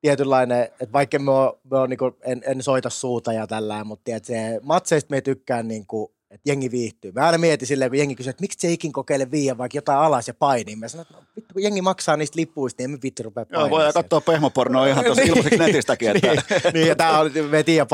tietynlainen, 0.00 0.62
että 0.62 0.92
vaikka 0.92 1.18
me 1.18 1.30
on, 1.30 1.52
me 1.70 1.78
on 1.78 1.90
niin 1.90 1.98
kuin, 1.98 2.14
en, 2.22 2.42
en, 2.46 2.62
soita 2.62 2.90
suuta 2.90 3.32
ja 3.32 3.46
tällä, 3.46 3.84
mutta 3.84 4.04
tiedät, 4.04 4.24
se 4.24 4.60
matseista 4.62 5.10
me 5.10 5.20
tykkään 5.20 5.68
niin 5.68 5.86
kuin, 5.86 6.12
että 6.30 6.50
jengi 6.50 6.70
viihtyy. 6.70 7.12
Mä 7.12 7.26
aina 7.26 7.38
mietin 7.38 7.68
silleen, 7.68 7.90
kun 7.90 7.98
jengi 7.98 8.14
kysyy, 8.14 8.30
että 8.30 8.40
miksi 8.40 8.58
se 8.60 8.72
ikin 8.72 8.92
kokeile 8.92 9.30
viiä 9.30 9.58
vaikka 9.58 9.78
jotain 9.78 9.98
alas 9.98 10.28
ja 10.28 10.34
painii. 10.34 10.76
Mä 10.76 10.88
sanon, 10.88 11.02
että 11.02 11.14
no, 11.14 11.22
vittu, 11.36 11.52
kun 11.52 11.62
jengi 11.62 11.82
maksaa 11.82 12.16
niistä 12.16 12.40
lippuista, 12.40 12.80
niin 12.80 12.84
emme 12.84 12.98
vittu 13.02 13.22
rupea 13.22 13.42
Joo, 13.42 13.46
painimaan. 13.46 13.70
voidaan 13.70 13.92
sieltä. 13.92 14.02
katsoa 14.02 14.32
pehmopornoa 14.32 14.86
ihan 14.86 15.04
tuossa 15.04 15.22
ilmaiseksi 15.28 15.58
netistäkin. 15.58 16.08
Että... 16.16 16.28
niin, 16.28 16.42
niin, 16.74 16.86
ja 16.86 16.96
tää 16.96 17.20
on, 17.20 17.30
me 17.50 17.62
tiedän, 17.62 17.86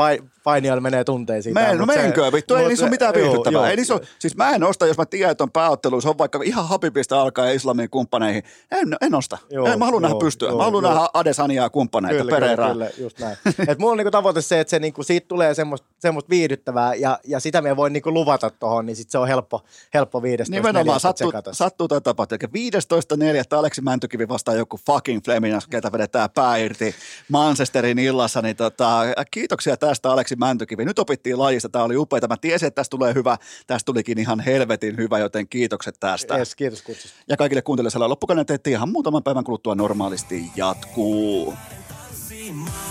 painijoilla 0.43 0.81
menee 0.81 1.03
tunteisiin. 1.03 1.53
Mä 1.53 1.67
en, 1.67 1.77
no 1.77 1.85
mut 1.85 1.95
se- 1.95 2.01
menkö, 2.01 2.31
vittu, 2.33 2.55
ei 2.55 2.67
niissä 2.67 2.85
ole 2.85 2.89
mitään 2.89 3.13
viihdyttävää. 3.13 3.69
Ei 3.69 3.75
niissä 3.75 3.99
siis 4.19 4.35
mä 4.35 4.51
en 4.51 4.63
osta, 4.63 4.87
jos 4.87 4.97
mä 4.97 5.05
tiedän, 5.05 5.31
että 5.31 5.43
on 5.43 5.51
pääottelu, 5.51 6.01
se 6.01 6.09
on 6.09 6.17
vaikka 6.17 6.39
ihan 6.43 6.67
Habibista 6.67 7.21
alkaa 7.21 7.45
ja 7.45 7.51
islamin 7.53 7.89
kumppaneihin. 7.89 8.43
En, 8.71 8.95
en 9.01 9.15
osta. 9.15 9.37
Joo, 9.49 9.65
en, 9.67 9.79
mä 9.79 9.85
haluan 9.85 10.01
nähdä 10.01 10.15
pystyä. 10.19 10.49
joo, 10.49 10.57
mä 10.57 10.63
haluan 10.63 10.83
joo. 10.83 10.93
nähdä 10.93 11.07
Adesaniaa 11.13 11.69
kumppaneita, 11.69 12.17
Kyllä, 12.17 12.35
kyllä, 12.35 12.39
Pereiraa. 12.39 12.71
kyllä, 12.71 12.89
just 12.97 13.19
näin. 13.19 13.37
Et 13.67 13.79
mulla 13.79 13.91
on 13.91 13.97
niinku 13.97 14.11
tavoite 14.11 14.41
se, 14.41 14.59
että 14.59 14.71
se 14.71 14.79
niinku, 14.79 15.03
siitä 15.03 15.27
tulee 15.27 15.53
semmoista, 15.53 15.87
semmoista 15.99 16.29
viihdyttävää 16.29 16.95
ja, 16.95 17.19
ja 17.27 17.39
sitä 17.39 17.61
me 17.61 17.75
voi 17.75 17.89
niinku 17.89 18.13
luvata 18.13 18.49
tuohon, 18.49 18.85
niin 18.85 18.95
sit 18.95 19.09
se 19.09 19.17
on 19.17 19.27
helppo, 19.27 19.61
helppo 19.93 20.21
15. 20.21 20.55
Nimenomaan 20.55 20.99
sattuu, 20.99 21.31
sattuu 21.51 21.87
tai 21.87 22.01
tapahtuu. 22.01 22.37
Eli 22.41 22.69
15.4. 22.69 23.57
Aleksi 23.57 23.81
Mäntykivi 23.81 24.27
vastaa 24.29 24.53
joku 24.53 24.79
fucking 24.85 25.23
Fleminas, 25.25 25.67
ketä 25.67 25.91
vedetään 25.91 26.29
pää 26.29 26.57
irti 26.57 26.95
Manchesterin 27.29 27.99
illassa. 27.99 28.41
Niin 28.41 28.55
tota, 28.55 28.99
kiitoksia 29.31 29.77
tästä 29.77 30.11
Aleksi 30.11 30.32
Mäntykivi. 30.35 30.85
Nyt 30.85 30.99
opittiin 30.99 31.39
lajista, 31.39 31.69
tämä 31.69 31.85
oli 31.85 31.97
upeaa. 31.97 32.27
Mä 32.29 32.37
tiesin, 32.41 32.67
että 32.67 32.75
tästä 32.75 32.89
tulee 32.89 33.13
hyvä. 33.13 33.37
Tästä 33.67 33.85
tulikin 33.85 34.19
ihan 34.19 34.39
helvetin 34.39 34.97
hyvä, 34.97 35.19
joten 35.19 35.47
kiitokset 35.47 35.95
tästä. 35.99 36.37
Yes, 36.37 36.55
kiitos 36.55 36.81
kutsusta. 36.81 37.17
Ja 37.27 37.37
kaikille 37.37 37.61
kuuntelijoille 37.61 38.07
loppukainen 38.07 38.45
teetti 38.45 38.71
ihan 38.71 38.89
muutaman 38.89 39.23
päivän 39.23 39.43
kuluttua 39.43 39.75
normaalisti 39.75 40.51
jatkuu. 40.55 41.53
Cha 42.27 42.82